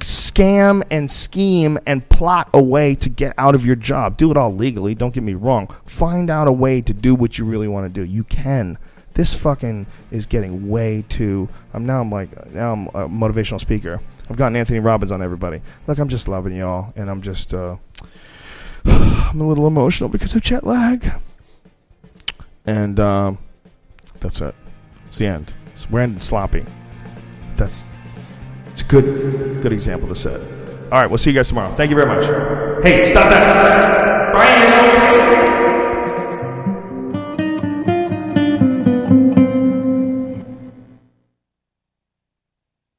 Scam 0.01 0.83
and 0.91 1.11
scheme 1.11 1.79
and 1.87 2.07
plot 2.09 2.51
a 2.53 2.63
way 2.63 2.95
to 2.97 3.09
get 3.09 3.33
out 3.39 3.55
of 3.55 3.65
your 3.65 3.77
job. 3.77 4.17
Do 4.17 4.31
it 4.31 4.37
all 4.37 4.55
legally, 4.55 4.95
don't 4.95 5.15
get 5.15 5.23
me 5.23 5.35
wrong. 5.35 5.69
Find 5.87 6.29
out 6.29 6.49
a 6.49 6.53
way 6.53 6.81
to 6.81 6.93
do 6.93 7.15
what 7.15 7.39
you 7.39 7.45
really 7.45 7.69
want 7.69 7.87
to 7.87 7.89
do. 7.89 8.05
You 8.05 8.25
can. 8.25 8.79
This 9.15 9.33
fucking 9.33 9.87
is 10.11 10.27
getting 10.27 10.69
way 10.69 11.03
too 11.09 11.49
I'm 11.73 11.87
now 11.87 12.03
I'm 12.03 12.11
like 12.11 12.53
now 12.53 12.73
I'm 12.73 12.87
a 12.89 13.09
motivational 13.09 13.61
speaker. 13.61 14.01
I've 14.29 14.37
gotten 14.37 14.57
Anthony 14.57 14.81
Robbins 14.81 15.13
on 15.13 15.23
everybody. 15.23 15.63
Look, 15.87 15.99
I'm 15.99 16.09
just 16.09 16.27
loving 16.27 16.57
y'all 16.57 16.93
and 16.97 17.09
I'm 17.09 17.23
just 17.23 17.55
uh 17.55 17.77
I'm 18.85 19.41
a 19.41 19.47
little 19.47 19.67
emotional 19.67 20.11
because 20.11 20.35
of 20.35 20.43
jet 20.43 20.67
lag. 20.67 21.13
And 22.67 22.99
um, 23.01 23.39
that's 24.21 24.41
it. 24.41 24.55
It's 25.07 25.19
the 25.19 25.27
end. 25.27 25.55
It's, 25.73 25.89
we're 25.91 26.01
ending 26.01 26.19
sloppy. 26.19 26.65
That's 27.55 27.87
it's 28.67 28.83
a 28.83 28.85
good 28.85 29.63
good 29.63 29.73
example 29.73 30.09
to 30.09 30.15
set. 30.15 30.41
All 30.41 31.01
right, 31.01 31.07
we'll 31.07 31.19
see 31.19 31.31
you 31.31 31.37
guys 31.37 31.49
tomorrow. 31.49 31.75
Thank 31.75 31.91
you 31.91 31.97
very 31.97 32.09
much. 32.09 32.25
Hey, 32.85 33.05
stop 33.05 33.29
that. 33.31 34.33
Brian, 34.33 35.66